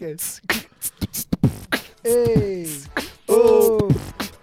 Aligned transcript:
podcast. 0.00 0.40
Ei! 2.04 2.82
Ô! 3.28 3.88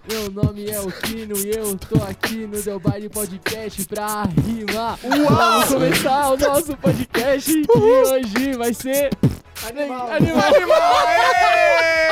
Meu 0.08 0.32
nome 0.32 0.70
é 0.70 0.80
Okino 0.80 1.36
e 1.36 1.50
eu 1.50 1.76
tô 1.78 2.02
aqui 2.04 2.46
no 2.48 2.62
Del 2.62 2.80
Baile 2.80 3.10
Podcast 3.10 3.84
pra 3.86 4.24
rimar. 4.24 5.00
Uau! 5.04 5.36
Vamos 5.36 5.68
começar 5.70 6.32
o 6.32 6.38
nosso 6.38 6.78
podcast 6.78 7.52
que 7.52 7.78
hoje 7.78 8.54
vai 8.56 8.74
ser 8.74 9.10
Animal! 9.68 10.12
animal. 10.12 10.56
Animal! 10.56 12.07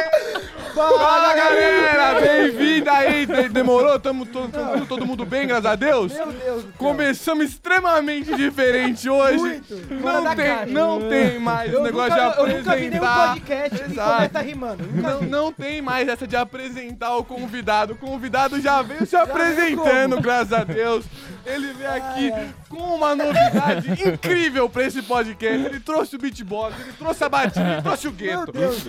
Fala 0.76 1.34
galera, 1.34 2.20
bem-vinda 2.20 2.92
aí. 2.92 3.26
De- 3.26 3.48
Demorou? 3.50 3.98
Tamo 3.98 4.26
to- 4.26 4.50
tamo 4.50 4.86
todo 4.86 5.06
mundo 5.06 5.26
bem, 5.26 5.48
graças 5.48 5.66
a 5.66 5.76
Deus? 5.76 6.12
Meu 6.14 6.26
Deus 6.34 6.64
do 6.64 6.70
céu. 6.70 6.72
Começamos 6.78 7.46
extremamente 7.46 8.36
diferente 8.36 9.10
hoje. 9.10 9.38
Muito. 9.38 9.78
Fora 10.02 10.18
Não 10.18 10.24
da 10.24 10.36
tem, 10.36 10.46
caixa. 10.46 10.66
não 10.74 11.02
tem 11.10 11.40
mais 11.40 11.72
Eu 11.72 11.80
o 11.80 11.84
negócio 11.84 12.10
nunca, 12.12 12.30
de 12.30 12.40
eu 12.52 12.58
nunca 12.58 12.76
vi 12.76 12.90
nenhum 12.90 13.04
apresentar. 13.06 13.28
podcast 13.30 13.84
que 13.86 13.92
Exato. 13.94 14.12
começa 14.16 14.40
rimando. 14.42 14.84
Nunca 14.84 15.10
Não, 15.10 15.20
vi. 15.20 15.26
não 15.28 15.52
tem 15.54 15.82
mais 15.82 16.08
essa 16.10 16.28
de 16.28 16.36
apresentar 16.36 17.16
o 17.16 17.24
convidado. 17.24 17.94
O 17.94 17.96
convidado 17.98 18.60
já 18.60 18.82
veio 18.82 19.06
se 19.06 19.16
apresentando, 19.16 20.20
graças 20.20 20.52
a 20.52 20.64
Deus. 20.66 21.06
Ele 21.46 21.74
veio 21.74 21.92
aqui 21.94 22.34
com 22.68 22.78
uma 22.96 23.16
novidade 23.16 23.92
incrível 24.10 24.68
pra 24.68 24.84
esse 24.84 25.02
podcast. 25.04 25.66
Ele 25.66 25.80
trouxe 25.80 26.16
o 26.16 26.20
beatbox, 26.20 26.74
ele 26.82 26.94
trouxe 26.98 27.24
a 27.24 27.30
batida, 27.30 27.72
ele 27.74 27.82
trouxe 27.84 28.08
o 28.08 28.12
Meu 28.12 28.40
gueto. 28.40 28.52
Deus. 28.52 28.86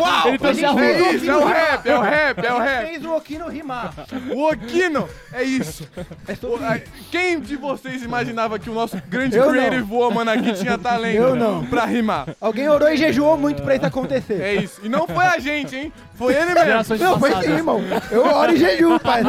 Uau! 0.00 0.28
Ele 0.28 0.38
trouxe 0.38 0.59
a 0.64 0.68
é 0.68 0.72
rua. 0.72 1.12
isso, 1.12 1.30
é 1.30 1.36
o 1.36 1.44
rap, 1.46 1.86
é 1.88 1.96
o 1.96 2.00
rap, 2.00 2.38
é 2.46 2.52
o 2.54 2.58
rap. 2.58 2.86
Fez 2.86 3.04
o 3.04 3.14
Okino 3.16 3.48
rimar. 3.48 3.92
O 4.34 4.48
Okino, 4.50 5.08
é 5.32 5.42
isso. 5.42 5.88
É 6.26 6.32
a- 6.32 6.76
isso. 6.76 6.84
Quem 7.10 7.40
de 7.40 7.56
vocês 7.56 8.02
imaginava 8.02 8.58
que 8.58 8.68
o 8.70 8.74
nosso 8.74 9.00
grande 9.08 9.36
Eu 9.36 9.48
creative 9.50 9.82
woman 9.92 10.30
aqui 10.30 10.52
tinha 10.54 10.76
talento 10.78 11.16
Eu 11.16 11.34
não. 11.34 11.64
pra 11.66 11.84
rimar? 11.84 12.28
Alguém 12.40 12.68
orou 12.68 12.88
e 12.90 12.96
jejuou 12.96 13.36
muito 13.36 13.62
pra 13.62 13.76
isso 13.76 13.86
acontecer. 13.86 14.40
É 14.40 14.54
isso. 14.54 14.80
E 14.82 14.88
não 14.88 15.06
foi 15.06 15.24
a 15.24 15.38
gente, 15.38 15.74
hein? 15.76 15.92
Foi 16.14 16.34
ele 16.34 16.52
mesmo. 16.54 16.96
Não, 16.98 17.18
foi 17.18 17.30
sim, 17.42 17.50
irmão. 17.52 17.80
Eu 18.10 18.24
oro 18.26 18.52
e 18.52 18.56
jejum, 18.58 18.98
pai. 18.98 19.22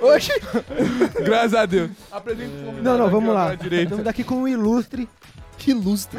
Oxi. 0.00 0.32
Graças 1.24 1.54
a 1.54 1.66
Deus. 1.66 1.90
Apresenta 2.10 2.50
o 2.50 2.64
convidado 2.66 2.82
Não, 2.82 2.98
não, 2.98 3.10
vamos 3.10 3.34
lá. 3.34 3.54
Estamos 3.54 4.06
aqui 4.06 4.24
com 4.24 4.42
o 4.42 4.48
ilustre. 4.48 5.08
Que 5.64 5.70
ilustre. 5.70 6.18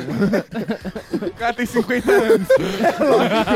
O 1.13 1.31
cara 1.35 1.53
tem 1.53 1.65
50 1.67 2.11
anos. 2.11 2.47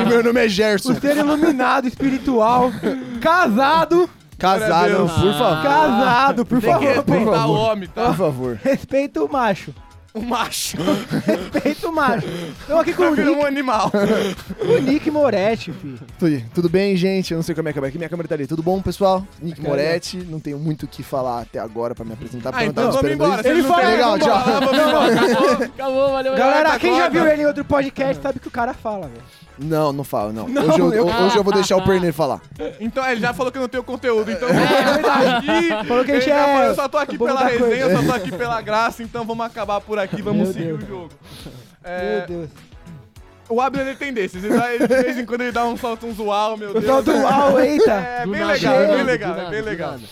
Meu 0.07 0.23
nome 0.23 0.45
é 0.45 0.47
Gerson. 0.47 0.91
O 0.91 0.99
ser 1.01 1.17
iluminado, 1.17 1.87
espiritual, 1.87 2.71
casado, 3.19 4.07
Casado, 4.37 4.95
por 4.97 5.09
favor. 5.09 5.63
casado, 5.63 6.45
por 6.45 6.61
Tem 6.61 6.71
favor, 6.71 6.87
por 6.87 6.95
respeitar 6.95 7.31
o 7.31 7.35
favor. 7.35 7.57
homem, 7.71 7.89
tá? 7.89 8.05
Por 8.05 8.15
favor. 8.15 8.59
Respeita 8.63 9.23
o 9.23 9.31
macho. 9.31 9.73
O 10.19 10.25
macho. 10.25 10.75
Respeita 11.25 11.87
o 11.87 11.91
macho. 11.93 12.27
Estamos 12.59 12.81
aqui 12.81 12.93
com 12.93 13.03
o 13.03 13.07
um 13.07 13.15
Nick, 13.15 13.45
animal. 13.45 13.91
o 14.61 14.81
Nick 14.81 15.09
Moretti, 15.09 15.71
filho. 15.71 15.99
Tudo, 16.19 16.43
tudo 16.53 16.69
bem, 16.69 16.95
gente? 16.97 17.31
Eu 17.31 17.37
não 17.37 17.43
sei 17.43 17.55
como 17.55 17.69
é 17.69 17.73
que 17.73 17.79
é. 17.79 17.91
Minha 17.91 18.09
câmera 18.09 18.27
tá 18.27 18.35
ali. 18.35 18.45
Tudo 18.45 18.61
bom, 18.61 18.81
pessoal? 18.81 19.25
Nick. 19.41 19.61
Moretti. 19.61 20.17
Não 20.17 20.39
tenho 20.39 20.59
muito 20.59 20.83
o 20.83 20.87
que 20.87 21.01
falar 21.03 21.41
até 21.41 21.59
agora 21.59 21.95
pra 21.95 22.03
me 22.03 22.13
apresentar. 22.13 22.49
Ah, 22.49 22.51
porque 22.51 22.65
eu 22.65 22.73
não 22.73 22.89
então 22.89 22.91
vamos 22.91 23.11
embora. 23.11 23.47
Ele 23.47 23.63
fala, 23.63 23.87
legal, 23.87 24.19
tchau. 24.19 24.39
embora, 24.39 24.65
vamos 24.65 24.87
embora. 24.87 25.09
Acabou, 25.29 25.63
acabou, 25.63 26.11
valeu, 26.11 26.35
Galera, 26.35 26.69
tá 26.71 26.79
quem 26.79 26.95
já 26.97 27.07
viu 27.07 27.25
ele 27.27 27.43
em 27.43 27.45
outro 27.45 27.63
podcast 27.63 28.21
sabe 28.21 28.39
que 28.39 28.47
o 28.47 28.51
cara 28.51 28.73
fala, 28.73 29.07
velho. 29.07 29.23
Não, 29.57 29.91
não 29.91 30.03
falo, 30.05 30.31
não. 30.31 30.47
Não, 30.47 30.69
hoje, 30.69 30.79
eu, 30.79 30.93
eu- 30.93 31.05
hoje 31.05 31.37
eu 31.37 31.43
vou 31.43 31.53
deixar 31.53 31.75
o 31.75 31.83
Perner 31.83 32.13
falar. 32.13 32.39
Então, 32.79 33.05
ele 33.05 33.19
já 33.19 33.33
falou 33.33 33.51
que 33.51 33.57
eu 33.57 33.61
não 33.61 33.67
tenho 33.67 33.83
conteúdo, 33.83 34.31
então... 34.31 34.47
aqui, 34.47 35.87
Falou 35.87 36.05
que 36.05 36.11
a 36.11 36.19
gente 36.19 36.31
é 36.31 36.45
falou, 36.45 36.63
Eu 36.63 36.75
só 36.75 36.87
tô 36.87 36.97
aqui 36.97 37.17
pela 37.17 37.43
resenha, 37.43 37.59
coisa. 37.59 37.75
eu 37.75 37.97
só 37.97 38.03
tô 38.03 38.13
aqui 38.13 38.31
pela 38.31 38.61
graça, 38.61 39.03
então 39.03 39.25
vamos 39.25 39.45
acabar 39.45 39.81
por 39.81 39.99
aqui, 39.99 40.08
vamos 40.21 40.43
Meu 40.43 40.53
seguir 40.53 40.65
Deus. 40.77 40.83
o 40.83 40.85
jogo. 40.87 41.09
É, 41.83 42.17
Meu 42.19 42.27
Deus. 42.27 42.49
o 43.49 43.61
Abner 43.61 43.87
ele 43.87 43.95
tem 43.95 44.13
desses, 44.13 44.43
ele 44.43 44.55
dá- 44.57 44.73
ele, 44.73 44.87
de 44.87 44.95
vez 45.03 45.17
em 45.17 45.25
quando 45.25 45.41
ele 45.41 45.51
dá 45.51 45.65
um 45.65 45.77
salto, 45.77 46.05
um 46.05 46.15
uau, 46.23 46.57
meu 46.57 46.73
Deus. 46.73 46.85
tal 46.85 47.01
do 47.03 47.11
uau, 47.11 47.59
eita. 47.59 47.93
É 47.93 48.25
bem 48.25 48.43
legal, 48.43 48.73
é 48.75 48.87
bem 48.95 49.03
legal, 49.03 49.37
é 49.39 49.49
bem 49.49 49.61
legal. 49.61 49.91
nada. 49.93 50.03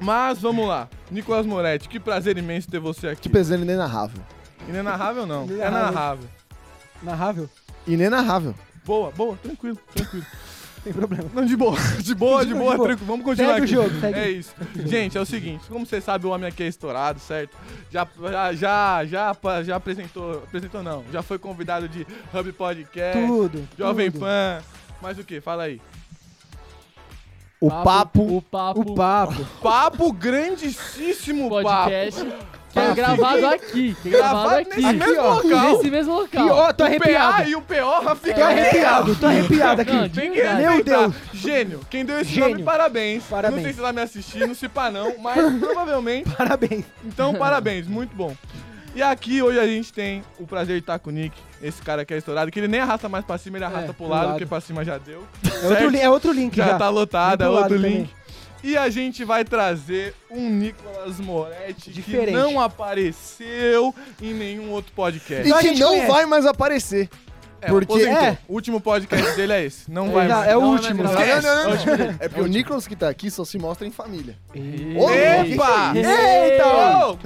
Mas 0.00 0.38
vamos 0.40 0.66
lá. 0.66 0.88
Nicolas 1.10 1.46
Moretti, 1.46 1.88
que 1.88 2.00
prazer 2.00 2.36
imenso 2.38 2.68
ter 2.68 2.78
você 2.80 3.08
aqui. 3.08 3.22
Que 3.22 3.28
pesando 3.28 3.62
inenarrável. 3.62 4.20
Inenarrável 4.68 5.26
não, 5.26 5.42
é 5.42 5.46
Inenarrável. 5.46 5.92
narrável. 5.92 6.28
Narrável? 7.02 7.50
Inenarrável. 7.86 8.54
Boa, 8.84 9.10
boa, 9.12 9.36
tranquilo, 9.36 9.78
tranquilo. 9.94 10.24
Sem 10.82 10.92
problema. 10.92 11.30
Não, 11.32 11.44
de 11.44 11.56
boa, 11.56 11.76
de 12.02 12.14
boa, 12.14 12.44
de 12.44 12.54
boa, 12.54 12.74
tranquilo. 12.74 13.06
Vamos 13.06 13.24
continuar 13.24 13.54
Segue 13.54 13.60
o 13.60 13.64
aqui. 13.64 13.72
jogo, 13.90 14.00
segue. 14.00 14.18
É 14.18 14.30
isso. 14.30 14.54
Gente, 14.84 15.16
é 15.16 15.20
o 15.20 15.24
seguinte, 15.26 15.64
como 15.68 15.86
você 15.86 16.00
sabe, 16.00 16.26
o 16.26 16.30
homem 16.30 16.48
aqui 16.48 16.62
é 16.64 16.66
estourado, 16.66 17.20
certo? 17.20 17.56
Já, 17.90 18.06
já, 18.54 19.04
já, 19.04 19.62
já 19.62 19.76
apresentou, 19.76 20.38
apresentou 20.44 20.82
não, 20.82 21.04
já 21.12 21.22
foi 21.22 21.38
convidado 21.38 21.88
de 21.88 22.06
Hub 22.34 22.52
Podcast, 22.52 23.26
Tudo. 23.26 23.68
Jovem 23.78 24.10
tudo. 24.10 24.20
Pan, 24.22 24.60
mais 25.00 25.18
o 25.18 25.24
que? 25.24 25.40
Fala 25.40 25.64
aí. 25.64 25.80
O 27.62 27.70
papo. 27.70 28.22
O 28.38 28.42
papo. 28.42 28.80
O 28.80 28.94
papo. 28.94 29.44
Papo 29.62 30.12
grandíssimo 30.12 31.48
podcast. 31.48 32.24
Que 32.72 32.78
é 32.78 32.82
Papo. 32.82 32.94
gravado 32.94 33.46
aqui. 33.48 33.96
Que 34.02 34.08
é 34.08 34.10
gravado 34.12 34.48
Gravado 34.48 34.60
aqui. 34.62 34.80
nesse 34.80 34.94
mesmo 34.96 35.20
ó, 35.22 35.34
local. 35.34 35.72
Nesse 35.72 35.90
mesmo 35.90 36.14
local. 36.14 36.46
E 36.46 36.50
ó, 36.50 36.72
tô 36.72 36.72
O 36.72 36.76
PA 36.76 36.84
arrepiado. 36.86 37.50
e 37.50 37.54
o 37.56 37.60
PO 37.60 38.16
ficam 38.16 38.34
Tô 38.38 38.44
arrepiado, 38.44 39.16
tô 39.16 39.26
arrepiado 39.26 39.82
aqui. 39.82 39.92
Não, 39.92 40.08
Verdade. 40.08 40.62
Meu. 40.62 40.82
Deus. 40.84 41.14
Gênio. 41.34 41.80
Quem 41.90 42.04
deu 42.04 42.18
esse 42.18 42.30
Gênio. 42.32 42.50
nome, 42.50 42.62
parabéns. 42.62 43.24
Parabéns. 43.24 43.56
Não 43.56 43.64
sei 43.64 43.72
se 43.74 43.78
ela 43.80 43.92
me 43.92 44.00
assistindo, 44.00 44.54
se 44.54 44.68
pá 44.68 44.90
não, 44.90 45.18
mas 45.18 45.36
provavelmente. 45.58 46.30
Parabéns. 46.34 46.84
Então, 47.04 47.34
parabéns. 47.34 47.86
Muito 47.86 48.16
bom. 48.16 48.34
E 48.94 49.02
aqui 49.02 49.40
hoje 49.42 49.58
a 49.58 49.66
gente 49.66 49.90
tem 49.92 50.22
o 50.38 50.46
prazer 50.46 50.76
de 50.76 50.80
estar 50.82 50.98
com 50.98 51.08
o 51.08 51.12
Nick, 51.12 51.34
esse 51.62 51.80
cara 51.80 52.04
que 52.04 52.12
é 52.12 52.18
estourado, 52.18 52.50
que 52.50 52.60
ele 52.60 52.68
nem 52.68 52.80
arrasta 52.80 53.08
mais 53.08 53.24
pra 53.24 53.38
cima, 53.38 53.56
ele 53.56 53.64
arrasta 53.64 53.86
pro 53.86 53.94
pro 53.94 54.08
lado, 54.08 54.20
lado. 54.26 54.32
porque 54.34 54.46
pra 54.46 54.60
cima 54.60 54.84
já 54.84 54.98
deu. 54.98 55.26
É 55.62 55.66
outro, 55.68 55.88
li- 55.88 55.98
é 56.00 56.10
outro 56.10 56.32
link 56.32 56.54
Já, 56.56 56.66
já. 56.66 56.78
tá 56.78 56.88
lotado, 56.90 57.42
é 57.42 57.48
outro 57.48 57.76
link. 57.76 58.10
E 58.62 58.76
a 58.76 58.88
gente 58.90 59.24
vai 59.24 59.44
trazer 59.44 60.14
um 60.30 60.48
Nicolas 60.50 61.18
Moretti 61.18 61.90
Diferente. 61.90 62.26
que 62.26 62.32
não 62.32 62.60
apareceu 62.60 63.94
em 64.20 64.32
nenhum 64.34 64.70
outro 64.70 64.92
podcast. 64.94 65.42
E 65.44 65.48
Então 65.50 65.58
que 65.60 65.80
não 65.80 65.88
conhece. 65.88 66.06
vai 66.12 66.26
mais 66.26 66.46
aparecer. 66.46 67.08
É, 67.62 67.68
porque-. 67.68 68.02
É. 68.02 68.38
O 68.48 68.54
último 68.54 68.80
podcast 68.80 69.36
dele 69.36 69.52
é 69.52 69.64
esse. 69.64 69.90
Não 69.90 70.10
vai 70.10 70.28
Já- 70.28 70.36
mais. 70.36 70.48
é 70.50 70.56
o 70.56 70.60
Não, 70.60 70.70
último. 70.72 71.02
não, 71.02 71.12
não, 71.12 71.20
Não, 71.20 71.96
não. 71.98 72.14
É 72.20 72.28
porque 72.28 72.40
o 72.40 72.46
Nicolas 72.46 72.86
que 72.86 72.96
tá 72.96 73.08
aqui 73.08 73.30
só 73.30 73.44
se 73.44 73.58
mostra 73.58 73.86
em 73.86 73.90
família. 73.90 74.36
Ô, 74.98 75.10
Epa! 75.10 75.92
Eita. 75.94 77.16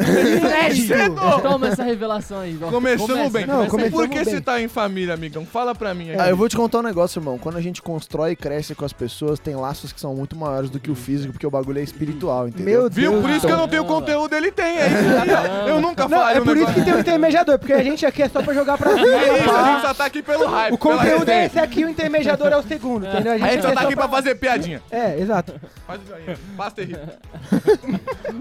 Toma 1.43 1.69
essa 1.69 1.83
revelação 1.83 2.41
aí. 2.41 2.55
Começamos 2.57 3.07
Começa, 3.11 3.31
bem. 3.31 3.47
Por 3.91 4.03
aí. 4.05 4.09
que 4.09 4.25
você 4.25 4.41
tá 4.41 4.61
em 4.61 4.69
família, 4.69 5.15
amigão? 5.15 5.45
Fala 5.47 5.75
pra 5.75 5.95
mim 5.95 6.11
aqui. 6.11 6.21
Ah, 6.21 6.29
eu 6.29 6.37
vou 6.37 6.49
te 6.49 6.57
contar 6.57 6.79
um 6.79 6.83
negócio, 6.83 7.19
irmão. 7.19 7.39
Quando 7.39 7.57
a 7.57 7.61
gente 7.61 7.83
constrói 7.83 8.33
e 8.33 8.37
cresce 8.37 8.75
com 8.75 8.85
as 8.85 8.93
pessoas, 8.93 9.39
tem 9.39 9.55
laços 9.57 9.93
que 9.93 10.01
são 10.01 10.15
muito 10.15 10.37
maiores 10.37 10.71
do 10.71 10.79
que 10.79 10.91
o 10.91 10.95
físico, 10.95 11.33
porque 11.33 11.47
o 11.47 11.51
bagulho 11.51 11.81
é 11.81 11.83
espiritual, 11.83 12.49
entendeu? 12.49 12.83
Meu 12.83 12.91
Viu? 12.91 13.11
Deus. 13.13 13.23
Por 13.23 13.31
isso 13.31 13.47
que 13.47 13.53
eu 13.53 13.57
não 13.57 13.69
tenho 13.69 13.85
conteúdo, 13.85 14.35
ele 14.35 14.51
tem. 14.51 14.77
É 14.79 14.87
aí. 14.87 15.69
Eu 15.69 15.81
nunca 15.81 16.09
falei 16.09 16.37
é 16.37 16.41
por 16.41 16.57
isso 16.57 16.73
que 16.73 16.83
tem 16.83 16.95
um 16.95 17.01
intermediador, 17.01 17.59
porque 17.59 17.73
a 17.73 17.83
gente 17.83 18.05
aqui 18.05 18.23
é 18.23 18.29
só 18.29 18.43
pra 18.43 18.55
jogar 18.55 18.77
pra 18.79 18.95
cima. 18.95 19.07
É 19.07 19.39
isso, 19.41 19.51
a 19.51 19.53
pá. 19.53 19.73
gente 19.73 19.83
só 19.87 19.95
tá 19.95 20.05
aqui 20.05 20.23
pelo 20.27 20.47
hype. 20.47 20.75
O 20.75 20.79
conteúdo 20.79 21.29
é 21.31 21.47
esse 21.47 21.59
aqui, 21.59 21.85
o 21.85 21.89
intermediador 21.89 22.49
é 22.49 22.57
o 22.57 22.63
segundo, 22.63 23.07
entendeu? 23.07 23.33
A 23.33 23.39
gente 23.39 23.63
só 23.63 23.69
é 23.71 23.75
tá 23.75 23.81
aqui 23.83 23.95
pra 23.95 24.09
fazer 24.09 24.35
piadinha. 24.35 24.83
É, 24.91 25.19
exato. 25.19 25.59
Faz 25.87 26.01
o 26.03 26.07
joinha. 26.07 26.39
Passa 26.57 26.77
terrível. 26.77 27.03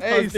É 0.01 0.21
isso. 0.21 0.37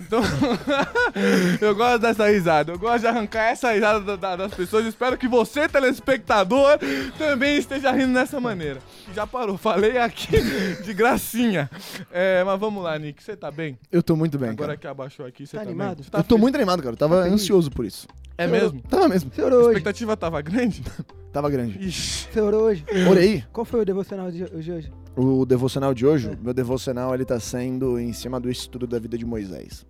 Então, 0.00 0.20
eu 1.60 1.74
gosto 1.74 1.98
dessa 2.00 2.28
risada. 2.28 2.72
Eu 2.72 2.78
gosto 2.78 3.00
de 3.00 3.06
arrancar 3.06 3.44
essa 3.44 3.72
risada 3.72 4.00
da- 4.00 4.16
da- 4.16 4.36
das 4.36 4.54
pessoas. 4.54 4.86
Espero 4.86 5.16
que 5.16 5.26
você, 5.28 5.68
telespectador, 5.68 6.78
também 7.16 7.56
esteja 7.58 7.90
rindo 7.92 8.14
dessa 8.14 8.40
maneira. 8.40 8.80
Já 9.14 9.26
parou, 9.26 9.56
falei 9.56 9.98
aqui 9.98 10.28
de 10.84 10.94
gracinha. 10.94 11.70
É, 12.12 12.42
mas 12.44 12.58
vamos 12.60 12.82
lá, 12.82 12.98
Nick. 12.98 13.22
Você 13.22 13.36
tá 13.36 13.50
bem? 13.50 13.78
Eu 13.90 14.02
tô 14.02 14.14
muito 14.16 14.38
bem, 14.38 14.50
Agora 14.50 14.68
cara. 14.68 14.78
que 14.78 14.86
abaixou 14.86 15.26
aqui, 15.26 15.46
você 15.46 15.56
Tá 15.56 15.62
tá, 15.62 15.68
animado? 15.68 16.04
tá 16.10 16.18
Eu 16.18 16.22
tô 16.22 16.28
feliz? 16.30 16.42
muito 16.42 16.56
animado, 16.56 16.82
cara. 16.82 16.92
Eu 16.94 16.98
tava 16.98 17.22
feliz? 17.22 17.34
ansioso 17.34 17.70
por 17.70 17.84
isso. 17.84 18.06
É 18.38 18.46
mesmo? 18.46 18.80
Tava 18.82 19.08
mesmo. 19.08 19.30
Você 19.34 19.42
orou 19.42 19.58
A 19.58 19.62
hoje? 19.62 19.68
expectativa 19.72 20.16
tava 20.16 20.40
grande? 20.40 20.82
Tava 21.30 21.50
grande. 21.50 21.78
Ixi. 21.86 22.28
Você 22.32 22.40
orou 22.40 22.62
hoje? 22.62 22.84
Orei. 23.08 23.44
Qual 23.52 23.62
foi 23.64 23.82
o 23.82 23.84
devocional 23.84 24.30
de 24.30 24.44
hoje? 24.44 24.90
O 25.14 25.44
devocional 25.44 25.92
de 25.92 26.06
hoje, 26.06 26.30
É. 26.30 26.36
meu 26.42 26.54
devocional, 26.54 27.14
ele 27.14 27.24
tá 27.24 27.38
sendo 27.38 27.98
em 27.98 28.14
cima 28.14 28.40
do 28.40 28.50
estudo 28.50 28.86
da 28.86 28.98
vida 28.98 29.18
de 29.18 29.26
Moisés. 29.26 29.84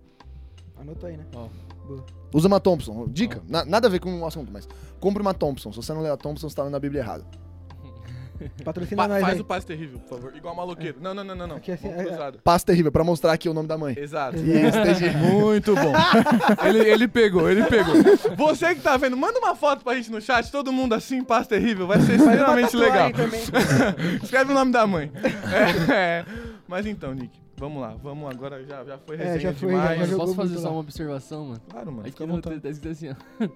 Anotou 0.77 1.07
aí, 1.07 1.15
né? 1.15 1.23
Usa 2.33 2.47
uma 2.47 2.59
Thompson. 2.59 3.07
Dica, 3.07 3.41
na- 3.47 3.63
nada 3.63 3.87
a 3.87 3.89
ver 3.89 3.99
com 3.99 4.19
o 4.19 4.25
assunto, 4.25 4.51
mas 4.51 4.67
compre 4.99 5.21
uma 5.21 5.33
Thompson. 5.33 5.71
Se 5.71 5.77
você 5.77 5.93
não 5.93 6.01
ler 6.01 6.11
a 6.11 6.17
Thompson, 6.17 6.49
você 6.49 6.55
tá 6.55 6.63
lendo 6.63 6.75
a 6.75 6.79
Bíblia 6.79 7.01
errada. 7.01 7.23
Patrocina 8.63 9.01
Pa- 9.03 9.07
nós 9.07 9.21
faz 9.21 9.33
aí. 9.35 9.41
o 9.41 9.45
passe 9.45 9.65
terrível, 9.67 9.99
por 9.99 10.09
favor. 10.17 10.35
Igual 10.35 10.55
maloqueiro. 10.55 10.97
Não, 11.01 11.13
não, 11.13 11.23
não, 11.23 11.35
não. 11.35 11.47
não. 11.47 11.55
Aqui 11.57 11.71
é 11.71 11.73
assim, 11.75 11.87
é- 11.89 12.03
cruzada. 12.03 12.39
Passo 12.43 12.65
terrível, 12.65 12.91
pra 12.91 13.03
mostrar 13.03 13.33
aqui 13.33 13.49
o 13.49 13.53
nome 13.53 13.67
da 13.67 13.77
mãe. 13.77 13.95
Exato. 13.97 14.37
Isso. 14.37 15.17
Muito 15.17 15.75
bom. 15.75 15.93
ele, 16.67 16.79
ele 16.89 17.07
pegou, 17.07 17.49
ele 17.49 17.63
pegou. 17.65 17.95
Você 18.37 18.75
que 18.75 18.81
tá 18.81 18.97
vendo, 18.97 19.17
manda 19.17 19.39
uma 19.39 19.55
foto 19.55 19.83
pra 19.83 19.95
gente 19.95 20.11
no 20.11 20.21
chat, 20.21 20.51
todo 20.51 20.71
mundo 20.71 20.93
assim, 20.93 21.23
paz 21.23 21.47
terrível, 21.47 21.87
vai 21.87 21.99
ser 22.01 22.15
extremamente 22.15 22.75
legal. 22.75 23.09
Escreve 24.23 24.51
o 24.51 24.53
nome 24.55 24.71
da 24.71 24.85
mãe. 24.87 25.11
É, 25.89 25.93
é. 25.93 26.25
Mas 26.67 26.85
então, 26.85 27.13
Nick, 27.13 27.39
Vamos 27.59 27.81
lá, 27.81 27.95
vamos 28.01 28.29
agora, 28.29 28.63
já, 28.63 28.83
já 28.85 28.97
foi 28.97 29.15
É, 29.15 29.19
resenha 29.19 29.39
já 29.39 29.53
foi, 29.53 29.69
demais. 29.69 29.99
já 29.99 30.05
jogou 30.05 30.25
posso 30.25 30.35
fazer 30.35 30.55
só 30.57 30.63
lá. 30.67 30.71
uma 30.71 30.79
observação, 30.79 31.45
mano? 31.45 31.61
Claro, 31.69 31.87
mano, 31.91 32.01
Aqui 32.01 32.11
fica 32.11 32.23
à 32.23 32.27
no 32.27 32.33
vontade. 32.35 32.59
tá 32.61 32.69
escrito 32.69 32.91
assim, 32.93 33.09
ó. 33.09 33.47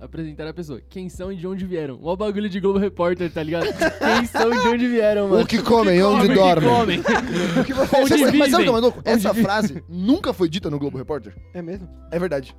Apresentar 0.04 0.48
a 0.48 0.52
pessoa. 0.54 0.80
Quem 0.88 1.08
são 1.08 1.30
e 1.32 1.36
de 1.36 1.46
onde 1.46 1.64
vieram? 1.64 1.98
Ó 2.02 2.12
o 2.12 2.16
bagulho 2.16 2.48
de 2.48 2.58
Globo 2.60 2.78
Repórter, 2.78 3.32
tá 3.32 3.42
ligado? 3.42 3.66
Quem 3.66 4.26
são 4.26 4.52
e 4.52 4.60
de 4.60 4.68
onde 4.68 4.88
vieram, 4.88 5.28
mano? 5.28 5.42
O 5.42 5.46
que 5.46 5.62
comem, 5.62 6.02
onde 6.02 6.28
que 6.28 6.34
dormem. 6.34 6.68
comem? 6.68 7.00
O 7.00 7.64
que 7.64 7.72
você 7.74 7.96
Onde 7.96 8.10
Mas 8.10 8.20
sabe- 8.20 8.38
mas 8.38 8.50
sabe 8.50 8.62
o 8.62 8.66
que 8.72 8.76
é 8.76 8.80
louco? 8.80 9.02
Essa 9.04 9.34
frase 9.34 9.82
nunca 9.88 10.32
foi 10.32 10.48
dita 10.48 10.68
no 10.70 10.78
Globo 10.78 10.98
Repórter. 10.98 11.36
É 11.54 11.62
mesmo? 11.62 11.88
É 12.10 12.18
verdade. 12.18 12.56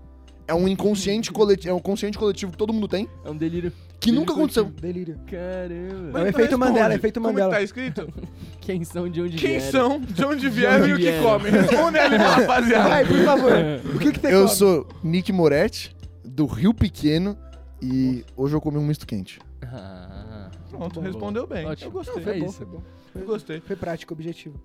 É 0.50 0.54
um 0.56 0.68
inconsciente 0.68 1.32
coletivo, 1.32 1.70
é 1.70 1.74
um 1.74 1.80
consciente 1.80 2.18
coletivo 2.18 2.52
que 2.52 2.58
todo 2.58 2.74
mundo 2.74 2.88
tem, 2.88 3.08
É 3.24 3.30
um 3.30 3.38
delírio. 3.38 3.72
que 4.00 4.12
nunca 4.12 4.34
aconteceu. 4.34 4.66
Delírio. 4.66 5.20
Caramba. 5.28 6.20
É 6.20 6.24
o 6.24 6.28
efeito 6.28 6.58
Mandela, 6.58 6.96
efeito 6.96 7.20
Como 7.22 7.28
Mandela. 7.32 7.50
é 7.50 7.52
que 7.52 7.58
tá 7.58 7.64
escrito? 7.64 8.14
Quem 8.60 8.84
são 8.84 9.08
de 9.08 9.22
onde 9.22 9.38
Quem 9.38 9.60
vieram? 9.60 9.72
são, 9.72 10.00
de 10.00 10.26
onde 10.26 10.50
vieram 10.50 10.88
e 10.88 10.94
o 10.94 10.98
que 10.98 11.22
comem? 11.22 11.52
Responde 11.52 12.00
ali, 12.00 12.16
rapaziada. 12.18 12.90
Vai, 12.90 13.06
por 13.06 13.18
favor. 13.26 13.52
O 13.96 14.00
que 14.00 14.12
que 14.12 14.20
você 14.20 14.28
Eu 14.34 14.46
come? 14.46 14.56
sou 14.56 14.88
Nick 15.04 15.32
Moretti, 15.32 15.96
do 16.26 16.46
Rio 16.48 16.74
Pequeno, 16.74 17.38
e 17.82 18.26
hoje 18.36 18.56
eu 18.56 18.62
comi 18.62 18.78
um 18.80 18.86
misto 18.86 19.06
quente. 19.06 19.40
Ah, 19.64 20.50
Pronto, 20.72 20.96
bom, 21.00 21.06
respondeu 21.06 21.46
bem. 21.46 21.66
Ótimo. 21.68 21.90
Eu 21.90 21.92
gostei. 21.92 22.22
É 22.22 22.26
Foi 22.26 22.40
bom, 22.40 22.46
isso. 22.48 22.58
foi 22.58 22.66
bom. 22.66 22.82
Eu 23.16 23.26
gostei. 23.26 23.60
Foi 23.62 23.76
prático, 23.76 24.14
objetivo. 24.16 24.60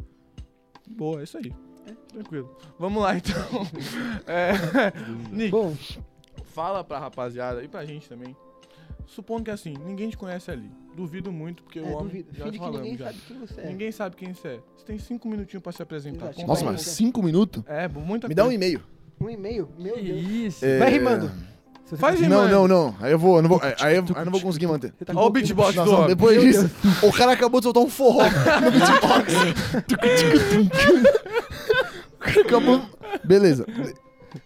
Boa, 0.88 1.20
é 1.20 1.25
isso 1.25 1.36
aí. 1.36 1.52
Tranquilo. 2.12 2.56
Vamos 2.78 3.02
lá, 3.02 3.16
então. 3.16 3.34
É, 4.26 4.52
Nick, 5.31 5.50
Bom, 5.50 5.75
fala 6.54 6.82
pra 6.84 6.98
rapaziada 6.98 7.62
e 7.62 7.69
pra 7.69 7.84
gente 7.84 8.08
também. 8.08 8.34
Supondo 9.06 9.44
que 9.44 9.50
assim, 9.50 9.75
ninguém 9.84 10.08
te 10.08 10.16
conhece 10.16 10.50
ali. 10.50 10.70
Duvido 10.96 11.31
muito, 11.32 11.62
porque 11.62 11.78
é, 11.78 11.82
o 11.82 11.88
homem. 11.92 12.06
duvido. 12.06 12.28
Já 12.34 12.44
Finge 12.46 12.58
falamos 12.58 12.81
ninguém 12.81 12.96
já. 12.98 13.04
sabe 13.06 13.19
quem 13.26 13.38
você 13.40 13.60
é. 13.60 13.66
Ninguém 13.66 13.92
sabe 13.92 14.16
quem 14.16 14.32
você 14.34 14.48
é. 14.48 14.60
Você 14.78 14.84
tem 14.86 14.98
cinco 14.98 15.28
minutinhos 15.28 15.62
pra 15.62 15.72
se 15.72 15.82
apresentar. 15.82 16.26
Exato. 16.26 16.36
Conta 16.36 16.46
Nossa, 16.48 16.62
aí. 16.64 16.66
mas 16.72 16.82
cinco 16.82 17.22
minutos? 17.22 17.62
É, 17.66 17.86
muita 17.88 18.28
Me 18.28 18.34
dá 18.34 18.44
um 18.44 18.46
coisa. 18.46 18.54
e-mail. 18.54 18.81
Um 19.20 19.28
e-mail? 19.28 19.69
Meu 19.78 19.94
Que 19.94 20.02
Deus. 20.02 20.20
isso? 20.28 20.64
É, 20.64 20.78
Vai 20.78 20.90
rimando. 20.90 21.28
Se 21.84 21.90
você 21.90 21.96
Faz 21.98 22.14
conseguir- 22.14 22.31
Não, 22.34 22.46
rimando. 22.46 22.69
não, 22.69 22.92
não. 22.92 22.96
Aí 22.98 23.12
eu 23.12 23.19
vou, 23.19 23.36
eu 23.36 23.42
não 23.42 23.48
vou. 23.50 23.60
Aí, 23.62 23.75
aí 23.78 23.96
eu, 23.96 24.02
aí 24.04 24.08
eu 24.16 24.25
não 24.25 24.32
vou 24.32 24.40
conseguir 24.40 24.66
manter. 24.66 24.94
Você 24.98 25.04
tá 25.04 25.12
Ó 25.14 25.26
o 25.26 25.31
beatbox 25.31 25.75
Nossa, 25.75 25.90
do 25.90 25.94
homem. 25.96 26.08
depois 26.08 26.36
Meu 26.42 26.46
disso, 26.46 26.70
o 27.02 27.12
cara 27.12 27.32
acabou 27.32 27.60
de 27.60 27.64
soltar 27.64 27.82
um 27.82 27.90
forró 27.90 28.22
no 28.25 28.70
beatbox. 28.70 29.34
acabou. 32.44 32.82
Beleza. 33.25 33.67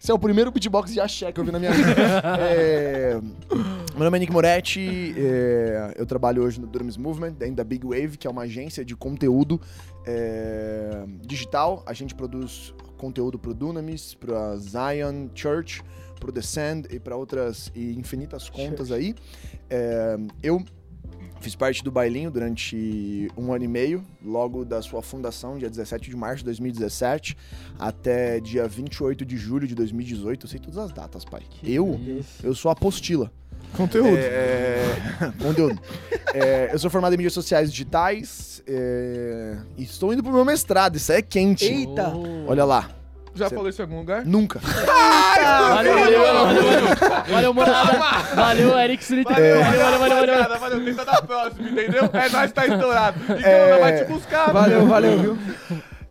Esse 0.01 0.11
é 0.11 0.15
o 0.15 0.19
primeiro 0.19 0.51
beatbox 0.51 0.93
de 0.93 1.01
axé 1.01 1.33
que 1.33 1.41
eu 1.41 1.45
vi 1.45 1.51
na 1.51 1.59
minha 1.59 1.73
vida. 1.73 1.89
É, 2.41 3.19
Meu 3.95 4.05
nome 4.05 4.17
é 4.17 4.21
Nick 4.21 4.33
Moretti, 4.33 5.15
é, 5.17 5.95
eu 5.97 6.05
trabalho 6.05 6.43
hoje 6.43 6.61
no 6.61 6.67
Drums 6.67 6.97
Movement, 6.97 7.33
dentro 7.33 7.57
da 7.57 7.65
Big 7.65 7.87
Wave, 7.87 8.19
que 8.19 8.27
é 8.27 8.31
uma 8.31 8.43
agência 8.43 8.85
de 8.85 8.95
conteúdo 8.95 9.61
é, 10.07 11.05
digital. 11.23 11.83
A 11.87 11.93
gente 11.93 12.15
produz 12.15 12.75
conteúdo 12.99 13.39
pro 13.39 13.55
Dunamis, 13.55 14.15
pra 14.15 14.57
Zion 14.57 15.29
Church, 15.35 15.83
pro 16.21 16.31
The 16.31 16.43
Sand 16.43 16.83
e 16.91 16.99
para 16.99 17.17
outras 17.17 17.73
e 17.75 17.99
infinitas 17.99 18.51
contas 18.51 18.93
aí. 18.93 19.15
É, 19.71 20.17
eu 20.43 20.63
fiz 21.40 21.55
parte 21.55 21.82
do 21.82 21.90
Bailinho 21.90 22.31
durante 22.31 23.29
um 23.37 23.52
ano 23.52 23.64
e 23.64 23.69
meio, 23.69 24.05
logo 24.25 24.64
da 24.64 24.82
sua 24.82 25.02
fundação, 25.02 25.58
dia 25.58 25.70
17 25.70 26.11
de 26.11 26.17
março 26.17 26.38
de 26.38 26.44
2017, 26.46 27.37
até 27.79 28.40
dia 28.40 28.67
28 28.67 29.25
de 29.25 29.37
julho 29.37 29.67
de 29.67 29.75
2018. 29.75 30.46
Eu 30.46 30.50
sei 30.50 30.58
todas 30.58 30.79
as 30.79 30.93
datas, 30.93 31.25
pai. 31.25 31.43
Eu? 31.62 31.99
Isso. 32.00 32.46
Eu 32.46 32.55
sou 32.55 32.70
apostila. 32.70 33.31
Conteúdo. 33.76 34.17
É, 34.17 35.32
conteúdo. 35.43 35.81
É, 36.32 36.70
eu 36.73 36.79
sou 36.79 36.90
formado 36.90 37.12
em 37.12 37.17
mídias 37.17 37.35
sociais 37.35 37.70
digitais 37.70 38.62
é, 38.67 39.58
e 39.76 39.82
estou 39.82 40.12
indo 40.12 40.23
pro 40.23 40.32
meu 40.32 40.44
mestrado. 40.44 40.96
Isso 40.96 41.12
é 41.12 41.20
quente. 41.20 41.64
Eita! 41.64 42.12
Olha 42.46 42.64
lá. 42.64 42.98
Já 43.38 43.49
Cê- 43.49 43.55
falou 43.55 43.70
isso 43.70 43.81
em 43.81 43.85
algum 43.85 43.99
lugar? 43.99 44.25
Nunca. 44.25 44.58
Valeu, 44.61 45.94
valeu, 45.94 45.94
valeu, 45.94 46.44
valeu. 46.44 47.25
Valeu, 47.31 47.55
morada. 47.55 47.93
Valeu, 48.35 48.79
Eric 48.79 49.02
Sliter. 49.05 49.32
Valeu, 49.35 49.62
valeu, 49.62 49.81
valeu, 49.81 49.99
valeu. 49.99 50.19
Rapaziada, 50.43 50.58
valeu. 50.58 50.85
Tenta 50.85 51.05
dar 51.05 51.23
próximo, 51.23 51.69
entendeu? 51.69 52.11
É 52.12 52.29
nós 52.31 52.52
tá 52.52 52.67
estourado. 52.67 53.19
Então, 53.25 53.37
É. 53.50 53.70
nós 53.70 53.81
vai 53.81 53.96
te 53.99 54.05
buscar. 54.05 54.52
Valeu, 54.52 54.87
valeu, 54.87 55.19
viu? 55.19 55.38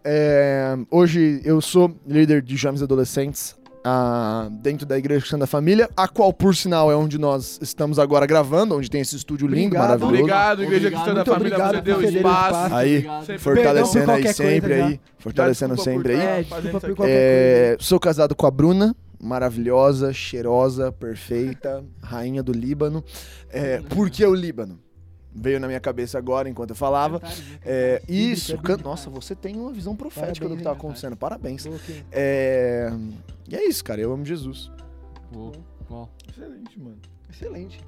É, 0.03 0.77
hoje 0.89 1.41
eu 1.44 1.59
sou 1.59 1.94
líder 2.07 2.41
de 2.41 2.56
jovens 2.56 2.81
adolescentes 2.81 3.56
ah, 3.89 4.50
dentro 4.51 4.86
da 4.86 4.98
Igreja 4.98 5.22
Cristã 5.22 5.39
da 5.39 5.48
Família, 5.48 5.89
a 5.95 6.10
qual, 6.10 6.34
por 6.34 6.54
sinal, 6.54 6.92
é 6.92 6.95
onde 6.95 7.18
nós 7.18 7.57
estamos 7.62 7.98
agora 7.98 8.25
gravando, 8.25 8.75
onde 8.75 8.89
tem 8.92 9.00
esse 9.00 9.16
estúdio 9.16 9.48
lindo, 9.48 9.78
Obrigado. 9.78 9.84
maravilhoso. 10.01 10.13
Obrigado, 10.16 10.63
Igreja. 10.63 10.92
Cristã 10.92 11.13
da 11.13 11.24
Família, 11.25 11.56
obrigado 11.57 11.75
você 11.75 11.81
deu 11.81 12.01
espaço. 12.01 12.48
espaço. 12.50 12.75
Aí, 12.75 12.95
Obrigado. 12.98 13.25
Sempre 13.25 13.42
fortalecendo 13.42 14.12
aí 14.12 14.34
sempre 14.34 14.69
coisa, 14.74 14.86
aí. 14.88 15.01
Fortalecendo 15.19 15.75
Desculpa 15.75 16.00
por 16.01 16.04
sempre 16.10 16.13
aí. 16.16 16.19
tá 16.19 16.25
É, 16.25 16.44
fazendo 16.44 16.62
desculpa 16.63 16.78
isso 16.78 16.80
por 16.81 16.86
aqui. 16.88 16.95
qualquer 16.95 17.74
É, 17.74 17.78
sou 17.80 18.00
casado 18.00 18.36
com 18.36 18.45
a 18.45 18.51
Bruna, 18.51 18.95
maravilhosa, 19.22 20.12
cheirosa, 20.12 20.92
perfeita, 20.92 21.84
rainha 22.01 22.44
do 22.44 22.51
Líbano. 22.51 23.04
É, 23.50 23.80
por 23.80 24.10
que 24.10 24.25
o 24.25 24.34
Líbano? 24.34 24.80
Veio 25.39 25.60
na 25.60 25.68
minha 25.68 25.80
cabeça 25.80 26.18
agora 26.18 26.50
enquanto 26.50 26.72
eu 26.72 26.75
falava. 26.75 27.22
É, 27.63 28.01
isso, 28.07 28.54
Bíblica, 28.57 28.78
can- 28.78 28.84
nossa, 28.84 29.10
você 29.10 29.36
tem 29.36 29.56
uma 29.56 29.72
visão 29.72 29.95
profética 29.95 30.50
do 30.50 30.57
que 30.57 30.63
tá 30.63 30.72
Parabéns, 30.72 30.86
acontecendo. 30.86 31.16
Parabéns. 31.16 31.66
É, 32.12 32.89
e 33.48 33.56
é 33.56 33.68
isso, 33.68 33.84
cara. 33.84 34.01
Eu 34.01 34.12
amo 34.13 34.25
Jesus. 34.25 34.72
Uou, 35.34 35.54
uau. 35.92 36.10
Excelente, 36.28 36.80
mano. 36.80 36.98
Excelente. 37.30 37.80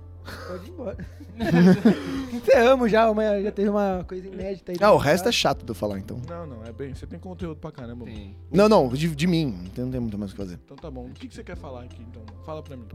Pode 0.47 0.67
ir 0.67 0.69
embora. 0.69 0.97
Encerramos 2.31 2.91
já, 2.91 3.09
uma, 3.09 3.41
já 3.41 3.51
teve 3.51 3.69
uma 3.69 4.05
coisa 4.07 4.27
inédita 4.27 4.71
aí. 4.71 4.77
Ah, 4.79 4.91
o 4.91 4.97
resto 4.97 5.27
é 5.27 5.31
chato 5.31 5.63
de 5.63 5.71
eu 5.71 5.75
falar, 5.75 5.97
então. 5.97 6.21
Não, 6.27 6.45
não, 6.45 6.63
é 6.65 6.71
bem. 6.71 6.93
Você 6.93 7.07
tem 7.07 7.17
conteúdo 7.17 7.55
pra 7.59 7.71
caramba. 7.71 8.05
Tem. 8.05 8.35
Não, 8.51 8.69
não, 8.69 8.89
de, 8.89 9.15
de 9.15 9.27
mim. 9.27 9.47
Não 9.63 9.69
tem, 9.71 9.83
não 9.85 9.91
tem 9.91 9.99
muito 9.99 10.17
mais 10.19 10.31
o 10.31 10.35
que 10.35 10.41
fazer. 10.41 10.59
Então 10.63 10.77
tá 10.77 10.91
bom. 10.91 11.05
O 11.05 11.09
que, 11.11 11.27
que 11.27 11.33
você 11.33 11.43
quer 11.43 11.57
falar 11.57 11.83
aqui, 11.83 12.01
então? 12.07 12.21
Fala 12.45 12.61
pra 12.61 12.77
mim. 12.77 12.85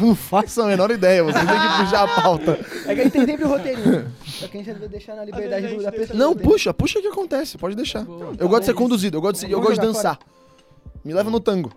Não 0.00 0.14
faço 0.14 0.62
a 0.62 0.66
menor 0.66 0.90
ideia. 0.90 1.22
Você 1.24 1.38
tem 1.38 1.46
que 1.46 1.84
puxar 1.84 2.02
a 2.04 2.08
pauta. 2.22 2.58
É 2.86 2.94
que 2.94 3.00
a 3.00 3.04
gente 3.04 3.12
tem 3.12 3.26
sempre 3.26 3.44
o 3.44 3.48
roteirinho. 3.48 4.12
Só 4.26 4.46
que 4.48 4.56
a 4.58 4.60
gente 4.62 4.72
deve 4.74 4.88
deixar 4.88 5.14
na 5.16 5.24
liberdade 5.24 5.68
do- 5.68 5.82
da 5.82 5.92
pessoa. 5.92 6.18
Não, 6.18 6.34
puxa, 6.36 6.72
puxa 6.74 6.98
o 6.98 7.02
que 7.02 7.08
acontece. 7.08 7.56
Pode 7.58 7.74
deixar. 7.76 8.04
Bom, 8.04 8.34
Eu 8.38 8.48
gosto 8.48 8.60
de 8.60 8.66
ser 8.66 8.72
bom. 8.72 8.78
conduzido. 8.80 9.16
Eu 9.16 9.20
gosto 9.20 9.34
de, 9.34 9.40
ser- 9.40 9.50
eu 9.50 9.60
gosto 9.60 9.74
de 9.80 9.86
dançar. 9.86 10.18
Me 11.04 11.12
leva 11.12 11.30
no 11.30 11.40
tango. 11.40 11.72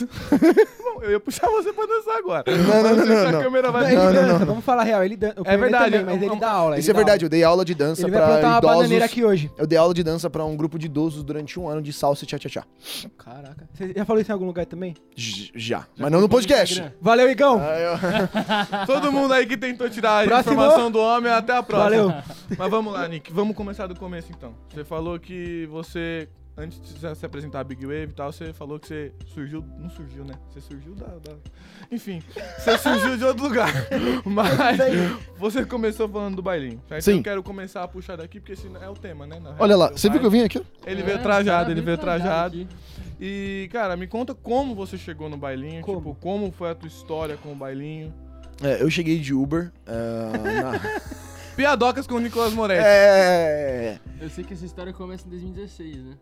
Bom, 0.82 1.02
eu 1.02 1.12
ia 1.12 1.20
puxar 1.20 1.48
você 1.48 1.72
pra 1.72 1.86
dançar 1.86 2.16
agora. 2.16 2.44
Não, 2.46 2.82
não, 2.82 2.96
não, 2.96 3.02
se 3.04 3.08
não, 3.10 3.26
a 3.28 3.32
não. 3.32 3.42
câmera 3.42 3.70
vai... 3.70 3.94
Não, 3.94 4.04
Não, 4.04 4.12
não, 4.22 4.38
não. 4.40 4.46
vamos 4.46 4.64
falar 4.64 4.82
real. 4.84 5.04
Ele 5.04 5.16
dança. 5.16 5.34
É 5.44 5.56
verdade, 5.56 5.98
Também, 5.98 6.14
mas 6.14 6.22
ele 6.22 6.40
dá 6.40 6.50
aula. 6.50 6.78
Isso 6.78 6.90
é 6.90 6.94
verdade. 6.94 7.24
Eu 7.24 7.28
dei 7.28 7.42
aula 7.44 7.64
de 7.64 7.74
dança 7.74 8.02
Ele 8.02 8.10
vai 8.10 8.20
pra 8.20 8.28
plantar 8.28 8.48
uma 8.48 8.60
bananeira 8.60 9.04
aqui 9.04 9.24
hoje. 9.24 9.50
Eu 9.56 9.66
dei 9.66 9.78
aula 9.78 9.94
de 9.94 10.02
dança 10.02 10.28
pra 10.30 10.44
um 10.44 10.56
grupo 10.56 10.78
de 10.78 10.86
idosos 10.86 11.22
durante 11.22 11.58
um 11.58 11.68
ano 11.68 11.82
de 11.82 11.92
salsa 11.92 12.24
e 12.24 12.26
tchá-tchá-tchá. 12.26 12.64
Caraca. 13.18 13.68
Você 13.72 13.92
já 13.96 14.04
falou 14.04 14.20
isso 14.20 14.30
em 14.30 14.34
algum 14.34 14.46
lugar 14.46 14.66
também? 14.66 14.94
Já. 15.16 15.86
Mas 15.98 16.10
não 16.10 16.20
no 16.20 16.28
podcast. 16.28 16.84
Valeu, 17.00 17.30
Igão. 17.30 17.60
Ah, 17.60 17.78
eu- 18.80 18.86
Todo 18.86 19.12
mundo 19.12 19.32
aí 19.34 19.46
que 19.46 19.56
tentou 19.56 19.88
tirar 19.88 20.18
a 20.18 20.24
informação 20.40 20.90
do 20.90 20.98
homem, 20.98 21.30
até 21.32 21.56
a 21.56 21.62
próxima. 21.62 21.84
Valeu. 22.08 22.22
Mas 22.58 22.70
vamos 22.70 22.92
lá, 22.92 23.06
Nick. 23.08 23.32
Vamos 23.32 23.56
começar 23.56 23.86
do 23.86 23.94
começo, 23.94 24.28
então. 24.36 24.54
Você 24.72 24.84
falou 24.84 25.18
que 25.18 25.66
você, 25.70 26.28
antes 26.56 26.80
de 26.80 27.16
se 27.16 27.26
apresentar 27.26 27.60
a 27.60 27.64
Big 27.64 27.84
Wave 27.84 28.10
e 28.10 28.14
tal, 28.14 28.32
você 28.32 28.52
falou 28.52 28.78
que 28.78 28.86
você 28.86 29.12
surgiu... 29.26 29.64
Não 29.78 29.90
surgiu, 29.90 30.24
né? 30.24 30.34
Você 30.50 30.60
surgiu 30.60 30.94
da... 30.94 31.06
da- 31.06 31.36
Enfim, 31.90 32.22
você 32.58 32.76
surgiu 32.78 33.16
de 33.16 33.24
outro 33.24 33.44
lugar. 33.44 33.72
Mas 34.24 34.78
você 35.38 35.64
começou 35.64 36.08
falando 36.08 36.36
do 36.36 36.42
bailinho. 36.42 36.80
certo? 36.88 37.02
Sim. 37.02 37.16
Eu 37.18 37.22
quero 37.22 37.42
começar 37.42 37.82
a 37.82 37.88
puxar 37.88 38.16
daqui, 38.16 38.38
porque 38.40 38.52
esse 38.52 38.68
é 38.80 38.88
o 38.88 38.94
tema, 38.94 39.26
né? 39.26 39.38
real. 39.40 39.56
Olha 39.58 39.76
lá, 39.76 39.90
você 39.90 40.08
viu 40.08 40.20
que 40.20 40.26
eu 40.26 40.30
vim 40.30 40.42
aqui? 40.42 40.62
Ele 40.86 41.00
É, 41.02 41.04
veio 41.04 41.18
trajado, 41.22 41.70
ele 41.70 41.80
veio 41.80 41.98
trajado. 41.98 42.56
aqui. 42.56 42.68
E, 43.20 43.68
cara, 43.72 43.96
me 43.96 44.06
conta 44.06 44.34
como 44.34 44.74
você 44.74 44.96
chegou 44.98 45.28
no 45.28 45.36
bailinho, 45.36 45.82
Como? 45.82 45.98
tipo, 45.98 46.14
como 46.20 46.50
foi 46.52 46.70
a 46.70 46.74
tua 46.74 46.88
história 46.88 47.36
com 47.36 47.52
o 47.52 47.54
bailinho. 47.54 48.12
É, 48.62 48.82
eu 48.82 48.90
cheguei 48.90 49.18
de 49.18 49.34
Uber. 49.34 49.72
é, 49.86 50.62
na- 50.62 50.80
Piadocas 51.56 52.04
com 52.06 52.14
o 52.16 52.20
Nicolas 52.20 52.52
Moretti. 52.52 52.82
É. 52.84 53.98
Eu 54.20 54.28
sei 54.28 54.42
que 54.42 54.54
essa 54.54 54.64
história 54.66 54.92
começa 54.92 55.24
em 55.24 55.30
2016, 55.30 55.98
né? 56.02 56.14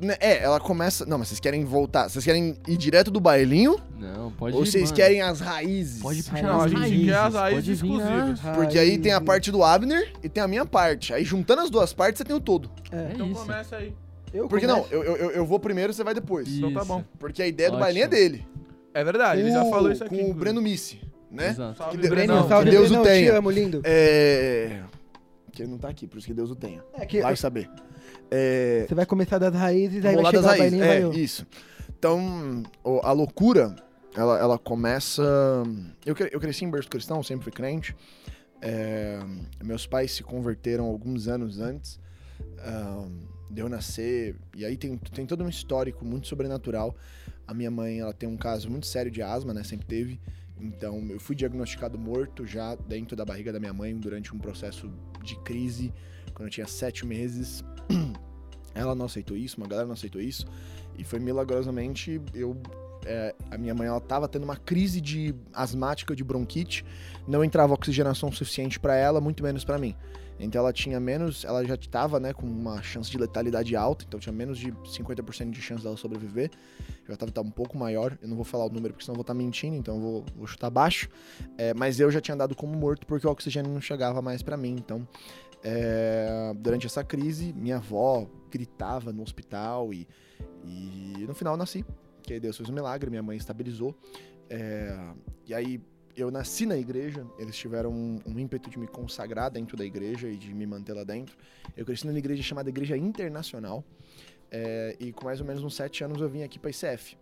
Né, 0.00 0.16
É, 0.20 0.42
ela 0.42 0.58
começa. 0.60 1.04
Não, 1.06 1.18
mas 1.18 1.28
vocês 1.28 1.40
querem 1.40 1.64
voltar? 1.64 2.08
Vocês 2.08 2.24
querem 2.24 2.56
ir 2.66 2.76
direto 2.76 3.10
do 3.10 3.20
bailinho? 3.20 3.76
Não, 3.98 4.30
pode 4.32 4.56
ou 4.56 4.62
ir, 4.62 4.66
vocês 4.66 4.84
mano. 4.84 4.96
querem 4.96 5.20
as 5.22 5.40
raízes? 5.40 6.00
Pode 6.02 6.22
puxar 6.22 6.42
Não, 6.42 6.60
a 6.60 6.64
as 6.64 6.70
gente 6.70 6.80
raízes, 6.80 7.04
quer 7.06 7.14
as 7.16 7.22
pode 7.32 7.36
raízes 7.36 7.68
exclusivas. 7.68 8.40
Porque 8.54 8.78
aí 8.78 8.98
tem 8.98 9.12
a 9.12 9.20
parte 9.20 9.50
do 9.50 9.62
Abner 9.64 10.12
e 10.22 10.28
tem 10.28 10.42
a 10.42 10.48
minha 10.48 10.64
parte. 10.64 11.12
Aí 11.12 11.24
juntando 11.24 11.62
as 11.62 11.70
duas 11.70 11.92
partes, 11.92 12.18
você 12.18 12.24
tem 12.24 12.36
o 12.36 12.40
todo. 12.40 12.70
É. 12.92 12.96
É 12.96 13.10
Então 13.14 13.26
isso. 13.30 13.40
começa 13.40 13.76
aí. 13.76 13.92
Eu 14.32 14.46
Porque 14.46 14.66
começo. 14.66 14.88
não, 14.90 14.92
eu, 15.02 15.02
eu, 15.16 15.30
eu 15.30 15.46
vou 15.46 15.58
primeiro, 15.58 15.92
você 15.92 16.04
vai 16.04 16.12
depois. 16.14 16.46
Então 16.48 16.72
tá 16.72 16.80
Isso. 16.80 16.88
bom. 16.88 17.02
Porque 17.18 17.42
a 17.42 17.46
ideia 17.46 17.70
do 17.70 17.74
Ótimo. 17.74 17.84
bailinho 17.86 18.04
é 18.04 18.08
dele. 18.08 18.46
É 18.92 19.02
verdade, 19.02 19.40
ele 19.40 19.50
já 19.50 19.62
Com- 19.62 19.70
falou 19.70 19.90
isso 19.90 20.04
aqui. 20.04 20.10
Com 20.10 20.14
o 20.16 20.18
inclusive. 20.24 20.40
Breno 20.40 20.60
Missi, 20.60 21.00
né? 21.30 21.48
Exato. 21.50 21.78
Salve, 21.78 21.98
Que. 21.98 22.08
Brenão, 22.08 22.46
salve, 22.48 22.64
que 22.66 22.70
Deus 22.70 22.86
o 22.86 22.88
Brenão, 22.90 23.04
tenha. 23.04 23.30
te 23.32 23.36
amo, 23.36 23.50
lindo. 23.50 23.80
É. 23.84 24.80
Que 25.52 25.62
ele 25.62 25.70
não 25.70 25.78
tá 25.78 25.88
aqui, 25.88 26.06
por 26.06 26.18
isso 26.18 26.26
que 26.26 26.34
Deus 26.34 26.50
o 26.50 26.54
tenha. 26.54 26.82
É 26.94 27.06
que 27.06 27.20
Vai 27.22 27.36
saber. 27.36 27.70
É. 28.30 28.84
você 28.88 28.94
vai 28.94 29.06
começar 29.06 29.38
das 29.38 29.54
raízes, 29.54 30.04
aí 30.04 30.14
vai 30.14 30.24
das 30.24 30.30
chegar 30.32 30.42
o 30.42 30.58
raízes. 30.58 30.80
É, 30.80 31.00
vai 31.00 31.18
isso. 31.18 31.46
Então, 31.98 32.62
a 33.02 33.12
loucura, 33.12 33.74
ela, 34.14 34.38
ela 34.38 34.58
começa. 34.58 35.22
Eu, 36.04 36.14
eu 36.30 36.40
cresci 36.40 36.64
em 36.64 36.70
berço 36.70 36.88
cristão, 36.88 37.22
sempre 37.22 37.44
fui 37.44 37.52
crente. 37.52 37.96
É, 38.60 39.18
meus 39.62 39.86
pais 39.86 40.12
se 40.12 40.22
converteram 40.22 40.84
alguns 40.86 41.28
anos 41.28 41.60
antes. 41.60 41.98
Ah, 42.58 43.06
de 43.50 43.60
eu 43.60 43.68
nascer. 43.68 44.36
E 44.54 44.64
aí 44.64 44.76
tem, 44.76 44.96
tem 44.96 45.26
todo 45.26 45.42
um 45.42 45.48
histórico 45.48 46.04
muito 46.04 46.26
sobrenatural. 46.26 46.94
A 47.46 47.54
minha 47.54 47.70
mãe, 47.70 48.00
ela 48.00 48.12
tem 48.12 48.28
um 48.28 48.36
caso 48.36 48.70
muito 48.70 48.86
sério 48.86 49.10
de 49.10 49.22
asma, 49.22 49.54
né? 49.54 49.64
Sempre 49.64 49.86
teve. 49.86 50.20
Então, 50.60 51.06
eu 51.10 51.20
fui 51.20 51.34
diagnosticado 51.34 51.98
morto 51.98 52.44
já 52.44 52.74
dentro 52.74 53.16
da 53.16 53.24
barriga 53.24 53.52
da 53.52 53.60
minha 53.60 53.72
mãe 53.72 53.96
durante 53.96 54.34
um 54.34 54.38
processo 54.38 54.92
de 55.22 55.36
crise, 55.42 55.92
quando 56.34 56.48
eu 56.48 56.50
tinha 56.50 56.66
sete 56.66 57.06
meses. 57.06 57.64
Ela 58.74 58.94
não 58.94 59.06
aceitou 59.06 59.36
isso, 59.36 59.56
uma 59.56 59.66
galera 59.66 59.86
não 59.86 59.94
aceitou 59.94 60.20
isso. 60.20 60.46
E 60.96 61.04
foi 61.04 61.18
milagrosamente, 61.18 62.20
eu... 62.34 62.56
é, 63.04 63.34
a 63.50 63.58
minha 63.58 63.74
mãe, 63.74 63.88
ela 63.88 64.00
tava 64.00 64.28
tendo 64.28 64.44
uma 64.44 64.56
crise 64.56 65.00
de 65.00 65.34
asmática, 65.52 66.14
de 66.14 66.22
bronquite. 66.22 66.84
Não 67.26 67.42
entrava 67.42 67.74
oxigenação 67.74 68.30
suficiente 68.30 68.78
pra 68.78 68.94
ela, 68.94 69.20
muito 69.20 69.42
menos 69.42 69.64
pra 69.64 69.78
mim. 69.78 69.96
Então 70.40 70.60
ela 70.60 70.72
tinha 70.72 71.00
menos, 71.00 71.44
ela 71.44 71.64
já 71.64 71.74
estava, 71.74 72.20
né, 72.20 72.32
com 72.32 72.46
uma 72.46 72.80
chance 72.80 73.10
de 73.10 73.18
letalidade 73.18 73.74
alta, 73.74 74.04
então 74.06 74.20
tinha 74.20 74.32
menos 74.32 74.58
de 74.58 74.70
50% 74.70 75.50
de 75.50 75.60
chance 75.60 75.82
dela 75.82 75.96
sobreviver. 75.96 76.50
Já 77.08 77.14
estava 77.14 77.46
um 77.46 77.50
pouco 77.50 77.76
maior, 77.76 78.16
eu 78.22 78.28
não 78.28 78.36
vou 78.36 78.44
falar 78.44 78.66
o 78.66 78.68
número 78.68 78.94
porque 78.94 79.04
senão 79.04 79.16
vou 79.16 79.22
estar 79.22 79.34
mentindo, 79.34 79.76
então 79.76 79.98
vou, 79.98 80.24
vou 80.36 80.46
chutar 80.46 80.70
baixo. 80.70 81.08
É, 81.56 81.74
mas 81.74 81.98
eu 81.98 82.10
já 82.10 82.20
tinha 82.20 82.36
dado 82.36 82.54
como 82.54 82.76
morto 82.76 83.06
porque 83.06 83.26
o 83.26 83.30
oxigênio 83.30 83.72
não 83.72 83.80
chegava 83.80 84.22
mais 84.22 84.42
para 84.42 84.56
mim. 84.56 84.76
Então, 84.78 85.06
é, 85.62 86.52
durante 86.56 86.86
essa 86.86 87.02
crise, 87.04 87.52
minha 87.52 87.76
avó 87.76 88.26
gritava 88.50 89.12
no 89.12 89.22
hospital 89.22 89.92
e, 89.92 90.06
e 90.64 91.24
no 91.26 91.34
final 91.34 91.54
eu 91.54 91.58
nasci. 91.58 91.84
Que 92.22 92.34
aí 92.34 92.40
Deus 92.40 92.56
fez 92.56 92.68
um 92.68 92.72
milagre, 92.72 93.08
minha 93.10 93.22
mãe 93.22 93.36
estabilizou. 93.36 93.94
É, 94.50 94.96
e 95.46 95.54
aí 95.54 95.80
eu 96.16 96.30
nasci 96.30 96.66
na 96.66 96.76
igreja, 96.76 97.24
eles 97.38 97.56
tiveram 97.56 97.90
um, 97.92 98.18
um 98.26 98.38
ímpeto 98.38 98.68
de 98.68 98.78
me 98.78 98.86
consagrar 98.88 99.50
dentro 99.50 99.76
da 99.76 99.84
igreja 99.84 100.28
e 100.28 100.36
de 100.36 100.52
me 100.52 100.66
manter 100.66 100.92
lá 100.92 101.04
dentro. 101.04 101.36
Eu 101.76 101.84
cresci 101.84 102.06
numa 102.06 102.18
igreja 102.18 102.42
chamada 102.42 102.68
Igreja 102.68 102.96
Internacional. 102.96 103.84
é, 104.50 104.96
e 104.98 105.12
com 105.12 105.24
mais 105.26 105.40
ou 105.40 105.46
menos 105.46 105.62
uns 105.62 105.74
sete 105.74 106.02
anos 106.02 106.20
eu 106.20 106.28
vim 106.28 106.42
aqui 106.42 106.58
para 106.58 106.70
ICF. 106.70 107.16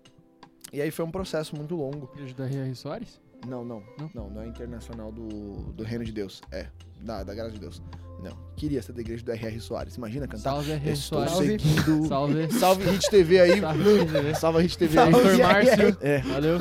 E 0.72 0.80
aí 0.80 0.90
foi 0.90 1.04
um 1.04 1.10
processo 1.10 1.54
muito 1.56 1.74
longo. 1.76 2.10
Igreja 2.14 2.34
da 2.34 2.44
R.R. 2.46 2.74
Soares? 2.74 3.20
Não, 3.46 3.64
não, 3.64 3.82
Não? 3.98 4.10
não, 4.14 4.30
não, 4.30 4.42
é 4.42 4.46
internacional 4.46 5.12
do, 5.12 5.72
do 5.72 5.84
Reino 5.84 6.04
de 6.04 6.10
Deus. 6.12 6.40
É, 6.50 6.68
da, 7.02 7.22
da 7.22 7.34
graça 7.34 7.52
de 7.52 7.60
Deus. 7.60 7.82
Não. 8.22 8.36
Queria 8.56 8.80
ser 8.80 8.92
da 8.92 9.00
igreja 9.02 9.22
do 9.24 9.30
R.R. 9.32 9.60
Soares. 9.60 9.96
Imagina 9.96 10.26
cantar. 10.26 10.50
Salve 10.50 10.72
R.R. 10.72 10.90
Estou 10.92 11.28
Soares. 11.28 11.62
seguindo. 11.62 12.08
Salve. 12.08 12.48
Salve 12.58 12.90
Hit 12.90 13.10
TV 13.10 13.40
aí. 13.40 13.60
Salve. 13.60 14.34
Salve 14.40 14.62
Hit 14.62 14.78
TV 14.78 14.98
aí. 14.98 15.06
Heitor 15.06 15.38
Márcio. 15.38 15.98
É. 16.00 16.18
Valeu. 16.20 16.58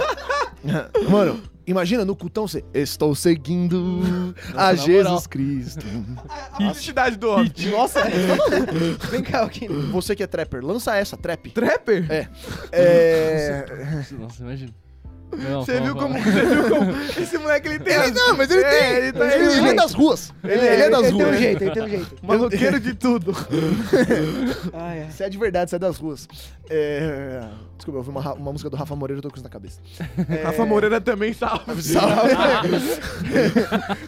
Mano, 1.10 1.42
imagina 1.66 2.04
no 2.04 2.16
cultão 2.16 2.48
você. 2.48 2.64
Estou 2.74 3.14
seguindo 3.16 4.34
a 4.54 4.72
na 4.72 4.76
Jesus 4.76 5.04
moral. 5.04 5.22
Cristo. 5.30 5.86
Identidade 6.60 7.16
do 7.18 7.30
homem. 7.30 7.52
Nossa, 7.72 8.00
é. 8.02 8.12
Vem 9.12 9.22
cá, 9.24 9.40
Alquino. 9.42 9.92
Você 9.92 10.16
que 10.16 10.24
é 10.24 10.28
trapper, 10.28 10.66
lança 10.66 10.96
essa, 10.96 11.16
trap. 11.16 11.52
Trapper? 11.52 12.12
É. 12.12 12.28
É. 12.72 13.66
Nossa, 14.20 14.42
imagina. 14.44 14.74
Não, 15.32 15.66
Você 15.66 15.82
viu 15.82 15.96
como. 15.96 16.18
Você 16.18 16.42
viu 16.46 16.70
como. 16.70 16.92
Esse 17.22 17.38
moleque 17.38 17.68
ele 17.68 17.80
tem. 17.80 17.94
Ele, 17.94 18.12
não, 18.12 18.38
mas 18.38 18.50
ele 18.50 18.62
É, 18.64 18.70
tem. 18.70 18.90
ele 18.92 18.98
Ele, 19.08 19.14
tá- 19.14 19.26
ele 19.26 19.46
ele 19.46 19.54
é 19.60 19.64
tem 19.64 19.76
das 19.76 19.94
ruas. 19.94 20.34
Ele, 20.44 20.54
ele 20.54 20.82
é 20.84 20.90
das 20.90 21.00
Ele 21.02 21.10
tem 21.10 21.16
um 21.26 21.28
ruas. 21.28 21.40
jeito, 21.40 21.64
ele 21.64 21.72
tem 21.72 21.84
um 21.84 21.90
jeito. 21.90 22.16
Maloqueiro 22.24 22.80
de 22.80 22.94
tudo. 22.94 23.36
Ai. 24.74 25.08
Você 25.10 25.24
é 25.24 25.30
de 25.30 25.38
verdade, 25.38 25.70
você 25.70 25.76
é 25.76 25.80
das 25.80 25.98
ruas. 25.98 26.28
É... 26.70 27.44
Desculpa, 27.78 27.98
eu 27.98 27.98
ouvi 27.98 28.10
uma, 28.10 28.34
uma 28.34 28.52
música 28.52 28.70
do 28.70 28.76
Rafa 28.78 28.96
Moreira 28.96 29.20
eu 29.20 29.22
tô 29.22 29.30
com 29.30 29.36
isso 29.36 29.44
na 29.44 29.50
cabeça. 29.50 29.80
É... 30.30 30.44
Rafa 30.44 30.66
Moreira 30.66 31.00
também 31.02 31.34
salve. 31.34 31.82
Salve. 31.84 32.32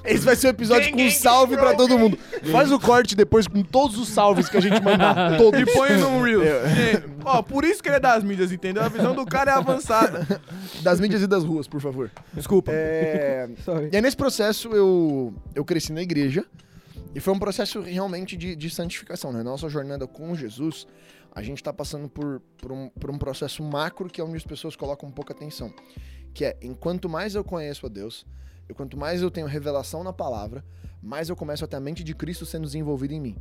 Esse 0.05 0.25
vai 0.25 0.35
ser 0.35 0.47
o 0.47 0.49
episódio 0.51 0.91
com 0.91 1.09
salve 1.11 1.57
pra 1.57 1.73
todo 1.75 1.97
mundo. 1.99 2.17
Faz 2.51 2.71
o 2.71 2.79
corte 2.79 3.15
depois 3.15 3.47
com 3.47 3.61
todos 3.63 3.97
os 3.97 4.07
salves 4.09 4.49
que 4.49 4.57
a 4.57 4.61
gente 4.61 4.81
mandar. 4.81 5.37
Todos. 5.37 5.59
E 5.59 5.65
põe 5.65 5.97
no 5.97 6.23
Reels. 6.23 6.45
É. 6.45 6.69
Gente, 6.75 7.17
Ó, 7.25 7.41
por 7.41 7.65
isso 7.65 7.83
que 7.83 7.89
ele 7.89 7.97
é 7.97 7.99
das 7.99 8.23
mídias, 8.23 8.51
entendeu? 8.53 8.81
A 8.83 8.87
visão 8.87 9.13
do 9.13 9.25
cara 9.25 9.51
é 9.51 9.53
avançada. 9.55 10.25
Das 10.81 10.97
mídias 10.99 11.06
e 11.15 11.27
das 11.27 11.43
ruas, 11.43 11.67
por 11.67 11.81
favor. 11.81 12.11
Desculpa. 12.33 12.71
É... 12.71 13.49
E 13.91 13.95
aí, 13.95 14.01
nesse 14.01 14.17
processo, 14.17 14.69
eu, 14.69 15.33
eu 15.55 15.63
cresci 15.63 15.91
na 15.91 16.01
igreja. 16.01 16.45
E 17.15 17.19
foi 17.19 17.33
um 17.33 17.39
processo 17.39 17.81
realmente 17.81 18.35
de, 18.37 18.55
de 18.55 18.69
santificação, 18.69 19.31
né? 19.31 19.41
Nossa 19.41 19.67
jornada 19.69 20.05
com 20.05 20.35
Jesus, 20.35 20.85
a 21.33 21.41
gente 21.41 21.63
tá 21.63 21.73
passando 21.73 22.09
por, 22.09 22.41
por, 22.57 22.71
um, 22.71 22.89
por 22.89 23.09
um 23.09 23.17
processo 23.17 23.63
macro 23.63 24.09
que 24.09 24.21
é 24.21 24.23
onde 24.23 24.37
as 24.37 24.45
pessoas 24.45 24.75
colocam 24.75 25.09
pouca 25.09 25.33
atenção. 25.33 25.73
Que 26.33 26.45
é, 26.45 26.57
enquanto 26.61 27.09
mais 27.09 27.35
eu 27.35 27.43
conheço 27.43 27.85
a 27.85 27.89
Deus, 27.89 28.25
e 28.69 28.73
quanto 28.73 28.97
mais 28.97 29.21
eu 29.21 29.31
tenho 29.31 29.47
revelação 29.47 30.03
na 30.03 30.11
palavra, 30.11 30.63
mais 31.01 31.29
eu 31.29 31.35
começo 31.35 31.63
a 31.63 31.67
ter 31.67 31.77
a 31.77 31.79
mente 31.79 32.03
de 32.03 32.13
Cristo 32.13 32.45
sendo 32.45 32.65
desenvolvida 32.65 33.13
em 33.13 33.21
mim. 33.21 33.37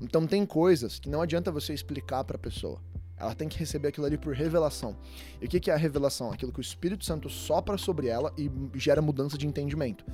Então 0.00 0.26
tem 0.26 0.46
coisas 0.46 0.98
que 0.98 1.08
não 1.08 1.20
adianta 1.20 1.50
você 1.50 1.74
explicar 1.74 2.22
pra 2.24 2.38
pessoa. 2.38 2.80
Ela 3.18 3.34
tem 3.34 3.48
que 3.48 3.58
receber 3.58 3.88
aquilo 3.88 4.06
ali 4.06 4.16
por 4.16 4.34
revelação. 4.34 4.96
E 5.40 5.46
o 5.46 5.48
que 5.48 5.58
que 5.58 5.70
é 5.70 5.74
a 5.74 5.76
revelação? 5.76 6.30
Aquilo 6.30 6.52
que 6.52 6.60
o 6.60 6.62
Espírito 6.62 7.04
Santo 7.04 7.28
sopra 7.28 7.76
sobre 7.76 8.08
ela 8.08 8.32
e 8.36 8.50
gera 8.74 9.02
mudança 9.02 9.36
de 9.36 9.46
entendimento. 9.46 10.04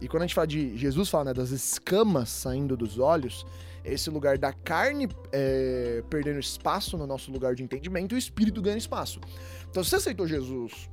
E 0.00 0.06
quando 0.06 0.22
a 0.22 0.26
gente 0.26 0.34
fala 0.34 0.46
de 0.46 0.76
Jesus 0.76 1.08
fala 1.08 1.26
né, 1.26 1.34
das 1.34 1.50
escamas 1.50 2.28
saindo 2.28 2.76
dos 2.76 2.98
olhos, 2.98 3.44
esse 3.84 4.10
lugar 4.10 4.38
da 4.38 4.52
carne 4.52 5.08
é, 5.32 6.02
perdendo 6.08 6.38
espaço 6.38 6.96
no 6.96 7.06
nosso 7.06 7.32
lugar 7.32 7.54
de 7.54 7.62
entendimento 7.62 8.14
e 8.14 8.16
o 8.16 8.18
Espírito 8.18 8.62
ganha 8.62 8.76
espaço. 8.76 9.20
Então, 9.68 9.82
se 9.82 9.90
você 9.90 9.96
aceitou 9.96 10.26
Jesus 10.26 10.88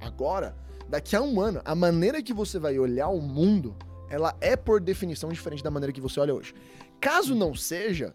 agora, 0.00 0.56
daqui 0.88 1.14
a 1.16 1.20
um 1.20 1.40
ano, 1.40 1.60
a 1.64 1.74
maneira 1.74 2.22
que 2.22 2.32
você 2.32 2.58
vai 2.58 2.78
olhar 2.78 3.08
o 3.08 3.20
mundo, 3.20 3.76
ela 4.08 4.34
é 4.40 4.56
por 4.56 4.80
definição 4.80 5.30
diferente 5.30 5.62
da 5.62 5.70
maneira 5.70 5.92
que 5.92 6.00
você 6.00 6.18
olha 6.20 6.34
hoje. 6.34 6.54
Caso 7.00 7.34
não 7.34 7.54
seja, 7.54 8.14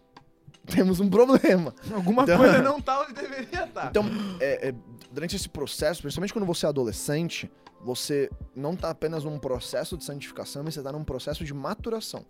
temos 0.66 1.00
um 1.00 1.08
problema. 1.10 1.74
Alguma 1.92 2.22
Então- 2.22 2.38
coisa 2.38 2.60
não 2.62 2.80
tá 2.80 3.00
onde 3.02 3.12
deveria 3.14 3.64
estar. 3.64 3.88
Então, 3.88 4.04
é, 4.40 4.68
é, 4.68 4.74
durante 5.10 5.36
esse 5.36 5.48
processo, 5.48 6.02
principalmente 6.02 6.32
quando 6.32 6.46
você 6.46 6.66
é 6.66 6.68
adolescente, 6.68 7.50
você 7.84 8.30
não 8.54 8.76
tá 8.76 8.90
apenas 8.90 9.24
num 9.24 9.38
processo 9.38 9.96
de 9.96 10.04
santificação, 10.04 10.62
mas 10.62 10.74
você 10.74 10.82
tá 10.82 10.92
num 10.92 11.04
processo 11.04 11.44
de 11.44 11.52
maturação. 11.52 12.24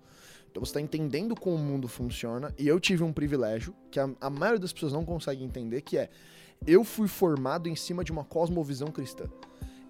Então 0.50 0.64
você 0.64 0.74
tá 0.74 0.80
entendendo 0.80 1.34
como 1.34 1.56
o 1.56 1.58
mundo 1.58 1.88
funciona, 1.88 2.54
e 2.58 2.68
eu 2.68 2.78
tive 2.78 3.02
um 3.02 3.12
privilégio 3.12 3.74
que 3.90 3.98
a, 3.98 4.08
a 4.20 4.28
maioria 4.30 4.58
das 4.60 4.72
pessoas 4.72 4.92
não 4.92 5.04
consegue 5.04 5.42
entender, 5.42 5.80
que 5.80 5.96
é 5.96 6.10
eu 6.66 6.84
fui 6.84 7.08
formado 7.08 7.68
em 7.68 7.74
cima 7.76 8.04
de 8.04 8.12
uma 8.12 8.22
cosmovisão 8.24 8.88
cristã. 8.88 9.24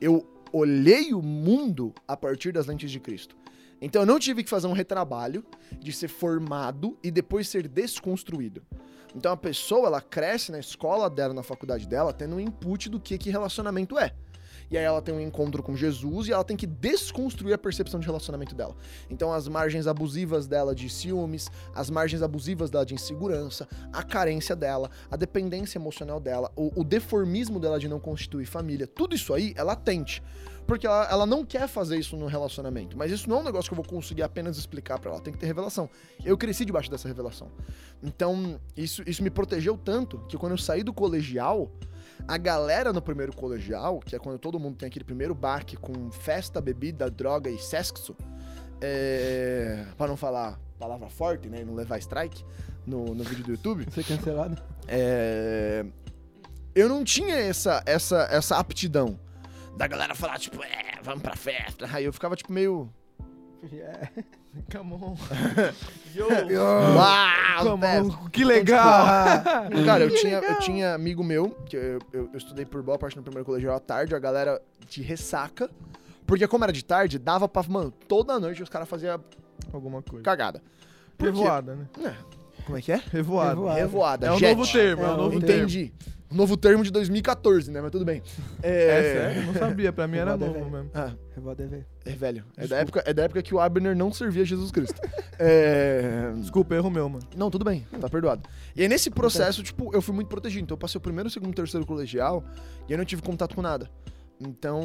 Eu 0.00 0.26
olhei 0.52 1.12
o 1.14 1.20
mundo 1.22 1.92
a 2.06 2.16
partir 2.16 2.52
das 2.52 2.66
lentes 2.66 2.90
de 2.90 2.98
Cristo. 3.00 3.36
Então 3.82 4.02
eu 4.02 4.06
não 4.06 4.18
tive 4.20 4.44
que 4.44 4.48
fazer 4.48 4.68
um 4.68 4.72
retrabalho 4.72 5.44
de 5.80 5.92
ser 5.92 6.06
formado 6.06 6.96
e 7.02 7.10
depois 7.10 7.48
ser 7.48 7.66
desconstruído. 7.66 8.62
Então 9.14 9.32
a 9.32 9.36
pessoa, 9.36 9.88
ela 9.88 10.00
cresce 10.00 10.52
na 10.52 10.60
escola 10.60 11.10
dela, 11.10 11.34
na 11.34 11.42
faculdade 11.42 11.86
dela, 11.88 12.12
tendo 12.12 12.36
um 12.36 12.40
input 12.40 12.88
do 12.88 13.00
que, 13.00 13.18
que 13.18 13.28
relacionamento 13.28 13.98
é. 13.98 14.14
E 14.70 14.78
aí 14.78 14.84
ela 14.84 15.02
tem 15.02 15.14
um 15.14 15.20
encontro 15.20 15.62
com 15.62 15.76
Jesus 15.76 16.28
e 16.28 16.32
ela 16.32 16.44
tem 16.44 16.56
que 16.56 16.66
desconstruir 16.66 17.52
a 17.52 17.58
percepção 17.58 18.00
de 18.00 18.06
relacionamento 18.06 18.54
dela. 18.54 18.74
Então 19.10 19.32
as 19.32 19.48
margens 19.48 19.86
abusivas 19.86 20.46
dela 20.46 20.74
de 20.74 20.88
ciúmes, 20.88 21.50
as 21.74 21.90
margens 21.90 22.22
abusivas 22.22 22.70
dela 22.70 22.86
de 22.86 22.94
insegurança, 22.94 23.68
a 23.92 24.02
carência 24.02 24.56
dela, 24.56 24.90
a 25.10 25.16
dependência 25.16 25.76
emocional 25.76 26.20
dela, 26.20 26.50
o, 26.56 26.80
o 26.80 26.84
deformismo 26.84 27.60
dela 27.60 27.78
de 27.78 27.88
não 27.88 28.00
constituir 28.00 28.46
família, 28.46 28.86
tudo 28.86 29.14
isso 29.14 29.34
aí 29.34 29.52
é 29.56 29.62
latente. 29.62 30.22
Porque 30.66 30.86
ela, 30.86 31.08
ela 31.10 31.26
não 31.26 31.44
quer 31.44 31.66
fazer 31.68 31.98
isso 31.98 32.16
no 32.16 32.26
relacionamento. 32.26 32.96
Mas 32.96 33.10
isso 33.10 33.28
não 33.28 33.38
é 33.38 33.40
um 33.40 33.44
negócio 33.44 33.68
que 33.68 33.74
eu 33.74 33.82
vou 33.82 33.84
conseguir 33.84 34.22
apenas 34.22 34.56
explicar 34.56 34.98
pra 34.98 35.10
ela. 35.10 35.20
Tem 35.20 35.32
que 35.32 35.38
ter 35.38 35.46
revelação. 35.46 35.88
Eu 36.24 36.36
cresci 36.38 36.64
debaixo 36.64 36.90
dessa 36.90 37.08
revelação. 37.08 37.50
Então, 38.02 38.60
isso, 38.76 39.02
isso 39.06 39.22
me 39.22 39.30
protegeu 39.30 39.76
tanto 39.76 40.18
que 40.28 40.36
quando 40.36 40.52
eu 40.52 40.58
saí 40.58 40.82
do 40.82 40.92
colegial, 40.92 41.70
a 42.26 42.36
galera 42.36 42.92
no 42.92 43.02
primeiro 43.02 43.34
colegial, 43.34 44.00
que 44.00 44.14
é 44.14 44.18
quando 44.18 44.38
todo 44.38 44.58
mundo 44.58 44.76
tem 44.76 44.86
aquele 44.86 45.04
primeiro 45.04 45.34
baque 45.34 45.76
com 45.76 46.10
festa, 46.10 46.60
bebida, 46.60 47.10
droga 47.10 47.50
e 47.50 47.58
sexo, 47.58 48.16
é... 48.80 49.86
para 49.96 50.08
não 50.08 50.16
falar 50.16 50.58
palavra 50.78 51.08
forte, 51.08 51.48
né, 51.48 51.60
e 51.60 51.64
não 51.64 51.74
levar 51.74 51.98
strike 51.98 52.44
no, 52.84 53.14
no 53.14 53.22
vídeo 53.22 53.44
do 53.44 53.52
YouTube, 53.52 53.86
Ser 53.92 54.04
cancelado. 54.04 54.60
é... 54.88 55.84
eu 56.74 56.88
não 56.88 57.04
tinha 57.04 57.36
essa, 57.36 57.82
essa, 57.86 58.28
essa 58.30 58.56
aptidão 58.56 59.18
da 59.76 59.86
galera 59.86 60.14
falar, 60.14 60.38
tipo, 60.38 60.62
é, 60.62 61.00
vamos 61.02 61.22
pra 61.22 61.36
festa. 61.36 61.88
Aí 61.92 62.04
eu 62.04 62.12
ficava, 62.12 62.36
tipo, 62.36 62.52
meio... 62.52 62.92
Yeah. 63.72 64.10
Come 64.74 64.94
on. 64.94 65.16
Uau, 66.18 67.64
Come 67.64 67.86
on. 67.86 68.28
Que 68.30 68.44
legal. 68.44 69.06
Cara, 69.86 70.04
eu 70.04 70.14
tinha, 70.14 70.38
eu 70.38 70.58
tinha 70.58 70.94
amigo 70.94 71.22
meu, 71.22 71.50
que 71.66 71.76
eu, 71.76 71.98
eu, 72.12 72.30
eu 72.32 72.36
estudei 72.36 72.66
por 72.66 72.82
boa 72.82 72.98
parte 72.98 73.16
no 73.16 73.22
primeiro 73.22 73.44
colegial 73.44 73.76
à 73.76 73.80
tarde, 73.80 74.14
a 74.14 74.18
galera 74.18 74.60
de 74.88 75.00
ressaca. 75.02 75.70
Porque 76.26 76.46
como 76.48 76.64
era 76.64 76.72
de 76.72 76.84
tarde, 76.84 77.18
dava 77.18 77.48
pra, 77.48 77.62
mano, 77.64 77.90
toda 77.90 78.38
noite 78.38 78.62
os 78.62 78.68
caras 78.68 78.88
faziam 78.88 79.22
Alguma 79.72 80.02
coisa. 80.02 80.24
cagada. 80.24 80.62
Por 81.16 81.32
quê? 81.32 81.38
Revoada, 81.38 81.76
né? 81.76 82.16
Como 82.64 82.78
é 82.78 82.82
que 82.82 82.92
é? 82.92 83.02
Revoada. 83.10 83.50
Revoada. 83.50 83.74
Revoada. 83.80 84.26
É 84.26 84.32
um 84.32 84.38
jet. 84.38 84.56
novo 84.56 84.72
termo, 84.72 85.02
é, 85.02 85.04
É, 85.04 85.08
um 85.08 85.12
um 85.12 85.16
novo 85.16 85.40
termo. 85.40 85.56
Entendi. 85.62 85.92
Novo 86.30 86.56
termo 86.56 86.82
de 86.82 86.90
2014, 86.90 87.70
né? 87.70 87.82
Mas 87.82 87.90
tudo 87.90 88.06
bem. 88.06 88.22
É 88.62 89.02
sério? 89.34 89.42
Não 89.46 89.54
sabia, 89.54 89.92
pra 89.92 90.08
mim 90.08 90.16
era 90.16 90.30
é 90.32 90.36
novo 90.36 90.52
velho. 90.54 90.70
mesmo. 90.70 90.90
Ah, 90.94 91.12
Revoada 91.34 91.62
é 91.62 91.66
velho. 91.66 91.86
é 92.06 92.10
velho. 92.12 92.44
É 92.56 92.66
da, 92.66 92.76
época, 92.78 93.02
é 93.04 93.12
da 93.12 93.22
época 93.24 93.42
que 93.42 93.54
o 93.54 93.60
Abner 93.60 93.94
não 93.94 94.10
servia 94.12 94.44
Jesus 94.44 94.70
Cristo. 94.70 94.98
É... 95.44 96.30
Desculpa, 96.36 96.72
erro 96.74 96.88
meu, 96.88 97.08
mano. 97.08 97.26
Não, 97.36 97.50
tudo 97.50 97.64
bem, 97.64 97.84
tá 98.00 98.08
perdoado. 98.08 98.42
E 98.76 98.82
aí 98.82 98.88
nesse 98.88 99.10
processo, 99.10 99.60
tipo, 99.60 99.90
eu 99.92 100.00
fui 100.00 100.14
muito 100.14 100.28
protegido. 100.28 100.62
Então 100.62 100.74
eu 100.76 100.78
passei 100.78 100.98
o 100.98 101.02
primeiro, 101.02 101.28
segundo, 101.28 101.52
terceiro 101.52 101.84
colegial 101.84 102.44
e 102.88 102.92
eu 102.92 102.98
não 102.98 103.04
tive 103.04 103.22
contato 103.22 103.52
com 103.56 103.60
nada. 103.62 103.90
Então 104.46 104.82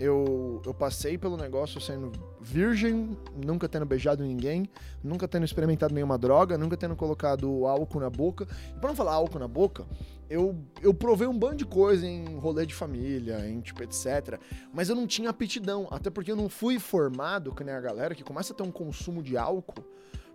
eu, 0.00 0.60
eu 0.66 0.74
passei 0.74 1.16
pelo 1.16 1.36
negócio 1.36 1.80
sendo 1.80 2.10
virgem, 2.40 3.16
nunca 3.44 3.68
tendo 3.68 3.86
beijado 3.86 4.24
ninguém, 4.24 4.68
nunca 5.02 5.28
tendo 5.28 5.44
experimentado 5.44 5.94
nenhuma 5.94 6.18
droga, 6.18 6.58
nunca 6.58 6.76
tendo 6.76 6.96
colocado 6.96 7.66
álcool 7.66 8.00
na 8.00 8.10
boca. 8.10 8.48
E 8.74 8.80
pra 8.80 8.88
não 8.88 8.96
falar 8.96 9.12
álcool 9.12 9.38
na 9.38 9.46
boca, 9.46 9.86
eu, 10.28 10.56
eu 10.82 10.92
provei 10.92 11.28
um 11.28 11.38
bando 11.38 11.56
de 11.56 11.64
coisa 11.64 12.06
em 12.06 12.36
rolê 12.36 12.66
de 12.66 12.74
família, 12.74 13.48
em 13.48 13.60
tipo, 13.60 13.82
etc. 13.82 14.40
Mas 14.72 14.88
eu 14.88 14.96
não 14.96 15.06
tinha 15.06 15.30
aptidão, 15.30 15.86
até 15.90 16.10
porque 16.10 16.32
eu 16.32 16.36
não 16.36 16.48
fui 16.48 16.78
formado, 16.80 17.54
que 17.54 17.62
nem 17.62 17.74
a 17.74 17.80
galera, 17.80 18.14
que 18.14 18.24
começa 18.24 18.52
a 18.52 18.56
ter 18.56 18.64
um 18.64 18.72
consumo 18.72 19.22
de 19.22 19.36
álcool, 19.36 19.84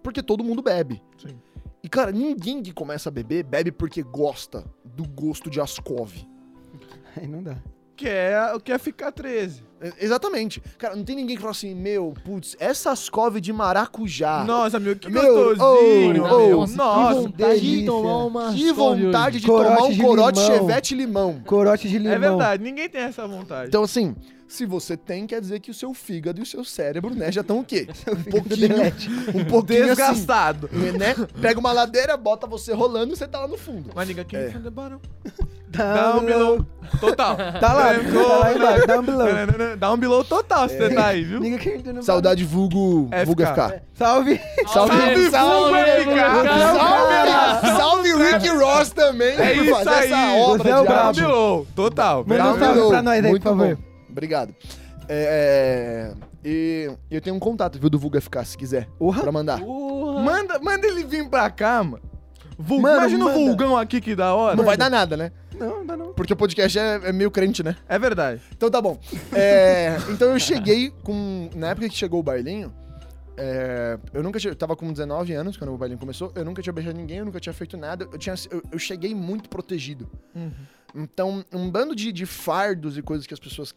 porque 0.01 0.23
todo 0.23 0.43
mundo 0.43 0.61
bebe. 0.61 1.01
Sim. 1.17 1.37
E, 1.83 1.89
cara, 1.89 2.11
ninguém 2.11 2.61
que 2.61 2.73
começa 2.73 3.09
a 3.09 3.11
beber, 3.11 3.43
bebe 3.43 3.71
porque 3.71 4.03
gosta 4.03 4.65
do 4.83 5.07
gosto 5.07 5.49
de 5.49 5.59
Ascov. 5.59 6.13
Aí 7.15 7.27
não 7.27 7.41
dá. 7.41 7.57
Quer, 7.99 8.57
quer 8.63 8.79
ficar 8.79 9.11
13. 9.11 9.61
É, 9.81 9.91
Exatamente. 9.99 10.61
Cara, 10.77 10.95
não 10.95 11.03
tem 11.03 11.17
ninguém 11.17 11.35
que 11.35 11.41
fala 11.41 11.51
assim, 11.51 11.75
meu, 11.75 12.13
putz, 12.23 12.55
essa 12.59 12.91
Ascov 12.91 13.39
de 13.41 13.51
maracujá. 13.51 14.43
Nossa, 14.45 14.77
amigo, 14.77 14.97
que 14.99 15.09
Meu, 15.09 15.55
gostosinho. 15.55 16.23
oh, 16.23 16.37
meu. 16.37 16.59
oh, 16.59 16.67
Nossa, 16.67 16.75
Nossa, 16.77 17.15
que 17.15 17.21
vontade 17.27 17.59
de 17.59 17.85
tomar 17.85 18.25
uma 18.25 18.53
que 18.53 18.71
vontade 18.71 19.39
de 19.41 19.45
tomar 19.45 19.65
Corote 19.75 19.83
um 19.83 19.95
de 19.95 20.01
corote 20.01 20.39
limão. 20.39 20.57
chevette 20.57 20.95
limão. 20.95 21.41
Corote 21.45 21.89
de 21.89 21.97
limão. 21.97 22.13
É 22.13 22.19
verdade, 22.19 22.63
ninguém 22.63 22.87
tem 22.89 23.01
essa 23.01 23.27
vontade. 23.27 23.67
Então, 23.67 23.83
assim, 23.83 24.15
se 24.47 24.65
você 24.65 24.95
tem, 24.95 25.27
quer 25.27 25.41
dizer 25.41 25.59
que 25.59 25.69
o 25.71 25.73
seu 25.73 25.93
fígado 25.93 26.39
e 26.39 26.43
o 26.43 26.45
seu 26.45 26.63
cérebro, 26.63 27.13
né, 27.13 27.31
já 27.33 27.41
estão 27.41 27.59
o 27.59 27.63
quê? 27.65 27.85
Um 28.07 28.23
pouquinho, 28.31 28.75
um 29.41 29.45
pouquinho 29.45 29.83
assim, 29.83 29.95
Desgastado. 29.95 30.69
né? 30.97 31.15
Pega 31.41 31.59
uma 31.59 31.73
ladeira, 31.73 32.15
bota 32.15 32.47
você 32.47 32.73
rolando 32.73 33.13
e 33.13 33.17
você 33.17 33.27
tá 33.27 33.41
lá 33.41 33.47
no 33.47 33.57
fundo. 33.57 33.91
Mas 33.93 34.07
ninguém 34.07 34.21
aqui 34.23 34.35
É. 34.37 34.53
é. 34.55 34.69
barão. 34.69 35.01
Dá 35.69 35.93
Down 36.13 36.25
below. 36.25 36.65
Total. 36.99 37.37
Tá 37.37 37.73
lá, 37.73 37.93
tá 37.93 38.37
lá 38.39 38.53
embaixo, 38.53 38.87
down 38.87 39.03
below. 39.03 39.27
Dá 39.77 39.93
um 39.93 39.97
below 39.97 40.23
total 40.23 40.67
se 40.67 40.75
você 40.75 40.89
tá 40.95 41.05
aí, 41.07 41.23
viu? 41.23 41.39
Saudade 42.01 42.43
vulgo, 42.43 43.07
FK. 43.11 43.25
vulgo 43.25 43.43
FK. 43.45 43.55
Salve! 43.55 43.81
Salve, 43.93 44.41
Salve, 44.67 44.95
salve, 44.97 45.29
salve, 45.29 45.29
salve, 45.29 46.15
cara. 46.15 47.61
salve, 47.61 47.77
salve 47.77 48.13
Rick 48.15 48.49
Ross 48.49 48.89
também 48.89 49.35
É 49.37 49.53
por 49.53 49.65
isso 49.65 49.75
fazer 49.75 49.89
aí. 49.89 50.11
essa 50.11 50.31
obra 50.49 50.63
Você 50.63 50.69
é 50.69 50.77
o 50.79 50.81
de 50.81 50.87
Down 50.89 51.13
below. 51.13 51.67
Total. 51.75 52.25
Manda 52.27 52.43
um 52.43 52.57
Down 52.57 52.59
salve 52.59 52.89
pra 52.89 53.01
nós 53.03 53.23
aí, 53.23 53.29
Muito 53.29 53.43
por 53.43 53.49
favor. 53.49 53.75
bom. 53.75 53.81
Obrigado. 54.09 54.55
É, 55.07 56.11
e 56.43 56.89
eu 57.11 57.21
tenho 57.21 57.35
um 57.35 57.39
contato, 57.39 57.79
viu, 57.79 57.89
do 57.89 57.99
Vulgo 57.99 58.19
FK, 58.19 58.45
se 58.45 58.57
quiser, 58.57 58.87
Porra. 58.97 59.21
pra 59.21 59.31
mandar. 59.31 59.59
Porra. 59.59 60.21
Manda, 60.23 60.59
manda 60.59 60.87
ele 60.87 61.03
vir 61.03 61.27
pra 61.29 61.49
cá, 61.49 61.83
mano. 61.83 62.01
Vul- 62.57 62.81
Mano, 62.81 62.97
Imagina 62.97 63.25
manda. 63.25 63.37
o 63.39 63.45
vulgão 63.45 63.77
aqui 63.77 64.01
que 64.01 64.15
da 64.15 64.33
hora. 64.33 64.55
Não 64.55 64.65
vai 64.65 64.75
dar 64.75 64.89
nada, 64.89 65.15
né? 65.15 65.31
Não, 65.59 65.85
dá 65.85 65.97
não. 65.97 66.13
Porque 66.13 66.33
o 66.33 66.35
podcast 66.35 66.77
é, 66.77 67.01
é 67.03 67.11
meio 67.11 67.29
crente, 67.29 67.61
né? 67.63 67.75
É 67.87 67.99
verdade. 67.99 68.41
Então 68.55 68.69
tá 68.69 68.81
bom. 68.81 68.99
É, 69.33 69.97
então 70.09 70.31
eu 70.31 70.39
cheguei 70.39 70.91
com. 71.03 71.49
Na 71.55 71.69
época 71.69 71.89
que 71.89 71.95
chegou 71.95 72.19
o 72.19 72.23
bailinho, 72.23 72.73
é, 73.37 73.97
eu 74.13 74.23
nunca 74.23 74.39
tinha. 74.39 74.51
Eu 74.51 74.55
tava 74.55 74.75
com 74.75 74.91
19 74.91 75.33
anos 75.33 75.57
quando 75.57 75.73
o 75.73 75.77
bailinho 75.77 75.99
começou. 75.99 76.31
Eu 76.35 76.45
nunca 76.45 76.61
tinha 76.61 76.73
beijado 76.73 76.97
ninguém, 76.97 77.17
eu 77.17 77.25
nunca 77.25 77.39
tinha 77.39 77.53
feito 77.53 77.77
nada. 77.77 78.07
Eu, 78.11 78.17
tinha, 78.17 78.35
eu, 78.49 78.61
eu 78.71 78.79
cheguei 78.79 79.13
muito 79.13 79.49
protegido. 79.49 80.09
Então, 80.95 81.43
um 81.53 81.69
bando 81.69 81.95
de, 81.95 82.11
de 82.11 82.25
fardos 82.25 82.97
e 82.97 83.01
coisas 83.01 83.27
que 83.27 83.33
as 83.33 83.39
pessoas 83.39 83.73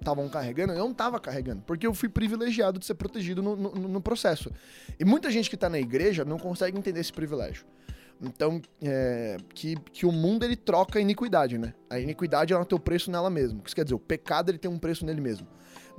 estavam 0.00 0.28
carregando, 0.28 0.72
eu 0.72 0.78
não 0.78 0.92
tava 0.92 1.20
carregando. 1.20 1.62
Porque 1.62 1.86
eu 1.86 1.94
fui 1.94 2.08
privilegiado 2.08 2.78
de 2.78 2.86
ser 2.86 2.94
protegido 2.94 3.42
no, 3.42 3.56
no, 3.56 3.70
no 3.72 4.00
processo. 4.00 4.50
E 4.98 5.04
muita 5.04 5.30
gente 5.30 5.48
que 5.48 5.56
tá 5.56 5.68
na 5.68 5.78
igreja 5.78 6.24
não 6.24 6.38
consegue 6.38 6.76
entender 6.76 7.00
esse 7.00 7.12
privilégio. 7.12 7.64
Então, 8.20 8.60
é, 8.82 9.36
que, 9.54 9.76
que 9.92 10.06
o 10.06 10.12
mundo 10.12 10.42
ele 10.44 10.56
troca 10.56 10.98
a 10.98 11.02
iniquidade, 11.02 11.58
né? 11.58 11.74
A 11.90 12.00
iniquidade 12.00 12.52
ela 12.52 12.64
tem 12.64 12.76
o 12.76 12.80
preço 12.80 13.10
nela 13.10 13.28
mesma. 13.28 13.60
Isso 13.64 13.74
quer 13.76 13.84
dizer, 13.84 13.94
o 13.94 13.98
pecado 13.98 14.50
ele 14.50 14.58
tem 14.58 14.70
um 14.70 14.78
preço 14.78 15.04
nele 15.04 15.20
mesmo. 15.20 15.46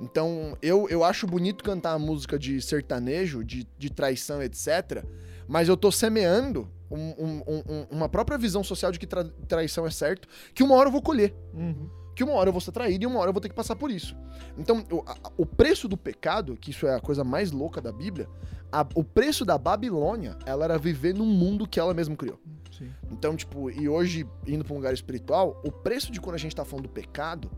Então, 0.00 0.56
eu, 0.62 0.88
eu 0.88 1.02
acho 1.04 1.26
bonito 1.26 1.62
cantar 1.62 1.92
a 1.92 1.98
música 1.98 2.38
de 2.38 2.60
sertanejo, 2.62 3.44
de, 3.44 3.66
de 3.78 3.90
traição, 3.90 4.42
etc. 4.42 5.04
Mas 5.46 5.68
eu 5.68 5.76
tô 5.76 5.90
semeando 5.90 6.68
um- 6.90 7.14
um- 7.18 7.42
um- 7.68 7.86
uma 7.90 8.08
própria 8.08 8.38
visão 8.38 8.62
social 8.64 8.90
de 8.92 8.98
que 8.98 9.06
tra- 9.06 9.24
traição 9.46 9.86
é 9.86 9.90
certo, 9.90 10.26
que 10.54 10.62
uma 10.62 10.74
hora 10.74 10.88
eu 10.88 10.92
vou 10.92 11.02
colher. 11.02 11.34
Uhum. 11.54 11.88
Que 12.18 12.24
uma 12.24 12.32
hora 12.32 12.48
eu 12.48 12.52
vou 12.52 12.60
ser 12.60 12.72
traído 12.72 13.04
e 13.04 13.06
uma 13.06 13.20
hora 13.20 13.28
eu 13.28 13.32
vou 13.32 13.40
ter 13.40 13.48
que 13.48 13.54
passar 13.54 13.76
por 13.76 13.92
isso. 13.92 14.16
Então, 14.58 14.84
o, 14.90 15.04
a- 15.06 15.14
o 15.36 15.46
preço 15.46 15.86
do 15.86 15.96
pecado, 15.96 16.56
que 16.56 16.72
isso 16.72 16.84
é 16.84 16.96
a 16.96 17.00
coisa 17.00 17.22
mais 17.22 17.52
louca 17.52 17.80
da 17.80 17.92
Bíblia, 17.92 18.28
a- 18.72 18.84
o 18.96 19.04
preço 19.04 19.44
da 19.44 19.56
Babilônia, 19.56 20.36
ela 20.44 20.64
era 20.64 20.76
viver 20.76 21.14
num 21.14 21.24
mundo 21.24 21.64
que 21.64 21.78
ela 21.78 21.94
mesma 21.94 22.16
criou. 22.16 22.40
Sim. 22.76 22.90
Então, 23.12 23.36
tipo, 23.36 23.70
e 23.70 23.88
hoje, 23.88 24.26
indo 24.48 24.64
pra 24.64 24.72
um 24.74 24.78
lugar 24.78 24.92
espiritual, 24.92 25.62
o 25.64 25.70
preço 25.70 26.10
de 26.10 26.20
quando 26.20 26.34
a 26.34 26.38
gente 26.38 26.56
tá 26.56 26.64
falando 26.64 26.86
do 26.86 26.88
pecado, 26.88 27.48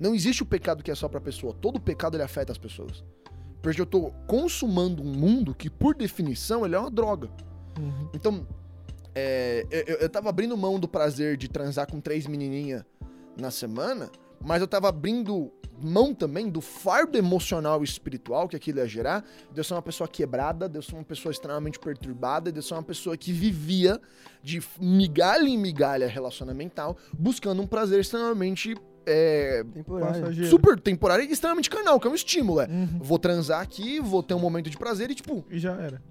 não 0.00 0.14
existe 0.14 0.42
o 0.42 0.46
pecado 0.46 0.82
que 0.82 0.90
é 0.90 0.94
só 0.94 1.08
pra 1.10 1.20
pessoa. 1.20 1.52
Todo 1.52 1.78
pecado 1.78 2.16
ele 2.16 2.22
afeta 2.22 2.50
as 2.50 2.56
pessoas. 2.58 3.04
Porque 3.60 3.78
eu 3.78 3.84
tô 3.84 4.12
consumando 4.26 5.02
um 5.02 5.12
mundo 5.12 5.54
que, 5.54 5.68
por 5.68 5.94
definição, 5.94 6.64
ele 6.64 6.74
é 6.74 6.78
uma 6.78 6.90
droga. 6.90 7.28
Uhum. 7.78 8.08
Então, 8.14 8.46
é, 9.14 9.66
eu, 9.70 9.80
eu- 9.94 9.96
eu 10.00 10.08
tava 10.08 10.30
abrindo 10.30 10.56
mão 10.56 10.80
do 10.80 10.88
prazer 10.88 11.36
de 11.36 11.48
transar 11.48 11.86
com 11.90 12.00
três 12.00 12.26
menininhas 12.26 12.82
na 13.36 13.50
semana, 13.50 14.10
mas 14.40 14.60
eu 14.60 14.66
tava 14.66 14.88
abrindo 14.88 15.52
mão 15.82 16.14
também 16.14 16.48
do 16.48 16.60
fardo 16.60 17.18
emocional 17.18 17.82
e 17.82 17.84
espiritual 17.84 18.48
que 18.48 18.56
aquilo 18.56 18.78
ia 18.78 18.86
gerar, 18.86 19.24
de 19.52 19.60
eu 19.60 19.64
ser 19.64 19.74
uma 19.74 19.82
pessoa 19.82 20.08
quebrada, 20.08 20.68
de 20.68 20.78
eu 20.78 20.82
ser 20.82 20.94
uma 20.94 21.04
pessoa 21.04 21.30
extremamente 21.30 21.78
perturbada, 21.78 22.50
de 22.50 22.58
eu 22.58 22.62
ser 22.62 22.74
uma 22.74 22.82
pessoa 22.82 23.16
que 23.16 23.32
vivia 23.32 24.00
de 24.42 24.62
migalha 24.80 25.48
em 25.48 25.58
migalha 25.58 26.08
relacionamental, 26.08 26.96
buscando 27.12 27.60
um 27.60 27.66
prazer 27.66 28.00
extremamente 28.00 28.74
é, 29.08 29.64
Temporário. 29.72 30.46
Super 30.46 30.80
temporário 30.80 31.24
e 31.24 31.30
extremamente 31.30 31.70
carnal, 31.70 32.00
que 32.00 32.08
é 32.08 32.10
um 32.10 32.14
estímulo. 32.14 32.60
É. 32.60 32.66
Uhum. 32.66 32.98
Vou 33.00 33.18
transar 33.20 33.60
aqui, 33.60 34.00
vou 34.00 34.20
ter 34.20 34.34
um 34.34 34.40
momento 34.40 34.68
de 34.68 34.76
prazer 34.76 35.10
e 35.10 35.14
tipo, 35.14 35.46
E 35.48 35.60
já 35.60 35.74
era. 35.74 36.02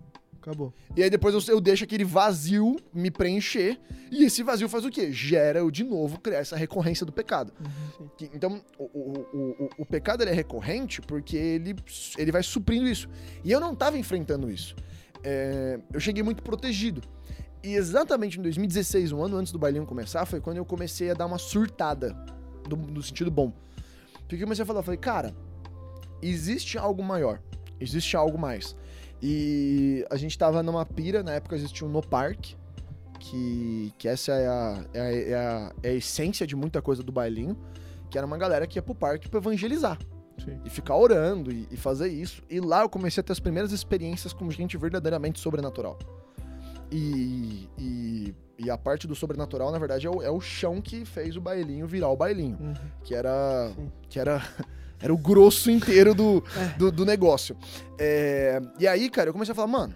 Acabou. 0.45 0.71
e 0.95 1.01
aí 1.01 1.09
depois 1.09 1.33
eu, 1.47 1.55
eu 1.55 1.59
deixo 1.59 1.83
aquele 1.85 2.03
vazio 2.03 2.75
me 2.93 3.09
preencher. 3.09 3.79
E 4.11 4.23
esse 4.25 4.43
vazio 4.43 4.69
faz 4.69 4.85
o 4.85 4.91
quê? 4.91 5.11
Gera 5.11 5.57
eu 5.59 5.71
de 5.71 5.83
novo 5.83 6.19
criar 6.19 6.37
essa 6.37 6.55
recorrência 6.55 7.03
do 7.05 7.11
pecado. 7.11 7.51
Que- 8.17 8.29
então, 8.33 8.61
o, 8.77 8.83
o, 8.83 9.19
o, 9.33 9.69
o- 9.79 9.85
pecado 9.85 10.21
é 10.23 10.31
recorrente 10.31 11.01
porque 11.01 11.35
ele, 11.35 11.75
ele 12.17 12.31
vai 12.31 12.43
suprindo 12.43 12.87
isso. 12.87 13.09
E 13.43 13.51
eu 13.51 13.59
não 13.59 13.73
tava 13.75 13.97
enfrentando 13.97 14.51
isso. 14.51 14.75
É, 15.23 15.79
eu 15.91 15.99
cheguei 15.99 16.21
muito 16.21 16.43
protegido. 16.43 17.01
E 17.63 17.73
exatamente 17.73 18.37
em 18.37 18.43
2016, 18.43 19.11
um 19.11 19.23
ano 19.23 19.37
antes 19.37 19.51
do 19.51 19.57
bailinho 19.57 19.87
começar, 19.87 20.23
foi 20.27 20.39
quando 20.39 20.57
eu 20.57 20.65
comecei 20.65 21.09
a 21.09 21.15
dar 21.15 21.25
uma 21.25 21.39
surtada, 21.39 22.13
do, 22.69 22.75
no 22.77 23.01
sentido 23.01 23.31
bom. 23.31 23.51
Porque 24.19 24.35
eu 24.35 24.39
comecei 24.41 24.61
a 24.61 24.65
falar, 24.67 24.81
eu 24.81 24.83
falei, 24.83 24.99
cara, 24.99 25.33
existe 26.21 26.77
algo 26.77 27.03
maior, 27.03 27.41
existe 27.79 28.15
algo 28.15 28.37
mais. 28.37 28.75
E 29.27 30.05
a 30.11 30.17
gente 30.17 30.37
tava 30.37 30.61
numa 30.61 30.85
pira, 30.85 31.23
na 31.23 31.31
época 31.31 31.55
existia 31.55 31.87
um 31.87 31.89
No 31.89 31.99
Park, 31.99 32.51
que, 33.19 33.91
que 33.97 34.07
essa 34.07 34.31
é 34.33 34.47
a, 34.47 34.85
é, 34.93 35.01
a, 35.01 35.11
é, 35.11 35.33
a, 35.33 35.73
é 35.81 35.89
a 35.89 35.93
essência 35.93 36.45
de 36.45 36.55
muita 36.55 36.79
coisa 36.79 37.01
do 37.01 37.11
bailinho, 37.11 37.57
que 38.11 38.19
era 38.19 38.27
uma 38.27 38.37
galera 38.37 38.67
que 38.67 38.77
ia 38.77 38.83
pro 38.83 38.93
parque 38.93 39.27
pra 39.27 39.39
evangelizar. 39.39 39.97
Sim. 40.37 40.59
E 40.63 40.69
ficar 40.69 40.95
orando 40.95 41.51
e, 41.51 41.67
e 41.71 41.75
fazer 41.75 42.09
isso. 42.09 42.43
E 42.47 42.59
lá 42.59 42.81
eu 42.83 42.89
comecei 42.89 43.19
a 43.21 43.23
ter 43.23 43.31
as 43.31 43.39
primeiras 43.39 43.71
experiências 43.71 44.31
com 44.31 44.47
gente 44.51 44.77
verdadeiramente 44.77 45.39
sobrenatural. 45.39 45.97
E, 46.91 47.67
e, 47.79 48.35
e 48.59 48.69
a 48.69 48.77
parte 48.77 49.07
do 49.07 49.15
sobrenatural, 49.15 49.71
na 49.71 49.79
verdade, 49.79 50.05
é 50.05 50.09
o, 50.09 50.21
é 50.21 50.29
o 50.29 50.39
chão 50.39 50.79
que 50.79 51.03
fez 51.03 51.35
o 51.35 51.41
bailinho 51.41 51.87
virar 51.87 52.09
o 52.09 52.15
bailinho. 52.15 52.59
Uhum. 52.61 52.73
Que 53.03 53.15
era. 53.15 53.71
Sim. 53.75 53.91
Que 54.07 54.19
era. 54.19 54.39
Era 54.99 55.13
o 55.13 55.17
grosso 55.17 55.69
inteiro 55.69 56.13
do, 56.15 56.43
do, 56.77 56.91
do 56.91 57.05
negócio. 57.05 57.55
É, 57.99 58.61
e 58.79 58.87
aí, 58.87 59.09
cara, 59.09 59.29
eu 59.29 59.33
comecei 59.33 59.51
a 59.51 59.55
falar, 59.55 59.67
mano. 59.67 59.93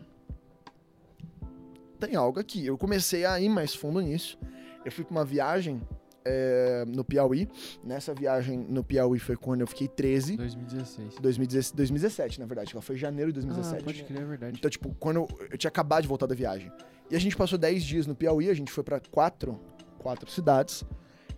Tem 1.99 2.15
algo 2.15 2.39
aqui. 2.39 2.65
Eu 2.65 2.77
comecei 2.77 3.25
a 3.25 3.39
ir 3.39 3.49
mais 3.49 3.73
fundo 3.75 3.99
nisso. 3.99 4.37
Eu 4.85 4.91
fui 4.91 5.03
pra 5.03 5.11
uma 5.11 5.25
viagem 5.25 5.81
é, 6.23 6.85
no 6.87 7.03
Piauí. 7.03 7.49
Nessa 7.83 8.13
viagem 8.13 8.57
no 8.69 8.83
Piauí 8.83 9.19
foi 9.19 9.35
quando 9.35 9.61
eu 9.61 9.67
fiquei 9.67 9.87
13. 9.87 10.37
2016. 10.37 11.15
2016 11.21 11.71
2017, 11.75 12.39
na 12.39 12.45
verdade. 12.45 12.71
Ela 12.73 12.81
foi 12.81 12.95
em 12.95 12.99
janeiro 12.99 13.33
de 13.33 13.39
Ah, 13.39 13.43
2017. 13.43 13.83
pode 13.83 14.03
crer, 14.03 14.21
é 14.21 14.25
verdade. 14.25 14.57
Então, 14.59 14.69
tipo, 14.69 14.95
quando 14.99 15.17
eu, 15.17 15.27
eu 15.51 15.57
tinha 15.57 15.69
acabado 15.69 16.03
de 16.03 16.07
voltar 16.07 16.25
da 16.25 16.35
viagem. 16.35 16.71
E 17.11 17.15
a 17.15 17.19
gente 17.19 17.35
passou 17.35 17.57
10 17.57 17.83
dias 17.83 18.07
no 18.07 18.15
Piauí, 18.15 18.49
a 18.49 18.53
gente 18.53 18.71
foi 18.71 18.83
pra 18.83 18.99
quatro, 19.11 19.59
quatro 19.97 20.29
cidades. 20.31 20.83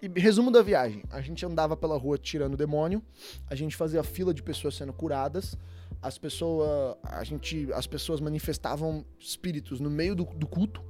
E 0.02 0.20
resumo 0.20 0.50
da 0.52 0.62
viagem: 0.62 1.04
a 1.12 1.22
gente 1.22 1.46
andava 1.46 1.78
pela 1.78 1.98
rua 1.98 2.18
tirando 2.18 2.58
demônio, 2.58 3.02
a 3.48 3.56
gente 3.56 3.76
fazia 3.76 4.04
fila 4.04 4.34
de 4.34 4.42
pessoas 4.42 4.76
sendo 4.76 4.92
curadas, 4.94 5.58
as 6.02 6.18
pessoas, 6.18 6.96
a 7.04 7.24
gente, 7.24 7.72
as 7.74 7.86
pessoas 7.86 8.20
manifestavam 8.20 9.06
espíritos 9.20 9.80
no 9.80 9.90
meio 9.90 10.16
do, 10.16 10.26
do 10.26 10.48
culto. 10.48 10.84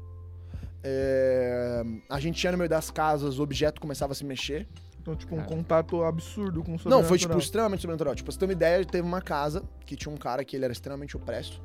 É, 0.84 1.84
a 2.10 2.20
gente 2.20 2.44
ia 2.44 2.52
no 2.52 2.58
meio 2.58 2.70
das 2.70 2.90
casas, 2.90 3.38
o 3.38 3.44
objeto 3.44 3.80
começava 3.82 4.14
a 4.14 4.16
se 4.16 4.26
mexer. 4.26 4.68
Então, 5.02 5.16
tipo, 5.16 5.34
um 5.34 5.40
Cara. 5.40 5.50
contato 5.50 6.04
absurdo 6.04 6.64
com 6.64 6.76
o 6.76 6.80
Não, 6.86 7.04
foi 7.04 7.18
tipo 7.18 7.34
sobrenatural. 7.34 7.40
extremamente 7.40 7.82
sobrenatural. 7.82 8.16
Tipo, 8.16 8.26
pra 8.26 8.34
você 8.34 8.40
ter 8.40 8.46
uma 8.46 8.54
ideia, 8.54 8.86
teve 8.86 9.06
uma 9.08 9.22
casa 9.22 9.64
que 9.86 9.96
tinha 9.96 10.14
um 10.14 10.18
cara 10.18 10.46
que 10.46 10.56
ele 10.56 10.64
era 10.64 10.72
extremamente 10.72 11.18
opresso. 11.18 11.62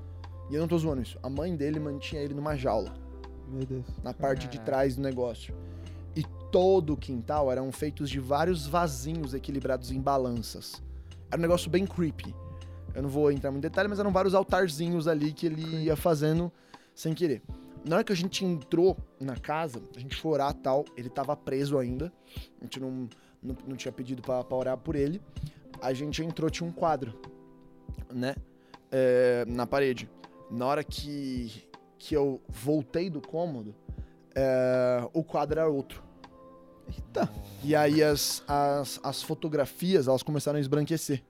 E 0.51 0.55
eu 0.55 0.61
não 0.61 0.67
tô 0.69 0.79
zoando 0.79 1.03
isso. 1.03 1.19
A 1.23 1.29
mãe 1.29 1.55
dele 1.55 1.79
mantinha 1.79 2.23
ele 2.23 2.33
numa 2.33 2.57
jaula, 2.57 2.95
Meu 3.49 3.65
Deus. 3.67 3.85
na 4.03 4.15
parte 4.15 4.49
de 4.49 4.57
Caraca. 4.59 4.65
trás 4.65 4.97
do 4.97 5.03
negócio. 5.03 5.55
E 6.17 6.25
todo 6.51 6.95
o 6.95 6.97
quintal 6.97 7.53
eram 7.53 7.71
feitos 7.71 8.11
de 8.11 8.19
vários 8.19 8.67
vasinhos 8.67 9.35
equilibrados 9.35 9.91
em 9.91 10.01
balanças. 10.01 10.83
Era 11.31 11.39
um 11.39 11.43
negócio 11.43 11.71
bem 11.71 11.87
creepy. 11.87 12.35
Eu 12.95 13.03
não 13.03 13.09
vou 13.09 13.31
entrar 13.31 13.51
muito 13.51 13.65
em 13.65 13.69
detalhe, 13.69 13.89
mas 13.89 14.01
eram 14.01 14.11
vários 14.11 14.35
altarzinhos 14.35 15.07
ali 15.07 15.33
que 15.33 15.47
ele 15.47 15.85
ia 15.85 15.95
fazendo 15.95 16.51
sem 16.95 17.13
querer. 17.13 17.43
Na 17.85 17.97
hora 17.97 18.05
que 18.05 18.13
a 18.13 18.17
gente 18.17 18.45
entrou 18.45 18.97
na 19.21 19.37
casa, 19.37 19.83
a 19.95 20.01
gente 20.01 20.17
foi 20.17 20.33
orar 20.33 20.55
tal, 20.55 20.85
ele 20.97 21.11
tava 21.11 21.37
preso 21.37 21.79
ainda. 21.79 22.11
A 22.61 22.65
gente 22.65 22.81
não, 22.81 23.09
não, 23.43 23.57
não 23.69 23.77
tinha 23.77 23.93
pedido 23.93 24.23
pra, 24.23 24.43
pra 24.43 24.57
orar 24.57 24.79
por 24.79 24.97
ele. 24.97 25.21
A 25.81 25.93
gente 25.93 26.25
entrou, 26.25 26.49
tinha 26.49 26.67
um 26.67 26.73
quadro, 26.73 27.21
né? 28.11 28.35
é, 28.91 29.45
na 29.47 29.67
parede. 29.67 30.09
Na 30.51 30.67
hora 30.67 30.85
que, 30.85 31.69
que 31.99 32.15
eu 32.15 32.41
voltei 32.49 33.11
do 33.11 33.21
cômodo, 33.21 33.75
é, 34.35 35.09
o 35.13 35.23
quadro 35.25 35.61
era 35.61 35.69
outro. 35.69 36.03
Eita. 36.89 37.29
E 37.65 37.75
aí 37.75 38.03
as, 38.03 38.43
as, 38.47 39.01
as 39.03 39.23
fotografias, 39.23 40.07
elas 40.09 40.23
começaram 40.23 40.59
a 40.59 40.61
esbranquecer. 40.61 41.23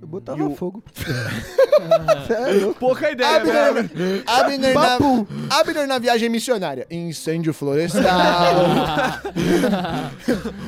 Eu 0.00 0.06
botava 0.06 0.44
o- 0.44 0.54
fogo. 0.54 0.82
Sério? 2.28 2.74
Pouca 2.78 3.10
ideia, 3.10 3.42
né? 3.44 3.68
Abner, 3.68 4.22
Abner, 4.26 4.74
na, 4.74 4.98
Abner 5.58 5.86
na 5.88 5.98
viagem 5.98 6.28
missionária. 6.28 6.86
Incêndio 6.90 7.52
florestal. 7.52 8.02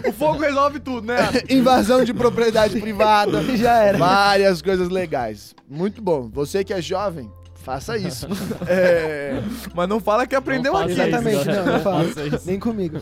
O 0.09 0.13
fogo 0.13 0.41
resolve 0.41 0.81
tudo, 0.81 1.07
né? 1.07 1.17
invasão 1.49 2.05
de 2.05 2.13
propriedade 2.13 2.81
privada. 2.81 3.41
Já 3.57 3.75
era. 3.85 3.99
Várias 3.99 4.61
coisas 4.63 4.89
legais. 4.89 5.55
Muito 5.69 6.03
bom. 6.03 6.29
Você 6.33 6.65
que 6.65 6.73
é 6.73 6.83
jovem, 6.83 7.31
faça 7.61 7.97
isso. 7.97 8.27
É, 8.69 9.41
Mas 9.75 9.89
não 9.89 10.01
fala 10.01 10.27
que 10.27 10.35
aprendeu 10.35 10.73
Não 10.73 10.81
aqui. 10.81 10.93
Exatamente, 10.93 11.45
não, 11.47 11.67
não 11.67 11.81
faça 11.81 12.27
isso. 12.27 12.47
Nem 12.47 12.59
comigo. 12.59 12.99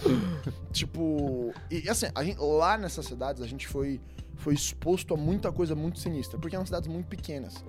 tipo, 0.73 1.53
e 1.71 1.89
assim, 1.89 2.07
a 2.15 2.25
gente- 2.25 2.39
lá 2.41 2.77
nessas 2.77 3.07
cidades 3.07 3.43
a 3.43 3.47
gente 3.47 3.67
foi, 3.67 4.01
foi 4.37 4.55
exposto 4.55 5.15
a 5.15 5.17
muita 5.17 5.51
coisa 5.53 5.75
muito 5.75 5.99
sinistra, 5.99 6.39
porque 6.39 6.55
eram 6.55 6.65
cidades 6.67 6.89
muito 6.89 7.07
pequenas. 7.07 7.65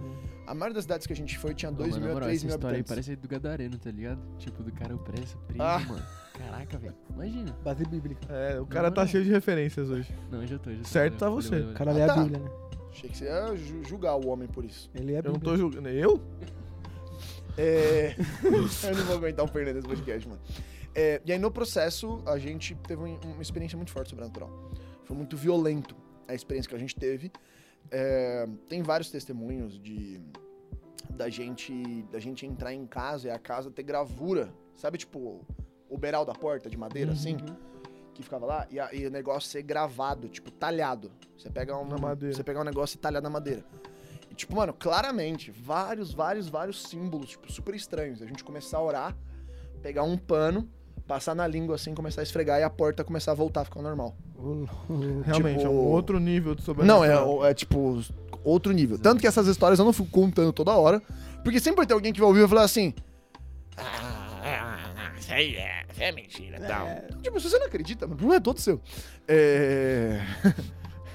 A 0.45 0.53
maioria 0.53 0.75
das 0.75 0.83
cidades 0.83 1.05
que 1.05 1.13
a 1.13 1.15
gente 1.15 1.37
foi 1.37 1.53
tinha 1.53 1.71
Pô, 1.71 1.77
2 1.79 1.91
mano, 1.91 1.99
mil 2.01 2.07
na 2.07 2.11
a 2.11 2.13
moral, 2.15 2.27
3 2.29 2.37
essa 2.39 2.45
mil 2.47 2.55
história 2.55 2.75
aí 2.75 2.79
habitantes. 2.81 3.05
parece 3.07 3.21
do 3.21 3.27
Gadareno, 3.27 3.77
tá 3.77 3.91
ligado? 3.91 4.19
Tipo, 4.39 4.63
do 4.63 4.71
cara 4.71 4.95
opresso, 4.95 5.37
preso, 5.47 5.61
Ah. 5.63 5.79
mano. 5.87 6.03
Caraca, 6.33 6.77
velho. 6.77 6.95
Imagina. 7.13 7.55
Base 7.63 7.85
bíblica. 7.85 8.25
É, 8.33 8.59
o 8.59 8.65
cara 8.65 8.89
tá 8.89 9.01
Não. 9.01 9.07
cheio 9.09 9.23
de 9.25 9.29
referências 9.29 9.89
hoje. 9.89 10.11
Não, 10.31 10.41
eu 10.41 10.47
já 10.47 10.57
tô, 10.57 10.71
já 10.71 10.77
tô. 10.81 10.87
Certo 10.87 11.17
tá 11.17 11.25
Valeu, 11.27 11.41
você. 11.41 11.49
valeu, 11.49 11.69
O 11.71 11.73
cara 11.73 11.91
Ah, 11.91 11.93
lê 11.93 12.05
tá. 12.05 12.13
a 12.13 12.17
Bíblia, 12.23 12.39
né? 12.39 12.49
Achei 12.91 13.09
que 13.09 13.17
você 13.17 13.25
ia 13.25 13.55
ju- 13.55 13.83
julgar 13.87 14.15
o 14.15 14.27
homem 14.29 14.47
por 14.47 14.63
isso. 14.65 14.89
Ele 14.95 15.13
é 15.13 15.19
Eu 15.19 15.33
não 15.33 15.39
tô 15.39 15.55
julgando. 15.57 15.89
Eu? 15.89 16.19
É... 17.59 18.15
eu 18.87 18.95
não 18.95 19.05
vou 19.05 19.15
aguentar 19.17 19.43
o 19.45 19.47
Fernando 19.47 19.75
nesse 19.75 19.87
podcast, 19.87 20.27
mano. 20.27 20.41
É, 20.95 21.21
e 21.25 21.31
aí, 21.31 21.37
no 21.37 21.51
processo, 21.51 22.21
a 22.25 22.37
gente 22.39 22.73
teve 22.87 23.01
um- 23.03 23.19
uma 23.33 23.41
experiência 23.41 23.75
muito 23.77 23.91
forte 23.91 24.09
sobrenatural. 24.09 24.49
Foi 25.03 25.15
muito 25.15 25.35
violento 25.35 25.95
a 26.27 26.33
experiência 26.33 26.69
que 26.69 26.75
a 26.75 26.79
gente 26.79 26.95
teve. 26.95 27.31
É, 27.91 28.47
tem 28.67 28.81
vários 28.81 29.09
testemunhos 29.11 29.79
de 29.79 30.19
da 31.09 31.27
gente 31.27 31.73
da 32.11 32.19
gente 32.19 32.45
entrar 32.45 32.73
em 32.73 32.85
casa 32.85 33.27
e 33.27 33.31
a 33.31 33.37
casa 33.39 33.69
ter 33.71 33.83
gravura. 33.83 34.53
Sabe, 34.75 34.97
tipo, 34.97 35.45
o 35.89 35.97
beiral 35.97 36.23
da 36.25 36.33
porta 36.33 36.69
de 36.69 36.77
madeira, 36.77 37.11
assim? 37.11 37.35
Que 38.13 38.23
ficava 38.23 38.45
lá. 38.45 38.67
E, 38.71 38.79
a- 38.79 38.93
e 38.93 39.05
o 39.05 39.11
negócio 39.11 39.49
ser 39.49 39.63
gravado, 39.63 40.29
tipo, 40.29 40.49
talhado. 40.51 41.11
Você 41.37 41.49
pega 41.49 41.75
um, 41.77 41.85
Na 41.87 41.97
madeira. 41.97 42.35
Você 42.35 42.43
pegar 42.43 42.61
um 42.61 42.63
negócio 42.65 42.95
e 42.95 42.99
talhar 42.99 43.21
na 43.21 43.29
madeira. 43.29 43.63
Tipo, 44.39 44.55
mano, 44.55 44.71
claramente, 44.73 45.51
vários, 45.51 46.13
vários, 46.13 46.47
vários 46.47 46.83
símbolos, 46.83 47.31
tipo, 47.31 47.51
super 47.51 47.75
estranhos. 47.75 48.21
A 48.21 48.25
gente 48.25 48.41
começar 48.41 48.77
a 48.77 48.81
orar, 48.81 49.17
pegar 49.81 50.03
um 50.03 50.17
pano, 50.17 50.65
passar 51.05 51.35
na 51.35 51.45
língua 51.45 51.75
assim, 51.75 51.93
começar 51.93 52.21
a 52.21 52.23
esfregar 52.23 52.57
e 52.57 52.63
a 52.63 52.69
porta 52.69 53.03
começar 53.03 53.33
a 53.33 53.35
voltar 53.35 53.61
a 53.61 53.65
ficar 53.65 53.81
normal. 53.81 54.15
Realmente, 55.25 55.65
é 55.65 55.67
um 55.67 55.71
Tipo- 55.73 55.83
outro 55.89 56.19
nível 56.21 56.55
de 56.55 56.61
Não, 56.61 56.65
sobrenatural. 56.65 57.45
é, 57.45 57.51
é 57.51 57.53
tipo 57.53 58.01
outro 58.41 58.71
nível. 58.71 58.97
Tanto 58.97 59.19
que 59.19 59.27
essas 59.27 59.45
histórias 59.47 59.77
eu 59.77 59.83
não 59.83 59.91
fico 59.91 60.07
contando 60.09 60.53
toda 60.53 60.71
hora, 60.71 61.01
porque 61.43 61.59
sempre 61.59 61.85
ter 61.85 61.93
alguém 61.93 62.13
que 62.13 62.19
vai 62.21 62.27
ouvir 62.29 62.39
e 62.39 62.43
vai 62.43 62.49
falar 62.49 62.63
assim. 62.63 62.93
"Ah, 63.75 65.11
Isso 65.19 65.33
aí 65.33 65.55
é, 65.57 65.83
isso 65.91 66.01
é 66.01 66.11
mentira 66.13 66.57
e 66.57 66.61
tal. 66.61 66.87
Tipo, 67.21 67.39
se 67.41 67.49
você 67.49 67.59
não 67.59 67.65
acredita, 67.67 68.05
mano, 68.07 68.15
o 68.15 68.17
problema 68.17 68.37
é 68.37 68.41
todo 68.41 68.59
seu. 68.61 68.79
É. 69.27 70.21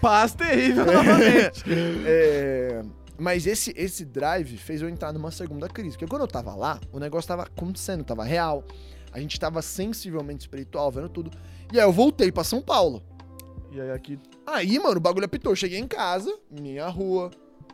Paz 0.01 0.35
terrível 0.35 0.85
novamente. 0.85 1.65
É, 2.07 2.83
Mas 3.19 3.47
esse, 3.47 3.73
esse 3.77 4.05
drive 4.05 4.57
fez 4.57 4.83
eu 4.83 4.89
entrar 4.89 5.13
numa 5.13 5.31
segunda 5.31 5.69
crise. 5.69 5.91
Porque 5.97 6.07
quando 6.07 6.23
eu 6.23 6.29
tava 6.29 6.55
lá, 6.55 6.81
o 6.93 6.99
negócio 6.99 7.29
tava 7.29 7.43
acontecendo, 7.45 8.03
tava 8.05 8.25
real. 8.25 8.65
A 9.13 9.21
gente 9.21 9.39
tava 9.39 9.63
sensivelmente 9.63 10.41
espiritual, 10.41 10.91
vendo 10.91 11.09
tudo. 11.09 11.31
E 11.73 11.79
aí 11.79 11.87
eu 11.87 11.93
voltei 11.93 12.33
pra 12.33 12.43
São 12.43 12.61
Paulo. 12.61 13.03
E 13.71 13.81
aí 13.81 13.91
aqui, 13.93 14.19
Aí, 14.47 14.79
mano, 14.79 14.97
o 14.97 15.01
bagulho 15.01 15.25
apitou. 15.27 15.53
Eu 15.53 15.57
cheguei 15.57 15.79
em 15.79 15.87
casa, 15.87 16.37
minha 16.51 16.87
rua, 16.89 17.31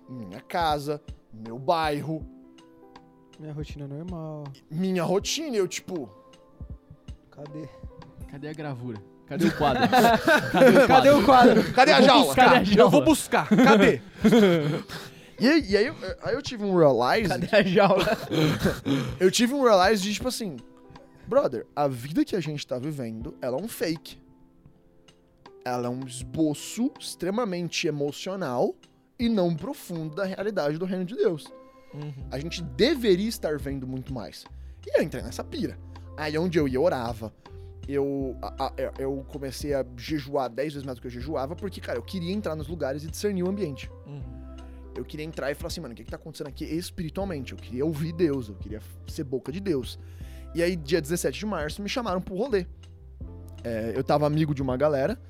minha 0.09 0.41
casa, 0.41 1.01
meu 1.33 1.59
bairro, 1.59 2.25
Minha 3.39 3.53
rotina 3.55 3.87
normal. 3.89 4.45
minha 4.71 5.03
rotina. 5.03 5.57
e 5.57 5.59
Eu, 5.59 5.67
tipo, 5.69 6.09
Cadê? 7.31 7.69
Cadê 8.31 8.49
a 8.49 8.53
gravura? 8.53 8.99
Cadê 9.27 9.47
o 9.47 9.57
quadro? 9.57 9.83
Cadê 10.53 10.79
o 10.85 10.87
Cadê 10.87 11.11
o 11.11 11.25
quadro? 11.25 11.73
cadê 11.73 11.93
a 11.93 12.01
Eu 12.01 12.05
jaula? 12.05 12.35
Cadê 12.35 12.55
a 12.57 12.61
eu 12.61 12.65
jaula? 12.67 12.91
vou 12.91 13.05
buscar. 13.05 13.49
Cadê? 13.49 14.01
E 15.41 15.49
aí, 15.49 15.65
e 15.71 15.77
aí, 15.77 15.87
eu- 15.87 15.95
aí 16.23 16.35
eu 16.35 16.43
tive 16.43 16.65
um 16.65 16.77
realize. 16.77 17.29
Cadê 17.29 17.57
a 17.57 17.63
jaula? 17.63 18.05
Eu 19.19 19.31
tive 19.31 19.55
um 19.55 19.63
realize 19.63 20.03
de, 20.03 20.13
tipo 20.13 20.29
assim, 20.29 20.57
brother, 21.27 21.67
a 21.75 21.89
vida 21.89 22.25
que 22.25 22.37
a 22.37 22.41
gente 22.41 22.67
tá 22.67 22.79
vivendo, 22.79 23.35
ela 23.41 23.59
é 23.59 23.63
um 23.63 23.69
fake. 23.69 24.19
Ela 25.65 25.87
é 25.87 25.91
um 25.91 26.07
esboço 26.07 26.91
extremamente 26.99 27.87
emocional 27.87 28.75
e 29.19 29.29
não 29.29 29.55
profundo 29.55 30.15
da 30.15 30.25
realidade 30.25 30.79
do 30.79 30.85
reino 30.85 31.05
de 31.05 31.15
Deus. 31.17 31.45
Uhum. 31.93 32.13
A 32.31 32.39
gente 32.39 32.63
deveria 32.63 33.29
estar 33.29 33.59
vendo 33.59 33.87
muito 33.87 34.13
mais. 34.13 34.45
E 34.87 34.99
eu 34.99 35.03
entrei 35.03 35.23
nessa 35.23 35.45
pira. 35.45 35.79
Aí 36.17 36.37
onde 36.39 36.59
eu 36.59 36.67
ia, 36.69 36.75
eu 36.77 36.83
orava. 36.83 37.33
Eu, 37.89 38.37
a- 38.41 38.67
a- 38.67 38.73
eu 38.99 39.25
comecei 39.29 39.75
a 39.75 39.85
jejuar 39.97 40.49
10 40.49 40.73
vezes 40.75 40.85
mais 40.87 40.97
do 40.99 41.01
que 41.01 41.07
eu 41.09 41.11
jejuava, 41.11 41.57
porque, 41.57 41.81
cara, 41.81 41.99
eu 41.99 42.03
queria 42.03 42.33
entrar 42.33 42.55
nos 42.55 42.69
lugares 42.69 43.03
e 43.05 43.07
discernir 43.09 43.43
o 43.43 43.49
ambiente. 43.49 43.91
Uhum. 44.07 44.40
Eu 44.95 45.05
queria 45.05 45.25
entrar 45.25 45.51
e 45.51 45.55
falar 45.55 45.69
assim, 45.69 45.81
mano, 45.81 45.93
o 45.95 45.97
que, 45.97 46.05
que 46.05 46.11
tá 46.11 46.17
acontecendo 46.17 46.49
aqui 46.49 46.65
espiritualmente? 46.65 47.53
Eu 47.53 47.59
queria 47.59 47.85
ouvir 47.87 48.13
Deus, 48.13 48.49
eu 48.49 48.55
queria 48.57 48.81
ser 49.07 49.25
boca 49.25 49.51
de 49.53 49.61
Deus. 49.61 49.99
E 50.55 50.63
aí, 50.63 50.75
dia 50.77 51.01
17 51.01 51.39
de 51.39 51.47
março, 51.47 51.81
me 51.81 51.89
chamaram 51.89 52.21
pro 52.21 52.35
rolê. 52.35 52.67
É, 53.63 53.93
eu 53.95 54.03
tava 54.03 54.27
amigo 54.27 54.55
de 54.55 54.63
uma 54.63 54.77
galera 54.77 55.21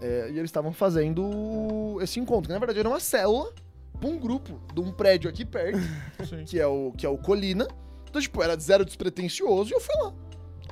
é, 0.00 0.26
e 0.30 0.38
eles 0.38 0.50
estavam 0.50 0.72
fazendo 0.72 1.98
esse 2.02 2.20
encontro. 2.20 2.48
que, 2.48 2.52
Na 2.52 2.58
verdade, 2.58 2.78
era 2.78 2.88
uma 2.88 3.00
célula 3.00 3.52
pra 3.98 4.08
um 4.08 4.18
grupo 4.18 4.60
de 4.74 4.80
um 4.80 4.92
prédio 4.92 5.30
aqui 5.30 5.44
perto, 5.44 5.78
Sim. 6.28 6.44
que 6.44 6.58
é 6.60 6.66
o, 6.66 6.92
que 6.96 7.06
é 7.06 7.08
o 7.08 7.16
Colina. 7.16 7.66
Então, 8.08 8.20
tipo, 8.20 8.42
era 8.42 8.56
zero 8.58 8.84
despretensioso 8.84 9.70
e 9.70 9.74
eu 9.74 9.80
fui 9.80 9.94
lá. 10.02 10.12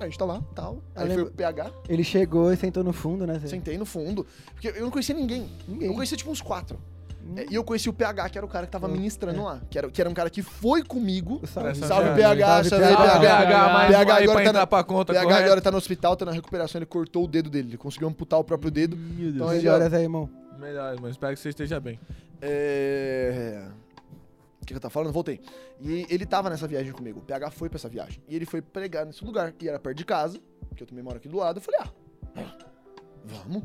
A 0.00 0.04
gente 0.04 0.18
tá 0.18 0.24
lá, 0.24 0.42
tal. 0.54 0.82
Aí 0.94 1.04
Eu 1.04 1.06
foi 1.06 1.16
lembro- 1.16 1.32
o 1.32 1.34
PH, 1.36 1.72
Ele 1.88 2.02
chegou 2.04 2.52
e 2.52 2.56
sentou 2.56 2.82
no 2.82 2.92
fundo, 2.92 3.26
né? 3.26 3.38
Zé? 3.38 3.46
sentei 3.46 3.78
no 3.78 3.86
fundo. 3.86 4.26
Porque 4.52 4.68
eu 4.68 4.82
não 4.82 4.90
conhecia 4.90 5.14
ninguém. 5.14 5.48
Ninguém. 5.68 5.88
Eu 5.88 5.94
conhecia, 5.94 6.16
tipo, 6.16 6.30
uns 6.30 6.42
quatro. 6.42 6.78
Hum. 7.26 7.34
É, 7.36 7.46
E 7.50 7.54
eu 7.54 7.64
conheci 7.64 7.88
o 7.88 7.92
PH, 7.92 8.28
que 8.28 8.36
era 8.38 8.44
o 8.46 8.48
cara 8.50 8.66
que 8.66 8.72
tava 8.72 8.86
Oh, 8.86 8.90
ministrando 8.90 9.40
é. 9.40 9.42
lá. 9.42 9.60
Que 9.70 9.78
era, 9.78 9.90
que 9.90 10.00
era 10.00 10.10
um 10.10 10.14
cara 10.14 10.28
que 10.28 10.42
foi 10.42 10.82
comigo. 10.82 11.40
Salve, 11.46 11.74
Salve, 11.78 11.86
Salve, 11.86 12.20
PH, 12.20 12.46
Salve, 12.46 12.68
salve, 12.68 12.84
PH. 12.84 13.02
Ah, 13.02 13.20
PH. 13.20 13.46
PH, 13.46 13.72
mais 13.72 13.88
PH 13.90 13.98
um 13.98 14.00
agora 14.00 14.24
pra 14.34 14.44
tá 14.44 14.52
na- 14.52 14.66
pra 14.66 14.84
conta, 14.84 15.12
PH 15.12 15.24
correto? 15.24 15.44
agora 15.44 15.60
tá 15.62 15.70
no 15.70 15.76
hospital, 15.78 16.16
tá 16.16 16.24
na 16.26 16.32
recuperação, 16.32 16.78
ele 16.78 16.86
cortou 16.86 17.24
o 17.24 17.28
dedo 17.28 17.48
dele. 17.48 17.68
Ele 17.70 17.78
conseguiu 17.78 18.08
amputar 18.08 18.38
o 18.38 18.44
próprio 18.44 18.70
dedo. 18.70 18.96
Meu 18.96 19.16
Deus. 19.32 19.34
Então, 19.36 19.52
ele- 19.52 19.62
Melhoras 19.62 19.92
aí, 19.94 20.02
irmão. 20.02 20.28
Melhor, 20.58 20.96
mas 21.00 21.12
espero 21.12 21.34
que 21.34 21.40
você 21.40 21.48
esteja 21.48 21.80
bem. 21.80 21.98
É... 22.42 23.66
O 24.62 24.66
que 24.66 24.72
que 24.72 24.74
eu 24.76 24.80
tava 24.80 24.92
falando? 24.92 25.12
Voltei. 25.12 25.40
E 25.80 26.06
ele 26.08 26.24
tava 26.24 26.48
nessa 26.48 26.66
viagem 26.66 26.92
comigo. 26.92 27.18
O 27.20 27.22
PH 27.22 27.50
foi 27.50 27.68
pra 27.68 27.76
essa 27.76 27.88
viagem. 27.88 28.22
E 28.28 28.34
ele 28.36 28.46
foi 28.46 28.62
pregar 28.62 29.04
nesse 29.04 29.22
lugar. 29.24 29.52
E 29.60 29.68
era 29.68 29.78
perto 29.78 29.96
de 29.98 30.04
casa, 30.06 30.38
que 30.74 30.82
eu 30.82 30.86
também 30.86 31.02
moro 31.04 31.16
aqui 31.16 31.28
do 31.28 31.36
lado. 31.36 31.58
Eu 31.58 31.62
falei, 31.62 31.80
ah, 31.82 32.42
vamos. 33.24 33.62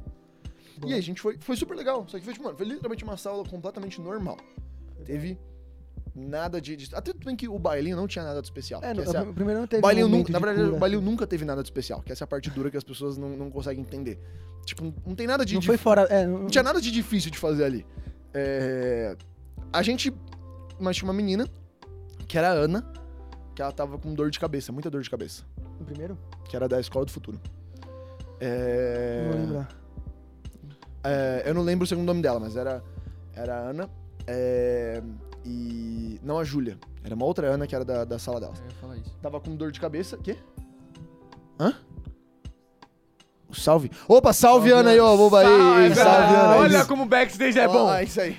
E 0.87 0.93
aí 0.93 0.99
a 0.99 1.01
gente 1.03 1.21
foi. 1.21 1.37
Foi 1.39 1.55
super 1.55 1.75
legal. 1.75 2.05
Só 2.07 2.17
que 2.17 2.23
foi, 2.25 2.33
tipo, 2.33 2.45
mano, 2.45 2.57
foi 2.57 2.65
literalmente 2.67 3.03
uma 3.03 3.17
sala 3.17 3.43
completamente 3.43 3.99
normal. 4.01 4.37
Teve 5.05 5.37
nada 6.15 6.59
de, 6.59 6.75
de- 6.75 6.93
Até 6.95 7.13
bem 7.13 7.35
que 7.35 7.47
o 7.47 7.57
bailinho 7.57 7.95
não 7.95 8.07
tinha 8.07 8.23
nada 8.25 8.41
de 8.41 8.47
especial. 8.47 8.83
É, 8.83 8.91
essa- 8.91 9.23
o 9.23 9.33
primeiro 9.33 9.59
não 9.61 9.67
teve 9.67 9.79
o 9.79 9.81
bailinho 9.83 10.07
um 10.07 10.09
nu- 10.09 10.17
momento 10.17 10.31
na 10.31 10.39
de 10.39 10.45
verdade, 10.45 10.65
cura. 10.67 10.77
o 10.77 10.79
bailinho 10.79 11.01
nunca 11.01 11.25
teve 11.27 11.45
nada 11.45 11.61
de 11.61 11.67
especial, 11.67 12.01
que 12.01 12.11
essa 12.11 12.23
é 12.23 12.25
a 12.25 12.27
parte 12.27 12.49
dura 12.49 12.69
que 12.69 12.77
as 12.77 12.83
pessoas 12.83 13.17
não, 13.17 13.29
não 13.29 13.49
conseguem 13.49 13.81
entender. 13.81 14.19
Tipo, 14.65 14.93
não 15.05 15.15
tem 15.15 15.25
nada 15.27 15.45
de. 15.45 15.53
Não 15.53 15.61
de- 15.61 15.67
foi 15.67 15.77
fora... 15.77 16.01
É, 16.09 16.25
não, 16.25 16.39
não 16.39 16.47
tinha 16.47 16.63
nada 16.63 16.81
de 16.81 16.91
difícil 16.91 17.31
de 17.31 17.37
fazer 17.37 17.63
ali. 17.63 17.85
É, 18.33 19.15
A 19.71 19.81
gente. 19.81 20.13
Mas 20.79 20.95
tinha 20.97 21.07
uma 21.07 21.13
menina, 21.13 21.47
que 22.27 22.37
era 22.37 22.49
a 22.49 22.53
Ana, 22.53 22.85
que 23.55 23.61
ela 23.61 23.71
tava 23.71 23.97
com 23.97 24.13
dor 24.13 24.29
de 24.31 24.39
cabeça, 24.39 24.71
muita 24.71 24.89
dor 24.89 25.01
de 25.01 25.09
cabeça. 25.09 25.43
No 25.79 25.85
primeiro? 25.85 26.17
Que 26.49 26.55
era 26.55 26.67
da 26.67 26.79
Escola 26.79 27.05
do 27.05 27.11
Futuro. 27.11 27.39
É, 28.39 29.29
Não. 29.47 29.67
É, 31.03 31.43
eu 31.45 31.53
não 31.53 31.61
lembro 31.61 31.83
o 31.83 31.87
segundo 31.87 32.05
nome 32.07 32.21
dela, 32.21 32.39
mas 32.39 32.55
era, 32.55 32.83
era 33.33 33.55
a 33.55 33.59
Ana. 33.59 33.89
é, 34.27 35.01
e. 35.45 36.19
Não 36.21 36.37
a 36.37 36.43
Júlia. 36.43 36.77
Era 37.03 37.15
uma 37.15 37.25
outra 37.25 37.47
Ana 37.47 37.65
que 37.65 37.73
era 37.73 37.85
da, 37.85 38.03
da 38.03 38.19
sala 38.19 38.39
dela. 38.39 38.53
Eu 38.59 38.65
ia 38.65 38.75
falar 38.75 38.97
isso. 38.97 39.17
Tava 39.21 39.39
com 39.39 39.55
dor 39.55 39.71
de 39.71 39.79
cabeça. 39.79 40.17
Quê? 40.17 40.35
Hã? 41.59 41.73
Salve. 43.51 43.89
Opa, 44.07 44.31
salve, 44.31 44.71
Ana 44.71 44.91
aí, 44.91 44.99
ó. 44.99 45.15
Boba 45.17 45.39
aí. 45.39 45.95
Salve, 45.95 46.35
Ana. 46.35 46.57
Olha 46.57 46.85
como 46.85 47.03
o 47.03 47.05
backstage 47.05 47.57
é 47.57 47.67
bom. 47.67 47.87
Ah, 47.89 48.03
isso 48.03 48.21
aí. 48.21 48.37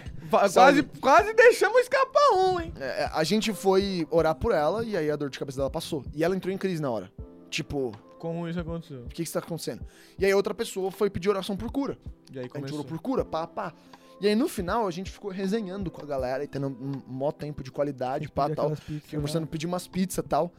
Salve. 0.48 0.82
Quase, 0.82 0.82
quase 1.00 1.34
deixamos 1.34 1.80
escapar 1.80 2.30
um, 2.34 2.60
hein? 2.60 2.72
É, 2.78 3.02
é, 3.02 3.10
a 3.12 3.24
gente 3.24 3.52
foi 3.52 4.06
orar 4.10 4.34
por 4.36 4.52
ela 4.52 4.84
e 4.84 4.96
aí 4.96 5.10
a 5.10 5.16
dor 5.16 5.28
de 5.28 5.38
cabeça 5.38 5.56
dela 5.58 5.70
passou. 5.70 6.04
E 6.14 6.22
ela 6.22 6.36
entrou 6.36 6.54
em 6.54 6.58
crise 6.58 6.80
na 6.80 6.90
hora. 6.90 7.10
Tipo, 7.48 7.92
Como 8.20 8.46
isso 8.48 8.60
aconteceu? 8.60 9.00
o 9.00 9.08
que 9.08 9.14
que 9.16 9.22
está 9.22 9.40
acontecendo? 9.40 9.84
E 10.18 10.24
aí 10.24 10.32
outra 10.32 10.54
pessoa 10.54 10.90
foi 10.92 11.10
pedir 11.10 11.28
oração 11.30 11.56
por 11.56 11.72
cura. 11.72 11.98
E 12.32 12.34
aí 12.38 12.40
A 12.40 12.42
gente 12.42 12.52
começou. 12.52 12.78
orou 12.78 12.86
por 12.88 13.00
cura, 13.00 13.24
pá, 13.24 13.46
pá. 13.46 13.72
E 14.20 14.28
aí 14.28 14.36
no 14.36 14.46
final 14.46 14.86
a 14.86 14.90
gente 14.90 15.10
ficou 15.10 15.30
resenhando 15.30 15.90
com 15.90 16.02
a 16.02 16.06
galera 16.06 16.44
e 16.44 16.46
tendo 16.46 16.68
um 16.68 17.02
mó 17.08 17.32
tempo 17.32 17.64
de 17.64 17.72
qualidade, 17.72 18.28
pá, 18.30 18.48
tal. 18.50 18.76
Fiquei 18.76 19.18
conversando, 19.18 19.46
pedir 19.46 19.66
umas 19.66 19.88
pizzas 19.88 20.18
e 20.18 20.28
tal. 20.28 20.52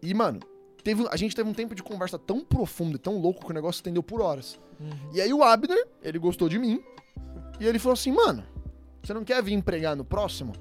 E, 0.00 0.14
mano, 0.14 0.38
teve, 0.84 1.04
a 1.10 1.16
gente 1.16 1.34
teve 1.34 1.50
um 1.50 1.52
tempo 1.52 1.74
de 1.74 1.82
conversa 1.82 2.16
tão 2.18 2.44
profundo 2.44 2.94
e 2.94 2.98
tão 2.98 3.18
louco 3.20 3.44
que 3.44 3.50
o 3.50 3.54
negócio 3.54 3.80
estendeu 3.80 4.02
por 4.02 4.20
horas. 4.20 4.58
Uhum. 4.78 4.90
E 5.12 5.20
aí 5.20 5.32
o 5.34 5.42
Abner, 5.42 5.88
ele 6.00 6.18
gostou 6.20 6.48
de 6.48 6.56
mim. 6.58 6.80
E 7.58 7.66
ele 7.66 7.80
falou 7.80 7.94
assim, 7.94 8.12
mano, 8.12 8.44
você 9.02 9.12
não 9.12 9.24
quer 9.24 9.42
vir 9.42 9.60
pregar 9.64 9.96
no 9.96 10.04
próximo? 10.04 10.52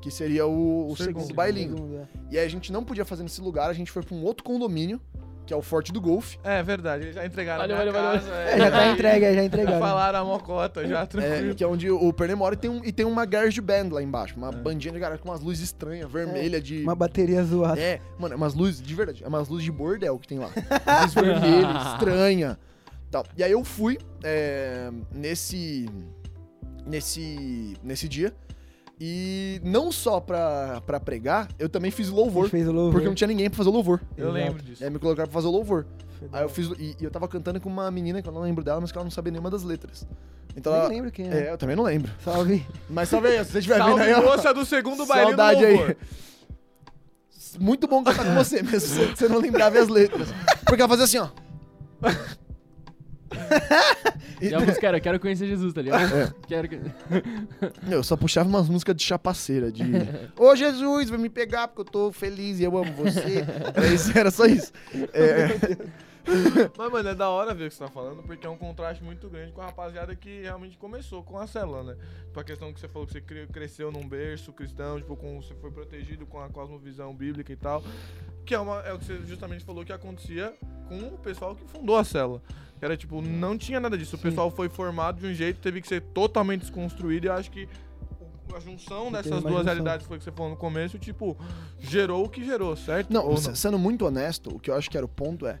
Que 0.00 0.10
seria 0.10 0.46
o, 0.46 0.90
o 0.90 0.96
Segundo. 0.96 1.18
segundo 1.18 1.34
bailinho. 1.34 1.76
Segundo, 1.76 1.96
é. 1.98 2.08
E 2.30 2.38
aí 2.38 2.46
a 2.46 2.48
gente 2.48 2.72
não 2.72 2.82
podia 2.82 3.04
fazer 3.04 3.22
nesse 3.22 3.42
lugar, 3.42 3.68
a 3.68 3.74
gente 3.74 3.90
foi 3.90 4.02
pra 4.02 4.14
um 4.14 4.22
outro 4.24 4.42
condomínio, 4.42 4.98
que 5.46 5.54
é 5.54 5.56
o 5.56 5.62
Forte 5.62 5.92
do 5.92 6.00
Golfe. 6.00 6.38
É 6.42 6.62
verdade, 6.62 7.04
eles 7.04 7.14
já 7.14 7.24
entregaram 7.24 7.60
Valeu, 7.62 7.76
a 7.76 7.80
minha 7.80 7.92
valeu, 7.92 8.20
casa. 8.20 8.34
É, 8.34 8.58
já 8.58 8.70
tá 8.70 8.88
entregue, 8.88 9.24
é, 9.24 9.28
já 9.30 9.34
Já 9.40 9.44
entregaram. 9.44 9.78
falaram 9.78 10.18
a 10.18 10.24
mocota, 10.24 10.86
já, 10.86 11.00
É, 11.02 11.06
tranquilo. 11.06 11.54
que 11.54 11.62
é 11.64 11.66
onde 11.66 11.90
o 11.90 12.12
Perné 12.12 12.34
mora 12.34 12.54
e 12.54 12.58
tem, 12.58 12.70
um, 12.70 12.84
e 12.84 12.90
tem 12.92 13.06
uma 13.06 13.24
garage 13.24 13.60
band 13.60 13.88
lá 13.92 14.02
embaixo. 14.02 14.34
Uma 14.36 14.48
É. 14.48 14.52
bandinha 14.52 14.92
de 14.92 14.98
garagem 14.98 15.22
com 15.22 15.30
umas 15.30 15.40
luzes 15.40 15.62
estranhas, 15.62 16.10
vermelha 16.10 16.60
de. 16.60 16.82
Uma 16.82 16.94
bateria 16.96 17.42
zoada. 17.44 17.80
É, 17.80 18.00
mano, 18.18 18.34
é 18.34 18.36
umas 18.36 18.54
luzes, 18.54 18.82
de 18.82 18.94
verdade, 18.94 19.22
é 19.24 19.28
umas 19.28 19.48
luzes 19.48 19.64
de 19.64 19.72
bordel 19.72 20.18
que 20.18 20.26
tem 20.28 20.38
lá. 20.38 20.50
Luz 21.02 21.14
vermelha, 21.14 21.92
estranha. 21.92 22.58
Tal. 23.10 23.24
E 23.36 23.42
aí 23.44 23.52
eu 23.52 23.62
fui 23.64 23.98
é, 24.24 24.90
nesse. 25.14 25.88
Nesse. 26.84 27.76
Nesse 27.82 28.08
dia. 28.08 28.32
E 28.98 29.60
não 29.62 29.92
só 29.92 30.20
pra, 30.20 30.80
pra 30.86 30.98
pregar, 30.98 31.48
eu 31.58 31.68
também 31.68 31.90
fiz 31.90 32.08
A 32.10 32.14
louvor. 32.14 32.48
fez 32.48 32.66
o 32.66 32.72
louvor. 32.72 32.92
Porque 32.92 33.06
não 33.06 33.14
tinha 33.14 33.28
ninguém 33.28 33.50
pra 33.50 33.58
fazer 33.58 33.68
o 33.68 33.72
louvor. 33.72 34.00
Eu 34.16 34.30
Exato. 34.30 34.44
lembro 34.44 34.62
disso. 34.62 34.82
E 34.82 34.84
aí 34.84 34.90
me 34.90 34.98
colocaram 34.98 35.28
pra 35.28 35.34
fazer 35.34 35.48
o 35.48 35.50
louvor. 35.50 35.86
Aí 36.32 36.42
eu 36.42 36.48
fiz. 36.48 36.66
E, 36.78 36.96
e 36.98 37.04
eu 37.04 37.10
tava 37.10 37.28
cantando 37.28 37.60
com 37.60 37.68
uma 37.68 37.90
menina 37.90 38.22
que 38.22 38.28
eu 38.28 38.32
não 38.32 38.40
lembro 38.40 38.64
dela, 38.64 38.80
mas 38.80 38.90
que 38.90 38.96
ela 38.96 39.04
não 39.04 39.10
sabia 39.10 39.30
nenhuma 39.30 39.50
das 39.50 39.62
letras. 39.62 40.06
Então 40.56 40.72
hora. 40.72 40.80
ela. 40.82 40.88
Nem 40.88 40.98
lembro 40.98 41.12
quem 41.12 41.28
É, 41.28 41.48
é. 41.48 41.52
eu 41.52 41.58
também 41.58 41.76
não 41.76 41.84
lembro. 41.84 42.10
Salve. 42.24 42.64
Mas 42.88 43.10
salve 43.10 43.28
aí, 43.28 43.44
se 43.44 43.52
você 43.52 43.58
estiver 43.58 43.74
vendo 43.76 43.88
Salve 43.88 44.02
aí, 44.02 44.14
ó. 44.14 44.22
moça 44.22 44.54
do 44.54 44.64
segundo 44.64 45.04
baile 45.04 45.26
do 45.32 45.36
Saudade 45.36 45.66
louvor. 45.66 45.88
aí. 45.90 45.96
Muito 47.60 47.86
bom 47.86 48.02
cantar 48.02 48.24
com 48.24 48.34
você, 48.34 48.62
mesmo 48.62 48.80
se 48.80 49.04
você 49.14 49.28
não 49.28 49.38
lembrava 49.38 49.78
as 49.78 49.88
letras. 49.88 50.28
Porque 50.64 50.80
ela 50.80 50.88
fazia 50.88 51.04
assim, 51.04 51.18
ó. 51.18 51.28
E- 54.40 54.48
E 54.48 54.54
a 54.54 54.60
música 54.60 54.86
era, 54.88 55.00
quero 55.00 55.18
conhecer 55.20 55.46
Jesus, 55.46 55.72
tá 55.72 55.82
ligado? 55.82 56.14
É. 56.14 56.32
Quero 56.46 56.68
eu 57.90 58.02
só 58.02 58.16
puxava 58.16 58.48
umas 58.48 58.68
músicas 58.68 58.94
de 58.96 59.02
chapaceira, 59.02 59.70
de 59.72 59.82
Ô 60.38 60.54
Jesus, 60.54 61.08
vai 61.10 61.18
me 61.18 61.28
pegar 61.28 61.68
porque 61.68 61.82
eu 61.82 61.84
tô 61.84 62.12
feliz 62.12 62.60
e 62.60 62.64
eu 62.64 62.76
amo 62.76 62.92
você. 62.92 63.44
Era, 63.74 63.86
isso, 63.88 64.18
era 64.18 64.30
só 64.30 64.46
isso. 64.46 64.72
É, 65.12 65.76
Mas, 66.76 66.92
mano, 66.92 67.08
é 67.08 67.14
da 67.14 67.28
hora 67.30 67.54
ver 67.54 67.66
o 67.66 67.68
que 67.68 67.74
você 67.74 67.84
tá 67.84 67.90
falando, 67.90 68.22
porque 68.22 68.46
é 68.46 68.50
um 68.50 68.56
contraste 68.56 69.02
muito 69.02 69.28
grande 69.28 69.52
com 69.52 69.60
a 69.60 69.66
rapaziada 69.66 70.14
que 70.16 70.42
realmente 70.42 70.76
começou 70.76 71.22
com 71.22 71.38
a 71.38 71.46
célula, 71.46 71.82
né? 71.82 71.96
Tipo, 72.26 72.40
a 72.40 72.44
questão 72.44 72.72
que 72.72 72.80
você 72.80 72.88
falou 72.88 73.06
que 73.06 73.12
você 73.12 73.20
cre- 73.20 73.46
cresceu 73.46 73.90
num 73.92 74.06
berço 74.08 74.52
cristão, 74.52 74.98
tipo, 74.98 75.16
com, 75.16 75.40
você 75.40 75.54
foi 75.54 75.70
protegido 75.70 76.26
com 76.26 76.40
a 76.40 76.48
cosmovisão 76.48 77.14
bíblica 77.14 77.52
e 77.52 77.56
tal. 77.56 77.82
Que 78.44 78.54
é, 78.54 78.58
uma, 78.58 78.80
é 78.80 78.92
o 78.92 78.98
que 78.98 79.04
você 79.04 79.18
justamente 79.26 79.64
falou 79.64 79.84
que 79.84 79.92
acontecia 79.92 80.54
com 80.88 80.98
o 81.08 81.18
pessoal 81.18 81.54
que 81.54 81.64
fundou 81.64 81.96
a 81.96 82.04
célula. 82.04 82.42
Que 82.78 82.84
era, 82.84 82.96
tipo, 82.96 83.20
não 83.22 83.56
tinha 83.56 83.80
nada 83.80 83.96
disso. 83.96 84.16
O 84.16 84.18
pessoal 84.18 84.50
foi 84.50 84.68
formado 84.68 85.20
de 85.20 85.26
um 85.26 85.32
jeito, 85.34 85.60
teve 85.60 85.80
que 85.80 85.88
ser 85.88 86.00
totalmente 86.02 86.60
desconstruído, 86.60 87.26
e 87.26 87.28
eu 87.28 87.32
acho 87.32 87.50
que 87.50 87.68
a 88.54 88.60
junção 88.60 89.10
dessas 89.10 89.42
duas 89.42 89.64
realidades 89.66 90.06
foi 90.06 90.18
que 90.18 90.24
você 90.24 90.30
falou 90.32 90.50
no 90.50 90.56
começo, 90.56 90.98
tipo, 90.98 91.36
gerou 91.78 92.24
o 92.24 92.28
que 92.28 92.44
gerou, 92.44 92.74
certo? 92.76 93.12
Não, 93.12 93.32
s- 93.34 93.54
sendo 93.56 93.78
muito 93.78 94.06
honesto, 94.06 94.54
o 94.54 94.58
que 94.60 94.70
eu 94.70 94.74
acho 94.74 94.88
que 94.90 94.96
era 94.96 95.04
o 95.04 95.08
ponto 95.08 95.46
é, 95.46 95.58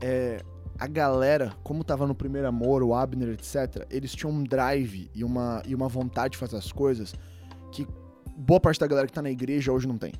é, 0.00 0.42
a 0.78 0.86
galera, 0.86 1.54
como 1.62 1.84
tava 1.84 2.06
no 2.06 2.14
primeiro 2.14 2.48
amor, 2.48 2.82
o 2.82 2.94
Abner, 2.94 3.28
etc., 3.30 3.86
eles 3.90 4.14
tinham 4.14 4.32
um 4.32 4.42
drive 4.42 5.10
e 5.14 5.22
uma, 5.22 5.62
e 5.66 5.74
uma 5.74 5.88
vontade 5.88 6.32
de 6.32 6.38
fazer 6.38 6.56
as 6.56 6.72
coisas 6.72 7.14
que 7.70 7.86
boa 8.36 8.58
parte 8.58 8.80
da 8.80 8.86
galera 8.86 9.06
que 9.06 9.12
tá 9.12 9.22
na 9.22 9.30
igreja 9.30 9.72
hoje 9.72 9.86
não 9.86 9.98
tem. 9.98 10.12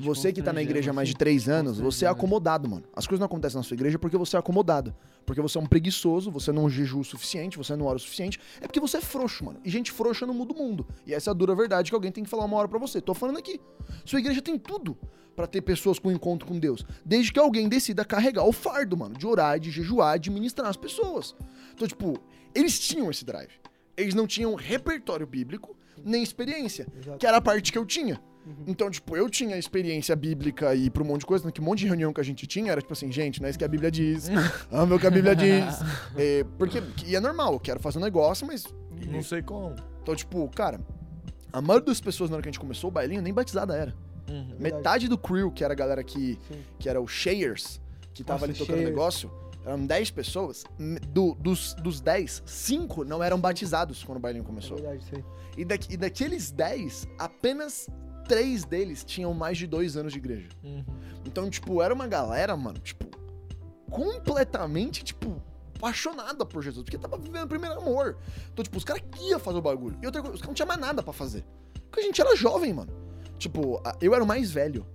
Você 0.00 0.32
que 0.32 0.40
tá 0.40 0.52
na 0.52 0.62
igreja 0.62 0.90
há 0.90 0.94
mais 0.94 1.08
de 1.08 1.14
três 1.14 1.46
anos, 1.46 1.78
você 1.78 2.06
é 2.06 2.08
né? 2.08 2.12
acomodado, 2.12 2.68
mano. 2.68 2.84
As 2.96 3.06
coisas 3.06 3.20
não 3.20 3.26
acontecem 3.26 3.58
na 3.58 3.62
sua 3.62 3.74
igreja 3.74 3.98
porque 3.98 4.16
você 4.16 4.34
é 4.34 4.38
acomodado. 4.38 4.94
Porque 5.26 5.42
você 5.42 5.58
é 5.58 5.60
um 5.60 5.66
preguiçoso, 5.66 6.30
você 6.30 6.52
não 6.52 6.70
jejua 6.70 7.02
o 7.02 7.04
suficiente, 7.04 7.58
você 7.58 7.76
não 7.76 7.84
ora 7.84 7.96
o 7.96 8.00
suficiente. 8.00 8.40
É 8.62 8.66
porque 8.66 8.80
você 8.80 8.96
é 8.96 9.00
frouxo, 9.00 9.44
mano. 9.44 9.60
E 9.62 9.68
gente 9.68 9.92
frouxa 9.92 10.26
não 10.26 10.32
muda 10.32 10.54
o 10.54 10.56
mundo. 10.56 10.86
E 11.06 11.12
essa 11.12 11.30
é 11.30 11.32
a 11.32 11.34
dura 11.34 11.54
verdade 11.54 11.90
que 11.90 11.94
alguém 11.94 12.10
tem 12.10 12.24
que 12.24 12.30
falar 12.30 12.46
uma 12.46 12.56
hora 12.56 12.68
pra 12.68 12.78
você. 12.78 12.98
Tô 13.00 13.12
falando 13.12 13.38
aqui. 13.38 13.60
Sua 14.06 14.18
igreja 14.18 14.40
tem 14.40 14.58
tudo 14.58 14.96
pra 15.34 15.46
ter 15.46 15.62
pessoas 15.62 15.98
com 15.98 16.10
encontro 16.10 16.46
com 16.46 16.58
Deus. 16.58 16.84
Desde 17.04 17.32
que 17.32 17.38
alguém 17.38 17.68
decida 17.68 18.04
carregar 18.04 18.44
o 18.44 18.52
fardo, 18.52 18.96
mano. 18.96 19.16
De 19.16 19.26
orar, 19.26 19.58
de 19.58 19.70
jejuar, 19.70 20.18
de 20.18 20.30
ministrar 20.30 20.68
as 20.68 20.76
pessoas. 20.76 21.34
Então, 21.74 21.86
tipo, 21.86 22.18
eles 22.54 22.78
tinham 22.78 23.10
esse 23.10 23.24
drive. 23.24 23.52
Eles 23.96 24.14
não 24.14 24.26
tinham 24.26 24.54
repertório 24.54 25.26
bíblico, 25.26 25.76
nem 26.04 26.22
experiência. 26.22 26.86
Exato. 26.98 27.18
Que 27.18 27.26
era 27.26 27.36
a 27.36 27.40
parte 27.40 27.72
que 27.72 27.78
eu 27.78 27.86
tinha. 27.86 28.20
Então, 28.66 28.90
tipo, 28.90 29.16
eu 29.16 29.28
tinha 29.30 29.56
experiência 29.56 30.14
bíblica 30.14 30.74
e 30.74 30.90
pra 30.90 31.02
um 31.02 31.06
monte 31.06 31.20
de 31.20 31.26
coisa, 31.26 31.50
que 31.50 31.60
um 31.60 31.64
monte 31.64 31.80
de 31.80 31.86
reunião 31.86 32.12
que 32.12 32.20
a 32.20 32.24
gente 32.24 32.46
tinha 32.46 32.72
era 32.72 32.80
tipo 32.80 32.92
assim, 32.92 33.10
gente, 33.10 33.40
não 33.40 33.46
é 33.46 33.50
isso 33.50 33.58
que 33.58 33.64
a 33.64 33.68
Bíblia 33.68 33.90
diz. 33.90 34.28
Amo 34.70 34.96
o 34.96 34.98
que 34.98 35.06
a 35.06 35.10
Bíblia 35.10 35.34
diz. 35.34 35.64
É, 36.16 36.44
porque, 36.58 36.82
e 37.06 37.16
é 37.16 37.20
normal, 37.20 37.54
eu 37.54 37.60
quero 37.60 37.80
fazer 37.80 37.98
um 37.98 38.02
negócio, 38.02 38.46
mas. 38.46 38.66
Não 39.08 39.22
sei 39.22 39.42
como. 39.42 39.74
Então, 40.02 40.14
tipo, 40.14 40.48
cara, 40.50 40.78
a 41.52 41.60
maioria 41.60 41.86
das 41.86 42.00
pessoas 42.00 42.30
na 42.30 42.36
hora 42.36 42.42
que 42.42 42.48
a 42.48 42.52
gente 42.52 42.60
começou 42.60 42.88
o 42.88 42.92
bailinho 42.92 43.22
nem 43.22 43.32
batizada 43.32 43.74
era. 43.74 43.94
Uhum. 44.28 44.56
Metade 44.58 45.08
do 45.08 45.18
crew, 45.18 45.50
que 45.50 45.62
era 45.64 45.72
a 45.72 45.76
galera 45.76 46.02
que, 46.02 46.38
Sim. 46.48 46.62
que 46.78 46.88
era 46.88 47.00
o 47.00 47.06
Shayers, 47.06 47.80
que 48.12 48.24
tava 48.24 48.40
Nossa, 48.40 48.44
ali 48.52 48.58
tocando 48.58 48.76
Shayers. 48.76 48.90
negócio, 48.90 49.30
eram 49.64 49.86
10 49.86 50.10
pessoas. 50.10 50.64
Do, 51.10 51.34
dos, 51.34 51.74
dos 51.74 52.00
10, 52.00 52.42
5 52.46 53.04
não 53.04 53.22
eram 53.22 53.40
batizados 53.40 54.02
quando 54.04 54.18
o 54.18 54.20
bailinho 54.20 54.44
É 54.44 54.46
começou. 54.46 54.76
verdade, 54.76 55.02
isso 55.04 55.14
aí. 55.16 55.24
E, 55.56 55.64
da, 55.64 55.74
e 55.90 55.96
daqueles 55.96 56.50
10, 56.50 57.06
apenas 57.18 57.88
3 58.28 58.64
deles 58.64 59.04
tinham 59.04 59.32
mais 59.34 59.56
de 59.58 59.66
2 59.66 59.96
anos 59.96 60.12
de 60.12 60.18
igreja. 60.18 60.48
Uhum. 60.62 60.84
Então, 61.24 61.48
tipo, 61.50 61.80
era 61.82 61.92
uma 61.94 62.06
galera, 62.06 62.56
mano, 62.56 62.78
tipo, 62.78 63.06
completamente, 63.90 65.04
tipo, 65.04 65.40
apaixonada 65.76 66.44
por 66.46 66.62
Jesus, 66.62 66.82
porque 66.84 66.98
tava 66.98 67.16
vivendo 67.18 67.44
o 67.44 67.48
primeiro 67.48 67.76
amor. 67.78 68.16
Então, 68.52 68.62
tipo, 68.62 68.76
os 68.78 68.84
caras 68.84 69.02
queriam 69.10 69.38
fazer 69.38 69.58
o 69.58 69.62
bagulho. 69.62 69.98
E 70.02 70.06
outra 70.06 70.20
coisa, 70.22 70.34
os 70.34 70.40
caras 70.40 70.48
não 70.48 70.54
tinham 70.54 70.66
mais 70.68 70.80
nada 70.80 71.02
pra 71.02 71.12
fazer. 71.12 71.44
Porque 71.90 72.00
a 72.00 72.02
gente 72.02 72.20
era 72.20 72.34
jovem, 72.34 72.72
mano. 72.72 72.92
Tipo, 73.38 73.82
eu 74.00 74.14
era 74.14 74.22
o 74.22 74.26
mais 74.26 74.50
velho. 74.50 74.86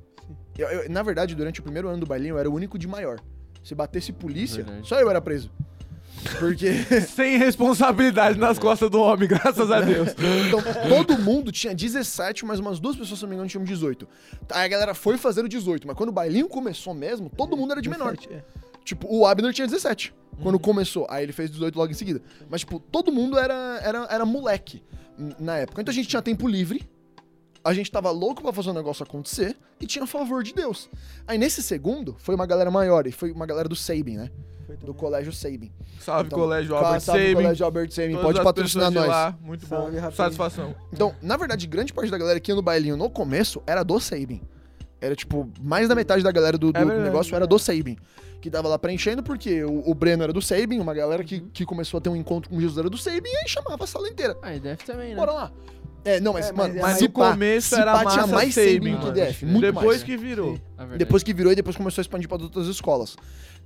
Eu- 0.57 0.67
eu- 0.67 0.89
na 0.89 1.01
verdade, 1.03 1.35
durante 1.35 1.59
o 1.59 1.63
primeiro 1.63 1.87
ano 1.87 1.99
do 1.99 2.05
bailinho, 2.05 2.35
eu 2.35 2.39
era 2.39 2.49
o 2.49 2.53
único 2.53 2.77
de 2.77 2.87
maior. 2.87 3.19
Se 3.63 3.75
batesse 3.75 4.11
polícia, 4.11 4.63
Verdade. 4.63 4.87
só 4.87 4.99
eu 4.99 5.09
era 5.09 5.21
preso. 5.21 5.51
Porque. 6.39 6.67
Sem 7.07 7.37
responsabilidade 7.37 8.37
nas 8.37 8.59
costas 8.59 8.89
do 8.89 8.99
homem, 8.99 9.27
graças 9.29 9.71
a 9.71 9.79
Deus. 9.81 10.09
Então, 10.47 10.59
todo 10.89 11.17
mundo 11.19 11.51
tinha 11.51 11.73
17, 11.73 12.45
mas 12.45 12.59
umas 12.59 12.79
duas 12.79 12.95
pessoas, 12.95 13.19
se 13.19 13.23
não 13.23 13.29
me 13.29 13.35
engano, 13.35 13.49
tinham 13.49 13.63
18. 13.63 14.07
Aí 14.51 14.65
a 14.65 14.67
galera 14.67 14.93
foi 14.93 15.17
fazendo 15.17 15.47
18, 15.47 15.87
mas 15.87 15.95
quando 15.95 16.09
o 16.09 16.13
bailinho 16.13 16.47
começou 16.49 16.93
mesmo, 16.93 17.29
todo 17.29 17.55
mundo 17.55 17.71
era 17.71 17.81
de 17.81 17.89
menor. 17.89 18.15
17, 18.17 18.33
é. 18.33 18.43
Tipo, 18.83 19.07
o 19.09 19.25
Abner 19.25 19.53
tinha 19.53 19.67
17 19.67 20.13
quando 20.41 20.57
começou. 20.59 21.05
Aí 21.09 21.23
ele 21.23 21.31
fez 21.33 21.49
18 21.51 21.77
logo 21.77 21.91
em 21.91 21.95
seguida. 21.95 22.21
Mas, 22.49 22.61
tipo, 22.61 22.79
todo 22.79 23.11
mundo 23.11 23.37
era, 23.37 23.79
era, 23.83 24.07
era 24.09 24.25
moleque 24.25 24.81
na 25.39 25.57
época. 25.57 25.81
Então 25.81 25.91
a 25.91 25.95
gente 25.95 26.07
tinha 26.07 26.21
tempo 26.21 26.47
livre. 26.47 26.89
A 27.63 27.73
gente 27.73 27.91
tava 27.91 28.09
louco 28.11 28.41
pra 28.41 28.51
fazer 28.53 28.69
o 28.69 28.73
negócio 28.73 29.03
acontecer 29.03 29.55
e 29.79 29.85
tinha 29.85 30.03
a 30.03 30.07
favor 30.07 30.43
de 30.43 30.53
Deus. 30.53 30.89
Aí 31.27 31.37
nesse 31.37 31.61
segundo, 31.61 32.15
foi 32.19 32.35
uma 32.35 32.45
galera 32.45 32.69
maior, 32.71 33.05
e 33.07 33.11
foi 33.11 33.31
uma 33.31 33.45
galera 33.45 33.67
do 33.69 33.75
Sabin, 33.75 34.17
né? 34.17 34.29
Foi 34.65 34.77
Do 34.77 34.93
colégio 34.93 35.33
Sabin. 35.33 35.71
Salve, 35.99 36.27
Então, 36.27 36.39
colégio 36.39 36.73
Cara, 36.75 36.85
Albert 36.85 37.01
salve, 37.01 37.21
Sabin. 37.21 37.33
colégio 37.35 37.65
Albert 37.65 37.91
Sabin, 37.91 38.11
Todas 38.13 38.25
pode 38.27 38.43
patrocinar 38.43 38.91
nós. 38.91 39.07
lá, 39.07 39.37
Muito 39.41 39.65
bom. 39.65 39.75
Salve, 39.77 39.97
rapaz. 39.97 40.15
Satisfação. 40.15 40.75
Então, 40.93 41.15
na 41.21 41.35
verdade, 41.37 41.65
grande 41.65 41.91
parte 41.91 42.11
da 42.11 42.17
galera 42.17 42.39
que 42.39 42.51
ia 42.51 42.55
no 42.55 42.61
bailinho 42.61 42.95
no 42.95 43.09
começo 43.09 43.61
era 43.65 43.83
do 43.83 43.99
Sabin. 43.99 44.41
Era 45.01 45.15
tipo, 45.15 45.49
mais 45.61 45.87
da 45.89 45.95
metade 45.95 46.21
da 46.23 46.31
galera 46.31 46.57
do, 46.57 46.71
do 46.71 46.77
É 46.77 46.85
negócio 46.85 47.35
era 47.35 47.47
do 47.47 47.57
Sabin. 47.57 47.97
Que 48.41 48.49
tava 48.49 48.67
lá 48.69 48.77
preenchendo, 48.79 49.21
porque 49.23 49.63
o, 49.63 49.89
o 49.89 49.93
Breno 49.93 50.23
era 50.23 50.31
do 50.31 50.41
Sabin, 50.41 50.79
uma 50.79 50.93
galera 50.93 51.23
que, 51.23 51.39
que 51.41 51.65
começou 51.65 51.97
a 51.97 52.01
ter 52.01 52.09
um 52.09 52.15
encontro 52.15 52.49
com 52.49 52.59
Jesus 52.59 52.77
era 52.77 52.89
do 52.89 52.97
Sabin, 52.97 53.27
e 53.29 53.35
aí 53.37 53.47
chamava 53.49 53.83
a 53.83 53.87
sala 53.87 54.07
inteira. 54.07 54.37
Ah, 54.41 54.55
e 54.55 54.59
deve 54.61 54.83
também, 54.85 55.09
né? 55.09 55.15
Bora 55.15 55.31
lá. 55.33 55.51
É, 56.15 56.19
não, 56.19 56.33
mas, 56.33 56.49
É, 56.49 56.51
mano, 56.53 56.73
mas- 56.75 56.81
Mas 56.83 56.97
se 56.97 57.03
no 57.03 57.09
pá, 57.11 57.31
começo 57.31 57.69
se 57.69 57.75
era 57.75 57.91
pá, 57.93 58.03
massa 58.03 58.15
tinha 58.23 58.27
mais 58.27 58.55
do 58.55 58.61
mano. 58.89 58.99
que 58.99 59.11
DF, 59.11 59.45
muito 59.45 59.61
Depois 59.61 59.85
mais. 59.85 60.03
que 60.03 60.17
virou. 60.17 60.57
A 60.77 60.81
verdade. 60.81 60.97
Depois 60.99 61.23
que 61.23 61.33
virou 61.33 61.51
e 61.51 61.55
depois 61.55 61.75
começou 61.75 62.01
a 62.01 62.03
expandir 62.03 62.27
pra 62.27 62.37
outras 62.41 62.67
escolas. 62.67 63.15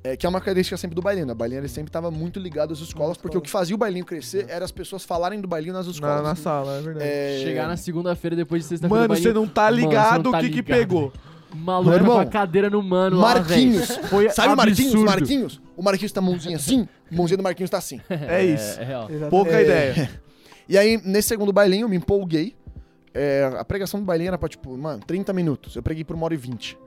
É, 0.06 0.17
que 0.17 0.25
é 0.25 0.29
uma 0.29 0.41
característica 0.41 0.75
sempre 0.75 0.95
do 0.95 1.01
bailinho. 1.01 1.25
né? 1.25 1.32
O 1.32 1.36
bailinho 1.36 1.60
ele 1.62 1.69
sempre 1.69 1.89
tava 1.89 2.12
muito 2.12 2.38
ligado 2.38 2.73
às 2.73 2.79
escolas, 2.79 3.15
porque 3.17 3.38
o 3.38 3.41
que 3.41 3.49
fazia 3.49 3.73
o 3.73 3.77
bailinho 3.77 4.03
crescer 4.03 4.45
era 4.49 4.65
as 4.65 4.71
pessoas 4.71 5.06
falarem 5.06 5.39
do 5.39 5.47
bailinho 5.47 5.73
nas 5.73 5.86
Na, 5.86 5.91
escolas. 5.93 6.23
na 6.23 6.36
sala, 6.36 6.77
é 6.77 6.82
verdade. 6.82 7.06
É, 7.10 7.39
Chegar 7.41 7.67
na 7.69 7.77
segunda-feira 7.77 8.36
depois 8.36 8.63
de 8.63 8.67
sexta-feira. 8.67 9.01
Mano, 9.03 9.13
no 9.13 9.19
você 9.19 9.32
não 9.32 9.47
tá 9.47 9.63
Mano, 9.71 9.77
ligado 9.77 10.23
não 10.25 10.32
tá 10.34 10.39
o 10.39 10.41
que 10.41 10.49
que 10.49 10.63
pegou. 10.63 11.13
Maluco 11.56 11.91
irmão, 11.95 12.15
uma 12.15 12.25
cadeira 12.25 12.67
no 12.69 12.82
mano 12.82 13.17
lá, 13.17 13.36
Marquinhos. 13.36 13.88
velho. 13.88 14.03
Foi 14.08 14.29
Sabe 14.32 14.53
o 14.53 14.58
Marquinhos? 14.58 14.93
Marquinhos? 15.03 15.62
O 15.77 15.84
Marquinhos 15.84 16.12
tá 16.12 16.19
mãozinha 16.19 16.56
assim, 16.58 16.88
a 17.12 17.15
mãozinha 17.15 17.38
do 17.38 17.43
Marquinhos 17.43 17.69
tá 17.69 17.77
assim. 17.77 18.01
É 18.10 18.43
isso. 18.43 18.79
É, 18.82 18.84
real. 18.84 19.03
Exatamente. 19.03 19.29
Pouca 19.29 19.51
É. 19.51 19.62
ideia. 19.63 20.10
E 20.67 20.78
aí, 20.78 20.99
nesse 21.04 21.28
segundo 21.30 21.52
bailinho, 21.52 21.86
eu 21.86 21.89
me 21.89 21.97
empolguei. 21.97 22.56
É, 23.13 23.52
a 23.58 23.63
pregação 23.65 23.99
do 23.99 24.06
bailinho 24.06 24.30
era 24.30 24.38
pra, 24.38 24.49
tipo, 24.49 24.76
mano, 24.78 25.02
30 25.06 25.32
minutos. 25.34 25.76
Eu 25.76 25.84
preguei 25.84 26.04
por 26.04 26.15
uma 26.15 26.26
hora 26.26 26.34
e 26.34 26.38
20. 26.38 26.78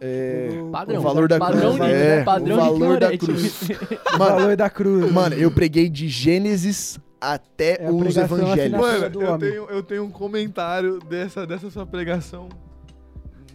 É, 0.00 0.48
Padrão. 0.72 0.98
o 0.98 1.02
valor 1.02 1.28
da 1.28 1.38
padrão 1.38 1.76
cruz. 1.76 1.88
Nick, 1.88 1.92
é? 1.92 2.24
Padrão 2.24 2.56
o 2.56 2.78
valor 2.78 2.98
da 2.98 3.16
cruz. 3.16 3.62
Moretti. 3.68 4.00
O 4.14 4.18
Mano, 4.18 4.36
valor 4.36 4.56
da 4.56 4.68
cruz. 4.70 5.12
mano, 5.12 5.34
eu 5.36 5.50
preguei 5.52 5.88
de 5.88 6.08
Gênesis 6.08 6.98
até 7.20 7.84
É 7.84 7.88
os 7.88 8.16
evangelhos. 8.16 8.80
Mano, 8.80 9.04
eu 9.22 9.38
tenho, 9.38 9.64
eu 9.70 9.82
tenho 9.84 10.04
um 10.04 10.10
comentário 10.10 10.98
dessa, 10.98 11.46
dessa 11.46 11.70
sua 11.70 11.86
pregação 11.86 12.48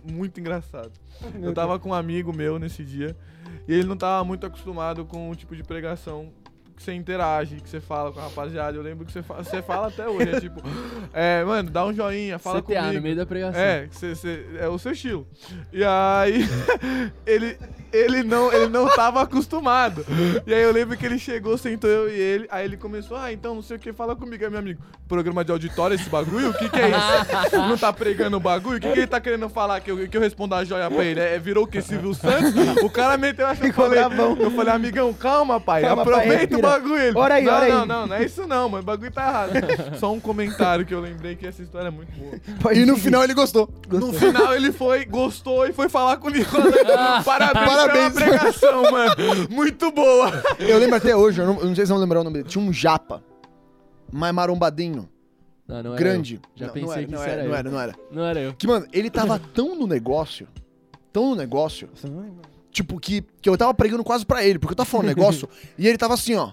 muito 0.10 0.40
engraçado. 0.40 0.92
Eu 1.42 1.54
tava 1.54 1.78
com 1.80 1.90
um 1.90 1.94
amigo 1.94 2.32
meu 2.34 2.58
nesse 2.58 2.82
dia 2.82 3.14
e 3.68 3.74
ele 3.74 3.84
não 3.84 3.98
tava 3.98 4.24
muito 4.24 4.46
acostumado 4.46 5.04
com 5.04 5.30
o 5.30 5.36
tipo 5.36 5.54
de 5.54 5.64
pregação 5.64 6.30
que 6.78 6.84
você 6.84 6.94
interage, 6.94 7.56
que 7.60 7.68
você 7.70 7.82
fala 7.82 8.12
com 8.14 8.20
a 8.20 8.24
rapaziada. 8.24 8.78
Eu 8.78 8.82
lembro 8.84 9.06
que 9.06 9.12
você 9.12 9.22
fala, 9.24 9.44
você 9.44 9.62
fala 9.62 9.88
até 9.88 10.08
hoje. 10.08 10.30
É 10.30 10.40
tipo, 10.40 10.62
é, 11.12 11.44
mano, 11.44 11.70
dá 11.70 11.84
um 11.86 11.94
joinha, 11.94 12.38
fala 12.40 12.62
CTA 12.62 12.76
comigo. 12.82 12.94
no 12.94 13.02
meio 13.02 13.16
da 13.16 13.26
pregação. 13.26 13.60
É, 13.60 13.88
cê- 13.92 14.16
cê- 14.16 14.46
é 14.60 14.68
o 14.68 14.78
seu 14.78 14.92
estilo. 14.94 15.28
E 15.74 15.84
aí, 15.84 16.46
ele, 17.26 17.58
ele, 17.92 18.24
não, 18.24 18.52
ele 18.52 18.68
não 18.68 18.88
tava 18.96 19.22
acostumado. 19.22 20.06
E 20.46 20.54
aí 20.54 20.62
eu 20.64 20.72
lembro 20.72 20.98
que 20.98 21.06
ele 21.06 21.20
chegou, 21.20 21.58
sentou 21.58 21.90
eu 21.90 22.10
e 22.10 22.14
ele, 22.20 22.48
aí 22.52 22.66
ele 22.66 22.78
começou, 22.78 23.18
ah, 23.18 23.32
então 23.32 23.56
não 23.56 23.62
sei 23.62 23.78
o 23.78 23.80
que, 23.80 23.94
fala 23.94 24.16
comigo, 24.16 24.44
é 24.44 24.50
meu 24.50 24.60
amigo. 24.60 24.82
Programa 25.08 25.44
de 25.46 25.52
auditório 25.54 25.96
esse 25.96 26.10
bagulho? 26.10 26.50
O 26.50 26.54
que 26.54 26.68
que 26.68 26.80
é 26.80 26.90
isso? 26.90 27.56
Não 27.58 27.78
tá 27.78 27.94
pregando 27.94 28.36
o 28.36 28.40
bagulho? 28.42 28.78
O 28.78 28.82
que 28.82 28.92
que 28.92 29.00
ele 29.00 29.08
tá 29.08 29.22
querendo 29.22 29.48
falar? 29.48 29.80
Que 29.80 29.90
eu, 29.90 30.06
que 30.10 30.18
eu 30.18 30.20
respondo 30.20 30.54
a 30.54 30.66
joia 30.66 30.92
pra 30.92 31.02
ele? 31.06 31.22
É, 31.22 31.40
virou 31.40 31.64
o 31.64 31.68
que? 31.68 31.82
Silvio 31.82 32.14
Santos? 32.14 32.54
O 32.84 32.90
cara 32.90 33.18
meteu 33.18 33.48
essa 33.48 33.66
eu 33.66 33.72
falei, 33.74 34.00
bravão. 34.00 34.36
eu 34.38 34.52
falei, 34.52 34.74
amigão, 34.74 35.14
calma, 35.14 35.62
pai, 35.62 35.84
Calma, 35.84 36.04
pai, 36.04 36.14
aproveita 36.14 36.36
o 36.36 36.40
respira. 36.58 36.62
bagulho. 36.62 36.98
Ele, 37.02 37.18
Ora 37.18 37.36
aí, 37.36 37.44
não, 37.46 37.54
ora 37.54 37.66
aí. 37.66 37.72
não, 37.72 37.86
não, 37.86 38.08
não 38.08 38.16
é 38.18 38.26
isso 38.26 38.46
não, 38.46 38.68
mano, 38.68 38.84
o 38.84 38.86
bagulho 38.86 39.10
tá 39.12 39.28
errado. 39.30 39.52
Só 39.98 40.12
um 40.12 40.20
comentário 40.20 40.86
que 40.86 40.94
eu 40.94 41.00
lembrei 41.00 41.38
que 41.38 41.48
essa 41.48 41.62
história 41.64 41.88
é 41.88 41.92
muito 41.92 42.12
boa. 42.12 42.34
Pode 42.62 42.78
E 42.78 42.86
no 42.86 42.96
seguir. 42.96 43.04
final 43.06 43.24
ele 43.24 43.34
gostou. 43.34 43.70
No 43.90 44.12
final 44.12 44.54
ele 44.56 44.74
foi, 44.74 45.06
gostou 45.06 45.66
e 45.66 45.72
foi 45.72 45.88
falar 45.88 46.18
com 46.18 46.28
o 46.28 46.32
Nicolas. 46.32 46.74
Parabéns, 47.24 47.66
Parabéns. 47.86 48.14
pela 48.14 48.26
pregação, 48.40 48.84
mano. 48.92 49.16
Muito 49.50 49.92
boa. 49.92 50.32
Eu 50.60 50.78
lembro 50.80 50.96
até 50.96 51.16
hoje, 51.16 51.42
eu 51.42 51.46
não, 51.48 51.60
eu 51.60 51.66
não 51.68 51.76
sei 51.76 51.86
se 51.86 51.92
vão 51.92 52.00
lembrar 52.02 52.22
o 52.22 52.24
nome 52.24 52.38
dele. 52.38 52.50
Tinha 52.50 52.64
um 52.64 52.72
japa, 52.74 53.24
mais 54.12 54.34
marombadinho, 54.34 55.08
Não, 55.68 55.84
não 55.84 55.94
era 55.94 56.00
grande. 56.04 56.36
eu. 56.36 56.42
Já 56.56 56.68
não, 56.68 56.74
pensei 56.74 56.88
não 56.88 56.94
era, 56.94 57.06
que 57.06 57.12
não 57.12 57.24
era, 57.24 57.32
era 57.32 57.44
não 57.44 57.56
era, 57.56 57.70
não 57.72 57.80
era. 57.80 57.96
Não 58.12 58.26
era 58.26 58.40
eu. 58.40 58.54
Que, 58.54 58.68
mano, 58.68 58.88
ele 58.92 59.10
tava 59.10 59.40
tão 59.40 59.76
no 59.76 59.86
negócio, 59.88 60.48
tão 61.12 61.30
no 61.32 61.36
negócio, 61.36 61.90
Nossa, 62.04 62.32
tipo, 62.72 63.00
que, 63.00 63.24
que 63.42 63.50
eu 63.50 63.58
tava 63.58 63.74
pregando 63.74 64.04
quase 64.04 64.26
pra 64.26 64.44
ele, 64.46 64.60
porque 64.60 64.74
eu 64.74 64.78
tava 64.78 64.90
falando 64.90 65.06
um 65.06 65.10
negócio 65.16 65.48
e 65.78 65.88
ele 65.88 65.98
tava 65.98 66.14
assim, 66.14 66.36
ó. 66.36 66.52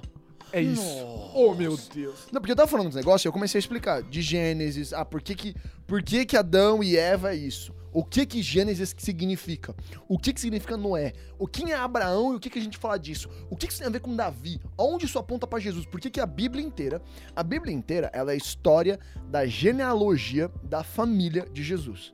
É 0.52 0.60
isso. 0.62 1.04
Oh, 1.34 1.52
meu 1.52 1.76
Deus. 1.92 2.28
Não, 2.30 2.40
porque 2.40 2.52
eu 2.52 2.56
tava 2.56 2.68
falando 2.68 2.86
dos 2.86 2.94
negócios 2.94 3.24
e 3.24 3.28
eu 3.28 3.32
comecei 3.32 3.58
a 3.58 3.60
explicar 3.60 4.02
de 4.02 4.22
Gênesis, 4.22 4.92
ah, 4.92 5.04
por 5.04 5.20
que 5.20 5.34
que, 5.34 5.52
por 5.84 6.00
que 6.00 6.24
que 6.24 6.36
Adão 6.36 6.80
e 6.82 6.96
Eva 6.96 7.32
é 7.32 7.36
isso? 7.36 7.72
O 7.94 8.04
que 8.04 8.26
que 8.26 8.42
Gênesis 8.42 8.92
significa? 8.98 9.72
O 10.08 10.18
que 10.18 10.32
que 10.32 10.40
significa 10.40 10.76
Noé? 10.76 11.12
O 11.38 11.46
que 11.46 11.70
é 11.70 11.76
Abraão 11.76 12.32
e 12.32 12.36
o 12.36 12.40
que 12.40 12.50
que 12.50 12.58
a 12.58 12.62
gente 12.62 12.76
fala 12.76 12.98
disso? 12.98 13.28
O 13.48 13.54
que 13.56 13.68
que 13.68 13.72
isso 13.72 13.80
tem 13.80 13.86
a 13.88 13.92
ver 13.92 14.00
com 14.00 14.16
Davi? 14.16 14.60
Onde 14.76 15.06
isso 15.06 15.16
aponta 15.16 15.46
pra 15.46 15.60
Jesus? 15.60 15.86
Por 15.86 16.00
que 16.00 16.10
que 16.10 16.20
a 16.20 16.26
Bíblia 16.26 16.62
inteira, 16.64 17.00
a 17.36 17.42
Bíblia 17.44 17.72
inteira, 17.72 18.10
ela 18.12 18.32
é 18.32 18.34
a 18.34 18.36
história 18.36 18.98
da 19.30 19.46
genealogia 19.46 20.50
da 20.64 20.82
família 20.82 21.46
de 21.52 21.62
Jesus. 21.62 22.12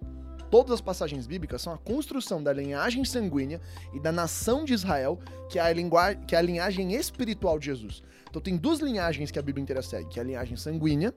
Todas 0.51 0.73
as 0.73 0.81
passagens 0.83 1.27
bíblicas 1.27 1.63
são 1.63 1.73
a 1.73 1.79
construção 1.79 2.43
da 2.43 2.53
linhagem 2.53 3.05
sanguínea 3.05 3.59
e 3.95 4.01
da 4.01 4.13
nação 4.13 4.65
de 4.65 4.75
Israel, 4.75 5.19
que 5.49 5.59
é 5.59 5.63
a, 5.63 5.73
lingua- 5.73 6.15
que 6.15 6.35
é 6.35 6.39
a 6.39 6.43
linhagem 6.43 6.93
espiritual 6.93 7.59
de 7.59 7.67
Jesus. 7.67 8.03
Então 8.29 8.43
tem 8.43 8.57
duas 8.57 8.81
linhagens 8.81 9.31
que 9.31 9.39
a 9.39 9.43
Bíblia 9.43 9.63
inteira 9.63 9.81
segue, 9.81 10.09
que 10.11 10.19
é 10.19 10.23
a 10.23 10.27
linhagem 10.27 10.57
sanguínea 10.57 11.15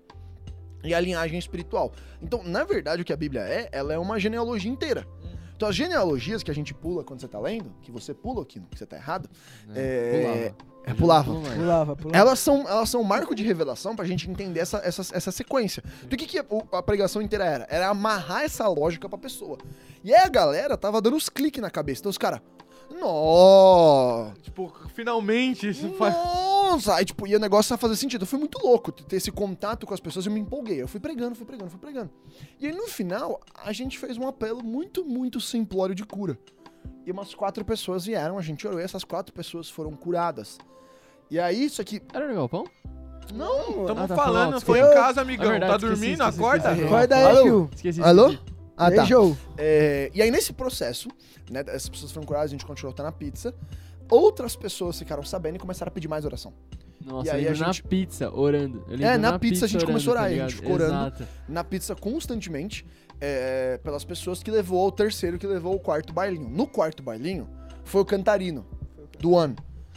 e 0.84 0.94
a 0.94 1.00
linhagem 1.00 1.38
espiritual. 1.40 1.92
Então, 2.22 2.44
na 2.44 2.64
verdade, 2.64 3.02
o 3.02 3.06
que 3.06 3.14
a 3.14 3.18
Bíblia 3.18 3.42
é, 3.42 3.70
ela 3.72 3.94
é 3.94 3.98
uma 3.98 4.20
genealogia 4.20 4.70
inteira. 4.72 5.08
Então, 5.56 5.70
as 5.70 5.76
genealogias 5.76 6.44
que 6.44 6.52
a 6.52 6.54
gente 6.54 6.74
pula 6.74 7.04
quando 7.04 7.22
você 7.22 7.28
tá 7.28 7.40
lendo, 7.40 7.72
que 7.82 7.92
você 7.92 8.14
pula 8.14 8.42
aqui, 8.42 8.60
que 8.72 8.78
você 8.78 8.86
tá 8.86 8.98
errado, 8.98 9.30
É, 9.74 10.52
Pulava. 10.52 10.56
é 10.86 10.94
pulava. 10.94 11.56
Pulava, 11.56 11.96
pulava. 11.96 12.18
Elas 12.18 12.40
são, 12.40 12.68
elas 12.68 12.90
são 12.90 13.00
um 13.02 13.04
marco 13.06 13.34
de 13.34 13.44
revelação 13.44 13.96
pra 13.96 14.04
gente 14.04 14.30
entender 14.30 14.60
essa, 14.60 14.82
essa, 14.84 15.02
essa 15.16 15.32
sequência. 15.32 15.82
Então, 16.04 16.16
o 16.16 16.18
que, 16.18 16.26
que 16.26 16.40
a, 16.40 16.46
a 16.74 16.84
pregação 16.84 17.22
inteira 17.22 17.46
era? 17.46 17.68
Era 17.70 17.88
amarrar 17.88 18.44
essa 18.44 18.68
lógica 18.68 19.08
pra 19.08 19.18
pessoa. 19.18 19.58
E 20.04 20.14
aí 20.14 20.22
a 20.26 20.28
galera 20.28 20.76
tava 20.76 21.00
dando 21.00 21.16
uns 21.16 21.30
cliques 21.30 21.62
na 21.62 21.70
cabeça. 21.70 22.02
Então, 22.02 22.10
os 22.10 22.18
caras, 22.18 22.42
nossa, 23.00 24.34
Tipo, 24.42 24.74
finalmente 24.94 25.70
isso 25.70 25.90
faz. 25.94 26.14
Nossa! 26.76 26.96
Aí, 26.96 27.06
tipo, 27.06 27.28
e 27.28 27.36
o 27.36 27.40
negócio 27.40 27.74
a 27.74 27.78
fazer 27.78 27.96
sentido. 27.96 28.26
Foi 28.26 28.40
muito 28.40 28.58
louco 28.60 28.92
ter 28.92 29.16
esse 29.16 29.32
contato 29.32 29.86
com 29.86 29.94
as 29.94 30.00
pessoas. 30.00 30.26
Eu 30.26 30.32
me 30.32 30.40
empolguei. 30.40 30.82
Eu 30.82 30.88
fui 30.88 31.00
pregando, 31.00 31.36
fui 31.36 31.46
pregando, 31.46 31.70
fui 31.70 31.80
pregando. 31.80 32.10
E 32.60 32.68
aí, 32.68 32.74
no 32.74 32.88
final, 32.88 33.40
a 33.64 33.72
gente 33.72 33.98
fez 33.98 34.18
um 34.18 34.28
apelo 34.28 34.64
muito, 34.64 35.04
muito 35.06 35.40
simplório 35.40 35.96
de 35.96 36.04
cura. 36.06 36.38
E 37.06 37.12
umas 37.12 37.34
quatro 37.36 37.64
pessoas 37.66 38.06
vieram, 38.06 38.38
a 38.38 38.42
gente 38.42 38.66
orou 38.68 38.80
e 38.80 38.84
essas 38.84 39.04
quatro 39.04 39.34
pessoas 39.34 39.70
foram 39.70 39.92
curadas. 39.92 40.58
E 41.30 41.40
aí, 41.40 41.66
isso 41.66 41.82
aqui. 41.82 42.02
Era 42.14 42.28
no 42.28 42.36
galpão? 42.36 42.66
Não! 43.34 43.82
Estamos 43.82 44.04
Ah, 44.04 44.08
tá, 44.08 44.16
falando, 44.16 44.62
foi 44.62 44.80
em 44.80 44.94
casa, 44.94 45.22
amigão. 45.22 45.48
É 45.48 45.60
verdade, 45.60 45.72
tá 45.72 45.78
esqueci, 45.78 46.02
dormindo? 46.02 46.22
esqueci, 46.24 46.40
Acorda. 46.40 46.70
esqueci. 46.72 46.86
Acorda 46.88 47.16
aí, 47.16 47.38
Alô? 47.38 47.70
Esqueci. 47.74 48.02
Alô? 48.02 48.36
Ah, 48.76 48.92
E 48.92 48.96
tá. 48.96 49.06
É, 49.58 50.12
e 50.14 50.22
aí, 50.22 50.32
nesse 50.32 50.52
processo, 50.52 51.10
né, 51.50 51.64
essas 51.68 51.90
pessoas 51.90 52.12
foram 52.12 52.26
curadas, 52.26 52.50
a 52.50 52.52
gente 52.52 52.66
continuou 52.66 52.90
a 52.92 52.94
estar 52.94 53.04
na 53.04 53.12
pizza. 53.12 53.54
Outras 54.10 54.56
pessoas 54.56 54.98
ficaram 55.00 55.24
sabendo 55.24 55.56
e 55.56 55.60
começaram 55.60 55.90
a 55.90 55.94
pedir 55.94 56.08
mais 56.08 56.26
oração. 56.26 56.54
Nossa, 57.06 57.28
E 57.28 57.30
eu 57.32 57.36
aí 57.36 57.48
a 57.50 57.54
gente- 57.54 57.84
na 57.84 57.90
pizza, 57.90 58.32
orando. 58.34 58.86
É, 59.02 59.18
na 59.18 59.38
pizza 59.38 59.66
a 59.66 59.68
gente 59.68 59.86
começou 59.86 60.14
a 60.14 60.22
orar, 60.22 60.30
tá 60.38 60.46
a 60.46 60.50
gente 60.50 60.66
orando. 60.66 60.94
Exato. 60.94 61.28
Na 61.50 61.64
pizza 61.64 61.96
constantemente, 61.96 62.86
é, 63.20 63.78
pelas 63.84 64.06
pessoas 64.06 64.42
que 64.42 64.50
levou 64.50 64.80
ao 64.86 64.92
terceiro, 64.92 65.38
que 65.38 65.46
levou 65.48 65.74
ao 65.74 65.80
quarto 65.80 66.14
bailinho. 66.14 66.48
No 66.50 66.66
quarto 66.66 67.04
bailinho, 67.04 67.50
foi 67.84 68.02
o 68.02 68.06
cantarino, 68.06 68.66
do 69.20 69.38
ano. 69.38 69.56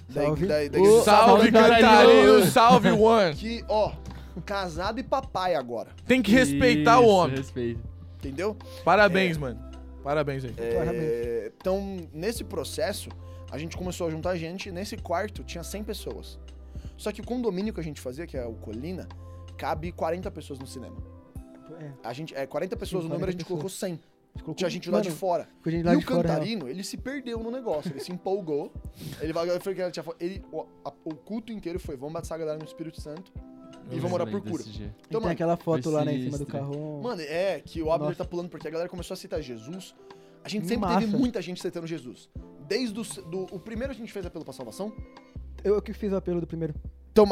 Da, 0.09 0.23
Salve. 0.23 0.47
da, 0.47 0.55
da 0.55 0.61
Ô, 0.61 0.65
igreja. 0.65 1.03
Salve, 1.03 1.53
Cantarino. 1.53 2.47
Salve, 2.51 2.91
One. 2.91 3.35
Que, 3.35 3.65
ó, 3.69 3.93
casado 4.45 5.01
e 5.01 5.03
papai 5.03 5.55
agora, 5.57 5.91
Tem 6.07 6.23
que 6.23 6.31
respeitar 6.31 6.99
o 7.01 7.03
Isso, 7.03 7.11
homem. 7.11 7.37
Respeito. 7.37 7.81
entendeu? 8.19 8.57
Parabéns, 8.85 9.37
mano. 9.37 9.61
Parabéns 10.05 10.45
aí. 10.45 10.55
É, 10.59 11.51
então, 11.61 11.99
nesse 12.13 12.45
processo, 12.45 13.09
a 13.57 13.59
gente 13.59 13.77
começou 13.77 14.07
a 14.07 14.11
juntar 14.11 14.37
gente. 14.37 14.71
Nesse 14.71 14.97
quarto 14.97 15.43
tinha 15.43 15.65
100 15.65 15.83
pessoas. 15.85 16.39
Só 16.97 17.11
que 17.11 17.21
o 17.21 17.25
condomínio 17.25 17.73
que 17.75 17.81
a 17.81 17.83
gente 17.83 18.01
fazia, 18.01 18.27
que 18.27 18.37
é 18.37 18.45
o 18.47 18.55
Colina, 18.55 19.09
cabe 19.57 19.91
40 19.93 20.31
pessoas 20.31 20.59
no 20.59 20.67
cinema. 20.67 20.97
É, 21.81 21.91
A 22.05 22.13
gente, 22.13 22.35
é 22.35 22.47
40 22.47 22.77
pessoas 22.77 23.03
Sim, 23.03 23.09
no 23.09 23.15
número, 23.15 23.31
a 23.31 23.33
40 23.35 23.39
gente 23.39 23.49
colocou 23.49 23.69
100. 23.69 24.01
ficou 24.37 24.55
Tinha 24.55 24.71
gente 24.71 24.91
lá 24.91 25.01
de 25.01 25.09
mano, 25.09 25.19
fora. 25.19 25.49
gente 25.67 25.81
E 25.81 25.83
lá 25.83 25.93
o 25.93 25.99
de 25.99 26.05
fora, 26.07 26.29
cantarino, 26.29 26.69
ele 26.69 26.85
se 26.85 26.97
perdeu 26.97 27.39
no 27.43 27.51
negócio, 27.51 27.91
ele 27.91 28.01
se 28.01 28.13
empolgou. 28.13 28.73
Ele 29.21 29.33
vai 29.33 29.49
foi 29.61 29.75
que 29.75 29.81
ele 29.81 29.91
tinha 29.91 30.05
fa- 30.05 30.15
ele 30.21 30.45
o, 30.53 30.61
a- 30.85 30.93
o 31.05 31.15
culto 31.15 31.53
inteiro 31.53 31.81
foi, 31.81 31.97
vamos 31.97 32.13
batizar 32.15 32.37
a 32.37 32.39
galera 32.39 32.59
no 32.59 32.65
Espírito 32.65 33.01
Santo 33.01 33.33
e 33.91 33.99
vamos 33.99 34.13
orar 34.15 34.31
por 34.31 34.41
cura. 34.43 34.63
E 34.65 34.69
Então, 34.69 34.93
tem 35.09 35.21
mano, 35.21 35.33
aquela 35.33 35.57
foto 35.57 35.91
lá, 35.91 36.05
né, 36.05 36.15
em 36.15 36.25
cima 36.25 36.39
do 36.39 36.47
carro. 36.47 37.03
Mano, 37.03 37.21
é 37.23 37.61
que 37.65 37.83
o 37.83 37.91
Abner 37.91 38.11
Nossa. 38.11 38.19
tá 38.23 38.25
pulando 38.25 38.49
porque 38.49 38.69
a 38.69 38.71
galera 38.71 38.89
começou 38.89 39.15
a 39.15 39.17
aceitar 39.17 39.41
Jesus. 39.41 39.95
A 40.47 40.49
gente 40.49 40.67
sempre 40.67 40.87
massa. 40.87 41.01
teve 41.01 41.17
muita 41.17 41.43
gente 41.43 41.59
aceitando 41.59 41.87
Jesus. 41.87 42.29
Desde 42.69 42.99
o, 42.99 43.03
do, 43.23 43.41
o 43.55 43.59
primeiro 43.59 43.93
a 43.93 43.97
gente 43.97 44.13
fez 44.13 44.25
apelo 44.25 44.45
pra 44.45 44.55
salvação. 44.55 44.93
Eu 45.65 45.81
que 45.83 45.93
fiz 45.93 46.13
o 46.13 46.17
apelo 46.17 46.41
do 46.41 46.47
primeiro. 46.47 46.75
Então, 47.13 47.27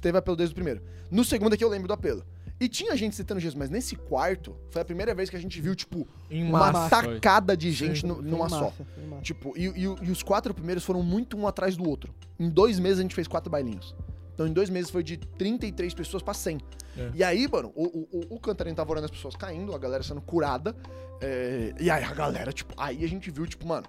teve 0.00 0.16
apelo 0.18 0.36
desde 0.36 0.52
o 0.52 0.54
primeiro. 0.54 0.82
No 1.10 1.24
segundo 1.24 1.54
aqui 1.54 1.64
eu 1.64 1.68
lembro 1.68 1.88
do 1.88 1.94
apelo. 1.94 2.24
E 2.60 2.68
tinha 2.68 2.94
gente 2.94 3.16
citando 3.16 3.40
Jesus, 3.40 3.58
mas 3.58 3.70
nesse 3.70 3.96
quarto 3.96 4.54
foi 4.70 4.82
a 4.82 4.84
primeira 4.84 5.14
vez 5.14 5.30
que 5.30 5.36
a 5.36 5.40
gente 5.40 5.58
viu, 5.62 5.74
tipo, 5.74 6.06
Em 6.30 6.44
uma 6.44 6.70
massa. 6.70 6.90
tacada 7.02 7.56
de 7.56 7.72
gente 7.72 8.04
no- 8.04 8.16
Foi 8.16 8.24
numa 8.24 8.48
só. 8.50 8.64
massa, 8.66 8.86
massa. 9.08 9.22
Tipo, 9.22 9.54
e, 9.56 9.66
e- 9.68 9.82
e 10.08 10.10
os 10.10 10.22
quatro 10.22 10.52
primeiros 10.52 10.84
foram 10.84 11.02
muito 11.02 11.38
um 11.38 11.46
atrás 11.48 11.74
do 11.74 11.88
outro. 11.88 12.14
Em 12.38 12.50
dois 12.50 12.78
meses 12.78 12.98
a 12.98 13.02
gente 13.02 13.14
fez 13.14 13.26
quatro 13.26 13.50
bailinhos. 13.50 13.94
Então 14.40 14.48
em 14.48 14.54
dois 14.54 14.70
meses 14.70 14.90
foi 14.90 15.02
de 15.02 15.18
33 15.18 15.92
pessoas 15.92 16.22
pra 16.22 16.32
100. 16.32 16.58
É. 16.96 17.10
E 17.14 17.22
aí, 17.22 17.46
mano, 17.46 17.70
o, 17.74 17.84
o, 17.84 18.08
o- 18.10 18.36
o 18.36 18.40
Cantarino 18.40 18.74
tava 18.74 18.90
olhando 18.90 19.04
as 19.04 19.10
pessoas 19.10 19.36
caindo, 19.36 19.74
a 19.74 19.78
galera 19.78 20.02
sendo 20.02 20.22
curada. 20.22 20.74
é, 21.20 21.74
e 21.78 21.90
aí 21.90 22.02
a 22.02 22.14
galera, 22.14 22.50
tipo, 22.50 22.72
aí 22.74 23.04
a 23.04 23.06
gente 23.06 23.30
viu, 23.30 23.46
tipo, 23.46 23.66
mano, 23.68 23.86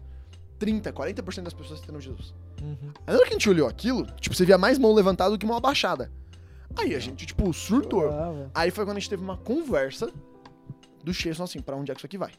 30, 0.60 0.91
40% 0.91 1.43
das 1.43 1.54
pessoas 1.54 1.80
tendo 1.80 2.02
Jesus. 2.02 2.34
Uhum. 2.62 2.91
Aí 3.08 3.14
na 3.14 3.20
hora 3.20 3.24
que 3.24 3.30
a 3.30 3.38
gente 3.38 3.49
olhou 3.49 3.66
aquilo, 3.66 4.06
tipo, 4.20 4.36
você 4.36 4.45
via 4.45 4.58
mais 4.58 4.78
mão 4.78 4.93
levantada 4.93 5.30
do 5.32 5.38
que 5.38 5.45
mão 5.45 5.56
abaixada. 5.56 6.12
Aí 6.78 6.93
a 6.95 6.99
gente, 6.99 7.26
tipo, 7.26 7.54
surtou. 7.54 8.02
Velho. 8.10 8.52
Aí 8.54 8.72
foi 8.72 8.84
quando 8.84 8.97
a 8.97 8.99
gente 8.99 9.10
teve 9.10 9.24
uma 9.24 9.38
conversa 9.38 10.12
do 11.02 11.14
Chesson 11.14 11.43
assim, 11.43 11.62
pra 11.62 11.78
onde 11.78 11.91
é 11.91 11.95
que 11.95 11.99
isso 12.02 12.06
aqui 12.08 12.18
vai? 12.18 12.32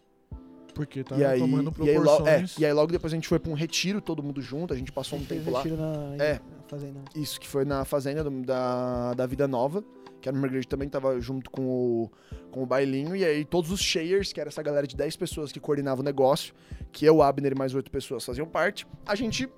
Porque 0.74 1.02
tá 1.04 1.16
e 1.16 1.24
aí, 1.24 1.38
tomando 1.40 1.74
e 1.84 1.90
aí, 1.90 1.98
logo, 1.98 2.10
é, 2.10 2.16
proporções. 2.38 2.58
e 2.58 2.64
aí 2.66 2.72
logo 2.72 2.92
depois 2.92 3.12
a 3.12 3.16
gente 3.16 3.28
foi 3.28 3.38
pra 3.38 3.50
um 3.50 3.54
retiro, 3.54 4.00
todo 4.00 4.22
mundo 4.22 4.40
junto, 4.42 4.72
a 4.72 4.76
gente 4.76 4.90
passou 4.92 5.18
um 5.18 5.22
Fez 5.24 5.40
tempo 5.40 5.50
lá. 5.50 5.62
retiro 5.62 5.80
na, 5.80 6.22
É. 6.24 6.40
fazenda. 6.76 7.00
Isso, 7.14 7.40
que 7.40 7.46
foi 7.48 7.64
na 7.64 7.84
fazenda 7.84 8.24
do- 8.24 8.42
da, 8.42 9.14
da 9.14 9.26
Vida 9.26 9.46
Nova, 9.48 9.82
que 10.20 10.28
era 10.28 10.36
uma 10.38 10.46
igreja 10.46 10.66
também 10.68 10.88
tava 10.88 11.20
junto 11.20 11.50
com 11.50 11.62
o, 11.66 12.10
com 12.50 12.62
o 12.62 12.66
bailinho, 12.66 13.14
e 13.16 13.24
aí 13.24 13.44
todos 13.44 13.70
os 13.70 13.80
shares, 13.80 14.32
que 14.32 14.40
era 14.40 14.48
essa 14.48 14.62
galera 14.62 14.86
de 14.86 14.96
10 14.96 15.16
pessoas 15.16 15.50
que 15.52 15.58
coordenava 15.60 16.00
o 16.00 16.04
negócio, 16.04 16.54
que 16.92 17.04
eu, 17.04 17.20
Abner 17.22 17.52
e 17.52 17.54
mais 17.54 17.74
8 17.74 17.90
pessoas 17.90 18.24
faziam 18.24 18.46
parte, 18.46 18.86
a 19.06 19.14
gente 19.14 19.48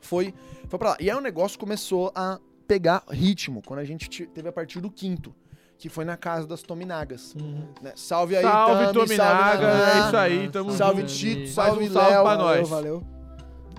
foi, 0.00 0.32
foi 0.68 0.78
pra 0.78 0.90
lá. 0.90 0.96
E 1.00 1.10
aí 1.10 1.16
o 1.16 1.20
negócio 1.20 1.58
começou 1.58 2.10
a 2.14 2.38
pegar 2.66 3.02
ritmo, 3.10 3.62
quando 3.66 3.80
a 3.80 3.84
gente 3.84 4.08
te- 4.08 4.26
teve 4.26 4.48
a 4.48 4.52
partir 4.52 4.80
do 4.80 4.90
quinto, 4.90 5.34
que 5.76 5.88
foi 5.88 6.04
na 6.04 6.16
casa 6.16 6.46
das 6.46 6.62
Tominagas. 6.62 7.34
Uhum. 7.34 7.66
né? 7.82 7.92
Salve 7.96 8.36
aí, 8.36 8.42
Salve, 8.42 8.84
Tami, 8.84 8.92
Tominaga, 8.94 9.66
Naná, 9.66 9.90
é 10.04 10.06
isso 10.06 10.16
aí, 10.16 10.48
tamo 10.50 10.70
Salve 10.72 11.00
junto. 11.02 11.12
Tito, 11.12 11.48
salve 11.50 11.84
um 11.88 11.92
salve 11.92 12.10
Léo, 12.12 12.22
pra 12.22 12.36
Valeu, 12.36 12.60
nós. 12.60 12.68
valeu. 12.68 13.02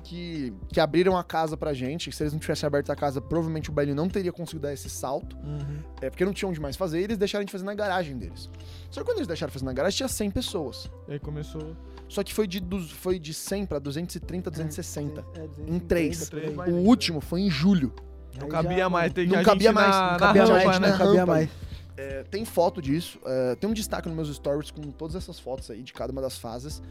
Que, 0.04 0.54
que 0.72 0.80
abriram 0.80 1.18
a 1.18 1.24
casa 1.24 1.56
pra 1.56 1.74
gente. 1.74 2.10
que 2.10 2.16
Se 2.16 2.24
eles 2.24 2.34
não 2.34 2.40
tivessem 2.40 2.68
aberto 2.68 2.90
a 2.92 2.96
casa, 2.96 3.22
provavelmente 3.22 3.70
o 3.70 3.74
bailinho 3.74 3.96
não 3.96 4.10
teria 4.10 4.32
conseguido 4.32 4.64
dar 4.64 4.74
esse 4.74 4.90
salto. 4.90 5.36
Uhum. 5.38 5.80
É 6.02 6.10
porque 6.10 6.26
não 6.26 6.34
tinham 6.34 6.50
onde 6.50 6.60
mais 6.60 6.76
fazer, 6.76 7.00
e 7.00 7.04
eles 7.04 7.18
deixaram 7.18 7.42
gente 7.44 7.52
fazer 7.52 7.64
na 7.66 7.74
garagem 7.74 8.18
deles. 8.18 8.50
Só 8.92 9.02
que 9.02 9.08
quando 9.08 9.18
eles 9.18 9.28
deixaram 9.28 9.52
fazer 9.52 9.66
na 9.66 9.74
garagem, 9.74 9.98
tinha 9.98 10.10
100 10.10 10.32
pessoas. 10.32 10.92
E 11.08 11.14
aí 11.14 11.20
começou. 11.20 11.76
Só 12.10 12.22
que 12.24 12.34
foi 12.34 12.46
de, 12.48 12.60
dos- 12.60 12.92
foi 12.92 13.18
de 13.18 13.34
100 13.34 13.66
pra 13.66 13.80
230, 13.80 14.52
260. 14.52 15.22
É, 15.22 15.48
250, 15.48 15.72
Em 15.72 15.80
três. 15.80 16.30
Três 16.30 16.56
O 16.58 16.72
último 16.88 17.22
foi 17.22 17.42
em 17.42 17.50
julho. 17.50 17.94
Não 18.40 18.48
cabia 18.48 18.90
mais, 18.90 19.14
tem 19.14 19.28
Não 19.28 19.38
que 19.40 19.46
cabia 19.46 19.72
mais, 19.72 19.90
na, 19.96 20.12
não 20.14 20.20
cabia 20.20 20.44
rampa, 20.44 20.66
mais, 20.66 20.80
né? 20.80 20.92
né? 20.92 20.98
Cabia 20.98 21.26
mais. 21.26 21.50
É, 21.96 22.24
tem 22.24 22.44
foto 22.44 22.82
disso. 22.82 23.20
é, 23.26 23.56
tem 23.56 23.70
um 23.70 23.74
destaque 23.74 24.08
nos 24.08 24.16
meus 24.16 24.36
stories 24.36 24.72
com 24.72 24.82
todas 24.92 25.16
essas 25.16 25.40
fotos 25.40 25.70
aí 25.70 25.84
de 25.84 25.94
cada 25.94 26.12
uma 26.12 26.22
das 26.22 26.36
fases. 26.38 26.82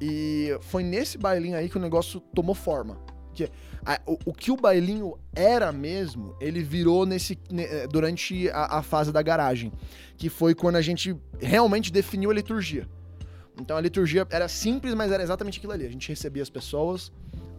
E 0.00 0.56
foi 0.60 0.82
nesse 0.82 1.16
bailinho 1.18 1.56
aí 1.56 1.68
que 1.68 1.76
o 1.76 1.80
negócio 1.80 2.20
tomou 2.34 2.54
forma. 2.54 2.98
Que, 3.34 3.50
a- 3.84 4.00
o, 4.06 4.18
o 4.26 4.32
que 4.32 4.50
o 4.50 4.56
bailinho 4.56 5.18
era 5.34 5.70
mesmo, 5.72 6.34
ele 6.40 6.62
virou 6.62 7.04
nesse 7.06 7.38
ne- 7.50 7.64
eh, 7.64 7.86
durante 7.86 8.48
a, 8.50 8.78
a 8.78 8.82
fase 8.82 9.12
da 9.12 9.22
garagem. 9.22 9.72
Que 10.16 10.28
foi 10.28 10.54
quando 10.54 10.76
a 10.76 10.82
gente 10.82 11.14
realmente 11.40 11.92
definiu 11.92 12.30
a 12.30 12.34
liturgia. 12.34 12.88
Então 13.60 13.76
a 13.76 13.80
liturgia 13.80 14.26
era 14.30 14.48
simples, 14.48 14.94
mas 14.94 15.10
era 15.12 15.22
exatamente 15.22 15.58
aquilo 15.58 15.72
ali. 15.72 15.86
A 15.86 15.90
gente 15.90 16.08
recebia 16.08 16.42
as 16.42 16.50
pessoas. 16.50 17.10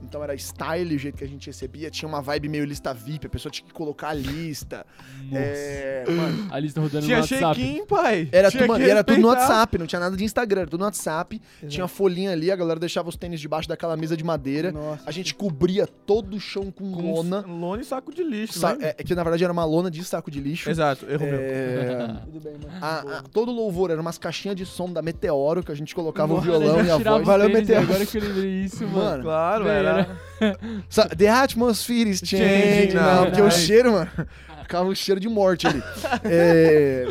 Então 0.07 0.23
era 0.23 0.35
style 0.37 0.95
o 0.95 0.97
jeito 0.99 1.17
que 1.17 1.23
a 1.23 1.27
gente 1.27 1.47
recebia. 1.47 1.89
Tinha 1.89 2.07
uma 2.07 2.21
vibe 2.21 2.49
meio 2.49 2.65
lista 2.65 2.93
VIP, 2.93 3.27
a 3.27 3.29
pessoa 3.29 3.51
tinha 3.51 3.67
que 3.67 3.73
colocar 3.73 4.09
a 4.09 4.13
lista. 4.13 4.85
É, 5.31 6.03
mano, 6.07 6.47
A 6.51 6.59
lista 6.59 6.79
rodando 6.81 7.05
Tinha 7.05 7.17
no 7.17 7.21
WhatsApp. 7.23 7.59
check-in, 7.61 7.85
pai. 7.85 8.29
era, 8.31 8.49
Tinha 8.49 8.65
tudo, 8.65 8.77
que 8.77 8.83
e 8.85 8.89
era 8.89 9.03
tudo 9.03 9.19
no. 9.21 9.27
WhatsApp, 9.27 9.77
não 9.77 9.85
tinha 9.85 9.99
nada 9.99 10.15
de 10.15 10.23
Instagram, 10.23 10.61
era 10.61 10.69
tudo 10.69 10.79
no 10.79 10.85
WhatsApp. 10.85 11.41
Exato. 11.59 11.67
Tinha 11.67 11.87
folhinha 11.87 12.31
ali, 12.31 12.51
a 12.51 12.55
galera 12.55 12.79
deixava 12.79 13.09
os 13.09 13.15
tênis 13.17 13.39
debaixo 13.39 13.67
daquela 13.67 13.95
mesa 13.97 14.15
de 14.15 14.23
madeira. 14.23 14.71
Nossa. 14.71 15.03
A 15.05 15.11
gente 15.11 15.33
cobria 15.35 15.85
todo 15.87 16.35
o 16.35 16.39
chão 16.39 16.71
com, 16.71 16.91
Com 16.91 17.13
lona. 17.13 17.41
lona 17.45 17.81
e 17.81 17.85
saco 17.85 18.13
de 18.13 18.23
lixo, 18.23 18.59
Sa- 18.59 18.75
né? 18.75 18.93
é, 18.97 19.03
que 19.03 19.13
na 19.13 19.23
verdade 19.23 19.43
era 19.43 19.51
uma 19.53 19.65
lona 19.65 19.91
de 19.91 20.03
saco 20.03 20.31
de 20.31 20.39
lixo. 20.39 20.69
Exato, 20.69 21.05
erro 21.09 21.25
meu. 21.25 21.39
É, 21.39 22.15
Tudo 22.25 22.39
bem, 22.39 22.53
mano. 22.53 22.73
a- 22.81 23.17
a- 23.19 23.23
todo 23.31 23.51
louvor 23.51 23.91
era 23.91 23.99
umas 24.01 24.17
caixinhas 24.17 24.55
de 24.55 24.65
som 24.65 24.91
da 24.91 25.01
Meteoro 25.01 25.63
que 25.63 25.71
a 25.71 25.75
gente 25.75 25.93
colocava 25.93 26.33
o 26.33 26.37
Mano, 26.37 26.45
violão 26.59 26.85
e 26.85 26.89
a 26.91 26.97
voz. 26.97 27.25
Valeu, 27.25 27.47
tênis, 27.49 27.67
Meteoro. 27.67 27.83
Agora 27.89 28.05
que 28.05 28.17
eu 28.17 28.21
lembrei 28.21 28.51
isso, 28.63 28.83
mano. 28.87 28.97
Mano, 28.97 29.23
Claro, 29.23 29.63
Velho, 29.65 29.87
era. 29.87 29.96
Sa- 30.89 31.07
The 31.09 31.27
atmosphere 31.29 32.09
is 32.09 32.19
changing. 32.23 32.93
Não, 32.95 33.25
porque 33.25 33.41
o 33.41 33.51
cheiro, 33.51 33.93
mano, 33.93 34.09
ficava 34.63 34.89
um 34.89 34.95
cheiro 34.95 35.19
de 35.19 35.27
morte 35.29 35.67
ali. 35.67 35.81
É, 36.25 37.05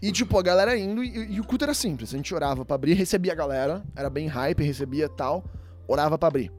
e, 0.00 0.12
tipo, 0.12 0.38
a 0.38 0.42
galera 0.42 0.76
indo 0.76 1.02
e, 1.02 1.34
e 1.34 1.40
o 1.40 1.44
culto 1.44 1.64
era 1.64 1.74
simples. 1.74 2.12
A 2.14 2.16
gente 2.16 2.32
orava 2.34 2.64
pra 2.64 2.74
abrir, 2.76 2.94
recebia 2.94 3.32
a 3.32 3.34
galera, 3.36 3.82
era 3.96 4.08
bem 4.08 4.26
hype, 4.28 4.62
recebia 4.62 5.08
tal, 5.08 5.44
orava 5.88 6.16
pra 6.18 6.28
abrir. 6.28 6.52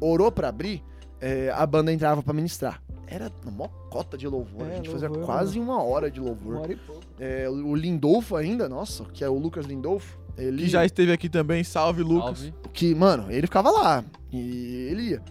Orou 0.00 0.32
pra 0.32 0.48
abrir, 0.48 0.82
é, 1.20 1.50
a 1.54 1.64
banda 1.64 1.92
entrava 1.92 2.22
pra 2.22 2.32
ministrar. 2.32 2.82
Era 3.06 3.30
uma 3.46 3.68
cota 3.68 4.16
de 4.16 4.26
louvor. 4.26 4.66
É, 4.68 4.72
a 4.72 4.76
gente 4.76 4.88
fazia 4.88 5.06
louvor, 5.08 5.26
quase 5.26 5.60
uma 5.60 5.82
hora 5.82 6.10
de 6.10 6.18
Uma 6.18 6.30
louvor. 6.30 6.56
hora 6.62 6.72
e 6.72 6.76
pouco. 6.76 7.02
É, 7.20 7.48
o 7.48 7.76
Lindolfo 7.76 8.34
ainda, 8.36 8.68
nossa, 8.68 9.04
que 9.12 9.22
é 9.22 9.28
o 9.28 9.38
Lucas 9.38 9.66
Lindolfo. 9.66 10.18
Ele 10.36 10.62
Que 10.62 10.68
já 10.68 10.84
esteve 10.84 11.12
aqui 11.12 11.28
também, 11.28 11.62
salve, 11.62 12.02
Lucas. 12.02 12.38
Salve. 12.38 12.54
que, 12.72 12.94
mano, 12.94 13.30
ele 13.30 13.46
ficava 13.46 13.70
lá 13.70 14.04
e 14.32 14.88
ele 14.90 15.02
ia 15.10 15.22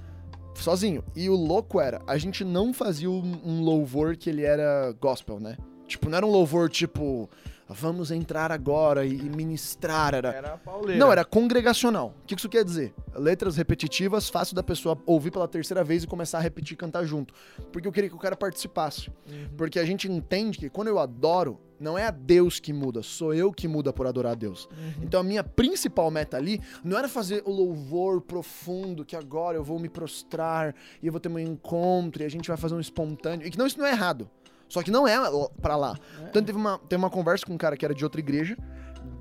sozinho. 0.62 1.04
E 1.16 1.30
o 1.30 1.36
louco 1.36 1.80
era, 1.80 2.02
a 2.08 2.18
gente 2.18 2.44
não 2.44 2.74
fazia 2.74 3.10
um, 3.10 3.62
louvor 3.62 4.16
que 4.16 4.30
ele 4.30 4.44
era 4.44 4.94
gospel, 5.00 5.40
né? 5.40 5.58
Tipo, 5.88 6.10
não 6.10 6.18
era 6.18 6.26
um 6.26 6.32
louvor 6.32 6.70
tipo, 6.70 7.30
vamos 7.68 8.12
entrar 8.12 8.52
agora 8.52 9.06
e, 9.06 9.14
ministrar, 9.14 10.14
era... 10.14 10.30
Era 10.30 10.54
a 10.54 10.58
pauleira. 10.58 11.00
Não, 11.00 11.12
era 11.12 11.26
congregacional. 11.26 12.16
O 12.24 12.26
que 12.26 12.36
isso 12.36 12.48
quer 12.48 12.64
dizer? 12.64 12.94
Letras 13.14 13.58
repetitivas, 13.58 14.30
fácil 14.30 14.56
da 14.56 14.64
pessoa 14.64 14.98
ouvir 15.06 15.32
pela 15.32 15.48
terceira 15.48 15.84
vez 15.84 16.04
e 16.04 16.08
começar 16.08 16.38
a 16.38 16.42
repetir 16.42 16.76
e 16.76 16.78
cantar 16.78 17.04
junto. 17.04 17.34
Porque 17.74 17.88
eu 17.88 17.92
queria 17.92 18.10
que 18.10 18.16
o 18.16 18.20
cara 18.20 18.38
participasse. 18.38 19.10
Uhum. 19.10 19.50
Porque 19.58 19.80
a 19.80 19.86
gente 19.86 20.10
entende 20.10 20.58
que 20.58 20.70
quando 20.70 20.88
eu 20.88 20.98
adoro, 20.98 21.60
não 21.82 21.98
é 21.98 22.06
a 22.06 22.12
Deus 22.12 22.60
que 22.60 22.72
muda, 22.72 23.02
sou 23.02 23.34
eu 23.34 23.52
que 23.52 23.68
muda 23.68 23.92
por 23.92 24.06
adorar 24.06 24.34
a 24.34 24.36
Deus. 24.36 24.66
Uhum. 24.66 25.04
Então 25.04 25.20
a 25.20 25.24
minha 25.24 25.44
principal 25.44 26.10
meta 26.12 26.38
ali 26.38 26.62
não 26.84 26.98
era 26.98 27.10
fazer 27.10 27.42
o 27.46 27.52
louvor 27.52 28.22
profundo, 28.22 29.04
que 29.04 29.16
agora 29.16 29.58
eu 29.58 29.64
vou 29.64 29.80
me 29.80 29.90
prostrar 29.90 30.76
e 31.02 31.08
eu 31.08 31.12
vou 31.12 31.20
ter 31.20 31.30
um 31.30 31.40
encontro 31.40 32.22
e 32.22 32.26
a 32.26 32.30
gente 32.30 32.48
vai 32.48 32.58
fazer 32.58 32.76
um 32.76 32.80
espontâneo. 32.80 33.46
E 33.46 33.52
que 33.52 33.58
não, 33.58 33.66
isso 33.66 33.80
não 33.80 33.86
é 33.86 33.92
errado. 33.92 34.30
Só 34.70 34.82
que 34.82 34.90
não 34.92 35.06
é 35.06 35.18
pra 35.62 35.76
lá. 35.76 35.98
Tanto 36.32 36.46
teve 36.46 36.58
uma, 36.58 36.78
teve 36.78 36.98
uma 36.98 37.10
conversa 37.10 37.46
com 37.46 37.54
um 37.54 37.58
cara 37.58 37.76
que 37.76 37.84
era 37.84 37.94
de 37.94 38.06
outra 38.06 38.22
igreja, 38.22 38.56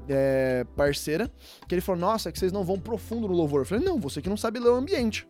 é, 0.08 0.64
parceira, 0.76 1.28
que 1.66 1.74
ele 1.74 1.80
falou: 1.80 2.00
Nossa, 2.00 2.28
é 2.28 2.32
que 2.32 2.38
vocês 2.38 2.52
não 2.52 2.62
vão 2.62 2.78
profundo 2.78 3.26
no 3.26 3.34
louvor. 3.34 3.62
Eu 3.62 3.66
falei: 3.66 3.84
Não, 3.84 3.98
você 3.98 4.22
que 4.22 4.28
não 4.28 4.36
sabe 4.36 4.61
ler 4.61 4.68
o 4.68 4.76
ambiente. 4.76 5.26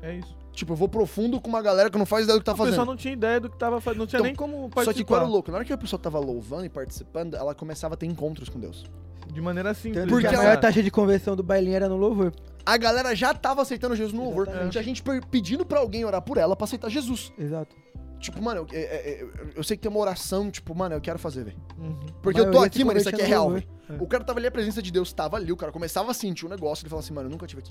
É 0.00 0.14
isso. 0.14 0.39
Tipo, 0.52 0.72
eu 0.72 0.76
vou 0.76 0.88
profundo 0.88 1.40
com 1.40 1.48
uma 1.48 1.62
galera 1.62 1.88
que 1.88 1.96
não 1.96 2.04
faz 2.04 2.24
ideia 2.24 2.36
do 2.38 2.40
que 2.42 2.44
tá 2.46 2.52
o 2.52 2.54
pessoal 2.54 2.70
fazendo. 2.72 2.86
não 2.86 2.96
tinha 2.96 3.12
ideia 3.14 3.40
do 3.40 3.48
que 3.48 3.56
tava 3.56 3.80
fazendo, 3.80 4.00
não 4.00 4.06
tinha 4.06 4.18
Então, 4.18 4.26
nem 4.26 4.34
como 4.34 4.62
Só 4.62 4.68
que 4.68 4.74
participar. 4.74 5.06
qual 5.08 5.20
era 5.20 5.28
o 5.28 5.32
louco? 5.32 5.50
Na 5.50 5.56
hora 5.58 5.64
que 5.64 5.72
a 5.72 5.78
pessoa 5.78 5.98
tava 6.00 6.18
louvando 6.18 6.64
e 6.64 6.68
participando, 6.68 7.34
ela 7.36 7.54
começava 7.54 7.94
a 7.94 7.96
ter 7.96 8.06
encontros 8.06 8.48
com 8.48 8.58
Deus. 8.58 8.84
De 9.32 9.40
maneira 9.40 9.72
simples. 9.74 10.06
Porque 10.06 10.22
que 10.26 10.26
a 10.26 10.32
ela- 10.32 10.42
maior 10.42 10.56
taxa 10.60 10.82
de 10.82 10.90
conversão 10.90 11.36
do 11.36 11.42
bailinho 11.42 11.76
era 11.76 11.88
no 11.88 11.96
louvor. 11.96 12.32
A 12.66 12.76
galera 12.76 13.14
já 13.14 13.32
tava 13.32 13.62
aceitando 13.62 13.94
Jesus 13.94 14.12
no 14.12 14.24
louvor. 14.24 14.48
Exatamente. 14.48 14.72
Tinha 14.72 14.82
gente 14.84 15.02
pedindo 15.30 15.64
pra 15.64 15.78
alguém 15.78 16.04
orar 16.04 16.20
por 16.20 16.36
ela 16.36 16.56
pra 16.56 16.64
aceitar 16.64 16.88
Jesus. 16.90 17.32
Exato. 17.38 17.76
Tipo, 18.18 18.42
mano, 18.42 18.66
eu, 18.70 18.76
é- 18.76 18.82
é- 19.12 19.22
eu- 19.22 19.30
eu 19.56 19.64
sei 19.64 19.76
que 19.76 19.82
tem 19.82 19.90
uma 19.90 20.00
oração, 20.00 20.50
tipo, 20.50 20.74
mano, 20.74 20.94
eu 20.96 21.00
quero 21.00 21.18
fazer, 21.18 21.44
velho. 21.44 21.56
Uhum. 21.78 21.96
Porque 22.20 22.38
A 22.40 22.42
eu 22.42 22.50
tô 22.50 22.58
aqui, 22.58 22.84
mano, 22.84 22.98
isso 22.98 23.08
aqui 23.08 23.22
é 23.22 23.24
real, 23.24 23.50
velho. 23.50 23.66
O 23.98 24.06
cara 24.06 24.22
tava 24.24 24.38
ali, 24.40 24.46
a 24.48 24.50
presença 24.50 24.82
de 24.82 24.90
Deus 24.92 25.10
tava 25.12 25.36
ali, 25.36 25.50
o 25.50 25.56
cara 25.56 25.72
começava 25.72 26.10
a 26.10 26.14
sentir 26.14 26.44
um 26.44 26.48
negócio, 26.50 26.82
ele 26.82 26.90
falava 26.90 27.04
assim, 27.04 27.14
mano, 27.14 27.28
eu 27.28 27.30
nunca 27.30 27.46
tive 27.46 27.62
aqui. 27.62 27.70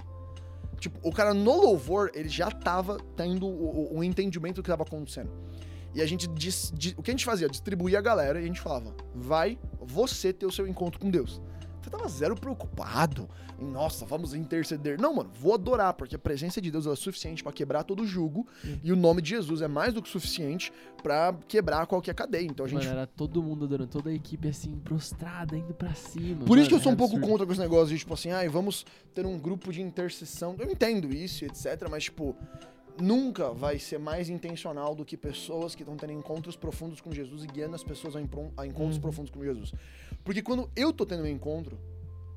Tipo, 0.80 0.98
o 1.08 1.12
cara 1.12 1.34
no 1.34 1.62
louvor, 1.62 2.12
ele 2.14 2.30
já 2.30 2.50
tava 2.50 2.98
tendo 3.16 3.46
o, 3.46 3.98
o- 3.98 4.04
entendimento 4.04 4.58
do 4.58 4.64
que 4.64 4.70
tava 4.70 4.84
acontecendo. 4.84 5.30
E 5.94 6.02
a 6.02 6.06
gente, 6.06 6.28
dis- 6.28 6.72
di- 6.76 6.94
o 6.98 7.02
que 7.04 7.12
a 7.12 7.14
gente 7.14 7.26
fazia? 7.26 7.50
Distribuía 7.50 7.98
a 8.00 8.02
galera 8.02 8.40
e 8.40 8.44
a 8.44 8.48
gente 8.48 8.62
falava, 8.62 8.96
vai 9.14 9.58
você 9.82 10.32
ter 10.32 10.46
o 10.46 10.52
seu 10.52 10.68
encontro 10.68 11.00
com 11.00 11.10
Deus. 11.10 11.42
Você 11.82 11.90
tava 11.90 12.08
zero 12.08 12.36
preocupado 12.36 13.30
em, 13.60 13.66
nossa, 13.66 14.06
vamos 14.06 14.34
interceder. 14.34 15.00
Não, 15.00 15.14
mano, 15.16 15.30
vou 15.40 15.54
adorar, 15.54 15.94
porque 15.94 16.16
a 16.16 16.20
presença 16.20 16.62
de 16.62 16.70
Deus 16.72 16.86
é 16.86 16.96
suficiente 16.96 17.42
pra 17.44 17.52
quebrar 17.52 17.84
todo 17.84 18.06
jugo 18.06 18.48
e 18.84 18.92
o 18.92 18.96
nome 18.96 19.22
de 19.22 19.30
Jesus 19.30 19.62
é 19.62 19.68
mais 19.68 19.94
do 19.94 20.02
que 20.02 20.10
suficiente 20.10 20.72
pra 21.02 21.34
quebrar 21.48 21.86
qualquer 21.88 22.14
cadeia. 22.14 22.46
Então 22.46 22.66
a 22.66 22.70
gente 22.70 22.86
Mano, 22.86 22.98
era 22.98 23.08
todo 23.08 23.42
mundo 23.42 23.66
adorando, 23.66 23.90
toda 23.90 24.10
a 24.10 24.14
equipe 24.14 24.48
assim, 24.48 24.78
prostrada, 24.80 25.58
indo 25.58 25.74
pra 25.74 25.94
cima. 25.94 26.46
Por 26.46 26.58
isso 26.58 26.68
que 26.68 26.74
eu 26.76 26.78
Mano, 26.80 26.84
sou 26.84 26.92
um 26.92 26.96
é 26.96 26.98
pouco 26.98 27.16
absurdo. 27.16 27.32
contra 27.32 27.46
com 27.46 27.52
esse 27.54 27.62
negócio 27.62 27.88
de, 27.94 27.98
tipo 28.00 28.14
assim, 28.14 28.32
ai, 28.32 28.50
vamos 28.50 28.86
ter 29.14 29.26
um 29.26 29.38
grupo 29.40 29.72
de 29.72 29.82
intercessão. 29.82 30.56
Eu 30.60 30.70
entendo 30.70 31.14
isso, 31.14 31.46
etc, 31.46 31.88
mas, 31.90 32.04
tipo, 32.06 32.36
nunca 33.02 33.52
vai 33.52 33.80
ser 33.80 33.98
mais 33.98 34.30
intencional 34.30 34.94
do 34.94 35.06
que 35.06 35.16
pessoas 35.16 35.74
que 35.74 35.84
estão 35.84 35.96
tendo 35.96 36.12
encontros 36.14 36.56
profundos 36.58 37.00
com 37.00 37.12
Jesus 37.14 37.44
e 37.44 37.48
guiando 37.48 37.76
as 37.76 37.84
pessoas 37.84 38.16
a, 38.16 38.20
a 38.20 38.68
encontros 38.68 38.96
Uhum. 38.96 39.02
profundos 39.02 39.32
com 39.32 39.42
Jesus. 39.44 39.74
Porque 40.30 40.44
quando 40.44 40.70
eu 40.76 40.94
tô 40.94 41.08
tendo 41.08 41.24
um 41.24 41.28
encontro 41.28 41.76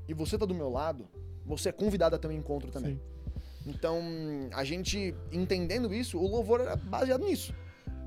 e 0.09 0.15
você 0.15 0.39
tá 0.39 0.47
do 0.47 0.55
meu 0.55 0.71
lado, 0.71 1.07
você 1.45 1.69
é 1.69 1.73
convidado 1.73 2.17
a 2.17 2.19
ter 2.19 2.27
um 2.27 2.33
encontro 2.33 2.71
também. 2.71 2.99
Então, 3.67 4.01
a 4.55 4.65
gente 4.65 5.15
entendendo 5.31 5.93
isso, 5.93 6.19
o 6.19 6.27
louvor 6.27 6.63
era 6.63 6.75
baseado 6.75 7.23
nisso. 7.23 7.55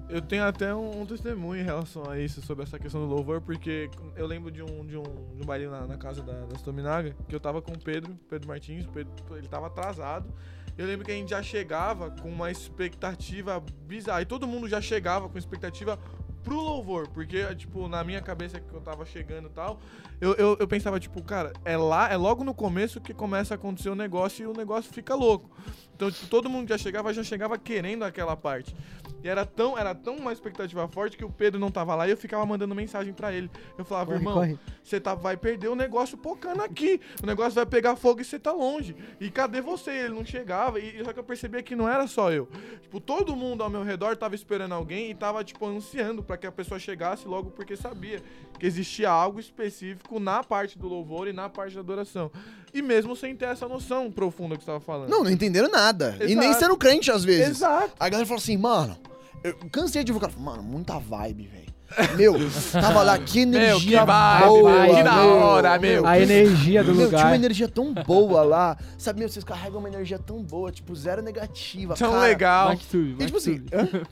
Eu 0.09 0.23
tenho 0.23 0.43
até 0.43 0.73
um, 0.73 1.01
um 1.01 1.05
testemunho 1.05 1.61
em 1.61 1.63
relação 1.63 2.09
a 2.09 2.19
isso, 2.19 2.41
sobre 2.41 2.63
essa 2.63 2.79
questão 2.79 2.99
do 2.99 3.05
louvor, 3.05 3.41
porque 3.41 3.87
eu 4.15 4.25
lembro 4.25 4.49
de 4.49 4.63
um, 4.63 4.87
de 4.87 4.97
um, 4.97 5.03
de 5.03 5.43
um 5.43 5.45
bailinho 5.45 5.69
na, 5.69 5.85
na 5.85 5.97
casa 5.97 6.23
da, 6.23 6.47
das 6.47 6.63
Tominaga, 6.63 7.15
que 7.29 7.35
eu 7.35 7.39
tava 7.39 7.61
com 7.61 7.73
o 7.73 7.79
Pedro, 7.79 8.17
Pedro 8.27 8.47
Martins, 8.47 8.87
Pedro, 8.87 9.13
ele 9.37 9.47
tava 9.47 9.67
atrasado. 9.67 10.33
Eu 10.75 10.87
lembro 10.87 11.05
que 11.05 11.11
a 11.11 11.15
gente 11.15 11.29
já 11.29 11.43
chegava 11.43 12.09
com 12.09 12.27
uma 12.27 12.49
expectativa 12.49 13.63
bizarra, 13.85 14.23
e 14.23 14.25
todo 14.25 14.47
mundo 14.47 14.67
já 14.67 14.81
chegava 14.81 15.29
com 15.29 15.37
expectativa 15.37 15.99
pro 16.45 16.61
louvor, 16.61 17.07
porque, 17.09 17.43
tipo, 17.55 17.87
na 17.87 18.03
minha 18.03 18.21
cabeça 18.21 18.59
que 18.59 18.71
eu 18.71 18.79
tava 18.79 19.03
chegando 19.03 19.47
e 19.47 19.51
tal, 19.51 19.79
eu, 20.21 20.33
eu, 20.35 20.55
eu 20.59 20.67
pensava, 20.67 20.99
tipo, 20.99 21.21
cara, 21.23 21.51
é 21.65 21.75
lá, 21.75 22.09
é 22.11 22.15
logo 22.15 22.43
no 22.43 22.53
começo 22.53 23.01
que 23.01 23.13
começa 23.13 23.53
a 23.53 23.55
acontecer 23.55 23.89
o 23.89 23.95
negócio 23.95 24.43
e 24.43 24.47
o 24.47 24.53
negócio 24.53 24.93
fica 24.93 25.15
louco. 25.15 25.49
Então, 25.95 26.11
tipo, 26.11 26.27
todo 26.27 26.49
mundo 26.49 26.69
já 26.69 26.77
chegava, 26.77 27.11
já 27.13 27.23
chegava 27.23 27.57
querendo 27.57 28.03
aquela 28.03 28.35
parte. 28.37 28.75
E 29.23 29.27
era 29.27 29.43
tão, 29.43 29.75
era 29.75 29.95
tão 29.95 30.17
uma 30.17 30.31
expectativa 30.31 30.87
forte 30.87 31.17
que 31.17 31.25
o 31.25 31.31
Pedro 31.31 31.59
não 31.59 31.71
tava 31.71 31.95
lá 31.95 32.07
e 32.07 32.11
eu 32.11 32.17
ficava 32.17 32.45
mandando 32.45 32.75
mensagem 32.75 33.11
pra 33.11 33.33
ele. 33.33 33.49
Eu 33.75 33.83
falava, 33.83 34.11
Corre, 34.19 34.51
irmão, 34.51 34.59
você 34.83 34.99
tá, 34.99 35.15
vai 35.15 35.35
perder 35.35 35.67
o 35.67 35.75
negócio 35.75 36.15
pocando 36.15 36.61
aqui. 36.61 37.01
O 37.23 37.25
negócio 37.25 37.53
vai 37.53 37.65
pegar 37.65 37.95
fogo 37.95 38.21
e 38.21 38.23
você 38.23 38.37
tá 38.37 38.51
longe. 38.51 38.95
E 39.19 39.31
cadê 39.31 39.61
você? 39.61 39.89
Ele 39.89 40.13
não 40.13 40.23
chegava. 40.23 40.79
E 40.79 41.03
só 41.03 41.11
que 41.11 41.19
eu 41.19 41.23
percebia 41.23 41.63
que 41.63 41.75
não 41.75 41.89
era 41.89 42.05
só 42.05 42.31
eu. 42.31 42.47
Tipo, 42.83 42.99
todo 42.99 43.35
mundo 43.35 43.63
ao 43.63 43.69
meu 43.69 43.81
redor 43.81 44.15
tava 44.15 44.35
esperando 44.35 44.73
alguém 44.73 45.09
e 45.09 45.15
tava, 45.15 45.43
tipo, 45.43 45.65
ansiando 45.65 46.21
pra 46.21 46.34
que 46.37 46.47
a 46.47 46.51
pessoa 46.51 46.79
chegasse 46.79 47.27
logo 47.27 47.51
porque 47.51 47.75
sabia 47.75 48.21
que 48.59 48.65
existia 48.65 49.09
algo 49.09 49.39
específico 49.39 50.19
na 50.19 50.43
parte 50.43 50.77
do 50.77 50.87
louvor 50.87 51.27
e 51.27 51.33
na 51.33 51.49
parte 51.49 51.75
da 51.75 51.81
adoração. 51.81 52.31
E 52.73 52.81
mesmo 52.81 53.15
sem 53.15 53.35
ter 53.35 53.45
essa 53.45 53.67
noção 53.67 54.11
profunda 54.11 54.57
que 54.57 54.63
você 54.63 54.67
tava 54.67 54.79
falando. 54.79 55.09
Não, 55.09 55.23
não 55.23 55.31
entenderam 55.31 55.69
nada. 55.69 56.17
E 56.21 56.35
nem 56.35 56.49
Exato. 56.49 56.59
sendo 56.59 56.77
crente 56.77 57.11
às 57.11 57.23
vezes. 57.23 57.57
Exato. 57.57 57.93
A 57.99 58.09
galera 58.09 58.27
falou 58.27 58.41
assim, 58.41 58.57
mano, 58.57 58.97
eu 59.43 59.55
cansei 59.71 60.01
de 60.01 60.07
divulgar. 60.07 60.31
Mano, 60.37 60.63
muita 60.63 60.97
vibe, 60.99 61.47
velho. 61.47 61.74
Meu, 62.15 62.35
tava 62.71 63.03
lá, 63.03 63.17
que 63.17 63.39
energia 63.41 63.99
que 63.99 64.05
vibe, 64.05 64.45
boa. 64.47 64.87
que 64.95 65.03
da 65.03 65.23
hora, 65.25 65.79
meu. 65.79 66.05
A 66.05 66.19
energia 66.19 66.83
do 66.83 66.87
Meu, 66.93 67.07
tinha 67.07 67.17
lugar. 67.17 67.25
uma 67.27 67.35
energia 67.35 67.67
tão 67.67 67.93
boa 67.93 68.43
lá. 68.43 68.77
Sabe, 68.97 69.19
meu, 69.19 69.29
vocês 69.29 69.43
carregam 69.45 69.79
uma 69.79 69.87
energia 69.89 70.19
tão 70.19 70.41
boa, 70.41 70.71
tipo, 70.71 70.95
zero 70.95 71.21
negativa. 71.21 71.93
Tão 71.95 72.11
cara. 72.11 72.21
legal. 72.23 72.69
MacTube, 72.69 73.15
E 73.19 73.25
tipo 73.25 73.37
assim, 73.37 73.61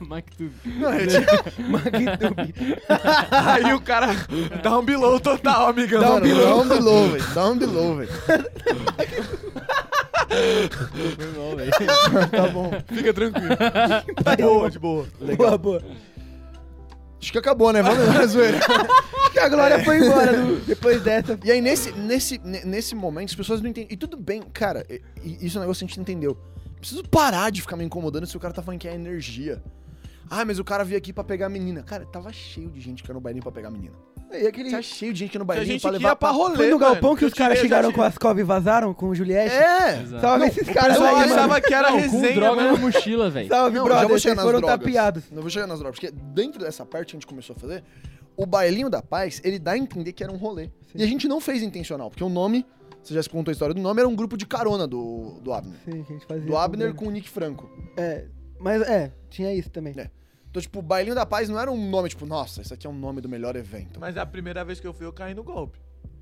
MacTube. 0.08 0.52
Não, 0.78 0.92
é 0.92 1.06
tipo. 1.06 1.24
Aí 3.30 3.72
o 3.74 3.80
cara 3.80 4.08
dá 4.62 4.78
um 4.78 4.84
below 4.84 5.20
total, 5.20 5.68
amigão. 5.68 6.00
Dá 6.00 6.14
um 6.14 6.20
below, 6.20 6.46
dá 6.46 6.56
um 6.62 6.68
below, 6.68 7.08
velho. 7.10 7.24
Dá 7.34 7.48
um 7.48 7.56
below, 7.58 7.96
velho. 7.96 8.10
Foi 11.16 11.26
mal, 11.36 11.56
velho. 11.56 11.70
Tá 12.30 12.48
bom. 12.48 12.70
Fica 12.92 13.12
tranquilo. 13.14 13.48
De 14.36 14.42
boa, 14.42 14.70
de 14.70 14.78
boa. 14.78 15.06
Boa, 15.36 15.58
boa. 15.58 15.82
Acho 17.24 17.32
que 17.32 17.38
acabou, 17.38 17.72
né? 17.72 17.82
Vamos 17.82 18.06
lá, 18.06 18.24
zoeira. 18.28 18.60
Que 19.32 19.38
a 19.38 19.48
Glória 19.48 19.82
foi 19.82 19.98
embora 19.98 20.32
do- 20.36 20.60
depois 20.66 21.02
dessa. 21.02 21.38
E 21.42 21.50
aí, 21.50 21.60
nesse, 21.60 21.90
nesse, 21.92 22.38
ne- 22.44 22.64
nesse 22.64 22.94
momento, 22.94 23.30
as 23.30 23.34
pessoas 23.34 23.62
não 23.62 23.70
entendem. 23.70 23.88
E 23.92 23.96
tudo 23.96 24.16
bem, 24.18 24.42
cara, 24.52 24.84
e- 24.90 25.00
e 25.24 25.46
isso 25.46 25.56
é 25.56 25.60
um 25.60 25.62
negócio 25.62 25.86
que 25.86 25.86
a 25.86 25.88
gente 25.94 26.00
entendeu. 26.00 26.36
Preciso 26.78 27.02
parar 27.08 27.50
de 27.50 27.62
ficar 27.62 27.76
me 27.76 27.84
incomodando 27.84 28.26
se 28.26 28.36
o 28.36 28.40
cara 28.40 28.52
tá 28.52 28.60
falando 28.62 28.78
que 28.78 28.86
é 28.86 28.94
energia. 28.94 29.62
Ah, 30.30 30.44
mas 30.44 30.58
o 30.58 30.64
cara 30.64 30.84
veio 30.84 30.98
aqui 30.98 31.12
pra 31.12 31.22
pegar 31.24 31.46
a 31.46 31.48
menina. 31.48 31.82
Cara, 31.82 32.04
tava 32.06 32.32
cheio 32.32 32.70
de 32.70 32.80
gente 32.80 33.02
que 33.02 33.10
ia 33.10 33.14
no 33.14 33.20
bailinho 33.20 33.42
pra 33.42 33.52
pegar 33.52 33.68
a 33.68 33.70
menina. 33.70 33.94
E 34.32 34.46
aquele... 34.46 34.70
Tá 34.70 34.82
cheio 34.82 35.12
de 35.12 35.18
gente 35.20 35.30
que 35.30 35.36
ia 35.36 35.38
no 35.38 35.44
bailinho 35.44 35.66
gente 35.72 35.82
pra 35.82 35.90
que 35.92 35.98
levar 35.98 36.08
ia 36.10 36.16
pra 36.16 36.30
rolê, 36.30 36.56
Foi 36.56 36.70
no 36.70 36.78
mano, 36.78 36.92
galpão 36.92 37.14
que 37.14 37.24
eu 37.24 37.28
os 37.28 37.34
caras 37.34 37.58
chegaram 37.58 37.90
já 37.90 37.94
com 37.94 38.02
as 38.02 38.18
Cove 38.18 38.40
e 38.40 38.44
vazaram 38.44 38.92
com 38.94 39.08
o 39.10 39.14
Juliette? 39.14 39.54
É! 39.54 40.00
Exato. 40.02 40.20
Salve 40.20 40.46
esses 40.46 40.68
caras 40.68 40.96
Eu 40.96 41.04
aí, 41.04 41.14
mano. 41.14 41.32
achava 41.34 41.60
que 41.60 41.74
era 41.74 41.90
Não, 41.90 41.96
com 41.96 42.02
resenha, 42.20 42.34
droga 42.34 42.62
na 42.62 42.72
mano. 42.72 42.78
mochila, 42.84 43.30
velho. 43.30 43.48
Salve, 43.48 43.76
Não, 43.76 43.82
já 43.84 43.88
brother. 43.88 44.08
vou 44.08 44.18
Vocês 44.18 44.22
chegar 44.22 44.34
nas 44.36 44.44
foram 44.44 44.60
drogas. 44.60 44.78
tapeados. 44.80 45.24
Não 45.30 45.40
vou 45.42 45.50
chegar 45.50 45.66
nas 45.66 45.78
drogas, 45.78 46.00
porque 46.00 46.14
dentro 46.34 46.58
dessa 46.60 46.84
parte 46.84 47.10
que 47.10 47.16
a 47.16 47.18
gente 47.20 47.26
começou 47.26 47.54
a 47.56 47.58
fazer, 47.60 47.84
o 48.36 48.46
bailinho 48.46 48.90
da 48.90 49.00
paz, 49.02 49.40
ele 49.44 49.58
dá 49.58 49.72
a 49.72 49.78
entender 49.78 50.12
que 50.12 50.24
era 50.24 50.32
um 50.32 50.36
rolê. 50.36 50.64
Sim. 50.64 50.96
E 50.96 51.02
a 51.02 51.06
gente 51.06 51.28
não 51.28 51.40
fez 51.40 51.62
intencional, 51.62 52.10
porque 52.10 52.24
o 52.24 52.28
nome, 52.28 52.66
você 53.02 53.14
já 53.14 53.22
se 53.22 53.28
contou 53.30 53.52
a 53.52 53.52
história 53.52 53.74
do 53.74 53.80
nome, 53.80 54.00
era 54.00 54.08
um 54.08 54.16
grupo 54.16 54.36
de 54.36 54.46
carona 54.46 54.86
do, 54.88 55.38
do 55.42 55.52
Abner. 55.52 55.76
Sim, 55.84 56.02
que 56.02 56.12
a 56.12 56.16
gente 56.16 56.26
fazia. 56.26 56.46
Do 56.46 56.56
Abner 56.56 56.92
com 56.94 57.06
o 57.06 57.10
Nick 57.10 57.28
Franco. 57.28 57.70
É, 57.96 58.24
mas 58.58 58.82
é, 58.82 59.12
tinha 59.30 59.52
isso 59.54 59.70
também. 59.70 59.94
É. 59.96 60.10
Então, 60.50 60.62
tipo, 60.62 60.78
o 60.78 60.82
Bailinho 60.82 61.14
da 61.14 61.26
Paz 61.26 61.48
não 61.48 61.58
era 61.58 61.70
um 61.70 61.90
nome, 61.90 62.08
tipo, 62.08 62.24
nossa, 62.26 62.62
esse 62.62 62.72
aqui 62.72 62.86
é 62.86 62.90
um 62.90 62.94
nome 62.94 63.20
do 63.20 63.28
melhor 63.28 63.56
evento. 63.56 63.98
Mas 63.98 64.16
a 64.16 64.24
primeira 64.24 64.64
vez 64.64 64.78
que 64.78 64.86
eu 64.86 64.92
fui, 64.94 65.04
eu 65.06 65.12
caí 65.12 65.34
no 65.34 65.42
golpe. 65.42 65.78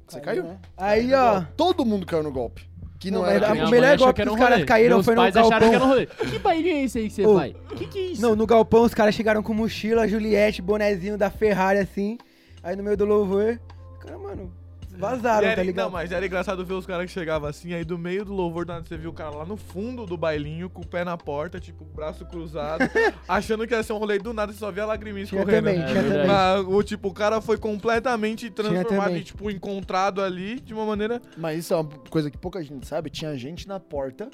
Você 0.09 0.20
caiu? 0.20 0.45
né? 0.45 0.59
Aí, 0.76 1.12
ó. 1.14 1.43
Todo 1.57 1.85
mundo 1.85 2.05
caiu 2.07 2.22
no 2.22 2.33
golpe. 2.33 2.70
Que 2.99 3.11
não, 3.11 3.22
Não, 3.22 3.26
era 3.28 3.49
a- 3.51 3.53
o 3.66 3.70
melhor 3.70 3.95
achou 3.95 4.07
golpe 4.07 4.14
que 4.14 4.20
era 4.22 4.30
que 4.30 4.30
um 4.30 4.35
os 4.35 4.39
caras 4.41 4.55
rolê. 4.59 4.66
caíram 4.66 4.97
Meus 4.97 5.05
foi 5.07 5.14
no 5.16 5.20
pais 5.22 5.37
acharam 5.37 5.51
galpão. 5.51 5.68
que 5.70 5.74
era 5.74 5.85
um 5.85 5.89
rolê. 5.89 6.07
Que 6.07 6.39
bailinho 6.39 6.76
é 6.76 6.83
esse 6.85 6.99
aí 6.99 7.09
que 7.09 7.14
você 7.14 7.26
Ô, 7.26 7.35
vai? 7.35 7.57
Que 7.76 7.87
que 7.89 7.99
é 7.99 8.03
isso? 8.12 8.22
Não, 8.22 8.37
no 8.37 8.47
galpão 8.47 8.85
os 8.85 8.95
caras 8.95 9.14
chegaram 9.14 9.43
com 9.43 9.53
mochila, 9.53 10.07
Juliette, 10.07 10.62
bonezinho 10.62 11.18
da 11.18 11.28
Ferrari 11.28 11.80
assim. 11.80 12.16
Aí 12.62 12.76
no 12.76 12.83
meio 12.85 12.97
do 12.97 13.05
louvor, 13.05 13.59
cara, 14.01 14.16
mano, 14.18 14.53
vazaram, 14.99 15.43
E 15.43 15.47
era- 15.47 15.57
tá 15.57 15.62
ligado? 15.62 15.84
Não, 15.84 15.90
mas 15.90 16.12
era 16.12 16.24
engraçado 16.26 16.64
ver 16.64 16.74
os 16.74 16.86
caras 16.86 17.07
que 17.07 17.12
chegavam 17.12 17.49
assim, 17.49 17.72
aí 17.74 17.84
do 17.84 17.99
meio 17.99 18.24
do 18.24 18.32
louvor, 18.32 18.64
do 18.64 18.72
nada 18.72 18.84
você 18.86 18.97
viu 18.97 19.11
o 19.11 19.12
cara 19.12 19.30
lá 19.30 19.45
no 19.47 19.57
fundo 19.57 20.05
do 20.07 20.16
bailinho, 20.16 20.68
com 20.70 20.82
o 20.82 20.86
pé 20.86 21.05
na 21.05 21.16
porta, 21.16 21.59
tipo, 21.61 21.84
braço 21.84 22.24
cruzado, 22.26 22.80
achando 23.28 23.66
que 23.66 23.74
ia 23.74 23.82
ser 23.82 23.93
um 23.93 23.99
rolê 23.99 24.18
do 24.18 24.32
nada, 24.32 24.53
você 24.53 24.59
só 24.59 24.70
via 24.70 24.84
lagriminhas 24.86 25.28
Tinha 25.28 25.43
correndo. 25.45 25.64
também, 25.64 25.80
É 25.80 25.86
tinha 25.86 26.03
também. 26.03 26.26
Mas, 26.26 26.66
o, 26.66 26.82
tipo, 26.82 27.09
o 27.09 27.12
cara 27.14 27.40
foi 27.40 27.57
completamente 27.59 28.51
transformado 28.51 29.16
e, 29.16 29.22
tipo, 29.24 29.51
encontrado 29.51 30.20
ali 30.22 30.61
de 30.61 30.72
uma 30.74 30.84
maneira... 30.84 31.20
Mas 31.36 31.61
isso 31.61 31.74
é 31.74 31.76
uma 31.76 31.88
coisa 32.11 32.30
que 32.30 32.38
pouca 32.38 32.62
gente 32.62 32.86
sabe. 32.86 33.11
Tinha 33.11 33.36
gente 33.36 33.66
na 33.68 33.78
porta, 33.80 34.30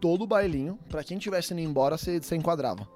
todo 0.00 0.22
o 0.22 0.26
bailinho. 0.26 0.78
Pra 0.88 1.04
quem 1.04 1.18
tivesse 1.18 1.52
indo 1.52 1.60
embora, 1.62 1.96
você, 1.98 2.20
você 2.20 2.36
enquadrava. 2.36 2.86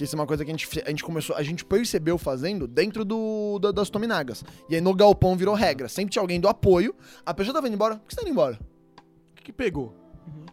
Que 0.00 0.04
isso 0.04 0.16
é 0.16 0.18
uma 0.18 0.26
coisa 0.26 0.42
que 0.46 0.50
a 0.50 0.54
gente, 0.56 0.82
a 0.82 0.88
gente 0.88 1.04
começou, 1.04 1.36
a 1.36 1.42
gente 1.42 1.62
percebeu 1.62 2.16
fazendo 2.16 2.66
dentro 2.66 3.04
do, 3.04 3.58
da- 3.58 3.70
das 3.70 3.90
Tominagas. 3.90 4.42
E 4.66 4.74
aí 4.74 4.80
no 4.80 4.94
galpão 4.94 5.36
virou 5.36 5.54
regra. 5.54 5.90
Sempre 5.90 6.12
tinha 6.12 6.22
alguém 6.22 6.40
do 6.40 6.48
apoio. 6.48 6.96
A 7.26 7.34
pessoa 7.34 7.52
tava 7.52 7.66
indo 7.68 7.74
embora. 7.74 7.96
Por 7.96 8.06
que 8.08 8.14
você 8.14 8.16
tá 8.16 8.22
indo 8.22 8.30
embora? 8.30 8.58
O 9.32 9.34
que, 9.34 9.42
que 9.42 9.52
pegou? 9.52 9.94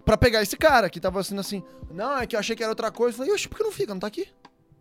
Pra 0.03 0.17
pegar 0.17 0.41
esse 0.41 0.57
cara 0.57 0.89
que 0.89 0.99
tava 0.99 1.23
sendo 1.23 1.39
assim. 1.39 1.63
Não, 1.89 2.17
é 2.17 2.27
que 2.27 2.35
eu 2.35 2.41
achei 2.41 2.57
que 2.57 2.61
era 2.61 2.69
outra 2.73 2.91
coisa. 2.91 3.13
Eu 3.13 3.17
falei, 3.19 3.31
oxe, 3.33 3.47
por 3.47 3.55
que 3.55 3.63
não 3.63 3.71
fica? 3.71 3.93
Não 3.93 4.01
tá 4.01 4.07
aqui? 4.07 4.27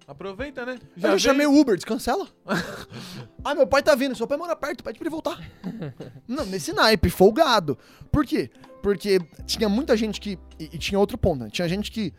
Aproveita, 0.04 0.66
né? 0.66 0.80
Já 0.96 1.12
eu 1.12 1.18
chamei 1.20 1.46
o 1.46 1.56
Uber, 1.56 1.76
descancela. 1.76 2.26
ah, 3.44 3.54
meu 3.54 3.68
pai 3.68 3.84
tá 3.84 3.94
vindo, 3.94 4.16
seu 4.16 4.26
pai 4.26 4.36
mora 4.36 4.56
perto, 4.56 4.82
pede 4.82 4.98
pra 4.98 5.06
ele 5.06 5.14
voltar. 5.14 5.38
Não, 6.26 6.44
nesse 6.44 6.72
naipe, 6.72 7.08
folgado. 7.08 7.78
Por 8.10 8.26
quê? 8.26 8.50
Porque 8.82 9.20
tinha 9.46 9.68
muita 9.68 9.96
gente 9.96 10.20
que. 10.20 10.36
E, 10.58 10.70
e 10.72 10.78
tinha 10.78 10.98
outro 10.98 11.16
ponto, 11.16 11.44
né? 11.44 11.50
Tinha 11.52 11.68
gente 11.68 11.92
que 11.92 12.12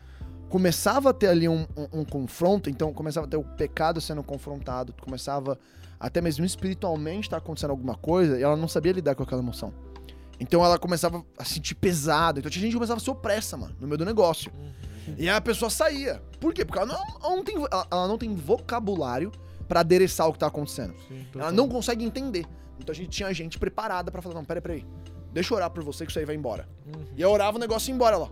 começava 0.48 1.10
a 1.10 1.12
ter 1.12 1.28
ali 1.28 1.48
um, 1.48 1.66
um- 1.76 2.00
um 2.00 2.04
confronto, 2.04 2.68
então 2.70 2.92
começava 2.92 3.26
a 3.26 3.30
ter 3.30 3.36
o 3.36 3.44
pecado 3.44 4.00
sendo 4.00 4.22
confrontado, 4.22 4.94
começava 5.00 5.58
até 6.00 6.20
mesmo 6.20 6.44
espiritualmente 6.44 7.28
tá 7.28 7.36
acontecendo 7.38 7.70
alguma 7.70 7.96
coisa 7.96 8.38
e 8.38 8.42
ela 8.42 8.56
não 8.56 8.68
sabia 8.68 8.92
lidar 8.92 9.14
com 9.14 9.22
aquela 9.22 9.42
emoção. 9.42 9.72
Então 10.40 10.64
ela 10.64 10.78
começava 10.78 11.24
a 11.36 11.44
sentir 11.44 11.74
pesado. 11.74 12.38
Então 12.38 12.48
tinha 12.50 12.62
gente 12.62 12.70
que 12.70 12.76
começava 12.76 13.00
a 13.00 13.02
ser 13.04 13.10
opressa, 13.10 13.56
mano, 13.56 13.74
no 13.80 13.86
meio 13.88 13.98
do 13.98 14.04
negócio. 14.04 14.52
E 15.16 15.22
aí 15.28 15.34
a 15.34 15.40
pessoa 15.40 15.68
saía. 15.70 16.22
Por 16.38 16.54
quê? 16.54 16.64
Porque 16.64 16.78
ela 16.78 16.86
não, 16.86 16.94
ela 17.24 17.36
não 17.36 17.42
tem, 17.42 17.56
ela, 17.56 17.86
ela 17.90 18.06
não 18.08 18.16
tem 18.16 18.32
vocabulário 18.36 19.32
pra 19.66 19.80
adereçar 19.80 20.28
o 20.28 20.32
que 20.32 20.38
tá 20.38 20.46
acontecendo. 20.46 20.94
Sim, 21.08 21.26
Ela 21.34 21.50
não 21.50 21.68
consegue 21.68 22.04
entender. 22.04 22.46
Então 22.78 22.92
a 22.92 22.94
gente 22.96 23.08
tinha 23.08 23.32
gente 23.34 23.58
preparada 23.58 24.10
pra 24.12 24.22
falar, 24.22 24.36
não, 24.36 24.44
peraí, 24.44 24.62
peraí. 24.62 24.86
Deixa 25.32 25.52
eu 25.52 25.56
orar 25.56 25.70
por 25.70 25.82
você 25.82 26.04
que 26.06 26.12
isso 26.12 26.18
aí 26.20 26.24
vai 26.24 26.36
embora. 26.36 26.68
Uhum. 26.86 27.04
E 27.16 27.20
eu 27.22 27.30
orava 27.30 27.56
o 27.56 27.60
negócio 27.60 27.90
ia 27.90 27.94
embora 27.94 28.16
lá. 28.16 28.28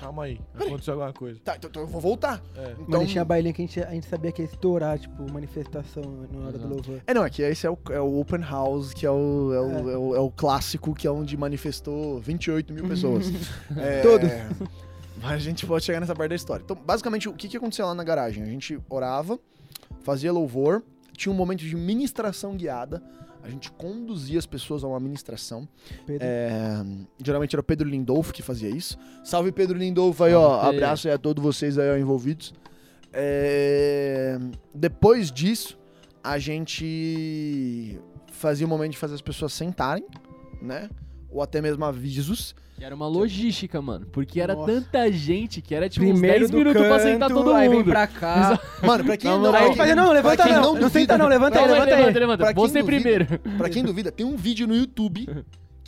Calma 0.00 0.24
aí, 0.24 0.40
aconteceu 0.54 0.94
alguma 0.94 1.12
coisa. 1.12 1.38
Tá, 1.44 1.56
então, 1.56 1.68
então 1.68 1.82
eu 1.82 1.88
vou 1.88 2.00
voltar. 2.00 2.42
É. 2.56 2.72
Então, 2.72 2.84
Mano, 2.88 3.06
tinha 3.06 3.22
bailinho 3.22 3.54
que 3.54 3.60
a 3.60 3.66
gente, 3.66 3.82
a 3.82 3.90
gente 3.90 4.06
sabia 4.06 4.32
que 4.32 4.40
ia 4.40 4.46
estourar, 4.46 4.98
tipo, 4.98 5.30
manifestação 5.30 6.02
na 6.32 6.40
hora 6.40 6.52
do 6.52 6.58
Exato. 6.58 6.74
louvor. 6.74 7.00
É, 7.06 7.12
não, 7.12 7.22
é 7.22 7.28
que 7.28 7.42
esse 7.42 7.66
é 7.66 7.70
o, 7.70 7.78
é 7.90 8.00
o 8.00 8.18
Open 8.18 8.40
House, 8.40 8.94
que 8.94 9.04
é 9.04 9.10
o, 9.10 9.52
é, 9.52 9.60
o, 9.60 9.90
é. 9.90 9.96
o, 9.98 10.16
é 10.16 10.20
o 10.20 10.30
clássico, 10.30 10.94
que 10.94 11.06
é 11.06 11.10
onde 11.10 11.36
manifestou 11.36 12.18
28 12.18 12.72
mil 12.72 12.88
pessoas. 12.88 13.30
É, 13.76 14.00
Todos. 14.00 14.28
Mas 15.20 15.34
a 15.34 15.38
gente 15.38 15.66
pode 15.66 15.84
chegar 15.84 16.00
nessa 16.00 16.14
parte 16.14 16.30
da 16.30 16.34
história. 16.34 16.62
Então, 16.64 16.76
basicamente, 16.76 17.28
o 17.28 17.32
que, 17.34 17.48
que 17.48 17.56
aconteceu 17.56 17.86
lá 17.86 17.94
na 17.94 18.02
garagem? 18.02 18.42
A 18.42 18.46
gente 18.46 18.80
orava, 18.88 19.38
fazia 20.02 20.32
louvor, 20.32 20.82
tinha 21.16 21.32
um 21.32 21.36
momento 21.36 21.60
de 21.60 21.76
ministração 21.76 22.56
guiada, 22.56 23.02
a 23.42 23.48
gente 23.48 23.70
conduzia 23.72 24.38
as 24.38 24.46
pessoas 24.46 24.84
a 24.84 24.88
uma 24.88 25.00
ministração. 25.00 25.68
Pedro. 26.06 26.26
É, 26.26 26.84
geralmente 27.22 27.54
era 27.54 27.60
o 27.60 27.64
Pedro 27.64 27.88
Lindolfo 27.88 28.32
que 28.32 28.42
fazia 28.42 28.68
isso. 28.68 28.98
Salve 29.24 29.52
Pedro 29.52 29.78
Lindolfo 29.78 30.24
aí, 30.24 30.34
ó. 30.34 30.60
Abraço 30.60 31.08
aí 31.08 31.14
a 31.14 31.18
todos 31.18 31.42
vocês 31.42 31.78
aí 31.78 31.90
ó, 31.90 31.96
envolvidos. 31.96 32.52
É, 33.12 34.38
depois 34.74 35.32
disso, 35.32 35.78
a 36.22 36.38
gente 36.38 37.98
fazia 38.30 38.66
o 38.66 38.68
momento 38.68 38.92
de 38.92 38.98
fazer 38.98 39.14
as 39.14 39.22
pessoas 39.22 39.52
sentarem, 39.52 40.06
né? 40.62 40.88
Ou 41.30 41.42
até 41.42 41.60
mesmo 41.60 41.84
avisos. 41.84 42.54
Que 42.80 42.84
era 42.86 42.94
uma 42.94 43.06
logística, 43.06 43.82
mano. 43.82 44.06
Porque 44.10 44.40
era 44.40 44.54
Nossa. 44.54 44.72
tanta 44.72 45.12
gente 45.12 45.60
que 45.60 45.74
era 45.74 45.86
tipo 45.86 46.02
uns 46.06 46.12
Primeiro 46.12 46.38
10 46.38 46.50
do 46.50 46.56
minutos 46.56 46.80
canto, 46.82 46.88
pra 46.94 46.98
sentar 46.98 47.28
todo 47.28 47.52
aí 47.52 47.68
vem 47.68 47.78
mundo. 47.80 47.90
pra 47.90 48.06
cá. 48.06 48.58
Mano, 48.82 49.04
pra 49.04 49.16
quem 49.18 49.30
Não, 49.30 49.38
não, 49.38 49.52
não, 49.52 49.60
não, 49.68 49.74
Fazer, 49.76 49.94
não, 49.94 50.12
levanta 50.12 50.44
não. 50.46 50.52
não 50.54 50.62
Não, 50.62 50.72
duvida- 50.80 50.88
senta 50.88 51.18
não, 51.18 51.28
levanta 51.28 51.58
aí, 51.60 51.66
levanta 51.68 51.94
aí. 51.94 52.02
levanta, 52.04 52.18
levanta. 52.20 52.54
Você 52.54 52.80
duvida- 52.82 52.86
primeiro. 52.86 53.26
Pra 53.58 53.68
quem 53.68 53.84
duvida, 53.84 54.10
tem 54.10 54.24
um 54.24 54.34
vídeo 54.34 54.66
no 54.66 54.74
YouTube 54.74 55.28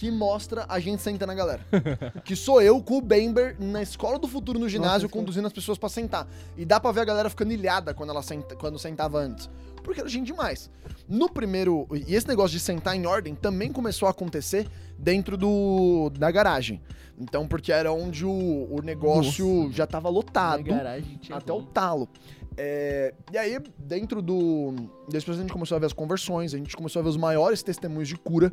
que 0.02 0.10
mostra 0.10 0.66
a 0.68 0.80
gente 0.80 1.00
sentando 1.00 1.30
a 1.30 1.34
galera. 1.36 1.64
que 2.24 2.34
sou 2.34 2.60
eu 2.60 2.82
com 2.82 2.98
o 2.98 3.00
Bember 3.00 3.54
na 3.60 3.80
escola 3.80 4.18
do 4.18 4.26
futuro 4.26 4.58
no 4.58 4.68
ginásio, 4.68 5.02
Nossa, 5.02 5.12
conduzindo 5.12 5.46
as 5.46 5.52
pessoas 5.52 5.78
pra 5.78 5.88
sentar. 5.88 6.26
E 6.56 6.64
dá 6.64 6.80
pra 6.80 6.90
ver 6.90 7.02
a 7.02 7.04
galera 7.04 7.30
ficando 7.30 7.52
ilhada 7.52 7.94
quando 7.94 8.10
ela 8.10 8.20
senta, 8.20 8.56
quando 8.56 8.80
sentava 8.80 9.20
antes. 9.20 9.48
Porque 9.80 10.00
era 10.00 10.08
gente 10.08 10.26
demais. 10.26 10.68
No 11.08 11.30
primeiro. 11.30 11.86
E 12.08 12.16
esse 12.16 12.26
negócio 12.26 12.50
de 12.50 12.58
sentar 12.58 12.96
em 12.96 13.06
ordem 13.06 13.36
também 13.36 13.70
começou 13.70 14.08
a 14.08 14.10
acontecer 14.10 14.68
dentro 14.98 15.36
do 15.36 16.10
da 16.10 16.32
garagem. 16.32 16.82
Então, 17.16 17.46
porque 17.46 17.70
era 17.70 17.92
onde 17.92 18.26
o, 18.26 18.66
o 18.72 18.82
negócio 18.82 19.70
já 19.70 19.86
tava 19.86 20.08
lotado 20.08 20.66
Na 20.66 20.78
garagem 20.78 21.16
tinha 21.18 21.38
até 21.38 21.52
o 21.52 21.62
talo. 21.62 22.08
É, 22.56 23.14
e 23.32 23.38
aí, 23.38 23.58
dentro 23.78 24.20
do. 24.20 24.74
Processo, 25.08 25.30
a 25.32 25.34
gente 25.34 25.52
começou 25.52 25.76
a 25.76 25.78
ver 25.80 25.86
as 25.86 25.92
conversões, 25.92 26.54
a 26.54 26.58
gente 26.58 26.76
começou 26.76 27.00
a 27.00 27.02
ver 27.02 27.08
os 27.08 27.16
maiores 27.16 27.62
testemunhos 27.62 28.08
de 28.08 28.16
cura, 28.16 28.52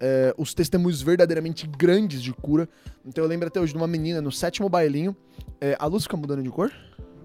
é, 0.00 0.34
os 0.36 0.52
testemunhos 0.54 1.00
verdadeiramente 1.02 1.66
grandes 1.66 2.22
de 2.22 2.32
cura. 2.32 2.68
Então 3.06 3.24
eu 3.24 3.28
lembro 3.28 3.48
até 3.48 3.58
hoje 3.60 3.72
de 3.72 3.78
uma 3.78 3.86
menina 3.86 4.20
no 4.20 4.30
sétimo 4.30 4.68
bailinho. 4.68 5.16
é, 5.60 5.76
a 5.78 5.86
luz 5.86 6.02
fica 6.04 6.16
mudando 6.16 6.42
de 6.42 6.50
cor? 6.50 6.70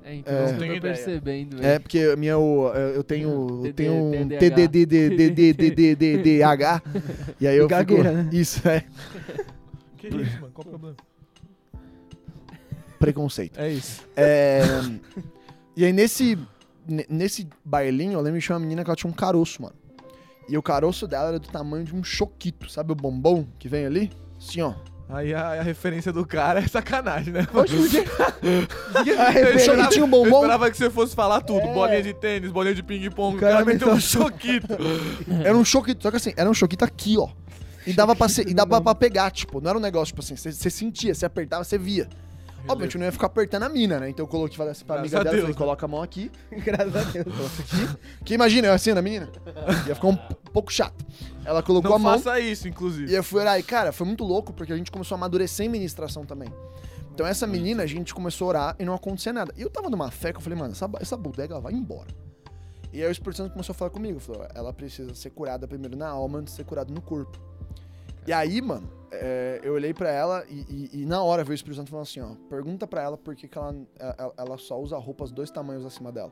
É, 0.05 0.15
então, 0.15 0.33
É. 0.33 0.51
eu 0.53 0.57
Tenho 0.59 0.75
tô 0.75 0.81
percebendo, 0.81 1.63
É, 1.65 1.79
porque 1.79 1.99
a 1.99 2.15
minha, 2.17 2.33
eu, 2.33 2.71
eu 2.95 3.03
tenho, 3.03 3.65
eu 3.65 3.73
tenho 3.73 3.93
um 3.93 4.27
TDAH. 4.27 4.55
TDDDDDDH. 5.47 6.81
E 7.39 7.47
aí 7.47 7.55
eu 7.57 7.65
E 7.65 7.67
gagueira, 7.69 8.09
fico... 8.09 8.23
né? 8.23 8.29
Isso, 8.33 8.67
é. 8.67 8.83
Que 9.97 10.07
isso, 10.07 10.41
mano? 10.41 10.51
Qual 10.53 10.65
o 10.67 10.69
problema? 10.69 10.95
Preconceito. 12.99 13.59
É 13.59 13.69
isso. 13.71 14.01
É, 14.15 14.61
e 15.75 15.85
aí 15.85 15.93
nesse, 15.93 16.37
ne- 16.87 17.05
nesse 17.09 17.47
bailinho, 17.65 18.13
eu 18.13 18.21
lembro 18.21 18.39
de 18.39 18.51
uma 18.51 18.59
menina 18.59 18.83
que 18.83 18.89
ela 18.89 18.95
tinha 18.95 19.09
um 19.09 19.13
caroço, 19.15 19.61
mano. 19.61 19.75
E 20.49 20.57
o 20.57 20.61
caroço 20.61 21.07
dela 21.07 21.29
era 21.29 21.39
do 21.39 21.47
tamanho 21.47 21.85
de 21.85 21.95
um 21.95 22.03
choquito, 22.03 22.69
sabe 22.69 22.91
o 22.91 22.95
bombom 22.95 23.45
que 23.57 23.67
vem 23.69 23.85
ali? 23.85 24.11
Assim, 24.37 24.61
ó. 24.61 24.73
Aí 25.09 25.33
a, 25.33 25.49
a 25.59 25.61
referência 25.61 26.11
do 26.11 26.25
cara 26.25 26.59
é 26.59 26.67
sacanagem, 26.67 27.33
né? 27.33 27.45
Oxe, 27.53 27.75
por 27.75 27.89
quê? 27.89 28.03
A 28.43 29.07
Eu 29.07 29.17
O 29.17 29.31
referência- 29.31 29.75
choquitinho 29.75 30.03
Eu 30.03 30.07
bombom. 30.07 30.35
esperava 30.37 30.71
que 30.71 30.77
você 30.77 30.89
fosse 30.89 31.13
falar 31.15 31.41
tudo. 31.41 31.59
É. 31.61 31.73
Bolinha 31.73 32.01
de 32.01 32.13
tênis, 32.13 32.51
bolinha 32.51 32.73
de 32.75 32.81
ping-pong. 32.83 33.37
O 33.37 33.39
cara, 33.39 33.53
cara 33.53 33.65
meteu 33.65 33.89
um 33.89 33.95
meteu- 33.95 34.01
choquito. 34.09 34.67
Era 35.43 35.55
um 35.57 35.63
choquito, 35.65 36.01
só 36.03 36.09
que 36.09 36.17
assim, 36.17 36.33
era 36.35 36.49
um 36.49 36.53
choquito 36.53 36.83
aqui, 36.83 37.17
ó. 37.17 37.29
E 37.85 37.91
dava 37.93 38.15
pra, 38.15 38.29
ser, 38.29 38.47
e 38.47 38.53
dava 38.53 38.81
pra 38.81 38.95
pegar, 38.95 39.29
tipo, 39.29 39.59
não 39.59 39.69
era 39.69 39.77
um 39.77 39.81
negócio, 39.81 40.07
tipo 40.15 40.21
assim, 40.21 40.35
você 40.37 40.69
sentia, 40.69 41.13
você 41.13 41.25
apertava, 41.25 41.63
você 41.65 41.77
via. 41.77 42.07
Obviamente, 42.67 42.95
eu 42.95 42.99
não 42.99 43.05
ia 43.05 43.11
ficar 43.11 43.27
apertando 43.27 43.63
a 43.63 43.69
mina, 43.69 43.99
né? 43.99 44.09
Então 44.09 44.23
eu 44.23 44.27
coloquei, 44.27 44.55
falei 44.57 44.71
assim 44.71 44.85
pra 44.85 44.95
Graças 44.95 45.13
amiga 45.13 45.23
dela, 45.23 45.35
Deus, 45.35 45.41
falei, 45.41 45.53
né? 45.53 45.57
coloca 45.57 45.85
a 45.85 45.87
mão 45.87 46.01
aqui, 46.01 46.31
Graças 46.63 46.95
a 46.95 47.03
Deus. 47.03 47.35
que 48.23 48.33
imagina, 48.33 48.67
eu 48.67 48.73
assim 48.73 48.93
na 48.93 49.01
menina. 49.01 49.29
Ia 49.87 49.95
ficar 49.95 50.07
um 50.07 50.15
pouco 50.15 50.71
chato. 50.71 51.05
Ela 51.45 51.61
colocou 51.61 51.89
Não 51.89 51.97
a 51.97 51.99
mão, 51.99 52.19
faça 52.19 52.39
isso, 52.39 52.67
inclusive. 52.67 53.11
E 53.11 53.15
eu 53.15 53.23
fui 53.23 53.41
orar. 53.41 53.59
E, 53.59 53.63
cara, 53.63 53.91
foi 53.91 54.07
muito 54.07 54.23
louco, 54.23 54.53
porque 54.53 54.71
a 54.71 54.77
gente 54.77 54.91
começou 54.91 55.15
a 55.15 55.17
amadurecer 55.17 55.65
em 55.65 55.69
ministração 55.69 56.25
também. 56.25 56.49
Então, 57.13 57.27
essa 57.27 57.45
menina, 57.45 57.83
a 57.83 57.85
gente 57.85 58.13
começou 58.13 58.45
a 58.45 58.49
orar 58.49 58.75
e 58.79 58.85
não 58.85 58.93
acontecia 58.95 59.31
nada. 59.31 59.53
E 59.55 59.61
eu 59.61 59.69
tava 59.69 59.89
numa 59.89 60.09
fé 60.09 60.31
que 60.31 60.37
eu 60.37 60.41
falei, 60.41 60.57
mano, 60.57 60.71
essa, 60.71 60.89
essa 60.99 61.15
bodega, 61.15 61.59
vai 61.59 61.73
embora. 61.73 62.07
E 62.91 63.01
aí 63.01 63.07
o 63.07 63.11
Espírito 63.11 63.37
Santo 63.37 63.51
começou 63.51 63.73
a 63.73 63.75
falar 63.75 63.91
comigo. 63.91 64.19
Falou, 64.19 64.47
ela 64.53 64.71
precisa 64.71 65.13
ser 65.15 65.31
curada 65.31 65.67
primeiro 65.67 65.97
na 65.97 66.07
alma 66.07 66.39
antes 66.39 66.53
de 66.53 66.57
ser 66.57 66.63
curada 66.63 66.93
no 66.93 67.01
corpo. 67.01 67.39
E 68.25 68.31
aí, 68.33 68.61
mano, 68.61 68.89
é, 69.11 69.59
eu 69.63 69.73
olhei 69.73 69.93
pra 69.93 70.09
ela 70.11 70.45
e, 70.49 70.89
e- 70.93 71.01
e 71.01 71.05
na 71.05 71.21
hora 71.23 71.43
veio 71.43 71.51
o 71.51 71.55
Espírito 71.55 71.77
Santo 71.77 71.89
falando 71.89 72.03
assim, 72.03 72.19
ó, 72.21 72.35
pergunta 72.49 72.87
pra 72.87 73.01
ela 73.01 73.17
por 73.17 73.35
que, 73.35 73.47
que 73.47 73.57
ela, 73.57 73.75
ela, 73.99 74.33
ela 74.37 74.57
só 74.57 74.79
usa 74.79 74.97
roupas 74.97 75.31
dois 75.31 75.51
tamanhos 75.51 75.85
acima 75.85 76.11
dela. 76.11 76.31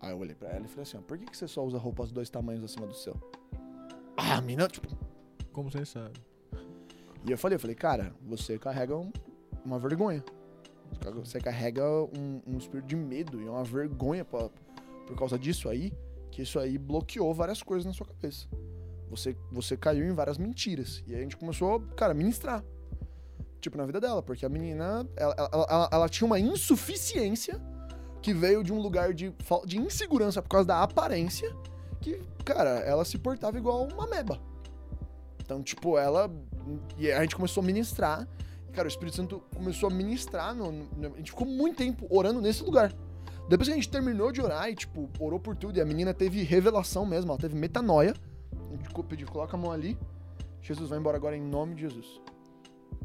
Aí 0.00 0.10
eu 0.12 0.18
olhei 0.18 0.34
pra 0.34 0.50
ela 0.50 0.64
e 0.64 0.68
falei 0.68 0.82
assim, 0.82 0.96
ó, 0.98 1.00
por 1.00 1.18
que, 1.18 1.24
que 1.26 1.36
você 1.36 1.48
só 1.48 1.64
usa 1.64 1.78
roupas 1.78 2.12
dois 2.12 2.30
tamanhos 2.30 2.62
acima 2.62 2.86
do 2.86 2.94
seu? 2.94 3.16
Ah, 4.16 4.40
mina, 4.40 4.68
tipo, 4.68 4.86
Como 5.52 5.70
você 5.70 5.84
sabe. 5.84 6.20
e 7.26 7.30
eu 7.30 7.38
falei, 7.38 7.56
eu 7.56 7.60
falei, 7.60 7.74
cara, 7.76 8.12
você 8.22 8.58
carrega 8.58 8.96
um- 8.96 9.12
uma 9.64 9.78
vergonha. 9.78 10.22
Você 11.14 11.40
carrega 11.40 11.82
um, 12.16 12.40
um 12.46 12.56
espírito 12.58 12.86
de 12.86 12.94
medo 12.96 13.40
e 13.42 13.46
é 13.46 13.50
uma 13.50 13.64
vergonha 13.64 14.24
pra- 14.24 14.50
por 15.06 15.16
causa 15.16 15.38
disso 15.38 15.68
aí, 15.68 15.92
que 16.30 16.42
isso 16.42 16.58
aí 16.58 16.78
bloqueou 16.78 17.32
várias 17.34 17.62
coisas 17.62 17.84
na 17.84 17.92
sua 17.92 18.06
cabeça. 18.06 18.46
Você, 19.10 19.36
você 19.52 19.76
caiu 19.76 20.04
em 20.06 20.12
várias 20.14 20.38
mentiras. 20.38 21.02
E 21.06 21.12
aí 21.14 21.20
a 21.20 21.22
gente 21.22 21.36
começou, 21.36 21.80
cara, 21.96 22.12
a 22.12 22.14
ministrar. 22.14 22.64
Tipo, 23.60 23.78
na 23.78 23.86
vida 23.86 24.00
dela, 24.00 24.22
porque 24.22 24.44
a 24.44 24.48
menina, 24.48 25.08
ela, 25.16 25.34
ela- 25.38 25.66
ela- 25.70 25.88
ela 25.92 26.08
tinha 26.08 26.26
uma 26.26 26.38
insuficiência 26.38 27.60
que 28.20 28.34
veio 28.34 28.62
de 28.62 28.72
um 28.72 28.80
lugar 28.80 29.14
de, 29.14 29.32
de 29.66 29.78
insegurança 29.78 30.42
por 30.42 30.48
causa 30.48 30.66
da 30.68 30.82
aparência, 30.82 31.54
que, 32.00 32.20
cara, 32.44 32.70
ela 32.80 33.04
se 33.04 33.16
portava 33.18 33.56
igual 33.56 33.86
uma 33.86 34.06
meba. 34.06 34.38
Então, 35.40 35.62
tipo, 35.62 35.96
ela. 35.98 36.30
E 36.98 37.10
a 37.10 37.20
gente 37.22 37.36
começou 37.36 37.62
a 37.62 37.66
ministrar. 37.66 38.26
Cara, 38.72 38.86
o 38.86 38.88
Espírito 38.88 39.16
Santo 39.16 39.42
começou 39.54 39.88
a 39.88 39.92
ministrar. 39.92 40.54
No, 40.54 40.72
no- 40.72 41.14
a 41.14 41.18
gente 41.18 41.30
ficou 41.30 41.46
muito 41.46 41.76
tempo 41.76 42.06
orando 42.10 42.40
nesse 42.40 42.62
lugar. 42.62 42.92
Depois 43.48 43.68
que 43.68 43.72
a 43.72 43.76
gente 43.76 43.88
terminou 43.90 44.32
de 44.32 44.40
orar 44.40 44.70
e, 44.70 44.74
tipo, 44.74 45.08
orou 45.18 45.38
por 45.38 45.54
tudo, 45.54 45.78
e 45.78 45.80
a 45.80 45.84
menina 45.84 46.14
teve 46.14 46.42
revelação 46.42 47.04
mesmo, 47.04 47.30
ela 47.30 47.38
teve 47.38 47.54
metanoia. 47.54 48.14
Pediu, 49.08 49.26
coloca 49.28 49.56
a 49.56 49.60
mão 49.60 49.72
ali. 49.72 49.98
Jesus 50.60 50.88
vai 50.88 50.98
embora 50.98 51.16
agora 51.16 51.36
em 51.36 51.42
nome 51.42 51.74
de 51.74 51.82
Jesus. 51.82 52.20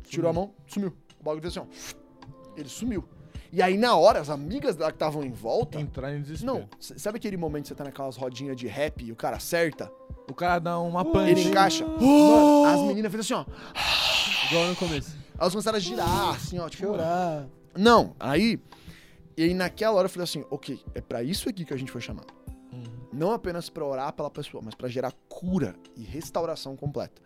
Tirou 0.04 0.30
a 0.30 0.34
mão, 0.34 0.54
sumiu. 0.66 0.94
O 1.20 1.24
bagulho 1.24 1.42
fez 1.42 1.58
assim, 1.58 1.68
ó. 1.68 2.54
Ele 2.56 2.70
sumiu. 2.70 3.04
E 3.52 3.62
aí, 3.62 3.78
na 3.78 3.96
hora, 3.96 4.20
as 4.20 4.30
amigas 4.30 4.76
dela 4.76 4.92
que 4.92 4.96
estavam 4.96 5.24
em 5.24 5.32
volta. 5.32 5.80
Entrar 5.80 6.14
em 6.16 6.22
desespero. 6.22 6.54
Não, 6.54 6.70
sabe 6.80 7.18
aquele 7.18 7.36
momento 7.36 7.64
que 7.64 7.68
você 7.70 7.76
tá 7.76 7.84
naquelas 7.84 8.16
rodinhas 8.16 8.56
de 8.56 8.68
rap 8.68 9.04
e 9.04 9.12
o 9.12 9.16
cara 9.16 9.38
acerta? 9.38 9.92
O 10.30 10.34
cara 10.36 10.60
dá 10.60 10.80
uma 10.80 11.02
Ele 11.02 11.12
pane. 11.12 11.48
encaixa. 11.48 11.86
Mano, 11.98 12.66
as 12.66 12.82
meninas 12.82 13.12
fez 13.12 13.26
assim, 13.26 13.34
ó. 13.34 13.46
Igual 14.50 14.68
no 14.68 14.76
começo. 14.76 15.18
Elas 15.38 15.52
começaram 15.52 15.78
a 15.78 15.80
girar, 15.80 16.30
assim, 16.30 16.60
ó, 16.60 16.70
tipo. 16.70 16.86
Chorar. 16.86 17.48
Não, 17.76 18.16
aí. 18.20 18.60
E 19.36 19.44
aí 19.44 19.54
naquela 19.54 19.96
hora 19.98 20.06
eu 20.06 20.10
falei 20.10 20.26
assim, 20.26 20.44
ok, 20.52 20.80
é 20.94 21.02
pra 21.02 21.24
isso 21.24 21.50
aqui 21.50 21.64
que 21.66 21.74
a 21.74 21.78
gente 21.78 21.92
foi 21.92 22.02
chamado. 22.02 22.28
Não 23.12 23.32
apenas 23.32 23.70
pra 23.70 23.86
orar 23.86 24.14
pela 24.14 24.30
pessoa, 24.30 24.62
mas 24.64 24.76
pra 24.76 24.88
gerar 24.88 25.14
cura 25.28 25.76
e 25.96 26.04
restauração 26.04 26.76
completa. 26.76 27.22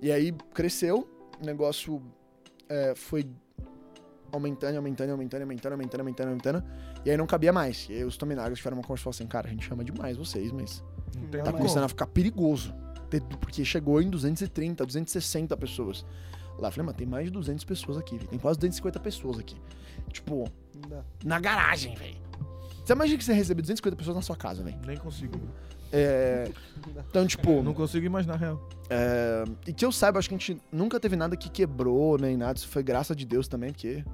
E 0.00 0.10
aí 0.10 0.32
cresceu, 0.54 1.08
o 1.40 1.44
negócio 1.44 2.02
é, 2.68 2.94
foi 2.94 3.28
aumentando, 4.32 4.76
aumentando, 4.76 5.10
aumentando, 5.10 5.42
aumentando, 5.42 5.72
aumentando, 5.72 6.00
aumentando, 6.00 6.28
aumentando. 6.28 6.64
E 7.04 7.10
aí 7.10 7.16
não 7.16 7.26
cabia 7.26 7.52
mais. 7.52 7.86
E 7.88 7.94
aí 7.94 8.04
os 8.04 8.16
Tominagos 8.16 8.58
tiveram 8.58 8.76
uma 8.76 8.82
conversa 8.82 9.02
e 9.02 9.04
falaram 9.04 9.16
assim, 9.16 9.26
cara, 9.26 9.48
a 9.48 9.50
gente 9.50 9.66
chama 9.66 9.84
demais 9.84 10.16
vocês, 10.16 10.52
mas 10.52 10.82
Não 11.16 11.28
tem 11.28 11.42
tá 11.42 11.52
começando 11.52 11.84
a 11.84 11.88
ficar 11.88 12.06
perigoso. 12.06 12.74
Porque 13.40 13.64
chegou 13.64 14.00
em 14.00 14.08
230, 14.08 14.86
260 14.86 15.56
pessoas. 15.56 16.06
Lá 16.58 16.68
eu 16.68 16.72
falei, 16.72 16.86
mano, 16.86 16.96
tem 16.96 17.06
mais 17.06 17.26
de 17.26 17.32
200 17.32 17.64
pessoas 17.64 17.98
aqui. 17.98 18.18
Tem 18.18 18.38
quase 18.38 18.58
250 18.58 19.00
pessoas 19.00 19.38
aqui. 19.38 19.56
Tipo, 20.12 20.44
na 21.24 21.40
garagem, 21.40 21.94
velho. 21.96 22.29
Você 22.84 22.92
imagina 22.92 23.18
que 23.18 23.24
você 23.24 23.32
recebe 23.32 23.62
250 23.62 23.96
pessoas 23.96 24.16
na 24.16 24.22
sua 24.22 24.36
casa, 24.36 24.62
velho. 24.62 24.76
Nem 24.86 24.96
consigo. 24.96 25.38
É, 25.92 26.48
Então, 27.08 27.26
tipo, 27.26 27.62
Não 27.62 27.74
consigo 27.74 28.06
imaginar 28.06 28.36
real. 28.36 28.60
é, 28.88 29.44
e 29.66 29.72
que 29.72 29.84
eu 29.84 29.90
saiba, 29.92 30.18
acho 30.18 30.28
que 30.28 30.34
a 30.34 30.38
gente 30.38 30.60
nunca 30.72 30.98
teve 31.00 31.16
nada 31.16 31.36
que 31.36 31.48
quebrou, 31.50 32.16
nem 32.18 32.36
nada. 32.36 32.58
Isso 32.58 32.68
foi 32.68 32.82
graça 32.82 33.14
de 33.14 33.24
Deus 33.26 33.48
também, 33.48 33.72
porque 33.72 34.04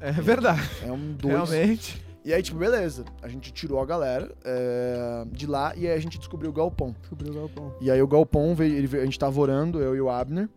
É 0.00 0.12
verdade. 0.12 0.62
é 0.82 0.92
um 0.92 1.12
dois. 1.12 1.50
Realmente. 1.50 2.04
E 2.24 2.34
aí, 2.34 2.42
tipo, 2.42 2.58
beleza. 2.58 3.04
A 3.22 3.28
gente 3.28 3.52
tirou 3.52 3.80
a 3.80 3.86
galera 3.86 4.30
é, 4.44 5.24
de 5.30 5.46
lá 5.46 5.72
e 5.76 5.86
aí 5.86 5.92
a 5.96 6.00
gente 6.00 6.18
descobriu 6.18 6.50
o 6.50 6.52
galpão. 6.52 6.94
Descobriu 7.00 7.32
o 7.32 7.36
galpão. 7.36 7.74
E 7.80 7.90
aí 7.90 8.02
o 8.02 8.06
galpão 8.08 8.54
veio, 8.54 8.86
veio- 8.88 9.02
a 9.02 9.06
gente 9.06 9.18
tava 9.18 9.40
orando, 9.40 9.80
eu 9.80 9.94
e 9.94 10.00
o 10.00 10.10
Abner. 10.10 10.48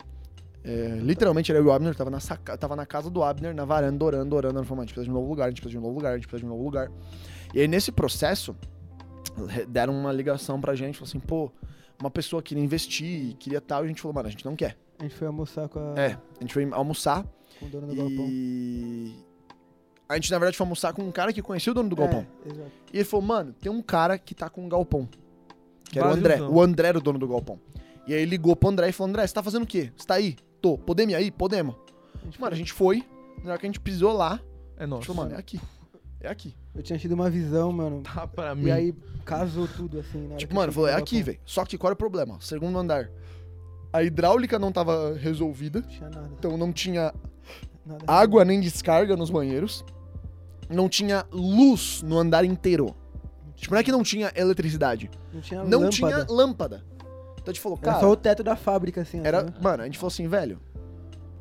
É, 0.62 1.00
literalmente 1.02 1.52
era 1.52 1.60
eu 1.60 1.64
e 1.64 1.68
o 1.68 1.72
Abner, 1.72 1.96
tava 1.96 2.10
na, 2.10 2.20
saca, 2.20 2.58
tava 2.58 2.76
na 2.76 2.86
casa 2.86 3.10
do 3.10 3.24
Abner, 3.24 3.56
na 3.56 3.64
varanda, 3.66 4.04
orando, 4.04 4.36
orando, 4.36 4.50
orando, 4.56 4.68
falando, 4.68 4.82
a 4.82 4.86
gente 4.86 4.94
precisa 4.94 5.06
de 5.06 5.12
um 5.12 5.14
novo 5.14 5.30
lugar, 5.30 5.46
a 5.46 5.50
gente 5.50 5.62
precisa 5.62 5.80
de 5.80 5.86
um 5.86 5.88
novo 5.88 5.96
lugar, 5.96 6.14
a 6.14 6.16
gente 6.18 6.28
precisa 6.28 6.42
de 6.42 6.46
um 6.48 6.50
novo 6.50 6.64
lugar. 6.66 6.90
E 7.54 7.62
aí 7.62 7.68
nesse 7.68 7.92
processo, 7.92 8.56
deram 9.68 9.94
uma 9.94 10.12
ligação 10.12 10.60
pra 10.60 10.76
gente, 10.76 10.98
falaram 10.98 11.10
assim, 11.10 11.20
pô, 11.20 11.52
uma 12.00 12.10
pessoa 12.12 12.42
queria 12.42 12.64
investir, 12.64 13.36
queria 13.38 13.60
tal, 13.62 13.84
e 13.84 13.86
a 13.86 13.88
gente 13.88 14.02
falou, 14.02 14.16
mano, 14.16 14.28
a 14.28 14.32
gente 14.32 14.46
não 14.46 14.56
quer. 14.56 14.78
A 15.00 15.04
gente 15.04 15.16
foi 15.16 15.28
almoçar 15.28 15.68
com, 15.70 15.80
a, 15.80 16.00
É, 16.00 16.18
a 16.38 16.42
gente 16.42 16.54
foi 16.54 16.68
almoçar 16.72 17.26
com 17.60 17.66
o 17.66 17.70
dono 17.70 17.88
do 17.88 17.96
galpão. 17.96 18.26
e... 18.30 19.16
A 20.08 20.16
gente, 20.16 20.32
na 20.32 20.40
verdade, 20.40 20.58
foi 20.58 20.66
almoçar 20.66 20.92
com 20.94 21.04
um 21.04 21.12
cara 21.12 21.32
que 21.32 21.42
conhecia 21.42 21.72
o 21.72 21.76
dono 21.76 21.88
do 21.88 21.96
galpão. 21.96 22.26
É, 22.46 22.50
exato. 22.50 22.72
E 22.92 22.98
ele 22.98 23.06
falou, 23.06 23.26
mano, 23.26 23.54
tem 23.54 23.72
um 23.72 23.82
cara 23.82 24.18
que 24.18 24.34
tá 24.34 24.50
com 24.50 24.66
um 24.66 24.70
galpão. 24.70 25.08
Que 25.84 26.00
era 26.00 26.08
o. 26.10 26.12
André. 26.12 26.42
O 26.42 26.60
André 26.62 26.88
era 26.90 26.98
o 26.98 27.02
dono 27.02 27.20
do 27.20 27.28
galpão. 27.28 27.60
E 28.08 28.14
aí 28.16 28.22
ele 28.24 28.32
ligou 28.32 28.56
pro 28.56 28.70
André 28.70 28.90
e 28.90 28.92
falou, 28.92 29.10
André, 29.12 29.28
você 29.28 29.34
tá 29.36 29.44
fazendo 29.44 29.64
o 29.64 29.68
quê? 29.68 29.92
Você 29.96 30.08
tá 30.08 30.16
aí? 30.16 30.36
Tô. 30.60 30.80
Podemos 30.80 31.14
ir 31.14 31.16
aí? 31.16 31.30
Podemos. 31.30 31.76
A 32.22 32.26
gente 32.26 32.42
Mano, 32.42 32.48
a 32.48 32.50
foi- 32.50 32.58
gente 32.58 32.74
foi. 32.74 33.04
Na 33.44 33.52
hora 33.52 33.60
que 33.60 33.68
a 33.68 33.70
gente 33.70 33.80
pisou 33.80 34.12
lá, 34.14 34.40
É 34.78 34.80
a 34.80 34.84
gente 34.86 34.90
nosso. 34.90 35.06
falou, 35.06 35.24
mano, 35.24 35.36
é 35.36 35.40
aqui. 35.40 35.62
É 36.22 36.28
aqui. 36.28 36.56
Eu 36.76 36.84
tinha 36.84 36.98
tido 37.00 37.14
uma 37.14 37.30
visão, 37.30 37.72
mano. 37.72 38.02
Tá 38.14 38.28
pra 38.28 38.56
mim. 38.56 38.66
E 38.66 38.72
aí 38.72 38.96
casou 39.26 39.68
tudo, 39.68 40.00
assim. 40.00 40.28
hora 40.28 40.38
Tipo, 40.38 40.56
mano, 40.56 40.72
falou, 40.72 40.90
é 40.90 40.96
aqui, 40.96 41.22
velho. 41.22 41.40
Só 41.46 41.66
que 41.66 41.78
qual 41.78 41.90
era 41.90 41.94
o 41.94 41.98
problema? 41.98 42.38
Segundo 42.40 42.78
andar. 42.78 43.10
A 43.92 44.04
hidráulica 44.04 44.60
não 44.60 44.72
tava 44.72 45.16
resolvida. 45.16 45.82
Não 45.82 45.88
tinha 45.88 46.10
nada. 46.10 46.30
Então 46.38 46.58
não 46.58 46.72
tinha 46.72 47.14
nada 47.86 48.04
água 48.08 48.46
nem 48.46 48.60
descarga 48.60 49.16
nos 49.16 49.30
banheiros. 49.30 49.84
Não 50.70 50.88
tinha 50.88 51.26
luz 51.32 52.04
no 52.04 52.18
andar 52.20 52.46
inteiro. 52.46 52.96
Tipo, 53.56 53.74
não 53.74 53.80
é 53.82 53.84
que 53.84 53.92
não 53.92 54.04
tinha 54.04 54.32
eletricidade. 54.36 55.10
Não 55.34 55.42
tinha 55.42 55.64
não 55.64 55.80
lâmpada. 55.82 55.92
tinha 55.92 56.26
lâmpada. 56.30 56.86
Então 57.34 57.46
a 57.48 57.52
gente 57.52 57.60
falou, 57.60 57.80
Era 57.82 57.92
cara, 57.94 58.00
só 58.04 58.12
o 58.12 58.16
teto 58.16 58.44
da 58.44 58.56
fábrica, 58.56 59.02
assim. 59.02 59.22
era, 59.24 59.44
né? 59.44 59.54
mano, 59.62 59.84
a 59.84 59.86
gente 59.86 59.98
falou 59.98 60.10
assim, 60.10 60.28
velho, 60.28 60.60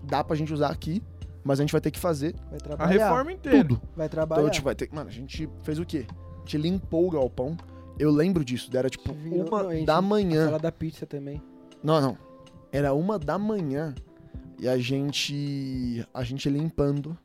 dá 0.02 0.24
pra 0.24 0.34
gente 0.34 0.52
usar 0.52 0.68
aqui, 0.70 1.02
mas 1.48 1.58
a 1.58 1.62
gente 1.62 1.72
vai 1.72 1.80
ter 1.80 1.90
que 1.90 1.98
fazer 1.98 2.34
Vai 2.50 2.58
A 2.58 2.62
trabalhar. 2.62 2.90
reforma 3.06 3.32
inteira. 3.32 3.58
tudo. 3.64 3.74
Vai 3.96 4.06
Então 4.06 4.08
trabalhar. 4.08 4.42
a 4.42 4.44
gente 4.46 4.60
vai 4.62 4.74
ter, 4.74 4.88
mano, 4.92 5.08
a 5.08 5.12
gente 5.12 5.48
fez 5.62 5.78
o 5.78 5.84
quê? 5.86 6.06
A 6.36 6.40
gente 6.40 6.58
limpou 6.58 7.06
o 7.06 7.10
galpão. 7.10 7.56
Eu 7.98 8.10
lembro 8.10 8.44
disso, 8.44 8.70
era 8.76 8.88
tipo 8.88 9.12
Virou- 9.12 9.48
uma 9.48 9.62
não, 9.64 9.70
a 9.70 9.84
da 9.84 10.00
manhã. 10.02 10.44
Sala 10.44 10.58
da 10.58 10.70
pizza 10.70 11.04
também. 11.06 11.42
Não, 11.82 12.00
não. 12.00 12.18
Era 12.70 12.92
uma 12.94 13.18
da 13.18 13.38
manhã 13.38 13.94
e 14.60 14.68
a 14.68 14.76
gente 14.78 16.06
a 16.12 16.22
gente 16.22 16.48
limpando 16.50 17.16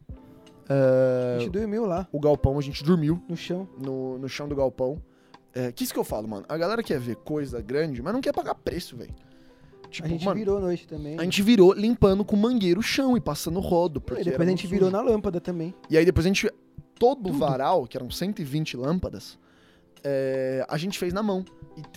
A 0.70 1.36
é, 1.36 1.40
gente 1.42 1.52
dormiu 1.52 1.86
lá, 1.86 2.08
o 2.12 2.20
galpão, 2.20 2.58
a 2.58 2.62
gente 2.62 2.84
dormiu 2.84 3.22
no 3.28 3.36
chão. 3.36 3.68
no, 3.78 4.18
no 4.18 4.30
chão 4.30 4.48
do 4.48 4.56
galpão. 4.56 5.02
É, 5.54 5.72
que 5.72 5.84
isso 5.84 5.94
que 5.94 6.00
eu 6.00 6.04
falo, 6.04 6.28
mano? 6.28 6.46
A 6.50 6.58
galera 6.58 6.82
quer 6.82 7.00
ver 7.00 7.18
coisa 7.18 7.62
grande, 7.62 8.02
mas 8.02 8.14
não 8.14 8.22
quer 8.22 8.34
pagar 8.34 8.56
preço, 8.56 8.96
velho. 8.98 9.14
Tipo, 9.94 10.08
a 10.08 10.12
gente 10.12 10.26
mano, 10.26 10.38
virou 10.38 10.58
à 10.58 10.62
noite 10.62 10.88
também. 10.88 11.18
a 11.20 11.24
gente 11.24 11.42
virou 11.42 11.74
limpando 11.74 12.26
com 12.26 12.36
mangueiro 12.36 12.80
o 12.80 12.84
chão 12.84 13.16
e 13.16 13.22
passando 13.22 13.60
rodo. 13.60 14.02
Porque 14.02 14.22
e 14.22 14.26
depois 14.26 14.48
a 14.48 14.52
gente 14.52 14.68
virou 14.68 14.90
na 14.92 15.02
lâmpada 15.02 15.40
também. 15.40 15.74
E 15.90 15.98
aí 15.98 16.04
depois 16.06 16.26
a 16.26 16.30
gente. 16.30 16.50
Todo 17.00 17.30
o 17.30 17.34
varal, 17.34 17.86
que 17.88 17.98
eram 17.98 18.10
120 18.10 18.78
lâmpadas, 18.78 19.38
é, 20.04 20.66
a 20.70 20.78
gente 20.78 20.98
fez 21.00 21.12
na 21.12 21.22
mão. 21.24 21.44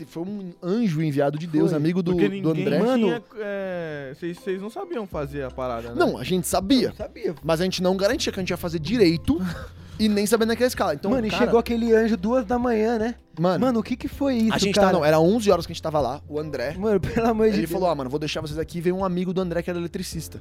E 0.01 0.05
foi 0.07 0.23
um 0.23 0.53
anjo 0.63 1.03
enviado 1.03 1.39
de 1.39 1.47
Deus, 1.47 1.71
Foi. 1.71 1.77
amigo 1.77 2.03
do, 2.03 2.13
Porque 2.13 2.29
do 2.29 2.35
ninguém 2.55 2.67
André. 2.67 2.79
Mano- 2.79 3.07
tinha... 3.07 3.23
é, 3.39 4.13
Vocês 4.19 4.39
vocês 4.39 4.61
não 4.63 4.71
sabiam 4.71 5.07
fazer 5.07 5.43
a 5.45 5.51
parada, 5.51 5.91
né? 5.91 5.95
Não, 5.97 6.17
a 6.17 6.25
gente 6.25 6.47
sabia. 6.47 6.89
Eu 6.89 6.95
sabia. 6.95 7.35
Mas 7.45 7.61
a 7.61 7.65
gente 7.65 7.83
não 7.83 7.97
garantia 7.97 8.33
que 8.33 8.39
a 8.39 8.43
gente 8.43 8.51
ia 8.51 8.57
fazer 8.57 8.79
direito 8.79 9.39
e 9.99 10.09
nem 10.09 10.27
sabendo 10.27 10.49
naquela 10.49 10.69
escala. 10.69 10.95
Então, 10.95 11.11
mano, 11.11 11.29
cara, 11.29 11.43
e 11.43 11.47
chegou 11.47 11.59
aquele 11.59 11.93
anjo 11.95 12.17
duas 12.17 12.45
da 12.45 12.59
manhã, 12.59 12.99
né? 12.99 13.15
Mano, 13.39 13.67
Mano, 13.67 13.81
o 13.81 13.83
que 13.83 13.97
que 13.97 14.09
foi 14.09 14.35
isso, 14.37 14.55
a 14.55 14.59
gente 14.59 14.75
cara? 14.75 14.89
tava. 14.89 14.99
Não, 14.99 15.05
era 15.05 15.19
11 15.21 15.51
horas 15.51 15.67
que 15.67 15.73
a 15.73 15.75
gente 15.75 15.83
tava 15.83 16.01
lá, 16.01 16.21
o 16.29 16.39
André. 16.39 16.75
Mano, 16.79 16.99
pelo 17.01 17.27
amor 17.29 17.47
de 17.47 17.53
Ele 17.57 17.67
Deus. 17.67 17.71
falou: 17.71 17.89
Ah, 17.89 17.95
mano, 17.95 18.09
vou 18.11 18.19
deixar 18.19 18.41
vocês 18.41 18.59
aqui. 18.59 18.81
Veio 18.81 18.97
um 18.97 19.05
amigo 19.05 19.33
do 19.33 19.41
André 19.41 19.63
que 19.63 19.71
era 19.71 19.79
eletricista. 19.79 20.41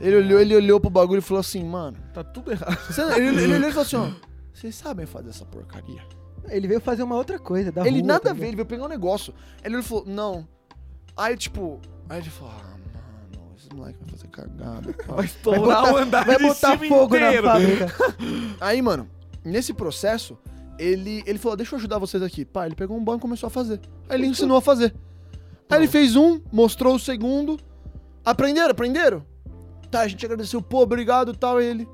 Ele 0.00 0.16
olhou, 0.16 0.40
ele 0.40 0.56
olhou 0.56 0.80
pro 0.80 0.90
bagulho 0.90 1.18
e 1.18 1.22
falou 1.22 1.40
assim: 1.40 1.64
Mano. 1.64 1.96
Tá 2.12 2.24
tudo 2.24 2.50
errado. 2.50 2.76
você- 2.90 3.02
ele, 3.20 3.42
ele 3.42 3.54
olhou 3.54 3.68
e 3.68 3.72
falou 3.72 3.82
assim: 3.86 3.96
Ó, 3.96 4.08
vocês 4.52 4.74
sabem 4.74 5.06
fazer 5.06 5.30
essa 5.30 5.44
porcaria? 5.44 6.02
Ele 6.48 6.66
veio 6.66 6.80
fazer 6.80 7.04
uma 7.04 7.14
outra 7.14 7.38
coisa, 7.38 7.70
da 7.70 7.86
ele 7.86 7.98
rua, 8.00 8.08
nada 8.08 8.20
tá 8.20 8.30
a 8.30 8.34
ver, 8.34 8.46
ele 8.48 8.56
veio 8.56 8.66
pegar 8.66 8.84
um 8.84 8.88
negócio. 8.88 9.32
Ele 9.64 9.74
olhou 9.76 9.84
e 9.84 9.88
falou: 9.88 10.04
Não. 10.06 10.48
Aí, 11.16 11.36
tipo. 11.36 11.80
Aí 12.08 12.18
ele 12.20 12.30
falou: 12.30 12.52
Ah, 12.52 12.71
esse 13.72 13.76
moleque 13.76 13.98
vai 14.00 14.10
fazer 14.10 14.28
cagada. 14.28 14.92
cara." 14.94 15.14
Vai 15.14 15.24
estourar 15.24 15.92
o 15.92 15.96
andar 15.96 16.24
Vai 16.24 16.36
de 16.36 16.44
botar 16.44 16.78
fogo 16.78 17.16
inteiro. 17.16 17.46
na 17.46 17.52
fábrica. 17.52 17.94
Aí, 18.60 18.82
mano, 18.82 19.08
nesse 19.44 19.72
processo, 19.72 20.38
ele, 20.78 21.22
ele 21.26 21.38
falou: 21.38 21.56
Deixa 21.56 21.74
eu 21.74 21.78
ajudar 21.78 21.98
vocês 21.98 22.22
aqui. 22.22 22.44
Pá, 22.44 22.66
ele 22.66 22.74
pegou 22.74 22.96
um 22.96 23.04
banco 23.04 23.18
e 23.18 23.22
começou 23.22 23.46
a 23.46 23.50
fazer. 23.50 23.80
Aí 24.08 24.18
ele 24.18 24.26
ensinou 24.26 24.56
a 24.56 24.62
fazer. 24.62 24.94
Aí 25.70 25.78
ele 25.78 25.88
fez 25.88 26.16
um, 26.16 26.40
mostrou 26.52 26.94
o 26.94 26.98
segundo. 26.98 27.58
Aprenderam, 28.24 28.70
aprenderam? 28.70 29.24
Tá, 29.90 30.00
a 30.00 30.08
gente 30.08 30.24
agradeceu, 30.24 30.62
pô, 30.62 30.82
obrigado 30.82 31.32
e 31.32 31.36
tal. 31.36 31.56
Aí 31.58 31.66
ele. 31.66 31.88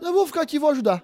Eu 0.00 0.12
vou 0.12 0.26
ficar 0.26 0.42
aqui 0.42 0.56
e 0.56 0.58
vou 0.58 0.70
ajudar. 0.70 1.02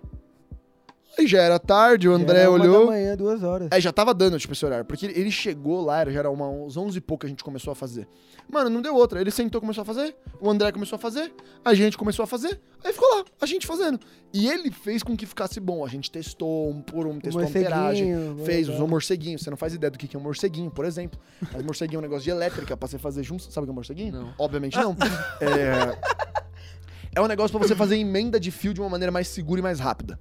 Aí 1.19 1.27
já 1.27 1.43
era 1.43 1.59
tarde, 1.59 2.09
o 2.09 2.13
André 2.13 2.41
Era 2.41 2.51
uma 2.51 2.61
olhou. 2.61 2.81
da 2.81 2.93
manhã, 2.93 3.17
duas 3.17 3.43
horas. 3.43 3.69
É, 3.73 3.81
já 3.81 3.93
tava 3.93 4.15
dando, 4.15 4.39
tipo, 4.39 4.53
esse 4.53 4.65
horário. 4.65 4.85
Porque 4.85 5.07
ele- 5.07 5.31
chegou 5.31 5.81
lá, 5.85 6.01
era- 6.01 6.13
já 6.13 6.21
era 6.21 6.31
uma, 6.31 6.49
uns 6.49 6.77
11 6.77 6.99
e 6.99 7.01
pouco 7.01 7.23
que 7.23 7.27
a 7.27 7.29
gente 7.29 7.43
começou 7.45 7.73
a 7.73 7.75
fazer. 7.75 8.07
Mano, 8.49 8.71
não 8.71 8.81
deu 8.81 8.95
outra. 8.95 9.21
Ele 9.21 9.31
sentou, 9.31 9.61
começou 9.61 9.83
a 9.83 9.85
fazer. 9.85 10.15
O 10.41 10.49
André 10.49 10.71
começou 10.73 10.97
a 10.97 10.99
fazer. 10.99 11.33
A 11.65 11.75
gente 11.75 11.99
começou 11.99 12.23
a 12.23 12.27
fazer. 12.27 12.61
Aí 12.85 12.93
ficou 12.93 13.09
lá, 13.17 13.25
a 13.41 13.47
gente 13.47 13.67
fazendo. 13.67 13.99
E 14.33 14.49
ele 14.49 14.71
fez 14.71 15.03
com 15.03 15.17
que 15.17 15.27
ficasse 15.27 15.59
bom. 15.61 15.85
A 15.85 15.89
gente 15.89 16.11
testou 16.11 16.71
um 16.71 16.81
por 16.81 17.07
um, 17.07 17.19
testou 17.21 17.43
amperagem. 17.43 18.15
Fez, 18.45 18.69
usou 18.69 18.87
morceguinho. 18.89 19.39
Você 19.39 19.51
não 19.51 19.57
faz 19.57 19.75
ideia 19.75 19.91
do 19.91 19.99
que 19.99 20.09
que 20.09 20.17
é 20.17 20.19
um 20.19 20.23
morceguinho, 20.23 20.71
por 20.71 20.85
exemplo. 20.85 21.21
Mas 21.53 21.63
morceguinho 21.63 21.99
é 21.99 22.01
um 22.01 22.03
negócio 22.03 22.25
de 22.25 22.31
elétrica 22.31 22.77
pra 22.77 22.89
você 22.89 22.99
fazer 22.99 23.23
junto. 23.23 23.43
Sabe 23.45 23.65
o 23.65 23.67
que 23.67 23.71
é 23.71 23.73
um 23.73 23.75
morceguinho? 23.75 24.13
Não. 24.13 24.35
Obviamente 24.39 24.77
não. 24.79 24.97
é... 25.41 25.99
é 27.15 27.21
um 27.21 27.27
negócio 27.27 27.57
pra 27.57 27.67
você 27.67 27.75
fazer 27.77 27.97
emenda 27.97 28.39
de 28.41 28.51
fio 28.51 28.73
de 28.73 28.81
uma 28.81 28.89
maneira 28.89 29.13
mais 29.13 29.29
segura 29.29 29.61
e 29.61 29.63
mais 29.63 29.79
rápida. 29.81 30.19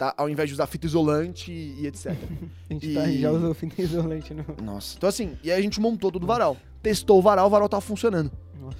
Tá? 0.00 0.14
Ao 0.16 0.30
invés 0.30 0.48
de 0.48 0.54
usar 0.54 0.66
fita 0.66 0.86
isolante 0.86 1.52
e, 1.52 1.82
e 1.82 1.86
etc. 1.86 2.06
A 2.70 2.72
gente 2.72 2.94
tá, 2.94 3.06
E- 3.06 3.20
já 3.20 3.30
usou 3.30 3.52
fita 3.52 3.82
isolante 3.82 4.32
no... 4.32 4.44
Nossa. 4.62 4.96
Então 4.96 5.06
assim, 5.06 5.36
e 5.44 5.52
aí 5.52 5.58
a 5.58 5.62
gente 5.62 5.78
montou 5.78 6.10
todo 6.10 6.24
o 6.24 6.26
varal. 6.26 6.56
Testou 6.82 7.18
o 7.18 7.22
varal, 7.22 7.46
o 7.48 7.50
varal 7.50 7.68
tava 7.68 7.82
funcionando. 7.82 8.32
Nossa. 8.58 8.78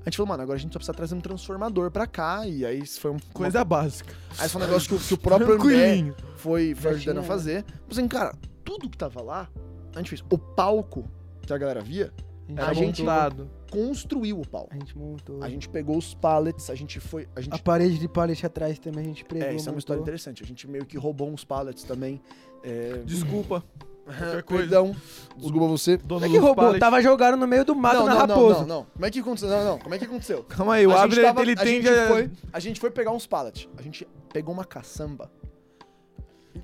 A 0.00 0.04
gente 0.08 0.16
falou, 0.16 0.28
mano, 0.30 0.42
agora 0.42 0.56
a 0.56 0.58
gente 0.58 0.72
só 0.72 0.78
precisa 0.78 0.94
trazer 0.94 1.14
um 1.14 1.20
transformador 1.20 1.90
pra 1.90 2.06
cá. 2.06 2.46
E 2.48 2.64
aí 2.64 2.78
isso 2.80 2.98
foi 2.98 3.10
um, 3.10 3.18
Coisa 3.34 3.62
básica. 3.62 4.14
Aí 4.38 4.46
isso 4.46 4.48
foi 4.54 4.62
um 4.62 4.64
negócio 4.64 4.88
que, 4.88 4.94
o- 4.94 4.98
que 5.08 5.12
o 5.12 5.18
próprio 5.18 5.52
André 5.60 6.14
foi, 6.36 6.74
foi 6.74 6.92
ajudando 6.92 7.18
a 7.18 7.20
tinha, 7.20 7.28
fazer. 7.28 7.64
Mas 7.86 7.98
assim, 7.98 8.08
cara, 8.08 8.34
tudo 8.64 8.88
que 8.88 8.96
tava 8.96 9.20
lá, 9.20 9.50
a 9.94 9.98
gente 9.98 10.08
fez. 10.08 10.24
O 10.30 10.38
palco 10.38 11.04
que 11.46 11.52
a 11.52 11.58
galera 11.58 11.82
via, 11.82 12.10
A 12.56 12.62
Era 12.62 12.72
gente, 12.72 12.86
gente- 12.86 13.00
montado. 13.02 13.50
Construiu 13.72 14.40
o 14.40 14.46
palco. 14.46 14.68
a 14.70 14.74
gente 14.78 14.96
montou. 14.96 15.42
A 15.42 15.48
gente 15.48 15.68
pegou 15.68 15.96
os 15.96 16.14
pallets, 16.14 16.68
a 16.70 16.74
gente 16.74 17.00
foi. 17.00 17.28
A 17.34 17.40
gente 17.40 17.54
A 17.54 17.58
parede 17.58 17.98
de 17.98 18.08
pallet 18.08 18.44
atrás 18.44 18.78
também 18.78 19.04
a 19.04 19.08
gente 19.08 19.24
pregou, 19.24 19.48
É, 19.48 19.54
isso 19.54 19.68
é 19.68 19.72
uma 19.72 19.78
história 19.78 19.98
montou. 20.00 20.04
interessante. 20.12 20.42
A 20.42 20.46
gente 20.46 20.68
meio 20.68 20.84
que 20.86 20.96
roubou 20.98 21.28
uns 21.28 21.44
pallets 21.44 21.82
também. 21.84 22.20
É... 22.62 23.00
Desculpa. 23.04 23.64
Qualquer 24.04 24.42
coisa. 24.42 24.62
Perdão, 24.62 24.96
desculpa 25.36 25.66
você. 25.68 25.96
Dono 25.96 26.20
Como 26.20 26.24
é 26.24 26.28
que 26.28 26.36
roubou? 26.38 26.64
pallet. 26.64 26.80
Tava 26.80 27.00
jogado 27.00 27.36
no 27.36 27.46
meio 27.46 27.64
do 27.64 27.74
mato 27.74 27.98
não, 28.00 28.06
na 28.06 28.12
não, 28.14 28.18
raposa. 28.20 28.60
não, 28.60 28.66
não, 28.66 28.76
não. 28.78 28.84
Como 28.86 29.06
é 29.06 29.10
que 29.10 29.20
aconteceu? 29.20 29.48
Não, 29.48 29.64
não. 29.64 29.78
Como 29.78 29.94
é 29.94 29.98
que 29.98 30.04
aconteceu? 30.04 30.42
Calma 30.50 30.74
aí, 30.74 30.86
o 30.86 30.90
A 30.90 30.94
gente 31.04 31.04
Abner, 31.12 31.24
tava- 31.24 31.42
ele 31.42 31.52
a 31.52 31.56
tende 31.56 31.86
gente 31.86 31.98
a... 31.98 32.08
foi, 32.08 32.30
a 32.52 32.58
gente 32.60 32.80
foi 32.80 32.90
pegar 32.90 33.12
uns 33.12 33.26
pallets. 33.26 33.68
A 33.78 33.82
gente 33.82 34.06
pegou 34.32 34.52
uma 34.52 34.64
caçamba 34.64 35.30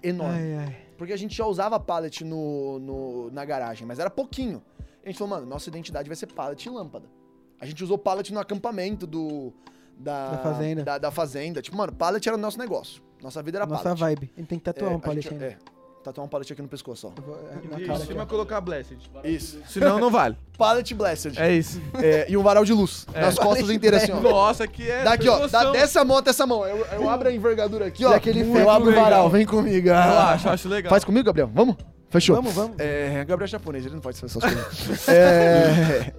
enorme. 0.02 0.34
Ai, 0.36 0.54
ai. 0.56 0.76
Porque 0.96 1.12
a 1.12 1.16
gente 1.16 1.36
já 1.36 1.46
usava 1.46 1.78
pallet 1.78 2.24
no, 2.24 2.78
no- 2.80 3.30
na 3.30 3.44
garagem, 3.44 3.86
mas 3.86 3.98
era 4.00 4.10
pouquinho. 4.10 4.60
A 5.08 5.10
gente 5.10 5.18
falou, 5.18 5.34
mano, 5.36 5.46
nossa 5.46 5.68
identidade 5.70 6.06
vai 6.06 6.14
ser 6.16 6.26
pallet 6.26 6.66
e 6.66 6.70
lâmpada. 6.70 7.06
A 7.58 7.64
gente 7.64 7.82
usou 7.82 7.96
pallet 7.96 8.30
no 8.32 8.38
acampamento 8.38 9.06
do... 9.06 9.52
Da, 9.98 10.32
Da 10.32 10.38
fazenda. 10.38 10.84
Da, 10.84 10.98
da 10.98 11.10
fazenda. 11.10 11.62
Tipo, 11.62 11.76
mano, 11.78 11.92
pallet 11.92 12.28
era 12.28 12.36
o 12.36 12.40
nosso 12.40 12.58
negócio. 12.58 13.02
Nossa 13.22 13.42
vida 13.42 13.58
era 13.58 13.66
Nossa 13.66 13.82
pallet. 13.82 13.98
vibe. 14.00 14.30
A 14.36 14.40
gente 14.40 14.48
tem 14.48 14.58
que 14.58 14.64
tatuar 14.64 14.92
É, 14.92 14.94
um 14.94 15.00
pallet 15.00 15.22
gente- 15.22 15.32
ainda. 15.32 15.46
É, 15.46 15.56
tatuar 16.04 16.26
um 16.26 16.28
pallet 16.28 16.52
aqui 16.52 16.60
no 16.62 16.68
pescoço, 16.68 17.08
ó. 17.16 17.20
Vou- 17.22 17.36
é, 17.36 17.64
E 17.64 17.68
Na 17.68 17.80
em 17.80 17.86
cara 17.86 18.26
colocar 18.26 18.60
Blessed. 18.60 18.98
Isso. 19.24 19.60
Senão 19.66 19.98
não 19.98 20.10
vale. 20.10 20.36
Pallet 20.58 20.94
Blessed. 20.94 21.36
É 21.40 21.52
isso. 21.52 21.80
É, 21.94 22.30
e 22.30 22.36
um 22.36 22.42
varal 22.42 22.64
de 22.66 22.72
luz. 22.74 23.06
É. 23.14 23.22
Nas 23.22 23.38
costas 23.38 23.70
inteiras, 23.70 24.02
assim, 24.04 24.12
ó. 24.12 24.20
Nossa, 24.20 24.68
que 24.68 24.88
é... 24.88 25.02
Daqui, 25.02 25.26
ó. 25.28 25.46
Dá 25.48 25.72
dessa 25.72 26.04
mão 26.04 26.18
até 26.18 26.30
essa 26.30 26.46
mão. 26.46 26.64
Eu, 26.66 26.84
eu 26.84 27.08
abro 27.08 27.28
a 27.28 27.32
envergadura 27.32 27.86
aqui, 27.86 28.04
ó. 28.04 28.12
E 28.12 28.14
aquele 28.14 28.42
eu 28.42 28.68
abro 28.70 28.90
o 28.90 28.94
varal. 28.94 29.28
Vem 29.30 29.46
comigo. 29.46 29.88
Eu 29.88 29.94
acho, 29.94 30.48
acho 30.50 30.68
legal. 30.68 30.90
Faz 30.90 31.02
comigo, 31.02 31.24
Gabriel? 31.24 31.50
Vamos? 31.52 31.74
Fechou. 32.10 32.36
Vamos, 32.36 32.54
vamos. 32.54 32.78
É, 32.78 33.24
Gabriel 33.24 33.44
é 33.44 33.48
japonês, 33.48 33.84
ele 33.84 33.94
não 33.94 34.00
pode 34.00 34.18
fazer 34.18 34.38
essas 34.38 34.42
coisas. 34.42 35.08
é, 35.08 36.12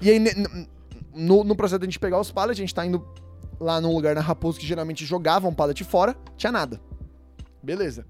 e 0.00 0.10
aí, 0.10 0.18
no, 1.14 1.44
no 1.44 1.54
processo 1.54 1.78
da 1.78 1.84
gente 1.84 1.98
pegar 1.98 2.18
os 2.18 2.30
pallets, 2.30 2.58
a 2.58 2.62
gente 2.62 2.74
tá 2.74 2.84
indo 2.86 3.06
lá 3.58 3.80
num 3.80 3.94
lugar 3.94 4.14
na 4.14 4.20
Raposo 4.20 4.58
que 4.58 4.66
geralmente 4.66 5.04
jogava 5.04 5.46
um 5.46 5.54
pallet 5.54 5.84
fora, 5.84 6.16
tinha 6.36 6.50
nada. 6.50 6.80
Beleza. 7.62 8.06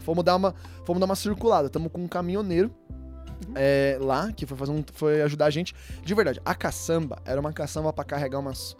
Fomos 0.00 0.24
dar 0.24 0.34
uma, 0.34 0.54
fomos 0.84 0.98
dar 0.98 1.06
uma 1.06 1.14
circulada. 1.14 1.68
Tamo 1.68 1.88
com 1.88 2.02
um 2.02 2.08
caminhoneiro 2.08 2.74
é, 3.54 3.96
lá, 4.00 4.32
que 4.32 4.44
foi, 4.44 4.56
fazer 4.56 4.72
um, 4.72 4.82
foi 4.92 5.22
ajudar 5.22 5.46
a 5.46 5.50
gente. 5.50 5.74
De 6.02 6.14
verdade, 6.14 6.40
a 6.44 6.54
caçamba 6.54 7.18
era 7.24 7.40
uma 7.40 7.52
caçamba 7.52 7.92
pra 7.92 8.04
carregar 8.04 8.40
umas 8.40 8.76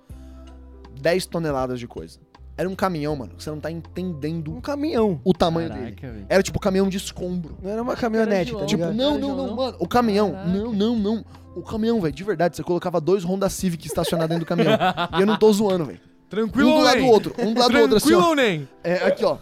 10 1.01 1.27
toneladas 1.27 1.79
de 1.79 1.87
coisa. 1.87 2.19
Era 2.59 2.69
um 2.69 2.75
caminhão, 2.75 3.15
mano, 3.15 3.33
você 3.39 3.49
não 3.51 3.61
tá 3.61 3.71
entendendo 3.71 4.53
Um 4.53 4.61
caminhão. 4.61 5.21
o 5.25 5.33
tamanho 5.33 5.69
dele. 5.71 5.93
Caraca, 5.93 6.13
velho. 6.13 6.27
Era 6.29 6.43
tipo 6.43 6.59
caminhão 6.59 6.89
de 6.89 6.97
escombro. 6.97 7.57
Não 7.63 7.71
era 7.71 7.81
uma 7.81 7.95
caminhonete, 7.95 8.53
tá. 8.53 8.67
Tipo, 8.67 8.87
não, 8.87 9.17
não, 9.17 9.37
não, 9.37 9.55
mano. 9.55 9.77
O 9.79 9.87
caminhão. 9.87 10.33
Caraca. 10.33 10.49
Não, 10.51 10.73
não, 10.73 10.97
não. 10.97 11.25
O 11.55 11.63
caminhão, 11.63 12.01
velho, 12.01 12.13
de 12.13 12.25
verdade, 12.25 12.57
você 12.57 12.63
colocava 12.65 13.01
dois 13.01 13.23
Honda 13.25 13.49
Civic 13.49 13.87
estacionados 13.87 14.29
dentro 14.37 14.45
do 14.45 14.49
caminhão. 14.49 14.77
e 15.17 15.21
eu 15.21 15.27
não 15.27 15.39
tô 15.39 15.53
zoando, 15.53 15.85
velho. 15.85 16.01
Tranquilo 16.29 16.69
Um 16.73 16.79
do 16.79 16.83
lado 16.83 16.97
nem? 16.97 17.07
do 17.07 17.13
outro. 17.13 17.35
Um 17.39 17.55
do 17.55 17.61
lado 17.61 17.73
do 17.73 17.79
outro, 17.79 17.97
assim, 17.97 18.09
Tranquilo 18.09 18.35
nem? 18.35 18.69
É, 18.85 18.95
aqui, 19.07 19.25
ó. 19.25 19.39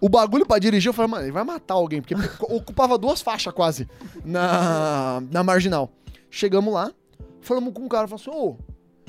O 0.00 0.08
bagulho 0.08 0.46
pra 0.46 0.58
dirigir, 0.58 0.90
eu 0.90 0.92
falei, 0.92 1.10
mano, 1.10 1.24
ele 1.24 1.32
vai 1.32 1.42
matar 1.44 1.74
alguém, 1.74 2.00
porque 2.02 2.14
ocupava 2.54 2.96
duas 2.96 3.20
faixas 3.20 3.52
quase 3.52 3.88
na, 4.24 5.20
na 5.30 5.42
marginal. 5.42 5.90
Chegamos 6.30 6.72
lá, 6.72 6.92
falamos 7.40 7.72
com 7.72 7.86
o 7.86 7.88
cara, 7.88 8.06
falou 8.06 8.20
assim, 8.20 8.30
ô, 8.30 8.56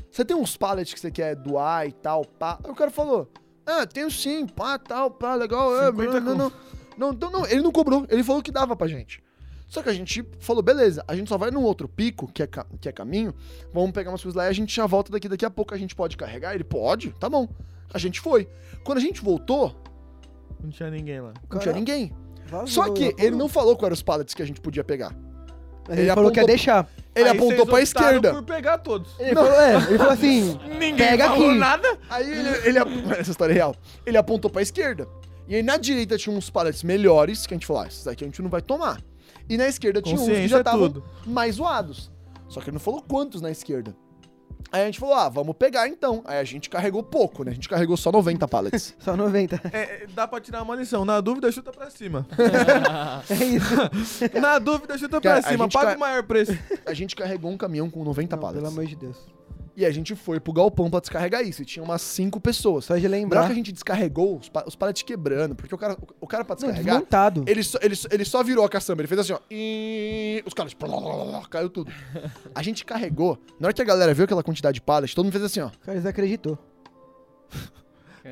você 0.10 0.26
tem 0.26 0.36
uns 0.36 0.58
pallets 0.58 0.94
que 0.94 1.00
você 1.00 1.12
quer 1.12 1.36
doar 1.36 1.86
e 1.88 1.92
tal, 1.92 2.26
pá? 2.26 2.58
Aí 2.64 2.72
o 2.72 2.76
cara 2.76 2.90
falou, 2.90 3.30
ah, 3.70 3.86
tenho 3.86 4.10
sim, 4.10 4.48
pá, 4.48 4.78
tal, 4.78 5.12
pá, 5.12 5.36
legal. 5.36 5.76
É, 5.82 5.88
50 5.88 6.20
não, 6.20 6.36
não, 6.36 6.36
não, 6.36 6.52
não, 6.98 7.12
então 7.12 7.32
não, 7.32 7.46
ele 7.46 7.62
não 7.62 7.72
cobrou, 7.72 8.06
ele 8.10 8.24
falou 8.24 8.42
que 8.42 8.52
dava 8.52 8.76
pra 8.76 8.88
gente. 8.88 9.24
Só 9.68 9.84
que 9.84 9.90
a 9.90 9.94
gente 9.94 10.28
falou, 10.40 10.64
beleza, 10.64 11.04
a 11.08 11.16
gente 11.16 11.30
só 11.30 11.38
vai 11.38 11.52
num 11.52 11.62
outro 11.62 11.88
pico, 11.88 12.28
que 12.32 12.42
é, 12.42 12.48
que 12.82 12.90
é 12.90 12.92
caminho, 12.92 13.36
vamos 13.72 13.92
pegar 13.92 14.10
umas 14.10 14.22
coisas 14.22 14.36
lá 14.36 14.46
e 14.46 14.50
a 14.50 14.54
gente 14.54 14.76
já 14.76 14.88
volta 14.88 15.12
daqui, 15.12 15.30
daqui 15.30 15.46
a 15.46 15.50
pouco 15.50 15.76
a 15.76 15.78
gente 15.78 15.96
pode 15.96 16.18
carregar. 16.18 16.56
Ele, 16.56 16.64
pode, 16.64 17.12
tá 17.20 17.30
bom. 17.30 17.48
A 17.94 18.00
gente 18.00 18.20
foi. 18.20 18.50
Quando 18.84 18.98
a 18.98 19.02
gente 19.02 19.22
voltou, 19.22 19.76
Não 20.60 20.72
tinha 20.72 20.90
ninguém 20.90 21.22
lá. 21.22 21.34
não 21.52 21.60
tinha 21.60 21.74
ninguém. 21.74 22.12
Vazou, 22.48 22.68
Só 22.68 22.90
que 22.92 23.14
ele 23.20 23.36
não 23.36 23.48
falou 23.48 23.76
quais 23.76 23.86
eram 23.86 23.94
os 23.94 24.02
pallets 24.02 24.34
que 24.34 24.42
a 24.42 24.46
gente 24.46 24.60
podia 24.60 24.84
pegar. 24.84 25.16
Ele, 25.88 26.02
ele 26.02 26.14
falou 26.14 26.32
que 26.32 26.40
ia 26.40 26.44
apontou- 26.44 26.48
deixar. 26.48 26.90
Ele 27.16 27.30
Aí 27.30 27.38
apontou 27.38 27.66
pra 27.66 27.82
esquerda. 27.82 28.34
por 28.34 28.44
pegar 28.44 28.78
todos. 28.78 29.12
Ele 29.20 29.34
falou, 29.34 29.52
é, 29.60 29.76
ele 29.76 29.98
falou 29.98 30.14
assim, 30.14 30.60
Ninguém 30.80 30.96
Pega 30.96 31.28
falou 31.30 31.50
aqui. 31.50 31.58
nada. 31.58 31.98
Aí 32.10 32.32
ele, 32.32 32.50
ele 32.68 32.78
ap- 32.80 32.90
essa 33.20 33.32
história 33.32 33.54
é 33.54 33.56
real. 33.56 33.76
Ele 34.06 34.18
apontou 34.18 34.50
pra 34.50 34.62
esquerda. 34.62 35.08
E 35.48 35.56
aí 35.56 35.64
na 35.64 35.78
direita 35.78 36.18
tinha 36.18 36.36
uns 36.36 36.50
pallets 36.50 36.84
melhores, 36.84 37.48
que 37.48 37.54
a 37.54 37.58
gente 37.58 37.66
falou, 37.66 37.82
ah, 37.84 37.88
esses 37.88 38.08
aqui 38.08 38.24
a 38.24 38.28
gente 38.28 38.42
não 38.42 38.50
vai 38.50 38.62
tomar. 38.62 39.02
E 39.50 39.58
na 39.58 39.68
esquerda 39.68 40.02
tinha 40.02 40.16
uns 40.16 40.26
que 40.28 40.48
já 40.48 40.58
é 40.58 40.60
estavam 40.60 40.88
tudo. 40.88 41.04
mais 41.26 41.56
zoados. 41.56 42.12
Só 42.48 42.60
que 42.62 42.70
ele 42.70 42.76
não 42.76 42.80
falou 42.80 43.02
quantos 43.02 43.42
na 43.42 43.50
esquerda. 43.50 43.96
Aí 44.72 44.84
a 44.84 44.86
gente 44.86 45.00
falou, 45.00 45.16
ah, 45.16 45.28
vamos 45.30 45.56
pegar 45.58 45.88
então. 45.88 46.22
Aí 46.26 46.38
a 46.40 46.44
gente 46.44 46.70
carregou 46.70 47.02
pouco, 47.02 47.44
né? 47.44 47.52
A 47.52 47.54
gente 47.54 47.68
carregou 47.68 47.98
só 47.98 48.12
90 48.12 48.48
pallets. 48.48 48.94
Só 49.00 49.16
90. 49.18 49.60
É, 49.74 49.80
é, 50.04 50.08
dá 50.14 50.28
pra 50.28 50.40
tirar 50.40 50.62
uma 50.62 50.76
lição. 50.76 51.04
Na 51.06 51.20
dúvida, 51.22 51.52
chuta 51.52 51.72
pra 51.72 51.90
cima. 51.90 52.28
É 53.30 53.44
isso. 53.46 53.76
Na 54.40 54.60
dúvida, 54.60 54.98
chuta 54.98 55.20
Cara, 55.22 55.40
pra 55.42 55.48
a 55.50 55.52
cima. 55.52 55.64
gente 55.66 55.74
Paga 55.74 55.92
ca- 55.92 55.96
o 55.98 56.00
maior 56.00 56.24
preço. 56.24 56.58
a 56.86 56.94
gente 56.94 57.16
carregou 57.16 57.52
um 57.52 57.58
caminhão 57.58 57.90
com 57.90 58.04
90 58.04 58.36
Não, 58.36 58.42
pallets. 58.42 58.62
pelo 58.62 58.72
amor 58.74 58.86
de 58.86 58.96
Deus. 58.96 59.18
E 59.80 59.86
a 59.86 59.92
gente 59.92 60.14
foi 60.14 60.42
pro 60.42 60.52
galpão 60.52 60.90
pra 60.90 61.00
descarregar 61.00 61.42
isso. 61.42 61.62
E 61.62 61.66
tinha 61.66 61.82
umas 61.82 62.02
5 62.02 62.38
pessoas. 62.42 62.84
Só 62.84 62.98
de 62.98 63.02
Na 63.04 63.08
hora 63.08 63.18
lembrar. 63.18 63.46
que 63.46 63.52
a 63.54 63.56
gente 63.56 63.72
descarregou, 63.72 64.38
os, 64.38 64.50
pa- 64.50 64.66
os 64.68 64.76
pallets 64.76 65.04
quebrando, 65.04 65.56
porque 65.56 65.74
o 65.74 65.78
cara, 65.78 65.98
o 66.20 66.28
cara 66.28 66.44
pra 66.44 66.54
Não, 66.56 66.68
descarregar, 66.68 66.96
desmontado. 66.96 67.46
ele 67.48 67.64
só, 67.64 67.80
ele, 67.82 67.96
só- 67.96 68.08
ele 68.12 68.26
só 68.26 68.44
virou 68.44 68.66
a 68.66 68.70
caçamba, 68.70 69.02
ele 69.02 69.08
fez 69.08 69.22
assim, 69.22 69.32
ó. 69.32 69.40
E 69.50 70.44
os 70.46 70.54
caras. 70.54 70.76
Caiu 71.50 71.70
tudo. 71.70 71.90
A 72.54 72.62
gente 72.62 72.84
carregou. 72.84 73.38
Na 73.58 73.68
hora 73.68 73.74
que 73.74 73.82
a 73.82 73.86
galera 73.86 74.14
viu 74.14 74.26
aquela 74.26 74.44
quantidade 74.44 74.76
de 74.76 74.82
pallets, 74.82 75.16
todo 75.16 75.24
mundo 75.24 75.32
fez 75.32 75.46
assim, 75.46 75.62
ó. 75.62 75.68
O 75.68 75.80
cara 75.86 75.98
desacreditou. 75.98 76.58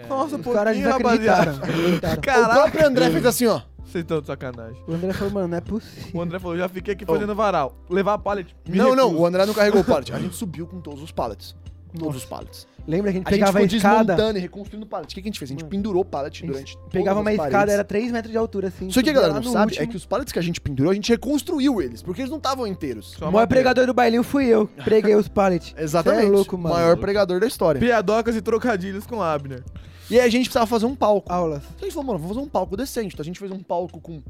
Nossa, 0.10 0.36
Os 0.36 0.46
caras 0.54 0.76
pouquinho, 0.78 0.90
rapaziada. 0.92 1.52
desacreditaram. 1.54 2.44
O 2.44 2.54
próprio 2.54 2.86
André 2.88 3.10
fez 3.10 3.26
assim, 3.26 3.46
ó. 3.48 3.62
Vocês 3.88 4.04
estão 4.04 4.20
de 4.20 4.28
sacanagem. 4.28 4.82
O 4.88 4.94
André 4.94 5.14
falou, 5.14 5.34
mano, 5.34 5.48
não 5.48 5.58
é 5.58 5.60
O 5.60 5.64
possível. 5.64 6.22
André 6.22 6.40
falou, 6.40 6.58
já 6.58 6.68
fiquei 6.68 6.94
aqui 6.94 7.06
fazendo 7.06 7.34
varal. 7.34 7.74
Levar 7.90 8.18
pallet. 8.18 8.56
me 8.68 8.78
Não, 8.78 8.96
não, 8.96 9.06
recuso. 9.08 9.22
o 9.22 9.26
André 9.26 9.46
não 9.46 9.54
carregou 9.54 9.82
o 9.82 9.84
pallet. 9.86 10.14
A 10.14 10.20
gente 10.20 10.36
subiu 10.36 10.68
com 10.68 10.82
todos 10.82 11.02
os 11.02 11.12
pallets. 11.12 11.56
Todos 11.98 12.18
os 12.18 12.26
pallets. 12.26 12.68
Lembra 12.86 13.12
que 13.12 13.18
a 13.18 13.20
gente 13.20 13.28
A 13.28 13.32
gente 13.32 13.40
pegava 13.40 13.60
a 13.60 13.64
escada? 13.64 14.04
desmontando 14.14 14.38
e 14.38 14.42
reconstruindo 14.42 14.86
o 14.86 14.90
pallet. 14.90 15.12
O 15.12 15.16
que, 15.16 15.22
que 15.22 15.28
a 15.28 15.32
gente 15.32 15.40
fez? 15.40 15.50
A 15.50 15.54
gente 15.54 15.62
Mano, 15.62 15.70
pendurou 15.72 16.02
o 16.02 16.06
pallet 16.06 16.44
A 16.44 16.46
gente 16.46 16.52
durante. 16.54 16.78
pegava 16.92 17.20
uma 17.22 17.32
escada, 17.32 17.50
paredes. 17.52 17.74
era 17.74 17.84
3 17.84 18.12
metros 18.12 18.32
de 18.32 18.38
altura, 18.38 18.68
assim. 18.68 18.90
Só 18.92 19.02
que 19.02 19.10
a 19.10 19.14
galera 19.14 19.34
não 19.34 19.44
sabe 19.44 19.78
é 19.80 19.88
que 19.88 19.96
os 19.96 20.06
pallets 20.06 20.32
que 20.32 20.38
a 20.40 20.42
gente 20.42 20.60
pendurou, 20.62 20.92
a 20.92 20.94
gente 20.94 21.10
reconstruiu 21.10 21.82
eles, 21.82 22.04
porque 22.04 22.22
eles 22.22 22.30
não 22.30 22.38
estavam 22.38 22.68
inteiros. 22.68 23.12
Só 23.14 23.30
O 23.30 23.32
maior 23.32 23.44
madeira. 23.44 23.48
pregador 23.48 23.88
do 23.88 23.94
bailinho 23.94 24.22
fui 24.24 24.46
eu. 24.46 24.68
Preguei 24.84 25.16
os 25.16 25.28
pallets. 25.28 25.74
Exatamente. 25.78 26.22
Cê 26.24 26.28
é 26.28 26.32
louco, 26.32 26.58
mano. 26.58 26.76
Maior 26.76 26.98
pregador 26.98 27.40
da 27.40 27.48
história. 27.48 27.80
Piadocas 27.80 28.36
e 28.36 28.42
trocadilhos 28.42 29.08
com 29.08 29.22
Abner. 29.24 29.64
E 30.10 30.20
aí 30.20 30.26
a 30.26 30.30
gente 30.30 30.46
precisava 30.46 30.66
fazer 30.68 30.86
um 30.86 30.96
palco. 30.96 31.32
Aulas. 31.32 31.64
Então 31.64 31.76
a 31.80 31.84
gente 31.84 31.94
falou, 31.94 32.08
mano, 32.08 32.20
vamos 32.20 32.36
fazer 32.36 32.46
um 32.48 32.50
palco 32.50 32.78
decente. 32.78 33.14
Então 33.14 33.22
a 33.24 33.26
gente 33.26 33.40
fez 33.40 33.52
um 33.52 33.60
palco 33.62 34.00
com 34.00 34.22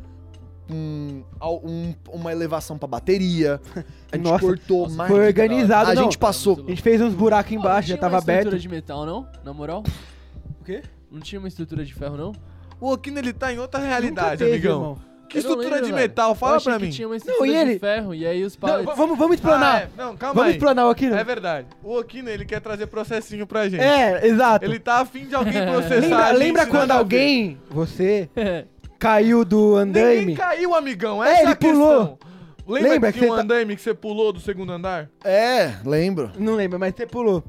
um, 0.69 1.23
um- 1.63 1.93
uma 2.11 2.31
elevação 2.31 2.77
pra 2.77 2.87
bateria. 2.87 3.61
A 4.11 4.17
gente 4.17 4.25
Nossa, 4.25 4.39
cortou 4.45 4.83
nossa, 4.83 4.95
mais. 4.95 5.11
Foi 5.11 5.25
organizado, 5.27 5.91
A 5.91 5.95
não. 5.95 6.03
gente 6.03 6.17
passou. 6.17 6.63
A 6.65 6.69
gente 6.69 6.81
fez 6.81 6.99
uns 7.01 7.13
buracos 7.13 7.51
Ó, 7.51 7.55
embaixo, 7.55 7.75
não 7.75 7.81
já 7.81 7.95
tinha 7.95 7.97
tava 7.97 8.15
uma 8.15 8.21
aberto. 8.21 8.37
estrutura 8.47 8.59
de 8.61 8.69
metal, 8.69 9.05
não? 9.05 9.27
Na 9.43 9.53
moral? 9.53 9.83
O 10.59 10.63
quê? 10.63 10.81
Não 11.11 11.19
tinha 11.21 11.39
uma 11.39 11.47
estrutura 11.47 11.85
de 11.85 11.93
ferro, 11.93 12.17
não? 12.17 12.33
O 12.81 12.91
Aquino, 12.91 13.17
ele 13.19 13.33
tá 13.33 13.51
em 13.53 13.57
outra 13.59 13.79
Nunca 13.79 13.89
realidade, 13.91 14.37
teve, 14.39 14.51
amigão. 14.51 14.75
irmão. 14.79 14.97
Que 15.27 15.35
não 15.35 15.39
estrutura 15.41 15.75
lembro, 15.75 15.85
de 15.85 15.91
velho. 15.91 15.95
metal? 16.03 16.35
Fala 16.35 16.61
pra 16.61 16.79
mim. 16.79 16.89
tinha 16.89 17.07
uma 17.07 17.17
estrutura 17.17 17.47
e 17.47 17.51
de 17.51 17.57
ele- 17.57 17.79
ferro, 17.79 18.15
e 18.15 18.25
aí 18.25 18.43
os 18.43 18.55
Não, 18.57 18.61
pallets... 18.69 18.89
v- 18.89 18.95
vamos, 18.95 19.17
vamos 19.17 19.31
Ah, 19.31 19.35
explanar. 19.35 19.81
é. 19.81 19.89
Não, 19.97 20.15
calma 20.17 20.33
vamos 20.35 20.49
aí. 20.49 20.51
explanar 20.55 20.89
aqui, 20.91 21.05
É 21.05 21.09
né? 21.09 21.23
verdade. 21.23 21.67
O 21.83 21.97
Aquino, 21.97 22.29
ele 22.29 22.45
quer 22.45 22.61
trazer 22.61 22.87
processinho 22.87 23.45
pra 23.45 23.67
gente. 23.67 23.81
É, 23.83 24.25
exato. 24.25 24.63
Ele 24.65 24.79
tá 24.79 24.99
afim 25.01 25.25
de 25.25 25.35
alguém 25.35 25.53
processar 25.67 25.99
Lembra, 25.99 26.17
a 26.25 26.29
gente, 26.29 26.37
lembra 26.39 26.65
quando 26.67 26.91
a 26.91 26.93
ver. 26.95 26.99
alguém, 26.99 27.57
você, 27.69 28.29
caiu 28.97 29.43
do 29.45 29.77
Ninguém 29.83 30.01
andaime? 30.03 30.35
caiu, 30.35 30.73
amigão. 30.75 31.23
É, 31.23 31.29
Essa 31.31 31.39
é, 31.39 31.43
ele 31.43 31.51
a 31.51 31.55
questão. 31.55 31.79
pulou. 31.81 32.19
Lembra, 32.69 32.89
Lembra 32.91 33.11
que 33.13 33.19
que 33.19 33.25
um 33.25 33.29
você 33.29 33.35
tá- 33.35 33.41
andaime 33.43 33.75
que 33.77 33.81
você 33.81 33.93
pulou 33.93 34.33
do 34.33 34.39
segundo 34.41 34.71
andar? 34.73 35.09
É, 35.23 35.73
lembro. 35.85 36.31
Não 36.37 36.53
lembro, 36.55 36.77
mas 36.77 36.93
você 36.95 37.05
pulou. 37.05 37.41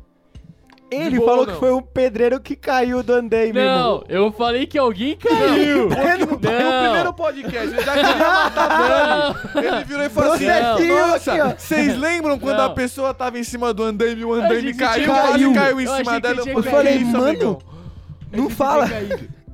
Ele 0.91 1.19
boa, 1.19 1.29
falou 1.29 1.47
não. 1.47 1.53
que 1.53 1.61
foi 1.61 1.73
um 1.73 1.83
pedreiro 1.83 2.41
que 2.41 2.57
caiu 2.57 3.03
do 3.03 3.13
andaime, 3.13 3.53
Não, 3.53 3.61
irmão. 3.63 4.05
eu 4.09 4.33
falei 4.33 4.67
que 4.67 4.79
alguém 4.79 5.17
caiu. 5.17 5.89
O 5.89 5.93
Aquino 5.93 6.39
tá 6.39 6.51
no 6.51 6.59
Não. 6.71 6.83
primeiro 6.83 7.13
podcast, 7.13 7.69
ele 7.69 7.83
já 7.85 7.93
queria 7.93 8.17
matar 8.17 8.69
Dani. 9.55 9.67
Ele 9.67 9.85
virou 9.85 10.05
e 10.05 10.09
falou 10.09 10.33
assim, 10.33 10.47
nossa, 10.89 11.55
vocês 11.59 11.99
lembram 11.99 12.39
quando 12.39 12.57
Não. 12.57 12.65
a 12.65 12.71
pessoa 12.71 13.13
tava 13.13 13.39
em 13.39 13.45
cima 13.45 13.75
do 13.75 13.83
andaime 13.83 14.23
e 14.23 14.25
o 14.25 14.33
andaime 14.33 14.73
caiu, 14.75 15.05
tinha 15.05 15.15
quase 15.15 15.53
caiu 15.53 15.81
em 15.81 15.85
Eu 15.85 15.97
cima 15.97 16.21
dela? 16.21 16.43
Eu 16.47 16.63
falei, 16.63 16.95
isso, 16.97 17.13
mano, 17.13 17.27
amigão. 17.29 17.59
Não 18.33 18.49
fala. 18.49 18.87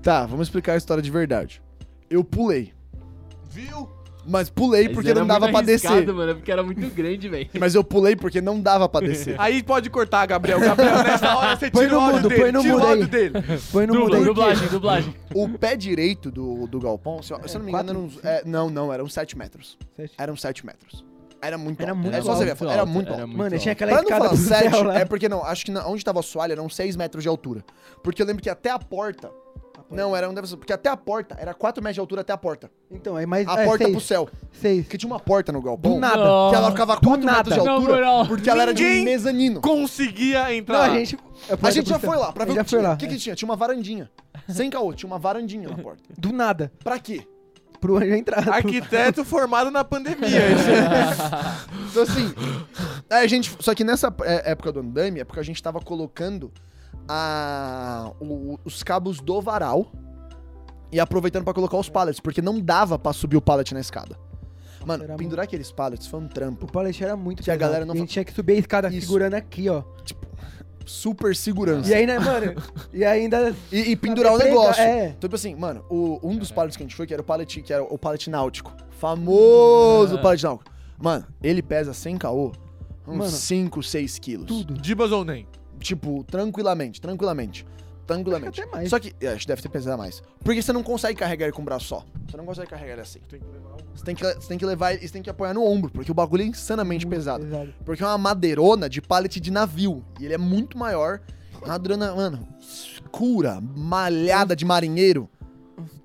Tá, 0.02 0.26
vamos 0.26 0.46
explicar 0.48 0.74
a 0.74 0.76
história 0.76 1.02
de 1.02 1.10
verdade. 1.10 1.60
Eu 2.08 2.22
pulei. 2.22 2.72
Viu? 3.50 3.88
Mas 4.26 4.48
pulei 4.48 4.84
Mas 4.84 4.94
porque 4.94 5.10
era 5.10 5.20
não 5.20 5.26
dava 5.26 5.50
pra 5.50 5.60
descer. 5.60 6.06
mano, 6.12 6.34
porque 6.36 6.50
era 6.50 6.62
muito 6.62 6.86
grande, 6.94 7.28
velho. 7.28 7.48
Mas 7.58 7.74
eu 7.74 7.84
pulei 7.84 8.16
porque 8.16 8.40
não 8.40 8.60
dava 8.60 8.88
pra 8.88 9.00
descer. 9.06 9.34
Aí 9.40 9.62
pode 9.62 9.90
cortar, 9.90 10.24
Gabriel. 10.26 10.58
Gabriel, 10.60 11.02
nessa 11.02 11.36
hora 11.36 11.56
você 11.56 11.70
Põe 11.70 11.84
tira 11.84 11.98
o 11.98 12.00
áudio 12.00 12.16
mudo, 12.22 12.28
dele. 12.28 12.40
põe 12.42 12.52
no 12.52 12.60
tira 12.62 12.74
mudo 12.74 12.86
áudio 12.86 13.08
dele. 13.08 13.32
Foi 13.58 13.86
no 13.86 13.94
mundo 13.94 14.04
Dubla, 14.04 14.18
aí. 14.18 14.24
dublagem, 14.24 14.68
dublagem. 14.68 15.14
O 15.34 15.48
pé 15.48 15.76
direito 15.76 16.30
do, 16.30 16.66
do 16.66 16.80
galpão, 16.80 17.22
se 17.22 17.32
eu, 17.32 17.48
se 17.48 17.54
eu 17.56 17.58
não 17.60 17.66
me 17.66 17.72
engano, 17.72 17.84
Quatro? 17.86 17.90
eram 17.90 18.04
uns, 18.06 18.24
é, 18.24 18.42
não, 18.48 18.70
não, 18.70 18.92
eram 18.92 19.08
7 19.08 19.36
metros. 19.36 19.76
Sete. 19.96 20.14
Eram 20.16 20.36
7 20.36 20.64
metros. 20.66 21.04
Era 21.42 21.58
muito 21.58 21.82
Era 21.82 21.90
alto. 21.92 22.00
muito 22.02 22.14
é 22.16 22.22
só 22.22 22.34
você 22.34 22.44
ver, 22.46 22.50
alto, 22.52 22.64
era 22.70 22.80
alto, 22.80 22.90
muito 22.92 23.08
era 23.08 23.16
alto. 23.16 23.26
muito 23.26 23.38
Mano, 23.38 23.54
alto. 23.54 23.62
tinha 23.62 23.72
aquela 23.72 23.90
Pra 23.92 24.00
não 24.00 24.04
escada 24.08 24.24
falar 24.24 24.36
pro 24.36 24.48
7, 24.48 24.70
céu 24.70 24.82
lá. 24.84 24.98
é 24.98 25.04
porque 25.04 25.28
não, 25.28 25.44
acho 25.44 25.64
que 25.66 25.70
na, 25.70 25.86
onde 25.86 26.02
tava 26.02 26.18
a 26.18 26.20
assoalho 26.20 26.52
eram 26.52 26.68
6 26.70 26.96
metros 26.96 27.22
de 27.22 27.28
altura. 27.28 27.62
Porque 28.02 28.22
eu 28.22 28.26
lembro 28.26 28.42
que 28.42 28.48
até 28.48 28.70
a 28.70 28.78
porta. 28.78 29.30
Não, 29.90 30.16
era, 30.16 30.26
não 30.26 30.34
deve 30.34 30.48
porque 30.56 30.72
até 30.72 30.88
a 30.88 30.96
porta, 30.96 31.36
era 31.38 31.54
4 31.54 31.82
metros 31.82 31.94
de 31.94 32.00
altura 32.00 32.20
até 32.22 32.32
a 32.32 32.36
porta. 32.36 32.70
Então, 32.90 33.16
aí 33.16 33.26
mais... 33.26 33.46
A 33.46 33.62
é, 33.62 33.64
porta 33.64 33.84
seis, 33.84 33.96
pro 33.96 34.00
céu. 34.00 34.28
Seis. 34.52 34.84
Porque 34.84 34.98
tinha 34.98 35.10
uma 35.10 35.20
porta 35.20 35.52
no 35.52 35.62
galpão. 35.62 35.94
Do 35.94 36.00
nada. 36.00 36.24
Não. 36.24 36.50
Que 36.50 36.56
ela 36.56 36.70
ficava 36.70 36.96
4 36.96 37.10
metros 37.10 37.26
nada. 37.26 37.50
de 37.50 37.68
altura. 37.68 37.94
moral. 37.94 38.26
Porque 38.26 38.50
ela 38.50 38.62
era 38.62 38.74
de 38.74 38.84
mezanino. 38.84 39.60
Conseguia 39.60 40.44
Não, 40.44 40.52
entrar. 40.52 40.82
a 40.82 40.90
gente... 40.90 41.18
A 41.62 41.70
gente 41.70 41.88
já 41.88 41.98
foi 41.98 42.16
lá 42.16 42.32
pra 42.32 42.44
ver 42.44 42.52
o 42.52 42.54
já 42.54 42.64
que 42.64 42.70
foi 42.70 42.78
tinha. 42.78 42.88
lá. 42.88 42.94
O 42.94 42.98
que, 42.98 43.06
que 43.06 43.16
tinha? 43.16 43.34
Tinha 43.34 43.48
uma 43.48 43.56
varandinha. 43.56 44.10
Sem 44.48 44.70
caô, 44.70 44.92
tinha 44.92 45.06
uma 45.06 45.18
varandinha 45.18 45.68
na 45.68 45.76
porta. 45.76 46.02
Do 46.16 46.32
nada. 46.32 46.72
Pra 46.82 46.98
quê? 46.98 47.26
Pro 47.80 47.96
anjo 47.98 48.14
entrar. 48.14 48.48
Arquiteto 48.48 49.24
formado 49.26 49.70
na 49.70 49.84
pandemia. 49.84 50.40
Então 51.90 52.02
assim, 52.02 52.34
a 53.10 53.26
gente, 53.26 53.54
só 53.60 53.74
que 53.74 53.84
nessa 53.84 54.14
é, 54.22 54.52
época 54.52 54.72
do 54.72 54.80
andame 54.80 55.20
é 55.20 55.24
porque 55.24 55.40
a 55.40 55.42
gente 55.44 55.62
tava 55.62 55.80
colocando 55.80 56.50
a, 57.08 58.10
o- 58.20 58.58
os 58.64 58.82
cabos 58.82 59.20
do 59.20 59.40
varal 59.40 59.90
e 60.92 61.00
aproveitando 61.00 61.44
pra 61.44 61.52
colocar 61.54 61.76
os 61.76 61.88
pallets, 61.88 62.20
porque 62.20 62.40
não 62.42 62.60
dava 62.60 62.98
pra 62.98 63.12
subir 63.12 63.36
o 63.36 63.40
pallet 63.42 63.72
na 63.74 63.80
escada. 63.80 64.16
Mano, 64.86 65.04
Era 65.04 65.16
pendurar 65.16 65.44
aqueles 65.44 65.72
pallets 65.72 66.06
foi 66.06 66.20
um 66.20 66.28
trampo. 66.28 66.66
O 66.66 66.70
pallet 66.70 67.02
era 67.02 67.16
muito 67.16 67.42
Que 67.42 67.50
a 67.50 67.56
galera 67.56 67.86
não 67.86 67.94
E 67.94 67.96
A 67.96 68.00
gente 68.00 68.08
fa- 68.08 68.12
tinha 68.12 68.24
que 68.24 68.32
subir 68.34 68.52
a 68.52 68.56
escada 68.56 68.88
Isso. 68.88 69.06
segurando 69.06 69.34
aqui, 69.34 69.68
ó. 69.70 69.82
Super 70.86 71.34
segurança. 71.34 71.88
E 71.90 71.94
aí, 71.94 72.06
né, 72.06 72.18
mano? 72.18 72.54
E 72.92 73.02
ainda... 73.04 73.54
E, 73.72 73.92
e 73.92 73.96
pendurar 73.96 74.34
o 74.34 74.38
negócio. 74.38 74.82
é. 74.82 75.06
Então, 75.08 75.20
tipo 75.20 75.34
assim, 75.36 75.54
mano, 75.54 75.82
o- 75.88 76.20
um 76.22 76.36
dos 76.36 76.50
pallets 76.52 76.76
que 76.76 76.82
a 76.82 76.86
gente 76.86 76.94
foi, 76.94 77.06
que 77.06 77.14
era 77.14 77.22
o 77.22 77.24
pallet, 77.24 77.62
que 77.62 77.72
era 77.72 77.82
o 77.82 77.96
pallet 77.98 78.28
náutico. 78.28 78.70
Famoso 78.90 80.16
Ah. 80.18 80.20
pallet 80.20 80.42
náutico. 80.44 80.70
Mano, 80.98 81.24
ele 81.42 81.62
pesa 81.62 81.94
sem 81.94 82.16
caô 82.18 82.52
uns 83.08 83.16
Mano, 83.16 83.30
5, 83.30 83.82
6 83.82 84.18
quilos. 84.18 84.46
Tudo. 84.46 84.74
Dibas 84.74 85.10
ou 85.12 85.24
nem? 85.24 85.46
Tipo, 85.84 86.24
tranquilamente, 86.24 86.98
tranquilamente. 86.98 87.66
Tranquilamente. 88.06 88.60
Até 88.62 88.70
mais. 88.70 88.88
Só 88.88 88.98
que, 88.98 89.14
é, 89.20 89.28
acho 89.28 89.40
que 89.40 89.46
deve 89.46 89.60
ter 89.60 89.68
pesado 89.68 89.98
mais. 89.98 90.22
Porque 90.42 90.62
você 90.62 90.72
não 90.72 90.82
consegue 90.82 91.18
carregar 91.18 91.44
ele 91.46 91.52
com 91.52 91.60
o 91.60 91.64
braço 91.64 91.86
só. 91.86 92.06
Você 92.26 92.36
não 92.38 92.46
consegue 92.46 92.68
carregar 92.70 92.94
ele 92.94 93.02
assim. 93.02 93.20
Você 93.94 94.04
tem 94.04 94.14
que, 94.14 94.24
você 94.24 94.48
tem 94.48 94.56
que 94.58 94.64
levar 94.64 94.92
ele, 94.94 95.06
você 95.06 95.12
tem 95.12 95.22
que 95.22 95.28
apoiar 95.28 95.52
no 95.52 95.62
ombro, 95.62 95.90
porque 95.90 96.10
o 96.10 96.14
bagulho 96.14 96.42
é 96.42 96.46
insanamente 96.46 97.06
Muito 97.06 97.16
pesado. 97.18 97.44
pesado. 97.44 97.74
Porque 97.84 98.02
é 98.02 98.06
uma 98.06 98.16
madeirona 98.16 98.88
de 98.88 99.02
pallet 99.02 99.38
de 99.38 99.50
navio. 99.50 100.02
E 100.18 100.24
ele 100.24 100.32
é 100.34 100.38
muito 100.38 100.76
maior. 100.78 101.20
É 101.52 101.58
Uma 101.58 101.68
madeirona, 101.68 102.14
mano, 102.14 102.48
escura, 102.58 103.60
malhada 103.60 104.56
de 104.56 104.64
marinheiro. 104.64 105.28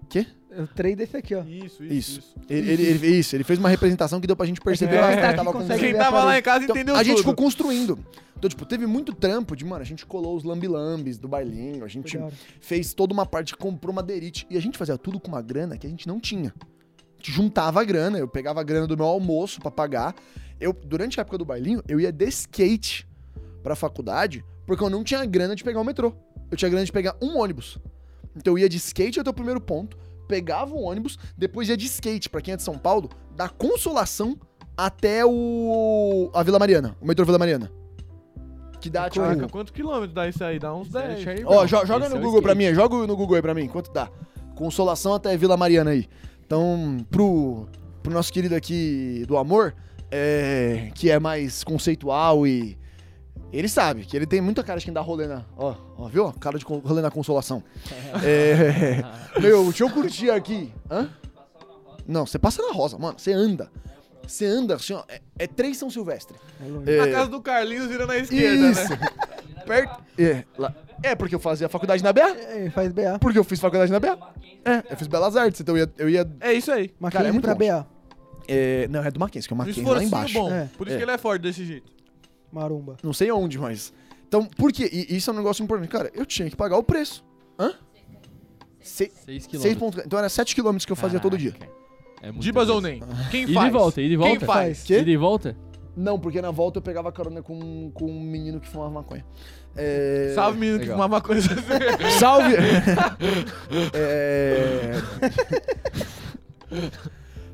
Quê? 0.09 0.27
Eu 0.51 0.67
três 0.67 0.95
desse 0.97 1.15
aqui, 1.15 1.35
ó. 1.35 1.43
Isso, 1.43 1.83
isso, 1.83 1.93
Isso. 1.93 2.19
isso. 2.19 2.35
Ele, 2.49 2.71
ele, 2.71 2.83
ele- 2.83 3.07
isso, 3.19 3.35
ele 3.35 3.43
fez 3.43 3.59
uma 3.59 3.69
representação 3.69 4.19
que 4.19 4.25
deu 4.27 4.35
pra 4.35 4.45
gente 4.47 4.59
perceber 4.59 4.95
É, 4.95 5.13
que 5.13 5.19
é, 5.19 5.33
tava 5.33 5.51
com 5.53 5.65
Quem 5.67 5.93
a 5.93 5.97
tava 5.97 6.23
lá 6.23 6.39
em 6.39 6.41
casa 6.41 6.63
Então, 6.63 6.75
entendeu 6.75 6.95
a 6.95 7.03
gente 7.03 7.17
tudo. 7.17 7.29
ficou 7.29 7.35
construindo. 7.35 7.99
Então, 8.35 8.49
tipo, 8.49 8.65
teve 8.65 8.87
muito 8.87 9.13
trampo 9.13 9.55
de, 9.55 9.63
mano, 9.65 9.81
a 9.81 9.85
gente 9.85 10.05
colou 10.05 10.35
os 10.35 10.43
lambilambes 10.43 11.17
do 11.19 11.27
bailinho, 11.27 11.83
a 11.83 11.87
gente 11.87 12.17
hora. 12.17 12.33
fez 12.61 12.93
toda 12.93 13.13
uma 13.13 13.25
parte, 13.25 13.55
comprou 13.55 13.93
madeirite. 13.93 14.47
E 14.49 14.57
a 14.57 14.61
gente 14.61 14.77
fazia 14.77 14.97
tudo 14.97 15.19
com 15.19 15.27
uma 15.27 15.41
grana 15.41 15.77
que 15.77 15.85
a 15.85 15.89
gente 15.89 16.07
não 16.07 16.19
tinha. 16.19 16.53
A 16.57 17.17
gente 17.17 17.31
juntava 17.31 17.81
a 17.81 17.83
grana, 17.83 18.17
eu 18.17 18.27
pegava 18.27 18.59
a 18.61 18.63
grana 18.63 18.87
do 18.87 18.95
meu 18.97 19.05
almoço 19.05 19.59
pra 19.59 19.69
pagar. 19.69 20.15
Eu, 20.59 20.73
durante 20.73 21.19
a 21.19 21.21
época 21.21 21.37
do 21.37 21.45
bailinho, 21.45 21.83
eu 21.87 21.99
ia 21.99 22.11
de 22.11 22.25
skate 22.29 23.05
pra 23.61 23.75
faculdade, 23.75 24.43
porque 24.65 24.83
eu 24.83 24.89
não 24.89 25.03
tinha 25.03 25.23
grana 25.25 25.53
de 25.55 25.63
pegar 25.63 25.81
o 25.81 25.85
metrô. 25.85 26.13
Eu 26.49 26.57
tinha 26.57 26.69
grana 26.69 26.85
de 26.85 26.91
pegar 26.91 27.15
um 27.21 27.37
ônibus. 27.37 27.77
Então 28.35 28.53
eu 28.53 28.59
ia 28.59 28.69
de 28.69 28.77
skate 28.77 29.19
até 29.19 29.29
o 29.29 29.33
primeiro 29.33 29.59
ponto, 29.59 29.97
pegava 30.30 30.73
o 30.75 30.84
ônibus, 30.84 31.17
depois 31.36 31.67
ia 31.67 31.75
de 31.75 31.88
skate, 31.88 32.30
pra 32.30 32.39
quem 32.39 32.53
é 32.53 32.57
de 32.57 32.63
São 32.63 32.77
Paulo, 32.77 33.09
da 33.36 33.49
Consolação 33.49 34.38
até 34.77 35.25
o 35.25 36.30
a 36.34 36.43
Vila 36.43 36.59
Mariana, 36.59 36.95
o 37.01 37.05
metrô 37.05 37.25
Vila 37.25 37.39
Mariana. 37.39 37.69
Que 38.80 38.89
dá, 38.89 39.09
tipo... 39.09 39.25
Caraca, 39.25 39.49
quantos 39.49 39.73
quilômetros 39.73 40.13
dá 40.13 40.30
isso 40.30 40.41
aí? 40.41 40.57
Dá 40.57 40.73
uns 40.73 40.88
Isso 40.88 40.97
é 40.97 41.07
10. 41.09 41.21
Charlie 41.21 41.43
Ó, 41.45 41.65
jo- 41.65 41.86
joga 41.86 42.05
Esse 42.05 42.13
no 42.15 42.21
é 42.21 42.23
Google 42.23 42.41
pra 42.41 42.53
skate. 42.53 42.69
mim, 42.69 42.75
joga 42.75 42.95
no 43.07 43.17
Google 43.17 43.36
aí 43.36 43.41
pra 43.41 43.53
mim, 43.53 43.67
quanto 43.67 43.91
dá. 43.91 44.07
Consolação 44.55 45.13
até 45.13 45.36
Vila 45.36 45.57
Mariana 45.57 45.89
aí. 45.89 46.07
Então, 46.45 47.05
pro, 47.11 47.67
pro 48.01 48.13
nosso 48.13 48.32
querido 48.32 48.55
aqui 48.55 49.25
do 49.27 49.36
amor, 49.38 49.75
é, 50.09 50.91
que 50.95 51.09
é 51.11 51.19
mais 51.19 51.61
conceitual 51.63 52.47
e. 52.47 52.77
Ele 53.51 53.67
sabe, 53.67 54.05
que 54.05 54.15
ele 54.15 54.27
tem 54.27 54.39
muita 54.41 54.63
cara 54.63 54.79
de 54.79 54.85
quem 54.85 54.93
dá 54.93 55.01
rolê 55.01 55.25
na. 55.27 55.43
Ó, 55.57 55.73
ó 55.97 56.07
viu? 56.07 56.31
Cara 56.33 56.57
de 56.59 56.65
rolê 56.65 57.01
na 57.01 57.09
consolação. 57.11 57.63
É, 58.23 59.03
meu, 59.39 59.63
deixa 59.65 59.83
eu 59.83 59.89
curtir 59.89 60.29
aqui. 60.29 60.71
Hã? 60.89 61.09
Não, 62.07 62.25
você 62.25 62.37
passa 62.39 62.61
na 62.61 62.71
rosa, 62.73 62.97
mano. 62.97 63.17
Você 63.17 63.31
anda. 63.33 63.71
Você 64.27 64.45
anda 64.45 64.75
assim, 64.75 64.93
ó. 64.93 65.03
É, 65.07 65.21
é 65.39 65.47
três 65.47 65.77
São 65.77 65.89
Silvestre. 65.89 66.35
É. 66.85 66.93
É, 66.93 67.05
Na 67.05 67.11
casa 67.11 67.29
do 67.29 67.41
Carlinhos 67.41 67.87
vira 67.87 68.05
na 68.05 68.17
esquerda, 68.17 68.67
Isso. 68.69 68.89
né? 68.89 68.99
Perto. 69.65 70.03
É, 70.17 70.43
lá- 70.57 70.73
é, 71.01 71.15
porque 71.15 71.33
eu 71.33 71.39
fazia 71.39 71.67
faculdade 71.69 72.03
na 72.03 72.11
BA. 72.13 72.21
É, 72.21 72.69
faz 72.69 72.91
BA. 72.91 73.17
Porque 73.19 73.39
eu 73.39 73.43
fiz 73.43 73.59
faculdade 73.59 73.91
na 73.91 73.99
BA. 73.99 74.17
É, 74.65 74.83
eu 74.91 74.97
fiz 74.97 75.07
Belas 75.07 75.35
Artes, 75.35 75.61
então 75.61 75.75
eu 75.77 75.85
ia. 75.85 75.93
Eu 75.97 76.09
ia 76.09 76.29
É 76.41 76.53
isso 76.53 76.71
aí. 76.71 76.93
Mackenzie 76.99 77.27
é 77.29 77.31
muito 77.31 77.45
pra 77.45 77.53
longe. 77.53 77.65
BA. 77.71 77.87
é, 78.47 78.87
não, 78.89 79.03
é 79.03 79.09
do 79.11 79.19
Mackenzie, 79.19 79.47
que 79.47 79.53
é 79.53 79.55
o 79.55 79.57
Mackenzie 79.57 79.83
lá 79.85 80.03
embaixo. 80.03 80.33
bom. 80.33 80.51
É. 80.51 80.69
Por 80.77 80.85
isso 80.87 80.95
É. 80.95 80.97
que 80.99 81.03
ele 81.05 81.11
é 81.11 81.17
forte 81.17 81.41
desse 81.41 81.63
jeito. 81.65 81.91
Marumba. 82.51 82.97
Não 83.03 83.13
sei 83.13 83.31
onde, 83.31 83.57
mas. 83.57 83.93
Então, 84.27 84.45
por 84.45 84.71
quê? 84.71 84.89
E 84.91 85.15
isso 85.15 85.29
é 85.29 85.33
um 85.33 85.37
negócio 85.37 85.63
importante. 85.63 85.89
Cara, 85.89 86.11
eu 86.13 86.25
tinha 86.25 86.49
que 86.49 86.55
pagar 86.55 86.77
o 86.77 86.83
preço. 86.83 87.23
Hã? 87.57 87.73
Se, 88.79 89.11
6 89.11 89.13
seis 89.25 89.47
quilômetros. 89.47 90.05
Então 90.05 90.17
era 90.19 90.29
7 90.29 90.55
quilômetros 90.55 90.85
que 90.85 90.91
eu 90.91 90.95
fazia 90.95 91.19
todo 91.19 91.37
dia. 91.37 91.51
Caraca. 91.51 91.79
É 92.21 92.31
muito 92.31 92.43
Dibas 92.43 92.69
ou 92.69 92.81
nem? 92.81 93.01
Quem 93.31 93.43
Ida 93.43 93.53
faz? 93.53 93.67
e 93.67 93.71
volta, 93.71 94.01
ida 94.01 94.13
e 94.13 94.17
volta. 94.17 94.37
Quem 94.37 94.45
faz? 94.47 94.83
Quê? 94.83 94.99
E 94.99 95.17
volta? 95.17 95.55
Não, 95.95 96.19
porque 96.19 96.41
na 96.41 96.51
volta 96.51 96.79
eu 96.79 96.81
pegava 96.81 97.11
carona 97.11 97.41
com, 97.41 97.91
com 97.93 98.05
um 98.05 98.21
menino 98.21 98.59
que 98.59 98.67
fumava 98.67 98.91
maconha. 98.91 99.25
É... 99.75 100.31
Salve, 100.35 100.59
menino, 100.59 100.79
que 100.79 100.85
Legal. 100.85 100.97
fumava 100.97 101.21
coisa 101.21 101.53
assim. 101.53 101.61
Salve! 102.19 102.55
é... 103.93 104.91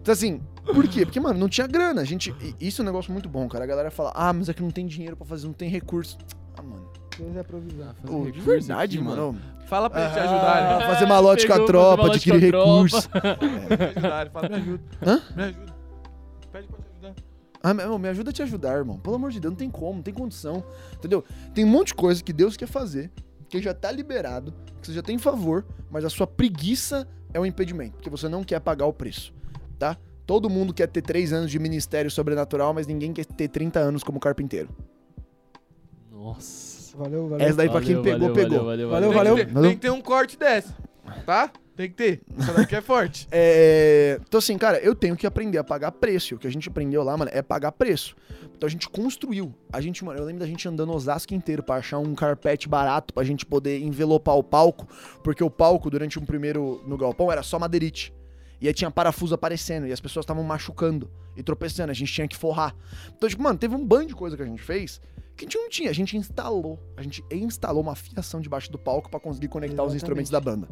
Então 0.02 0.12
assim, 0.12 0.42
por 0.66 0.88
quê? 0.88 1.06
Porque, 1.06 1.20
mano, 1.20 1.40
não 1.40 1.48
tinha 1.50 1.68
grana. 1.68 2.02
A 2.02 2.06
gente... 2.06 2.34
Isso 2.60 2.82
é 2.82 2.84
um 2.84 2.86
negócio 2.86 3.12
muito 3.12 3.30
bom, 3.30 3.48
cara. 3.48 3.64
A 3.64 3.68
galera 3.68 3.92
fala, 3.92 4.12
ah, 4.16 4.34
mas 4.34 4.50
é 4.50 4.54
que 4.54 4.62
não 4.62 4.72
tem 4.72 4.86
dinheiro 4.88 5.16
pra 5.16 5.26
fazer, 5.26 5.46
não 5.48 5.54
tem 5.54 5.70
recurso. 5.70 6.18
Ah, 6.58 6.62
mano. 6.62 6.90
Deus 7.18 7.36
é 7.36 7.44
provisão. 7.44 7.94
Fazer 8.02 8.18
recurso 8.24 8.42
verdade, 8.42 8.98
aqui, 8.98 9.06
mano. 9.06 9.40
Fala 9.68 9.90
pra 9.90 10.04
ele 10.04 10.14
te 10.14 10.20
Ah, 10.20 10.24
ajudar, 10.24 10.80
né? 10.80 10.86
fazer 10.86 11.06
malote 11.06 11.48
com 11.48 11.54
a 11.54 11.56
pegou, 11.56 11.68
tropa, 11.68 12.02
fazer 12.04 12.16
adquirir 12.16 12.54
malote 12.54 12.92
com 13.10 13.18
a 13.18 13.22
recurso. 13.22 13.40
Me 13.80 13.86
ajudar, 13.86 14.30
fala, 14.32 14.50
me 14.50 14.56
ajuda. 14.56 14.84
Hã? 15.02 15.22
Me 15.36 15.44
ajuda. 15.44 15.76
Pede 16.52 16.68
pra 16.68 16.78
te 16.78 16.90
ajudar. 16.92 17.16
Ah, 17.64 17.74
meu, 17.74 17.98
me 17.98 18.10
ajuda 18.10 18.30
a 18.30 18.34
te 18.34 18.44
ajudar, 18.44 18.78
irmão. 18.78 19.00
Pelo 19.00 19.16
amor 19.16 19.32
de 19.32 19.40
Deus, 19.40 19.52
não 19.52 19.58
tem 19.58 19.70
como, 19.72 19.96
não 19.96 20.04
tem 20.04 20.14
condição. 20.14 20.64
Entendeu? 20.94 21.24
Tem 21.54 21.66
um 21.66 21.70
monte 21.70 21.88
de 21.88 21.94
coisa 21.96 22.24
que 22.24 22.32
Deus 22.34 22.56
quer 22.58 22.68
fazer, 22.68 23.12
que 23.50 23.60
já 23.62 23.74
tá 23.74 23.92
liberado, 23.92 24.54
que 24.82 24.88
você 24.88 24.94
já 24.94 25.02
tem 25.02 25.18
favor, 25.18 25.66
mas 25.90 26.06
a 26.06 26.10
sua 26.10 26.28
preguiça 26.28 27.08
é 27.34 27.40
um 27.40 27.46
impedimento, 27.46 27.94
porque 27.96 28.10
você 28.10 28.28
não 28.30 28.44
quer 28.44 28.60
pagar 28.60 28.86
o 28.86 28.94
preço, 28.94 29.34
tá? 29.80 29.98
Todo 30.26 30.50
mundo 30.50 30.74
quer 30.74 30.88
ter 30.88 31.02
três 31.02 31.32
anos 31.32 31.52
de 31.52 31.60
ministério 31.60 32.10
sobrenatural, 32.10 32.74
mas 32.74 32.88
ninguém 32.88 33.14
quer 33.14 33.26
ter 33.26 33.48
30 33.48 33.80
anos 33.80 34.04
como 34.04 34.20
carpinteiro. 34.20 34.70
Nossa. 36.12 36.98
Valeu, 36.98 37.28
valeu. 37.28 37.46
Essa 37.46 37.58
daí 37.58 37.70
pra 37.70 37.82
quem 37.82 37.96
Valeu, 37.96 38.04
pegou, 38.04 38.30
valeu, 38.30 38.34
pegou. 38.34 38.66
Valeu, 38.66 38.90
Valeu, 38.90 39.12
valeu. 39.12 39.36
valeu. 39.36 39.36
Tem 39.36 39.46
que, 39.46 39.54
ter, 39.54 39.62
tem 39.62 39.72
que 39.76 39.82
ter 39.82 39.90
um 39.92 40.02
corte 40.02 40.38
dessa, 40.40 40.76
tá? 41.26 41.52
Tem 41.76 41.90
que 41.90 41.96
ter. 41.96 42.22
Essa 42.40 42.54
daqui 42.54 42.76
é 42.76 42.82
forte. 42.82 43.28
É, 43.32 44.18
Então, 44.26 44.38
assim, 44.38 44.58
cara, 44.58 44.80
eu 44.80 44.96
tenho 44.96 45.16
que 45.18 45.28
aprender 45.28 45.58
a 45.58 45.64
pagar 45.64 45.92
preço. 45.92 46.36
O 46.36 46.38
que 46.40 46.48
a 46.48 46.52
gente 46.52 46.70
aprendeu 46.70 47.04
lá, 47.04 47.18
mano, 47.18 47.30
é 47.34 47.42
pagar 47.42 47.74
preço. 47.74 48.16
Então 48.56 48.66
a 48.66 48.70
gente 48.70 48.88
construiu. 48.90 49.54
A 49.74 49.82
gente, 49.82 50.06
mano, 50.06 50.18
eu 50.18 50.24
lembro 50.24 50.40
da 50.40 50.48
gente 50.48 50.66
andando 50.70 50.94
Osasco 50.94 51.34
inteiro 51.34 51.62
pra 51.62 51.76
achar 51.76 52.00
um 52.00 52.16
carpete 52.16 52.70
barato 52.70 53.14
pra 53.14 53.26
gente 53.26 53.46
poder 53.46 53.82
envelopar 53.82 54.38
o 54.38 54.44
palco. 54.44 54.88
Porque 55.22 55.44
o 55.44 55.50
palco, 55.50 55.90
durante 55.90 56.18
um 56.18 56.26
primeiro 56.26 56.82
no 56.88 56.98
galpão, 56.98 57.30
era 57.30 57.44
só 57.44 57.60
madeirite. 57.60 58.14
E 58.62 58.68
aí 58.68 58.74
tinha 58.74 58.90
parafuso 58.92 59.36
aparecendo. 59.36 59.88
E 59.88 59.92
as 59.92 60.00
pessoas 60.00 60.24
estavam 60.24 60.44
machucando 60.44 61.10
e 61.36 61.44
tropeçando. 61.44 61.92
A 61.92 61.94
gente 61.94 62.12
tinha 62.12 62.28
que 62.28 62.36
forrar. 62.36 62.76
Então, 63.18 63.28
tipo, 63.30 63.42
mano, 63.44 63.58
teve 63.60 63.76
um 63.76 63.86
bando 63.86 64.08
de 64.08 64.16
coisa 64.16 64.36
que 64.38 64.44
a 64.44 64.46
gente 64.46 64.62
fez 64.62 65.00
que 65.38 65.44
a 65.44 65.48
gente 65.48 65.58
não 65.58 65.70
tinha. 65.70 65.90
A 65.90 65.94
gente 65.94 66.16
instalou. 66.16 66.80
A 66.96 67.02
gente 67.04 67.24
instalou 67.32 67.82
uma 67.84 67.94
fiação 67.96 68.40
debaixo 68.40 68.72
do 68.72 68.78
palco 68.80 69.10
pra 69.10 69.20
conseguir 69.20 69.50
conectar 69.50 69.84
os 69.84 69.94
Exatamente. 69.94 69.98
instrumentos 69.98 70.32
da 70.32 70.40
banda. 70.40 70.70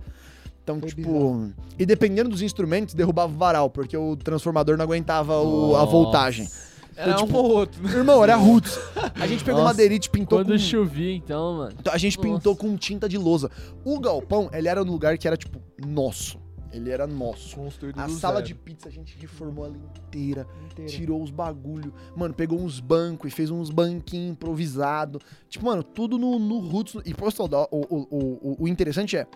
Então, 0.63 0.79
Foi 0.79 0.87
tipo. 0.89 1.01
bizarro. 1.01 1.53
E 1.77 1.85
dependendo 1.85 2.29
dos 2.29 2.41
instrumentos, 2.41 2.93
derrubava 2.93 3.33
o 3.33 3.35
varal, 3.37 3.69
porque 3.69 3.97
o 3.97 4.15
transformador 4.15 4.77
não 4.77 4.85
aguentava 4.85 5.37
o- 5.41 5.75
a 5.75 5.83
voltagem. 5.83 6.47
Era 6.95 7.15
tipo, 7.15 7.35
um 7.37 7.41
ou 7.41 7.51
outro. 7.51 7.81
né? 7.83 7.91
Irmão, 7.91 8.23
era 8.23 8.35
roots. 8.35 8.79
A 9.19 9.27
gente 9.27 9.43
pegou 9.43 9.61
Nossa, 9.61 9.73
madeirite 9.73 10.07
e 10.07 10.11
pintou 10.11 10.39
Quando 10.39 10.51
com... 10.51 10.57
chovia, 10.59 11.13
então, 11.13 11.57
mano. 11.57 11.73
Então, 11.77 11.91
A 11.91 11.97
gente 11.97 12.15
Nossa. 12.17 12.29
pintou 12.29 12.55
com 12.55 12.77
tinta 12.77 13.09
de 13.09 13.17
lousa. 13.17 13.51
O 13.83 13.99
galpão, 13.99 14.49
ele 14.53 14.67
era 14.69 14.81
um 14.81 14.85
lugar 14.85 15.17
que 15.17 15.27
era, 15.27 15.35
tipo, 15.35 15.59
nosso. 15.85 16.39
Ele 16.73 16.89
era 16.89 17.05
nosso. 17.05 17.55
Construído 17.55 17.99
A 17.99 18.09
sala 18.09 18.35
zero. 18.35 18.47
de 18.47 18.55
pizza 18.55 18.89
a 18.89 18.91
gente 18.91 19.15
reformou 19.17 19.65
ela 19.65 19.77
inteira, 19.77 20.47
Inteira. 20.65 20.89
tirou 20.91 21.21
os 21.21 21.29
bagulho. 21.29 21.93
Mano, 22.15 22.33
pegou 22.33 22.59
uns 22.59 22.79
bancos 22.79 23.31
e 23.31 23.35
fez 23.35 23.51
uns 23.51 23.69
banquinhos 23.69 24.31
improvisados. 24.31 25.21
Tipo, 25.47 25.65
mano, 25.67 25.83
tudo 25.83 26.17
no, 26.17 26.39
no 26.39 26.59
Roots. 26.59 26.95
E, 27.05 27.13
pô, 27.13 27.27
o, 27.27 27.77
o, 27.77 28.07
o, 28.09 28.17
o, 28.51 28.63
o 28.63 28.67
interessante 28.67 29.15
é, 29.15 29.27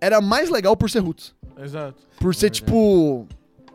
era 0.00 0.20
mais 0.20 0.50
legal 0.50 0.76
por 0.76 0.90
ser 0.90 0.98
Roots. 0.98 1.34
Exato. 1.56 2.02
Por 2.20 2.34
ser, 2.34 2.50
verdade. 2.50 2.60
tipo... 2.60 3.28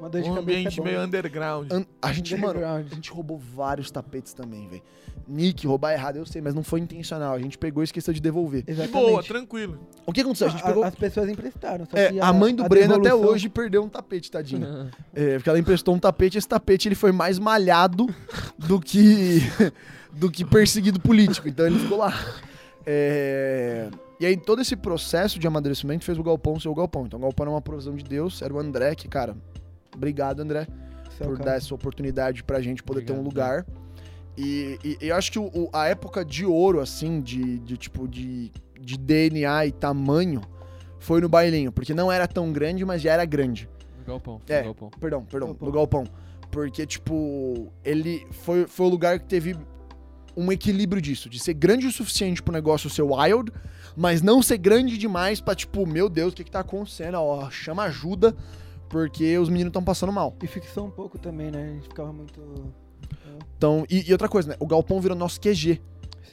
Uma 0.04 0.10
dor 0.10 0.22
de 0.22 0.30
Um 0.30 0.36
cabeça 0.36 0.58
ambiente 0.60 0.82
é 0.82 0.84
meio 0.84 1.01
underground. 1.01 1.72
an- 1.72 1.86
A 2.01 2.12
gente, 2.12 2.36
mano, 2.36 2.47
Underground. 2.60 2.86
a 2.91 2.95
gente 2.95 3.10
roubou 3.12 3.38
vários 3.38 3.89
tapetes 3.89 4.34
também, 4.34 4.68
velho. 4.68 4.82
Nick, 5.26 5.66
roubar 5.66 5.93
errado, 5.93 6.18
eu 6.18 6.26
sei, 6.26 6.41
mas 6.41 6.54
não 6.54 6.62
foi 6.64 6.82
intencional. 6.82 7.34
A 7.34 7.39
gente 7.39 7.58
pegou 7.58 7.82
e 7.82 7.86
esqueceu 7.86 8.14
de 8.14 8.20
devolver. 8.20 8.64
De 8.64 8.72
Exatamente. 8.72 9.10
boa, 9.10 9.24
tranquilo. 9.24 9.80
O 10.06 10.12
que 10.12 10.20
aconteceu? 10.20 10.47
A 10.47 10.49
gente 10.49 10.62
A- 10.64 10.68
pegou... 10.68 10.84
As 10.84 10.93
pessoas 10.95 11.30
emprestaram. 11.30 11.86
Só 11.89 11.95
É, 11.97 12.12
que 12.12 12.20
a 12.20 12.34
mãe 12.34 12.54
do 12.54 12.66
a 12.66 12.68
Breno 12.68 12.95
até 12.95 13.04
devolução- 13.04 13.32
hoje 13.32 13.47
perdeu 13.47 13.82
um 13.84 13.88
tapete, 13.88 14.30
tadinha. 14.30 14.91
É, 15.16 15.36
porque 15.36 15.47
ela 15.49 15.58
emprestou 15.60 15.95
um 15.95 15.99
tapete, 15.99 16.38
esse 16.38 16.47
tapete 16.47 16.89
ele 16.89 16.95
foi 16.95 17.14
mais 17.14 17.39
malhado 17.39 18.08
do 18.58 18.82
que 18.82 19.39
do 20.12 20.30
que 20.30 20.43
perseguido 20.43 20.99
político, 20.99 21.47
então 21.47 21.66
ele 21.66 21.80
ficou 21.80 21.97
lá. 21.99 22.14
É, 22.86 23.89
e 24.20 24.26
aí 24.26 24.36
todo 24.38 24.62
esse 24.62 24.76
processo 24.76 25.39
de 25.39 25.47
amadurecimento 25.47 26.04
fez 26.04 26.18
o 26.20 26.24
Galpão 26.24 26.60
ser 26.60 26.68
o 26.70 26.76
Galpão. 26.76 27.06
Então 27.06 27.18
o 27.18 27.22
Galpão 27.22 27.45
era 27.45 27.51
uma 27.51 27.62
provisão 27.62 27.95
de 27.95 28.04
Deus, 28.04 28.41
era 28.41 28.54
o 28.54 28.60
André 28.60 28.93
que, 28.95 29.08
cara, 29.08 29.36
obrigado 29.96 30.39
André 30.41 30.68
Céu, 31.18 31.28
por 31.28 31.38
cara. 31.38 31.52
dar 31.52 31.58
essa 31.58 31.74
oportunidade 31.74 32.44
pra 32.44 32.62
gente 32.62 32.82
poder 32.84 33.02
ter 33.04 33.14
um 33.14 33.20
Obrigado, 33.22 33.58
lugar. 33.64 33.66
E, 34.38 34.80
e- 34.84 34.98
e 35.02 35.08
eu 35.10 35.16
acho 35.16 35.32
que 35.32 35.38
o- 35.39 35.46
o- 35.54 35.70
a 35.72 35.88
época 35.88 36.26
de 36.26 36.46
ouro, 36.46 36.80
assim, 36.80 37.22
de, 37.22 37.60
de 37.60 37.78
tipo, 37.78 38.08
de, 38.08 38.52
de 38.82 38.98
DNA 38.98 39.68
e 39.68 39.72
tamanho, 39.72 40.41
foi 41.00 41.22
no 41.22 41.30
bailinho. 41.30 41.72
Porque 41.72 41.94
não 41.94 42.12
era 42.12 42.28
tão 42.28 42.52
grande, 42.52 42.84
mas 42.84 43.02
já 43.02 43.14
era 43.14 43.26
grande. 43.26 43.70
No 44.00 44.06
galpão. 44.06 44.41
É. 44.48 44.60
No 44.60 44.64
galpão. 44.66 44.89
Perdão, 45.00 45.24
perdão, 45.26 45.48
Galpão. 45.50 45.68
no 45.68 45.72
galpão. 45.74 46.04
Porque, 46.50 46.86
tipo, 46.86 47.72
ele 47.84 48.26
foi, 48.32 48.66
foi 48.68 48.86
o 48.86 48.89
lugar 48.89 49.20
que 49.20 49.26
teve 49.26 49.56
um 50.36 50.52
equilíbrio 50.52 51.00
disso, 51.02 51.30
de 51.30 51.38
ser 51.39 51.54
grande 51.54 51.86
o 51.86 51.91
suficiente 51.91 52.41
pro 52.41 52.52
negócio 52.54 52.89
ser 52.89 53.04
wild, 53.04 53.52
mas 53.96 54.22
não 54.22 54.41
ser 54.41 54.58
grande 54.58 54.98
demais 54.98 55.39
pra, 55.39 55.54
tipo, 55.54 55.86
meu 55.86 56.10
Deus, 56.10 56.34
o 56.34 56.36
que 56.36 56.44
que 56.44 56.50
tá 56.52 56.62
acontecendo? 56.62 57.16
Ó, 57.20 57.50
chama 57.52 57.84
ajuda, 57.84 58.36
porque 58.89 59.38
os 59.38 59.49
meninos 59.49 59.69
estão 59.69 59.84
passando 59.84 60.11
mal. 60.11 60.36
E 60.41 60.47
fixou 60.47 60.86
um 60.86 60.91
pouco 60.91 61.17
também, 61.17 61.49
né? 61.51 61.63
A 61.63 61.73
gente 61.73 61.88
ficava 61.88 62.13
muito. 62.13 62.73
Então, 63.57 63.86
e, 63.89 64.07
e 64.07 64.11
outra 64.11 64.29
coisa, 64.29 64.49
né? 64.49 64.55
O 64.59 64.67
galpão 64.67 64.99
virou 64.99 65.17
nosso 65.17 65.39
QG. 65.39 65.81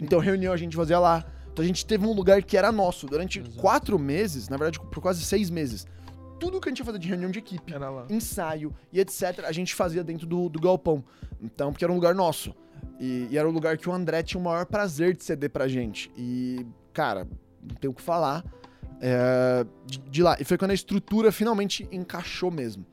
Então, 0.01 0.19
reunião 0.19 0.53
a 0.53 0.57
gente 0.57 0.77
fazia 0.77 0.99
lá. 0.99 1.25
Então, 1.53 1.65
a 1.65 1.67
gente 1.67 1.85
teve 1.85 2.07
um 2.07 2.13
lugar 2.13 2.43
que 2.43 2.57
era 2.57 2.71
nosso 2.71 3.07
durante 3.07 3.41
Exato. 3.41 3.57
quatro 3.57 3.99
meses, 3.99 4.49
na 4.49 4.57
verdade, 4.57 4.79
por 4.79 5.01
quase 5.01 5.25
seis 5.25 5.51
meses. 5.51 5.87
Tudo 6.39 6.61
que 6.61 6.69
a 6.69 6.71
gente 6.71 6.79
ia 6.79 6.85
fazer 6.85 6.99
de 6.99 7.09
reunião 7.09 7.31
de 7.31 7.39
equipe, 7.39 7.75
ensaio 8.09 8.75
e 8.93 8.99
etc., 8.99 9.45
a 9.45 9.53
gente 9.53 9.75
fazia 9.75 10.03
dentro 10.03 10.27
do, 10.27 10.49
do 10.49 10.59
galpão. 10.59 11.05
Então, 11.41 11.71
porque 11.71 11.85
era 11.85 11.93
um 11.93 11.97
lugar 11.97 12.15
nosso. 12.15 12.55
E, 12.99 13.29
e 13.31 13.39
era 13.39 13.49
um 13.49 13.53
lugar 13.53 13.77
que 13.77 13.89
o 13.89 13.93
André 13.93 14.23
tinha 14.23 14.41
o 14.41 14.45
maior 14.45 14.65
prazer 14.65 15.15
de 15.15 15.23
ceder 15.23 15.51
pra 15.51 15.69
gente. 15.69 16.11
E, 16.17 16.65
cara, 16.93 17.29
não 17.63 17.75
tem 17.77 17.91
o 17.91 17.95
que 17.95 18.01
falar. 18.03 18.45
É, 19.01 19.67
de, 19.87 19.99
de 19.99 20.23
lá. 20.23 20.37
E 20.39 20.45
foi 20.45 20.59
quando 20.59 20.73
a 20.73 20.75
estrutura 20.75 21.33
finalmente 21.33 21.89
encaixou 21.91 22.51
mesmo. 22.51 22.85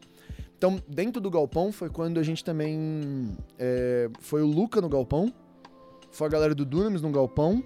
Então, 0.57 0.81
dentro 0.87 1.21
do 1.21 1.29
galpão 1.29 1.71
foi 1.71 1.89
quando 1.89 2.19
a 2.19 2.23
gente 2.23 2.43
também. 2.43 3.37
é, 3.59 4.09
foi 4.19 4.41
o 4.41 4.47
Luca 4.47 4.81
no 4.81 4.89
galpão. 4.89 5.31
Foi 6.11 6.25
a 6.25 6.29
galera 6.29 6.55
do 6.55 6.65
Dunamis 6.65 7.01
no 7.01 7.11
galpão. 7.11 7.63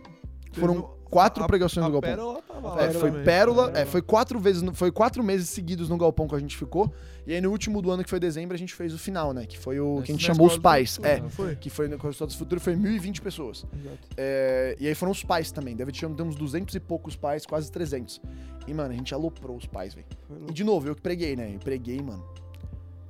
Foram 0.52 0.90
quatro 1.12 1.44
a- 1.44 1.48
pregações 1.48 1.86
a 1.86 1.88
no 1.88 1.94
galpão. 1.94 2.10
Pérola 2.10 2.42
tava 2.42 2.70
lá 2.70 2.84
É, 2.84 2.92
foi 2.92 3.12
pérola, 3.24 3.72
é, 3.76 3.86
foi 3.86 4.02
quatro 4.02 4.40
vezes, 4.40 4.64
foi 4.74 4.92
quatro 4.92 5.24
meses 5.24 5.50
seguidos 5.50 5.90
no 5.90 5.98
galpão 5.98 6.28
que 6.28 6.34
a 6.34 6.40
gente 6.40 6.58
ficou. 6.58 6.92
E 7.28 7.34
aí 7.36 7.42
no 7.42 7.52
último 7.52 7.82
do 7.84 7.92
ano, 7.92 8.04
que 8.04 8.10
foi 8.10 8.20
dezembro, 8.20 8.56
a 8.56 8.58
gente 8.58 8.74
fez 8.74 8.94
o 8.94 8.98
final, 8.98 9.32
né? 9.34 9.46
Que 9.46 9.60
foi 9.60 9.80
o 9.80 9.98
que 10.04 10.12
a 10.12 10.16
gente 10.16 10.26
chamou 10.26 10.48
os 10.48 10.58
pais. 10.58 10.96
futuro, 10.96 11.14
É, 11.14 11.30
Foi. 11.30 11.56
que 11.56 11.70
foi 11.70 11.88
no 11.88 12.00
Consultório 12.00 12.34
do 12.34 12.38
Futuro, 12.38 12.60
foi 12.60 12.76
1.020 12.76 13.22
pessoas. 13.22 13.64
Exato. 13.80 14.08
É, 14.18 14.76
e 14.80 14.88
aí 14.88 14.96
foram 14.96 15.12
os 15.12 15.24
pais 15.24 15.52
também. 15.52 15.76
Deve 15.76 15.92
ter 15.92 16.06
uns 16.08 16.36
200 16.36 16.74
e 16.74 16.80
poucos 16.80 17.16
pais, 17.16 17.46
quase 17.46 17.72
300. 17.72 18.20
E, 18.68 18.74
mano, 18.74 18.92
a 18.92 18.96
gente 18.96 19.14
aloprou 19.14 19.56
os 19.58 19.66
pais, 19.68 19.94
velho. 19.94 20.08
Foi 20.28 20.38
E 20.50 20.54
de 20.54 20.64
novo, 20.64 20.88
eu 20.88 20.96
que 20.96 21.02
preguei, 21.02 21.36
né? 21.36 21.52
Eu 21.54 21.60
preguei, 21.60 22.02
mano, 22.02 22.24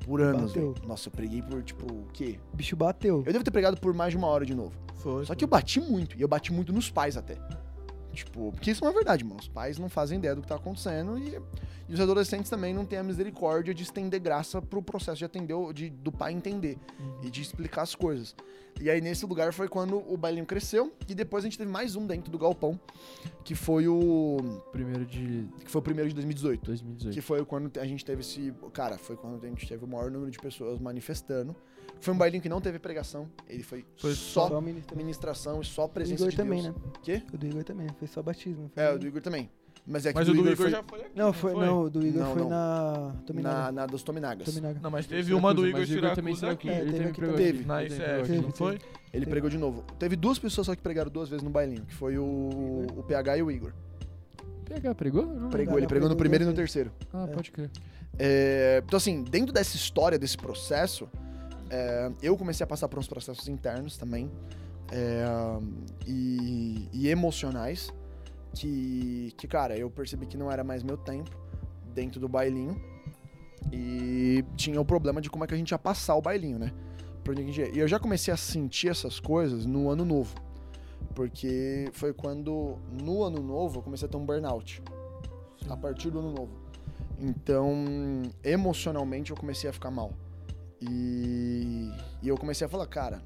por 0.05 0.19
anos, 0.21 0.51
Bateu. 0.51 0.73
velho. 0.73 0.87
Nossa, 0.87 1.07
eu 1.07 1.11
preguei 1.11 1.41
por, 1.41 1.61
tipo, 1.63 1.85
o 1.85 2.05
quê? 2.11 2.37
O 2.53 2.57
bicho 2.57 2.75
bateu. 2.75 3.23
Eu 3.25 3.31
devo 3.31 3.43
ter 3.45 3.51
pregado 3.51 3.77
por 3.79 3.93
mais 3.93 4.11
de 4.11 4.17
uma 4.17 4.27
hora 4.27 4.45
de 4.45 4.53
novo. 4.55 4.73
Foi. 4.95 5.25
Só 5.25 5.33
que 5.35 5.43
eu 5.43 5.47
bati 5.47 5.79
muito. 5.79 6.17
E 6.17 6.21
eu 6.21 6.27
bati 6.27 6.51
muito 6.51 6.73
nos 6.73 6.89
pais 6.91 7.15
até. 7.17 7.37
Tipo, 8.13 8.51
porque 8.51 8.71
isso 8.71 8.83
é 8.83 8.87
uma 8.87 8.93
verdade, 8.93 9.23
mano. 9.23 9.39
Os 9.39 9.47
pais 9.47 9.77
não 9.77 9.89
fazem 9.89 10.17
ideia 10.17 10.35
do 10.35 10.41
que 10.41 10.47
tá 10.47 10.55
acontecendo 10.55 11.17
e, 11.17 11.39
e 11.89 11.93
os 11.93 11.99
adolescentes 11.99 12.49
também 12.49 12.73
não 12.73 12.85
têm 12.85 12.99
a 12.99 13.03
misericórdia 13.03 13.73
de 13.73 13.83
estender 13.83 14.19
graça 14.19 14.61
pro 14.61 14.81
processo 14.81 15.17
de 15.17 15.25
atender, 15.25 15.55
de, 15.73 15.89
do 15.89 16.11
pai 16.11 16.33
entender 16.33 16.77
e 17.23 17.29
de 17.29 17.41
explicar 17.41 17.83
as 17.83 17.95
coisas. 17.95 18.35
E 18.79 18.89
aí, 18.89 19.01
nesse 19.01 19.25
lugar, 19.25 19.53
foi 19.53 19.67
quando 19.67 19.97
o 20.11 20.17
bailinho 20.17 20.45
cresceu 20.45 20.93
e 21.07 21.13
depois 21.13 21.43
a 21.43 21.47
gente 21.47 21.57
teve 21.57 21.69
mais 21.69 21.95
um 21.95 22.07
dentro 22.07 22.31
do 22.31 22.37
galpão, 22.37 22.79
que 23.43 23.53
foi 23.53 23.87
o. 23.87 24.37
Primeiro 24.71 25.05
de 25.05 25.47
que 25.63 25.69
foi 25.69 25.79
o 25.79 25.83
primeiro 25.83 26.09
de 26.09 26.15
2018. 26.15 26.65
2018. 26.65 27.13
Que 27.13 27.21
foi 27.21 27.45
quando 27.45 27.79
a 27.79 27.85
gente 27.85 28.03
teve 28.03 28.21
esse. 28.21 28.53
Cara, 28.73 28.97
foi 28.97 29.15
quando 29.15 29.43
a 29.43 29.47
gente 29.47 29.67
teve 29.67 29.83
o 29.83 29.87
maior 29.87 30.09
número 30.09 30.31
de 30.31 30.39
pessoas 30.39 30.79
manifestando. 30.79 31.55
Foi 32.01 32.13
um 32.13 32.17
bailinho 32.17 32.41
que 32.41 32.49
não 32.49 32.59
teve 32.59 32.79
pregação. 32.79 33.29
Ele 33.47 33.63
foi, 33.63 33.85
Foi 33.97 34.13
só, 34.13 34.49
Só 34.49 34.61
ministração 34.95 35.61
e 35.61 35.65
só 35.65 35.85
O 35.85 35.89
presença 35.89 36.23
Igor 36.23 36.31
de 36.31 36.37
também, 36.37 36.61
Deus. 36.63 36.75
né? 36.75 36.81
Quê? 37.03 37.21
O 37.33 37.37
do 37.37 37.45
Igor 37.47 37.63
também, 37.63 37.87
foi 37.97 38.07
só 38.07 38.21
batismo. 38.23 38.71
foi 38.73 38.83
É, 38.83 38.91
o 38.93 38.99
do 38.99 39.07
Igor 39.07 39.21
também. 39.21 39.49
Mas 39.85 40.05
é 40.05 40.13
que 40.13 40.19
Mas 40.19 40.27
o 40.27 40.31
o 40.31 40.35
do 40.35 40.43
do 40.43 40.49
Igor, 40.49 40.53
Igor 40.53 40.63
foi 40.65 40.71
já 40.71 40.83
foi 40.83 41.01
aqui. 41.01 41.11
Não, 41.15 41.33
foi, 41.33 41.53
não, 41.53 41.81
o 41.83 41.89
do 41.89 42.05
Igor 42.05 42.21
Não, 42.21 42.33
foi 42.33 42.41
não. 42.43 42.49
na 42.49 43.15
Tominaga. 43.25 43.55
na, 43.63 43.71
na 43.71 43.85
dos 43.87 44.03
Tominagas. 44.03 44.45
Tominaga. 44.45 44.79
Não, 44.81 44.91
mas 44.91 45.07
Teve 45.07 45.33
uma 45.33 45.53
do 45.53 45.61
Siracusa, 45.63 45.93
Igor 45.93 46.15
também 46.15 46.35
Siracusa 46.35 46.51
ensinou 46.51 46.51
aqui. 46.53 46.69
É, 46.69 46.73
Ele 46.73 46.79
teve 46.81 46.91
também 46.97 47.07
aqui 47.09 47.19
pregou 47.19 47.35
também. 47.35 47.51
Teve. 47.53 47.65
Na 47.65 47.81
Ele 47.83 47.89
também 47.95 48.07
ICF, 48.15 48.27
pregou 48.27 48.43
não 48.43 48.51
foi? 48.51 48.79
Ele 49.13 49.25
pregou 49.25 49.49
de 49.49 49.57
novo. 49.57 49.83
Teve 49.97 50.15
duas 50.15 50.37
pessoas 50.39 50.67
só 50.67 50.75
que 50.75 50.81
pregaram 50.81 51.09
duas 51.11 51.29
vezes 51.29 51.43
no 51.43 51.49
bailinho, 51.49 51.83
que 51.85 51.93
foi 51.95 52.17
o, 52.17 52.85
o 52.95 53.03
PH 53.07 53.37
e 53.37 53.41
o 53.43 53.49
Igor. 53.51 53.73
PH 54.65 54.95
pregou? 54.95 55.25
Não 55.25 55.49
Pregou, 55.49 55.77
ele 55.77 55.87
pregou 55.87 56.07
no 56.09 56.15
primeiro 56.15 56.43
e 56.45 56.47
no 56.47 56.53
terceiro. 56.53 56.91
Ah, 57.11 57.25
É. 57.29 57.33
pode 57.33 57.51
crer. 57.51 57.69
É, 58.19 58.83
então, 58.85 58.97
assim, 58.97 59.23
dentro 59.23 59.51
dessa 59.51 59.75
história, 59.75 60.17
desse 60.19 60.37
processo, 60.37 61.09
é, 61.71 62.11
eu 62.21 62.37
comecei 62.37 62.63
a 62.63 62.67
passar 62.67 62.87
por 62.89 62.99
uns 62.99 63.07
processos 63.07 63.47
internos 63.47 63.97
também 63.97 64.29
é, 64.91 65.25
e, 66.05 66.89
e 66.91 67.07
emocionais 67.07 67.93
que, 68.53 69.33
que, 69.37 69.47
cara, 69.47 69.77
eu 69.77 69.89
percebi 69.89 70.25
que 70.25 70.35
não 70.35 70.51
era 70.51 70.63
mais 70.63 70.83
meu 70.83 70.97
tempo 70.97 71.31
dentro 71.93 72.19
do 72.19 72.27
bailinho 72.27 72.79
e 73.71 74.43
tinha 74.57 74.81
o 74.81 74.85
problema 74.85 75.21
de 75.21 75.29
como 75.29 75.45
é 75.45 75.47
que 75.47 75.53
a 75.53 75.57
gente 75.57 75.71
ia 75.71 75.79
passar 75.79 76.15
o 76.15 76.21
bailinho, 76.21 76.59
né? 76.59 76.73
E 77.73 77.79
eu 77.79 77.87
já 77.87 77.99
comecei 77.99 78.33
a 78.33 78.37
sentir 78.37 78.89
essas 78.89 79.19
coisas 79.19 79.65
no 79.65 79.89
ano 79.89 80.03
novo. 80.03 80.35
Porque 81.15 81.89
foi 81.93 82.13
quando, 82.13 82.77
no 82.91 83.23
ano 83.23 83.41
novo, 83.41 83.79
eu 83.79 83.83
comecei 83.83 84.07
a 84.07 84.11
ter 84.11 84.17
um 84.17 84.25
burnout. 84.25 84.81
A 85.69 85.77
partir 85.77 86.09
do 86.09 86.19
ano 86.19 86.31
novo. 86.31 86.51
Então, 87.19 87.85
emocionalmente, 88.43 89.29
eu 89.29 89.37
comecei 89.37 89.69
a 89.69 89.73
ficar 89.73 89.91
mal. 89.91 90.11
E, 90.81 91.91
e 92.21 92.27
eu 92.27 92.37
comecei 92.37 92.65
a 92.65 92.69
falar, 92.69 92.87
cara, 92.87 93.21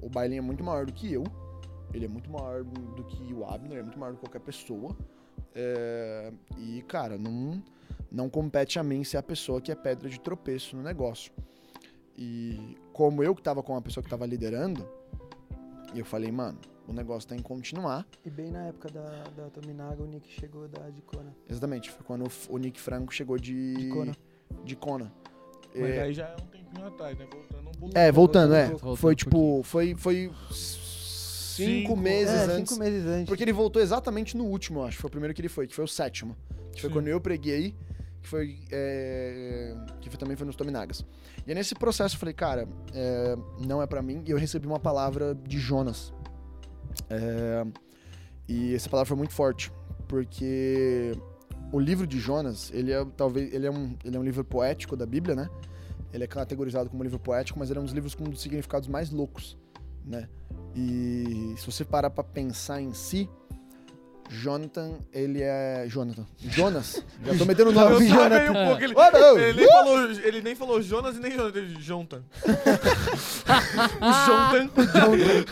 o 0.00 0.08
bailinho 0.08 0.38
é 0.38 0.42
muito 0.42 0.62
maior 0.62 0.86
do 0.86 0.92
que 0.92 1.12
eu. 1.12 1.24
Ele 1.92 2.04
é 2.04 2.08
muito 2.08 2.30
maior 2.30 2.62
do 2.62 3.04
que 3.04 3.34
o 3.34 3.44
Abner, 3.44 3.78
é 3.78 3.82
muito 3.82 3.98
maior 3.98 4.12
do 4.12 4.16
que 4.16 4.20
qualquer 4.20 4.40
pessoa. 4.40 4.96
É, 5.54 6.32
e, 6.56 6.82
cara, 6.82 7.18
não, 7.18 7.62
não 8.10 8.30
compete 8.30 8.78
a 8.78 8.82
mim 8.84 9.02
ser 9.02 9.16
a 9.16 9.22
pessoa 9.22 9.60
que 9.60 9.72
é 9.72 9.74
pedra 9.74 10.08
de 10.08 10.20
tropeço 10.20 10.76
no 10.76 10.82
negócio. 10.82 11.32
E 12.16 12.76
como 12.92 13.24
eu 13.24 13.34
que 13.34 13.42
tava 13.42 13.62
com 13.62 13.76
a 13.76 13.82
pessoa 13.82 14.04
que 14.04 14.10
tava 14.10 14.26
liderando, 14.26 14.86
eu 15.94 16.04
falei, 16.04 16.30
mano, 16.30 16.60
o 16.86 16.92
negócio 16.92 17.28
tem 17.28 17.38
que 17.38 17.44
continuar. 17.44 18.06
E 18.24 18.30
bem 18.30 18.50
na 18.50 18.66
época 18.66 18.90
da, 18.90 19.24
da 19.36 19.50
Tominaga, 19.50 20.02
o 20.02 20.06
Nick 20.06 20.30
chegou 20.30 20.68
da 20.68 20.88
Dicona. 20.90 21.34
Exatamente, 21.48 21.90
foi 21.90 22.04
quando 22.04 22.26
o 22.26 22.54
o 22.54 22.58
Nick 22.58 22.80
Franco 22.80 23.12
chegou 23.12 23.38
de. 23.38 23.74
De 23.74 23.88
Kona. 23.88 24.16
De 24.64 24.76
Kona. 24.76 25.12
Mas 25.74 25.90
É, 25.90 26.02
aí 26.02 26.12
já 26.12 26.28
é 26.28 26.36
um 26.36 26.46
tempinho 26.70 26.86
atrás, 26.88 27.18
né? 27.18 27.26
Voltando 27.30 27.68
um 27.68 27.72
pouco. 27.72 27.98
É, 27.98 28.12
voltando, 28.12 28.54
é. 28.54 28.66
Voltando 28.68 28.96
Foi 28.96 29.12
um 29.12 29.16
tipo, 29.16 29.62
foi, 29.64 29.94
foi 29.96 30.30
cinco, 30.50 31.80
Cinco- 31.80 31.96
meses 31.96 32.34
é, 32.34 32.44
antes. 32.44 32.70
cinco 32.70 32.80
meses 32.80 33.06
antes. 33.06 33.26
Porque 33.28 33.42
ele 33.44 33.52
voltou 33.52 33.80
exatamente 33.82 34.36
no 34.36 34.44
último, 34.44 34.80
eu 34.80 34.84
acho. 34.86 34.98
Foi 34.98 35.08
o 35.08 35.10
primeiro 35.10 35.34
que 35.34 35.40
ele 35.40 35.48
foi, 35.48 35.66
que 35.66 35.74
foi 35.74 35.84
o 35.84 35.88
sétimo. 35.88 36.36
Que 36.72 36.80
foi 36.80 36.88
Sim. 36.90 36.94
quando 36.94 37.08
eu 37.08 37.20
preguei, 37.20 37.74
que 38.22 38.28
foi. 38.28 38.58
é, 38.70 39.74
que 40.00 40.08
foi- 40.08 40.18
também 40.18 40.36
foi 40.36 40.46
nos 40.46 40.56
Tominagas. 40.56 41.04
E 41.46 41.50
aí 41.50 41.54
nesse 41.54 41.74
processo 41.74 42.14
eu 42.16 42.18
falei, 42.20 42.34
cara, 42.34 42.68
é, 42.94 43.36
não 43.66 43.82
é 43.82 43.86
pra 43.86 44.00
mim. 44.02 44.22
E 44.26 44.30
eu 44.30 44.38
recebi 44.38 44.66
uma 44.66 44.78
palavra 44.80 45.34
de 45.34 45.58
Jonas. 45.58 46.12
É, 47.08 47.64
e 48.48 48.74
essa 48.74 48.88
palavra 48.88 49.08
foi 49.08 49.16
muito 49.16 49.32
forte. 49.34 49.72
Porque 50.08 51.12
o 51.72 51.78
livro 51.78 52.06
de 52.06 52.18
Jonas, 52.18 52.70
ele 52.74 52.92
é 52.92 53.04
talvez. 53.16 53.52
Ele 53.54 53.66
é 53.66 53.70
um, 53.70 53.96
ele 54.04 54.16
é 54.16 54.18
um 54.20 54.24
livro 54.24 54.44
poético 54.44 54.96
da 54.96 55.06
Bíblia, 55.06 55.34
né? 55.36 55.48
Ele 56.12 56.24
é 56.24 56.26
categorizado 56.26 56.90
como 56.90 57.02
livro 57.02 57.18
poético, 57.18 57.58
mas 57.58 57.70
ele 57.70 57.78
é 57.78 57.82
um 57.82 57.84
dos 57.84 57.94
livros 57.94 58.14
com 58.14 58.24
um 58.24 58.30
dos 58.30 58.40
significados 58.42 58.88
mais 58.88 59.10
loucos, 59.10 59.56
né? 60.04 60.28
E 60.74 61.54
se 61.56 61.66
você 61.66 61.84
parar 61.84 62.10
pra 62.10 62.24
pensar 62.24 62.80
em 62.80 62.92
si, 62.92 63.28
Jonathan, 64.28 64.92
ele 65.12 65.40
é. 65.42 65.86
Jonathan. 65.88 66.24
Jonas? 66.38 67.02
Já 67.26 67.34
tô 67.36 67.44
metendo 67.44 67.70
o 67.70 67.72
nome. 67.72 67.94
Eu 67.96 68.02
Jonathan. 68.08 68.50
um 68.52 68.66
pouco. 68.66 68.82
Ele, 68.84 68.94
não. 68.94 69.38
ele, 69.38 69.52
nem 69.60 69.68
falou, 69.68 70.10
ele 70.10 70.40
nem 70.40 70.54
falou 70.54 70.82
Jonas 70.82 71.16
e 71.16 71.20
nem 71.20 71.32
Jonathan. 71.32 71.58
Ele 71.58 71.74
Jonathan. 71.80 72.22
o 74.00 74.82
Jonathan. 74.84 75.44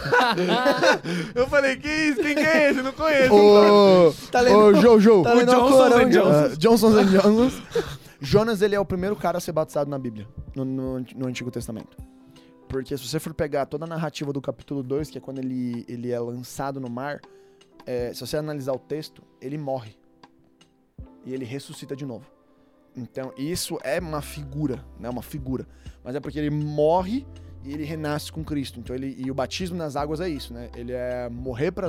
Eu 1.34 1.46
falei, 1.48 1.76
que 1.76 1.88
isso? 1.88 2.20
Quem 2.20 2.34
que 2.36 2.40
é 2.40 2.70
esse? 2.70 2.80
Não 2.82 2.92
conheço. 2.92 3.34
Ô, 3.34 4.14
Tá 4.30 4.40
lendo- 4.40 4.56
ô, 4.58 4.74
Jojo. 4.74 5.22
tá 5.24 5.34
O 5.34 5.36
o 5.38 6.10
Johnson. 6.10 6.52
Ah, 6.52 6.56
Johnsons 6.56 7.10
Johnsons. 7.10 7.62
Jonas, 8.20 8.62
ele 8.62 8.74
é 8.74 8.80
o 8.80 8.84
primeiro 8.84 9.14
cara 9.16 9.38
a 9.38 9.40
ser 9.40 9.52
batizado 9.52 9.88
na 9.90 9.98
Bíblia, 9.98 10.26
no, 10.54 10.64
no- 10.64 11.00
no 11.16 11.26
Antigo 11.26 11.50
Testamento. 11.50 11.96
Porque 12.68 12.96
se 12.98 13.06
você 13.08 13.18
for 13.18 13.32
pegar 13.32 13.66
toda 13.66 13.84
a 13.84 13.88
narrativa 13.88 14.32
do 14.32 14.40
capítulo 14.40 14.82
2, 14.82 15.10
que 15.10 15.18
é 15.18 15.20
quando 15.20 15.38
ele, 15.38 15.84
ele 15.88 16.10
é 16.10 16.18
lançado 16.20 16.80
no 16.80 16.90
mar, 16.90 17.20
é, 17.86 18.12
se 18.12 18.20
você 18.20 18.36
analisar 18.36 18.72
o 18.72 18.78
texto, 18.78 19.22
ele 19.40 19.56
morre. 19.56 19.96
E 21.24 21.32
ele 21.32 21.44
ressuscita 21.44 21.94
de 21.96 22.04
novo. 22.04 22.26
Então, 22.96 23.32
isso 23.36 23.78
é 23.84 23.98
uma 24.00 24.20
figura, 24.20 24.84
né? 24.98 25.08
Uma 25.08 25.22
figura. 25.22 25.66
Mas 26.04 26.14
é 26.14 26.20
porque 26.20 26.38
ele 26.38 26.50
morre 26.50 27.26
e 27.64 27.72
ele 27.72 27.84
renasce 27.84 28.30
com 28.32 28.44
Cristo. 28.44 28.80
Então, 28.80 28.94
ele, 28.94 29.14
e 29.18 29.30
o 29.30 29.34
batismo 29.34 29.76
nas 29.76 29.94
águas 29.96 30.20
é 30.20 30.28
isso, 30.28 30.52
né? 30.52 30.68
Ele 30.76 30.92
é 30.92 31.28
morrer 31.30 31.70
para 31.70 31.88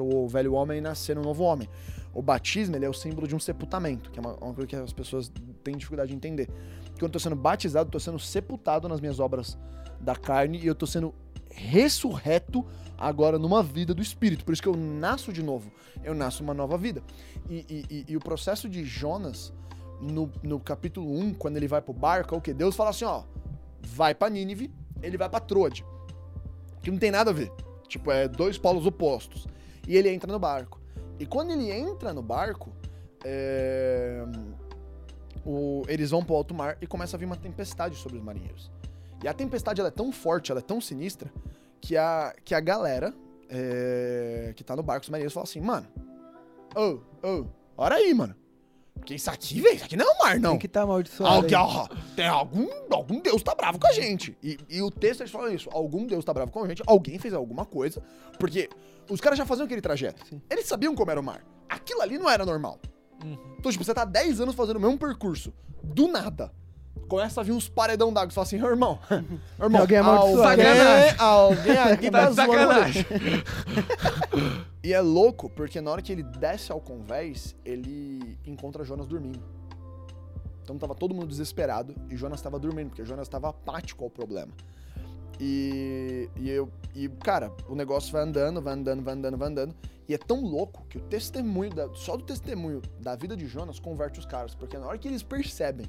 o 0.00 0.26
velho 0.28 0.54
homem 0.54 0.78
e 0.78 0.80
nascer 0.80 1.14
no 1.14 1.22
novo 1.22 1.44
homem. 1.44 1.68
O 2.18 2.22
batismo, 2.22 2.74
ele 2.74 2.84
é 2.84 2.88
o 2.88 2.92
símbolo 2.92 3.28
de 3.28 3.36
um 3.36 3.38
sepultamento, 3.38 4.10
que 4.10 4.18
é 4.18 4.20
uma, 4.20 4.32
uma 4.42 4.52
coisa 4.52 4.66
que 4.66 4.74
as 4.74 4.92
pessoas 4.92 5.30
têm 5.62 5.76
dificuldade 5.76 6.10
de 6.10 6.16
entender. 6.16 6.48
Quando 6.94 7.02
eu 7.02 7.06
estou 7.06 7.20
sendo 7.20 7.36
batizado, 7.36 7.86
eu 7.86 7.88
estou 7.96 8.00
sendo 8.00 8.18
sepultado 8.18 8.88
nas 8.88 9.00
minhas 9.00 9.20
obras 9.20 9.56
da 10.00 10.16
carne 10.16 10.58
e 10.58 10.66
eu 10.66 10.72
estou 10.72 10.86
sendo 10.88 11.14
ressurreto 11.48 12.66
agora 12.96 13.38
numa 13.38 13.62
vida 13.62 13.94
do 13.94 14.02
espírito. 14.02 14.44
Por 14.44 14.52
isso 14.52 14.60
que 14.60 14.68
eu 14.68 14.76
nasço 14.76 15.32
de 15.32 15.42
novo. 15.44 15.70
Eu 16.02 16.12
nasço 16.12 16.42
uma 16.42 16.52
nova 16.52 16.76
vida. 16.76 17.02
E, 17.48 17.64
e- 17.68 17.86
e- 17.88 18.04
e 18.08 18.16
o 18.16 18.20
processo 18.20 18.68
de 18.68 18.84
Jonas, 18.84 19.52
no, 20.00 20.28
no 20.42 20.58
capítulo 20.58 21.08
1, 21.20 21.34
quando 21.34 21.56
ele 21.56 21.68
vai 21.68 21.80
pro 21.80 21.92
barco, 21.92 22.34
é 22.34 22.38
o 22.38 22.40
que? 22.40 22.52
Deus 22.52 22.74
fala 22.74 22.90
assim, 22.90 23.04
ó, 23.04 23.22
vai 23.80 24.12
pra 24.12 24.28
Nínive, 24.28 24.72
ele 25.02 25.16
vai 25.16 25.28
pra 25.28 25.38
Troade. 25.38 25.84
Que 26.82 26.90
não 26.90 26.98
tem 26.98 27.12
nada 27.12 27.30
a 27.30 27.34
ver. 27.34 27.52
Tipo, 27.86 28.10
é 28.10 28.26
dois 28.26 28.58
polos 28.58 28.86
opostos. 28.86 29.46
E 29.86 29.96
ele 29.96 30.10
entra 30.10 30.32
no 30.32 30.38
barco. 30.40 30.77
E 31.18 31.26
quando 31.26 31.50
ele 31.50 31.70
entra 31.70 32.12
no 32.12 32.22
barco, 32.22 32.72
é, 33.24 34.24
o- 35.44 35.82
eles 35.88 36.10
vão 36.10 36.22
pro 36.24 36.34
alto 36.36 36.54
mar 36.54 36.76
e 36.80 36.86
começa 36.86 37.16
a 37.16 37.18
vir 37.18 37.24
uma 37.26 37.36
tempestade 37.36 37.96
sobre 37.96 38.18
os 38.18 38.24
marinheiros. 38.24 38.70
E 39.22 39.26
a 39.28 39.34
tempestade 39.34 39.80
ela 39.80 39.88
é 39.88 39.92
tão 39.92 40.12
forte, 40.12 40.50
ela 40.52 40.60
é 40.60 40.62
tão 40.62 40.80
sinistra, 40.80 41.30
que 41.80 41.96
a, 41.96 42.34
que 42.44 42.54
a 42.54 42.60
galera 42.60 43.12
é, 43.48 44.52
que 44.54 44.62
tá 44.62 44.76
no 44.76 44.82
barco, 44.82 45.02
os 45.04 45.08
marinheiros, 45.08 45.32
fala 45.32 45.44
assim, 45.44 45.60
mano, 45.60 45.86
ô, 46.76 47.00
ô, 47.26 47.46
ora 47.76 47.94
aí, 47.96 48.12
mano. 48.14 48.34
Porque 48.98 49.14
isso 49.14 49.30
aqui, 49.30 49.60
velho, 49.60 49.76
isso 49.76 49.84
aqui 49.84 49.96
não 49.96 50.06
é 50.06 50.14
o 50.14 50.18
mar, 50.18 50.40
não. 50.40 50.50
Tem 50.50 50.58
que 50.60 50.68
tá 50.68 50.82
amaldiçoado. 50.82 51.34
Alguém, 51.34 51.56
aí. 51.56 51.64
ó, 51.64 51.88
tem 52.14 52.26
algum, 52.26 52.68
algum 52.90 53.20
Deus 53.20 53.42
tá 53.42 53.54
bravo 53.54 53.78
com 53.78 53.86
a 53.86 53.92
gente. 53.92 54.36
E, 54.42 54.58
e 54.68 54.82
o 54.82 54.90
texto 54.90 55.20
eles 55.20 55.30
falam 55.30 55.52
isso. 55.52 55.68
Algum 55.72 56.06
Deus 56.06 56.24
tá 56.24 56.34
bravo 56.34 56.50
com 56.50 56.62
a 56.62 56.68
gente. 56.68 56.82
Alguém 56.86 57.18
fez 57.18 57.32
alguma 57.32 57.64
coisa. 57.64 58.02
Porque 58.38 58.68
os 59.08 59.20
caras 59.20 59.38
já 59.38 59.46
faziam 59.46 59.64
aquele 59.64 59.80
trajeto. 59.80 60.26
Sim. 60.26 60.42
Eles 60.50 60.66
sabiam 60.66 60.94
como 60.94 61.10
era 61.10 61.20
o 61.20 61.24
mar. 61.24 61.44
Aquilo 61.68 62.02
ali 62.02 62.18
não 62.18 62.28
era 62.28 62.44
normal. 62.44 62.78
Uhum. 63.24 63.38
Então, 63.58 63.72
tipo, 63.72 63.84
você 63.84 63.94
tá 63.94 64.04
10 64.04 64.40
anos 64.40 64.54
fazendo 64.54 64.76
o 64.76 64.80
mesmo 64.80 64.98
percurso. 64.98 65.52
Do 65.82 66.08
nada. 66.08 66.52
Começa 67.08 67.40
a 67.40 67.44
vir 67.44 67.52
uns 67.52 67.68
paredão 67.68 68.12
d'água. 68.12 68.30
Você 68.30 68.34
fala 68.34 68.46
assim, 68.46 68.56
irmão. 68.56 68.98
irmão, 69.60 69.80
Alguém 69.80 69.98
amaldiçoado. 69.98 70.50
alguém, 70.50 70.64
Sacanagem. 70.76 71.14
alguém 71.18 71.78
aqui 71.78 72.10
tá 72.10 72.26
Tá 72.26 72.32
sacanagem. 72.34 73.06
E 74.82 74.92
é 74.92 75.00
louco, 75.00 75.48
porque 75.50 75.80
na 75.80 75.90
hora 75.90 76.02
que 76.02 76.12
ele 76.12 76.22
desce 76.22 76.70
ao 76.72 76.80
convés, 76.80 77.54
ele 77.64 78.38
encontra 78.46 78.84
Jonas 78.84 79.06
dormindo. 79.06 79.40
Então 80.62 80.76
tava 80.78 80.94
todo 80.94 81.14
mundo 81.14 81.26
desesperado 81.28 81.94
e 82.10 82.16
Jonas 82.16 82.40
tava 82.42 82.58
dormindo, 82.58 82.90
porque 82.90 83.04
Jonas 83.04 83.26
tava 83.28 83.48
apático 83.48 84.04
ao 84.04 84.10
problema. 84.10 84.52
E, 85.40 86.28
e 86.36 86.50
eu. 86.50 86.70
E, 86.94 87.08
cara, 87.08 87.52
o 87.68 87.74
negócio 87.74 88.12
vai 88.12 88.22
andando, 88.22 88.60
vai 88.60 88.74
andando, 88.74 89.02
vai 89.02 89.14
andando, 89.14 89.36
vai 89.38 89.48
andando. 89.48 89.74
E 90.08 90.14
é 90.14 90.18
tão 90.18 90.42
louco 90.42 90.84
que 90.88 90.98
o 90.98 91.00
testemunho, 91.02 91.70
da- 91.70 91.88
só 91.94 92.16
do 92.16 92.22
testemunho 92.24 92.82
da 93.00 93.14
vida 93.14 93.36
de 93.36 93.46
Jonas 93.46 93.78
converte 93.78 94.18
os 94.18 94.26
caras. 94.26 94.54
Porque 94.54 94.76
na 94.76 94.86
hora 94.86 94.98
que 94.98 95.06
eles 95.08 95.22
percebem 95.22 95.86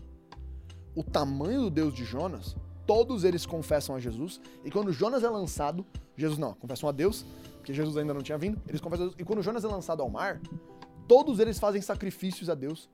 o 0.96 1.04
tamanho 1.04 1.62
do 1.64 1.70
Deus 1.70 1.94
de 1.94 2.04
Jonas, 2.04 2.56
todos 2.86 3.24
eles 3.24 3.46
confessam 3.46 3.96
a 3.96 4.00
Jesus. 4.00 4.40
E 4.64 4.72
quando 4.72 4.92
Jonas 4.92 5.24
é 5.24 5.30
lançado, 5.30 5.86
Jesus 6.18 6.38
não, 6.38 6.54
confessam 6.54 6.90
a 6.90 6.92
Deus, 6.92 7.26
porque 7.58 7.74
Jesus 7.74 7.96
ainda 7.98 8.14
não 8.14 8.22
tinha 8.22 8.38
vindo. 8.38 8.62
Eles 8.68 8.82
confessam 8.82 9.06
a 9.06 9.10
Deus. 9.10 9.20
E 9.20 9.24
quando 9.24 9.42
Jonas 9.42 9.64
é 9.64 9.68
lançado 9.68 10.02
ao 10.02 10.10
mar, 10.10 10.42
todos 11.08 11.40
eles 11.40 11.60
fazem 11.60 11.82
sacrifícios 11.82 12.50
a 12.50 12.56
Deus. 12.56 12.90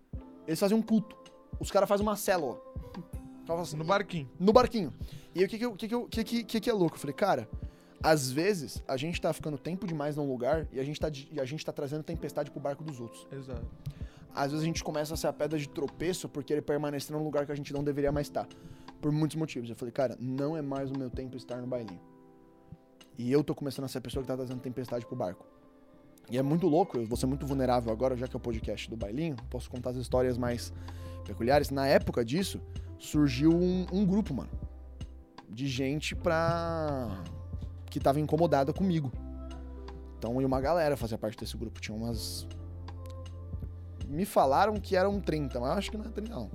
Eles 0.48 0.60
fazem 0.60 0.78
um 0.78 0.82
culto. 0.82 1.16
Os 1.60 1.72
caras 1.72 1.88
fazem 1.88 2.06
uma 2.06 2.16
célula. 2.16 2.60
Fala 3.46 3.62
assim, 3.62 3.78
No 3.78 3.84
barquinho. 3.84 4.30
no 4.40 4.52
barquinho. 4.52 4.94
E 5.34 5.40
aí, 5.40 5.46
o 5.46 5.50
que 5.50 5.58
que, 5.58 5.70
que, 5.70 5.88
que, 5.88 6.24
que, 6.24 6.44
que, 6.44 6.60
que 6.62 6.70
é 6.70 6.74
louco? 6.74 6.96
Eu 6.96 7.00
falei, 7.00 7.14
cara, 7.14 7.48
às 8.02 8.32
vezes 8.32 8.84
a 8.88 8.98
gente 8.98 9.20
tá 9.22 9.32
ficando 9.34 9.58
tempo 9.58 9.88
demais 9.88 10.16
num 10.16 10.28
lugar 10.28 10.68
e 10.72 10.80
a 10.80 10.84
gente 10.84 11.00
tá, 11.00 11.10
e 11.32 11.40
a 11.40 11.46
gente 11.46 11.66
tá 11.66 11.72
trazendo 11.72 12.04
tempestade 12.04 12.52
pro 12.52 12.60
barco 12.60 12.84
dos 12.84 13.00
outros. 13.00 13.28
Exato. 13.32 13.66
Às 14.36 14.52
vezes 14.52 14.64
a 14.64 14.66
gente 14.66 14.84
começa 14.84 15.14
a 15.14 15.18
ser 15.18 15.28
a 15.28 15.34
pedra 15.34 15.58
de 15.58 15.70
tropeço 15.70 16.28
porque 16.28 16.52
ele 16.52 16.62
permanecer 16.62 17.16
num 17.16 17.24
lugar 17.24 17.46
que 17.46 17.52
a 17.52 17.56
gente 17.56 17.72
não 17.72 17.84
deveria 17.84 18.12
mais 18.12 18.28
estar. 18.28 18.48
Por 19.02 19.12
muitos 19.12 19.38
motivos. 19.38 19.70
Eu 19.70 19.76
falei, 19.76 19.92
cara, 19.92 20.18
não 20.20 20.58
é 20.58 20.62
mais 20.62 20.92
o 20.92 20.98
meu 20.98 21.10
tempo 21.10 21.38
estar 21.38 21.58
no 21.58 21.68
bailinho. 21.68 22.02
E 23.18 23.32
eu 23.32 23.44
tô 23.44 23.56
começando 23.56 23.86
a 23.86 23.88
ser 23.88 24.00
a 24.00 24.02
pessoa 24.02 24.22
que 24.22 24.28
tá 24.28 24.36
trazendo 24.36 24.60
tempestade 24.60 25.06
pro 25.06 25.16
barco. 25.16 25.46
E 26.30 26.38
é 26.38 26.42
muito 26.42 26.68
louco, 26.68 26.98
eu 26.98 27.06
vou 27.06 27.16
ser 27.16 27.28
muito 27.28 27.46
vulnerável 27.46 27.92
agora, 27.92 28.18
já 28.18 28.28
que 28.28 28.36
é 28.36 28.38
o 28.38 28.40
podcast 28.40 28.90
do 28.90 28.98
bailinho, 28.98 29.36
posso 29.50 29.70
contar 29.70 29.92
as 29.92 29.98
histórias 29.98 30.38
mais 30.38 30.74
peculiares. 31.24 31.70
Na 31.70 31.88
época 31.88 32.26
disso, 32.26 32.60
surgiu 32.98 33.52
um, 33.52 33.86
um 33.92 34.06
grupo, 34.06 34.34
mano, 34.34 34.50
de 35.48 35.68
gente 35.68 36.16
pra. 36.16 37.24
que 37.90 38.00
tava 38.00 38.20
incomodada 38.20 38.74
comigo. 38.74 39.12
Então, 40.18 40.42
e 40.42 40.46
uma 40.46 40.60
galera 40.60 40.98
fazia 40.98 41.18
parte 41.18 41.38
desse 41.38 41.56
grupo. 41.56 41.80
Tinha 41.80 41.96
umas. 41.96 42.48
Me 44.08 44.26
falaram 44.26 44.76
que 44.80 44.96
eram 44.96 45.20
30, 45.20 45.60
mas 45.60 45.78
acho 45.78 45.92
que 45.92 45.98
não 45.98 46.06
é 46.06 46.10
30, 46.10 46.32
não. 46.34 46.50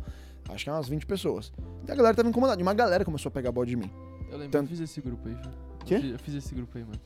Acho 0.48 0.64
que 0.64 0.70
é 0.70 0.72
umas 0.72 0.88
20 0.88 1.06
pessoas. 1.06 1.52
E 1.86 1.92
a 1.92 1.94
galera 1.94 2.14
tava 2.14 2.28
incomodada. 2.28 2.60
E 2.60 2.62
uma 2.62 2.74
galera 2.74 3.04
começou 3.04 3.28
a 3.30 3.32
pegar 3.32 3.52
bode 3.52 3.70
de 3.70 3.76
mim. 3.76 3.90
Eu 4.30 4.38
lembro, 4.38 4.50
Tanto- 4.50 4.64
eu 4.64 4.68
fiz 4.76 4.80
esse 4.80 5.00
grupo 5.00 5.28
aí, 5.28 5.34
filho. 5.36 5.70
Quê? 5.86 5.94
Eu 5.94 6.00
fiz, 6.00 6.10
eu 6.12 6.18
fiz 6.18 6.34
esse 6.34 6.54
grupo 6.54 6.76
aí, 6.76 6.84
mano. 6.84 7.00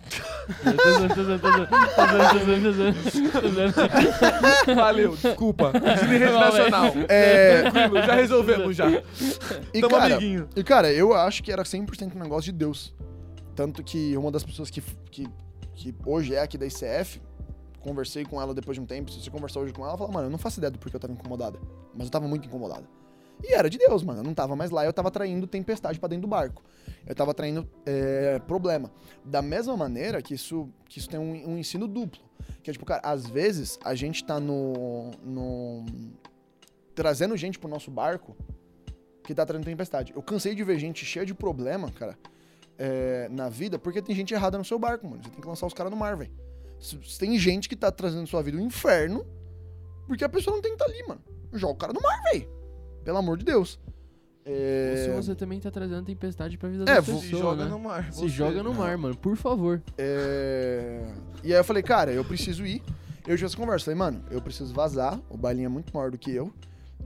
Valeu, 4.74 5.16
desculpa. 5.16 5.72
Rede 5.72 6.24
nacional. 6.24 6.92
É. 7.08 7.70
Tranquilo, 7.70 8.06
já 8.06 8.14
resolvemos 8.14 8.76
já. 8.76 8.90
E, 9.72 9.80
Tamo 9.80 9.90
cara, 9.90 10.14
amiguinho. 10.16 10.48
E, 10.56 10.64
cara, 10.64 10.92
eu 10.92 11.14
acho 11.14 11.42
que 11.42 11.52
era 11.52 11.62
100% 11.62 12.14
um 12.14 12.18
negócio 12.18 12.52
de 12.52 12.58
Deus. 12.58 12.94
Tanto 13.54 13.82
que 13.82 14.16
uma 14.16 14.30
das 14.30 14.42
pessoas 14.42 14.70
que, 14.70 14.82
que, 15.10 15.26
que 15.74 15.94
hoje 16.04 16.34
é 16.34 16.40
aqui 16.42 16.58
da 16.58 16.66
ICF, 16.66 17.20
conversei 17.84 18.24
com 18.24 18.40
ela 18.40 18.54
depois 18.54 18.76
de 18.76 18.80
um 18.80 18.86
tempo, 18.86 19.10
se 19.10 19.20
você 19.20 19.30
conversar 19.30 19.60
hoje 19.60 19.72
com 19.72 19.82
ela, 19.82 19.90
ela 19.90 19.98
fala, 19.98 20.10
mano, 20.10 20.26
eu 20.26 20.30
não 20.30 20.38
faço 20.38 20.58
ideia 20.58 20.70
do 20.70 20.78
porquê 20.78 20.96
eu 20.96 21.00
tava 21.00 21.12
incomodada. 21.12 21.58
Mas 21.94 22.06
eu 22.06 22.10
tava 22.10 22.26
muito 22.26 22.46
incomodada. 22.46 22.84
E 23.42 23.52
era 23.52 23.68
de 23.68 23.76
Deus, 23.76 24.02
mano. 24.02 24.20
Eu 24.20 24.24
não 24.24 24.32
tava 24.32 24.56
mais 24.56 24.70
lá, 24.70 24.84
eu 24.84 24.92
tava 24.92 25.10
traindo 25.10 25.46
tempestade 25.46 26.00
pra 26.00 26.08
dentro 26.08 26.22
do 26.22 26.28
barco. 26.28 26.62
Eu 27.06 27.14
tava 27.14 27.34
traindo 27.34 27.68
é, 27.84 28.38
problema. 28.40 28.90
Da 29.22 29.42
mesma 29.42 29.76
maneira 29.76 30.22
que 30.22 30.34
isso, 30.34 30.68
que 30.88 30.98
isso 30.98 31.08
tem 31.08 31.20
um, 31.20 31.50
um 31.50 31.58
ensino 31.58 31.86
duplo. 31.86 32.22
Que 32.62 32.70
é 32.70 32.72
tipo, 32.72 32.86
cara, 32.86 33.02
às 33.04 33.26
vezes 33.26 33.78
a 33.84 33.94
gente 33.94 34.24
tá 34.24 34.40
no. 34.40 35.10
no 35.22 35.84
trazendo 36.94 37.36
gente 37.36 37.58
pro 37.58 37.68
nosso 37.68 37.90
barco 37.90 38.36
que 39.24 39.34
tá 39.34 39.44
trazendo 39.44 39.66
tempestade. 39.66 40.12
Eu 40.14 40.22
cansei 40.22 40.54
de 40.54 40.62
ver 40.62 40.78
gente 40.78 41.04
cheia 41.04 41.26
de 41.26 41.34
problema, 41.34 41.90
cara, 41.90 42.16
é, 42.78 43.28
na 43.30 43.48
vida, 43.48 43.78
porque 43.78 44.00
tem 44.00 44.14
gente 44.14 44.32
errada 44.32 44.56
no 44.56 44.64
seu 44.64 44.78
barco, 44.78 45.06
mano. 45.06 45.22
Você 45.22 45.30
tem 45.30 45.40
que 45.40 45.46
lançar 45.46 45.66
os 45.66 45.74
caras 45.74 45.90
no 45.90 45.98
mar, 45.98 46.16
velho. 46.16 46.30
Tem 47.18 47.38
gente 47.38 47.68
que 47.68 47.76
tá 47.76 47.90
trazendo 47.90 48.26
sua 48.26 48.42
vida 48.42 48.58
um 48.58 48.60
inferno, 48.66 49.24
porque 50.06 50.24
a 50.24 50.28
pessoa 50.28 50.54
não 50.56 50.62
tem 50.62 50.76
que 50.76 50.82
estar 50.82 50.86
tá 50.86 50.90
ali, 50.98 51.06
mano. 51.08 51.20
Joga 51.52 51.72
o 51.72 51.76
cara 51.76 51.92
no 51.92 52.00
mar, 52.00 52.20
velho. 52.32 52.48
Pelo 53.04 53.18
amor 53.18 53.36
de 53.38 53.44
Deus. 53.44 53.78
É, 54.46 54.90
Ou 54.90 55.22
se 55.22 55.28
você 55.28 55.34
também 55.34 55.58
tá 55.58 55.70
trazendo 55.70 56.04
tempestade 56.04 56.58
pra 56.58 56.68
vida 56.68 56.82
É, 56.82 56.96
das 56.96 57.06
vou- 57.06 57.14
pessoas, 57.20 57.30
Se 57.30 57.38
joga 57.42 57.64
né? 57.64 57.70
no 57.70 57.78
mar. 57.78 58.12
Se 58.12 58.20
você. 58.20 58.28
joga 58.28 58.62
no 58.62 58.74
mar, 58.74 58.98
mano, 58.98 59.16
por 59.16 59.36
favor. 59.36 59.82
é, 59.96 61.00
E 61.42 61.52
aí 61.52 61.58
eu 61.58 61.64
falei, 61.64 61.82
cara, 61.82 62.12
eu 62.12 62.24
preciso 62.24 62.66
ir. 62.66 62.82
Eu 63.26 63.36
tive 63.36 63.46
essa 63.46 63.56
conversa. 63.56 63.86
Falei, 63.86 63.98
mano, 63.98 64.22
eu 64.30 64.42
preciso 64.42 64.74
vazar. 64.74 65.18
O 65.30 65.36
bailinho 65.38 65.66
é 65.66 65.68
muito 65.70 65.94
maior 65.96 66.10
do 66.10 66.18
que 66.18 66.30
eu. 66.30 66.52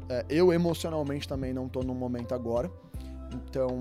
É, 0.09 0.25
eu 0.29 0.53
emocionalmente 0.53 1.29
também 1.29 1.53
não 1.53 1.69
tô 1.69 1.81
no 1.85 1.95
momento 1.95 2.35
agora. 2.35 2.69
Então, 3.33 3.79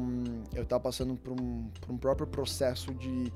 eu 0.54 0.64
tava 0.66 0.82
passando 0.84 1.16
por 1.16 1.32
um, 1.32 1.68
por 1.82 1.92
um 1.92 1.98
próprio 1.98 2.28
processo 2.28 2.94
de, 2.94 3.32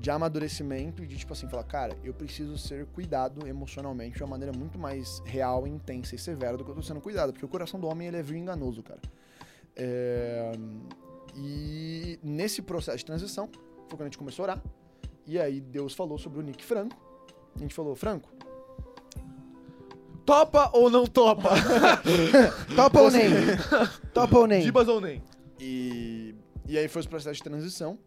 de 0.00 0.10
amadurecimento 0.10 1.04
e 1.04 1.06
de, 1.06 1.18
tipo 1.18 1.34
assim, 1.34 1.46
falar, 1.46 1.64
cara, 1.64 1.94
eu 2.02 2.14
preciso 2.14 2.56
ser 2.56 2.86
cuidado 2.86 3.46
emocionalmente 3.46 4.16
de 4.16 4.22
uma 4.22 4.30
maneira 4.30 4.56
muito 4.56 4.78
mais 4.78 5.20
real, 5.26 5.66
intensa 5.66 6.14
e 6.14 6.18
severa 6.18 6.56
do 6.56 6.64
que 6.64 6.70
eu 6.70 6.74
tô 6.74 6.82
sendo 6.82 7.02
cuidado. 7.02 7.32
Porque 7.32 7.44
o 7.44 7.48
coração 7.48 7.78
do 7.78 7.86
homem, 7.86 8.08
ele 8.08 8.16
é 8.16 8.22
vil 8.22 8.38
e 8.38 8.40
enganoso, 8.40 8.82
cara. 8.82 9.00
É, 9.76 10.52
E 11.36 12.18
nesse 12.22 12.62
processo 12.62 12.98
de 12.98 13.04
transição, 13.04 13.48
foi 13.88 13.90
quando 13.90 14.02
a 14.02 14.04
gente 14.06 14.18
começou 14.18 14.44
a 14.44 14.48
orar. 14.48 14.62
E 15.26 15.38
aí 15.38 15.60
Deus 15.60 15.94
falou 15.94 16.18
sobre 16.18 16.38
o 16.38 16.42
Nick 16.42 16.64
Franco. 16.64 16.96
A 17.54 17.58
gente 17.58 17.74
falou, 17.74 17.94
Franco, 17.94 18.30
Topa 20.24 20.70
ou 20.72 20.88
não 20.88 21.06
topa? 21.06 21.50
Top 22.74 22.96
ou 22.98 23.10
nem? 23.10 23.30
Top 24.14 24.34
ou 24.34 24.46
nem? 24.46 24.62
Gibas 24.62 24.88
ou 24.88 25.00
nem? 25.00 25.22
E, 25.58 26.34
e 26.66 26.78
aí 26.78 26.88
foi 26.88 27.00
os 27.00 27.06
processos 27.06 27.36
de 27.36 27.42
transição. 27.44 27.98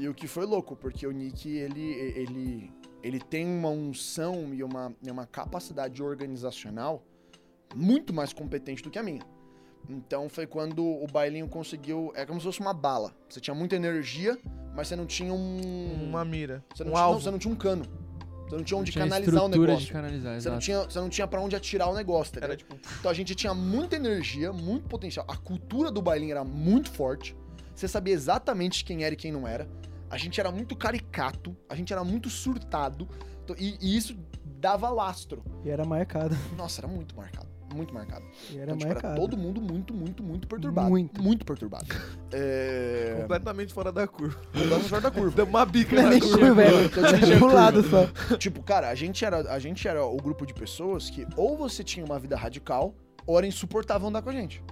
E 0.00 0.08
o 0.08 0.14
que 0.14 0.26
foi 0.26 0.46
louco, 0.46 0.74
porque 0.74 1.06
o 1.06 1.10
Nick, 1.10 1.46
ele, 1.46 1.92
ele, 1.92 2.72
ele 3.02 3.20
tem 3.20 3.46
uma 3.46 3.68
unção 3.68 4.54
e 4.54 4.64
uma, 4.64 4.94
uma 5.06 5.26
capacidade 5.26 6.02
organizacional 6.02 7.04
muito 7.74 8.10
mais 8.10 8.32
competente 8.32 8.82
do 8.82 8.90
que 8.90 8.98
a 8.98 9.02
minha. 9.02 9.20
Então 9.86 10.26
foi 10.30 10.46
quando 10.46 10.82
o 10.82 11.06
bailinho 11.06 11.46
conseguiu. 11.48 12.12
É 12.14 12.24
como 12.24 12.40
se 12.40 12.46
fosse 12.46 12.60
uma 12.60 12.72
bala. 12.72 13.14
Você 13.28 13.40
tinha 13.40 13.54
muita 13.54 13.76
energia, 13.76 14.38
mas 14.74 14.88
você 14.88 14.96
não 14.96 15.04
tinha 15.04 15.34
um. 15.34 16.02
Uma 16.02 16.24
mira. 16.24 16.64
você, 16.74 16.82
não 16.82 16.92
um 16.92 16.94
tinha, 16.94 17.06
não, 17.06 17.20
você 17.20 17.30
não 17.30 17.38
tinha 17.38 17.52
um 17.52 17.56
cano. 17.56 17.84
Você 18.48 18.56
não 18.56 18.64
tinha 18.64 18.78
onde 18.78 18.90
Tinha 18.90 19.04
canalizar 19.04 19.44
o 19.44 19.48
negócio. 19.48 19.86
de 19.86 19.92
canalizar, 19.92 20.40
Você 20.40 20.48
não, 20.48 20.56
exato. 20.56 20.64
tinha, 20.64 20.82
você 20.82 20.98
não 20.98 21.08
tinha 21.10 21.26
pra 21.26 21.40
onde 21.40 21.54
atirar 21.54 21.88
o 21.88 21.94
negócio, 21.94 22.40
tá 22.40 22.46
Era 22.46 22.56
tipo. 22.56 22.74
Então 22.98 23.10
a 23.10 23.14
gente 23.14 23.34
tinha 23.34 23.52
muita 23.54 23.96
energia, 23.96 24.50
muito 24.50 24.88
potencial. 24.88 25.26
A 25.28 25.36
cultura 25.36 25.90
do 25.90 26.00
bailinho 26.00 26.32
era 26.32 26.42
muito 26.42 26.90
forte. 26.90 27.36
Você 27.74 27.86
sabia 27.86 28.12
exatamente 28.12 28.84
quem 28.84 29.04
era 29.04 29.14
e 29.14 29.16
quem 29.16 29.30
não 29.30 29.46
era. 29.46 29.68
A 30.10 30.18
gente 30.18 30.40
era 30.40 30.50
muito 30.50 30.74
caricato, 30.76 31.56
a 31.68 31.74
gente 31.74 31.92
era 31.92 32.02
muito 32.04 32.28
surtado. 32.28 33.08
Então, 33.44 33.56
E, 33.58 33.76
e 33.80 33.96
isso 33.96 34.16
dava 34.60 34.90
lastro. 34.90 35.42
E 35.64 35.70
era 35.70 35.84
marcado. 35.84 36.36
Nossa, 36.56 36.80
era 36.80 36.88
muito 36.88 37.16
marcado. 37.16 37.48
Muito 37.72 37.94
marcado. 37.94 38.24
E 38.50 38.56
era 38.58 38.64
Então, 38.64 38.78
tipo, 38.78 38.90
era 38.90 38.94
marcado. 38.94 39.20
todo 39.20 39.36
mundo 39.36 39.60
muito, 39.60 39.94
muito, 39.94 40.22
muito 40.24 40.48
perturbado. 40.48 40.90
Muito. 40.90 41.22
Muito 41.22 41.44
perturbado. 41.46 41.86
É. 42.32 43.16
Completamente 43.22 43.72
fora 43.72 43.90
da 43.92 44.06
curva. 44.06 44.40
Andamos 44.54 44.86
fora 44.88 45.00
da 45.02 45.10
curva. 45.10 45.34
Deu 45.34 45.44
uma 45.46 45.64
bica 45.66 45.94
Não 45.96 46.02
é 46.02 46.04
na 46.04 46.10
nem 46.10 46.20
curva. 46.20 46.38
curva, 46.38 46.54
velho. 46.54 46.88
Tô 46.90 47.00
Pro 47.00 47.38
curva. 47.40 47.54
lado 47.54 47.82
só. 47.82 48.36
Tipo, 48.36 48.62
cara, 48.62 48.88
a 48.88 48.94
gente, 48.94 49.24
era, 49.24 49.52
a 49.52 49.58
gente 49.58 49.86
era 49.88 50.04
o 50.04 50.16
grupo 50.16 50.46
de 50.46 50.54
pessoas 50.54 51.10
que 51.10 51.26
ou 51.36 51.56
você 51.56 51.82
tinha 51.82 52.04
uma 52.04 52.18
vida 52.20 52.36
radical, 52.36 52.94
ou 53.26 53.36
era 53.38 53.46
insuportável 53.46 54.06
andar 54.08 54.22
com 54.22 54.30
a 54.30 54.32
gente. 54.32 54.62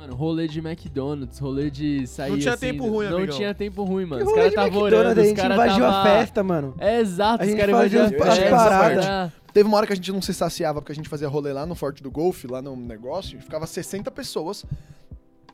Mano, 0.00 0.14
rolê 0.14 0.48
de 0.48 0.60
McDonald's, 0.60 1.38
rolê 1.38 1.70
de 1.70 2.06
sair 2.06 2.30
Não 2.30 2.38
tinha 2.38 2.54
assim, 2.54 2.68
tempo 2.68 2.88
ruim, 2.88 3.06
Não 3.10 3.18
amigão. 3.18 3.36
tinha 3.36 3.54
tempo 3.54 3.84
ruim, 3.84 4.06
mano. 4.06 4.22
Que 4.22 4.28
Os 4.30 4.34
caras 4.34 4.48
estavam 4.48 4.68
McDonald's, 4.70 4.98
orando, 4.98 5.20
os 5.20 5.26
gente 5.26 5.36
caras 5.36 5.54
invadiu 5.56 5.84
tava... 5.84 5.98
a 5.98 6.02
festa, 6.04 6.42
mano. 6.42 6.74
É 6.78 7.00
exato, 7.00 7.42
A 7.42 7.44
os 7.44 7.50
gente 7.50 7.60
caras 7.60 7.76
fazia 7.76 7.98
invadiam 8.06 8.22
as 8.22 8.30
a 8.30 8.34
festa. 8.40 8.56
paradas. 8.56 9.32
Teve 9.52 9.68
uma 9.68 9.76
hora 9.76 9.86
que 9.86 9.92
a 9.92 9.96
gente 9.96 10.10
não 10.10 10.22
se 10.22 10.32
saciava 10.32 10.80
porque 10.80 10.92
a 10.92 10.94
gente 10.94 11.06
fazia 11.06 11.28
rolê 11.28 11.52
lá 11.52 11.66
no 11.66 11.74
Forte 11.74 12.02
do 12.02 12.10
Golfe, 12.10 12.46
lá 12.46 12.62
no 12.62 12.74
negócio, 12.76 13.38
e 13.38 13.42
ficava 13.42 13.66
60 13.66 14.10
pessoas. 14.10 14.64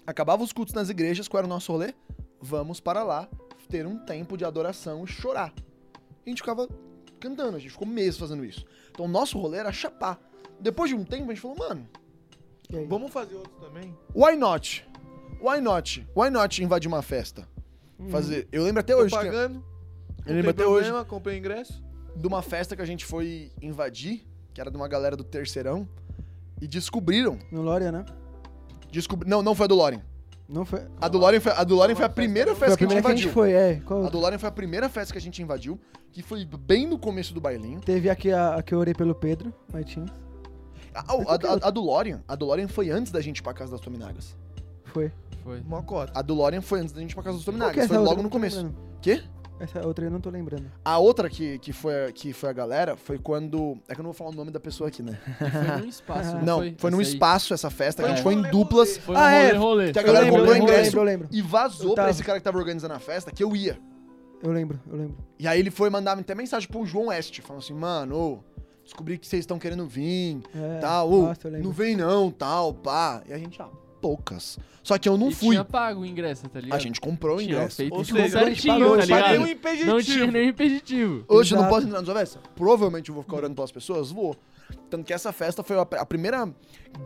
Acabava 0.06 0.44
os 0.44 0.52
cultos 0.52 0.74
nas 0.74 0.90
igrejas, 0.90 1.26
qual 1.26 1.40
era 1.40 1.46
o 1.46 1.50
nosso 1.50 1.72
rolê? 1.72 1.92
Vamos 2.40 2.78
para 2.78 3.02
lá 3.02 3.28
ter 3.68 3.84
um 3.84 3.98
tempo 3.98 4.36
de 4.36 4.44
adoração 4.44 5.02
e 5.02 5.08
chorar. 5.08 5.52
E 6.24 6.28
a 6.28 6.30
gente 6.30 6.38
ficava 6.42 6.68
cantando, 7.18 7.56
a 7.56 7.58
gente 7.58 7.72
ficou 7.72 7.88
meses 7.88 8.16
fazendo 8.16 8.44
isso. 8.44 8.64
Então 8.92 9.06
o 9.06 9.08
nosso 9.08 9.38
rolê 9.40 9.58
era 9.58 9.72
chapar. 9.72 10.20
Depois 10.60 10.88
de 10.88 10.94
um 10.94 11.02
tempo 11.02 11.24
a 11.24 11.34
gente 11.34 11.40
falou, 11.40 11.56
mano? 11.56 11.88
Vamos 12.88 13.12
fazer 13.12 13.34
outro 13.36 13.52
também? 13.60 13.96
why 14.14 14.36
not? 14.36 14.86
Why 15.40 15.60
not? 15.60 16.06
Why 16.16 16.30
not 16.30 16.62
invadir 16.62 16.88
uma 16.88 17.02
festa? 17.02 17.46
Fazer. 18.10 18.48
Eu 18.50 18.62
lembro 18.64 18.80
até 18.80 18.94
Tô 18.94 19.00
hoje. 19.00 19.10
que- 19.16 19.24
pagando. 19.24 19.64
eu 20.26 20.34
lembro 20.34 20.50
até 20.50 20.66
hoje 20.66 20.84
problema, 20.84 21.04
comprei 21.04 21.38
ingresso. 21.38 21.82
de 22.14 22.26
uma 22.26 22.42
festa 22.42 22.74
que 22.76 22.82
a 22.82 22.86
gente 22.86 23.04
foi 23.04 23.52
invadir, 23.60 24.26
que 24.52 24.60
era 24.60 24.70
de 24.70 24.76
uma 24.76 24.88
galera 24.88 25.16
do 25.16 25.24
terceirão, 25.24 25.88
e 26.60 26.66
descobriram. 26.66 27.38
No 27.50 27.62
Lória, 27.62 27.92
né? 27.92 28.04
Descobri... 28.90 29.28
Não, 29.28 29.42
não 29.42 29.54
foi 29.54 29.64
a 29.64 29.68
do 29.68 29.74
Lorien. 29.74 30.02
Não 30.48 30.64
foi. 30.64 30.80
A 31.00 31.08
do 31.08 31.18
Lorien 31.18 31.40
foi, 31.40 31.52
a, 31.52 31.64
do 31.64 31.76
foi 31.96 32.04
a 32.04 32.08
primeira 32.08 32.54
Foi 32.54 32.68
festa 32.68 32.74
a 32.74 32.76
que 32.78 32.84
a 32.84 32.88
gente 32.88 33.02
primeira 33.02 33.02
que 33.02 33.06
a 33.06 33.16
gente 33.16 33.24
invadiu. 33.24 33.32
foi, 33.32 33.52
é. 33.52 33.80
Qual 33.84 34.04
A 34.06 34.08
do 34.08 34.18
Lorien 34.18 34.38
foi 34.38 34.48
a 34.48 34.52
primeira 34.52 34.88
festa 34.88 35.12
que 35.12 35.18
a 35.18 35.20
gente 35.20 35.42
invadiu, 35.42 35.78
que 36.12 36.22
foi 36.22 36.44
bem 36.44 36.86
no 36.86 36.98
começo 36.98 37.34
do 37.34 37.40
bailinho. 37.40 37.80
Teve 37.80 38.08
aqui 38.08 38.30
a, 38.30 38.54
a 38.54 38.62
que 38.62 38.72
eu 38.74 38.78
orei 38.78 38.94
pelo 38.94 39.14
Pedro 39.14 39.52
Martins. 39.72 40.10
A, 40.96 41.12
a, 41.12 41.34
a- 41.64 41.68
a 41.68 41.70
do 41.70 41.80
Lorien, 41.82 42.20
a 42.26 42.34
do 42.34 42.46
Lorien 42.46 42.68
foi 42.68 42.90
antes 42.90 43.12
da 43.12 43.20
gente 43.20 43.38
ir 43.38 43.42
pra 43.42 43.52
casa 43.54 43.70
das 43.72 43.80
Tominagas. 43.80 44.36
Foi. 44.86 45.12
Foi. 45.44 45.60
Mocota. 45.62 46.12
A 46.14 46.22
do 46.22 46.34
Lorien 46.34 46.60
foi 46.60 46.80
antes 46.80 46.92
da 46.92 47.00
gente 47.00 47.12
ir 47.12 47.14
pra 47.14 47.22
casa 47.24 47.36
das 47.36 47.42
é 47.42 47.46
Tominagas. 47.46 47.86
Foi 47.86 47.98
logo 47.98 48.22
no 48.22 48.30
começo. 48.30 48.72
Quê? 49.02 49.22
Essa 49.58 49.86
outra 49.86 50.04
eu 50.04 50.10
não 50.10 50.20
tô 50.20 50.28
lembrando. 50.28 50.70
A 50.84 50.98
outra 50.98 51.30
que, 51.30 51.58
que, 51.60 51.72
foi, 51.72 52.12
que 52.12 52.32
foi 52.34 52.50
a 52.50 52.52
galera 52.52 52.94
foi 52.94 53.18
quando. 53.18 53.78
É 53.88 53.94
que 53.94 54.00
eu 54.00 54.04
não 54.04 54.10
vou 54.12 54.14
falar 54.14 54.30
o 54.30 54.34
nome 54.34 54.50
da 54.50 54.60
pessoa 54.60 54.88
aqui, 54.88 55.02
né? 55.02 55.18
Foi 55.38 55.80
num 55.82 55.88
espaço, 55.88 56.34
não, 56.36 56.42
Não, 56.44 56.58
foi? 56.58 56.74
foi, 56.76 56.90
num 56.90 57.00
espaço 57.00 57.54
essa 57.54 57.70
festa, 57.70 58.02
que 58.02 58.08
a 58.10 58.12
gente 58.14 58.22
foi 58.22 58.34
em 58.34 58.38
Rolê, 58.38 58.50
duplas 58.50 58.98
Foi 58.98 59.16
Ah, 59.16 59.30
é. 59.32 59.46
rolê, 59.52 59.58
rolê. 59.58 59.92
Que 59.92 59.98
a 59.98 60.02
Eu 60.02 60.06
galera 60.06 60.24
lembro, 60.26 60.40
comprou 60.40 60.56
eu 60.56 60.62
ingresso. 60.62 60.82
lembro, 60.82 61.00
eu 61.00 61.04
lembro. 61.04 61.28
e 61.32 61.40
vazou 61.40 61.88
Eu 61.90 61.94
pra 61.94 62.10
esse 62.10 62.22
cara 62.22 62.38
que 62.38 62.44
tava 62.44 62.58
organizando 62.58 62.92
a 62.92 62.98
festa 62.98 63.30
que 63.32 63.42
eu 63.42 63.56
ia. 63.56 63.78
Eu 64.42 64.52
lembro, 64.52 64.78
eu 64.90 64.94
lembro. 64.96 65.16
E 65.38 65.48
aí 65.48 65.58
ele 65.58 65.70
foi 65.70 65.88
mandar 65.88 66.18
até 66.18 66.34
mensagem 66.34 66.68
pro 66.68 66.84
João 66.84 67.06
West, 67.06 67.40
falando 67.40 67.62
assim, 67.62 67.72
mano, 67.72 68.14
ô, 68.14 68.38
descobri 68.86 69.18
que 69.18 69.26
vocês 69.26 69.40
estão 69.40 69.58
querendo 69.58 69.86
vir, 69.86 70.40
É, 70.54 70.78
tal, 70.80 71.10
ô, 71.12 71.22
nossa, 71.24 71.50
não 71.50 71.70
vem 71.70 71.94
não, 71.96 72.30
tal, 72.30 72.72
pá. 72.72 73.22
E 73.28 73.32
a 73.32 73.38
gente, 73.38 73.60
ah, 73.60 73.68
poucas. 74.00 74.58
Só 74.82 74.96
que 74.98 75.08
eu 75.08 75.16
não 75.18 75.30
E 75.30 75.34
fui. 75.34 75.50
tinha 75.50 75.64
pago 75.64 76.02
o 76.02 76.06
ingresso, 76.06 76.48
tá 76.48 76.60
ligado? 76.60 76.78
A 76.78 76.80
gente 76.80 77.00
comprou 77.00 77.36
o 77.36 77.40
Tinha 77.40 77.56
ingresso. 77.56 77.76
feito 77.76 77.94
Ou 77.94 78.04
seja, 78.04 78.40
a 78.40 78.44
gente 78.44 78.62
certinho, 78.62 78.74
pagou, 78.78 78.98
tá 78.98 79.04
ligado? 79.04 79.40
um 79.40 79.46
impeditivo. 79.48 79.90
Não 79.90 80.00
tinha 80.00 80.26
nenhum 80.30 80.48
impeditivo. 80.50 81.24
Hoje 81.28 81.54
eu 81.54 81.60
não 81.60 81.68
posso 81.68 81.86
entrar 81.86 81.98
na 82.00 82.04
sua 82.04 82.14
festa? 82.14 82.40
Provavelmente 82.54 83.08
eu 83.08 83.14
vou 83.14 83.24
ficar 83.24 83.36
orando 83.36 83.54
pelas 83.56 83.72
pessoas? 83.72 84.12
Vou. 84.12 84.36
Tanto 84.88 85.04
que 85.04 85.12
essa 85.12 85.32
festa 85.32 85.62
foi 85.64 85.76
a, 85.78 86.06
primeira 86.06 86.48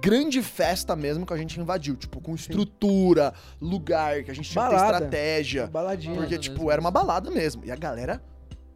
grande 0.00 0.42
festa 0.42 0.94
mesmo 0.94 1.24
que 1.24 1.32
a 1.32 1.36
gente 1.36 1.58
invadiu. 1.58 1.96
Tipo, 1.96 2.20
com 2.20 2.34
estrutura, 2.34 3.32
lugar, 3.60 4.22
que 4.22 4.30
a 4.30 4.34
gente 4.34 4.50
tinha 4.50 4.64
que 4.64 4.70
ter 4.70 4.76
estratégia. 4.76 5.66
Baladinha. 5.66 6.14
Porque, 6.16 6.38
tipo, 6.38 6.56
mesmo. 6.56 6.70
era 6.70 6.80
uma 6.80 6.90
balada 6.90 7.30
mesmo. 7.30 7.64
E 7.64 7.70
a 7.70 7.76
galera 7.76 8.22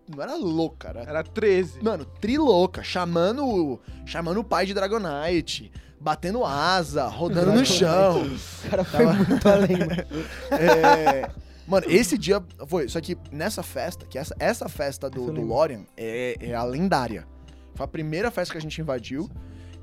não 0.08 0.22
era 0.22 0.36
louca, 0.36 0.88
era 0.88 1.02
Era 1.02 1.22
13. 1.22 1.82
Mano, 1.82 2.04
trilouca, 2.04 2.82
chamando, 2.82 3.80
chamando 4.04 4.40
o 4.40 4.44
pai 4.44 4.66
de 4.66 4.74
Dragonite, 4.74 5.72
batendo 6.00 6.44
asa, 6.44 7.06
rodando 7.06 7.52
no 7.52 7.64
chão. 7.64 8.22
O 8.24 8.70
cara 8.70 8.84
foi 8.84 9.06
muito 9.06 9.48
além, 9.48 9.78
mano. 9.78 10.26
É, 10.52 11.30
mano, 11.66 11.86
esse 11.88 12.18
dia 12.18 12.42
foi. 12.66 12.88
Só 12.88 13.00
que 13.00 13.16
nessa 13.32 13.62
festa, 13.62 14.06
que 14.06 14.18
essa, 14.18 14.34
essa 14.38 14.68
festa 14.68 15.08
do, 15.08 15.32
do. 15.32 15.40
Lorian 15.40 15.84
é, 15.96 16.36
é 16.40 16.54
a 16.54 16.62
lendária. 16.62 17.26
Foi 17.74 17.84
a 17.84 17.88
primeira 17.88 18.30
festa 18.30 18.52
que 18.52 18.58
a 18.58 18.60
gente 18.60 18.80
invadiu. 18.80 19.28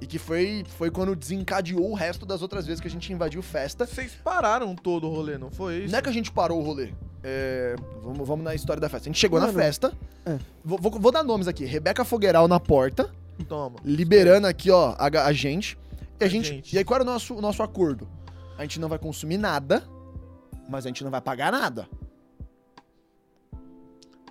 E 0.01 0.07
que 0.07 0.17
foi, 0.17 0.65
foi 0.77 0.89
quando 0.89 1.15
desencadeou 1.15 1.91
o 1.91 1.93
resto 1.93 2.25
das 2.25 2.41
outras 2.41 2.65
vezes 2.65 2.81
que 2.81 2.87
a 2.87 2.91
gente 2.91 3.13
invadiu 3.13 3.41
festa. 3.43 3.85
Vocês 3.85 4.11
pararam 4.23 4.75
todo 4.75 5.07
o 5.07 5.13
rolê, 5.13 5.37
não 5.37 5.51
foi 5.51 5.83
isso? 5.83 5.91
Não 5.91 5.99
é 5.99 6.01
que 6.01 6.09
a 6.09 6.11
gente 6.11 6.31
parou 6.31 6.59
o 6.59 6.63
rolê. 6.63 6.91
É, 7.23 7.75
vamos, 8.01 8.27
vamos 8.27 8.43
na 8.43 8.55
história 8.55 8.81
da 8.81 8.89
festa. 8.89 9.07
A 9.07 9.11
gente 9.11 9.19
chegou 9.19 9.39
na 9.39 9.45
Mano, 9.45 9.59
festa. 9.59 9.93
é. 10.25 10.39
Vou, 10.65 10.79
vou- 10.79 10.99
vou 10.99 11.11
dar 11.11 11.21
nomes 11.23 11.47
aqui. 11.47 11.65
Rebeca 11.65 12.03
Fogueiral 12.03 12.47
na 12.47 12.59
porta. 12.59 13.11
Toma. 13.47 13.77
liberando 13.85 14.45
aqui, 14.47 14.69
ó, 14.71 14.95
a, 14.99 15.05
a 15.25 15.33
gente. 15.33 15.77
E 16.19 16.23
a 16.23 16.27
A 16.27 16.29
gente, 16.29 16.47
gente. 16.49 16.75
E 16.75 16.77
aí, 16.79 16.83
qual 16.83 16.95
era 16.99 17.03
o 17.03 17.05
nosso, 17.11 17.35
o 17.35 17.41
nosso 17.41 17.61
acordo? 17.63 18.07
A 18.57 18.63
gente 18.63 18.79
não 18.79 18.89
vai 18.89 18.99
consumir 18.99 19.37
nada, 19.37 19.83
mas 20.69 20.85
a 20.85 20.89
gente 20.89 21.03
não 21.03 21.09
vai 21.11 21.21
pagar 21.21 21.51
nada. 21.51 21.87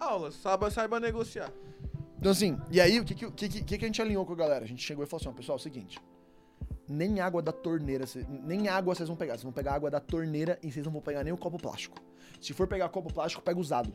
Aula, 0.01 0.31
saiba, 0.31 0.71
saiba 0.71 0.99
negociar. 1.01 1.51
Então, 2.21 2.31
assim, 2.31 2.59
e 2.71 2.79
aí, 2.79 3.01
o 3.01 3.05
que, 3.05 3.15
que, 3.15 3.31
que, 3.31 3.49
que, 3.49 3.79
que 3.79 3.85
a 3.85 3.89
gente 3.89 4.03
alinhou 4.03 4.27
com 4.27 4.35
a 4.35 4.37
galera? 4.37 4.63
A 4.63 4.69
gente 4.69 4.83
chegou 4.83 5.03
e 5.03 5.07
falou 5.07 5.23
assim, 5.23 5.31
ó, 5.31 5.33
pessoal, 5.33 5.57
é 5.57 5.61
o 5.61 5.63
seguinte. 5.63 5.99
Nem 6.87 7.19
água 7.19 7.41
da 7.41 7.51
torneira, 7.51 8.05
nem 8.45 8.69
água 8.69 8.95
vocês 8.95 9.09
vão 9.09 9.17
pegar. 9.17 9.33
Vocês 9.33 9.45
vão 9.45 9.53
pegar 9.53 9.73
água 9.73 9.91
da 9.91 10.01
torneira 10.01 10.59
e 10.63 10.71
vocês 10.71 10.85
não 10.85 10.93
vão 10.93 11.01
pegar 11.01 11.25
nem 11.25 11.33
o 11.33 11.37
copo 11.37 11.57
plástico. 11.57 11.97
Se 12.39 12.53
for 12.53 12.67
pegar 12.67 12.91
copo 12.91 13.13
plástico, 13.13 13.43
pega 13.43 13.59
usado. 13.59 13.95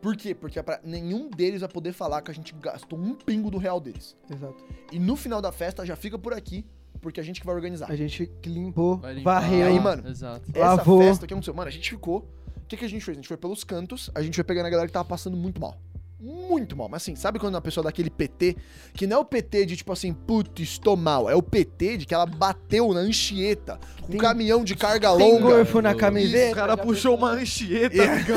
Por 0.00 0.16
quê? 0.16 0.34
Porque 0.34 0.58
é 0.58 0.62
pra, 0.62 0.80
nenhum 0.82 1.30
deles 1.30 1.60
vai 1.60 1.68
poder 1.68 1.92
falar 1.92 2.22
que 2.22 2.30
a 2.30 2.34
gente 2.34 2.54
gastou 2.54 2.98
um 2.98 3.14
pingo 3.14 3.50
do 3.50 3.58
real 3.58 3.80
deles. 3.80 4.16
Exato. 4.28 4.64
E 4.90 4.98
no 4.98 5.16
final 5.16 5.40
da 5.40 5.52
festa 5.52 5.86
já 5.86 5.96
fica 5.96 6.18
por 6.18 6.32
aqui, 6.32 6.66
porque 7.00 7.20
a 7.20 7.22
gente 7.22 7.40
que 7.40 7.46
vai 7.46 7.54
organizar. 7.54 7.90
A 7.90 7.96
gente 7.96 8.26
que 8.42 8.48
limpou, 8.48 9.00
varreu. 9.22 9.66
Aí, 9.66 9.78
mano, 9.78 10.08
Exato. 10.08 10.50
Essa 10.52 10.74
Lavou. 10.74 11.00
festa, 11.00 11.24
o 11.24 11.28
que 11.28 11.34
aconteceu? 11.34 11.54
Mano, 11.54 11.68
a 11.68 11.72
gente 11.72 11.90
ficou. 11.90 12.28
O 12.56 12.66
que, 12.68 12.76
que 12.76 12.84
a 12.84 12.88
gente 12.88 13.04
fez? 13.04 13.16
A 13.16 13.20
gente 13.20 13.28
foi 13.28 13.36
pelos 13.36 13.62
cantos, 13.62 14.10
a 14.12 14.20
gente 14.22 14.34
foi 14.34 14.42
pegando 14.44 14.66
a 14.66 14.70
galera 14.70 14.88
que 14.88 14.92
tava 14.92 15.08
passando 15.08 15.36
muito 15.36 15.60
mal. 15.60 15.76
Muito 16.18 16.74
mal. 16.74 16.88
Mas 16.88 17.02
assim, 17.02 17.14
sabe 17.14 17.38
quando 17.38 17.56
a 17.56 17.60
pessoa 17.60 17.84
dá 17.84 17.90
aquele 17.90 18.08
PT? 18.08 18.56
Que 18.94 19.06
não 19.06 19.18
é 19.18 19.20
o 19.20 19.24
PT 19.24 19.66
de 19.66 19.76
tipo 19.76 19.92
assim, 19.92 20.14
putz, 20.14 20.62
estou 20.62 20.96
mal. 20.96 21.28
É 21.28 21.34
o 21.34 21.42
PT 21.42 21.98
de 21.98 22.06
que 22.06 22.14
ela 22.14 22.24
bateu 22.24 22.94
na 22.94 23.00
anchieta 23.00 23.78
com 24.00 24.06
um 24.06 24.10
Tem- 24.12 24.20
caminhão 24.20 24.64
de 24.64 24.74
carga 24.74 25.14
Tem 25.14 25.18
longa. 25.32 25.42
gorfo 25.56 25.82
na 25.82 25.90
Isso, 25.90 25.98
O 25.98 26.00
camiseta. 26.00 26.54
cara 26.54 26.76
puxou 26.76 27.16
uma 27.16 27.30
anchieta, 27.32 27.96
É. 28.02 28.08
amigão. 28.08 28.36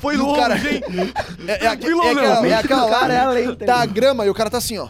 Foi 0.00 0.16
longe, 0.18 0.38
cara- 0.40 0.56
hein? 0.56 0.80
É, 1.48 1.52
é, 1.52 1.56
Tranquilo, 1.58 2.02
é 2.02 2.04
Léo? 2.04 2.18
aquela, 2.18 2.38
é 2.38 2.42
Mente 2.42 2.52
aquela 2.54 2.84
do 2.84 2.90
cara 2.90 3.14
é 3.14 3.22
lá 3.22 3.26
além, 3.30 3.44
tá 3.46 3.54
da 3.54 3.80
ligado? 3.80 3.94
grama 3.94 4.26
e 4.26 4.30
o 4.30 4.34
cara 4.34 4.50
tá 4.50 4.58
assim, 4.58 4.76
ó. 4.78 4.88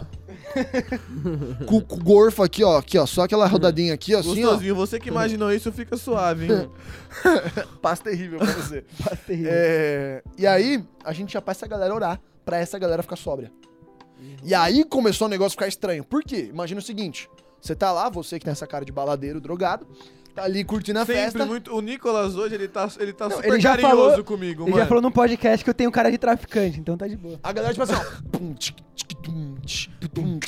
Com, 1.67 1.81
com 1.83 1.95
o 1.97 1.99
gorfo 2.03 2.43
aqui, 2.43 2.63
ó. 2.65 2.79
Aqui, 2.79 2.99
ó. 2.99 3.07
Só 3.07 3.23
aquela 3.23 3.47
rodadinha 3.47 3.95
aqui, 3.95 4.15
ó, 4.15 4.21
assim, 4.21 4.43
ó. 4.45 4.49
Gostosinho, 4.49 4.75
você 4.75 4.99
que 5.01 5.09
imaginou 5.09 5.53
isso, 5.53 5.71
fica 5.73 5.97
suave, 5.97 6.53
hein? 6.53 6.71
Paz 7.83 8.01
terrível 8.01 8.39
pra 8.39 8.53
você. 8.53 8.85
Passa 9.03 9.17
terrível. 9.27 9.51
É, 9.53 10.23
e 10.39 10.47
aí, 10.47 10.85
a 11.05 11.13
gente 11.13 11.33
já 11.33 11.41
pra 11.43 11.53
essa 11.53 11.67
galera 11.67 11.95
orar, 11.95 12.21
pra 12.45 12.59
essa 12.59 12.79
galera 12.79 13.03
ficar 13.03 13.17
sóbria. 13.17 13.51
E 14.43 14.55
aí 14.55 14.85
começou 14.85 15.27
o 15.27 15.31
negócio 15.31 15.49
a 15.49 15.57
ficar 15.59 15.69
estranho. 15.69 16.05
Por 16.05 16.23
quê? 16.23 16.49
Imagina 16.51 16.81
o 16.81 16.85
seguinte: 16.85 17.29
você 17.61 17.75
tá 17.75 17.93
lá, 17.93 18.09
você 18.09 18.39
que 18.39 18.45
tem 18.45 18.53
essa 18.53 18.67
cara 18.67 18.85
de 18.85 18.93
baladeiro, 18.93 19.41
drogado, 19.41 19.87
tá 20.35 20.45
ali 20.45 20.65
curtindo 20.65 20.99
a 20.99 21.05
Sempre 21.05 21.23
festa. 21.23 21.45
muito. 21.45 21.75
O 21.75 21.81
Nicolas 21.81 22.35
hoje, 22.35 22.55
ele 22.55 22.69
tá, 22.69 22.89
ele 22.99 23.13
tá 23.13 23.29
Não, 23.29 23.37
super 23.37 23.49
ele 23.53 23.61
já 23.61 23.71
carinhoso 23.77 24.11
falou- 24.11 24.25
comigo, 24.25 24.63
Ele 24.63 24.71
mano. 24.71 24.83
já 24.83 24.87
falou 24.87 25.03
no 25.03 25.11
podcast 25.11 25.63
que 25.63 25.69
eu 25.69 25.75
tenho 25.75 25.91
cara 25.91 26.11
de 26.11 26.17
traficante, 26.19 26.81
então 26.81 26.97
tá 26.97 27.07
de 27.07 27.17
boa. 27.17 27.39
A 27.43 27.53
galera, 27.53 27.73
tipo 27.75 27.83
assim, 27.83 27.95
ó. 27.95 28.39
pum, 28.39 28.55
tic, 28.55 28.77
tic, 28.95 29.04
tum, 29.25 29.55
tum, 30.13 30.39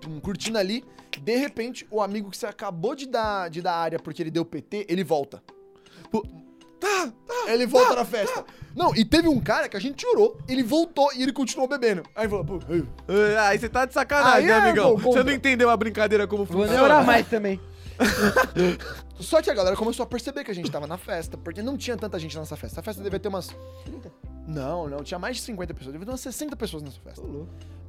tum, 0.00 0.20
curtindo 0.20 0.58
ali. 0.58 0.84
De 1.20 1.36
repente, 1.36 1.86
o 1.90 2.00
amigo 2.00 2.30
que 2.30 2.36
você 2.36 2.46
acabou 2.46 2.94
de 2.94 3.06
dar, 3.06 3.50
de 3.50 3.60
dar 3.60 3.74
área 3.74 3.98
porque 3.98 4.22
ele 4.22 4.30
deu 4.30 4.44
PT, 4.44 4.86
ele 4.88 5.04
volta. 5.04 5.42
Pô, 6.10 6.24
Tá, 6.80 7.12
tá, 7.24 7.52
ele 7.52 7.64
volta 7.64 7.94
na 7.94 8.04
festa. 8.04 8.44
Não, 8.74 8.92
e 8.96 9.04
teve 9.04 9.28
um 9.28 9.38
cara 9.38 9.68
que 9.68 9.76
a 9.76 9.80
gente 9.80 10.04
orou, 10.04 10.36
ele 10.48 10.64
voltou 10.64 11.08
e 11.14 11.22
ele 11.22 11.32
continuou 11.32 11.68
bebendo. 11.68 12.02
Aí 12.12 12.28
falou, 12.28 12.44
pô, 12.44 12.58
É, 13.06 13.38
Aí 13.38 13.56
você 13.56 13.68
tá 13.68 13.84
de 13.84 13.94
sacanagem, 13.94 14.40
Aí 14.40 14.46
né, 14.46 14.50
é, 14.50 14.56
amigão? 14.56 14.98
pô, 14.98 15.12
Você 15.12 15.22
não 15.22 15.32
entendeu 15.32 15.70
a 15.70 15.76
brincadeira 15.76 16.26
como 16.26 16.44
Vou 16.44 16.62
nem 16.62 16.66
funciona? 16.70 16.82
orar 16.82 17.06
mais 17.06 17.28
também. 17.28 17.60
Só 19.20 19.40
que 19.40 19.50
a 19.50 19.54
galera 19.54 19.76
começou 19.76 20.02
a 20.02 20.06
perceber 20.06 20.44
que 20.44 20.50
a 20.50 20.54
gente 20.54 20.70
tava 20.70 20.86
na 20.86 20.96
festa, 20.98 21.36
porque 21.36 21.62
não 21.62 21.76
tinha 21.76 21.96
tanta 21.96 22.18
gente 22.18 22.36
nessa 22.36 22.56
festa. 22.56 22.80
A 22.80 22.82
festa 22.82 23.02
devia 23.02 23.18
ter 23.20 23.28
umas. 23.28 23.54
Não, 24.46 24.88
não, 24.88 25.02
tinha 25.04 25.18
mais 25.18 25.36
de 25.36 25.42
50 25.42 25.72
pessoas, 25.74 25.92
devia 25.92 26.04
ter 26.06 26.10
umas 26.12 26.20
60 26.20 26.56
pessoas 26.56 26.82
nessa 26.82 26.98
festa. 27.00 27.22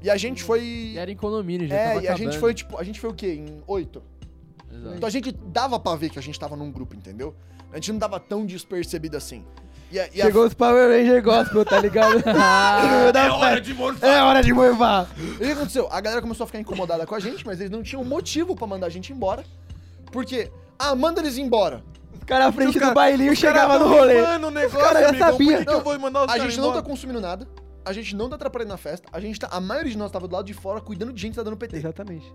E 0.01 0.09
a 0.09 0.17
gente 0.17 0.39
E 0.41 0.43
foi. 0.43 0.93
era 0.97 1.09
em 1.11 1.15
condomínio, 1.15 1.67
já 1.67 1.75
É, 1.75 1.87
tava 1.89 2.03
e 2.03 2.07
a 2.07 2.11
gente 2.11 2.21
acabando. 2.21 2.39
foi, 2.39 2.53
tipo, 2.53 2.77
a 2.77 2.83
gente 2.83 2.99
foi 2.99 3.09
o 3.09 3.13
quê? 3.13 3.33
Em 3.33 3.61
oito. 3.67 4.03
Exato. 4.71 4.95
Então 4.95 5.07
a 5.07 5.11
gente 5.11 5.31
dava 5.31 5.79
pra 5.79 5.95
ver 5.95 6.09
que 6.09 6.19
a 6.19 6.21
gente 6.21 6.39
tava 6.39 6.55
num 6.55 6.71
grupo, 6.71 6.95
entendeu? 6.95 7.35
A 7.71 7.75
gente 7.77 7.91
não 7.93 7.99
tava 7.99 8.19
tão 8.19 8.45
despercebido 8.45 9.17
assim. 9.17 9.43
E 9.91 9.99
a, 9.99 10.07
e 10.13 10.21
a- 10.21 10.25
Chegou 10.25 10.45
os 10.45 10.53
Power 10.53 10.89
Ranger 10.89 11.23
Gospel, 11.23 11.63
tá 11.65 11.79
ligado? 11.79 12.21
É 13.15 13.29
hora 13.31 13.61
de 13.61 13.73
morfar. 13.73 14.09
É 14.09 14.21
hora 14.21 14.41
de 14.43 14.53
moivar. 14.53 15.07
E 15.17 15.35
o 15.35 15.37
que 15.37 15.51
aconteceu? 15.51 15.87
A 15.91 16.01
galera 16.01 16.21
começou 16.21 16.43
a 16.43 16.47
ficar 16.47 16.59
incomodada 16.59 17.05
com 17.05 17.15
a 17.15 17.19
gente, 17.19 17.45
mas 17.45 17.59
eles 17.59 17.71
não 17.71 17.81
tinham 17.83 18.03
motivo 18.03 18.55
pra 18.55 18.65
mandar 18.67 18.87
a 18.87 18.89
gente 18.89 19.11
embora. 19.13 19.43
Por 20.13 20.23
quê? 20.25 20.49
Ah, 20.79 20.95
manda 20.95 21.19
eles 21.19 21.37
embora. 21.37 21.83
Os 22.13 22.23
caras 22.23 22.47
à 22.47 22.51
frente 22.53 22.79
cara- 22.79 22.91
do 22.91 22.95
bailinho 22.95 23.35
chegava 23.35 23.77
no 23.79 23.85
tão 23.85 23.93
rolê. 23.93 24.19
limpando 24.21 24.47
o 24.47 24.51
negócio, 24.51 24.79
cara 24.79 25.01
já 25.01 25.09
amigão. 25.09 25.31
sabia. 25.31 25.47
Por 25.47 25.57
que, 25.57 25.65
que 25.65 25.73
eu 25.73 25.81
vou 25.81 25.99
mandar 25.99 26.25
os 26.25 26.31
A 26.31 26.37
gente 26.37 26.55
não 26.57 26.63
tá 26.65 26.69
embora? 26.77 26.83
consumindo 26.85 27.19
nada. 27.19 27.47
A 27.85 27.91
gente 27.91 28.15
não 28.15 28.29
tá 28.29 28.35
atrapalhando 28.37 28.69
na 28.69 28.77
festa. 28.77 29.09
A 29.11 29.19
gente 29.19 29.37
tá. 29.39 29.49
A 29.51 29.59
maioria 29.59 29.91
de 29.91 29.97
nós 29.97 30.09
tava 30.09 30.25
do 30.27 30.33
lado 30.33 30.45
de 30.45 30.53
fora 30.53 30.79
cuidando 30.79 31.11
de 31.11 31.21
gente 31.21 31.31
que 31.31 31.37
tá 31.37 31.43
dando 31.43 31.57
PT. 31.57 31.75
Exatamente. 31.77 32.33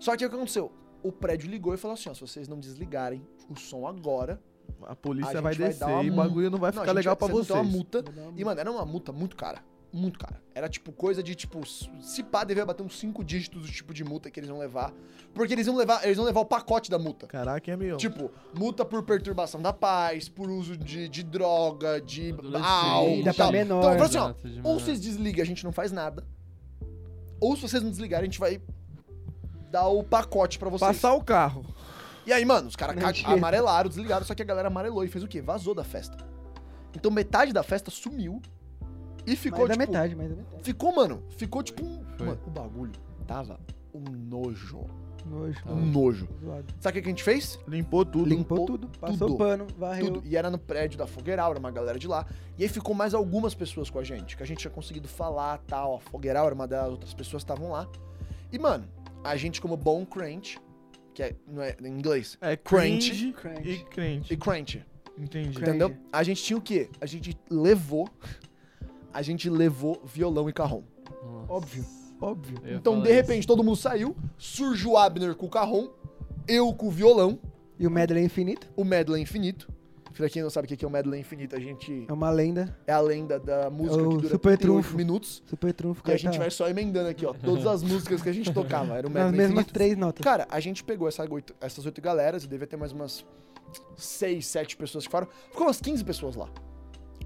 Só 0.00 0.16
que 0.16 0.24
o 0.26 0.28
que 0.30 0.34
aconteceu? 0.34 0.72
O 1.04 1.12
prédio 1.12 1.48
ligou 1.48 1.72
e 1.72 1.76
falou 1.76 1.94
assim: 1.94 2.08
ó, 2.10 2.14
se 2.14 2.20
vocês 2.20 2.48
não 2.48 2.58
desligarem 2.58 3.24
o 3.48 3.54
som 3.56 3.86
agora. 3.86 4.40
A 4.86 4.96
polícia 4.96 5.38
A 5.38 5.42
vai 5.42 5.54
vai 5.54 5.68
descer 5.68 5.84
uma 5.84 6.02
e 6.02 6.10
o 6.10 6.14
bagulho 6.14 6.50
não 6.50 6.58
vai 6.58 6.72
Não, 6.72 6.80
ficar 6.80 6.92
legal 6.92 7.14
pra 7.14 7.28
vocês 7.28 7.46
vocês. 7.48 7.58
uma 7.58 7.64
multa. 7.64 8.02
E, 8.36 8.44
mano, 8.44 8.60
era 8.60 8.70
uma 8.72 8.84
multa 8.86 9.12
muito 9.12 9.36
cara. 9.36 9.58
Muito 9.92 10.18
cara. 10.18 10.40
Era 10.54 10.68
tipo 10.70 10.90
coisa 10.90 11.22
de 11.22 11.34
tipo. 11.34 11.60
Se 11.66 12.22
pá, 12.22 12.44
devia 12.44 12.64
bater 12.64 12.82
uns 12.82 12.98
cinco 12.98 13.22
dígitos 13.22 13.62
do 13.62 13.70
tipo 13.70 13.92
de 13.92 14.02
multa 14.02 14.30
que 14.30 14.40
eles 14.40 14.48
iam 14.48 14.58
levar. 14.58 14.90
Porque 15.34 15.52
eles 15.52 15.66
iam 15.66 15.76
levar, 15.76 16.02
eles 16.04 16.16
iam 16.16 16.24
levar 16.24 16.40
o 16.40 16.46
pacote 16.46 16.90
da 16.90 16.98
multa. 16.98 17.26
Caraca, 17.26 17.70
hein, 17.70 17.74
amigão? 17.74 17.98
Tipo, 17.98 18.30
multa 18.54 18.84
por 18.86 19.02
perturbação 19.02 19.60
da 19.60 19.72
paz, 19.72 20.30
por 20.30 20.48
uso 20.48 20.76
de, 20.78 21.08
de 21.08 21.22
droga, 21.22 22.00
de 22.00 22.34
álcool. 22.62 23.28
E 23.28 23.32
tal. 23.34 23.52
menor. 23.52 23.80
Então, 23.80 23.92
eu 23.92 23.98
falei 23.98 24.04
assim, 24.04 24.18
ó, 24.18 24.32
demais. 24.48 24.64
ou 24.64 24.80
vocês 24.80 24.98
desligam, 24.98 25.42
a 25.42 25.46
gente 25.46 25.62
não 25.62 25.72
faz 25.72 25.92
nada. 25.92 26.26
Ou 27.38 27.54
se 27.54 27.62
vocês 27.62 27.82
não 27.82 27.90
desligarem, 27.90 28.22
a 28.22 28.30
gente 28.30 28.40
vai 28.40 28.62
dar 29.70 29.88
o 29.88 30.02
pacote 30.02 30.58
pra 30.58 30.70
vocês. 30.70 30.88
Passar 30.88 31.12
o 31.12 31.22
carro. 31.22 31.66
E 32.24 32.32
aí, 32.32 32.44
mano, 32.44 32.68
os 32.68 32.76
caras 32.76 32.96
amarelaram, 33.24 33.88
desligaram, 33.88 34.24
só 34.24 34.34
que 34.34 34.42
a 34.42 34.44
galera 34.44 34.68
amarelou 34.68 35.04
e 35.04 35.08
fez 35.08 35.24
o 35.24 35.28
quê? 35.28 35.42
Vazou 35.42 35.74
da 35.74 35.84
festa. 35.84 36.16
Então 36.94 37.10
metade 37.10 37.52
da 37.52 37.62
festa 37.62 37.90
sumiu 37.90 38.40
e 39.26 39.36
ficou, 39.36 39.66
mais 39.66 39.70
da 39.70 39.74
tipo... 39.84 39.92
metade, 39.92 40.16
mais 40.16 40.30
da 40.30 40.36
metade. 40.36 40.62
Ficou, 40.62 40.94
mano, 40.94 41.22
ficou 41.30 41.62
tipo 41.62 41.84
um... 41.84 42.04
Mano, 42.18 42.38
o 42.46 42.50
bagulho 42.50 42.92
tava 43.26 43.58
um 43.94 44.02
nojo. 44.10 44.86
Nojo. 45.26 45.60
Um 45.68 45.86
nojo. 45.86 46.28
Zoado. 46.42 46.74
Sabe 46.80 46.98
o 46.98 47.02
que 47.02 47.08
a 47.08 47.12
gente 47.12 47.22
fez? 47.22 47.58
Limpou 47.68 48.04
tudo. 48.04 48.28
Limpou 48.28 48.58
Limpou 48.58 48.66
tudo. 48.66 48.88
Passou 48.98 49.28
tudo. 49.28 49.38
pano, 49.38 49.66
varreu. 49.78 50.06
Tudo. 50.14 50.22
E 50.26 50.36
era 50.36 50.50
no 50.50 50.58
prédio 50.58 50.98
da 50.98 51.06
Fogueiral, 51.06 51.50
era 51.50 51.60
uma 51.60 51.70
galera 51.70 51.98
de 51.98 52.08
lá. 52.08 52.26
E 52.58 52.64
aí 52.64 52.68
ficou 52.68 52.94
mais 52.94 53.14
algumas 53.14 53.54
pessoas 53.54 53.88
com 53.88 53.98
a 53.98 54.04
gente, 54.04 54.36
que 54.36 54.42
a 54.42 54.46
gente 54.46 54.58
tinha 54.58 54.70
conseguido 54.70 55.06
falar, 55.06 55.58
tal. 55.66 55.96
A 55.96 56.00
Fogueiral 56.00 56.46
era 56.46 56.54
uma 56.54 56.66
das 56.66 56.88
outras 56.88 57.14
pessoas 57.14 57.44
que 57.44 57.50
estavam 57.52 57.70
lá. 57.70 57.88
E, 58.52 58.58
mano, 58.58 58.84
a 59.22 59.36
gente 59.36 59.60
como 59.60 59.76
bom 59.76 60.04
crente, 60.04 60.58
que 61.14 61.22
é, 61.22 61.36
não 61.46 61.62
é 61.62 61.76
em 61.80 61.86
inglês, 61.88 62.36
É 62.40 62.56
Crunch. 62.56 63.32
Crunch. 63.32 63.70
e 63.70 63.84
crente. 63.84 64.32
e 64.32 64.36
crente, 64.36 64.86
Entendi. 65.16 65.50
Crunch. 65.50 65.68
entendeu? 65.68 65.96
A 66.12 66.22
gente 66.22 66.42
tinha 66.42 66.56
o 66.56 66.60
quê? 66.60 66.90
A 67.00 67.06
gente 67.06 67.38
levou 67.48 68.08
a 69.12 69.22
gente 69.22 69.48
levou 69.50 70.00
violão 70.04 70.48
e 70.48 70.52
carrom. 70.52 70.82
Óbvio, 71.48 71.84
óbvio. 72.20 72.58
Então, 72.66 73.00
de 73.00 73.08
isso. 73.08 73.14
repente, 73.14 73.46
todo 73.46 73.62
mundo 73.62 73.76
saiu, 73.76 74.16
surge 74.38 74.86
o 74.86 74.96
Abner 74.96 75.34
com 75.34 75.46
o 75.46 75.50
carrom, 75.50 75.88
eu 76.48 76.72
com 76.74 76.86
o 76.88 76.90
violão, 76.90 77.38
E 77.78 77.86
o 77.86 77.90
medley 77.90 78.24
infinito 78.24 78.68
o 78.76 78.84
medley 78.84 79.22
infinito. 79.22 79.68
Pra 80.14 80.28
quem 80.28 80.42
não 80.42 80.50
sabe 80.50 80.66
o 80.66 80.76
que 80.76 80.84
é 80.84 80.86
o 80.86 80.90
medley 80.90 81.18
infinito, 81.20 81.56
a 81.56 81.58
gente 81.58 82.04
é 82.06 82.12
uma 82.12 82.28
lenda. 82.28 82.76
é 82.86 82.92
a 82.92 83.00
lenda 83.00 83.40
da 83.40 83.70
música 83.70 83.98
É 84.02 84.04
o 84.06 84.08
que 84.10 84.16
dura 84.16 84.28
Super 84.28 84.58
38 84.58 84.60
Trunfo. 84.82 84.96
minutos. 84.98 85.42
Super 85.46 85.72
trunfo, 85.72 86.02
E 86.06 86.12
a 86.12 86.16
gente 86.16 86.24
cara, 86.32 86.38
vai 86.38 86.50
só 86.50 86.68
emendando 86.68 87.08
aqui, 87.08 87.24
ó, 87.24 87.32
todas 87.42 87.66
as 87.66 87.82
músicas 87.82 88.20
que 88.22 88.28
a 88.28 88.32
gente 88.32 88.52
tocava. 88.52 88.94
Era 88.98 89.06
o 89.06 89.10
medley 89.10 89.32
mesmas 89.32 89.50
infinito. 89.52 89.72
três 89.72 89.96
notas. 89.96 90.22
Cara, 90.22 90.46
a 90.50 90.60
gente 90.60 90.84
pegou 90.84 91.08
essa 91.08 91.26
oito- 91.32 91.54
essas 91.62 91.86
oito 91.86 92.00
galeras 92.02 92.44
e 92.44 92.46
devia 92.46 92.66
ter 92.66 92.76
mais 92.76 92.92
umas 92.92 93.24
seis, 93.96 94.46
sete 94.46 94.76
pessoas 94.76 95.06
que 95.06 95.10
foram. 95.10 95.26
Ficou 95.50 95.66
umas 95.66 95.80
15 95.80 96.04
pessoas 96.04 96.36
lá. 96.36 96.48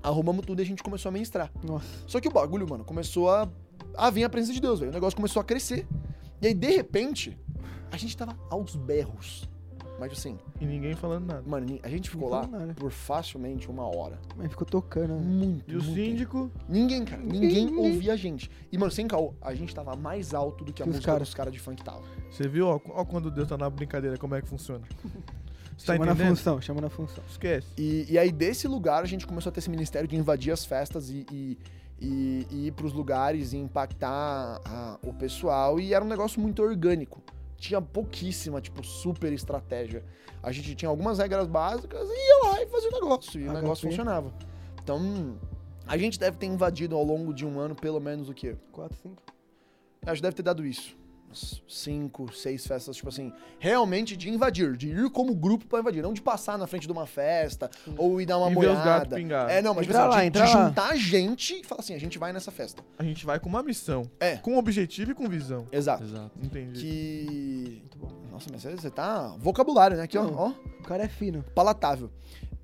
Arrumamos 0.09 0.47
tudo 0.47 0.61
e 0.61 0.63
a 0.63 0.67
gente 0.67 0.83
começou 0.83 1.09
a 1.09 1.13
ministrar. 1.13 1.51
Nossa. 1.65 1.87
Só 2.07 2.21
que 2.21 2.29
o 2.29 2.31
bagulho, 2.31 2.67
mano, 2.69 2.85
começou 2.85 3.29
a, 3.31 3.49
a 3.97 4.09
vir 4.11 4.23
a 4.25 4.29
presença 4.29 4.53
de 4.53 4.61
Deus, 4.61 4.79
velho. 4.79 4.91
O 4.93 4.95
negócio 4.95 5.17
começou 5.17 5.41
a 5.41 5.45
crescer. 5.45 5.87
E 6.41 6.47
aí, 6.47 6.55
de 6.55 6.71
repente, 6.71 7.37
a 7.91 7.97
gente 7.97 8.17
tava 8.17 8.37
aos 8.49 8.77
berros. 8.77 9.49
Mas 9.99 10.13
assim, 10.13 10.37
E 10.61 10.67
ninguém 10.67 10.95
falando 10.95 11.25
nada. 11.27 11.43
mano, 11.49 11.79
a 11.83 11.89
gente 11.89 12.11
ficou 12.11 12.29
lá 12.29 12.47
nada. 12.47 12.75
por 12.75 12.91
facilmente 12.91 13.71
uma 13.71 13.85
hora. 13.85 14.21
Mas 14.37 14.51
ficou 14.51 14.67
tocando. 14.67 15.15
né? 15.15 15.21
Muito. 15.23 15.73
E 15.73 15.75
o 15.77 15.83
muito 15.83 15.95
síndico, 15.95 16.51
Ninguém, 16.69 17.03
cara. 17.05 17.23
Ninguém 17.23 17.65
Ninguém. 17.65 17.93
ouvia 17.95 18.13
a 18.13 18.17
gente. 18.17 18.51
E, 18.71 18.77
mano, 18.77 18.93
sem 18.93 19.09
caô, 19.09 19.33
a 19.41 19.55
gente 19.55 19.75
tava 19.75 19.97
mais 19.97 20.35
alto 20.35 20.65
do 20.65 20.73
que 20.73 20.83
a 20.83 20.85
Que 20.85 20.91
os 20.91 20.97
música 20.97 21.13
caras. 21.13 21.29
dos 21.29 21.35
caras 21.35 21.53
de 21.53 21.59
funk 21.59 21.83
tava. 21.83 22.03
você 22.31 22.47
viu? 22.47 22.67
Ó, 22.69 22.79
ó 22.91 23.05
quando 23.07 23.31
Deus 23.31 23.49
tá 23.49 23.57
na 23.57 23.71
brincadeira, 23.71 24.19
como 24.19 24.35
é 24.35 24.43
que 24.43 24.47
funciona. 24.49 24.85
Você 25.77 25.87
tá 25.87 25.93
Chama 25.95 26.07
na 26.07 26.17
função, 26.17 26.61
chama 26.61 26.81
na 26.81 26.89
função. 26.89 27.23
Esquece. 27.29 27.67
E, 27.77 28.07
e 28.11 28.19
aí, 28.19 28.33
desse 28.33 28.67
lugar, 28.67 29.03
a 29.03 29.07
gente 29.07 29.27
começou 29.27 29.51
a 29.51 29.53
ter 29.53 29.59
esse 29.61 29.71
ministério 29.71 30.09
de 30.09 30.17
invadir 30.17 30.51
as 30.53 30.65
festas 30.65 31.11
e, 31.11 31.27
e, 31.31 31.59
e- 32.01 32.47
e 32.51 32.67
ir 32.69 32.73
pros 32.73 32.93
lugares 32.93 33.53
e 33.53 33.59
impactar 33.59 34.61
a- 34.65 34.99
o 35.03 35.13
pessoal. 35.13 35.79
E 35.79 35.93
era 35.93 36.05
um 36.05 36.09
negócio 36.09 36.41
muito 36.41 36.63
orgânico. 36.63 37.23
Tinha 37.59 37.81
pouquíssima, 37.81 38.61
tipo, 38.61 38.83
super 38.85 39.33
estratégia. 39.33 40.03
A 40.43 40.51
gente 40.53 40.75
tinha 40.75 40.89
algumas 40.89 41.19
regras 41.19 41.47
básicas 41.47 42.09
e 42.09 42.13
ia 42.29 42.51
lá 42.51 42.63
e 42.63 42.67
fazia 42.67 42.89
o 42.89 42.93
negócio. 42.93 43.41
E 43.41 43.49
o 43.49 43.53
negócio 43.53 43.89
funcionava. 43.91 44.33
Então, 44.83 45.37
a 45.87 45.97
gente 45.99 46.19
deve 46.19 46.37
ter 46.39 46.47
invadido 46.47 46.95
ao 46.97 47.05
longo 47.05 47.35
de 47.35 47.45
um 47.45 47.59
ano, 47.59 47.75
pelo 47.75 48.01
menos 48.01 48.29
o 48.29 48.35
quê? 48.35 48.57
Quatro, 48.73 48.97
cinco. 49.03 49.23
Acho 50.07 50.17
que 50.17 50.23
deve 50.23 50.37
ter 50.37 50.43
dado 50.43 50.65
isso. 50.65 50.96
Cinco, 51.69 52.33
seis 52.33 52.67
festas, 52.67 52.97
tipo 52.97 53.09
assim, 53.09 53.33
realmente 53.59 54.17
de 54.17 54.29
invadir, 54.31 54.77
de 54.77 54.89
ir 54.89 55.11
como 55.11 55.35
grupo 55.35 55.67
pra 55.67 55.81
invadir, 55.81 56.03
não 56.03 56.13
de 56.13 56.23
passar 56.23 56.57
na 56.59 56.67
frente 56.67 56.87
de 56.87 56.93
uma 56.93 57.07
festa 57.07 57.71
ou 57.97 58.21
ir 58.21 58.27
dar 58.27 58.39
uma 58.39 58.51
E 58.51 58.55
molhada. 58.55 59.17
É, 59.51 59.61
não, 59.63 59.75
mas 59.75 59.87
Entra 59.87 60.03
tipo 60.05 60.15
assim, 60.15 60.25
lá, 60.25 60.29
de, 60.29 60.43
de 60.43 60.47
juntar 60.47 60.97
gente 60.97 61.61
e 61.61 61.65
falar 61.65 61.81
assim, 61.81 61.95
a 61.95 62.01
gente 62.01 62.19
vai 62.19 62.33
nessa 62.33 62.51
festa. 62.51 62.83
A 62.99 63.05
gente 63.05 63.25
vai 63.27 63.39
com 63.39 63.49
uma 63.49 63.63
missão. 63.63 64.03
É. 64.19 64.37
Com 64.37 64.57
objetivo 64.57 65.11
e 65.11 65.15
com 65.15 65.29
visão. 65.29 65.67
Exato. 65.71 66.05
Exato. 66.05 66.31
Entendi. 66.43 66.81
Que. 66.81 67.79
Muito 67.81 67.99
bom. 67.99 68.09
Nossa, 68.31 68.49
mas 68.53 68.63
você- 68.63 68.91
tá. 68.91 69.35
Vocabulário, 69.39 69.97
né? 69.97 70.03
Aqui, 70.05 70.17
ó, 70.19 70.27
ó. 70.27 70.53
O 70.81 70.83
cara 70.83 71.05
é 71.05 71.09
fino. 71.09 71.43
Palatável. 71.55 72.11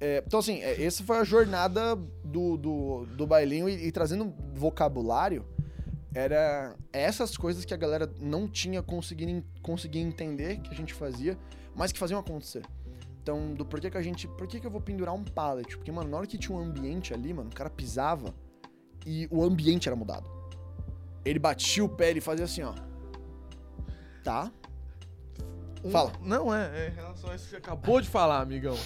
É, 0.01 0.23
então, 0.27 0.41
assim, 0.41 0.61
é, 0.61 0.83
essa 0.83 1.05
foi 1.05 1.19
a 1.19 1.25
jornada 1.25 1.95
do, 2.25 2.57
do, 2.57 3.07
do 3.17 3.27
bailinho 3.27 3.69
e, 3.69 3.87
e 3.87 3.93
trazendo 3.93 4.35
vocabulário. 4.55 5.45
Era 6.15 6.77
essas 6.93 7.37
coisas 7.37 7.65
que 7.65 7.73
a 7.73 7.77
galera 7.77 8.13
não 8.21 8.47
tinha 8.47 8.83
conseguido 8.83 9.43
conseguia 9.63 10.03
entender 10.03 10.59
que 10.59 10.71
a 10.71 10.75
gente 10.75 10.93
fazia, 10.93 11.39
mas 11.75 11.91
que 11.91 11.99
faziam 11.99 12.21
acontecer. 12.21 12.63
Então, 13.23 13.55
do 13.55 13.65
porquê 13.65 13.91
que 13.91 13.97
a 13.97 14.03
gente. 14.03 14.27
Por 14.27 14.47
que, 14.47 14.61
que 14.61 14.67
eu 14.67 14.71
vou 14.71 14.81
pendurar 14.81 15.15
um 15.15 15.25
pallet? 15.25 15.77
Porque, 15.77 15.93
mano, 15.93 16.11
na 16.11 16.17
hora 16.19 16.27
que 16.27 16.37
tinha 16.37 16.57
um 16.57 16.61
ambiente 16.61 17.15
ali, 17.15 17.33
mano, 17.33 17.51
o 17.51 17.55
cara 17.55 17.71
pisava 17.71 18.35
e 19.07 19.29
o 19.31 19.43
ambiente 19.43 19.89
era 19.89 19.95
mudado. 19.97 20.29
Ele 21.25 21.39
batia 21.39 21.85
o 21.85 21.89
pé, 21.89 22.11
ele 22.11 22.21
fazia 22.21 22.45
assim, 22.45 22.63
ó. 22.63 22.75
Tá? 24.25 24.51
Um- 25.85 25.91
Fala. 25.91 26.13
Não, 26.21 26.55
é, 26.55 26.87
é 26.87 26.89
em 26.89 26.95
relação 26.95 27.31
a 27.31 27.37
isso 27.37 27.45
que 27.45 27.51
você 27.51 27.57
acabou 27.57 28.01
de 28.01 28.09
falar, 28.09 28.41
amigão. 28.41 28.77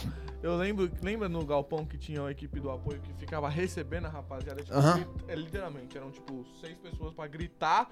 Eu 0.46 0.56
lembro, 0.56 0.90
lembra 1.02 1.28
no 1.28 1.44
galpão 1.44 1.84
que 1.84 1.98
tinha 1.98 2.22
a 2.22 2.30
equipe 2.30 2.60
do 2.60 2.70
apoio 2.70 3.00
que 3.00 3.12
ficava 3.14 3.48
recebendo 3.48 4.06
a 4.06 4.08
rapaziada? 4.08 4.62
Tipo, 4.62 4.76
grit- 4.94 5.08
é, 5.28 5.34
literalmente, 5.34 5.96
eram 5.96 6.10
tipo 6.10 6.44
seis 6.60 6.78
pessoas 6.78 7.12
pra 7.12 7.26
gritar 7.26 7.88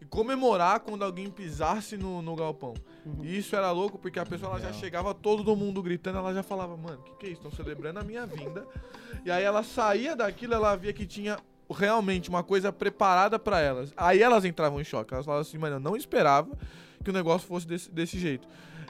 e 0.00 0.04
comemorar 0.04 0.80
quando 0.80 1.02
alguém 1.04 1.30
pisasse 1.30 1.96
no, 1.96 2.22
no 2.22 2.36
galpão. 2.36 2.74
E 3.22 3.38
isso 3.38 3.56
era 3.56 3.70
louco 3.72 3.98
porque 3.98 4.18
a 4.18 4.26
pessoa 4.26 4.52
ela 4.52 4.60
já 4.60 4.72
chegava 4.72 5.12
todo 5.14 5.56
mundo 5.56 5.82
gritando, 5.82 6.18
ela 6.18 6.32
já 6.34 6.42
falava, 6.42 6.76
mano, 6.76 6.98
o 7.00 7.02
que, 7.02 7.12
que 7.16 7.26
é 7.26 7.28
isso? 7.30 7.42
Estão 7.46 7.50
celebrando 7.50 7.98
a 7.98 8.02
minha 8.04 8.24
vinda. 8.26 8.66
E 9.24 9.30
aí 9.30 9.42
ela 9.42 9.62
saía 9.62 10.14
daquilo, 10.14 10.54
ela 10.54 10.76
via 10.76 10.92
que 10.92 11.06
tinha 11.06 11.38
realmente 11.68 12.28
uma 12.28 12.42
coisa 12.44 12.72
preparada 12.72 13.38
pra 13.38 13.60
elas. 13.60 13.92
Aí 13.96 14.22
elas 14.22 14.44
entravam 14.44 14.80
em 14.80 14.84
choque. 14.84 15.12
Elas 15.12 15.26
falavam 15.26 15.42
assim, 15.42 15.58
mano, 15.58 15.76
eu 15.76 15.80
não 15.80 15.96
esperava 15.96 16.50
que 17.02 17.10
o 17.10 17.12
negócio 17.12 17.48
fosse 17.48 17.66
desse, 17.66 17.90
desse 17.90 18.18
jeito. 18.18 18.46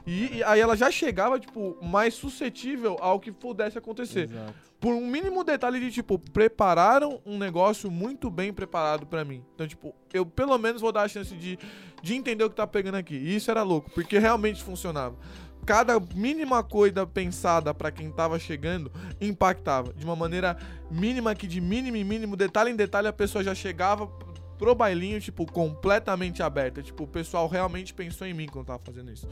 E, 0.07 0.37
e 0.37 0.45
aí 0.45 0.61
ela 0.61 0.77
já 0.77 0.91
chegava, 0.91 1.39
tipo, 1.39 1.77
mais 1.83 2.15
suscetível 2.15 2.97
ao 3.01 3.19
que 3.19 3.33
pudesse 3.33 3.77
acontecer. 3.77 4.31
Exato. 4.31 4.55
Por 4.79 4.93
um 4.93 5.07
mínimo 5.07 5.43
detalhe 5.43 5.81
de, 5.81 5.91
tipo, 5.91 6.19
prepararam 6.19 7.21
um 7.27 7.39
negócio 7.39 7.91
muito 7.91 8.31
bem 8.31 8.53
preparado 8.53 9.07
pra 9.07 9.25
mim. 9.25 9.43
Então, 9.55 9.67
tipo, 9.67 9.95
eu 10.13 10.25
pelo 10.25 10.57
menos 10.59 10.81
vou 10.81 10.93
dar 10.93 11.03
a 11.03 11.09
chance 11.09 11.35
de, 11.35 11.59
de 12.03 12.15
entender 12.15 12.45
o 12.45 12.51
que 12.51 12.57
tá 12.57 12.67
pegando 12.67 12.97
aqui. 12.97 13.15
E 13.17 13.35
isso 13.35 13.51
era 13.51 13.63
louco, 13.63 13.91
porque 13.91 14.19
realmente 14.19 14.63
funcionava. 14.63 15.17
Cada 15.65 15.99
mínima 16.15 16.63
coisa 16.63 17.05
pensada 17.05 17.75
pra 17.75 17.91
quem 17.91 18.13
tava 18.13 18.39
chegando 18.39 18.93
impactava. 19.21 19.93
De 19.93 20.05
uma 20.05 20.15
maneira 20.15 20.57
mínima 20.89 21.35
que 21.35 21.49
de 21.49 21.61
mínimo 21.61 21.97
em 21.97 22.05
mínimo, 22.05 22.37
detalhe 22.37 22.71
em 22.71 22.77
detalhe, 22.77 23.09
a 23.09 23.13
pessoa 23.13 23.43
já 23.43 23.55
chegava 23.55 24.09
pro 24.59 24.75
bailinho, 24.75 25.21
tipo, 25.21 25.45
completamente 25.51 26.43
aberta. 26.43 26.83
Tipo, 26.83 27.05
o 27.05 27.07
pessoal 27.07 27.49
realmente 27.49 27.95
pensou 27.95 28.27
em 28.27 28.35
mim 28.35 28.47
quando 28.47 28.67
tava 28.67 28.83
fazendo 28.85 29.13
isso. 29.13 29.29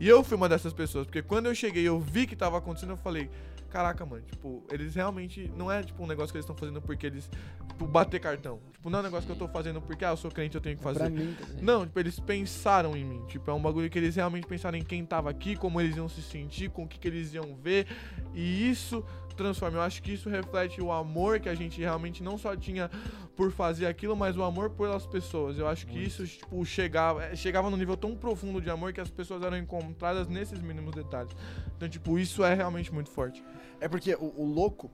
E 0.00 0.08
eu 0.08 0.22
fui 0.22 0.36
uma 0.36 0.48
dessas 0.48 0.72
pessoas, 0.72 1.06
porque 1.06 1.22
quando 1.22 1.46
eu 1.46 1.54
cheguei 1.54 1.84
eu 1.84 2.00
vi 2.00 2.26
que 2.26 2.36
tava 2.36 2.58
acontecendo, 2.58 2.90
eu 2.90 2.96
falei, 2.96 3.30
caraca, 3.68 4.04
mano, 4.04 4.22
tipo, 4.22 4.64
eles 4.70 4.94
realmente. 4.94 5.50
Não 5.56 5.70
é 5.70 5.82
tipo 5.82 6.02
um 6.02 6.06
negócio 6.06 6.32
que 6.32 6.38
eles 6.38 6.44
estão 6.44 6.56
fazendo 6.56 6.80
porque 6.80 7.06
eles. 7.06 7.30
Tipo, 7.68 7.86
bater 7.86 8.20
cartão. 8.20 8.60
Tipo, 8.72 8.90
não 8.90 8.98
é 8.98 9.02
um 9.02 9.04
negócio 9.04 9.26
que 9.26 9.32
eu 9.32 9.36
tô 9.36 9.48
fazendo 9.48 9.80
porque, 9.80 10.04
ah, 10.04 10.10
eu 10.10 10.16
sou 10.16 10.30
crente, 10.30 10.54
eu 10.54 10.60
tenho 10.60 10.76
que 10.76 10.82
fazer. 10.82 11.10
Mim. 11.10 11.36
Não, 11.60 11.86
tipo, 11.86 11.98
eles 11.98 12.18
pensaram 12.18 12.96
em 12.96 13.04
mim. 13.04 13.22
Tipo, 13.26 13.50
é 13.50 13.54
um 13.54 13.60
bagulho 13.60 13.88
que 13.90 13.98
eles 13.98 14.16
realmente 14.16 14.46
pensaram 14.46 14.76
em 14.76 14.82
quem 14.82 15.04
tava 15.04 15.30
aqui, 15.30 15.56
como 15.56 15.80
eles 15.80 15.96
iam 15.96 16.08
se 16.08 16.22
sentir, 16.22 16.70
com 16.70 16.84
o 16.84 16.88
que, 16.88 16.98
que 16.98 17.08
eles 17.08 17.34
iam 17.34 17.54
ver. 17.56 17.86
E 18.34 18.70
isso 18.70 19.04
transforma. 19.38 19.78
Eu 19.78 19.82
acho 19.82 20.02
que 20.02 20.12
isso 20.12 20.28
reflete 20.28 20.80
o 20.82 20.92
amor 20.92 21.40
que 21.40 21.48
a 21.48 21.54
gente 21.54 21.80
realmente 21.80 22.22
não 22.22 22.36
só 22.36 22.54
tinha 22.54 22.90
por 23.34 23.50
fazer 23.50 23.86
aquilo, 23.86 24.14
mas 24.14 24.36
o 24.36 24.42
amor 24.42 24.70
pelas 24.70 25.06
pessoas. 25.06 25.58
Eu 25.58 25.66
acho 25.66 25.86
que 25.86 25.98
isso, 25.98 26.26
tipo, 26.26 26.62
chegava, 26.66 27.24
eh, 27.24 27.34
chegava 27.36 27.70
num 27.70 27.76
nível 27.76 27.96
tão 27.96 28.14
profundo 28.14 28.60
de 28.60 28.68
amor 28.68 28.92
que 28.92 29.00
as 29.00 29.10
pessoas 29.10 29.42
eram 29.42 29.56
encontradas 29.56 30.28
nesses 30.28 30.60
mínimos 30.60 30.94
detalhes. 30.94 31.34
Então, 31.76 31.88
tipo, 31.88 32.18
isso 32.18 32.44
é 32.44 32.52
realmente 32.52 32.92
muito 32.92 33.10
forte. 33.10 33.42
É 33.80 33.88
porque 33.88 34.14
o, 34.16 34.34
o 34.36 34.44
louco 34.44 34.90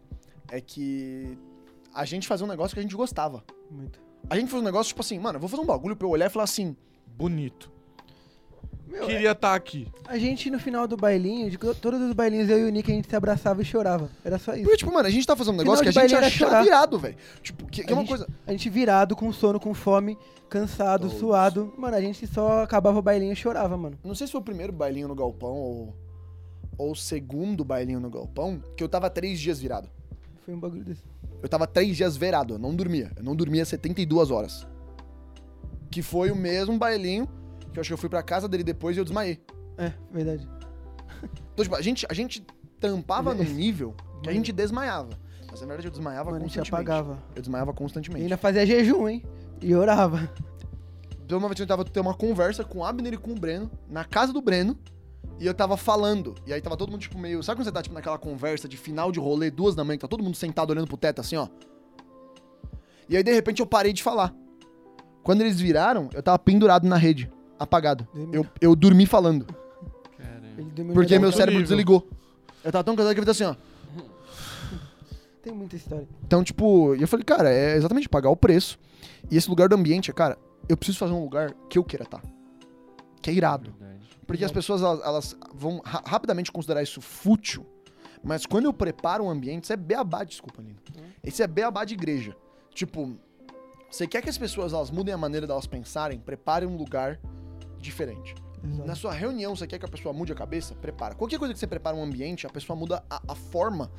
é 0.49 0.61
que 0.61 1.37
a 1.93 2.05
gente 2.05 2.29
fazia 2.29 2.47
um 2.47 2.49
negócio 2.49 2.75
que 2.75 2.81
a 2.81 2.83
gente 2.83 2.95
gostava. 2.95 3.43
Muito. 3.69 3.99
A 4.31 4.37
gente 4.37 4.49
fez 4.51 4.62
um 4.62 4.65
negócio 4.65 4.89
tipo 4.89 5.01
assim, 5.01 5.19
mano, 5.19 5.37
eu 5.37 5.41
vou 5.41 5.49
fazer 5.49 5.62
um 5.62 5.66
bagulho 5.66 5.97
pra 5.97 6.07
eu 6.07 6.11
olhar 6.11 6.27
e 6.27 6.31
falar 6.31 6.45
assim, 6.45 6.77
Bonito. 7.16 7.71
Meu, 8.86 9.06
Queria 9.06 9.32
estar 9.32 9.55
aqui. 9.55 9.89
A 10.06 10.19
gente 10.19 10.51
no 10.51 10.59
final 10.59 10.86
do 10.86 10.97
bailinho, 10.97 11.51
de 11.51 11.56
to- 11.56 11.74
todos 11.74 12.01
os 12.01 12.12
bailinhos, 12.12 12.48
eu 12.51 12.59
e 12.59 12.65
o 12.65 12.69
Nick, 12.70 12.90
a 12.93 12.94
gente 12.94 13.09
se 13.09 13.16
abraçava 13.16 13.62
e 13.62 13.65
chorava. 13.65 14.11
Era 14.24 14.39
só 14.39 14.52
isso. 14.52 14.62
Porque, 14.62 14.77
tipo, 14.77 14.93
mano, 14.93 15.09
a 15.09 15.11
gente 15.11 15.27
tá 15.27 15.35
fazendo 15.35 15.55
um 15.55 15.59
negócio 15.59 15.82
que 15.82 15.89
a 15.89 15.93
gente 15.93 16.15
achava 16.15 16.31
chorar. 16.31 16.62
virado, 16.62 16.98
velho. 16.98 17.16
Tipo, 17.43 17.66
que, 17.66 17.82
que 17.82 17.90
é 17.90 17.94
uma 17.94 18.02
gente- 18.02 18.09
coisa. 18.11 18.28
A 18.47 18.51
gente 18.52 18.69
virado, 18.70 19.16
com 19.16 19.32
sono, 19.32 19.59
com 19.59 19.73
fome, 19.74 20.19
cansado, 20.51 21.02
Todos. 21.06 21.19
suado. 21.19 21.73
Mano, 21.78 21.97
a 21.97 22.01
gente 22.01 22.27
só 22.27 22.62
acabava 22.62 22.98
o 22.98 23.02
bailinho 23.02 23.32
e 23.32 23.36
chorava, 23.36 23.77
mano. 23.77 23.98
Não 24.05 24.15
sei 24.15 24.27
se 24.27 24.32
foi 24.32 24.40
o 24.40 24.44
primeiro 24.44 24.73
bailinho 24.73 25.09
no 25.09 25.15
galpão 25.15 25.55
ou, 25.56 25.97
ou 26.77 26.93
o 26.93 26.97
segundo 26.97 27.65
bailinho 27.65 28.01
no 28.01 28.11
galpão, 28.11 28.62
que 28.77 28.85
eu 28.85 28.89
tava 28.89 29.09
três 29.09 29.40
dias 29.40 29.59
virado. 29.59 29.89
Foi 30.44 30.55
um 30.55 30.61
bagulho 30.61 30.85
desse. 30.85 31.02
Eu 31.43 31.48
tava 31.48 31.66
três 31.66 31.97
dias 31.97 32.16
virado, 32.16 32.55
eu 32.55 32.59
não 32.59 32.74
dormia. 32.74 33.11
Eu 33.16 33.24
não 33.24 33.35
dormia 33.35 33.65
72 33.65 34.31
horas. 34.31 34.66
Que 35.90 36.02
foi 36.02 36.31
o 36.31 36.36
mesmo 36.36 36.77
bailinho 36.78 37.27
que 37.75 37.79
eu 37.79 37.83
acho 37.83 37.89
que 37.89 37.95
eu 37.95 37.99
fui 37.99 38.09
pra 38.09 38.23
casa 38.23 38.49
dele 38.49 38.65
depois 38.65 38.97
e 38.97 39.01
eu 39.01 39.05
desmaiei. 39.05 39.41
É, 39.77 39.93
verdade. 40.11 40.49
Então, 41.53 41.63
tipo, 41.65 41.75
a 41.77 41.81
gente, 41.83 42.07
a 42.09 42.15
gente 42.15 42.45
tampava 42.81 43.35
num 43.35 43.45
nível 43.45 43.95
que 44.23 44.29
a 44.31 44.33
gente 44.33 44.53
desmaiava. 44.53 45.11
Mas 45.51 45.61
na 45.61 45.67
verdade 45.69 45.87
eu 45.87 45.91
desmaiava 45.93 46.31
Mano, 46.31 46.37
a 46.37 46.39
gente 46.49 46.59
constantemente. 46.59 46.91
apagava. 46.91 47.23
Eu 47.37 47.43
desmaiava 47.43 47.71
E 47.71 47.75
constantemente. 47.75 48.23
ainda 48.25 48.37
fazia 48.37 48.67
jejum, 48.67 49.09
hein? 49.09 49.23
E 49.61 49.75
orava. 49.75 50.29
Então 51.25 51.39
uma 51.39 51.49
vez 51.49 51.59
eu 51.61 51.67
tava 51.67 51.85
tendo 51.85 52.03
uma 52.07 52.15
conversa 52.15 52.65
com 52.65 52.79
o 52.81 52.85
Abner 52.85 53.15
e 53.15 53.17
com 53.17 53.31
o 53.33 53.35
Breno, 53.35 53.71
na 53.89 54.05
casa 54.05 54.33
do 54.33 54.43
Breno, 54.43 54.77
e 55.41 55.47
eu 55.47 55.55
tava 55.55 55.77
falando. 55.77 56.35
E 56.47 56.53
aí 56.53 56.61
tava 56.61 56.77
todo 56.77 56.91
mundo, 56.91 57.01
tipo, 57.01 57.17
meio. 57.19 57.43
Sabe 57.43 57.59
quando 57.59 57.65
você 57.67 57.73
tá, 57.73 57.83
tipo, 57.83 57.95
naquela 57.95 58.19
conversa 58.19 58.69
de 58.69 58.77
final 58.77 59.11
de 59.11 59.19
rolê, 59.21 59.51
duas 59.51 59.75
da 59.75 59.85
manhã, 59.85 59.97
que 59.97 60.03
tá 60.03 60.09
todo 60.09 60.23
mundo 60.23 60.37
sentado 60.37 60.71
olhando 60.71 60.87
pro 60.87 60.97
teto 60.97 61.21
assim, 61.21 61.37
ó? 61.37 61.49
E 63.09 63.17
aí, 63.17 63.23
de 63.23 63.33
repente, 63.33 63.61
eu 63.61 63.67
parei 63.67 63.93
de 63.93 64.03
falar. 64.03 64.35
Quando 65.23 65.41
eles 65.41 65.59
viraram, 65.61 66.09
eu 66.13 66.23
tava 66.23 66.39
pendurado 66.39 66.87
na 66.87 66.97
rede, 66.97 67.31
apagado. 67.65 68.07
Eu, 68.32 68.47
eu 68.61 68.77
dormi 68.77 69.07
falando. 69.07 69.47
Caramba. 70.16 70.93
Porque 70.95 71.19
meu 71.19 71.32
cérebro 71.32 71.61
nível. 71.61 71.69
desligou. 71.69 72.09
Eu 72.62 72.70
tava 72.73 72.85
tão 72.85 72.95
cansado 72.97 73.15
que 73.15 73.20
eu 73.20 73.24
fiz 73.24 73.31
assim, 73.31 73.45
ó. 73.45 73.55
Tem 75.43 75.53
muita 75.53 75.77
história. 75.77 76.09
Então, 76.27 76.43
tipo, 76.43 76.95
e 76.95 77.03
eu 77.03 77.09
falei, 77.09 77.24
cara, 77.24 77.51
é 77.53 77.77
exatamente 77.77 78.09
pagar 78.09 78.31
o 78.31 78.36
preço. 78.36 78.78
E 79.31 79.36
esse 79.36 79.49
lugar 79.49 79.69
do 79.69 79.74
ambiente 79.74 80.11
é, 80.11 80.15
cara, 80.15 80.39
eu 80.69 80.77
preciso 80.77 80.99
fazer 80.99 81.12
um 81.12 81.23
lugar 81.23 81.53
que 81.69 81.78
eu 81.78 81.85
queira 81.85 82.05
estar. 82.05 82.23
Que 83.20 83.31
é 83.31 83.32
irado. 83.35 83.74
Verdade. 83.78 84.05
Porque 84.27 84.45
as 84.45 84.51
pessoas, 84.53 84.81
elas, 84.81 85.01
elas 85.05 85.36
vão 85.55 85.82
ra- 85.85 86.03
rapidamente 86.07 86.51
considerar 86.51 86.82
isso 86.82 87.01
fútil. 87.03 87.66
Mas 88.23 88.47
quando 88.47 88.65
eu 88.65 88.73
preparo 88.73 89.24
um 89.24 89.28
ambiente, 89.31 89.65
isso 89.65 89.73
é 89.74 89.77
beabá, 89.77 90.24
desculpa, 90.24 90.62
Lino. 90.62 90.77
Isso 91.23 91.43
é 91.43 91.47
beabá 91.47 91.85
de 91.85 91.93
igreja. 91.93 92.35
Tipo, 92.73 93.15
você 93.91 94.07
quer 94.07 94.23
que 94.23 94.31
as 94.31 94.39
pessoas 94.39 94.73
elas 94.73 94.91
mudem 94.91 95.12
a 95.12 95.19
maneira 95.19 95.47
delas 95.47 95.66
pensarem, 95.66 96.19
prepare 96.19 96.65
um 96.65 96.74
lugar 96.74 97.20
diferente. 97.85 98.35
Na 98.86 98.94
sua 98.94 99.12
reunião, 99.12 99.55
você 99.55 99.66
quer 99.66 99.78
que 99.78 99.85
a 99.85 99.89
pessoa 99.89 100.12
mude 100.15 100.32
a 100.32 100.35
cabeça? 100.35 100.74
Prepara. 100.74 101.15
Qualquer 101.15 101.39
coisa 101.39 101.52
que 101.52 101.61
você 101.61 101.66
prepara 101.66 101.94
um 101.94 102.02
ambiente, 102.02 102.47
a 102.47 102.51
pessoa 102.51 102.74
muda 102.74 103.05
a, 103.11 103.20
a 103.28 103.35
forma 103.35 103.90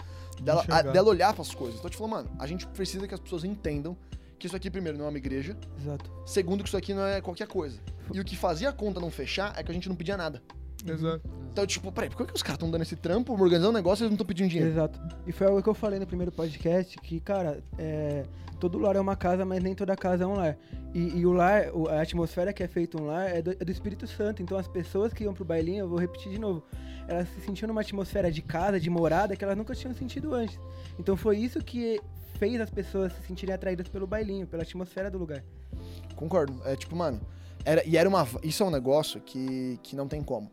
dela, 0.42 0.66
a- 0.68 0.82
dela 0.82 1.08
olhar 1.10 1.34
para 1.34 1.44
as 1.44 1.54
coisas. 1.54 1.76
Então, 1.76 1.86
eu 1.86 1.92
te 1.92 1.98
falo, 1.98 2.10
mano, 2.10 2.32
a 2.40 2.48
gente 2.48 2.66
precisa 2.68 3.08
que 3.08 3.14
as 3.14 3.20
pessoas 3.20 3.44
entendam 3.44 3.96
que 4.40 4.48
isso 4.48 4.56
aqui, 4.56 4.72
primeiro, 4.72 4.98
não 4.98 5.06
é 5.06 5.10
uma 5.10 5.18
igreja. 5.20 5.56
Exato. 5.80 6.12
Segundo, 6.26 6.64
que 6.64 6.70
isso 6.70 6.78
aqui 6.78 6.96
não 6.96 7.06
é 7.06 7.22
qualquer 7.22 7.48
coisa. 7.48 7.80
E 8.12 8.20
o 8.20 8.26
que 8.26 8.36
fazia 8.36 8.70
a 8.70 8.74
conta 8.74 9.00
não 9.00 9.12
fechar 9.12 9.54
é 9.56 9.64
que 9.64 9.70
a 9.72 9.74
gente 9.74 9.88
não 9.88 9.96
pedia 9.96 10.18
nada. 10.18 10.42
Exato. 10.86 11.30
Então, 11.56 11.66
tipo, 11.66 11.90
peraí, 11.90 12.10
por 12.10 12.18
que 12.18 12.26
que 12.26 12.36
os 12.36 12.44
caras 12.44 12.58
estão 12.58 12.70
dando 12.70 12.82
esse 12.82 12.98
trampo, 12.98 13.32
organizando 13.32 13.70
um 13.70 13.72
negócio 13.72 14.04
e 14.04 14.04
eles 14.04 14.12
não 14.12 14.16
estão 14.16 14.28
pedindo 14.28 14.50
dinheiro? 14.50 14.70
Exato. 14.70 15.00
E 15.26 15.32
foi 15.32 15.48
algo 15.48 15.64
que 15.64 15.70
eu 15.70 15.74
falei 15.74 15.98
no 15.98 16.06
primeiro 16.06 16.30
podcast, 16.30 16.98
que, 16.98 17.22
cara, 17.22 17.64
é, 17.78 18.26
todo 18.60 18.78
lar 18.78 18.98
é 18.98 19.00
uma 19.00 19.16
casa, 19.16 19.46
mas 19.46 19.64
nem 19.64 19.74
toda 19.74 19.96
casa 19.96 20.26
é 20.26 20.28
um 20.28 20.34
lar. 20.34 20.58
E, 20.94 21.20
e 21.20 21.26
o 21.26 21.32
lar, 21.32 21.68
a 21.92 22.02
atmosfera 22.02 22.52
que 22.52 22.62
é 22.62 22.68
feita 22.68 23.02
um 23.02 23.06
lar 23.06 23.34
é 23.34 23.42
do, 23.42 23.52
é 23.52 23.64
do 23.64 23.72
Espírito 23.72 24.06
Santo. 24.06 24.44
Então 24.44 24.58
as 24.58 24.68
pessoas 24.68 25.14
que 25.14 25.24
iam 25.24 25.34
pro 25.34 25.46
bailinho, 25.46 25.86
eu 25.86 25.88
vou 25.88 25.98
repetir 25.98 26.30
de 26.30 26.38
novo, 26.38 26.62
elas 27.08 27.26
se 27.30 27.40
sentiam 27.40 27.70
numa 27.70 27.80
atmosfera 27.80 28.30
de 28.30 28.42
casa, 28.42 28.78
de 28.78 28.90
morada, 28.90 29.34
que 29.38 29.44
elas 29.46 29.56
nunca 29.56 29.74
tinham 29.74 29.94
sentido 29.94 30.34
antes. 30.34 30.60
Então 31.00 31.16
foi 31.16 31.38
isso 31.38 31.64
que 31.64 32.02
fez 32.38 32.60
as 32.60 32.70
pessoas 32.70 33.14
se 33.14 33.28
sentirem 33.28 33.56
atraídas 33.56 33.88
pelo 33.88 34.06
bailinho, 34.06 34.46
pela 34.46 34.64
atmosfera 34.64 35.10
do 35.10 35.18
lugar. 35.18 35.42
Concordo. 36.18 36.62
É 36.66 36.76
tipo, 36.76 36.98
mano, 36.98 37.22
era, 37.64 37.82
e 37.88 37.96
era 37.96 38.10
uma. 38.10 38.28
Isso 38.44 38.62
é 38.62 38.66
um 38.66 38.72
negócio 38.72 39.22
que, 39.22 39.80
que 39.82 39.96
não 39.96 40.06
tem 40.06 40.22
como. 40.22 40.52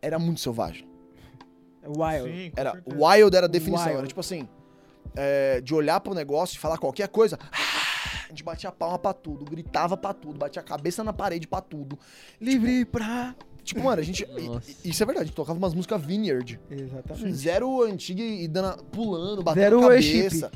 Era 0.00 0.18
muito 0.18 0.40
selvagem. 0.40 0.86
É 1.82 1.88
wild. 1.88 2.30
Sim, 2.36 2.52
Era 2.56 2.72
certeza. 2.72 2.96
wild 2.96 3.36
era 3.36 3.46
a 3.46 3.48
definição. 3.48 3.86
Wild. 3.86 3.98
Era 3.98 4.06
tipo 4.06 4.20
assim, 4.20 4.48
é, 5.16 5.60
de 5.60 5.74
olhar 5.74 6.00
pro 6.00 6.14
negócio 6.14 6.56
e 6.56 6.58
falar 6.58 6.78
qualquer 6.78 7.08
coisa. 7.08 7.38
ah, 7.50 8.26
A 8.26 8.28
gente 8.28 8.42
batia 8.44 8.68
a 8.68 8.72
palma 8.72 8.98
pra 8.98 9.12
tudo, 9.12 9.44
gritava 9.44 9.96
pra 9.96 10.12
tudo, 10.12 10.38
batia 10.38 10.60
a 10.60 10.64
cabeça 10.64 11.02
na 11.02 11.12
parede 11.12 11.46
pra 11.48 11.60
tudo. 11.60 11.98
Livre 12.40 12.84
pra. 12.84 13.34
Tipo, 13.64 13.82
mano, 13.82 14.00
a 14.00 14.04
gente. 14.04 14.24
e- 14.82 14.88
Isso 14.90 15.02
é 15.02 15.06
verdade, 15.06 15.24
a 15.24 15.26
gente 15.26 15.34
tocava 15.36 15.58
umas 15.58 15.74
músicas 15.74 16.02
vineyard. 16.02 16.58
Exatamente. 16.70 17.32
Zero 17.34 17.82
antiga 17.82 18.22
e 18.22 18.46
dando, 18.48 18.82
pulando, 18.84 19.42
batendo 19.42 19.62
Zero 19.62 19.78
a 19.80 19.86
worship. 19.88 20.22
cabeça. 20.24 20.52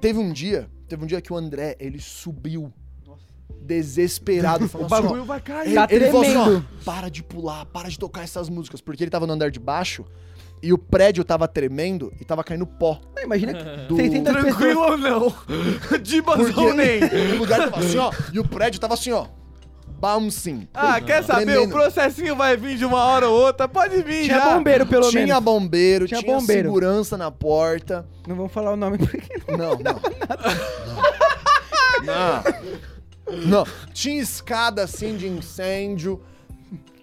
Teve 0.00 0.18
um 0.18 0.32
dia, 0.32 0.68
teve 0.88 1.02
um 1.04 1.06
dia 1.06 1.20
que 1.20 1.32
o 1.32 1.36
André, 1.36 1.76
ele 1.78 2.00
subiu 2.00 2.72
Desesperado, 3.62 4.64
O 4.66 4.68
falando 4.68 4.92
assim, 4.92 5.02
ó, 5.02 5.02
bagulho 5.02 5.24
vai 5.24 5.40
cair. 5.40 5.74
Tá 5.74 5.86
ele 5.90 6.06
falou 6.06 6.22
assim, 6.22 6.36
ó, 6.36 6.44
tremendo. 6.44 6.66
para 6.84 7.08
de 7.10 7.22
pular, 7.22 7.64
para 7.66 7.88
de 7.88 7.98
tocar 7.98 8.22
essas 8.24 8.48
músicas, 8.48 8.80
porque 8.80 9.02
ele 9.04 9.10
tava 9.10 9.26
no 9.26 9.32
andar 9.32 9.50
de 9.50 9.60
baixo 9.60 10.04
e 10.62 10.72
o 10.72 10.78
prédio 10.78 11.24
tava 11.24 11.48
tremendo 11.48 12.12
e 12.20 12.24
tava 12.24 12.42
caindo 12.44 12.66
pó. 12.66 13.00
Ah, 13.18 13.22
Imagina 13.22 13.52
Do- 13.88 13.96
600 13.96 14.32
pessoas. 14.32 14.54
Tranquilo 14.56 14.80
ou 14.80 14.96
não? 14.98 15.30
Porque 15.80 16.60
ou 16.60 16.74
nem? 16.74 17.00
o 17.34 17.38
lugar 17.38 17.70
tava 17.70 17.84
assim, 17.84 17.98
ó, 17.98 18.12
e 18.32 18.38
o 18.38 18.44
prédio 18.46 18.80
tava 18.80 18.94
assim, 18.94 19.10
ó, 19.12 19.26
bouncing. 19.98 20.68
Ah, 20.74 21.00
quer 21.00 21.22
saber? 21.22 21.46
Tremendo. 21.46 21.68
O 21.68 21.72
processinho 21.72 22.34
vai 22.36 22.56
vir 22.56 22.76
de 22.76 22.84
uma 22.84 22.98
hora 23.04 23.28
ou 23.28 23.40
outra. 23.40 23.68
Pode 23.68 24.02
vir 24.02 24.24
Tinha 24.24 24.38
já. 24.40 24.54
bombeiro, 24.56 24.84
pelo 24.86 25.08
tinha 25.10 25.26
menos. 25.26 25.42
bombeiro, 25.44 26.06
Tinha 26.08 26.20
tinha, 26.20 26.34
bombeiro. 26.36 26.68
segurança 26.68 27.16
na 27.16 27.30
porta. 27.30 28.04
Não 28.26 28.34
vamos 28.36 28.52
falar 28.52 28.72
o 28.72 28.76
nome 28.76 28.98
porque 28.98 29.20
Não, 29.48 29.56
não. 29.78 29.78
Não. 29.78 30.00
Não. 32.04 32.42
Tinha 33.92 34.20
escada 34.20 34.82
assim 34.84 35.16
de 35.16 35.26
incêndio 35.28 36.20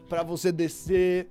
pra 0.08 0.24
você 0.24 0.52
descer. 0.52 1.30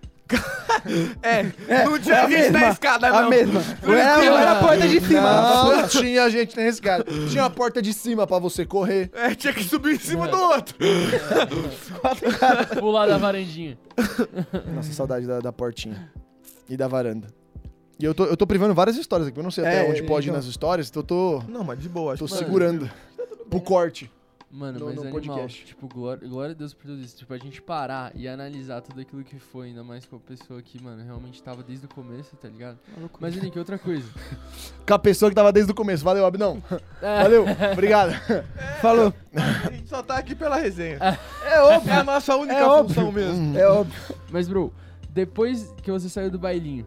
É, 1.22 1.42
não 1.84 1.98
tinha 1.98 2.14
é 2.16 2.18
a 2.20 2.28
gente 2.28 2.50
na 2.50 2.58
mesma, 2.58 2.68
escada, 2.72 3.06
A 3.08 3.22
não. 3.22 3.30
mesma. 3.30 3.62
Ou 3.86 3.94
era, 3.94 4.18
ou 4.18 4.38
era 4.38 4.52
a 4.52 4.60
porta 4.60 4.86
de 4.86 5.00
cima. 5.00 5.22
Não, 5.22 5.88
tinha 5.88 6.28
gente 6.30 6.54
na 6.54 6.66
escada. 6.66 7.04
Tinha 7.30 7.44
a 7.46 7.50
porta 7.50 7.80
de 7.80 7.94
cima 7.94 8.26
pra 8.26 8.38
você 8.38 8.66
correr. 8.66 9.10
É, 9.14 9.34
tinha 9.34 9.54
que 9.54 9.64
subir 9.64 9.94
em 9.94 9.98
cima 9.98 10.28
do 10.28 10.36
outro. 10.38 10.76
Pular 12.78 13.06
da 13.06 13.16
varandinha. 13.18 13.78
Nossa, 14.74 14.92
saudade 14.92 15.26
da, 15.26 15.40
da 15.40 15.52
portinha. 15.52 16.10
E 16.68 16.76
da 16.76 16.86
varanda. 16.86 17.28
E 17.98 18.04
eu 18.04 18.14
tô, 18.14 18.24
eu 18.26 18.36
tô 18.36 18.46
privando 18.46 18.74
várias 18.74 18.96
histórias 18.96 19.28
aqui. 19.28 19.38
Eu 19.38 19.42
não 19.42 19.50
sei 19.50 19.64
até 19.64 19.86
É, 19.86 19.90
onde 19.90 20.02
pode 20.02 20.26
ir 20.26 20.30
então. 20.30 20.36
nas 20.38 20.46
histórias, 20.46 20.88
então 20.88 21.00
eu 21.00 21.06
tô, 21.06 21.42
Não, 21.48 21.64
mas 21.64 21.78
de 21.80 21.88
boa. 21.88 22.16
tô 22.16 22.26
acho 22.26 22.34
que- 22.34 22.38
segurando. 22.38 22.88
Pro 23.50 23.60
corte. 23.60 24.10
Mano, 24.50 24.78
No- 24.78 24.86
mas 24.86 24.94
no 24.94 25.02
animal. 25.02 25.20
podcast. 25.20 25.66
Tipo, 25.66 25.86
glória, 25.86 26.26
glória 26.26 26.52
a 26.52 26.54
Deus 26.54 26.72
por 26.72 26.86
tudo 26.86 27.02
isso. 27.02 27.18
Tipo, 27.18 27.34
a 27.34 27.38
gente 27.38 27.60
parar 27.60 28.10
e 28.14 28.26
analisar 28.26 28.80
tudo 28.80 28.98
aquilo 29.00 29.22
que 29.22 29.38
foi, 29.38 29.66
ainda 29.68 29.84
mais 29.84 30.06
com 30.06 30.16
a 30.16 30.18
pessoa 30.18 30.62
que, 30.62 30.82
mano, 30.82 31.04
realmente 31.04 31.42
tava 31.42 31.62
desde 31.62 31.84
o 31.84 31.88
começo, 31.88 32.34
tá 32.36 32.48
ligado? 32.48 32.78
Mas, 33.20 33.36
Nick, 33.36 33.58
outra 33.58 33.78
coisa. 33.78 34.08
Com 34.88 34.94
a 34.94 34.98
pessoa 34.98 35.30
que 35.30 35.34
tava 35.34 35.52
desde 35.52 35.70
o 35.70 35.74
começo. 35.74 36.02
Valeu, 36.02 36.24
Abnão. 36.24 36.62
É, 37.02 37.22
Valeu. 37.24 37.44
Obrigado. 37.74 38.12
Falou. 38.80 39.12
A 39.34 39.70
gente 39.70 39.86
só 39.88 40.02
tá 40.02 40.16
aqui 40.16 40.34
pela 40.34 40.56
resenha. 40.56 40.98
É 41.44 41.60
óbvio. 41.60 41.92
É 41.92 41.96
a 41.96 42.04
nossa 42.04 42.34
única 42.34 42.54
É 42.58 42.64
óbvio. 42.64 42.94
função 42.94 43.12
mesmo. 43.12 43.58
É 43.58 43.68
óbvio. 43.68 44.16
Mas, 44.30 44.48
bro, 44.48 44.72
depois 45.10 45.70
que 45.82 45.90
você 45.92 46.08
saiu 46.08 46.30
do 46.30 46.38
bailinho, 46.38 46.86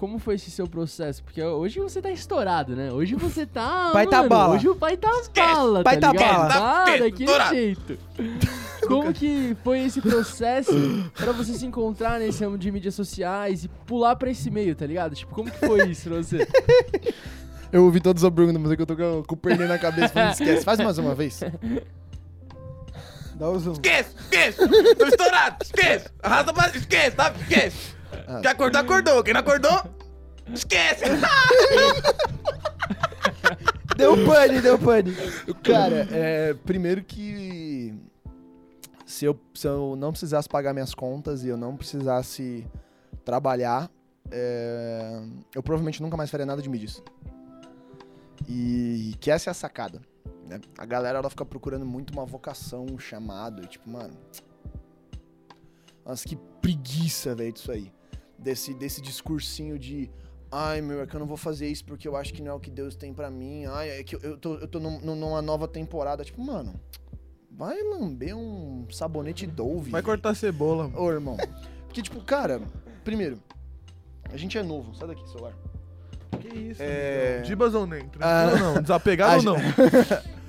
como 0.00 0.18
foi 0.18 0.36
esse 0.36 0.50
seu 0.50 0.66
processo? 0.66 1.22
Porque 1.22 1.42
hoje 1.42 1.78
você 1.78 2.00
tá 2.00 2.10
estourado, 2.10 2.74
né? 2.74 2.90
Hoje 2.90 3.14
você 3.14 3.44
tá. 3.44 3.90
Pai 3.92 4.06
tá 4.06 4.16
mano, 4.16 4.28
bala. 4.30 4.54
Hoje 4.54 4.66
o 4.66 4.74
pai 4.74 4.96
tá 4.96 5.10
bala, 5.36 5.84
pai 5.84 5.98
tá 5.98 6.10
tá 6.14 6.18
bala. 6.18 6.48
Tá, 6.48 6.84
Esquece, 6.86 6.98
daquele 7.04 7.24
estourado. 7.24 7.54
jeito. 7.54 7.98
Como 8.88 9.12
que 9.12 9.54
foi 9.62 9.80
esse 9.80 10.00
processo 10.00 10.72
pra 11.14 11.32
você 11.32 11.52
se 11.52 11.66
encontrar 11.66 12.18
nesse 12.18 12.42
ramo 12.42 12.56
de 12.56 12.72
mídias 12.72 12.94
sociais 12.94 13.64
e 13.64 13.68
pular 13.68 14.16
pra 14.16 14.30
esse 14.30 14.50
meio, 14.50 14.74
tá 14.74 14.86
ligado? 14.86 15.14
Tipo, 15.14 15.34
como 15.34 15.50
que 15.50 15.58
foi 15.58 15.86
isso 15.90 16.08
pra 16.08 16.16
você? 16.16 16.48
Eu 17.70 17.84
ouvi 17.84 18.00
todos 18.00 18.24
os 18.24 18.30
perguntas, 18.30 18.60
mas 18.60 18.72
é 18.72 18.76
que 18.76 18.82
eu 18.82 18.86
tô 18.86 18.96
com, 18.96 19.22
com 19.22 19.34
o 19.34 19.38
pernê 19.38 19.66
na 19.66 19.78
cabeça. 19.78 20.08
Falando, 20.08 20.32
esquece. 20.32 20.64
Faz 20.64 20.80
mais 20.80 20.98
uma 20.98 21.14
vez. 21.14 21.40
Dá 23.34 23.48
o 23.48 23.58
zoom. 23.60 23.74
Esquece, 23.74 24.16
esquece. 24.18 24.68
Tô 24.96 25.06
estourado, 25.06 25.56
esquece. 25.62 26.08
Arrasta 26.20 26.52
pra... 26.52 26.68
Esquece, 26.68 27.10
tá? 27.12 27.32
Esquece. 27.38 27.99
Ah. 28.26 28.40
Quem 28.40 28.50
acordou, 28.50 28.80
acordou. 28.80 29.22
Quem 29.24 29.34
não 29.34 29.40
acordou, 29.40 29.82
esquece. 30.52 31.04
Deu 33.96 34.16
pane, 34.24 34.60
deu 34.62 34.78
pane. 34.78 35.14
Cara, 35.62 36.08
é, 36.10 36.54
primeiro 36.54 37.04
que 37.04 37.94
se 39.04 39.26
eu, 39.26 39.38
se 39.54 39.66
eu 39.68 39.94
não 39.96 40.10
precisasse 40.10 40.48
pagar 40.48 40.72
minhas 40.72 40.94
contas 40.94 41.44
e 41.44 41.48
eu 41.48 41.56
não 41.56 41.76
precisasse 41.76 42.66
trabalhar, 43.24 43.90
é, 44.30 45.20
eu 45.54 45.62
provavelmente 45.62 46.00
nunca 46.00 46.16
mais 46.16 46.30
faria 46.30 46.46
nada 46.46 46.62
de 46.62 46.68
mídias. 46.70 47.02
E 48.48 49.14
que 49.20 49.30
essa 49.30 49.50
é 49.50 49.52
a 49.52 49.54
sacada. 49.54 50.00
né? 50.46 50.60
A 50.78 50.86
galera 50.86 51.18
ela 51.18 51.28
fica 51.28 51.44
procurando 51.44 51.84
muito 51.84 52.10
uma 52.12 52.24
vocação, 52.24 52.86
um 52.90 52.98
chamado. 52.98 53.62
E 53.62 53.66
tipo, 53.66 53.90
mano. 53.90 54.16
Nossa, 56.06 56.26
que 56.26 56.36
preguiça, 56.62 57.34
velho, 57.34 57.52
disso 57.52 57.70
aí. 57.70 57.92
Desse, 58.42 58.72
desse 58.74 59.00
discursinho 59.00 59.78
de. 59.78 60.10
Ai, 60.50 60.80
meu, 60.80 61.02
é 61.02 61.06
que 61.06 61.14
eu 61.14 61.20
não 61.20 61.26
vou 61.26 61.36
fazer 61.36 61.68
isso 61.68 61.84
porque 61.84 62.08
eu 62.08 62.16
acho 62.16 62.32
que 62.32 62.42
não 62.42 62.50
é 62.52 62.54
o 62.54 62.58
que 62.58 62.70
Deus 62.70 62.96
tem 62.96 63.12
pra 63.14 63.30
mim. 63.30 63.66
Ai, 63.66 63.90
é 64.00 64.02
que 64.02 64.16
eu, 64.16 64.20
eu 64.20 64.36
tô, 64.38 64.54
eu 64.56 64.66
tô 64.66 64.80
num- 64.80 64.98
num- 65.00 65.14
numa 65.14 65.40
nova 65.42 65.68
temporada. 65.68 66.24
Tipo, 66.24 66.42
mano, 66.42 66.74
vai 67.50 67.80
lamber 67.82 68.36
um 68.36 68.86
sabonete 68.90 69.46
Dove. 69.46 69.90
Vai 69.90 70.02
cortar 70.02 70.34
cebola. 70.34 70.88
mano. 70.88 71.00
Ô, 71.02 71.10
irmão. 71.12 71.36
Porque, 71.86 72.02
tipo, 72.02 72.20
cara, 72.24 72.60
primeiro, 73.04 73.38
a 74.32 74.36
gente 74.36 74.56
é 74.58 74.62
novo. 74.62 74.94
Sai 74.94 75.06
daqui, 75.08 75.28
celular. 75.28 75.52
Que 76.40 76.48
isso, 76.48 76.82
É-. 76.82 77.42
Dibas 77.42 77.74
ou 77.74 77.86
nem? 77.86 78.08
Tranquilo 78.08 78.24
Ah. 78.24 78.50
ou 78.52 78.58
não? 78.74 78.82
Desapegado 78.82 79.36
ou 79.50 79.54
não? 79.54 79.56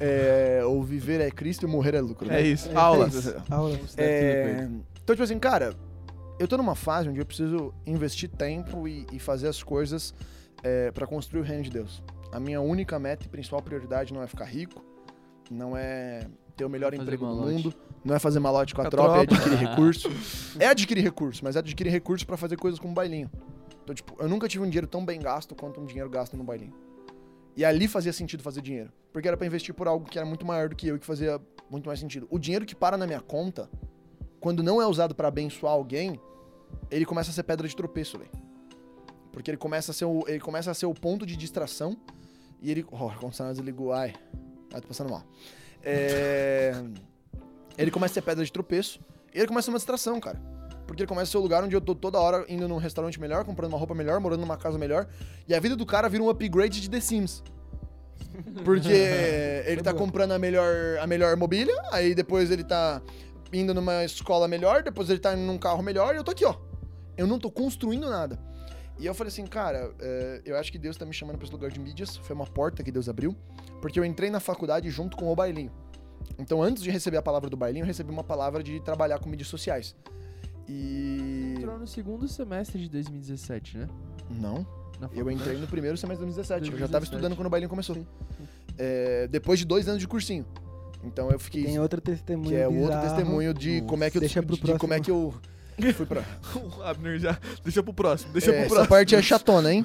É, 0.00 0.62
o 0.64 0.80
viver 0.82 1.20
é 1.20 1.28
Cristo 1.30 1.66
e 1.66 1.68
morrer 1.68 1.94
é 1.94 2.00
lucro. 2.00 2.28
né? 2.28 2.40
É 2.40 2.46
isso. 2.46 2.70
É 2.70 2.74
Aulas. 2.76 3.14
isso. 3.14 3.34
Aula. 3.50 3.76
É, 3.96 4.68
então, 5.02 5.16
tipo 5.16 5.22
assim, 5.24 5.38
cara, 5.40 5.74
eu 6.38 6.46
tô 6.46 6.56
numa 6.56 6.74
fase 6.74 7.08
onde 7.08 7.18
eu 7.20 7.26
preciso 7.26 7.74
investir 7.86 8.28
tempo 8.28 8.86
e, 8.86 9.06
e 9.12 9.18
fazer 9.18 9.48
as 9.48 9.62
coisas 9.62 10.14
é, 10.62 10.90
para 10.90 11.06
construir 11.06 11.40
o 11.40 11.44
reino 11.44 11.62
de 11.62 11.70
Deus. 11.70 12.02
A 12.32 12.38
minha 12.38 12.60
única 12.60 12.98
meta 12.98 13.26
e 13.26 13.28
principal 13.28 13.62
prioridade 13.62 14.12
não 14.12 14.22
é 14.22 14.26
ficar 14.26 14.44
rico, 14.44 14.84
não 15.50 15.76
é 15.76 16.26
ter 16.56 16.64
o 16.64 16.68
melhor 16.68 16.90
Fazer 16.92 17.02
emprego 17.02 17.26
do 17.26 17.34
malote. 17.34 17.52
mundo, 17.52 17.74
não 18.04 18.14
é 18.14 18.18
fazer 18.18 18.38
malote 18.38 18.74
com 18.74 18.82
a, 18.82 18.84
Com 18.84 18.88
a 18.88 18.90
tropa, 18.90 19.22
é 19.22 19.26
tropa. 19.26 19.42
adquirir 19.42 19.68
recurso. 19.68 20.08
é 20.58 20.66
adquirir 20.66 21.02
recurso, 21.02 21.44
mas 21.44 21.56
é 21.56 21.58
adquirir 21.60 21.90
recurso 21.90 22.26
para 22.26 22.36
fazer 22.36 22.56
coisas 22.56 22.78
como 22.78 22.92
bailinho. 22.94 23.30
Então, 23.82 23.94
tipo, 23.94 24.14
eu 24.18 24.28
nunca 24.28 24.46
tive 24.48 24.64
um 24.64 24.68
dinheiro 24.68 24.86
tão 24.86 25.04
bem 25.04 25.20
gasto 25.20 25.54
quanto 25.54 25.80
um 25.80 25.86
dinheiro 25.86 26.10
gasto 26.10 26.36
no 26.36 26.44
bailinho. 26.44 26.74
E 27.56 27.64
ali 27.64 27.88
fazia 27.88 28.12
sentido 28.12 28.42
fazer 28.42 28.60
dinheiro. 28.60 28.92
Porque 29.12 29.26
era 29.26 29.36
pra 29.36 29.46
investir 29.46 29.74
por 29.74 29.88
algo 29.88 30.04
que 30.04 30.18
era 30.18 30.26
muito 30.26 30.44
maior 30.44 30.68
do 30.68 30.76
que 30.76 30.86
eu 30.86 30.96
e 30.96 30.98
que 30.98 31.06
fazia 31.06 31.40
muito 31.70 31.86
mais 31.86 31.98
sentido. 31.98 32.26
O 32.30 32.38
dinheiro 32.38 32.66
que 32.66 32.74
para 32.74 32.96
na 32.96 33.06
minha 33.06 33.20
conta, 33.20 33.68
quando 34.40 34.62
não 34.62 34.80
é 34.80 34.86
usado 34.86 35.14
pra 35.14 35.28
abençoar 35.28 35.72
alguém, 35.72 36.20
ele 36.90 37.04
começa 37.04 37.30
a 37.30 37.34
ser 37.34 37.42
pedra 37.42 37.66
de 37.66 37.74
tropeço, 37.74 38.18
velho. 38.18 38.30
Porque 39.32 39.50
ele 39.50 39.58
começa 39.58 39.90
a 39.92 39.94
ser 39.94 40.04
o, 40.04 40.24
ele 40.26 40.40
começa 40.40 40.70
a 40.70 40.74
ser 40.74 40.86
o 40.86 40.94
ponto 40.94 41.24
de 41.24 41.36
distração 41.36 41.96
E 42.60 42.70
ele. 42.70 42.84
Ó, 42.90 43.06
o 43.06 43.08
ar-condicionado 43.08 43.56
desligou. 43.56 43.92
Ai. 43.92 44.14
Ai, 44.72 44.80
tô 44.80 44.88
passando 44.88 45.10
mal. 45.10 45.22
É, 45.82 46.72
ele 47.78 47.90
começa 47.90 48.12
a 48.12 48.14
ser 48.14 48.22
pedra 48.22 48.44
de 48.44 48.52
tropeço. 48.52 49.00
E 49.34 49.38
ele 49.38 49.46
começa 49.46 49.66
a 49.66 49.66
ser 49.66 49.70
uma 49.70 49.78
distração, 49.78 50.18
cara. 50.18 50.40
Porque 50.86 51.02
ele 51.02 51.08
começa 51.08 51.28
a 51.28 51.32
ser 51.32 51.38
o 51.38 51.40
lugar 51.40 51.62
onde 51.62 51.76
eu 51.76 51.80
tô 51.80 51.94
toda 51.94 52.18
hora 52.18 52.44
indo 52.48 52.66
num 52.66 52.78
restaurante 52.78 53.20
melhor, 53.20 53.44
comprando 53.44 53.72
uma 53.72 53.78
roupa 53.78 53.94
melhor, 53.94 54.18
morando 54.20 54.40
numa 54.40 54.56
casa 54.56 54.78
melhor. 54.78 55.06
E 55.46 55.54
a 55.54 55.60
vida 55.60 55.76
do 55.76 55.84
cara 55.84 56.08
vira 56.08 56.22
um 56.22 56.30
upgrade 56.30 56.80
de 56.80 56.88
The 56.88 57.00
Sims. 57.00 57.42
Porque 58.64 58.88
ele 59.66 59.82
tá 59.82 59.92
comprando 59.92 60.32
a 60.32 60.38
melhor, 60.38 60.98
a 60.98 61.06
melhor 61.06 61.36
mobília, 61.36 61.74
aí 61.92 62.14
depois 62.14 62.50
ele 62.50 62.64
tá 62.64 63.02
indo 63.52 63.72
numa 63.74 64.04
escola 64.04 64.46
melhor, 64.46 64.82
depois 64.82 65.08
ele 65.10 65.18
tá 65.18 65.34
indo 65.34 65.42
num 65.42 65.58
carro 65.58 65.82
melhor 65.82 66.14
e 66.14 66.18
eu 66.18 66.24
tô 66.24 66.30
aqui, 66.30 66.44
ó. 66.44 66.54
Eu 67.16 67.26
não 67.26 67.38
tô 67.38 67.50
construindo 67.50 68.08
nada. 68.08 68.38
E 68.98 69.06
eu 69.06 69.14
falei 69.14 69.28
assim, 69.28 69.46
cara, 69.46 69.92
é, 70.00 70.42
eu 70.44 70.56
acho 70.56 70.72
que 70.72 70.78
Deus 70.78 70.96
tá 70.96 71.06
me 71.06 71.12
chamando 71.12 71.36
pra 71.36 71.44
esse 71.44 71.52
lugar 71.52 71.70
de 71.70 71.78
mídias. 71.78 72.16
Foi 72.16 72.34
uma 72.34 72.46
porta 72.46 72.82
que 72.82 72.90
Deus 72.90 73.08
abriu. 73.08 73.34
Porque 73.80 73.98
eu 73.98 74.04
entrei 74.04 74.28
na 74.28 74.40
faculdade 74.40 74.90
junto 74.90 75.16
com 75.16 75.30
o 75.32 75.36
bailinho. 75.36 75.70
Então, 76.36 76.60
antes 76.60 76.82
de 76.82 76.90
receber 76.90 77.16
a 77.16 77.22
palavra 77.22 77.48
do 77.48 77.56
bailinho, 77.56 77.84
eu 77.84 77.86
recebi 77.86 78.10
uma 78.10 78.24
palavra 78.24 78.62
de 78.62 78.80
trabalhar 78.80 79.20
com 79.20 79.28
mídias 79.28 79.48
sociais. 79.48 79.94
E. 80.68 81.54
Entrou 81.56 81.78
no 81.78 81.86
segundo 81.86 82.26
semestre 82.26 82.80
de 82.80 82.88
2017, 82.88 83.78
né? 83.78 83.88
Não. 84.28 84.66
Eu 85.12 85.30
entrei 85.30 85.56
no 85.56 85.68
primeiro 85.68 85.96
semestre 85.96 86.26
de 86.26 86.34
2017. 86.34 86.72
Eu 86.72 86.78
já 86.78 86.86
tava 86.88 87.00
2017. 87.00 87.14
estudando 87.14 87.36
quando 87.36 87.46
o 87.46 87.50
bailinho 87.50 87.70
começou. 87.70 87.96
É, 88.76 89.28
depois 89.28 89.60
de 89.60 89.64
dois 89.64 89.88
anos 89.88 90.00
de 90.00 90.08
cursinho. 90.08 90.44
Então 91.04 91.30
eu 91.30 91.38
fiquei. 91.38 91.64
Tem 91.64 91.78
outro 91.78 92.00
testemunho 92.00 92.48
que 92.48 92.56
é 92.56 92.66
o 92.66 92.72
outro 92.72 92.96
bizarro. 92.96 93.16
testemunho 93.16 93.54
de 93.54 93.82
como 93.82 94.04
é 94.04 94.10
que 94.10 94.16
eu 94.16 94.20
Deixa 94.20 94.42
pro 94.42 94.56
de 94.56 94.78
como 94.78 94.94
é 94.94 95.00
que 95.00 95.10
eu 95.10 95.32
fui 95.94 96.06
pra. 96.06 96.22
O 96.78 96.82
Abner 96.82 97.18
já. 97.18 97.38
Deixa 97.62 97.82
pro 97.82 97.94
próximo, 97.94 98.32
deixa 98.32 98.50
É, 98.50 98.52
pro 98.52 98.60
essa 98.62 98.68
próximo. 98.74 98.88
parte 98.88 99.14
é 99.14 99.22
chatona, 99.22 99.72
hein? 99.72 99.84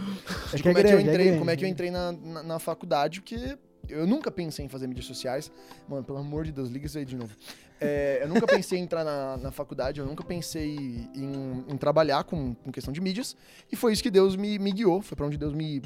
É 0.52 0.56
De 0.56 0.62
é 0.62 0.64
como, 0.64 0.78
é 0.78 0.84
que 0.84 0.88
eu 0.88 0.92
grande, 0.92 1.10
é 1.10 1.12
entrei, 1.12 1.38
como 1.38 1.50
é 1.52 1.56
que 1.56 1.64
eu 1.66 1.70
entrei 1.70 1.92
na, 1.92 2.12
na, 2.12 2.44
na 2.44 2.60
faculdade, 2.60 3.22
porque 3.22 3.58
eu 3.88 4.08
nunca 4.08 4.32
pensei 4.32 4.66
em 4.66 4.70
fazer 4.70 4.88
mídias 4.88 5.06
sociais. 5.06 5.52
Mano, 5.88 6.04
pelo 6.04 6.18
amor 6.18 6.46
de 6.46 6.52
Deus, 6.52 6.70
liga 6.70 6.88
isso 6.88 6.98
aí 6.98 7.06
de 7.06 7.16
novo. 7.16 7.36
É, 7.80 8.20
eu 8.24 8.30
nunca 8.30 8.48
pensei 8.48 8.80
em 8.80 8.84
entrar 8.84 9.04
na, 9.04 9.38
na 9.38 9.52
faculdade, 9.52 10.00
eu 10.00 10.06
nunca 10.06 10.24
pensei 10.24 10.74
em, 11.14 11.66
em 11.68 11.78
trabalhar 11.78 12.24
com, 12.24 12.56
com 12.56 12.72
questão 12.72 12.94
de 12.94 13.02
mídias. 13.02 13.36
E 13.72 13.76
foi 13.76 13.92
isso 13.94 14.02
que 14.02 14.10
Deus 14.10 14.36
me, 14.36 14.58
me 14.58 14.72
guiou, 14.72 15.02
foi 15.02 15.16
pra 15.18 15.26
onde 15.28 15.38
Deus 15.38 15.54
me, 15.54 15.82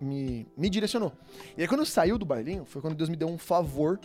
me, 0.00 0.46
me 0.56 0.70
direcionou. 0.70 1.12
E 1.56 1.60
aí 1.62 1.68
quando 1.68 1.80
eu 1.80 1.86
saiu 1.86 2.16
do 2.18 2.24
bailinho, 2.24 2.64
foi 2.64 2.80
quando 2.80 2.94
Deus 2.96 3.08
me 3.10 3.16
deu 3.16 3.28
um 3.28 3.36
favor 3.38 4.00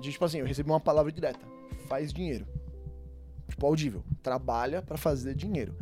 de, 0.00 0.12
tipo 0.12 0.24
assim, 0.24 0.38
eu 0.38 0.46
recebi 0.46 0.68
uma 0.70 0.80
palavra 0.80 1.10
direta. 1.12 1.40
Faz 1.86 2.12
dinheiro. 2.12 2.46
Tipo, 3.48 3.66
audível. 3.66 4.02
Trabalha 4.22 4.82
pra 4.82 4.96
fazer 4.96 5.34
dinheiro. 5.34 5.74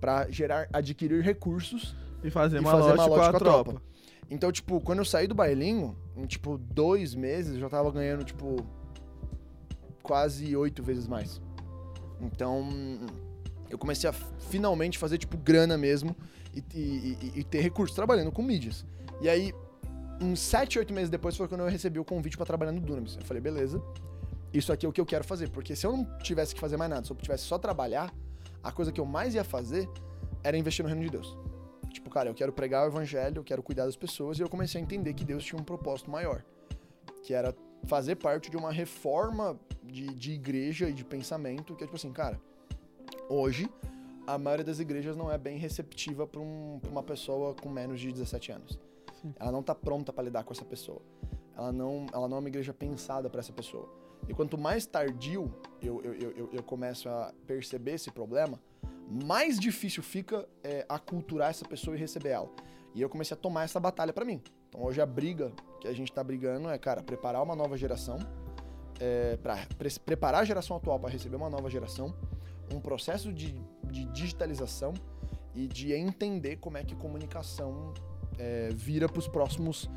Pra 0.00 0.30
gerar, 0.30 0.68
adquirir 0.72 1.22
recursos 1.22 1.94
E 2.24 2.30
fazer 2.30 2.60
e 2.60 2.64
fazer 2.64 2.94
malote 2.96 3.30
com 3.30 3.36
a 3.36 3.38
tropa. 3.38 3.82
então, 4.30 4.50
tipo, 4.50 4.80
quando 4.80 5.00
eu 5.00 5.04
saí 5.04 5.26
do 5.26 5.34
bailinho, 5.34 5.96
em, 6.16 6.24
tipo, 6.26 6.56
dois 6.58 7.14
meses, 7.14 7.54
eu 7.54 7.60
já 7.60 7.68
tava 7.68 7.90
ganhando, 7.90 8.24
tipo, 8.24 8.56
quase 10.02 10.54
oito 10.56 10.82
vezes 10.82 11.06
mais. 11.06 11.40
Então, 12.20 12.68
eu 13.68 13.78
comecei 13.78 14.08
a 14.08 14.12
finalmente 14.12 14.98
fazer, 14.98 15.18
tipo, 15.18 15.36
grana 15.36 15.76
mesmo 15.76 16.16
e, 16.54 16.62
e- 16.74 17.18
e- 17.22 17.32
e 17.40 17.44
ter 17.44 17.60
recursos 17.60 17.94
trabalhando 17.94 18.32
com 18.32 18.42
mídias. 18.42 18.84
E 19.20 19.28
aí, 19.28 19.52
uns 20.20 20.40
sete, 20.40 20.78
oito 20.78 20.92
meses 20.92 21.08
depois 21.10 21.36
foi 21.36 21.48
quando 21.48 21.62
eu 21.62 21.68
recebi 21.68 21.98
o 21.98 22.04
convite 22.04 22.36
pra 22.36 22.44
trabalhar 22.46 22.72
no 22.72 22.80
Dunamis. 22.80 23.16
Eu 23.16 23.24
falei, 23.24 23.40
beleza, 23.40 23.82
isso 24.52 24.72
aqui 24.72 24.84
é 24.84 24.88
o 24.88 24.92
que 24.92 25.00
eu 25.00 25.06
quero 25.06 25.24
fazer. 25.24 25.48
Porque 25.50 25.74
se 25.74 25.86
eu 25.86 25.92
não 25.96 26.04
tivesse 26.18 26.54
que 26.54 26.60
fazer 26.60 26.76
mais 26.76 26.90
nada, 26.90 27.04
se 27.06 27.12
eu 27.12 27.16
tivesse 27.16 27.44
só 27.44 27.58
trabalhar, 27.58 28.12
a 28.62 28.70
coisa 28.72 28.92
que 28.92 29.00
eu 29.00 29.06
mais 29.06 29.34
ia 29.34 29.44
fazer 29.44 29.88
era 30.42 30.56
investir 30.56 30.82
no 30.82 30.88
reino 30.88 31.02
de 31.04 31.10
Deus. 31.10 31.36
Tipo, 31.90 32.08
cara, 32.10 32.28
eu 32.30 32.34
quero 32.34 32.52
pregar 32.52 32.84
o 32.84 32.88
evangelho, 32.90 33.38
eu 33.38 33.44
quero 33.44 33.62
cuidar 33.62 33.86
das 33.86 33.96
pessoas, 33.96 34.38
e 34.38 34.42
eu 34.42 34.48
comecei 34.48 34.80
a 34.80 34.84
entender 34.84 35.12
que 35.14 35.24
Deus 35.24 35.44
tinha 35.44 35.60
um 35.60 35.64
propósito 35.64 36.10
maior. 36.10 36.44
Que 37.22 37.34
era 37.34 37.54
fazer 37.84 38.16
parte 38.16 38.50
de 38.50 38.56
uma 38.56 38.70
reforma 38.70 39.58
de, 39.82 40.06
de 40.14 40.32
igreja 40.32 40.88
e 40.88 40.92
de 40.92 41.04
pensamento, 41.04 41.74
que 41.74 41.82
é 41.82 41.86
tipo 41.86 41.96
assim, 41.96 42.12
cara, 42.12 42.38
hoje 43.28 43.68
a 44.26 44.38
maioria 44.38 44.64
das 44.64 44.78
igrejas 44.78 45.16
não 45.16 45.32
é 45.32 45.36
bem 45.38 45.56
receptiva 45.58 46.26
pra, 46.26 46.40
um- 46.40 46.80
uma 46.88 47.02
pessoa 47.02 47.54
com 47.54 47.68
menos 47.68 47.98
de 48.00 48.12
17 48.12 48.52
anos. 48.52 48.78
Ela 49.38 49.52
não 49.52 49.62
tá 49.62 49.74
pronta 49.74 50.12
pra 50.12 50.22
lidar 50.22 50.44
com 50.44 50.52
essa 50.52 50.64
pessoa. 50.64 51.00
Ela 51.56 51.72
não, 51.72 52.06
ela 52.12 52.28
não 52.28 52.36
é 52.38 52.40
uma 52.40 52.48
igreja 52.48 52.72
pensada 52.72 53.28
pra 53.28 53.40
essa 53.40 53.52
pessoa. 53.52 53.88
E 54.28 54.34
quanto 54.34 54.56
mais 54.58 54.86
tardio 54.86 55.52
eu, 55.82 56.02
eu, 56.02 56.14
eu, 56.14 56.48
eu- 56.52 56.62
começo 56.62 57.08
a 57.08 57.32
perceber 57.46 57.92
esse 57.92 58.10
problema, 58.10 58.60
mais 59.24 59.58
difícil 59.58 60.02
fica 60.02 60.46
é, 60.62 60.84
aculturar 60.88 61.50
essa 61.50 61.64
pessoa 61.66 61.96
e 61.96 61.98
receber 61.98 62.30
ela. 62.30 62.48
E 62.94 63.00
eu 63.02 63.08
comecei 63.08 63.34
a 63.36 63.38
tomar 63.40 63.64
essa 63.64 63.80
batalha 63.80 64.12
pra 64.12 64.24
mim. 64.24 64.40
Então 64.68 64.82
hoje 64.82 65.00
a 65.00 65.06
briga 65.06 65.52
que 65.80 65.88
a 65.88 65.92
gente 65.92 66.12
tá 66.12 66.22
brigando 66.22 66.68
é, 66.68 66.78
cara, 66.78 67.02
preparar 67.02 67.42
uma 67.42 67.56
nova 67.56 67.76
geração, 67.76 68.18
é, 69.00 69.36
para 69.38 69.56
preparar 70.04 70.42
a 70.42 70.44
geração 70.44 70.76
atual 70.76 70.98
para 71.00 71.10
receber 71.10 71.36
uma 71.36 71.48
nova 71.50 71.68
geração, 71.70 72.14
um 72.72 72.80
processo 72.80 73.32
de, 73.32 73.52
de 73.84 74.04
digitalização 74.06 74.92
e 75.54 75.66
de 75.66 75.92
entender 75.92 76.56
como 76.56 76.76
é 76.76 76.84
que 76.84 76.94
comunicação 76.94 77.92
é, 78.40 78.70
vira 78.72 79.06
pros 79.06 79.28
próximos 79.28 79.88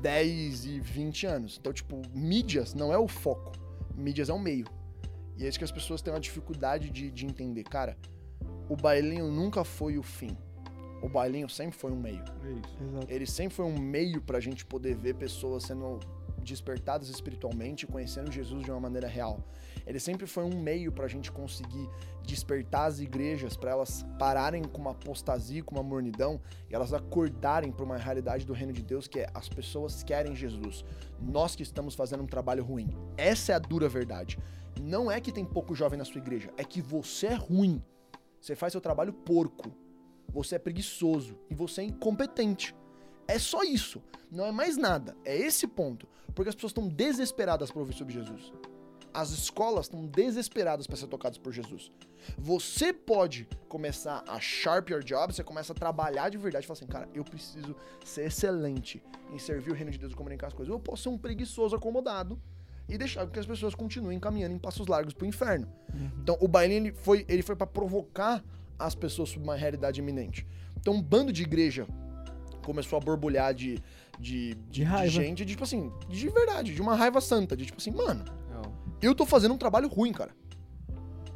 10 0.00 0.64
e 0.66 0.80
20 0.80 1.26
anos. 1.26 1.58
Então, 1.60 1.72
tipo, 1.72 2.00
mídias 2.14 2.72
não 2.72 2.92
é 2.92 2.98
o 2.98 3.08
foco, 3.08 3.52
mídias 3.94 4.28
é 4.28 4.32
o 4.32 4.38
meio. 4.38 4.66
E 5.36 5.44
é 5.44 5.48
isso 5.48 5.58
que 5.58 5.64
as 5.64 5.72
pessoas 5.72 6.00
têm 6.00 6.12
uma 6.12 6.20
dificuldade 6.20 6.90
de, 6.90 7.10
de 7.10 7.26
entender. 7.26 7.64
Cara, 7.64 7.96
o 8.68 8.76
bailinho 8.76 9.30
nunca 9.30 9.64
foi 9.64 9.98
o 9.98 10.02
fim. 10.02 10.36
O 11.02 11.08
bailinho 11.08 11.48
sempre 11.48 11.76
foi 11.76 11.92
um 11.92 12.00
meio. 12.00 12.24
É 12.44 12.50
isso. 12.50 12.78
Exato. 12.82 13.06
Ele 13.08 13.26
sempre 13.26 13.54
foi 13.54 13.64
um 13.64 13.78
meio 13.78 14.20
pra 14.20 14.40
gente 14.40 14.64
poder 14.64 14.96
ver 14.96 15.14
pessoas 15.14 15.64
sendo 15.64 16.00
despertadas 16.42 17.08
espiritualmente, 17.08 17.86
conhecendo 17.86 18.32
Jesus 18.32 18.64
de 18.64 18.70
uma 18.70 18.80
maneira 18.80 19.06
real. 19.06 19.44
Ele 19.88 19.98
sempre 19.98 20.26
foi 20.26 20.44
um 20.44 20.60
meio 20.60 20.92
pra 20.92 21.08
gente 21.08 21.32
conseguir 21.32 21.88
despertar 22.22 22.84
as 22.84 23.00
igrejas 23.00 23.56
pra 23.56 23.70
elas 23.70 24.04
pararem 24.18 24.62
com 24.62 24.82
uma 24.82 24.90
apostasia, 24.90 25.62
com 25.62 25.76
uma 25.76 25.82
mornidão 25.82 26.38
e 26.68 26.74
elas 26.74 26.92
acordarem 26.92 27.72
pra 27.72 27.86
uma 27.86 27.96
realidade 27.96 28.44
do 28.44 28.52
reino 28.52 28.70
de 28.70 28.82
Deus 28.82 29.08
que 29.08 29.20
é 29.20 29.30
as 29.32 29.48
pessoas 29.48 30.02
querem 30.02 30.36
Jesus. 30.36 30.84
Nós 31.18 31.56
que 31.56 31.62
estamos 31.62 31.94
fazendo 31.94 32.22
um 32.22 32.26
trabalho 32.26 32.62
ruim. 32.62 32.90
Essa 33.16 33.52
é 33.52 33.54
a 33.54 33.58
dura 33.58 33.88
verdade. 33.88 34.38
Não 34.78 35.10
é 35.10 35.22
que 35.22 35.32
tem 35.32 35.44
pouco 35.44 35.74
jovem 35.74 35.98
na 35.98 36.04
sua 36.04 36.18
igreja, 36.18 36.52
é 36.58 36.64
que 36.64 36.82
você 36.82 37.28
é 37.28 37.34
ruim. 37.34 37.82
Você 38.38 38.54
faz 38.54 38.72
seu 38.72 38.82
trabalho 38.82 39.14
porco. 39.14 39.72
Você 40.28 40.56
é 40.56 40.58
preguiçoso 40.58 41.38
e 41.48 41.54
você 41.54 41.80
é 41.80 41.84
incompetente. 41.84 42.76
É 43.26 43.38
só 43.38 43.62
isso. 43.62 44.02
Não 44.30 44.44
é 44.44 44.52
mais 44.52 44.76
nada. 44.76 45.16
É 45.24 45.34
esse 45.34 45.66
ponto. 45.66 46.06
Porque 46.34 46.50
as 46.50 46.54
pessoas 46.54 46.72
estão 46.72 46.86
desesperadas 46.86 47.70
para 47.70 47.80
ouvir 47.80 47.94
sobre 47.94 48.12
Jesus. 48.12 48.52
As 49.12 49.30
escolas 49.30 49.86
estão 49.86 50.06
desesperadas 50.06 50.86
para 50.86 50.96
ser 50.96 51.06
tocadas 51.06 51.38
por 51.38 51.52
Jesus. 51.52 51.90
Você 52.36 52.92
pode 52.92 53.48
começar 53.68 54.22
a 54.26 54.38
sharp 54.38 54.90
your 54.90 55.02
job, 55.02 55.32
você 55.32 55.42
começa 55.42 55.72
a 55.72 55.76
trabalhar 55.76 56.28
de 56.28 56.36
verdade 56.36 56.64
e 56.64 56.66
falar 56.66 56.78
assim, 56.78 56.86
cara, 56.86 57.08
eu 57.14 57.24
preciso 57.24 57.74
ser 58.04 58.26
excelente 58.26 59.02
em 59.32 59.38
servir 59.38 59.70
o 59.70 59.74
reino 59.74 59.90
de 59.90 59.98
Deus 59.98 60.12
e 60.12 60.16
comunicar 60.16 60.48
as 60.48 60.52
coisas. 60.52 60.72
Eu 60.72 60.78
posso 60.78 61.04
ser 61.04 61.08
um 61.08 61.18
preguiçoso 61.18 61.74
acomodado 61.74 62.40
e 62.88 62.96
deixar 62.96 63.26
que 63.26 63.38
as 63.38 63.46
pessoas 63.46 63.74
continuem 63.74 64.18
caminhando 64.18 64.54
em 64.54 64.58
passos 64.58 64.86
largos 64.86 65.12
pro 65.12 65.26
inferno. 65.26 65.70
Então, 66.22 66.36
o 66.40 66.48
bailinho 66.48 66.86
ele 66.86 66.92
foi, 66.92 67.24
ele 67.28 67.42
foi 67.42 67.54
para 67.54 67.66
provocar 67.66 68.42
as 68.78 68.94
pessoas 68.94 69.28
sobre 69.28 69.44
uma 69.44 69.56
realidade 69.56 70.00
iminente. 70.00 70.46
Então, 70.76 70.94
um 70.94 71.02
bando 71.02 71.32
de 71.32 71.42
igreja 71.42 71.86
começou 72.64 72.96
a 72.96 73.00
borbulhar 73.00 73.52
de, 73.52 73.82
de, 74.18 74.54
de, 74.70 74.82
raiva. 74.82 75.08
de 75.08 75.10
gente, 75.10 75.44
de, 75.44 75.52
tipo 75.52 75.64
assim, 75.64 75.92
de 76.08 76.28
verdade, 76.28 76.74
de 76.74 76.80
uma 76.80 76.94
raiva 76.94 77.20
santa, 77.20 77.56
de 77.56 77.66
tipo 77.66 77.78
assim, 77.78 77.90
mano. 77.90 78.24
Eu 79.06 79.14
tô 79.14 79.24
fazendo 79.24 79.54
um 79.54 79.58
trabalho 79.58 79.88
ruim, 79.88 80.12
cara. 80.12 80.34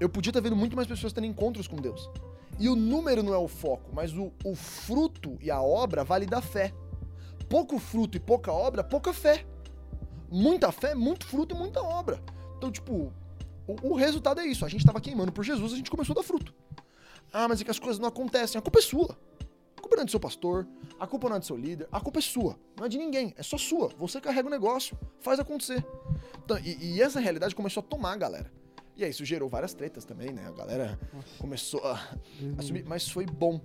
Eu 0.01 0.09
podia 0.09 0.31
estar 0.31 0.41
vendo 0.41 0.57
muito 0.57 0.75
mais 0.75 0.89
pessoas 0.89 1.13
tendo 1.13 1.27
encontros 1.27 1.69
com 1.69 1.77
Deus. 1.77 2.11
E 2.59 2.69
o 2.69 2.77
número 2.77 3.23
não 3.23 3.33
é 3.33 3.39
o 3.39 3.49
foco, 3.49 3.91
mas 3.93 4.13
o, 4.13 4.33
o 4.45 4.55
fruto 4.55 5.39
e 5.41 5.51
a 5.51 5.61
obra 5.63 6.05
vale 6.05 6.27
da 6.27 6.41
fé. 6.41 6.73
Pouco 7.49 7.79
fruto 7.79 8.17
e 8.17 8.21
pouca 8.21 8.53
obra, 8.53 8.83
pouca 8.83 9.13
fé. 9.13 9.47
Muita 10.31 10.73
fé, 10.73 10.95
muito 10.95 11.27
fruto 11.27 11.55
e 11.55 11.59
muita 11.59 11.83
obra. 11.83 12.21
Então, 12.57 12.71
tipo, 12.71 13.13
o, 13.67 13.91
o 13.91 13.95
resultado 13.95 14.41
é 14.41 14.47
isso. 14.47 14.65
A 14.65 14.69
gente 14.69 14.85
tava 14.85 15.01
queimando 15.01 15.33
por 15.33 15.45
Jesus, 15.45 15.73
a 15.73 15.77
gente 15.77 15.91
começou 15.91 16.15
a 16.15 16.17
dar 16.17 16.23
fruto. 16.23 16.55
Ah, 17.33 17.49
mas 17.49 17.61
é 17.61 17.65
que 17.65 17.71
as 17.71 17.79
coisas 17.79 17.99
não 17.99 18.09
acontecem. 18.09 18.59
A 18.59 18.63
culpa 18.63 18.79
é 18.79 18.83
sua. 18.83 19.19
A 19.83 19.89
culpa 19.93 19.97
não 19.97 20.03
é 20.03 20.05
do 20.07 20.11
seu 20.13 20.21
pastor, 20.21 20.67
a 21.01 21.07
culpa 21.09 21.29
não 21.29 21.37
é 21.37 21.39
do 21.41 21.45
seu 21.45 21.57
líder, 21.57 21.89
a 21.91 22.01
culpa 22.01 22.21
é 22.21 22.23
sua. 22.23 22.57
Não 22.79 22.87
é 22.87 22.89
de 22.89 22.97
ninguém, 22.99 23.35
é 23.37 23.43
só 23.43 23.59
sua. 23.59 23.89
Você 23.99 24.21
carrega 24.21 24.47
o 24.47 24.51
negócio, 24.51 24.97
faz 25.21 25.41
acontecer. 25.41 25.85
Então, 26.45 26.57
e, 26.59 26.95
e 26.95 27.03
essa 27.03 27.19
realidade 27.19 27.55
começou 27.55 27.81
a 27.81 27.85
tomar 27.85 28.13
a 28.13 28.17
galera. 28.17 28.51
E 28.97 29.03
aí 29.05 29.11
isso 29.11 29.25
gerou 29.25 29.49
várias 29.49 29.75
tretas 29.75 30.05
também, 30.05 30.31
né? 30.33 30.47
A 30.47 30.53
galera 30.53 30.99
começou 31.39 31.81
a, 31.85 31.95
a 32.59 32.63
subir, 32.63 32.85
mas 32.87 33.09
foi 33.09 33.27
bom. 33.27 33.61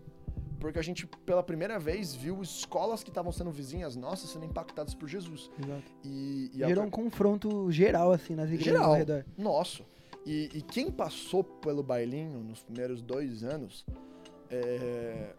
Porque 0.60 0.80
a 0.80 0.82
gente, 0.82 1.06
pela 1.24 1.44
primeira 1.44 1.78
vez, 1.78 2.16
viu 2.16 2.42
escolas 2.42 3.04
que 3.04 3.10
estavam 3.12 3.32
sendo 3.32 3.52
vizinhas 3.52 3.96
nossas 3.96 4.32
sendo 4.32 4.46
impactadas 4.46 4.96
por 4.96 5.08
Jesus. 5.08 5.52
Exato. 5.64 5.84
E, 6.04 6.50
e 6.56 6.64
a- 6.64 6.68
Gerou 6.68 6.84
um 6.84 6.90
confronto 6.90 7.72
geral, 7.72 8.12
assim, 8.12 8.34
nas 8.34 8.48
igrejas 8.50 8.74
Geral. 8.74 8.90
ao 8.90 8.96
redor. 8.96 9.24
nosso. 9.38 9.86
E, 10.26 10.50
e 10.54 10.62
quem 10.64 10.90
passou 10.90 11.44
pelo 11.44 11.84
bailinho 11.84 12.40
nos 12.44 12.64
primeiros 12.64 13.02
dois 13.04 13.44
anos 13.44 13.86
é, 14.50 15.36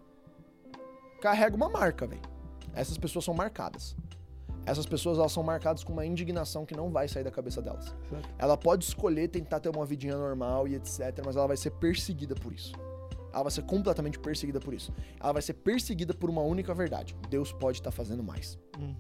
carrega 1.20 1.54
uma 1.56 1.68
marca, 1.68 2.06
velho. 2.06 2.22
Essas 2.74 2.96
pessoas 2.98 3.24
são 3.24 3.34
marcadas. 3.34 3.96
essas 4.66 4.84
pessoas 4.86 5.18
elas 5.18 5.32
são 5.32 5.42
marcadas 5.42 5.82
com 5.82 5.92
uma 5.92 6.04
indignação 6.04 6.66
que 6.66 6.76
não 6.76 6.90
vai 6.90 7.08
sair 7.08 7.24
da 7.24 7.30
cabeça 7.30 7.60
delas. 7.62 7.86
Exato. 8.06 8.28
Ela 8.38 8.56
pode 8.56 8.84
escolher 8.84 9.28
tentar 9.28 9.60
ter 9.60 9.74
uma 9.74 9.86
vidinha 9.86 10.16
normal 10.16 10.68
e 10.68 10.74
etc, 10.74 11.22
mas 11.24 11.36
ela 11.36 11.46
vai 11.46 11.56
ser 11.56 11.70
perseguida 11.72 12.34
por 12.34 12.52
isso. 12.52 12.72
Ela 13.32 13.42
vai 13.44 13.52
ser 13.52 13.62
completamente 13.62 14.18
perseguida 14.18 14.60
por 14.60 14.74
isso. 14.74 14.92
Ela 15.20 15.32
vai 15.32 15.42
ser 15.42 15.54
perseguida 15.54 16.12
por 16.14 16.28
uma 16.30 16.42
única 16.42 16.74
verdade. 16.74 17.16
Deus 17.30 17.52
pode 17.52 17.78
estar 17.78 17.90
fazendo 17.90 18.22
mais. 18.22 18.58
Uhum. 18.78 18.94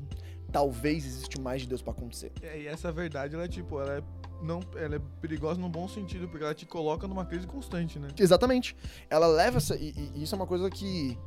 Talvez 0.50 1.04
existe 1.04 1.38
mais 1.40 1.62
de 1.62 1.68
Deus 1.68 1.82
pra 1.82 1.92
acontecer. 1.92 2.32
É, 2.42 2.62
E 2.62 2.66
essa 2.66 2.90
verdade, 2.90 3.34
ela 3.34 3.44
é 3.44 3.48
tipo, 3.48 3.78
ela 3.80 3.98
é, 3.98 4.02
não, 4.42 4.60
ela 4.76 4.96
é 4.96 4.98
perigosa 5.20 5.60
no 5.60 5.68
bom 5.68 5.86
sentido, 5.86 6.26
porque 6.28 6.44
ela 6.44 6.54
te 6.54 6.64
coloca 6.64 7.06
numa 7.06 7.24
crise 7.26 7.46
constante, 7.46 7.98
né? 7.98 8.08
Exatamente. 8.18 8.74
Ela 9.10 9.26
leva 9.26 9.58
essa. 9.58 9.76
E, 9.76 9.92
e 10.14 10.22
isso 10.22 10.34
é 10.34 10.36
uma 10.36 10.46
coisa 10.46 10.70
que. 10.70 11.18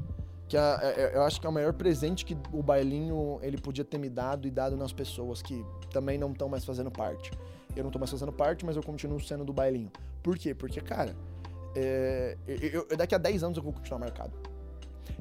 Que 0.51 0.57
a- 0.57 0.79
é- 0.83 1.01
é- 1.03 1.15
eu 1.15 1.21
acho 1.23 1.39
que 1.39 1.47
é 1.47 1.49
o 1.49 1.53
maior 1.53 1.71
presente 1.71 2.25
que 2.25 2.37
o 2.51 2.61
bailinho 2.61 3.39
ele 3.41 3.57
podia 3.57 3.85
ter 3.85 3.97
me 3.97 4.09
dado 4.09 4.45
e 4.45 4.51
dado 4.51 4.75
nas 4.75 4.91
pessoas 4.91 5.41
que 5.41 5.65
também 5.93 6.17
não 6.17 6.33
estão 6.33 6.49
mais 6.49 6.65
fazendo 6.65 6.91
parte. 6.91 7.31
Eu 7.73 7.85
não 7.85 7.89
tô 7.89 7.97
mais 7.97 8.11
fazendo 8.11 8.33
parte, 8.33 8.65
mas 8.65 8.75
eu 8.75 8.83
continuo 8.83 9.17
sendo 9.21 9.45
do 9.45 9.53
bailinho. 9.53 9.89
Por 10.21 10.37
quê? 10.37 10.53
Porque, 10.53 10.81
cara, 10.81 11.15
é, 11.73 12.37
eu- 12.45 12.85
eu- 12.89 12.97
daqui 12.97 13.15
a 13.15 13.17
10 13.17 13.43
anos 13.45 13.57
eu 13.57 13.63
vou 13.63 13.71
continuar 13.71 13.99
marcado. 13.99 14.33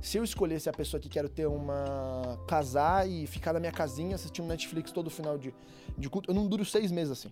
Se 0.02 0.18
eu 0.18 0.24
escolhesse 0.24 0.68
a 0.68 0.72
pessoa 0.72 1.00
que 1.00 1.08
quero 1.08 1.28
ter 1.28 1.46
uma. 1.46 2.36
casar 2.48 3.08
e 3.08 3.24
ficar 3.28 3.52
na 3.52 3.60
minha 3.60 3.70
casinha 3.70 4.16
assistindo 4.16 4.48
Netflix 4.48 4.90
todo 4.90 5.08
final 5.10 5.38
de, 5.38 5.54
de 5.96 6.10
culto, 6.10 6.28
eu 6.28 6.34
não 6.34 6.48
duro 6.48 6.64
seis 6.64 6.90
meses 6.90 7.12
assim. 7.12 7.30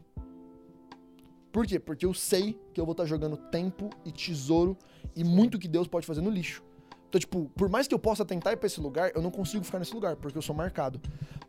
Por 1.51 1.67
quê? 1.67 1.81
Porque 1.81 2.07
eu 2.07 2.15
sei 2.15 2.57
que 2.73 2.81
eu 2.81 2.85
vou 2.85 2.93
estar 2.93 3.07
jogando 3.07 3.37
tempo 3.37 3.91
e 4.05 4.13
tesouro 4.13 4.77
e 5.17 5.25
muito 5.25 5.59
que 5.59 5.67
Deus 5.67 5.89
pode 5.89 6.07
fazer 6.07 6.21
no 6.21 6.31
lixo. 6.31 6.63
Então, 7.09 7.19
tipo, 7.19 7.51
por 7.57 7.69
mais 7.69 7.89
que 7.89 7.95
eu 7.95 7.99
possa 7.99 8.25
tentar 8.25 8.53
ir 8.53 8.57
pra 8.57 8.67
esse 8.67 8.81
lugar, 8.81 9.11
eu 9.15 9.23
não 9.23 9.31
consigo 9.31 9.65
ficar 9.65 9.79
nesse 9.79 9.95
lugar, 9.95 10.17
porque 10.17 10.37
eu 10.37 10.43
sou 10.43 10.55
marcado. 10.55 11.01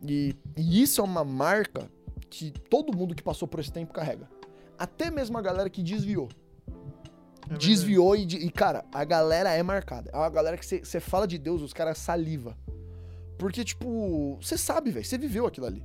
E, 0.01 0.35
e 0.55 0.81
isso 0.81 1.01
é 1.01 1.03
uma 1.03 1.23
marca 1.23 1.91
que 2.29 2.51
todo 2.51 2.95
mundo 2.95 3.13
que 3.13 3.21
passou 3.21 3.47
por 3.47 3.59
esse 3.59 3.71
tempo 3.71 3.93
carrega. 3.93 4.29
Até 4.77 5.11
mesmo 5.11 5.37
a 5.37 5.41
galera 5.41 5.69
que 5.69 5.83
desviou. 5.83 6.29
É 7.49 7.57
desviou 7.57 8.15
e, 8.15 8.23
e, 8.23 8.49
cara, 8.49 8.85
a 8.93 9.03
galera 9.03 9.51
é 9.51 9.61
marcada. 9.61 10.09
É 10.13 10.17
uma 10.17 10.29
galera 10.29 10.57
que 10.57 10.65
você 10.65 10.99
fala 10.99 11.27
de 11.27 11.37
Deus, 11.37 11.61
os 11.61 11.73
caras 11.73 11.97
saliva. 11.97 12.55
Porque, 13.37 13.63
tipo, 13.65 14.37
você 14.41 14.57
sabe, 14.57 14.91
velho, 14.91 15.05
você 15.05 15.17
viveu 15.17 15.45
aquilo 15.45 15.65
ali. 15.65 15.83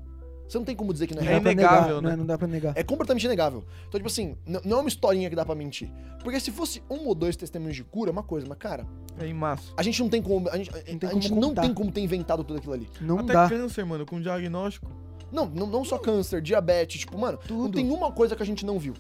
Você 0.49 0.59
não 0.59 0.65
tem 0.65 0.77
como 0.77 0.93
dizer 0.93 1.07
que 1.07 1.15
não 1.15 1.23
é 1.23 1.27
É 1.27 1.29
real. 1.29 1.41
Não 1.41 1.43
dá 1.43 1.43
pra 1.43 1.53
inegável, 1.53 1.81
negar, 1.97 2.03
né? 2.03 2.09
Não, 2.09 2.11
é- 2.12 2.16
não 2.16 2.27
dá 2.27 2.39
pra 2.39 2.47
negar. 2.49 2.73
É 2.77 2.83
completamente 2.83 3.25
inegável. 3.25 3.65
Então, 3.89 3.99
tipo 3.99 4.09
assim, 4.09 4.37
não 4.65 4.77
é 4.79 4.81
uma 4.81 4.89
historinha 4.89 5.29
que 5.31 5.37
dá 5.37 5.45
pra 5.45 5.55
mentir. 5.55 5.91
Porque 6.23 6.39
se 6.41 6.51
fosse 6.51 6.83
um 6.91 7.07
ou 7.07 7.15
dois 7.15 7.35
testemunhos 7.37 7.77
de 7.77 7.85
cura, 7.85 8.11
é 8.11 8.12
uma 8.12 8.23
coisa, 8.23 8.47
mas, 8.49 8.59
cara, 8.59 8.87
É 9.19 9.27
em 9.27 9.35
massa. 9.35 9.73
a 9.77 9.83
gente 9.83 10.01
não 10.03 10.09
tem 10.09 10.21
como. 10.23 10.49
A 10.51 10.57
gente, 10.57 10.71
a- 10.71 10.75
tem 10.83 10.97
a 10.97 10.99
como 11.11 11.23
gente 11.23 11.35
não 11.35 11.55
tem 11.55 11.73
como 11.75 11.91
ter 11.91 12.01
inventado 12.01 12.45
tudo 12.45 12.59
aquilo 12.59 12.73
ali. 12.75 12.89
Não 13.01 13.19
Até 13.19 13.33
dá. 13.33 13.49
câncer, 13.49 13.85
mano, 13.85 14.05
com 14.07 14.21
diagnóstico. 14.21 14.91
Não, 15.33 15.47
não, 15.47 15.66
não 15.66 15.85
só 15.85 15.99
câncer, 15.99 16.41
diabetes, 16.41 17.01
tipo, 17.01 17.19
mano, 17.19 17.39
não 17.41 17.47
Tudo. 17.65 17.75
tem 17.77 17.91
uma 17.91 18.12
coisa 18.12 18.37
que 18.37 18.43
a 18.43 18.47
gente 18.47 18.65
não 18.65 18.79
viu. 18.79 18.95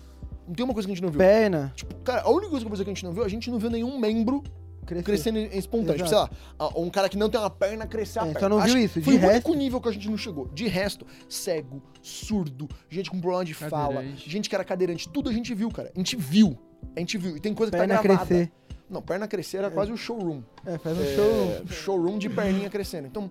Não 0.48 0.54
tem 0.54 0.64
uma 0.64 0.74
coisa 0.74 0.86
que 0.86 0.92
a 0.92 0.94
gente 0.96 1.02
não 1.04 1.10
viu. 1.10 1.18
Perna, 1.18 1.72
Tipo, 1.76 1.94
cara, 1.96 2.22
a 2.22 2.30
única 2.30 2.50
coisa 2.50 2.84
que 2.84 2.90
a 2.90 2.94
gente 2.94 3.04
não 3.04 3.12
viu, 3.12 3.22
a 3.24 3.28
gente 3.28 3.50
não 3.50 3.58
viu 3.58 3.70
nenhum 3.70 3.98
membro 3.98 4.42
crescer. 4.84 5.04
crescendo 5.04 5.38
espontâneo. 5.38 5.96
Tipo, 5.96 6.08
sei 6.08 6.18
lá, 6.18 6.30
a- 6.58 6.78
um 6.78 6.88
cara 6.90 7.08
que 7.08 7.16
não 7.16 7.28
tem 7.28 7.40
uma 7.40 7.50
perna 7.50 7.86
crescer 7.86 8.18
a 8.20 8.22
É, 8.22 8.24
perna. 8.26 8.40
só 8.40 8.48
não 8.48 8.56
viu 8.58 8.64
Acho 8.66 8.74
que 8.76 8.80
isso, 8.84 8.98
de 9.00 9.04
Foi 9.04 9.14
o 9.14 9.16
único 9.18 9.32
resto- 9.32 9.54
nível 9.54 9.80
que 9.80 9.88
a 9.88 9.92
gente 9.92 10.08
não 10.08 10.16
chegou. 10.18 10.48
De 10.48 10.66
resto, 10.68 11.06
cego, 11.28 11.82
surdo, 12.02 12.68
gente 12.88 13.10
com 13.10 13.20
problema 13.20 13.44
de 13.44 13.54
fala, 13.54 14.04
gente 14.16 14.48
que 14.48 14.54
era 14.54 14.64
cadeirante, 14.64 15.08
tudo 15.08 15.28
a 15.30 15.32
gente 15.32 15.54
viu, 15.54 15.70
cara. 15.70 15.90
A 15.94 15.98
gente 15.98 16.16
viu. 16.16 16.58
A 16.94 17.00
gente 17.00 17.16
viu. 17.18 17.36
E 17.36 17.40
tem 17.40 17.54
coisa 17.54 17.70
que 17.72 17.78
Perna 17.78 17.96
tá 17.96 18.02
gravada. 18.02 18.26
crescer. 18.26 18.52
Não, 18.90 19.00
perna 19.00 19.26
crescer 19.26 19.56
era 19.56 19.70
quase 19.70 19.90
o 19.90 19.96
showroom. 19.96 20.42
É, 20.66 20.76
faz 20.78 20.96
um 20.98 21.02
É, 21.02 21.14
show. 21.16 21.66
showroom 21.68 22.18
de 22.18 22.28
perninha 22.28 22.68
crescendo. 22.68 23.06
Então, 23.06 23.30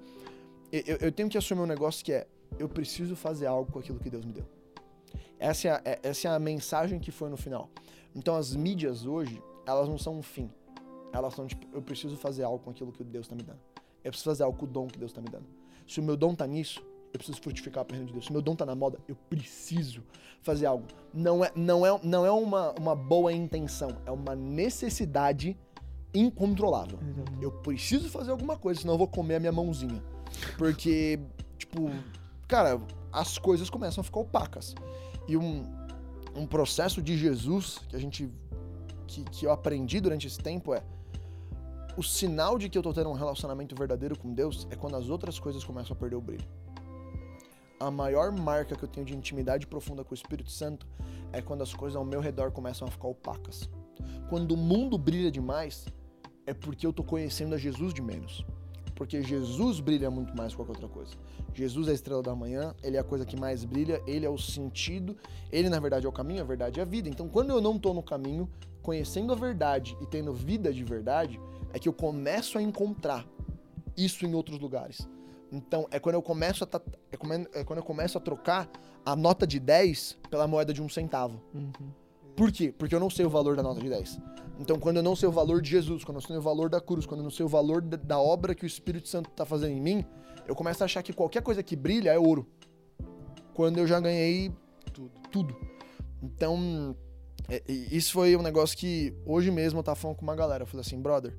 eu, 0.72 0.98
eu 1.02 1.12
tenho 1.12 1.30
que 1.30 1.38
assumir 1.38 1.62
um 1.62 1.66
negócio 1.68 2.04
que 2.04 2.12
é: 2.12 2.26
eu 2.58 2.68
preciso 2.68 3.16
fazer 3.16 3.46
algo 3.46 3.72
com 3.72 3.78
aquilo 3.80 4.00
que 4.00 4.10
Deus 4.10 4.26
me 4.26 4.34
deu. 4.34 4.44
Essa 5.40 5.68
é, 5.68 5.72
a, 5.72 5.82
é- 5.86 6.00
essa 6.04 6.28
é 6.28 6.32
a 6.32 6.40
mensagem 6.40 7.00
que 7.00 7.12
foi 7.12 7.30
no 7.30 7.38
final. 7.38 7.70
Então, 8.16 8.36
as 8.36 8.56
mídias 8.56 9.06
hoje, 9.06 9.42
elas 9.68 9.88
não 9.88 9.98
são 9.98 10.18
um 10.18 10.24
fim. 10.24 10.50
Elas 11.14 11.34
são 11.34 11.48
tipo: 11.48 11.66
eu 11.72 11.82
preciso 11.82 12.18
fazer 12.18 12.44
algo 12.44 12.60
com 12.60 12.72
aquilo 12.72 12.92
que 12.92 13.04
Deus 13.04 13.28
tá 13.28 13.36
me 13.36 13.44
dando. 13.44 13.60
Eu 14.04 14.12
preciso 14.12 14.32
fazer 14.32 14.44
algo 14.44 14.58
com 14.58 14.66
o 14.66 14.68
dom 14.68 14.88
que 14.88 15.00
Deus 15.00 15.14
tá 15.14 15.22
me 15.22 15.30
dando. 15.30 15.46
Se 15.88 16.00
o 16.00 16.04
meu 16.04 16.18
dom 16.18 16.36
tá 16.36 16.46
nisso, 16.46 16.84
eu 17.14 17.20
preciso 17.20 17.40
frutificar 17.40 17.86
para 17.86 17.96
reino 17.96 18.08
de 18.08 18.14
Deus. 18.14 18.26
Se 18.26 18.32
o 18.32 18.34
meu 18.34 18.42
dom 18.42 18.56
tá 18.56 18.66
na 18.66 18.76
moda, 18.76 18.98
eu 19.08 19.16
preciso 19.30 20.04
fazer 20.42 20.66
algo. 20.66 20.86
Não 21.14 21.46
é, 21.46 21.52
não 21.56 21.86
é, 21.86 22.00
não 22.04 22.26
é 22.26 22.32
uma, 22.32 22.72
uma 22.72 22.96
boa 22.96 23.32
intenção, 23.32 23.96
é 24.06 24.12
uma 24.12 24.36
necessidade 24.36 25.56
incontrolável. 26.14 27.00
Eu 27.42 27.52
preciso 27.52 28.10
fazer 28.10 28.32
alguma 28.32 28.58
coisa, 28.58 28.82
senão 28.82 28.96
eu 28.96 28.98
vou 28.98 29.08
comer 29.08 29.36
a 29.36 29.40
minha 29.40 29.52
mãozinha. 29.52 30.04
Porque, 30.58 31.20
tipo, 31.58 31.90
cara, 32.48 32.82
as 33.12 33.38
coisas 33.38 33.70
começam 33.70 34.02
a 34.02 34.04
ficar 34.04 34.20
opacas. 34.20 34.76
E 35.28 35.38
um, 35.38 35.64
um 36.36 36.46
processo 36.46 37.02
de 37.02 37.18
Jesus 37.18 37.80
que 37.88 37.96
a 37.96 38.00
gente. 38.00 38.30
Que, 39.06 39.24
que 39.26 39.46
eu 39.46 39.52
aprendi 39.52 40.00
durante 40.00 40.28
esse 40.28 40.40
tempo 40.40 40.74
é. 40.74 40.84
O 41.96 42.02
sinal 42.02 42.58
de 42.58 42.70
que 42.70 42.78
eu 42.78 42.82
tô 42.82 42.92
tendo 42.92 43.10
um 43.12 43.14
relacionamento 43.14 43.76
verdadeiro 43.76 44.18
com 44.18 44.34
Deus 44.34 44.68
é 44.72 44.76
quando 44.76 44.96
as 44.96 45.10
outras 45.10 45.38
coisas 45.38 45.64
começam 45.64 45.96
a 45.96 45.96
perder 45.96 46.16
o 46.16 46.22
brilho. 46.22 46.48
A 47.80 47.92
maior 47.92 48.32
marca 48.32 48.76
que 48.76 48.84
eu 48.84 48.88
tenho 48.88 49.06
de 49.06 49.16
intimidade 49.16 49.68
profunda 49.68 50.04
com 50.04 50.12
o 50.12 50.16
Espírito 50.16 50.50
Santo 50.50 50.88
é 51.32 51.40
quando 51.40 51.62
as 51.62 51.72
coisas 51.72 51.96
ao 51.96 52.04
meu 52.04 52.20
redor 52.20 52.52
começam 52.52 52.88
a 52.88 52.92
ficar 52.92 53.08
opacas. 53.08 53.70
Quando 54.28 54.54
o 54.54 54.58
mundo 54.58 54.98
brilha 54.98 55.30
demais, 55.30 55.86
é 56.48 56.54
porque 56.54 56.88
eu 56.88 56.92
tô 56.92 57.04
conhecendo 57.04 57.54
a 57.54 57.60
Jesus 57.60 57.94
de 57.94 58.02
menos. 58.02 58.44
Porque 58.96 59.22
Jesus 59.22 59.80
brilha 59.80 60.10
muito 60.10 60.36
mais 60.36 60.52
que 60.52 60.56
qualquer 60.56 60.72
outra 60.72 60.88
coisa. 60.88 61.14
Jesus 61.54 61.88
é 61.88 61.92
a 61.92 61.94
estrela 61.94 62.24
da 62.24 62.36
manhã, 62.36 62.74
ele 62.82 62.98
é 62.98 63.00
a 63.00 63.04
coisa 63.04 63.24
que 63.24 63.40
mais 63.40 63.64
brilha, 63.64 64.02
ele 64.08 64.26
é 64.26 64.30
o 64.30 64.38
sentido, 64.38 65.16
ele 65.52 65.70
na 65.70 65.80
verdade 65.80 66.08
é 66.08 66.10
o 66.10 66.12
caminho, 66.12 66.42
a 66.42 66.46
verdade 66.46 66.80
é 66.80 66.84
a 66.84 66.86
vida. 66.86 67.08
Então 67.08 67.30
quando 67.30 67.52
eu 67.52 67.62
não 67.62 67.78
tô 67.78 67.94
no 67.94 68.02
caminho, 68.02 68.50
conhecendo 68.82 69.32
a 69.32 69.36
verdade 69.36 69.98
e 70.02 70.06
tendo 70.06 70.34
vida 70.34 70.74
de 70.74 70.84
verdade, 70.84 71.40
é 71.74 71.80
que 71.80 71.90
eu 71.90 71.94
começo 71.94 72.58
a 72.58 72.62
encontrar 72.62 73.26
isso 73.98 74.26
em 74.26 74.34
outros 74.34 74.60
lugares. 74.60 75.08
Então 75.52 75.88
é 75.92 76.00
quando 76.00 76.16
eu 76.16 76.22
começo 76.22 76.64
a 76.64 76.68
é 77.12 77.60
é 77.60 77.64
quando 77.64 77.80
eu 77.80 77.84
começo 77.84 78.18
a 78.18 78.22
trocar 78.22 78.70
a 79.06 79.16
nota 79.16 79.46
de 79.46 79.60
10 79.60 80.20
pela 80.30 80.48
moeda 80.48 80.74
de 80.74 80.82
um 80.82 80.88
centavo. 80.88 81.42
Uhum. 81.54 81.72
Por 82.36 82.52
quê? 82.52 82.74
Porque 82.76 82.96
eu 82.96 83.00
não 83.00 83.10
sei 83.10 83.26
o 83.26 83.30
valor 83.30 83.56
da 83.56 83.62
nota 83.62 83.80
de 83.80 83.90
10. 83.90 84.20
Então, 84.60 84.80
quando 84.80 84.98
eu 84.98 85.04
não 85.04 85.16
sei 85.16 85.28
o 85.28 85.32
valor 85.32 85.62
de 85.62 85.70
Jesus, 85.70 86.04
quando 86.04 86.18
eu 86.18 86.22
não 86.22 86.28
sei 86.28 86.38
o 86.38 86.42
valor 86.42 86.70
da 86.70 86.82
cruz, 86.82 87.06
quando 87.06 87.20
eu 87.20 87.24
não 87.24 87.32
sei 87.32 87.46
o 87.46 87.50
valor 87.50 87.82
da, 87.82 87.98
da 87.98 88.20
obra 88.20 88.56
que 88.56 88.64
o 88.64 88.68
Espírito 88.68 89.08
Santo 89.08 89.30
tá 89.32 89.46
fazendo 89.46 89.72
em 89.72 89.82
mim, 89.82 90.06
eu 90.48 90.56
começo 90.56 90.84
a 90.84 90.86
achar 90.86 91.04
que 91.04 91.14
qualquer 91.14 91.42
coisa 91.42 91.62
que 91.62 91.76
brilha 91.76 92.12
é 92.12 92.18
ouro. 92.18 92.48
Quando 93.54 93.78
eu 93.78 93.86
já 93.86 94.00
ganhei 94.00 94.52
tudo. 94.92 95.12
tudo. 95.32 95.56
Então, 96.22 96.96
é, 97.50 97.62
isso 97.68 98.14
foi 98.14 98.36
um 98.36 98.42
negócio 98.42 98.78
que 98.78 99.14
hoje 99.26 99.52
mesmo 99.52 99.80
eu 99.80 99.84
tava 99.84 99.96
falando 99.96 100.18
com 100.18 100.24
uma 100.24 100.36
galera. 100.36 100.64
Eu 100.64 100.68
falei 100.68 100.82
assim, 100.82 101.00
brother, 101.00 101.36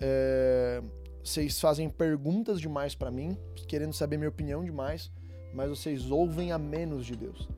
é, 0.00 0.82
vocês 1.22 1.60
fazem 1.60 1.88
perguntas 1.88 2.60
demais 2.60 2.94
pra 2.94 3.10
mim, 3.10 3.36
querendo 3.66 3.92
saber 3.92 4.16
minha 4.16 4.28
opinião 4.28 4.64
demais, 4.64 5.10
mas 5.54 5.70
vocês 5.70 6.10
ouvem 6.10 6.52
a 6.52 6.58
menos 6.58 7.06
de 7.06 7.16
Deus. 7.16 7.48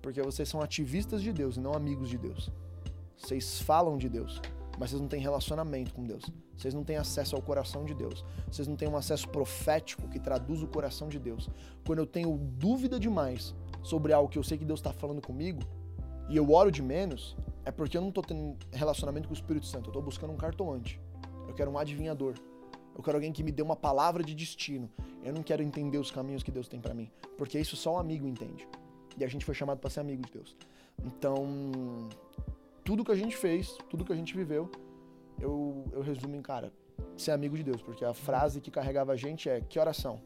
Porque 0.00 0.20
vocês 0.20 0.48
são 0.48 0.60
ativistas 0.60 1.22
de 1.22 1.32
Deus 1.32 1.56
e 1.56 1.60
não 1.60 1.72
amigos 1.74 2.08
de 2.08 2.18
Deus. 2.18 2.50
Vocês 3.16 3.60
falam 3.60 3.96
de 3.96 4.08
Deus, 4.08 4.40
mas 4.78 4.90
vocês 4.90 5.00
não 5.00 5.08
têm 5.08 5.20
relacionamento 5.20 5.94
com 5.94 6.02
Deus. 6.02 6.24
Vocês 6.56 6.74
não 6.74 6.82
têm 6.82 6.96
acesso 6.96 7.36
ao 7.36 7.42
coração 7.42 7.84
de 7.84 7.94
Deus. 7.94 8.24
Vocês 8.50 8.66
não 8.66 8.74
têm 8.74 8.88
um 8.88 8.96
acesso 8.96 9.28
profético 9.28 10.08
que 10.08 10.18
traduz 10.18 10.62
o 10.62 10.66
coração 10.66 11.08
de 11.08 11.18
Deus. 11.18 11.48
Quando 11.86 12.00
eu 12.00 12.06
tenho 12.06 12.36
dúvida 12.36 12.98
demais 12.98 13.54
sobre 13.82 14.12
algo 14.12 14.28
que 14.28 14.38
eu 14.38 14.42
sei 14.42 14.58
que 14.58 14.64
Deus 14.64 14.80
está 14.80 14.92
falando 14.92 15.20
comigo 15.20 15.60
e 16.28 16.36
eu 16.36 16.50
oro 16.50 16.70
de 16.70 16.82
menos, 16.82 17.36
é 17.64 17.70
porque 17.70 17.96
eu 17.96 18.00
não 18.00 18.10
tô 18.10 18.22
tendo 18.22 18.56
relacionamento 18.72 19.28
com 19.28 19.34
o 19.34 19.36
Espírito 19.36 19.66
Santo. 19.66 19.90
Eu 19.90 19.92
tô 19.92 20.02
buscando 20.02 20.32
um 20.32 20.36
cartomante. 20.36 21.00
Eu 21.52 21.56
quero 21.56 21.70
um 21.70 21.76
adivinhador. 21.76 22.34
Eu 22.96 23.02
quero 23.02 23.18
alguém 23.18 23.30
que 23.30 23.42
me 23.42 23.52
dê 23.52 23.60
uma 23.60 23.76
palavra 23.76 24.24
de 24.24 24.34
destino. 24.34 24.90
Eu 25.22 25.34
não 25.34 25.42
quero 25.42 25.62
entender 25.62 25.98
os 25.98 26.10
caminhos 26.10 26.42
que 26.42 26.50
Deus 26.50 26.66
tem 26.66 26.80
pra 26.80 26.94
mim, 26.94 27.10
porque 27.36 27.58
isso 27.58 27.76
só 27.76 27.96
um 27.96 27.98
amigo 27.98 28.26
entende. 28.26 28.66
E 29.18 29.22
a 29.22 29.28
gente 29.28 29.44
foi 29.44 29.54
chamado 29.54 29.78
para 29.78 29.90
ser 29.90 30.00
amigo 30.00 30.22
de 30.22 30.32
Deus. 30.32 30.56
Então, 31.04 32.08
tudo 32.82 33.04
que 33.04 33.12
a 33.12 33.14
gente 33.14 33.36
fez, 33.36 33.76
tudo 33.90 34.02
que 34.02 34.12
a 34.14 34.16
gente 34.16 34.34
viveu, 34.34 34.70
eu, 35.38 35.84
eu 35.92 36.00
resumo 36.00 36.34
em, 36.34 36.40
cara, 36.40 36.72
ser 37.18 37.32
amigo 37.32 37.54
de 37.54 37.64
Deus. 37.64 37.82
Porque 37.82 38.02
a 38.02 38.14
frase 38.14 38.58
que 38.58 38.70
carregava 38.70 39.12
a 39.12 39.16
gente 39.16 39.50
é: 39.50 39.60
que 39.60 39.78
oração? 39.78 40.22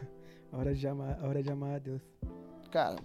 Hora 0.52 0.74
de 0.74 0.86
amar, 0.86 1.18
hora 1.24 1.42
de 1.42 1.50
amar 1.50 1.76
a 1.76 1.78
Deus. 1.78 2.02
Cara, 2.70 2.96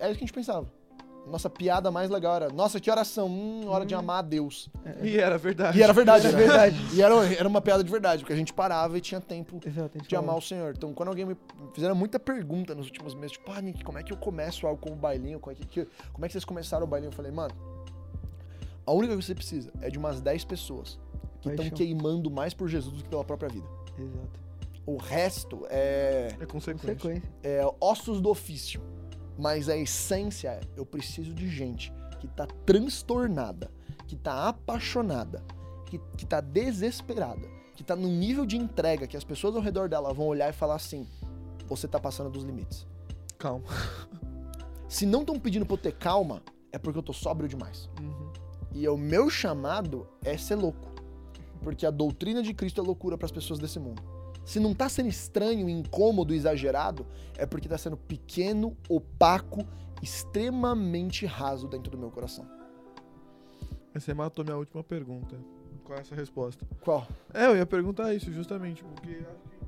é 0.00 0.06
isso 0.06 0.18
que 0.18 0.24
a 0.24 0.26
gente 0.26 0.32
pensava. 0.32 0.77
Nossa 1.26 1.50
piada 1.50 1.90
mais 1.90 2.08
legal 2.08 2.36
era: 2.36 2.48
nossa, 2.48 2.80
que 2.80 2.90
oração? 2.90 3.26
Hum, 3.28 3.66
hora 3.68 3.84
de 3.84 3.94
Hum. 3.94 3.98
amar 3.98 4.20
a 4.20 4.22
Deus. 4.22 4.70
E 5.02 5.18
era 5.18 5.36
verdade. 5.36 5.78
E 5.78 5.82
era 5.82 5.92
verdade, 5.92 6.26
Era 6.26 6.36
verdade. 6.38 6.76
E 6.94 7.02
era, 7.02 7.14
era 7.34 7.46
uma 7.48 7.60
piada 7.60 7.84
de 7.84 7.90
verdade, 7.90 8.22
porque 8.22 8.32
a 8.32 8.36
gente 8.36 8.52
parava 8.54 8.96
e 8.96 9.00
tinha 9.00 9.20
tempo 9.20 9.60
Exato, 9.66 9.98
de 9.98 10.16
amar 10.16 10.36
o 10.36 10.40
Senhor. 10.40 10.72
Então, 10.76 10.94
quando 10.94 11.10
alguém 11.10 11.26
me 11.26 11.36
fizeram 11.74 11.94
muita 11.94 12.18
pergunta 12.18 12.74
nos 12.74 12.86
últimos 12.86 13.14
meses, 13.14 13.32
tipo, 13.32 13.50
ah, 13.52 13.60
Nick, 13.60 13.84
como 13.84 13.98
é 13.98 14.02
que 14.02 14.12
eu 14.12 14.16
começo 14.16 14.66
algo 14.66 14.80
como 14.80 14.96
bailinho? 14.96 15.38
Como 15.38 15.52
é 15.52 15.54
que, 15.54 15.66
que- 15.66 15.88
como 16.12 16.24
é 16.24 16.28
que 16.28 16.32
vocês 16.32 16.44
começaram 16.46 16.84
o 16.84 16.88
bailinho? 16.88 17.08
Eu 17.10 17.14
falei, 17.16 17.30
mano, 17.30 17.54
a 18.86 18.92
única 18.92 19.12
coisa 19.12 19.20
que 19.20 19.26
você 19.26 19.34
precisa 19.34 19.70
é 19.82 19.90
de 19.90 19.98
umas 19.98 20.20
10 20.22 20.44
pessoas 20.44 20.98
que 21.42 21.50
estão 21.50 21.68
queimando 21.70 22.30
mais 22.30 22.54
por 22.54 22.68
Jesus 22.68 22.96
do 22.96 23.02
que 23.02 23.08
pela 23.10 23.24
própria 23.24 23.50
vida. 23.50 23.66
Exato. 23.98 24.48
O 24.86 24.96
resto 24.96 25.66
é, 25.68 26.28
É. 26.40 26.46
Consequência. 26.46 27.22
é 27.42 27.60
ossos 27.78 28.18
do 28.22 28.30
ofício. 28.30 28.80
Mas 29.38 29.68
a 29.68 29.76
essência 29.76 30.48
é: 30.48 30.60
eu 30.76 30.84
preciso 30.84 31.32
de 31.32 31.48
gente 31.48 31.92
que 32.18 32.26
tá 32.26 32.46
transtornada, 32.66 33.70
que 34.06 34.16
tá 34.16 34.48
apaixonada, 34.48 35.44
que, 35.86 35.98
que 36.16 36.26
tá 36.26 36.40
desesperada, 36.40 37.48
que 37.76 37.84
tá 37.84 37.94
num 37.94 38.08
nível 38.08 38.44
de 38.44 38.56
entrega 38.56 39.06
que 39.06 39.16
as 39.16 39.22
pessoas 39.22 39.54
ao 39.54 39.62
redor 39.62 39.88
dela 39.88 40.12
vão 40.12 40.26
olhar 40.26 40.50
e 40.50 40.52
falar 40.52 40.74
assim: 40.74 41.06
você 41.68 41.86
tá 41.86 42.00
passando 42.00 42.28
dos 42.28 42.42
limites. 42.42 42.86
Calma. 43.38 43.64
Se 44.88 45.06
não 45.06 45.20
estão 45.20 45.38
pedindo 45.38 45.64
pra 45.64 45.74
eu 45.74 45.78
ter 45.78 45.92
calma, 45.92 46.42
é 46.72 46.78
porque 46.78 46.98
eu 46.98 47.02
tô 47.02 47.12
sóbrio 47.12 47.48
demais. 47.48 47.88
Uhum. 48.00 48.32
E 48.72 48.88
o 48.88 48.96
meu 48.96 49.30
chamado 49.30 50.08
é 50.24 50.36
ser 50.36 50.56
louco. 50.56 50.88
Porque 51.62 51.84
a 51.84 51.90
doutrina 51.90 52.42
de 52.42 52.54
Cristo 52.54 52.80
é 52.80 52.84
loucura 52.84 53.18
para 53.18 53.26
as 53.26 53.32
pessoas 53.32 53.58
desse 53.58 53.78
mundo. 53.78 54.02
Se 54.48 54.58
não 54.58 54.72
tá 54.72 54.88
sendo 54.88 55.10
estranho, 55.10 55.68
incômodo, 55.68 56.32
exagerado, 56.32 57.06
é 57.36 57.44
porque 57.44 57.68
tá 57.68 57.76
sendo 57.76 57.98
pequeno, 57.98 58.74
opaco, 58.88 59.62
extremamente 60.02 61.26
raso 61.26 61.68
dentro 61.68 61.90
do 61.90 61.98
meu 61.98 62.10
coração. 62.10 62.48
Você 63.92 64.14
matou 64.14 64.42
minha 64.42 64.56
última 64.56 64.82
pergunta. 64.82 65.36
Com 65.84 65.92
essa 65.92 66.14
resposta. 66.14 66.66
Qual? 66.80 67.06
É, 67.34 67.44
eu 67.44 67.56
ia 67.56 67.66
perguntar 67.66 68.14
isso 68.14 68.32
justamente, 68.32 68.82
porque 68.82 69.22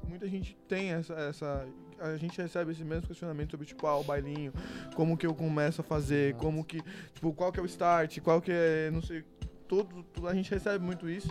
muita 0.09 0.27
gente 0.27 0.57
tem 0.67 0.93
essa, 0.93 1.13
essa. 1.13 1.69
A 1.99 2.17
gente 2.17 2.41
recebe 2.41 2.73
esse 2.73 2.83
mesmo 2.83 3.07
questionamento 3.07 3.51
sobre, 3.51 3.67
tipo, 3.67 3.87
ah, 3.87 3.99
o 3.99 4.05
bailinho, 4.05 4.51
como 4.97 5.15
que 5.15 5.27
eu 5.27 5.35
começo 5.35 5.83
a 5.83 5.85
fazer, 5.85 6.37
como 6.37 6.65
que. 6.65 6.83
Tipo, 7.13 7.35
qual 7.35 7.53
que 7.53 7.61
é 7.61 7.63
o 7.63 7.67
start, 7.67 8.21
qual 8.21 8.41
que 8.41 8.51
é. 8.51 8.91
Não 8.91 9.03
sei. 9.03 9.27
Todo, 9.71 10.03
tudo- 10.13 10.27
a 10.27 10.35
gente 10.35 10.51
recebe 10.51 10.85
muito 10.85 11.09
isso. 11.09 11.31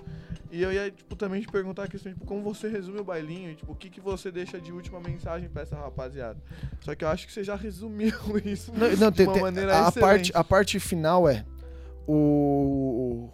E 0.50 0.62
eu 0.64 0.72
ia, 0.72 0.90
tipo, 0.90 1.14
também 1.18 1.42
te 1.42 1.48
perguntar 1.50 1.84
a 1.84 1.88
questão, 1.90 2.14
tipo, 2.14 2.26
como 2.26 2.42
você 2.42 2.70
resume 2.70 3.02
o 3.02 3.04
bailinho 3.04 3.52
e, 3.52 3.56
tipo, 3.56 3.74
o 3.74 3.76
que, 3.76 3.90
que 3.90 4.00
você 4.00 4.32
deixa 4.32 4.62
de 4.62 4.72
última 4.72 4.98
mensagem 5.02 5.50
pra 5.50 5.64
essa 5.64 5.76
rapaziada. 5.76 6.40
Só 6.80 6.96
que 6.96 7.04
eu 7.04 7.10
acho 7.10 7.28
que 7.28 7.34
você 7.34 7.44
já 7.44 7.56
resumiu 7.58 8.14
isso 8.46 8.72
Não, 8.74 8.88
não, 8.96 9.12
de 9.12 9.18
tem- 9.18 9.28
uma 9.28 9.34
tem- 9.34 9.42
maneira 9.42 9.76
a, 9.76 9.90
excelente. 9.90 10.00
parte, 10.00 10.32
a 10.34 10.44
parte 10.44 10.80
final 10.80 11.28
é 11.28 11.44
o 12.08 13.30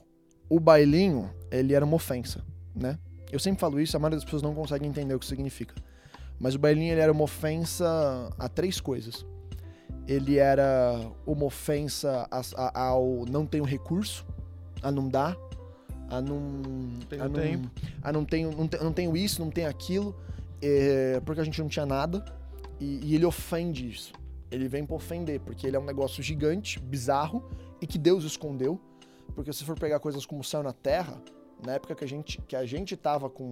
o 0.50 0.60
bailinho, 0.60 1.30
ele 1.52 1.74
era 1.74 1.84
uma 1.84 1.96
ofensa, 1.96 2.44
né? 2.76 3.00
Eu 3.32 3.40
sempre 3.40 3.60
falo 3.60 3.80
isso, 3.80 3.96
a 3.98 4.00
maioria 4.00 4.18
das 4.18 4.24
pessoas 4.26 4.42
não 4.44 4.54
consegue 4.54 4.86
entender 4.86 5.14
o 5.16 5.20
que 5.20 5.26
significa. 5.26 5.74
Mas 6.40 6.54
o 6.56 6.60
bailinho 6.60 6.92
ele 6.94 7.02
era 7.02 7.12
uma 7.12 7.24
ofensa 7.24 7.86
a 8.38 8.48
três 8.48 8.80
coisas. 8.80 9.26
Ele 10.08 10.38
era 10.38 11.00
uma 11.26 11.46
ofensa 11.46 12.28
ao 12.76 13.26
não 13.28 13.46
tenho 13.46 13.64
recurso, 13.64 14.24
a 14.88 14.92
não 14.92 15.10
dar, 15.10 15.36
a 16.10 16.22
não 16.22 16.40
Tenho 17.10 17.24
a 17.24 17.28
não, 17.28 17.40
tempo. 17.42 17.70
a 18.04 18.12
não 18.14 18.24
tenho 18.26 18.52
não, 18.52 18.70
não 18.84 18.94
tenho 18.94 19.18
isso, 19.18 19.42
não 19.44 19.50
tenho 19.50 19.68
aquilo, 19.70 20.16
é, 20.62 21.20
porque 21.26 21.42
a 21.42 21.44
gente 21.44 21.60
não 21.62 21.68
tinha 21.68 21.86
nada. 21.86 22.24
E, 22.80 23.00
e 23.04 23.16
ele 23.16 23.26
ofende 23.26 23.90
isso. 23.90 24.14
Ele 24.52 24.68
vem 24.68 24.86
pra 24.86 24.96
ofender, 24.96 25.40
porque 25.40 25.66
ele 25.66 25.76
é 25.76 25.80
um 25.80 25.86
negócio 25.86 26.22
gigante, 26.22 26.80
bizarro, 26.80 27.44
e 27.82 27.88
que 27.88 27.98
Deus 27.98 28.24
escondeu. 28.24 28.80
Porque 29.34 29.52
se 29.52 29.64
for 29.66 29.78
pegar 29.78 30.00
coisas 30.00 30.26
como 30.26 30.42
o 30.42 30.44
céu 30.44 30.62
na 30.62 30.72
terra, 30.72 31.20
na 31.66 31.74
época 31.74 31.96
que 31.96 32.04
a 32.04 32.08
gente, 32.08 32.40
que 32.48 32.56
a 32.56 32.66
gente 32.66 32.96
tava 32.96 33.30
com 33.30 33.50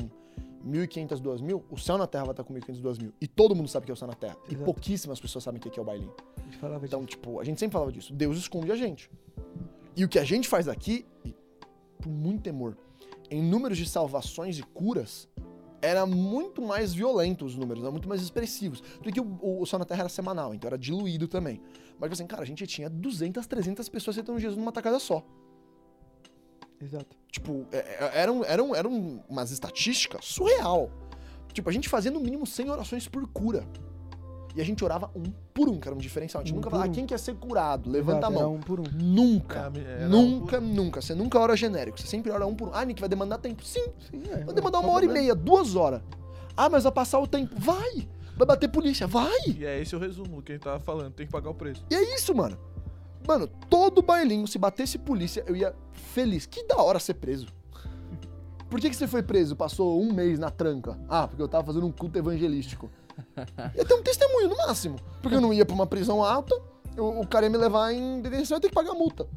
1.500, 0.65 1.19
2.000, 1.21 1.61
o 1.69 1.77
céu 1.77 1.97
na 1.97 2.05
terra 2.07 2.25
vai 2.25 2.33
estar 2.33 2.43
com 2.43 2.53
1.500, 2.53 2.81
2.000. 2.81 3.11
E 3.19 3.27
todo 3.27 3.55
mundo 3.55 3.67
sabe 3.67 3.83
o 3.83 3.85
que 3.85 3.91
é 3.91 3.93
o 3.93 3.97
céu 3.97 4.07
na 4.07 4.13
terra. 4.13 4.37
E 4.47 4.53
Exato. 4.53 4.63
pouquíssimas 4.65 5.19
pessoas 5.19 5.43
sabem 5.43 5.59
o 5.59 5.61
que 5.61 5.77
é 5.77 5.81
o 5.81 5.85
bailinho. 5.85 6.13
A 6.37 6.41
gente 6.43 6.57
falava 6.57 6.85
Então, 6.85 6.99
disso. 7.03 7.09
tipo, 7.17 7.39
a 7.39 7.43
gente 7.43 7.59
sempre 7.59 7.73
falava 7.73 7.91
disso. 7.91 8.13
Deus 8.13 8.37
esconde 8.37 8.71
a 8.71 8.75
gente. 8.75 9.09
E 9.95 10.03
o 10.03 10.09
que 10.09 10.19
a 10.19 10.23
gente 10.23 10.47
faz 10.47 10.67
aqui, 10.67 11.05
por 11.99 12.09
muito 12.09 12.41
temor, 12.41 12.77
em 13.29 13.41
números 13.41 13.77
de 13.77 13.87
salvações 13.87 14.57
e 14.57 14.63
curas, 14.63 15.27
era 15.81 16.05
muito 16.05 16.61
mais 16.61 16.93
violento 16.93 17.45
os 17.45 17.55
números, 17.55 17.83
eram 17.83 17.91
muito 17.91 18.07
mais 18.07 18.21
expressivos. 18.21 18.81
Porque 19.01 19.19
o, 19.19 19.37
o, 19.41 19.61
o 19.61 19.65
Céu 19.65 19.77
na 19.79 19.85
Terra 19.85 20.01
era 20.01 20.09
semanal, 20.09 20.53
então 20.53 20.67
era 20.67 20.77
diluído 20.77 21.27
também. 21.27 21.61
Mas 21.99 22.09
tipo 22.09 22.13
assim, 22.13 22.27
cara, 22.27 22.41
a 22.41 22.45
gente 22.45 22.65
tinha 22.65 22.89
200, 22.89 23.45
300 23.45 23.89
pessoas 23.89 24.15
aceitando 24.15 24.39
Jesus 24.39 24.57
numa 24.57 24.71
tacada 24.71 24.97
só. 24.99 25.25
Exato. 26.81 27.15
Tipo, 27.31 27.65
é- 27.71 27.77
é- 27.77 28.11
eram, 28.21 28.43
eram, 28.43 28.75
eram 28.75 29.23
umas 29.29 29.51
estatísticas 29.51 30.25
surreal. 30.25 30.89
Tipo, 31.53 31.69
a 31.69 31.73
gente 31.73 31.87
fazia 31.87 32.11
no 32.11 32.19
mínimo 32.19 32.47
100 32.47 32.69
orações 32.69 33.07
por 33.07 33.27
cura. 33.27 33.67
E 34.55 34.61
a 34.61 34.63
gente 34.63 34.83
orava 34.83 35.09
um 35.15 35.23
por 35.53 35.67
um, 35.67 35.79
que 35.79 35.87
era 35.87 35.95
um 35.95 35.99
diferencial. 35.99 36.41
A 36.41 36.43
gente 36.45 36.53
Um 36.53 36.57
nunca 36.57 36.69
falava, 36.69 36.87
ah, 36.87 36.91
um. 36.91 36.93
quem 36.93 37.05
quer 37.05 37.17
ser 37.17 37.35
curado? 37.35 37.89
Levanta 37.89 38.19
Exato, 38.19 38.33
a 38.33 38.35
era 38.37 38.45
mão. 38.45 38.55
um 38.55 38.59
por 38.59 38.79
um. 38.79 38.83
Nunca. 38.93 39.71
É, 39.75 39.91
era 40.01 40.07
nunca, 40.07 40.59
nunca. 40.61 41.01
Você 41.01 41.15
nunca 41.15 41.39
ora 41.39 41.55
genérico. 41.55 41.99
Você 41.99 42.07
sempre 42.07 42.31
ora 42.31 42.45
um 42.45 42.55
por 42.55 42.69
um. 42.69 42.71
Ah, 42.73 42.85
Nick, 42.85 42.99
vai 42.99 43.09
demandar 43.09 43.39
tempo. 43.39 43.65
Sim, 43.65 43.83
Sim, 44.11 44.21
é. 44.31 44.43
vai 44.43 44.53
demandar 44.53 44.79
uma 44.79 44.89
hora 44.91 45.05
e 45.05 45.07
problema? 45.07 45.13
meia, 45.13 45.35
duas 45.35 45.75
horas. 45.75 46.01
Ah, 46.55 46.69
mas 46.69 46.83
vai 46.83 46.91
passar 46.91 47.19
o 47.19 47.25
tempo. 47.27 47.55
Vai! 47.57 48.07
Vai 48.37 48.47
bater 48.47 48.67
polícia. 48.69 49.07
Vai! 49.07 49.39
E 49.57 49.65
é 49.65 49.81
esse 49.81 49.95
o 49.95 49.99
resumo 49.99 50.37
do 50.37 50.41
que 50.43 50.51
a 50.51 50.55
gente 50.55 50.63
tava 50.63 50.79
falando. 50.79 51.13
Tem 51.13 51.25
que 51.25 51.31
pagar 51.31 51.49
o 51.49 51.55
preço. 51.55 51.83
E 51.89 51.95
é 51.95 52.15
isso, 52.15 52.33
mano. 52.35 52.57
Mano, 53.27 53.47
todo 53.69 54.01
bailinho, 54.01 54.45
se 54.47 54.57
batesse 54.59 54.97
polícia, 54.97 55.43
eu 55.47 55.55
ia 55.55 55.73
feliz. 55.91 56.45
Que 56.45 56.63
da 56.67 56.77
hora 56.77 56.99
ser 56.99 57.15
preso. 57.15 57.47
Por 58.69 58.79
que, 58.79 58.89
que 58.89 58.95
você 58.95 59.07
foi 59.07 59.21
preso? 59.21 59.55
Passou 59.55 60.01
um 60.01 60.11
mês 60.11 60.39
na 60.39 60.49
tranca. 60.49 60.99
Ah, 61.07 61.27
porque 61.27 61.41
eu 61.41 61.47
tava 61.47 61.63
fazendo 61.65 61.85
um 61.85 61.91
culto 61.91 62.17
evangelístico. 62.17 62.89
Ia 63.75 63.85
ter 63.85 63.93
um 63.93 64.03
testemunho, 64.03 64.49
no 64.49 64.57
máximo. 64.57 64.97
Porque 65.21 65.35
eu 65.35 65.41
não 65.41 65.53
ia 65.53 65.65
pra 65.65 65.75
uma 65.75 65.87
prisão 65.87 66.23
alta, 66.23 66.55
o, 66.97 67.21
o 67.21 67.27
cara 67.27 67.45
ia 67.45 67.49
me 67.49 67.57
levar 67.57 67.91
em 67.93 68.21
detenção 68.21 68.55
e 68.55 68.57
ia 68.57 68.61
ter 68.61 68.69
que 68.69 68.75
pagar 68.75 68.93
multa. 68.93 69.27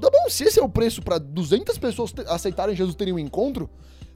Tá 0.00 0.10
bom, 0.10 0.28
se 0.28 0.44
esse 0.44 0.58
é 0.58 0.62
o 0.62 0.68
preço 0.68 1.00
pra 1.00 1.18
200 1.18 1.78
pessoas 1.78 2.12
aceitarem 2.28 2.74
Jesus 2.74 2.96
terem 2.96 3.14
um 3.14 3.18
encontro, 3.18 3.70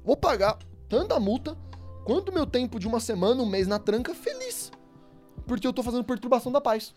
vou 0.05 0.17
pagar 0.17 0.59
tanto 0.89 1.15
a 1.15 1.21
multa 1.21 1.57
quanto 2.05 2.31
o 2.31 2.35
meu 2.35 2.47
tempo 2.47 2.79
de 2.79 2.87
uma 2.89 3.01
semana, 3.01 3.43
um 3.43 3.47
mês 3.47 3.67
na 3.69 3.79
tranca, 3.79 4.15
feliz. 4.15 4.71
Porque 5.47 5.67
eu 5.67 5.73
tô 5.73 5.83
fazendo 5.83 6.03
perturbação 6.05 6.51
da 6.51 6.61
paz. 6.61 6.95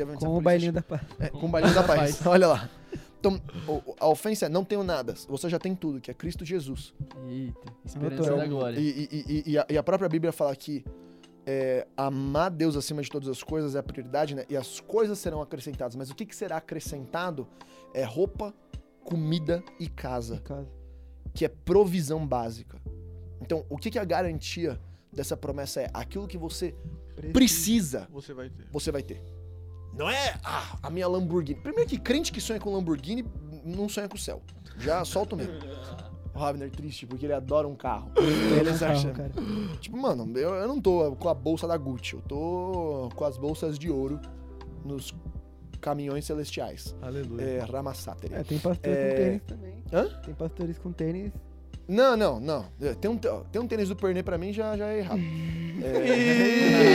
A 0.00 0.16
Com 0.16 0.38
o 0.38 0.40
bailinho 0.40 0.72
da 0.72 0.82
paz. 0.82 1.02
é, 1.18 1.28
com 1.30 1.46
o 1.46 1.48
bailinho 1.48 1.74
da 1.74 1.82
paz. 1.84 2.24
Olha 2.26 2.46
lá. 2.46 2.70
Então, 3.26 3.40
a 3.98 4.08
ofensa 4.08 4.46
é 4.46 4.48
não 4.48 4.64
tenho 4.64 4.82
nada. 4.84 5.14
Você 5.28 5.48
já 5.48 5.58
tem 5.58 5.74
tudo, 5.74 6.00
que 6.00 6.10
é 6.10 6.14
Cristo 6.14 6.44
Jesus. 6.44 6.92
Eita, 7.28 7.72
esperança 7.84 8.22
Anotou. 8.22 8.36
da 8.38 8.46
glória. 8.46 8.78
E, 8.78 9.08
e- 9.10 9.24
e- 9.28 9.50
e 9.52 9.58
a, 9.58 9.66
e 9.70 9.78
a 9.78 9.82
própria 9.82 10.08
Bíblia 10.08 10.32
fala 10.32 10.54
que 10.54 10.84
é, 11.46 11.86
amar 11.96 12.50
Deus 12.50 12.76
acima 12.76 13.02
de 13.02 13.08
todas 13.10 13.28
as 13.28 13.42
coisas 13.42 13.74
é 13.74 13.78
a 13.78 13.82
prioridade, 13.82 14.34
né? 14.34 14.44
E 14.48 14.56
as 14.56 14.80
coisas 14.80 15.18
serão 15.18 15.40
acrescentadas. 15.42 15.94
Mas 15.96 16.10
o 16.10 16.14
que, 16.14 16.24
que 16.26 16.34
será 16.34 16.56
acrescentado 16.58 17.46
é 17.92 18.02
roupa, 18.04 18.54
comida 19.02 19.62
e 19.78 19.88
casa, 19.88 20.40
Casa. 20.40 20.68
que 21.34 21.44
é 21.44 21.48
provisão 21.48 22.26
básica. 22.26 22.78
Então, 23.40 23.64
o 23.68 23.76
que, 23.76 23.90
que 23.90 23.98
é 23.98 24.00
a 24.02 24.06
garantia 24.06 24.80
dessa 25.12 25.36
promessa 25.36 25.82
é 25.82 25.90
aquilo 25.92 26.26
que 26.26 26.38
você 26.38 26.74
precisa 27.32 28.08
Você 28.10 28.32
vai 28.34 28.48
ter. 28.50 28.66
você 28.72 28.90
vai 28.90 29.02
ter. 29.02 29.22
Não 29.96 30.10
é 30.10 30.34
ah, 30.44 30.76
a 30.82 30.90
minha 30.90 31.06
Lamborghini. 31.06 31.60
Primeiro 31.60 31.88
que 31.88 31.98
crente 31.98 32.32
que 32.32 32.40
sonha 32.40 32.58
com 32.58 32.72
Lamborghini 32.72 33.24
não 33.64 33.88
sonha 33.88 34.08
com 34.08 34.16
o 34.16 34.18
céu. 34.18 34.42
Já 34.78 35.04
solta 35.04 35.36
mesmo. 35.36 35.54
O 36.34 36.38
Ravner 36.38 36.68
triste 36.70 37.06
porque 37.06 37.26
ele 37.26 37.32
adora 37.32 37.68
um 37.68 37.76
carro. 37.76 38.10
Ele 38.18 38.70
um 38.70 38.78
carro, 38.78 39.12
cara. 39.12 39.30
Tipo, 39.80 39.96
mano, 39.96 40.36
eu, 40.36 40.52
eu 40.54 40.66
não 40.66 40.80
tô 40.80 41.14
com 41.14 41.28
a 41.28 41.34
bolsa 41.34 41.68
da 41.68 41.76
Gucci, 41.76 42.14
eu 42.14 42.22
tô 42.22 43.08
com 43.14 43.24
as 43.24 43.36
bolsas 43.36 43.78
de 43.78 43.88
ouro 43.88 44.18
nos 44.84 45.14
caminhões 45.80 46.24
celestiais. 46.24 46.96
Aleluia. 47.00 47.44
É, 47.44 47.60
Ramassateri. 47.60 48.34
É, 48.34 48.42
tem 48.42 48.58
pastores 48.58 48.98
É. 48.98 49.10
com 49.10 49.16
tênis 49.16 49.42
também. 49.46 49.84
Hã? 49.92 50.08
Tem 50.24 50.34
pastores 50.34 50.78
com 50.78 50.92
tênis. 50.92 51.32
Não, 51.86 52.16
não, 52.16 52.40
não. 52.40 52.64
É, 52.80 52.94
Tem 52.94 53.10
um, 53.10 53.16
tem 53.18 53.60
um 53.60 53.68
tênis 53.68 53.90
do 53.90 53.94
Pernê 53.94 54.22
pra 54.22 54.38
mim 54.38 54.52
já, 54.52 54.76
já 54.76 54.88
é 54.88 54.98
errado. 54.98 55.20
É... 55.84 56.94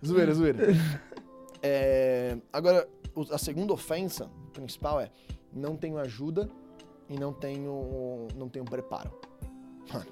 zoeira, 0.04 0.34
zoeira. 0.34 0.58
É, 1.62 2.36
Agora, 2.52 2.88
a 3.30 3.38
segunda 3.38 3.72
ofensa 3.72 4.30
principal 4.52 5.00
é 5.00 5.10
não 5.52 5.76
tenho 5.76 5.98
ajuda 5.98 6.48
e 7.08 7.18
não 7.18 7.32
tenho, 7.32 8.28
não 8.36 8.48
tenho 8.48 8.64
preparo. 8.64 9.10
Mano, 9.92 10.06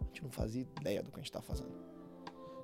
a 0.00 0.04
gente 0.06 0.22
não 0.22 0.30
fazia 0.30 0.66
ideia 0.80 1.02
do 1.02 1.10
que 1.10 1.16
a 1.16 1.22
gente 1.22 1.32
tá 1.32 1.40
fazendo. 1.40 1.72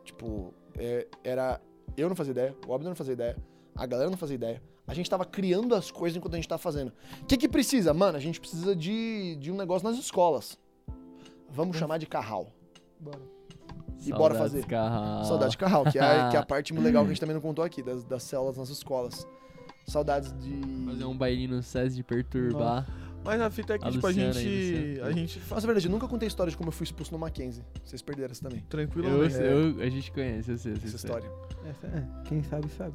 Tipo, 0.04 0.52
é, 0.78 1.06
era... 1.24 1.60
Eu 1.96 2.08
não 2.08 2.16
fazia 2.16 2.32
ideia, 2.32 2.56
o 2.66 2.74
Abner 2.74 2.90
não 2.90 2.96
fazia 2.96 3.14
ideia, 3.14 3.36
a 3.74 3.86
galera 3.86 4.10
não 4.10 4.18
fazia 4.18 4.34
ideia. 4.34 4.62
A 4.86 4.94
gente 4.94 5.10
tava 5.10 5.24
criando 5.24 5.74
as 5.74 5.90
coisas 5.90 6.16
enquanto 6.16 6.34
a 6.34 6.36
gente 6.36 6.48
tá 6.48 6.58
fazendo. 6.58 6.92
O 7.22 7.26
que 7.26 7.36
que 7.36 7.48
precisa? 7.48 7.92
Mano, 7.92 8.16
a 8.16 8.20
gente 8.20 8.38
precisa 8.38 8.76
de, 8.76 9.36
de 9.36 9.50
um 9.50 9.56
negócio 9.56 9.88
nas 9.88 9.98
escolas. 9.98 10.58
Vamos 11.48 11.76
chamar 11.76 11.98
de 11.98 12.06
carral. 12.06 12.52
Bora. 13.00 13.35
E 14.04 14.10
bora 14.10 14.34
Saudades, 14.34 14.52
fazer. 14.52 14.66
Carral. 14.66 15.24
Saudade 15.24 15.50
de 15.52 15.58
carral, 15.58 15.82
que 15.84 15.98
é, 15.98 16.28
que 16.30 16.36
é 16.36 16.38
a 16.38 16.44
parte 16.46 16.72
legal 16.72 17.02
que 17.04 17.10
a 17.10 17.12
gente 17.12 17.20
também 17.20 17.34
não 17.34 17.40
contou 17.40 17.64
aqui, 17.64 17.82
das, 17.82 18.04
das 18.04 18.22
células 18.22 18.56
nas 18.56 18.68
escolas. 18.68 19.26
Saudades 19.86 20.32
de... 20.38 20.84
Fazer 20.84 21.04
um 21.04 21.16
bailinho 21.16 21.56
no 21.56 21.62
SES 21.62 21.94
de 21.94 22.02
perturbar. 22.02 22.86
Mas 23.24 23.40
a 23.40 23.50
fita 23.50 23.74
é 23.74 23.78
que, 23.78 23.84
A 23.86 23.90
tipo, 23.90 24.06
a 24.06 24.12
gente. 24.12 25.00
a 25.02 25.10
gente. 25.10 25.40
Nossa, 25.50 25.64
é 25.64 25.66
verdade, 25.66 25.86
eu 25.86 25.90
nunca 25.90 26.06
contei 26.06 26.26
a 26.26 26.28
história 26.28 26.50
de 26.50 26.56
como 26.56 26.68
eu 26.68 26.72
fui 26.72 26.84
expulso 26.84 27.10
no 27.12 27.18
Mackenzie. 27.18 27.64
Vocês 27.84 28.00
perderam 28.00 28.30
essa 28.30 28.42
também. 28.42 28.60
Eu, 28.60 28.66
Tranquilamente. 28.68 29.34
eu- 29.34 29.80
a 29.82 29.88
gente 29.88 30.12
conhece, 30.12 30.50
eu 30.52 30.58
sei 30.58 30.72
essa, 30.74 30.86
Essa 30.86 30.96
história. 30.96 31.28
Essa, 31.68 31.86
é, 31.88 32.06
quem 32.24 32.42
sabe, 32.44 32.68
sabe. 32.68 32.94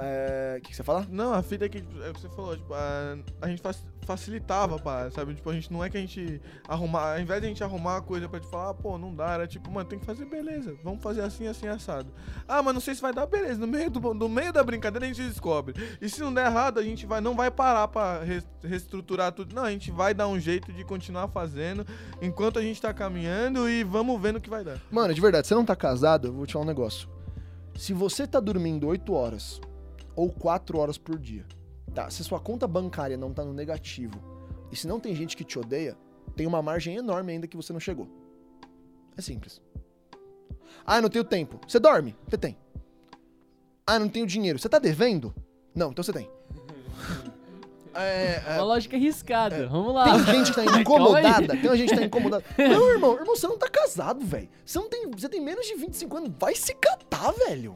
É, 0.00 0.56
O 0.58 0.62
que, 0.62 0.70
que 0.70 0.76
você 0.76 0.82
fala? 0.84 1.06
Não, 1.10 1.34
a 1.34 1.42
fita 1.42 1.64
é 1.64 1.68
que, 1.68 1.80
tipo, 1.80 2.00
é 2.02 2.10
o 2.10 2.14
que 2.14 2.20
você 2.20 2.28
falou, 2.28 2.56
tipo, 2.56 2.72
a, 2.72 3.16
a 3.42 3.48
gente 3.48 3.60
fac- 3.60 3.76
facilitava, 4.02 4.78
pá, 4.78 5.10
sabe? 5.10 5.34
Tipo, 5.34 5.50
a 5.50 5.52
gente 5.52 5.72
não 5.72 5.82
é 5.84 5.90
que 5.90 5.98
a 5.98 6.00
gente 6.00 6.40
arrumar, 6.68 7.14
ao 7.14 7.20
invés 7.20 7.40
de 7.40 7.46
a 7.46 7.48
gente 7.50 7.64
arrumar 7.64 7.96
a 7.96 8.00
coisa 8.00 8.28
pra 8.28 8.38
te 8.40 8.46
falar, 8.46 8.70
ah, 8.70 8.74
pô, 8.74 8.96
não 8.96 9.12
dá, 9.14 9.32
era 9.32 9.46
tipo, 9.46 9.70
mano, 9.70 9.88
tem 9.88 9.98
que 9.98 10.06
fazer 10.06 10.24
beleza, 10.24 10.76
vamos 10.84 11.02
fazer 11.02 11.22
assim, 11.22 11.46
assim, 11.48 11.66
assado. 11.66 12.10
Ah, 12.46 12.62
mas 12.62 12.72
não 12.74 12.80
sei 12.80 12.94
se 12.94 13.02
vai 13.02 13.12
dar 13.12 13.26
beleza, 13.26 13.58
no 13.60 13.66
meio, 13.66 13.90
do, 13.90 14.14
no 14.14 14.28
meio 14.28 14.52
da 14.52 14.62
brincadeira 14.62 15.04
a 15.04 15.08
gente 15.08 15.22
descobre. 15.28 15.74
E 16.00 16.08
se 16.08 16.20
não 16.20 16.32
der 16.32 16.46
errado, 16.46 16.78
a 16.78 16.82
gente 16.82 17.04
vai, 17.04 17.20
não 17.20 17.34
vai 17.34 17.50
parar 17.50 17.88
pra 17.88 18.20
reestruturar 18.62 19.32
tudo, 19.32 19.54
não, 19.54 19.64
a 19.64 19.70
gente 19.70 19.90
vai 19.90 20.14
dar 20.14 20.28
um 20.28 20.38
jeito 20.38 20.72
de 20.72 20.84
continuar 20.84 21.28
fazendo 21.28 21.84
enquanto 22.22 22.58
a 22.58 22.62
gente 22.62 22.80
tá 22.80 22.94
caminhando 22.94 23.68
e 23.68 23.82
vamos 23.84 24.20
vendo 24.20 24.36
o 24.36 24.40
que 24.40 24.48
vai 24.50 24.62
dar. 24.64 24.78
Mano, 24.90 25.12
de 25.12 25.20
verdade, 25.20 25.46
você 25.48 25.54
não 25.54 25.64
tá 25.64 25.74
casado, 25.76 26.28
eu 26.28 26.32
vou 26.32 26.46
te 26.46 26.52
falar 26.52 26.64
um 26.64 26.68
negócio. 26.68 27.08
Se 27.76 27.92
você 27.92 28.26
tá 28.26 28.40
dormindo 28.40 28.86
8 28.88 29.12
horas 29.12 29.60
ou 30.18 30.32
4 30.32 30.76
horas 30.76 30.98
por 30.98 31.16
dia, 31.16 31.46
tá? 31.94 32.10
Se 32.10 32.24
sua 32.24 32.40
conta 32.40 32.66
bancária 32.66 33.16
não 33.16 33.32
tá 33.32 33.44
no 33.44 33.52
negativo 33.52 34.20
e 34.72 34.74
se 34.74 34.88
não 34.88 34.98
tem 34.98 35.14
gente 35.14 35.36
que 35.36 35.44
te 35.44 35.56
odeia, 35.56 35.96
tem 36.34 36.44
uma 36.44 36.60
margem 36.60 36.96
enorme 36.96 37.30
ainda 37.32 37.46
que 37.46 37.56
você 37.56 37.72
não 37.72 37.78
chegou. 37.78 38.08
É 39.16 39.22
simples. 39.22 39.62
Ah, 40.84 40.98
eu 40.98 41.02
não 41.02 41.08
tenho 41.08 41.22
tempo. 41.24 41.60
Você 41.68 41.78
dorme? 41.78 42.16
Você 42.28 42.36
tem. 42.36 42.56
Ah, 43.86 43.94
eu 43.94 44.00
não 44.00 44.08
tenho 44.08 44.26
dinheiro. 44.26 44.58
Você 44.58 44.68
tá 44.68 44.80
devendo? 44.80 45.32
Não, 45.72 45.90
então 45.92 46.02
você 46.02 46.12
tem. 46.12 46.28
É, 47.94 48.42
é, 48.46 48.52
Uma 48.54 48.64
lógica 48.64 48.96
arriscada. 48.96 49.66
Vamos 49.66 49.92
lá. 49.92 50.04
tem 50.24 50.36
gente 50.36 50.52
que 50.52 50.64
tá 50.64 50.64
incomodada. 50.80 51.56
Tem 51.56 51.76
gente 51.76 51.90
que 51.90 51.96
tá 51.96 52.04
incomodada. 52.04 52.44
Não, 52.56 52.90
irmão, 52.90 53.16
irmão, 53.18 53.34
você 53.34 53.48
não 53.48 53.58
tá 53.58 53.68
casado, 53.68 54.24
velho. 54.24 54.48
Você 54.64 54.78
não 54.78 54.88
tem. 54.88 55.10
Você 55.10 55.28
tem 55.28 55.40
menos 55.40 55.66
de 55.66 55.74
25 55.74 56.16
anos. 56.16 56.30
Vai 56.38 56.54
se 56.54 56.74
catar, 56.74 57.32
velho. 57.32 57.74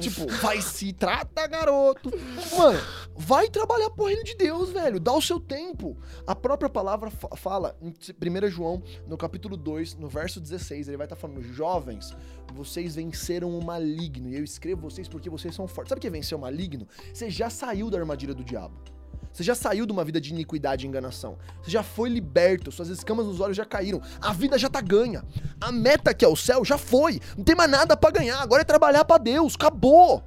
Tipo, 0.00 0.26
vai 0.40 0.60
se 0.60 0.92
trata, 0.92 1.46
garoto. 1.46 2.10
Mano, 2.56 2.78
vai 3.16 3.48
trabalhar 3.48 3.90
pro 3.90 4.06
reino 4.06 4.24
de 4.24 4.34
Deus, 4.34 4.70
velho. 4.70 4.98
Dá 4.98 5.12
o 5.12 5.22
seu 5.22 5.38
tempo. 5.38 5.96
A 6.26 6.34
própria 6.34 6.68
palavra 6.68 7.10
fa- 7.10 7.28
fala 7.36 7.76
em 7.80 7.90
1 7.90 8.50
João, 8.50 8.82
no 9.06 9.16
capítulo 9.16 9.56
2, 9.56 9.94
no 9.96 10.08
verso 10.08 10.40
16, 10.40 10.88
ele 10.88 10.96
vai 10.96 11.06
estar 11.06 11.16
falando: 11.16 11.42
Jovens, 11.42 12.12
vocês 12.54 12.94
venceram 12.96 13.56
o 13.56 13.64
maligno. 13.64 14.28
E 14.28 14.36
eu 14.36 14.42
escrevo 14.44 14.82
vocês 14.90 15.06
porque 15.08 15.30
vocês 15.30 15.54
são 15.54 15.68
fortes. 15.68 15.90
Sabe 15.90 15.98
o 15.98 16.02
que 16.02 16.08
é 16.08 16.10
vencer 16.10 16.36
o 16.36 16.40
maligno? 16.40 16.88
Você 17.12 17.30
já 17.30 17.48
saiu 17.48 17.88
da 17.90 17.98
armadilha 17.98 18.34
do 18.34 18.42
diabo. 18.44 18.74
Você 19.34 19.42
já 19.42 19.54
saiu 19.56 19.84
de 19.84 19.90
uma 19.90 20.04
vida 20.04 20.20
de 20.20 20.30
iniquidade 20.30 20.86
e 20.86 20.88
enganação. 20.88 21.36
Você 21.60 21.68
já 21.68 21.82
foi 21.82 22.08
liberto, 22.08 22.70
suas 22.70 22.88
escamas 22.88 23.26
nos 23.26 23.40
olhos 23.40 23.56
já 23.56 23.64
caíram. 23.64 24.00
A 24.20 24.32
vida 24.32 24.56
já 24.56 24.70
tá 24.70 24.80
ganha. 24.80 25.24
A 25.60 25.72
meta 25.72 26.14
que 26.14 26.24
é 26.24 26.28
o 26.28 26.36
céu 26.36 26.64
já 26.64 26.78
foi. 26.78 27.20
Não 27.36 27.42
tem 27.42 27.56
mais 27.56 27.68
nada 27.68 27.96
pra 27.96 28.12
ganhar. 28.12 28.40
Agora 28.40 28.62
é 28.62 28.64
trabalhar 28.64 29.04
pra 29.04 29.18
Deus. 29.18 29.56
Acabou. 29.56 30.22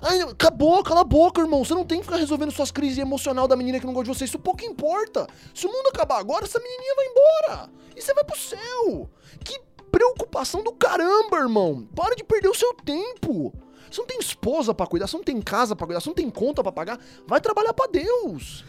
Ai, 0.00 0.20
acabou, 0.20 0.80
cala 0.84 1.00
a 1.00 1.04
boca, 1.04 1.40
irmão. 1.40 1.64
Você 1.64 1.74
não 1.74 1.84
tem 1.84 1.98
que 1.98 2.04
ficar 2.04 2.18
resolvendo 2.18 2.52
suas 2.52 2.70
crises 2.70 2.98
emocional 2.98 3.48
da 3.48 3.56
menina 3.56 3.80
que 3.80 3.86
não 3.86 3.92
gosta 3.92 4.12
de 4.12 4.16
você. 4.16 4.24
Isso 4.26 4.38
pouco 4.38 4.64
importa. 4.64 5.26
Se 5.52 5.66
o 5.66 5.72
mundo 5.72 5.88
acabar 5.88 6.20
agora, 6.20 6.44
essa 6.44 6.60
menininha 6.60 6.94
vai 6.94 7.06
embora. 7.06 7.70
E 7.96 8.00
você 8.00 8.14
vai 8.14 8.22
pro 8.22 8.38
céu. 8.38 9.10
Que 9.44 9.60
preocupação 9.90 10.62
do 10.62 10.72
caramba, 10.72 11.38
irmão. 11.38 11.84
Para 11.96 12.14
de 12.14 12.22
perder 12.22 12.48
o 12.48 12.54
seu 12.54 12.74
tempo. 12.74 13.52
Você 13.94 14.00
não 14.00 14.08
tem 14.08 14.18
esposa 14.18 14.74
pra 14.74 14.88
cuidar, 14.88 15.06
você 15.06 15.16
não 15.16 15.22
tem 15.22 15.40
casa 15.40 15.76
pra 15.76 15.86
cuidar, 15.86 16.00
você 16.00 16.08
não 16.08 16.14
tem 16.16 16.28
conta 16.28 16.64
pra 16.64 16.72
pagar. 16.72 16.98
Vai 17.28 17.40
trabalhar 17.40 17.72
pra 17.72 17.86
Deus. 17.86 18.64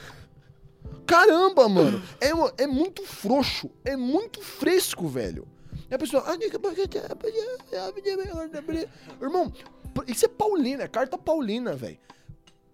Caramba, 1.07 1.67
mano. 1.67 1.99
É, 2.21 2.63
é 2.63 2.67
muito 2.67 3.03
frouxo. 3.03 3.71
É 3.83 3.95
muito 3.95 4.39
fresco, 4.43 5.07
velho. 5.07 5.47
E 5.89 5.95
a 5.95 5.97
pessoa. 5.97 6.23
"Ah, 6.27 6.35
Irmão, 9.19 9.51
isso 10.05 10.25
é 10.25 10.27
Paulina, 10.27 10.83
é 10.83 10.87
carta 10.87 11.17
Paulina, 11.17 11.75
velho. 11.75 11.97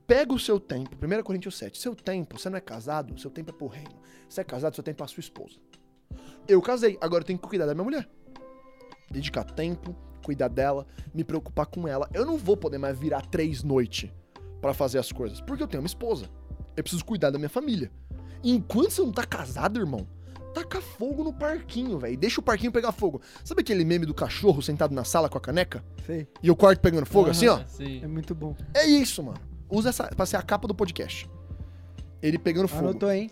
Pega 0.06 0.34
o 0.34 0.40
seu 0.40 0.60
tempo. 0.60 0.98
1 1.02 1.24
Coríntios 1.24 1.58
7. 1.58 1.78
Seu 1.78 1.96
tempo, 1.96 2.38
você 2.38 2.50
não 2.50 2.58
é 2.58 2.62
casado, 2.62 3.18
seu 3.18 3.32
tempo 3.32 3.52
é 3.52 3.54
pro 3.54 3.68
reino. 3.68 3.96
Você 4.28 4.42
é 4.42 4.44
casado, 4.44 4.76
seu 4.76 4.84
tempo 4.84 4.96
é 4.96 4.98
pra 4.98 5.08
sua 5.08 5.22
esposa. 5.22 5.56
Eu 6.46 6.62
casei, 6.62 6.98
agora 7.00 7.22
eu 7.22 7.28
tenho 7.28 7.40
que 7.40 7.48
cuidar 7.48 7.66
da 7.66 7.74
minha 7.74 7.86
mulher. 7.86 8.10
Dedicar 9.10 9.46
tempo, 9.46 9.96
cuidar 10.22 10.48
dela, 10.48 10.86
me 11.14 11.24
preocupar 11.24 11.66
com 11.66 11.88
ela. 11.88 12.10
Eu 12.14 12.26
não 12.26 12.38
vou 12.38 12.56
poder 12.56 12.78
mais 12.78 12.98
virar 12.98 13.22
três 13.26 13.64
noites 13.64 14.10
pra 14.62 14.74
fazer 14.74 15.00
as 15.00 15.12
coisas, 15.12 15.42
porque 15.42 15.64
eu 15.64 15.68
tenho 15.68 15.82
uma 15.82 15.88
esposa. 15.88 16.30
Eu 16.76 16.84
preciso 16.84 17.04
cuidar 17.04 17.30
da 17.32 17.38
minha 17.38 17.50
família. 17.50 17.92
Enquanto 18.44 18.92
você 18.92 19.02
não 19.02 19.12
tá 19.12 19.26
casado, 19.26 19.80
irmão, 19.80 20.08
taca 20.54 20.82
fogo 20.82 21.24
no 21.24 21.34
parquinho, 21.34 22.00
velho. 22.00 22.18
Deixa 22.18 22.40
o 22.40 22.44
parquinho 22.44 22.72
pegar 22.72 22.92
fogo. 22.92 23.22
Sabe 23.44 23.62
aquele 23.62 23.84
meme 23.84 24.06
do 24.06 24.14
cachorro 24.14 24.62
sentado 24.62 24.94
na 24.94 25.04
sala 25.04 25.30
com 25.30 25.38
a 25.38 25.42
caneca? 25.42 25.84
Sei. 26.06 26.28
E 26.42 26.50
o 26.50 26.56
quarto 26.56 26.80
pegando 26.80 27.06
fogo, 27.06 27.30
assim, 27.30 27.48
ó? 27.48 27.62
Sim. 27.68 28.02
É 28.04 28.08
muito 28.08 28.34
bom. 28.34 28.56
É 28.74 28.86
isso, 28.86 29.22
mano. 29.24 29.40
Usa 29.70 29.90
essa 29.90 30.08
pra 30.08 30.26
ser 30.26 30.38
a 30.38 30.42
capa 30.42 30.68
do 30.68 30.76
podcast. 30.76 31.30
Ele 32.22 32.38
pegando 32.38 32.68
fogo. 32.68 32.90
Anotou, 32.90 33.12
hein? 33.12 33.30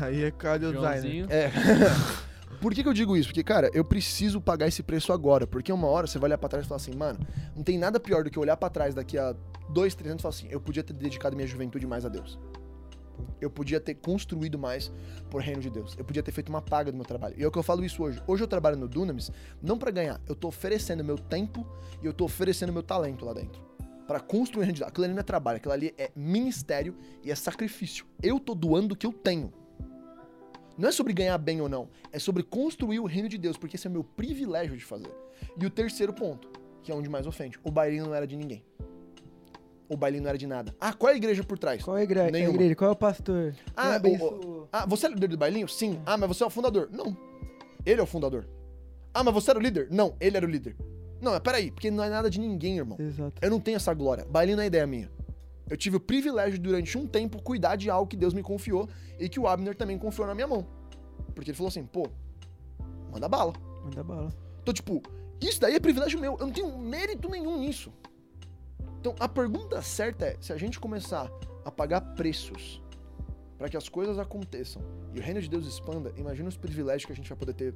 Aí 0.00 0.24
é 0.24 0.30
cardio 0.30 0.72
designer. 0.72 1.02
Joãozinho. 1.02 1.26
É. 1.30 1.50
Por 2.62 2.72
que, 2.72 2.80
que 2.84 2.88
eu 2.88 2.94
digo 2.94 3.16
isso? 3.16 3.28
Porque, 3.30 3.42
cara, 3.42 3.68
eu 3.74 3.84
preciso 3.84 4.40
pagar 4.40 4.68
esse 4.68 4.84
preço 4.84 5.12
agora. 5.12 5.48
Porque 5.48 5.72
uma 5.72 5.88
hora 5.88 6.06
você 6.06 6.16
vai 6.16 6.28
olhar 6.28 6.38
pra 6.38 6.48
trás 6.48 6.64
e 6.64 6.68
falar 6.68 6.76
assim, 6.76 6.94
mano, 6.94 7.18
não 7.56 7.64
tem 7.64 7.76
nada 7.76 7.98
pior 7.98 8.22
do 8.22 8.30
que 8.30 8.38
olhar 8.38 8.56
pra 8.56 8.70
trás 8.70 8.94
daqui 8.94 9.18
a 9.18 9.34
dois, 9.68 9.96
três 9.96 10.12
anos 10.12 10.20
e 10.20 10.22
falar 10.22 10.34
assim, 10.34 10.46
eu 10.48 10.60
podia 10.60 10.84
ter 10.84 10.92
dedicado 10.92 11.34
minha 11.34 11.48
juventude 11.48 11.84
mais 11.88 12.06
a 12.06 12.08
Deus. 12.08 12.38
Eu 13.40 13.50
podia 13.50 13.80
ter 13.80 13.96
construído 13.96 14.60
mais 14.60 14.92
por 15.28 15.42
reino 15.42 15.60
de 15.60 15.70
Deus. 15.70 15.96
Eu 15.98 16.04
podia 16.04 16.22
ter 16.22 16.30
feito 16.30 16.50
uma 16.50 16.62
paga 16.62 16.92
do 16.92 16.96
meu 16.96 17.04
trabalho. 17.04 17.34
E 17.36 17.42
é 17.42 17.46
o 17.48 17.50
que 17.50 17.58
eu 17.58 17.64
falo 17.64 17.84
isso 17.84 18.00
hoje. 18.00 18.22
Hoje 18.28 18.44
eu 18.44 18.46
trabalho 18.46 18.76
no 18.76 18.86
Dunamis 18.86 19.32
não 19.60 19.76
pra 19.76 19.90
ganhar. 19.90 20.20
Eu 20.28 20.36
tô 20.36 20.46
oferecendo 20.46 21.02
meu 21.02 21.18
tempo 21.18 21.66
e 22.00 22.06
eu 22.06 22.12
tô 22.12 22.24
oferecendo 22.24 22.72
meu 22.72 22.84
talento 22.84 23.24
lá 23.24 23.32
dentro. 23.32 23.60
Pra 24.06 24.20
construir 24.20 24.60
o 24.60 24.62
reino 24.62 24.74
de 24.74 24.80
Deus. 24.82 24.88
Aquilo 24.88 25.06
ali 25.06 25.14
não 25.14 25.20
é 25.20 25.24
trabalho. 25.24 25.56
Aquilo 25.56 25.74
ali 25.74 25.92
é 25.98 26.12
ministério 26.14 26.94
e 27.24 27.30
é 27.32 27.34
sacrifício. 27.34 28.06
Eu 28.22 28.38
tô 28.38 28.54
doando 28.54 28.94
o 28.94 28.96
que 28.96 29.06
eu 29.06 29.12
tenho. 29.12 29.52
Não 30.82 30.88
é 30.88 30.92
sobre 30.92 31.12
ganhar 31.12 31.38
bem 31.38 31.60
ou 31.60 31.68
não, 31.68 31.88
é 32.10 32.18
sobre 32.18 32.42
construir 32.42 32.98
o 32.98 33.04
reino 33.06 33.28
de 33.28 33.38
Deus, 33.38 33.56
porque 33.56 33.76
esse 33.76 33.86
é 33.86 33.90
meu 33.90 34.02
privilégio 34.02 34.76
de 34.76 34.84
fazer. 34.84 35.14
E 35.56 35.64
o 35.64 35.70
terceiro 35.70 36.12
ponto, 36.12 36.48
que 36.82 36.90
é 36.90 36.94
onde 36.94 37.08
mais 37.08 37.24
ofende, 37.24 37.56
o 37.62 37.70
bailinho 37.70 38.06
não 38.06 38.12
era 38.12 38.26
de 38.26 38.34
ninguém. 38.34 38.64
O 39.88 39.96
bailinho 39.96 40.24
não 40.24 40.30
era 40.30 40.36
de 40.36 40.46
nada. 40.48 40.74
Ah, 40.80 40.92
qual 40.92 41.10
é 41.10 41.14
a 41.14 41.16
igreja 41.16 41.44
por 41.44 41.56
trás? 41.56 41.84
Qual 41.84 41.96
é 41.96 42.00
a 42.00 42.02
igreja? 42.02 42.32
Nenhuma. 42.32 42.50
A 42.50 42.54
igreja? 42.56 42.74
Qual 42.74 42.90
é 42.90 42.92
o 42.92 42.96
pastor? 42.96 43.54
Ah, 43.76 43.82
Quem 43.82 43.92
o- 43.92 43.94
abençoou? 43.94 44.68
Ah, 44.72 44.84
você 44.84 45.06
é 45.06 45.10
líder 45.10 45.28
do 45.28 45.38
bailinho? 45.38 45.68
Sim. 45.68 46.00
Ah, 46.04 46.16
mas 46.16 46.26
você 46.28 46.42
é 46.42 46.46
o 46.48 46.50
fundador? 46.50 46.88
Não. 46.90 47.16
Ele 47.86 48.00
é 48.00 48.02
o 48.02 48.06
fundador. 48.06 48.44
Ah, 49.14 49.22
mas 49.22 49.32
você 49.34 49.50
era 49.50 49.60
o 49.60 49.62
líder? 49.62 49.86
Não, 49.88 50.16
ele 50.20 50.36
era 50.36 50.44
o 50.44 50.50
líder. 50.50 50.74
Não, 51.20 51.30
mas 51.30 51.40
peraí, 51.42 51.70
porque 51.70 51.92
não 51.92 52.02
é 52.02 52.08
nada 52.10 52.28
de 52.28 52.40
ninguém, 52.40 52.78
irmão. 52.78 52.98
Exato. 53.00 53.34
Eu 53.40 53.50
não 53.52 53.60
tenho 53.60 53.76
essa 53.76 53.94
glória. 53.94 54.24
Bailinho 54.28 54.56
não 54.56 54.64
é 54.64 54.66
ideia 54.66 54.84
minha. 54.84 55.08
Eu 55.72 55.76
tive 55.78 55.96
o 55.96 56.00
privilégio 56.00 56.60
durante 56.60 56.98
um 56.98 57.06
tempo, 57.06 57.42
cuidar 57.42 57.76
de 57.76 57.88
algo 57.88 58.06
que 58.06 58.14
Deus 58.14 58.34
me 58.34 58.42
confiou 58.42 58.86
e 59.18 59.26
que 59.26 59.40
o 59.40 59.48
Abner 59.48 59.74
também 59.74 59.96
confiou 59.96 60.26
na 60.26 60.34
minha 60.34 60.46
mão. 60.46 60.66
Porque 61.34 61.50
ele 61.50 61.56
falou 61.56 61.68
assim, 61.68 61.86
pô, 61.86 62.10
manda 63.10 63.26
bala. 63.26 63.54
Manda 63.82 64.04
bala. 64.04 64.28
Então, 64.60 64.74
tipo, 64.74 65.02
isso 65.40 65.58
daí 65.58 65.74
é 65.74 65.80
privilégio 65.80 66.20
meu. 66.20 66.36
Eu 66.38 66.46
não 66.46 66.52
tenho 66.52 66.76
mérito 66.76 67.26
nenhum 67.30 67.58
nisso. 67.58 67.90
Então, 69.00 69.14
a 69.18 69.26
pergunta 69.26 69.80
certa 69.80 70.26
é: 70.26 70.36
se 70.42 70.52
a 70.52 70.58
gente 70.58 70.78
começar 70.78 71.30
a 71.64 71.70
pagar 71.70 72.02
preços 72.16 72.82
para 73.56 73.70
que 73.70 73.76
as 73.78 73.88
coisas 73.88 74.18
aconteçam 74.18 74.82
e 75.14 75.20
o 75.20 75.22
reino 75.22 75.40
de 75.40 75.48
Deus 75.48 75.66
expanda, 75.66 76.12
imagina 76.18 76.50
os 76.50 76.56
privilégios 76.58 77.06
que 77.06 77.12
a 77.12 77.16
gente 77.16 77.30
vai 77.30 77.38
poder 77.38 77.54
ter 77.54 77.74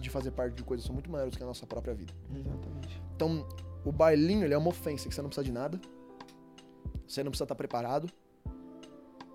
de 0.00 0.10
fazer 0.10 0.32
parte 0.32 0.54
de 0.54 0.64
coisas 0.64 0.82
que 0.82 0.88
são 0.88 0.94
muito 0.94 1.08
maiores 1.08 1.36
que 1.36 1.42
a 1.44 1.46
nossa 1.46 1.64
própria 1.68 1.94
vida. 1.94 2.12
Exatamente. 2.34 3.00
Então, 3.14 3.46
o 3.84 3.92
bailinho, 3.92 4.44
ele 4.44 4.54
é 4.54 4.58
uma 4.58 4.70
ofensa, 4.70 5.08
que 5.08 5.14
você 5.14 5.22
não 5.22 5.28
precisa 5.28 5.44
de 5.44 5.52
nada. 5.52 5.80
Você 7.08 7.24
não 7.24 7.30
precisa 7.30 7.44
estar 7.44 7.54
preparado. 7.54 8.08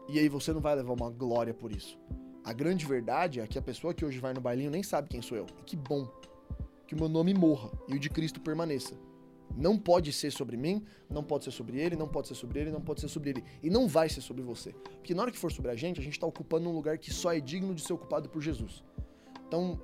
E 0.08 0.20
aí 0.20 0.30
você 0.30 0.54
não 0.54 0.62
vai 0.62 0.76
levar 0.76 0.94
uma 0.94 1.10
glória 1.10 1.54
por 1.54 1.72
isso. 1.72 1.98
A 2.44 2.54
grande 2.54 2.86
verdade 2.86 3.40
é 3.40 3.48
que 3.48 3.58
a 3.58 3.62
pessoa 3.62 3.94
que 3.94 4.06
hoje 4.06 4.20
vai 4.20 4.34
no 4.34 4.41
bailinho 4.41 4.70
nem 4.70 4.84
sabe 4.84 5.10
quem 5.10 5.22
sou 5.22 5.38
eu. 5.38 5.48
E 5.60 5.64
que 5.64 5.76
bom 5.76 6.08
que 6.86 6.94
o 6.94 6.98
meu 6.98 7.10
nome 7.10 7.34
morra 7.34 7.72
e 7.88 7.95
o 7.95 8.00
de 8.00 8.10
Cristo 8.10 8.40
permaneça. 8.40 8.94
Não 9.56 9.78
pode 9.78 10.12
ser 10.12 10.32
sobre 10.32 10.58
mim, 10.58 10.84
não 11.10 11.24
pode 11.24 11.45
ser 11.45 11.52
sobre 11.52 11.80
ele, 11.80 11.95
não 11.95 12.08
pode 12.08 12.28
ser 12.28 12.36
sobre 12.36 12.60
ele, 12.60 12.72
não 12.72 12.82
pode 12.82 13.02
ser 13.02 13.08
sobre 13.08 13.30
ele. 13.30 13.44
E 13.62 13.70
não 13.70 13.88
vai 13.88 14.10
ser 14.10 14.22
sobre 14.22 14.44
você. 14.44 14.74
Porque 14.74 15.14
na 15.14 15.22
hora 15.22 15.32
que 15.32 15.38
for 15.38 15.52
sobre 15.52 15.72
a 15.72 15.76
gente, 15.76 16.00
a 16.00 16.04
gente 16.04 16.20
tá 16.20 16.28
ocupando 16.28 16.70
um 16.70 16.74
lugar 16.74 16.98
que 16.98 17.14
só 17.14 17.34
é 17.34 17.40
digno 17.40 17.74
de 17.74 17.82
ser 17.82 17.94
ocupado 17.94 18.30
por 18.30 18.41
Jesus. 18.41 18.84
Então, 19.48 19.80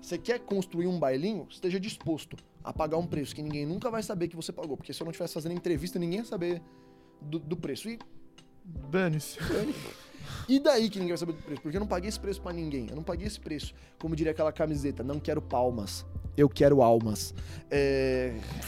você 0.00 0.16
quer 0.16 0.38
construir 0.40 0.86
um 0.86 0.98
bailinho? 0.98 1.46
Esteja 1.50 1.78
disposto 1.78 2.36
a 2.62 2.72
pagar 2.72 2.96
um 2.96 3.06
preço 3.06 3.34
que 3.34 3.42
ninguém 3.42 3.66
nunca 3.66 3.90
vai 3.90 4.02
saber 4.02 4.28
que 4.28 4.36
você 4.36 4.52
pagou. 4.52 4.76
Porque 4.76 4.92
se 4.92 5.02
eu 5.02 5.04
não 5.04 5.10
estivesse 5.10 5.34
fazendo 5.34 5.52
entrevista, 5.52 5.98
ninguém 5.98 6.20
ia 6.20 6.24
saber 6.24 6.62
do, 7.20 7.38
do 7.38 7.56
preço. 7.56 7.88
E, 7.88 7.98
Dane-se. 8.90 9.38
e 10.48 10.60
daí 10.60 10.90
que 10.90 10.98
ninguém 10.98 11.12
vai 11.12 11.18
saber 11.18 11.32
do 11.32 11.42
preço? 11.42 11.62
Porque 11.62 11.76
eu 11.76 11.80
não 11.80 11.86
paguei 11.86 12.08
esse 12.08 12.20
preço 12.20 12.40
pra 12.40 12.52
ninguém. 12.52 12.86
Eu 12.88 12.96
não 12.96 13.02
paguei 13.02 13.26
esse 13.26 13.40
preço. 13.40 13.74
Como 13.98 14.14
diria 14.14 14.32
aquela 14.32 14.52
camiseta, 14.52 15.02
não 15.02 15.18
quero 15.18 15.40
palmas. 15.40 16.04
Eu 16.36 16.48
quero 16.48 16.82
almas. 16.82 17.34
É... 17.70 18.34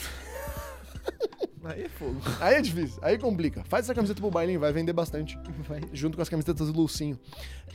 Aí 1.62 1.82
é 1.82 1.88
fogo. 1.88 2.16
Aí 2.40 2.54
é 2.54 2.60
difícil, 2.62 2.98
aí 3.02 3.18
complica. 3.18 3.62
Faz 3.64 3.84
essa 3.84 3.94
camiseta 3.94 4.18
pro 4.18 4.30
bailinho, 4.30 4.58
vai 4.58 4.72
vender 4.72 4.94
bastante. 4.94 5.38
Vai. 5.68 5.82
Junto 5.92 6.16
com 6.16 6.22
as 6.22 6.28
camisetas 6.28 6.72
do 6.72 6.80
Lucinho. 6.80 7.18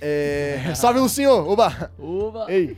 É... 0.01 0.73
Salve, 0.75 0.99
Lucinho! 0.99 1.31
Oba! 1.31 1.91
Uva. 1.97 2.51
Ei! 2.51 2.75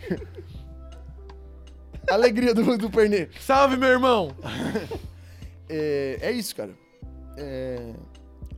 Alegria 2.10 2.54
do, 2.54 2.78
do 2.78 2.90
Pernê. 2.90 3.30
Salve, 3.40 3.78
meu 3.78 3.90
irmão! 3.90 4.36
É, 5.70 6.18
é 6.22 6.32
isso, 6.32 6.56
cara. 6.56 6.72
É, 7.38 7.94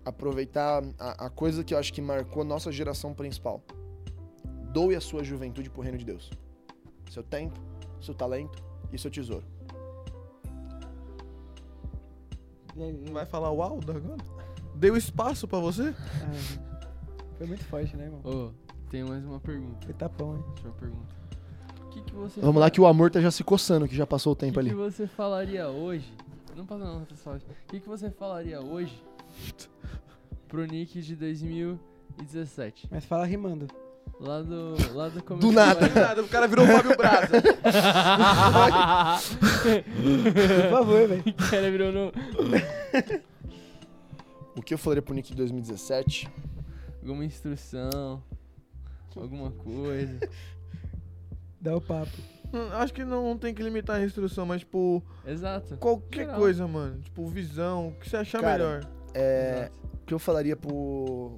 aproveitar 0.06 0.84
a, 0.98 1.26
a 1.26 1.30
coisa 1.30 1.64
que 1.64 1.74
eu 1.74 1.78
acho 1.78 1.94
que 1.94 2.02
marcou 2.02 2.42
a 2.42 2.46
nossa 2.46 2.72
geração 2.72 3.14
principal. 3.14 3.62
Doe 4.74 4.96
a 4.96 5.02
sua 5.02 5.24
juventude 5.24 5.70
pro 5.70 5.82
reino 5.82 5.98
de 5.98 6.06
Deus. 6.06 6.30
Seu 7.12 7.24
tempo, 7.24 7.60
seu 8.02 8.14
talento 8.14 8.64
e 8.94 8.98
seu 8.98 9.10
tesouro. 9.12 9.44
E 12.76 12.84
aí, 12.84 12.94
Não 12.94 13.14
vai 13.14 13.26
falar 13.26 13.52
o 13.52 13.62
Aldo 13.62 13.92
agora? 13.92 14.24
Deu 14.76 14.96
espaço 14.96 15.48
pra 15.48 15.60
você? 15.60 15.94
ah, 16.24 16.88
foi 17.38 17.48
muito 17.48 17.64
forte, 17.66 17.96
né, 17.98 18.06
irmão? 18.06 18.22
Ô, 18.24 18.52
tem 18.90 19.04
mais 19.04 19.24
uma 19.26 19.40
pergunta. 19.40 19.86
Foi 19.86 19.94
tapão, 19.94 20.36
hein? 20.38 20.44
Deixa 20.54 20.68
eu 20.68 20.74
perguntar. 20.74 21.16
O 21.84 21.90
que, 21.90 22.02
que 22.04 22.14
você 22.14 22.40
Vamos 22.40 22.62
lá 22.62 22.70
que 22.70 22.80
o 22.80 22.86
amor 22.86 23.10
tá 23.12 23.20
já 23.20 23.32
se 23.32 23.44
coçando, 23.44 23.88
que 23.88 23.96
já 23.96 24.06
passou 24.06 24.32
o 24.32 24.34
O 24.34 24.36
tempo 24.36 24.54
que, 24.54 24.60
ali. 24.60 24.70
que 24.70 24.76
você 24.76 25.08
falaria 25.08 25.68
hoje? 25.68 26.14
Não 26.60 26.66
passa 26.66 26.84
não, 26.84 27.06
pessoal. 27.06 27.38
O 27.38 27.40
que, 27.70 27.80
que 27.80 27.88
você 27.88 28.12
falaria 28.12 28.60
hoje 28.60 29.02
pro 30.46 30.66
Nick 30.66 31.02
de 31.02 31.16
2017? 31.16 32.90
Mas 32.92 33.06
fala 33.06 33.26
rimando. 33.26 33.66
Lá 34.20 34.42
do. 34.42 34.76
Lá 34.94 35.08
do 35.08 35.24
começo. 35.24 35.48
Do 35.48 35.54
nada. 35.54 35.88
Nada, 35.88 36.22
o 36.22 36.28
cara 36.28 36.50
virou 36.50 36.66
o 36.66 36.68
Fábio 36.68 36.98
Braza. 36.98 37.42
Por 40.62 40.70
favor, 40.70 41.08
velho. 41.08 41.24
O 41.26 41.50
cara 41.50 41.72
virou 41.72 41.94
no. 41.94 42.12
O 44.54 44.62
que 44.62 44.74
eu 44.74 44.78
falaria 44.78 45.02
pro 45.02 45.14
Nick 45.14 45.30
de 45.30 45.38
2017? 45.38 46.30
Alguma 47.02 47.24
instrução. 47.24 48.22
Alguma 49.16 49.52
coisa. 49.52 50.20
Dá 51.62 51.78
o 51.78 51.80
papo. 51.80 52.39
Hum, 52.54 52.70
Acho 52.74 52.94
que 52.94 53.04
não 53.06 53.38
tem 53.38 53.54
que 53.54 53.62
limitar 53.62 53.98
a 53.98 54.04
instrução, 54.04 54.46
mas, 54.46 54.62
tipo, 54.62 55.04
Exato. 55.26 55.78
qualquer 55.78 56.26
Geral. 56.26 56.40
coisa, 56.40 56.68
mano. 56.68 57.00
Tipo, 57.02 57.28
visão, 57.28 57.90
o 57.90 57.92
que 57.94 58.10
você 58.10 58.18
achar 58.18 58.42
Cara, 58.42 58.58
melhor. 58.58 58.90
É, 59.14 59.70
o 60.02 60.06
que 60.06 60.14
eu 60.14 60.20
falaria 60.20 60.56
pro. 60.56 61.38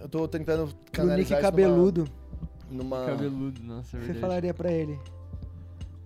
Eu 0.00 0.08
tô 0.08 0.26
tentando 0.28 0.66
Pro 0.66 0.74
Nick 0.76 0.90
canalizar 0.92 1.38
isso 1.38 1.48
cabeludo, 1.50 2.04
Numa, 2.70 2.98
numa... 3.00 3.06
Cabeludo, 3.06 3.62
nossa, 3.62 3.96
é 3.96 3.98
o 3.98 4.00
que 4.00 4.06
você 4.06 4.12
verdade. 4.12 4.20
falaria 4.20 4.54
pra 4.54 4.70
ele? 4.72 4.98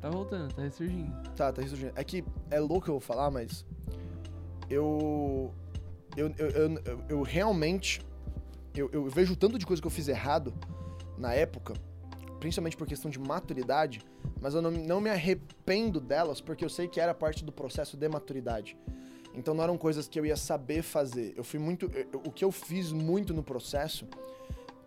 Tá 0.00 0.10
voltando, 0.10 0.52
tá 0.54 0.62
ressurgindo. 0.62 1.12
Tá, 1.36 1.52
tá 1.52 1.62
ressurgindo. 1.62 1.92
É 1.94 2.02
que 2.02 2.24
é 2.50 2.58
louco 2.58 2.90
eu 2.90 2.98
falar, 3.00 3.30
mas. 3.30 3.64
Eu. 4.68 5.52
Eu, 6.16 6.32
eu, 6.38 6.48
eu, 6.50 6.78
eu- 6.84 7.04
eu 7.08 7.22
realmente. 7.22 8.00
Eu, 8.74 8.88
eu 8.92 9.06
vejo 9.08 9.34
o 9.34 9.36
tanto 9.36 9.58
de 9.58 9.66
coisa 9.66 9.80
que 9.80 9.86
eu 9.86 9.90
fiz 9.90 10.08
errado 10.08 10.52
na 11.18 11.32
época, 11.34 11.74
principalmente 12.42 12.76
por 12.76 12.88
questão 12.88 13.08
de 13.08 13.20
maturidade, 13.20 14.00
mas 14.40 14.52
eu 14.54 14.60
não, 14.60 14.70
não 14.72 15.00
me 15.00 15.08
arrependo 15.08 16.00
delas 16.00 16.40
porque 16.40 16.64
eu 16.64 16.68
sei 16.68 16.88
que 16.88 16.98
era 17.00 17.14
parte 17.14 17.44
do 17.44 17.52
processo 17.52 17.96
de 17.96 18.08
maturidade. 18.08 18.76
Então 19.32 19.54
não 19.54 19.62
eram 19.62 19.78
coisas 19.78 20.08
que 20.08 20.18
eu 20.18 20.26
ia 20.26 20.36
saber 20.36 20.82
fazer. 20.82 21.32
Eu 21.36 21.44
fui 21.44 21.60
muito. 21.60 21.86
eu- 21.94 22.20
o 22.26 22.32
que 22.32 22.44
eu 22.44 22.50
fiz 22.50 22.90
muito 22.90 23.32
no 23.32 23.44
processo, 23.44 24.06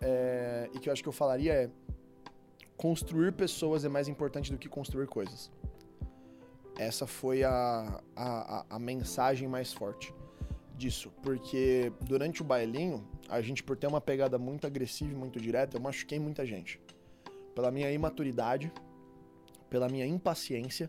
é, 0.02 0.68
e 0.74 0.78
que 0.78 0.88
eu 0.88 0.92
acho 0.92 1.02
que 1.02 1.08
eu 1.08 1.12
falaria 1.12 1.52
é. 1.62 1.70
Construir 2.76 3.32
pessoas 3.32 3.86
é 3.86 3.88
mais 3.88 4.06
importante 4.06 4.52
do 4.52 4.58
que 4.58 4.68
construir 4.68 5.06
coisas. 5.06 5.50
Essa 6.78 7.06
foi 7.06 7.42
a, 7.42 8.02
a, 8.14 8.58
a- 8.58 8.66
a 8.68 8.78
mensagem 8.78 9.48
mais 9.48 9.72
forte 9.72 10.12
disso. 10.76 11.10
Porque 11.22 11.90
durante 12.02 12.42
o 12.42 12.44
bailinho, 12.44 13.02
a 13.30 13.40
gente, 13.40 13.62
por 13.62 13.78
ter 13.78 13.86
uma 13.86 14.00
pegada 14.00 14.36
muito 14.38 14.66
agressiva 14.66 15.10
e 15.10 15.16
muito 15.16 15.40
direta, 15.40 15.78
eu 15.78 15.80
machuquei 15.80 16.18
muita 16.18 16.44
gente. 16.44 16.78
Pela 17.56 17.72
minha 17.72 17.90
imaturidade, 17.90 18.72
pela 19.68 19.88
minha 19.88 20.06
impaciência 20.06 20.88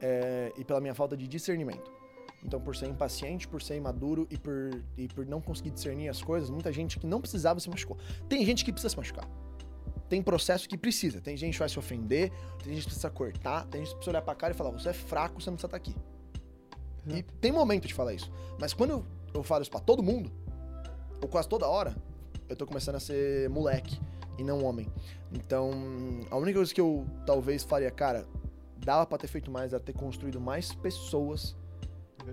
é, 0.00 0.52
e 0.58 0.64
pela 0.64 0.80
minha 0.80 0.94
falta 0.94 1.16
de 1.16 1.26
discernimento. 1.26 1.90
Então, 2.44 2.60
por 2.60 2.74
ser 2.74 2.88
impaciente, 2.88 3.46
por 3.46 3.62
ser 3.62 3.76
imaduro 3.76 4.26
e 4.28 4.36
por, 4.36 4.82
e 4.98 5.06
por 5.06 5.24
não 5.24 5.40
conseguir 5.40 5.70
discernir 5.70 6.08
as 6.08 6.20
coisas, 6.20 6.50
muita 6.50 6.72
gente 6.72 6.98
que 6.98 7.06
não 7.06 7.20
precisava 7.20 7.60
se 7.60 7.70
machucou. 7.70 7.96
Tem 8.28 8.44
gente 8.44 8.64
que 8.64 8.72
precisa 8.72 8.90
se 8.90 8.96
machucar. 8.96 9.28
Tem 10.08 10.20
processo 10.20 10.68
que 10.68 10.76
precisa. 10.76 11.20
Tem 11.20 11.36
gente 11.36 11.52
que 11.52 11.60
vai 11.60 11.68
se 11.68 11.78
ofender, 11.78 12.30
tem 12.62 12.74
gente 12.74 12.82
que 12.82 12.88
precisa 12.88 13.08
cortar, 13.08 13.64
tem 13.66 13.80
gente 13.80 13.90
que 13.90 13.96
precisa 13.96 14.10
olhar 14.10 14.22
pra 14.22 14.34
cara 14.34 14.52
e 14.52 14.56
falar: 14.56 14.70
você 14.70 14.88
é 14.88 14.92
fraco, 14.92 15.40
você 15.40 15.48
não 15.48 15.56
precisa 15.56 15.68
estar 15.68 15.76
aqui. 15.76 15.94
E 17.06 17.22
tem 17.40 17.52
momento 17.52 17.86
de 17.86 17.94
falar 17.94 18.12
isso. 18.12 18.30
Mas 18.60 18.74
quando 18.74 18.90
eu, 18.90 19.06
eu 19.32 19.42
falo 19.42 19.62
isso 19.62 19.70
pra 19.70 19.80
todo 19.80 20.02
mundo, 20.02 20.30
ou 21.22 21.28
quase 21.28 21.48
toda 21.48 21.68
hora, 21.68 21.96
eu 22.48 22.56
tô 22.56 22.66
começando 22.66 22.96
a 22.96 23.00
ser 23.00 23.48
moleque 23.48 23.98
e 24.38 24.44
não 24.44 24.64
homem. 24.64 24.86
Então, 25.32 25.70
a 26.30 26.36
única 26.36 26.58
coisa 26.58 26.72
que 26.74 26.80
eu 26.80 27.06
talvez 27.26 27.62
faria, 27.62 27.90
cara, 27.90 28.26
dava 28.78 29.06
pra 29.06 29.18
ter 29.18 29.28
feito 29.28 29.50
mais, 29.50 29.72
era 29.72 29.82
ter 29.82 29.92
construído 29.92 30.40
mais 30.40 30.72
pessoas 30.74 31.56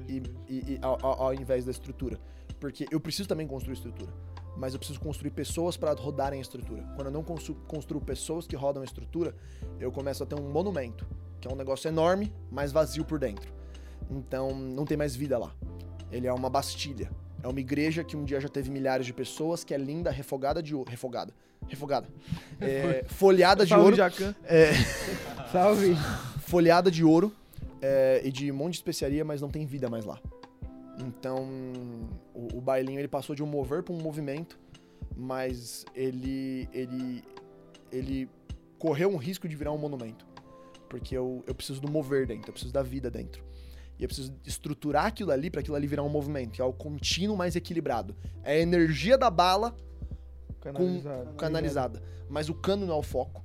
e, 0.07 0.17
e- 0.47 0.73
e 0.73 0.79
ao, 0.81 0.97
ao- 1.05 1.33
invés 1.33 1.65
da 1.65 1.71
estrutura. 1.71 2.19
Porque 2.59 2.85
eu 2.91 2.99
preciso 2.99 3.27
também 3.29 3.47
construir 3.47 3.73
estrutura. 3.75 4.11
Mas 4.57 4.73
eu 4.73 4.79
preciso 4.79 4.99
construir 4.99 5.31
pessoas 5.31 5.77
para 5.77 5.93
rodarem 5.93 6.39
a 6.39 6.41
estrutura. 6.41 6.83
Quando 6.95 7.07
eu 7.07 7.13
não 7.13 7.23
constru- 7.23 7.55
construo 7.67 8.01
pessoas 8.01 8.45
que 8.45 8.55
rodam 8.55 8.81
a 8.81 8.85
estrutura, 8.85 9.33
eu 9.79 9.91
começo 9.91 10.21
a 10.21 10.25
ter 10.25 10.35
um 10.35 10.51
monumento, 10.51 11.07
que 11.39 11.47
é 11.47 11.51
um 11.51 11.55
negócio 11.55 11.87
enorme, 11.87 12.33
mas 12.51 12.71
vazio 12.73 13.05
por 13.05 13.17
dentro. 13.19 13.53
Então 14.09 14.53
não 14.53 14.83
tem 14.85 14.97
mais 14.97 15.15
vida 15.15 15.37
lá. 15.37 15.55
Ele 16.11 16.27
é 16.27 16.33
uma 16.33 16.49
bastilha. 16.49 17.09
É 17.41 17.47
uma 17.47 17.59
igreja 17.61 18.03
que 18.03 18.17
um 18.17 18.25
dia 18.25 18.41
já 18.41 18.49
teve 18.49 18.69
milhares 18.69 19.05
de 19.05 19.13
pessoas, 19.13 19.63
que 19.63 19.73
é 19.73 19.77
linda, 19.77 20.11
refogada 20.11 20.61
de 20.61 20.75
ouro. 20.75 20.89
Refogada. 20.89 21.33
Refogada. 21.67 22.07
É, 22.59 23.05
folhada 23.07 23.63
de 23.63 23.69
Salve, 23.69 23.83
ouro. 23.83 23.95
Jacan. 23.95 24.35
É, 24.43 24.71
Salve! 25.51 25.95
folhada 26.39 26.89
de 26.89 27.03
ouro 27.03 27.31
é, 27.81 28.21
e 28.23 28.31
de 28.31 28.51
um 28.51 28.55
monte 28.55 28.73
de 28.73 28.79
especiaria, 28.79 29.23
mas 29.23 29.41
não 29.41 29.49
tem 29.49 29.65
vida 29.65 29.89
mais 29.89 30.05
lá. 30.05 30.19
Então, 30.97 31.47
o, 32.33 32.57
o 32.57 32.61
bailinho 32.61 32.99
ele 32.99 33.07
passou 33.07 33.35
de 33.35 33.43
um 33.43 33.45
mover 33.45 33.83
para 33.83 33.93
um 33.93 34.01
movimento, 34.01 34.59
mas 35.15 35.85
ele, 35.95 36.67
ele, 36.73 37.23
ele 37.91 38.29
correu 38.77 39.09
um 39.09 39.17
risco 39.17 39.47
de 39.47 39.55
virar 39.55 39.71
um 39.71 39.77
monumento. 39.77 40.27
Porque 40.89 41.15
eu, 41.15 41.43
eu 41.45 41.53
preciso 41.53 41.79
do 41.79 41.89
mover 41.89 42.25
dentro, 42.25 42.49
eu 42.49 42.53
preciso 42.53 42.73
da 42.73 42.81
vida 42.81 43.11
dentro. 43.11 43.43
E 43.97 44.03
eu 44.03 44.07
preciso 44.07 44.33
estruturar 44.45 45.05
aquilo 45.05 45.31
ali 45.31 45.49
para 45.49 45.59
aquilo 45.59 45.75
ali 45.75 45.85
virar 45.85 46.03
um 46.03 46.09
movimento, 46.09 46.51
que 46.51 46.61
é 46.61 46.65
o 46.65 46.73
contínuo 46.73 47.37
mais 47.37 47.55
equilibrado. 47.55 48.15
É 48.43 48.53
a 48.53 48.59
energia 48.59 49.17
da 49.17 49.29
bala 49.29 49.75
Canalizado. 50.61 51.33
canalizada. 51.35 52.03
Mas 52.29 52.49
o 52.49 52.53
cano 52.53 52.85
não 52.85 52.95
é 52.95 52.97
o 52.97 53.03
foco. 53.03 53.43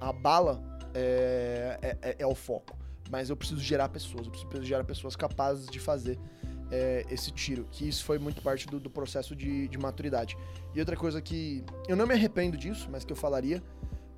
A 0.00 0.12
bala 0.12 0.62
é, 0.94 1.78
é, 1.82 1.98
é- 2.10 2.16
é 2.20 2.26
o 2.26 2.34
foco. 2.34 2.76
Mas 3.10 3.28
eu 3.28 3.36
preciso 3.36 3.60
gerar 3.60 3.88
pessoas. 3.88 4.26
Eu 4.26 4.30
preciso 4.30 4.64
gerar 4.64 4.84
pessoas 4.84 5.16
capazes 5.16 5.66
de 5.66 5.78
fazer 5.80 6.18
é, 6.70 7.04
esse 7.10 7.30
tiro. 7.32 7.66
Que 7.70 7.88
isso 7.88 8.04
foi 8.04 8.18
muito 8.18 8.40
parte 8.40 8.66
do, 8.66 8.78
do 8.78 8.88
processo 8.88 9.34
de, 9.34 9.68
de 9.68 9.78
maturidade. 9.78 10.36
E 10.74 10.78
outra 10.80 10.96
coisa 10.96 11.20
que 11.20 11.64
eu 11.88 11.96
não 11.96 12.06
me 12.06 12.14
arrependo 12.14 12.56
disso, 12.56 12.88
mas 12.90 13.04
que 13.04 13.12
eu 13.12 13.16
falaria 13.16 13.62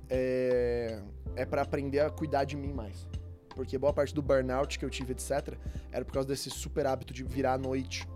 é, 0.09 1.01
é 1.35 1.45
para 1.45 1.61
aprender 1.63 1.99
a 1.99 2.09
cuidar 2.09 2.43
de 2.43 2.55
mim 2.55 2.71
mais. 2.71 3.07
Porque 3.49 3.77
boa 3.77 3.93
parte 3.93 4.13
do 4.13 4.21
burnout 4.21 4.77
que 4.79 4.85
eu 4.85 4.89
tive, 4.89 5.11
etc., 5.13 5.55
era 5.91 6.03
por 6.03 6.13
causa 6.13 6.27
desse 6.27 6.49
super 6.49 6.85
hábito 6.87 7.13
de 7.13 7.23
virar 7.23 7.53
à 7.53 7.57
noite. 7.57 8.07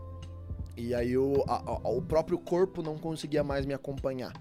E 0.78 0.94
aí 0.94 1.12
eu, 1.14 1.44
a- 1.48 1.64
a- 1.84 1.90
o 1.90 2.02
próprio 2.02 2.38
corpo 2.38 2.82
não 2.84 2.98
conseguia 2.98 3.44
mais 3.44 3.66
me 3.66 3.74
acompanhar. 3.74 4.32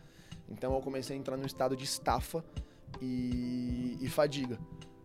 Então 0.48 0.74
eu 0.74 0.80
comecei 0.80 1.16
a 1.16 1.18
entrar 1.18 1.36
num 1.36 1.46
estado 1.46 1.74
de 1.74 1.84
estafa 1.84 2.44
e, 3.00 3.96
e 4.00 4.08
fadiga. 4.08 4.58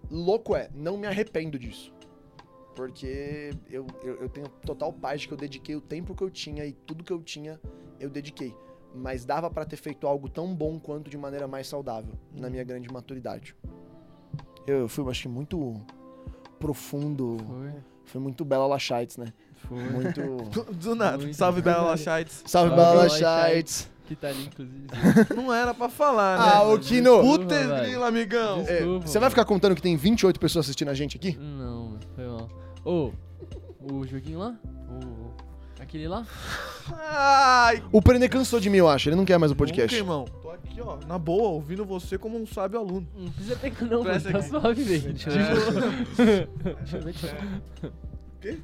Louco 0.09 0.55
é, 0.55 0.69
não 0.75 0.97
me 0.97 1.07
arrependo 1.07 1.57
disso. 1.57 1.93
Porque 2.75 3.51
eu, 3.69 3.85
eu, 4.03 4.15
eu 4.21 4.29
tenho 4.29 4.47
total 4.65 4.91
paz 4.93 5.21
de 5.21 5.27
que 5.27 5.33
eu 5.33 5.37
dediquei 5.37 5.75
o 5.75 5.81
tempo 5.81 6.13
que 6.13 6.23
eu 6.23 6.29
tinha 6.29 6.65
e 6.65 6.73
tudo 6.73 7.03
que 7.03 7.11
eu 7.11 7.21
tinha 7.21 7.59
eu 7.99 8.09
dediquei. 8.09 8.53
Mas 8.93 9.23
dava 9.25 9.49
pra 9.49 9.63
ter 9.63 9.77
feito 9.77 10.05
algo 10.05 10.27
tão 10.29 10.53
bom 10.53 10.77
quanto 10.79 11.09
de 11.09 11.17
maneira 11.17 11.47
mais 11.47 11.67
saudável, 11.67 12.13
na 12.35 12.49
minha 12.49 12.63
grande 12.63 12.91
maturidade. 12.91 13.55
Eu, 14.67 14.79
eu 14.79 14.87
fui, 14.89 15.09
acho 15.09 15.23
que, 15.23 15.27
muito 15.29 15.73
profundo. 16.59 17.37
Foi, 17.47 17.73
Foi 18.05 18.21
muito 18.21 18.43
Bela 18.43 18.67
Lachites, 18.67 19.15
né? 19.17 19.33
Foi. 19.67 19.79
Muito. 19.83 20.21
Do 20.73 20.95
nada. 20.95 21.17
Muito 21.17 21.35
Salve, 21.35 21.61
Bela. 21.61 21.91
Lachites. 21.91 22.43
Salve, 22.45 22.69
Salve, 22.69 22.75
Bela 22.75 23.03
Lachites! 23.03 23.89
Que 24.07 24.15
tá 24.15 24.27
ali, 24.27 24.45
inclusive. 24.45 24.87
Não 25.35 25.53
era 25.53 25.73
pra 25.73 25.87
falar, 25.87 26.37
né? 26.37 26.45
Ah, 26.55 26.63
o 26.63 26.77
Kino! 26.77 27.21
Velho. 27.47 27.81
grila, 27.81 28.07
amigão. 28.07 28.63
Desculpa. 28.63 29.05
É, 29.05 29.07
você 29.07 29.19
vai 29.19 29.29
ficar 29.29 29.45
contando 29.45 29.73
que 29.75 29.81
tem 29.81 29.95
28 29.95 30.39
pessoas 30.39 30.65
assistindo 30.65 30.89
a 30.89 30.93
gente 30.93 31.15
aqui? 31.15 31.37
Não, 31.39 31.85
mano, 31.91 31.99
foi 32.15 32.25
mal. 32.27 32.49
Ô, 32.83 33.11
o 33.79 34.05
joguinho 34.05 34.39
lá? 34.39 34.55
O. 34.89 35.31
Aquele 35.79 36.07
lá? 36.07 36.25
Ai, 36.93 37.81
O 37.91 38.01
Prender 38.01 38.29
cansou 38.29 38.59
de 38.59 38.69
mim, 38.69 38.77
eu 38.77 38.87
acho. 38.89 39.09
Ele 39.09 39.15
não 39.15 39.25
quer 39.25 39.37
mais 39.39 39.51
o 39.51 39.55
podcast. 39.55 39.97
nunca, 39.97 40.11
irmão. 40.11 40.25
Tô 40.41 40.49
aqui, 40.51 40.79
ó, 40.81 40.97
na 41.07 41.17
boa, 41.17 41.49
ouvindo 41.49 41.83
você 41.85 42.17
como 42.17 42.37
um 42.37 42.45
sábio 42.45 42.79
aluno. 42.79 43.07
Não 43.15 43.31
precisa 43.31 43.55
pegar 43.55 43.85
não, 43.85 44.03
mano. 44.03 44.21
Tá 44.21 44.41
suave, 44.41 44.83
velho. 44.83 45.01
Ver. 45.01 45.13
Deixa 45.13 45.29
eu 46.97 47.01
ver, 47.01 47.03
deixa 47.05 47.27
eu 47.27 47.33
ver. 47.81 47.93
Quê? 48.41 48.57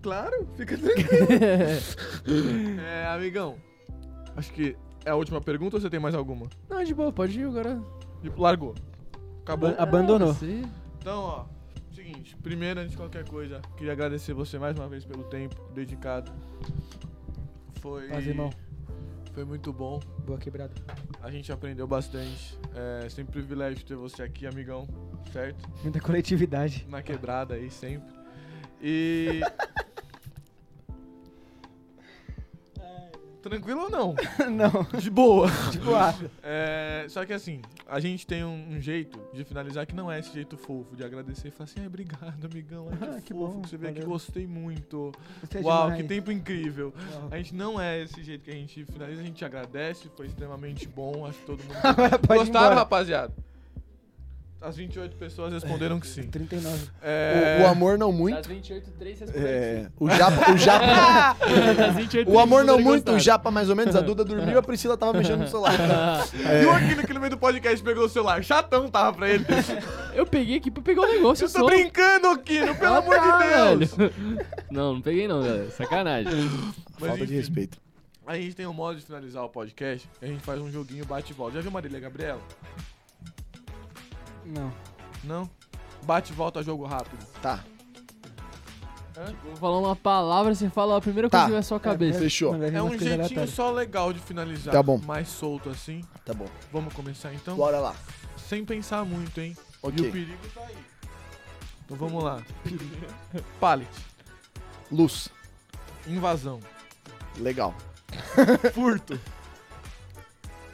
Claro, 0.00 0.48
fica 0.56 0.78
tranquilo. 0.78 1.26
é, 2.80 3.06
amigão. 3.08 3.56
Acho 4.36 4.52
que 4.52 4.76
é 5.04 5.10
a 5.10 5.16
última 5.16 5.40
pergunta 5.40 5.76
ou 5.76 5.80
você 5.80 5.90
tem 5.90 5.98
mais 5.98 6.14
alguma? 6.14 6.48
Não, 6.70 6.84
de 6.84 6.94
boa, 6.94 7.12
pode 7.12 7.38
ir 7.38 7.44
agora. 7.44 7.82
Largou. 8.36 8.74
Acabou. 9.42 9.74
Abandonou. 9.76 10.36
Então, 11.00 11.20
ó. 11.22 11.46
Seguinte, 11.92 12.36
primeiro, 12.36 12.78
antes 12.78 12.92
de 12.92 12.96
qualquer 12.96 13.26
coisa, 13.26 13.60
queria 13.76 13.92
agradecer 13.92 14.32
você 14.32 14.56
mais 14.56 14.78
uma 14.78 14.88
vez 14.88 15.04
pelo 15.04 15.24
tempo 15.24 15.56
dedicado. 15.74 16.30
Foi. 17.80 18.06
Paz, 18.08 18.24
irmão. 18.24 18.50
Foi 19.32 19.44
muito 19.44 19.72
bom. 19.72 19.98
Boa 20.24 20.38
quebrada. 20.38 20.74
A 21.20 21.30
gente 21.30 21.50
aprendeu 21.50 21.86
bastante. 21.86 22.56
É 22.74 23.08
sempre 23.08 23.30
um 23.30 23.32
privilégio 23.32 23.84
ter 23.84 23.96
você 23.96 24.22
aqui, 24.22 24.46
amigão. 24.46 24.86
Certo? 25.32 25.68
Muita 25.82 26.00
coletividade. 26.00 26.86
Na 26.88 27.02
quebrada 27.02 27.54
aí, 27.54 27.70
sempre. 27.70 28.17
E. 28.80 29.40
Tranquilo 33.42 33.84
ou 33.84 33.90
não? 33.90 34.14
Não, 34.50 35.00
De 35.00 35.08
boa. 35.08 35.48
tipo, 35.70 35.94
ah, 35.94 36.14
É, 36.42 37.06
só 37.08 37.24
que 37.24 37.32
assim, 37.32 37.62
a 37.86 37.98
gente 38.00 38.26
tem 38.26 38.44
um, 38.44 38.72
um 38.72 38.80
jeito 38.80 39.18
de 39.32 39.44
finalizar 39.44 39.86
que 39.86 39.94
não 39.94 40.10
é 40.10 40.18
esse 40.18 40.32
jeito 40.32 40.56
fofo, 40.56 40.94
de 40.94 41.04
agradecer 41.04 41.48
e 41.48 41.50
falar 41.50 41.64
assim, 41.64 41.80
ai, 41.80 41.86
obrigado, 41.86 42.44
amigão, 42.44 42.88
ai, 42.90 42.98
que, 42.98 43.04
Ah, 43.04 43.20
que 43.22 43.32
fofo 43.32 43.52
bom, 43.54 43.60
que 43.62 43.68
você 43.70 43.76
veio 43.76 43.92
aqui, 43.92 44.04
gostei 44.04 44.46
muito. 44.46 45.12
você 45.40 45.60
Uau, 45.60 45.92
que 45.92 46.02
tempo 46.04 46.30
incrível. 46.30 46.92
Uau. 47.14 47.28
A 47.30 47.36
gente 47.38 47.54
não 47.54 47.80
é 47.80 48.02
esse 48.02 48.22
jeito 48.22 48.44
que 48.44 48.50
a 48.50 48.54
gente 48.54 48.84
finaliza, 48.84 49.22
a 49.22 49.24
gente 49.24 49.44
agradece, 49.44 50.10
foi 50.14 50.26
extremamente 50.26 50.86
bom, 50.86 51.24
acho 51.24 51.38
que 51.38 51.46
todo 51.46 51.62
mundo... 51.62 51.76
Gostaram, 52.28 52.76
rapaziada? 52.76 53.32
As 54.60 54.76
28 54.76 55.14
pessoas 55.16 55.52
responderam 55.52 56.00
que 56.00 56.06
sim. 56.06 56.22
39. 56.28 56.88
É, 57.00 57.58
O, 57.60 57.64
o 57.64 57.66
amor 57.68 57.96
não 57.96 58.10
muito. 58.10 58.34
Das 58.36 58.46
28, 58.46 58.90
3 58.98 59.20
respondem 59.20 59.48
É, 59.48 59.86
o 60.00 60.10
japa, 60.10 60.50
o 60.52 60.56
japa, 60.58 61.36
Das 61.76 61.94
28, 61.94 62.28
o 62.30 62.38
amor 62.40 62.64
não 62.64 62.74
muito, 62.80 63.08
o 63.10 63.12
gostaram. 63.12 63.18
japa 63.20 63.50
mais 63.52 63.70
ou 63.70 63.76
menos. 63.76 63.94
A 63.94 64.00
Duda 64.02 64.24
dormiu, 64.24 64.58
a 64.58 64.62
Priscila 64.62 64.96
tava 64.96 65.12
mexendo 65.12 65.40
no 65.42 65.48
celular. 65.48 65.74
E 66.60 66.66
o 66.66 66.70
aqui 66.72 66.94
naquele 66.96 67.18
meio 67.20 67.30
do 67.30 67.38
podcast 67.38 67.80
pegou 67.84 68.06
o 68.06 68.08
celular, 68.08 68.42
chatão 68.42 68.88
tava 68.88 69.16
pra 69.16 69.28
ele. 69.30 69.44
Eu 70.12 70.26
peguei 70.26 70.56
aqui 70.56 70.70
pra 70.72 70.82
pegar 70.82 71.02
o 71.02 71.06
negócio 71.06 71.44
Eu 71.44 71.52
tô 71.52 71.60
só. 71.60 71.66
brincando, 71.66 72.26
Aquino, 72.28 72.74
pelo 72.74 72.94
Ah, 72.94 72.98
amor 72.98 73.14
tá, 73.16 73.38
de 73.38 73.78
Deus. 73.78 73.94
velho. 73.94 74.12
Não, 74.72 74.94
não 74.94 75.00
peguei 75.00 75.28
não, 75.28 75.40
galera. 75.40 75.70
Sacanagem. 75.70 76.32
Mas, 76.98 77.08
Falta 77.10 77.26
de 77.26 77.34
respeito. 77.34 77.78
A 78.26 78.34
gente 78.36 78.56
tem 78.56 78.66
um 78.66 78.72
modo 78.74 78.98
de 78.98 79.06
finalizar 79.06 79.44
o 79.44 79.48
podcast, 79.48 80.06
que 80.18 80.24
a 80.24 80.28
gente 80.28 80.42
faz 80.42 80.60
um 80.60 80.68
joguinho 80.70 81.04
bate 81.06 81.32
e 81.32 81.34
volta. 81.34 81.54
Já 81.54 81.60
viu 81.62 81.70
Marília 81.70 82.00
Gabriela? 82.00 82.40
Não. 84.48 84.72
Não? 85.24 85.50
Bate 86.02 86.32
e 86.32 86.34
volta, 86.34 86.62
jogo 86.62 86.84
rápido. 86.86 87.24
Tá, 87.42 87.64
Vou 89.42 89.56
falar 89.56 89.78
uma 89.80 89.96
palavra, 89.96 90.54
você 90.54 90.70
fala 90.70 90.96
a 90.96 91.00
primeira 91.00 91.28
Tá. 91.28 91.38
coisa 91.38 91.46
que 91.46 91.50
vem 91.50 91.58
à 91.58 91.62
sua 91.62 91.80
cabeça. 91.80 92.20
Fechou. 92.20 92.52
Mano, 92.52 92.62
vai 92.62 92.70
vir 92.70 92.76
É 92.76 92.82
umas 92.82 92.94
um 92.94 92.98
jeitinho 93.04 93.48
só 93.48 93.72
legal 93.72 94.12
de 94.12 94.20
finalizar. 94.20 94.72
Tá 94.72 94.80
bom. 94.80 94.96
Mais 94.98 95.26
solto 95.28 95.70
assim. 95.70 96.04
tá 96.24 96.32
bom. 96.32 96.46
Vamos 96.72 96.94
começar 96.94 97.34
então? 97.34 97.56
Bora 97.56 97.80
lá. 97.80 97.96
Sem 98.36 98.64
pensar 98.64 99.04
muito, 99.04 99.40
hein? 99.40 99.56
E 99.82 99.86
o 99.86 99.88
Ok. 99.88 100.12
perigo 100.12 100.38
tá 100.54 100.60
aí. 100.60 100.76
Então 101.84 101.96
vamos 101.96 102.22
lá. 102.22 102.40
Pallet. 103.58 103.90
Luz. 104.90 105.28
Invasão. 106.06 106.60
Legal. 107.38 107.74
Furto. 108.72 109.18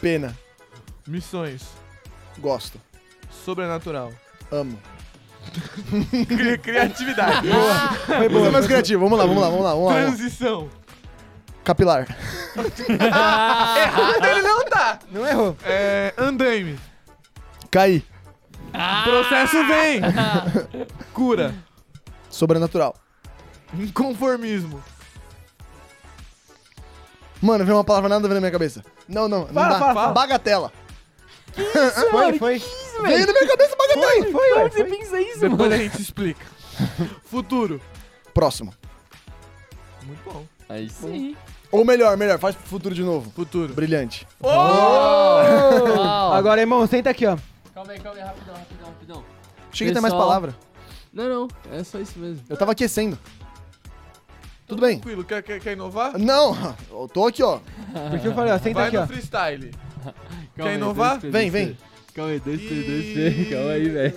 Pena. 0.02 0.36
Missões. 1.06 1.62
Gosto. 2.38 2.78
Sobrenatural. 3.44 4.12
Amo. 4.52 4.78
Cri- 6.28 6.58
Criatividade. 6.58 7.48
Foi 8.06 8.28
boa. 8.28 8.50
mais 8.50 8.66
criativo. 8.66 9.02
Vamos 9.04 9.18
lá, 9.18 9.26
vamos 9.26 9.42
lá, 9.42 9.48
vamos 9.50 9.64
lá. 9.64 9.70
Vamos 9.74 9.86
lá, 9.88 9.92
vamos 9.94 10.10
lá. 10.12 10.16
Transição. 10.18 10.68
Capilar. 11.62 12.06
Errado 12.88 14.24
ele 14.26 14.42
não 14.42 14.64
tá. 14.66 14.98
Não 15.10 15.26
errou. 15.26 15.56
É, 15.64 16.12
andaime. 16.18 16.78
Cair. 17.70 18.04
Processo 19.04 19.64
vem. 19.66 20.00
Cura. 21.14 21.54
Sobrenatural. 22.28 22.94
Inconformismo. 23.78 24.82
Mano, 27.40 27.64
veio 27.64 27.76
uma 27.76 27.84
palavra 27.84 28.08
nada 28.08 28.24
a 28.26 28.28
ver 28.28 28.34
na 28.34 28.40
minha 28.40 28.52
cabeça. 28.52 28.82
Não, 29.08 29.28
não. 29.28 29.40
não 29.46 29.52
Fala, 29.54 29.68
dá. 29.68 29.78
fala, 29.78 29.94
fala. 29.94 30.12
Bagatela. 30.12 30.72
Foi, 32.10 32.38
foi. 32.38 32.58
Veio 33.02 33.26
na 33.26 33.32
minha 33.32 33.46
cabeça. 33.48 33.76
Foi, 33.76 33.88
foi, 33.94 34.32
Como 34.32 34.38
ué, 34.64 34.70
você 34.70 34.86
foi. 34.88 34.96
pensa 34.98 35.20
isso, 35.20 35.40
Depois 35.40 35.58
mano? 35.70 35.74
a 35.74 35.78
gente 35.78 36.00
explica. 36.02 36.44
Futuro. 37.24 37.80
Próximo. 38.32 38.74
Muito 40.04 40.20
bom. 40.24 40.44
Aí 40.68 40.88
sim. 40.90 41.36
Ou 41.70 41.84
melhor, 41.84 42.16
melhor. 42.16 42.38
Faz 42.38 42.54
pro 42.56 42.66
futuro 42.66 42.94
de 42.94 43.02
novo. 43.02 43.30
Futuro. 43.30 43.72
Brilhante. 43.74 44.26
Uau. 44.42 46.32
Agora, 46.32 46.60
irmão, 46.60 46.86
senta 46.86 47.10
aqui, 47.10 47.26
ó. 47.26 47.36
Calma 47.74 47.92
aí, 47.92 48.00
calma 48.00 48.18
aí, 48.20 48.24
rapidão, 48.24 48.54
rapidão, 48.54 48.88
rapidão. 48.88 49.24
Chega 49.72 49.90
que 49.90 49.94
tem 49.94 50.02
mais 50.02 50.12
Pessoal. 50.14 50.28
palavra. 50.28 50.56
Não, 51.12 51.28
não, 51.28 51.48
é 51.72 51.82
só 51.84 51.98
isso 51.98 52.18
mesmo. 52.18 52.42
Eu 52.48 52.56
tava 52.56 52.72
aquecendo. 52.72 53.18
Tudo 54.66 54.80
bem. 54.80 54.98
Tranquilo. 54.98 55.24
Quer, 55.24 55.42
quer, 55.42 55.60
quer 55.60 55.72
inovar? 55.72 56.18
Não, 56.18 56.56
eu 56.90 57.08
tô 57.12 57.26
aqui, 57.26 57.42
ó. 57.42 57.58
Por 58.10 58.16
isso 58.18 58.26
eu 58.28 58.34
falei, 58.34 58.52
ó, 58.52 58.58
senta 58.58 58.74
Vai 58.80 58.88
aqui, 58.88 58.96
no 58.96 59.02
ó. 59.02 59.06
freestyle. 59.06 59.70
Calma 60.12 60.44
Quer 60.56 60.68
aí, 60.68 60.74
inovar? 60.74 61.18
dois, 61.18 61.32
três, 61.32 61.32
Vem, 61.32 61.50
dois, 61.50 61.66
vem. 61.66 61.78
Calma 62.14 62.30
aí, 62.30 62.40
dois, 62.40 62.60
três, 62.60 62.86
dois, 62.86 63.04
E- 63.04 63.12
três. 63.12 63.48
Calma 63.50 63.70
aí, 63.72 63.88
velho. 63.88 64.14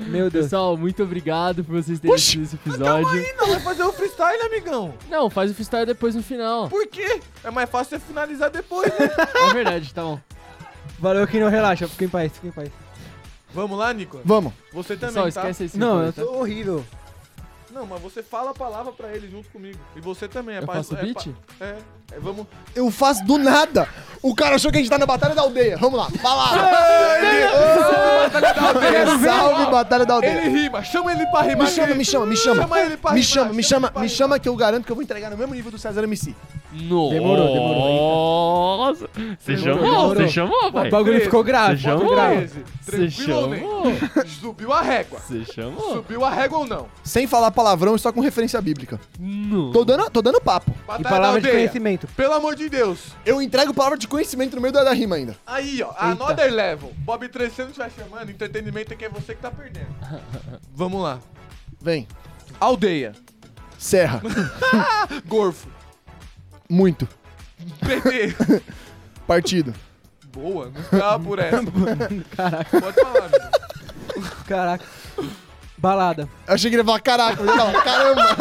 Meu 0.00 0.30
Deus. 0.30 0.44
Pessoal, 0.44 0.76
muito 0.76 1.02
obrigado 1.02 1.64
por 1.64 1.82
vocês 1.82 1.98
terem 1.98 2.14
assistido 2.14 2.42
esse 2.44 2.54
episódio. 2.56 3.16
Ih, 3.18 3.32
não, 3.34 3.48
vai 3.48 3.60
fazer 3.60 3.82
o 3.82 3.92
freestyle, 3.92 4.40
amigão. 4.42 4.94
Não, 5.10 5.28
faz 5.28 5.50
o 5.50 5.54
freestyle 5.54 5.86
depois 5.86 6.14
no 6.14 6.22
final. 6.22 6.68
Por 6.68 6.86
quê? 6.86 7.20
É 7.42 7.50
mais 7.50 7.68
fácil 7.68 7.98
você 7.98 8.04
finalizar 8.06 8.50
depois, 8.50 8.88
né? 8.96 9.10
É 9.50 9.52
verdade, 9.54 9.92
tá 9.92 10.02
bom. 10.02 10.20
Valeu 10.98 11.26
que 11.26 11.40
não 11.40 11.48
relaxa, 11.48 11.88
fica 11.88 12.04
em 12.04 12.08
paz, 12.08 12.32
fica 12.32 12.46
em 12.46 12.52
paz. 12.52 12.70
Vamos 13.52 13.76
lá, 13.76 13.92
Nico? 13.92 14.20
Vamos. 14.24 14.52
Você 14.72 14.94
também, 14.96 15.14
Pessoal, 15.24 15.32
tá? 15.32 15.40
esquece 15.50 15.64
esse 15.64 15.78
Não, 15.78 16.02
eu 16.02 16.12
tá? 16.12 16.22
tô 16.22 16.32
horrível. 16.38 16.84
Não, 17.72 17.84
mas 17.86 18.00
você 18.00 18.22
fala 18.22 18.50
a 18.50 18.54
palavra 18.54 18.92
pra 18.92 19.14
ele 19.14 19.28
junto 19.28 19.48
comigo. 19.48 19.78
E 19.96 20.00
você 20.00 20.28
também. 20.28 20.56
É 20.56 20.60
Eu 20.60 20.66
faço 20.66 20.94
é 20.96 21.02
beat? 21.02 21.26
pa- 21.28 21.64
é, 21.64 21.76
vamos... 22.20 22.46
Eu 22.74 22.90
faço 22.90 23.24
do 23.24 23.38
nada. 23.38 23.88
O 24.22 24.34
cara 24.36 24.54
achou 24.54 24.70
que 24.70 24.76
a 24.78 24.80
gente 24.80 24.88
tá 24.88 24.98
na 24.98 25.04
Batalha 25.06 25.34
da 25.34 25.42
Aldeia. 25.42 25.76
Vamos 25.76 25.98
lá. 25.98 26.06
Palavra. 26.22 26.70
Salve, 29.20 29.66
Batalha 29.70 30.06
da 30.06 30.14
Aldeia. 30.14 30.44
Ele 30.44 30.62
rima. 30.62 30.82
Chama 30.84 31.12
ele 31.12 31.26
pra 31.26 31.42
rimar. 31.42 31.66
Me 31.66 31.72
chama, 31.72 31.94
me 31.94 32.04
chama, 32.04 32.26
me 32.26 32.36
chama. 32.36 32.62
Chama 32.62 32.80
ele 32.80 32.96
pra 32.96 33.12
Me 33.12 33.22
chama, 33.22 33.52
me 33.52 33.62
chama, 33.62 33.92
me 33.96 34.08
chama 34.08 34.38
que 34.38 34.48
eu 34.48 34.54
garanto 34.54 34.84
que 34.86 34.92
eu 34.92 34.96
vou 34.96 35.02
entregar 35.02 35.28
no 35.30 35.36
mesmo 35.36 35.54
nível 35.54 35.72
do 35.72 35.78
César 35.78 36.04
MC. 36.04 36.34
Nossa. 36.72 37.14
Demorou, 37.14 37.52
demorou. 37.52 38.76
Nossa. 38.78 39.08
Você 39.38 39.56
chamou, 39.58 40.08
você 40.14 40.28
chamou, 40.28 40.68
O 40.68 40.72
pai. 40.72 40.88
bagulho 40.90 41.20
ficou 41.20 41.42
grave, 41.42 41.76
Você 41.76 41.82
chamou? 41.82 42.14
grave. 42.14 42.50
13. 42.86 43.10
Você 43.16 43.24
chamou? 43.24 43.82
Subiu 44.40 44.72
a 44.72 44.82
régua. 44.82 45.18
Você 45.20 45.44
chamou? 45.52 45.94
Subiu 45.94 46.24
a 46.24 46.30
régua 46.30 46.58
ou 46.60 46.66
não? 46.66 46.86
Sem 47.02 47.26
falar 47.26 47.50
palavrão 47.50 47.94
e 47.96 47.98
só 47.98 48.12
com 48.12 48.20
referência 48.20 48.60
bíblica. 48.60 48.98
Não. 49.18 49.72
Tô 49.72 49.84
dando, 49.84 50.08
tô 50.10 50.22
dando 50.22 50.40
papo. 50.40 50.70
E 50.70 50.86
Batalha 50.86 51.08
palavra 51.08 51.40
da 51.40 51.48
de 51.48 51.48
aldeia. 51.48 51.68
Conhecimento. 52.02 52.16
Pelo 52.16 52.34
amor 52.34 52.54
de 52.56 52.68
Deus. 52.68 53.12
Eu 53.24 53.40
entrego 53.40 53.72
palavra 53.74 53.98
de 53.98 54.08
conhecimento 54.08 54.56
no 54.56 54.62
meio 54.62 54.72
da 54.72 54.84
da 54.84 54.92
rima 54.92 55.16
ainda. 55.16 55.36
Aí, 55.46 55.82
ó. 55.82 55.92
Another 55.96 56.52
level. 56.52 56.92
Bob 56.98 57.28
3, 57.28 57.52
você 57.52 57.62
não 57.62 57.70
estiver 57.70 57.90
chamando, 57.90 58.30
entretenimento 58.30 58.92
é 58.92 58.96
que 58.96 59.04
é 59.04 59.08
você 59.08 59.34
que 59.34 59.40
tá 59.42 59.50
perdendo. 59.50 59.94
Vamos 60.74 61.02
lá. 61.02 61.20
Vem. 61.80 62.06
Aldeia. 62.60 63.12
Serra. 63.78 64.22
Gorfo. 65.26 65.68
Muito. 66.68 67.08
PT. 67.80 68.62
Partido. 69.26 69.74
Boa, 70.32 70.70
não 70.70 70.80
esperava 70.80 71.22
por 71.22 71.38
essa. 71.38 71.58
Caraca, 72.34 72.80
Pode 72.80 73.00
falar, 73.00 73.24
amigo. 73.26 74.36
caraca. 74.46 74.84
Balada. 75.82 76.28
Eu 76.46 76.54
achei 76.54 76.70
que 76.70 76.76
ele 76.76 76.82
ia 76.82 76.86
falar 76.86 77.00
caraca. 77.00 77.42
Eu 77.42 77.46
ia 77.46 77.56
falar, 77.56 77.82
caramba. 77.82 78.36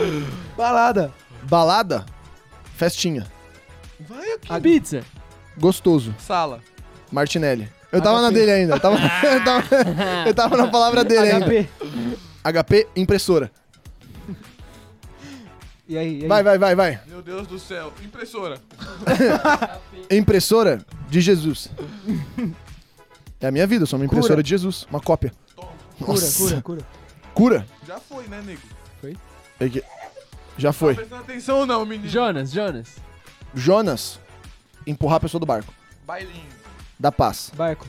Balada. 0.56 1.12
Balada. 1.42 2.06
Festinha. 2.74 3.26
Vai 4.00 4.32
aqui. 4.32 4.50
A 4.50 4.58
pizza. 4.58 5.04
Gostoso. 5.58 6.14
Sala. 6.18 6.60
Martinelli. 7.12 7.70
Eu 7.92 8.00
tava 8.00 8.22
na 8.22 8.28
HP. 8.28 8.34
dele 8.34 8.50
ainda. 8.50 8.76
Eu 8.76 8.80
tava, 8.80 8.96
eu 9.28 9.44
tava, 9.44 9.64
eu 10.26 10.34
tava 10.34 10.56
na 10.56 10.68
palavra 10.68 11.04
dele 11.04 11.30
ainda. 11.32 11.44
HP. 11.44 11.68
HP, 12.42 12.88
impressora. 12.96 13.52
E 15.86 15.98
aí, 15.98 16.20
e 16.20 16.22
aí? 16.22 16.28
Vai, 16.28 16.42
vai, 16.42 16.56
vai, 16.56 16.74
vai. 16.74 17.00
Meu 17.06 17.20
Deus 17.20 17.46
do 17.46 17.58
céu. 17.58 17.92
Impressora. 18.02 18.58
Impressora 20.10 20.80
de 21.10 21.20
Jesus. 21.20 21.68
É 23.44 23.48
a 23.48 23.50
minha 23.50 23.66
vida, 23.66 23.82
eu 23.82 23.86
sou 23.86 23.98
uma 23.98 24.06
impressora 24.06 24.36
Cura. 24.36 24.42
de 24.42 24.48
Jesus. 24.48 24.86
Uma 24.88 25.00
cópia. 25.00 25.30
Toma. 25.54 25.68
Cura, 25.98 26.12
Nossa. 26.12 26.38
cura, 26.38 26.62
cura. 26.62 26.80
Cura? 27.34 27.66
Já 27.86 27.98
foi, 28.00 28.26
né, 28.26 28.42
nego? 28.42 28.62
É 29.60 29.68
que- 29.68 29.84
Já 30.56 30.72
foi. 30.72 30.94
Prestando 30.94 31.20
atenção 31.20 31.58
ou 31.58 31.66
não, 31.66 31.84
menino? 31.84 32.08
Jonas, 32.08 32.50
Jonas. 32.50 32.96
Jonas, 33.54 34.18
empurrar 34.86 35.16
a 35.18 35.20
pessoa 35.20 35.38
do 35.38 35.44
barco. 35.44 35.74
Bailinho. 36.06 36.46
Da 36.98 37.12
paz. 37.12 37.52
Barco. 37.54 37.86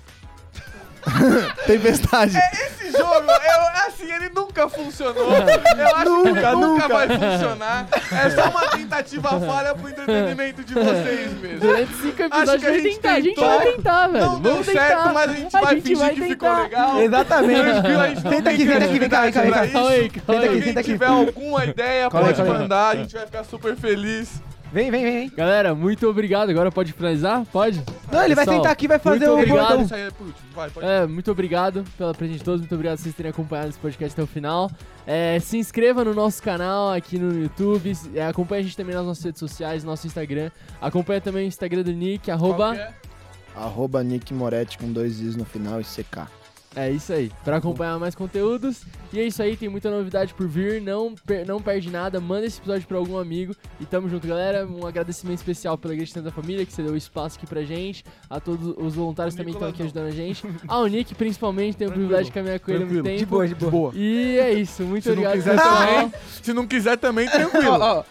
Tempestade. 1.66 2.38
Esse 2.38 2.92
jogo, 2.92 3.14
eu, 3.14 3.88
assim, 3.88 4.12
ele 4.12 4.30
nunca 4.30 4.68
funcionou. 4.70 5.32
Eu 5.32 5.96
acho 5.96 6.22
que 6.24 6.30
ele 6.30 6.52
nunca 6.56 6.88
vai 6.88 7.08
funcionar. 7.08 7.88
É 8.12 8.30
só 8.30 8.50
uma 8.50 8.68
tentativa 8.70 9.40
falha 9.40 9.76
pro 9.76 9.90
entretenimento 9.90 10.64
de 10.64 10.74
vocês 10.74 11.34
mesmo. 11.40 11.60
Durante 11.60 11.94
cinco 11.96 12.22
episódios 12.24 12.64
que 12.64 12.68
a 12.68 12.74
gente 12.74 12.96
tentar. 12.96 13.12
A 13.12 13.20
gente 13.22 13.36
tentou, 13.36 13.58
vai 13.58 13.72
tentar, 13.72 14.08
velho. 14.08 14.26
Não 14.26 14.40
deu 14.42 14.64
certo, 14.64 15.14
mas 15.14 15.30
a 15.30 15.34
gente 15.34 15.52
vai 15.52 15.82
fingir 15.82 15.98
vai 15.98 16.14
que 16.14 16.22
ficou 16.22 16.54
legal. 16.64 17.02
Exatamente. 17.02 17.62
A 17.62 17.74
gente 18.08 18.22
Senta 18.36 18.50
aqui, 18.50 18.58
tem 18.66 18.68
senta 18.68 18.86
aqui, 18.86 19.00
vem 19.00 19.10
cá, 19.10 19.22
vem 19.22 19.32
cá, 19.32 19.42
Senta 19.42 19.90
aí. 19.90 20.06
aqui, 20.06 20.22
Quem 20.22 20.62
senta 20.64 20.80
aqui. 20.80 20.92
tiver 20.92 21.08
alguma 21.08 21.66
ideia, 21.66 22.10
pode 22.10 22.42
mandar, 22.44 22.90
a 22.90 22.96
gente 22.96 23.14
vai 23.14 23.26
ficar 23.26 23.44
super 23.44 23.76
feliz. 23.76 24.42
Vem, 24.76 24.92
vem, 24.92 25.04
vem. 25.06 25.30
Galera, 25.30 25.74
muito 25.74 26.06
obrigado. 26.06 26.50
Agora 26.50 26.70
pode 26.70 26.92
finalizar? 26.92 27.46
Pode? 27.46 27.82
Não, 28.12 28.26
ele 28.26 28.36
vai 28.36 28.44
Pessoal, 28.44 28.58
sentar 28.58 28.74
aqui 28.74 28.84
e 28.84 28.88
vai 28.90 29.00
fazer 29.00 29.26
muito 29.26 29.30
o 29.30 29.34
obrigado. 29.36 29.68
bordão. 29.70 29.86
Isso 29.86 29.96
aí 29.96 30.02
é 30.02 30.12
por 30.12 30.28
último, 30.28 30.48
vai, 30.54 30.70
pode. 30.70 30.86
É, 30.86 31.08
muito 31.08 31.32
obrigado 31.32 31.86
pela 31.98 32.14
presença 32.14 32.40
de 32.40 32.44
todos, 32.44 32.60
muito 32.60 32.76
obrigado 32.76 32.98
por 32.98 33.04
vocês 33.04 33.16
terem 33.16 33.30
acompanhado 33.30 33.70
esse 33.70 33.80
podcast 33.80 34.14
até 34.14 34.22
o 34.22 34.28
final. 34.28 34.70
É, 35.08 35.40
se 35.40 35.58
inscreva 35.58 36.04
no 36.04 36.14
nosso 36.14 36.44
canal 36.44 36.92
aqui 36.92 37.18
no 37.18 37.42
YouTube, 37.42 37.94
é, 38.14 38.28
acompanhe 38.28 38.60
a 38.60 38.64
gente 38.66 38.76
também 38.76 38.94
nas 38.94 39.06
nossas 39.06 39.24
redes 39.24 39.40
sociais, 39.40 39.82
no 39.82 39.92
nosso 39.92 40.08
Instagram. 40.08 40.52
Acompanha 40.82 41.22
também 41.22 41.46
o 41.46 41.48
Instagram 41.48 41.84
do 41.84 41.94
Nick, 41.94 42.30
arroba... 42.30 42.74
que 42.76 42.82
é? 42.82 42.94
Arroba 43.56 44.04
Nick 44.04 44.34
Moretti 44.34 44.78
com 44.78 44.92
dois 44.92 45.22
Is 45.22 45.38
no 45.38 45.46
final 45.46 45.80
e 45.80 45.86
CK. 45.86 46.28
É 46.76 46.92
isso 46.92 47.14
aí, 47.14 47.32
pra 47.44 47.58
acompanhar 47.58 47.98
mais 47.98 48.14
conteúdos. 48.16 48.82
E 49.14 49.20
é 49.20 49.24
isso 49.24 49.42
aí, 49.42 49.56
tem 49.56 49.70
muita 49.70 49.90
novidade 49.90 50.34
por 50.34 50.46
vir, 50.46 50.82
não, 50.82 51.16
per- 51.26 51.48
não 51.48 51.62
perde 51.62 51.90
nada, 51.90 52.20
manda 52.20 52.46
esse 52.46 52.60
episódio 52.60 52.86
pra 52.86 52.98
algum 52.98 53.18
amigo. 53.18 53.56
E 53.80 53.86
tamo 53.86 54.10
junto, 54.10 54.28
galera. 54.28 54.68
Um 54.68 54.86
agradecimento 54.86 55.38
especial 55.38 55.78
pela 55.78 55.94
Igreja 55.94 56.12
Santa 56.14 56.32
Família, 56.32 56.66
que 56.66 56.74
você 56.74 56.84
deu 56.84 56.98
espaço 56.98 57.38
aqui 57.38 57.48
pra 57.48 57.64
gente. 57.64 58.04
A 58.30 58.42
todos 58.42 58.74
os 58.78 58.94
voluntários 58.94 59.34
O 59.34 59.38
também 59.38 59.54
estão 59.54 59.70
aqui 59.70 59.84
ajudando 59.84 60.08
a 60.08 60.12
gente. 60.12 60.46
Ao 60.68 60.86
Nick, 60.88 61.16
principalmente, 61.16 61.78
tenho 61.78 61.92
o 61.92 61.94
privilégio 61.94 62.26
de 62.26 62.32
caminhar 62.34 62.60
com 62.60 62.72
ele 62.72 62.84
há 62.84 62.86
muito 62.88 63.04
Tranquilo. 63.04 63.18
tempo. 63.18 63.20
De 63.20 63.26
boa, 63.26 63.48
de 63.48 63.56
boa. 63.56 63.92
E 63.96 64.38
é 64.38 64.54
isso, 64.54 64.84
muito 64.84 65.04
Se 65.04 65.10
não 65.10 65.14
obrigado, 65.16 65.34
quiser 65.38 65.56
pessoal. 65.56 65.78
também, 65.78 66.12
se 66.44 66.54
não 66.54 66.68
quiser 66.68 66.98
também, 66.98 67.30
tranquilo. 67.32 67.72
Ó, 67.72 68.00
ó, 68.00 68.04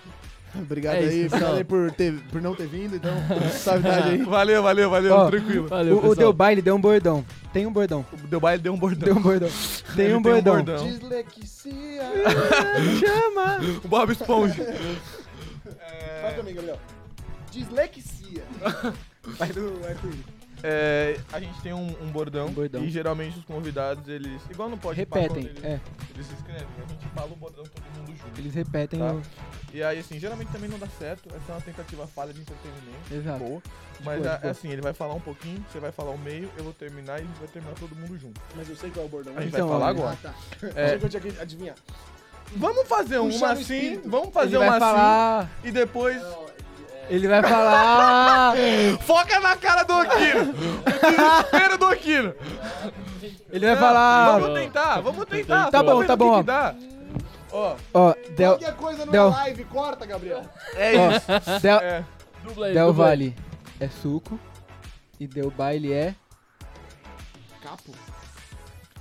Obrigado 0.63 0.97
É 0.97 1.03
isso, 1.03 1.13
aí, 1.13 1.27
obrigado 1.27 1.57
aí 1.57 1.65
por, 1.65 1.91
ter, 1.93 2.13
por 2.31 2.41
não 2.41 2.55
ter 2.55 2.67
vindo, 2.67 2.97
então, 2.97 3.13
suavidade 3.53 4.09
aí. 4.11 4.23
Valeu, 4.23 4.63
valeu, 4.63 4.91
valeu, 4.91 5.15
Ó, 5.15 5.31
tranquilo. 5.31 5.69
Valeu, 5.69 5.97
o, 5.99 6.09
o. 6.09 6.15
Deu 6.15 6.33
Baile 6.33 6.63
deu 6.63 6.75
um 6.77 6.81
bordão. 6.81 7.25
Tem 7.53 7.67
um 7.67 7.73
bordão. 7.73 8.05
O 8.13 8.17
Deu 8.27 8.41
baile 8.41 8.63
deu 8.63 8.73
um 8.73 8.79
bordão. 8.79 9.07
Deu 9.07 9.17
um 9.17 9.23
bordão. 9.23 9.49
Tem 9.95 10.07
Ele 10.07 10.15
um 10.15 10.23
bordão. 10.23 10.65
Dislexia. 10.65 12.03
Chama. 12.99 13.59
O 13.85 13.89
Bob 13.89 14.13
Esponja. 14.13 14.65
Fala 16.21 16.35
pra 16.35 16.43
mim, 16.43 16.55
Gabriel. 16.55 16.79
Dislexia. 17.51 18.43
Vai 19.39 19.49
do. 19.53 19.73
É, 20.67 21.19
a 21.31 21.39
gente 21.39 21.61
tem 21.61 21.75
um, 21.75 21.95
um 22.03 22.07
bordão, 22.11 22.47
Um 22.47 22.53
bordão. 22.53 22.83
e 22.83 22.91
geralmente 22.91 23.39
os 23.39 23.45
convidados, 23.45 24.09
eles, 24.09 24.41
igual 24.51 24.67
no 24.71 24.79
pode 24.79 24.97
Repetem, 24.99 25.45
eles, 25.45 25.63
é. 25.63 25.79
eles 26.15 26.27
se 26.27 26.33
inscrevem, 26.33 26.67
a 26.83 26.89
gente 26.91 27.07
fala 27.15 27.31
o 27.31 27.37
bordão 27.37 27.65
todo 27.65 27.85
mundo 27.99 28.17
junto. 28.17 28.41
Eles 28.41 28.55
repetem 28.55 28.99
Tá. 28.99 29.13
o... 29.13 29.23
E 29.75 29.83
aí, 29.83 29.99
assim, 29.99 30.21
geralmente 30.21 30.53
também 30.53 30.71
não 30.71 30.79
dá 30.79 30.87
certo, 30.87 31.29
essa 31.31 31.51
é 31.51 31.55
uma 31.57 31.61
tentativa 31.61 32.07
falha 32.07 32.33
de 32.33 32.41
entretenimento. 32.41 33.13
Exato. 33.13 33.39
Boa. 33.41 33.63
Mas 34.05 34.23
boa, 34.23 34.33
é, 34.35 34.39
boa. 34.39 34.51
assim, 34.53 34.71
ele 34.71 34.81
vai 34.81 34.93
falar 34.93 35.15
um 35.15 35.21
pouquinho, 35.21 35.67
você 35.69 35.81
vai 35.81 35.91
falar 35.91 36.13
o 36.13 36.19
meio, 36.19 36.49
eu 36.57 36.63
vou 36.63 36.73
terminar 36.73 37.19
e 37.19 37.23
a 37.23 37.25
gente 37.25 37.39
vai 37.41 37.49
terminar 37.49 37.75
todo 37.75 37.97
mundo 37.97 38.17
junto. 38.17 38.41
Mas 38.55 38.69
eu 38.69 38.77
sei 38.77 38.91
qual 38.93 39.03
é 39.05 39.09
o 39.09 39.11
bordão. 39.11 39.33
A 39.37 39.41
gente 39.41 39.49
Então, 39.53 39.67
vai 39.67 39.79
falar 39.81 39.87
ó, 39.87 39.91
agora. 39.91 40.19
Ah, 40.23 40.29
tá. 40.29 40.35
É. 40.77 40.85
Achei 40.85 40.99
que 41.01 41.05
eu 41.05 41.09
tinha 41.09 41.21
que 41.23 41.41
adivinhar. 41.41 41.75
Vamos 42.55 42.87
fazer 42.87 43.19
Puxar 43.19 43.47
uma 43.47 43.53
assim, 43.55 43.63
espírito. 43.63 44.09
vamos 44.11 44.33
fazer 44.33 44.57
Ele 44.57 44.59
vai 44.59 44.69
uma 44.69 44.79
falar... 44.79 45.39
assim 45.41 45.49
e 45.65 45.71
depois. 45.73 46.23
Ele 47.11 47.27
vai 47.27 47.43
falar... 47.43 48.55
Foca 49.05 49.41
na 49.41 49.57
cara 49.57 49.83
do 49.83 49.93
Aquino! 49.93 50.51
o 50.51 50.55
desespero 51.11 51.79
do 51.79 51.87
Aquino! 51.87 52.35
Ele 53.51 53.67
vai 53.67 53.75
Não, 53.75 53.81
falar... 53.81 54.39
Vamos 54.39 54.61
tentar, 54.61 55.01
vamos 55.01 55.27
tentar. 55.27 55.71
Tá 55.73 55.83
bom, 55.83 56.05
tá 56.05 56.15
bom, 56.15 56.45
ó. 57.55 57.77
Ó, 57.95 58.09
Ó, 58.11 58.15
Del... 58.37 58.51
Qualquer 58.59 58.75
coisa 58.77 59.05
não 59.07 59.13
Del- 59.13 59.29
é 59.29 59.31
live, 59.31 59.65
corta, 59.65 60.05
Gabriel. 60.07 60.43
é 60.75 60.97
Ó, 60.99 61.11
isso. 61.13 61.61
Del... 61.61 61.79
É. 61.79 62.05
Dubla 62.43 62.67
aí, 62.67 62.75
Del 62.75 62.87
dubla 62.89 63.05
aí. 63.07 63.11
Valle 63.11 63.37
é 63.81 63.89
suco. 63.89 64.39
E 65.19 65.27
Deu 65.27 65.51
Baile 65.51 65.93
é... 65.93 66.15
Capo. 67.63 67.93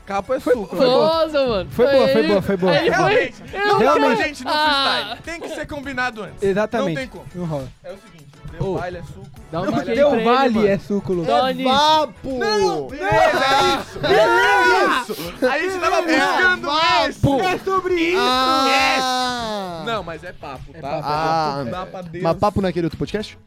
Capo 0.06 0.34
é 0.34 0.40
suco. 0.40 0.76
Foi 0.76 0.86
boa. 0.86 1.08
Nossa, 1.26 1.48
mano. 1.48 1.70
Foi 1.72 1.92
boa, 1.92 2.08
foi 2.10 2.28
boa, 2.28 2.42
foi 2.42 2.58
boa. 2.58 2.76
Ele 2.76 2.92
foi... 2.94 3.04
Realmente, 3.14 3.44
não 3.54 3.78
Realmente. 3.80 4.18
tem 4.18 4.28
gente 4.28 4.44
no 4.44 4.50
Ah. 4.52 4.94
freestyle. 5.18 5.22
Tem 5.24 5.42
que 5.42 5.56
ser 5.56 5.66
combinado 5.68 6.24
antes. 6.24 6.44
Exatamente. 6.44 6.90
Não 6.90 6.96
tem 6.96 7.08
como. 7.08 7.26
Não 7.36 7.46
rola. 7.46 7.68
É 7.84 7.92
o 7.92 7.98
seguinte, 7.98 8.28
deu 8.60 8.74
baile 8.76 8.98
é 8.98 9.04
suco. 9.04 9.28
dá 9.52 9.62
um 9.62 9.66
deu 9.72 9.80
é 9.80 9.84
Deu 9.96 10.14
ele, 10.16 10.24
Vale 10.24 10.54
mano. 10.56 10.68
é 10.68 10.78
suco, 10.80 11.14
Lu. 11.14 11.26
Doni. 11.26 11.64
Vapo! 11.64 12.40
Beleza, 12.40 13.46
é 13.46 13.80
isso! 13.80 14.00
Beleza! 14.00 15.14
Isso! 15.14 15.46
A 15.48 15.60
gente 15.60 15.80
tava 15.80 16.02
buscando 16.02 16.68
isso! 17.10 17.40
É 17.42 17.58
sobre 17.60 17.94
isso! 17.96 18.18
Ah! 18.20 19.84
Não, 19.86 20.04
mas 20.04 20.24
é 20.24 20.32
papo, 20.34 20.74
tá? 20.74 20.80
papo. 20.82 21.04
Ah, 21.06 21.64
Dá 21.70 21.86
pra 21.86 22.02
Deus. 22.02 22.24
Mas 22.24 22.38
papo 22.38 22.62
naquele 22.62 22.86
outro 22.88 22.98
podcast? 23.00 23.38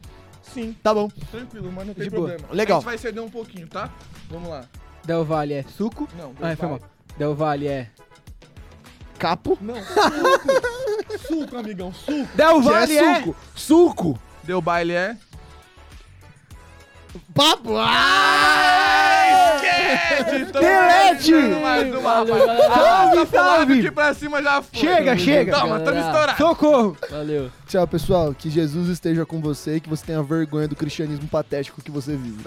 Sim, 0.53 0.75
Tá 0.81 0.93
bom. 0.93 1.09
tranquilo, 1.31 1.71
mas 1.71 1.87
não 1.87 1.93
tem 1.93 2.03
De 2.05 2.09
boa. 2.09 2.27
problema. 2.29 2.53
Legal. 2.53 2.77
A 2.77 2.79
gente 2.79 2.85
vai 2.85 2.97
ceder 2.97 3.23
um 3.23 3.29
pouquinho, 3.29 3.67
tá? 3.67 3.89
Vamos 4.29 4.49
lá. 4.49 4.63
Del 5.03 5.23
Valle 5.25 5.53
é 5.53 5.63
suco. 5.77 6.07
Não, 6.17 6.31
Ah, 6.41 6.47
Del 6.49 6.57
foi 6.57 6.67
Valle. 6.67 6.81
mal. 6.81 6.89
Del 7.17 7.35
Valle 7.35 7.67
é... 7.67 7.87
Capo. 9.19 9.57
Não, 9.59 9.75
suco. 9.75 11.17
suco, 11.27 11.57
amigão, 11.57 11.91
suco. 11.93 12.27
Del 12.35 12.59
Que 12.61 12.69
Valle 12.69 12.97
é 12.97 13.03
é... 13.03 13.15
suco. 13.15 13.35
Suco. 13.55 14.19
Deu 14.47 14.61
baile 14.61 14.93
é... 14.93 15.17
Papo. 17.33 17.75
Ah, 17.77 19.55
esquece! 19.55 20.45
Delete! 20.53 21.31
mais 21.61 21.93
uma, 21.93 22.01
Valeu, 22.01 22.47
rapaz. 22.47 22.59
Ah, 22.61 22.75
Salve, 22.75 23.15
tá 23.17 23.25
pro 23.25 23.37
lado 23.39 23.57
salve! 23.57 23.79
aqui 23.79 23.91
pra 23.91 24.13
cima 24.13 24.41
já 24.41 24.61
foi. 24.61 24.79
Chega, 24.79 25.17
chega! 25.17 25.51
Toma, 25.51 25.79
tamo 25.81 25.85
Galera. 25.97 26.05
estourado. 26.07 26.37
Socorro! 26.37 26.97
Valeu. 27.09 27.51
Tchau, 27.67 27.85
pessoal. 27.87 28.33
Que 28.33 28.49
Jesus 28.49 28.87
esteja 28.87 29.25
com 29.25 29.41
você 29.41 29.75
e 29.75 29.81
que 29.81 29.89
você 29.89 30.05
tenha 30.05 30.23
vergonha 30.23 30.67
do 30.69 30.75
cristianismo 30.77 31.27
patético 31.27 31.81
que 31.81 31.91
você 31.91 32.15
vive. 32.15 32.45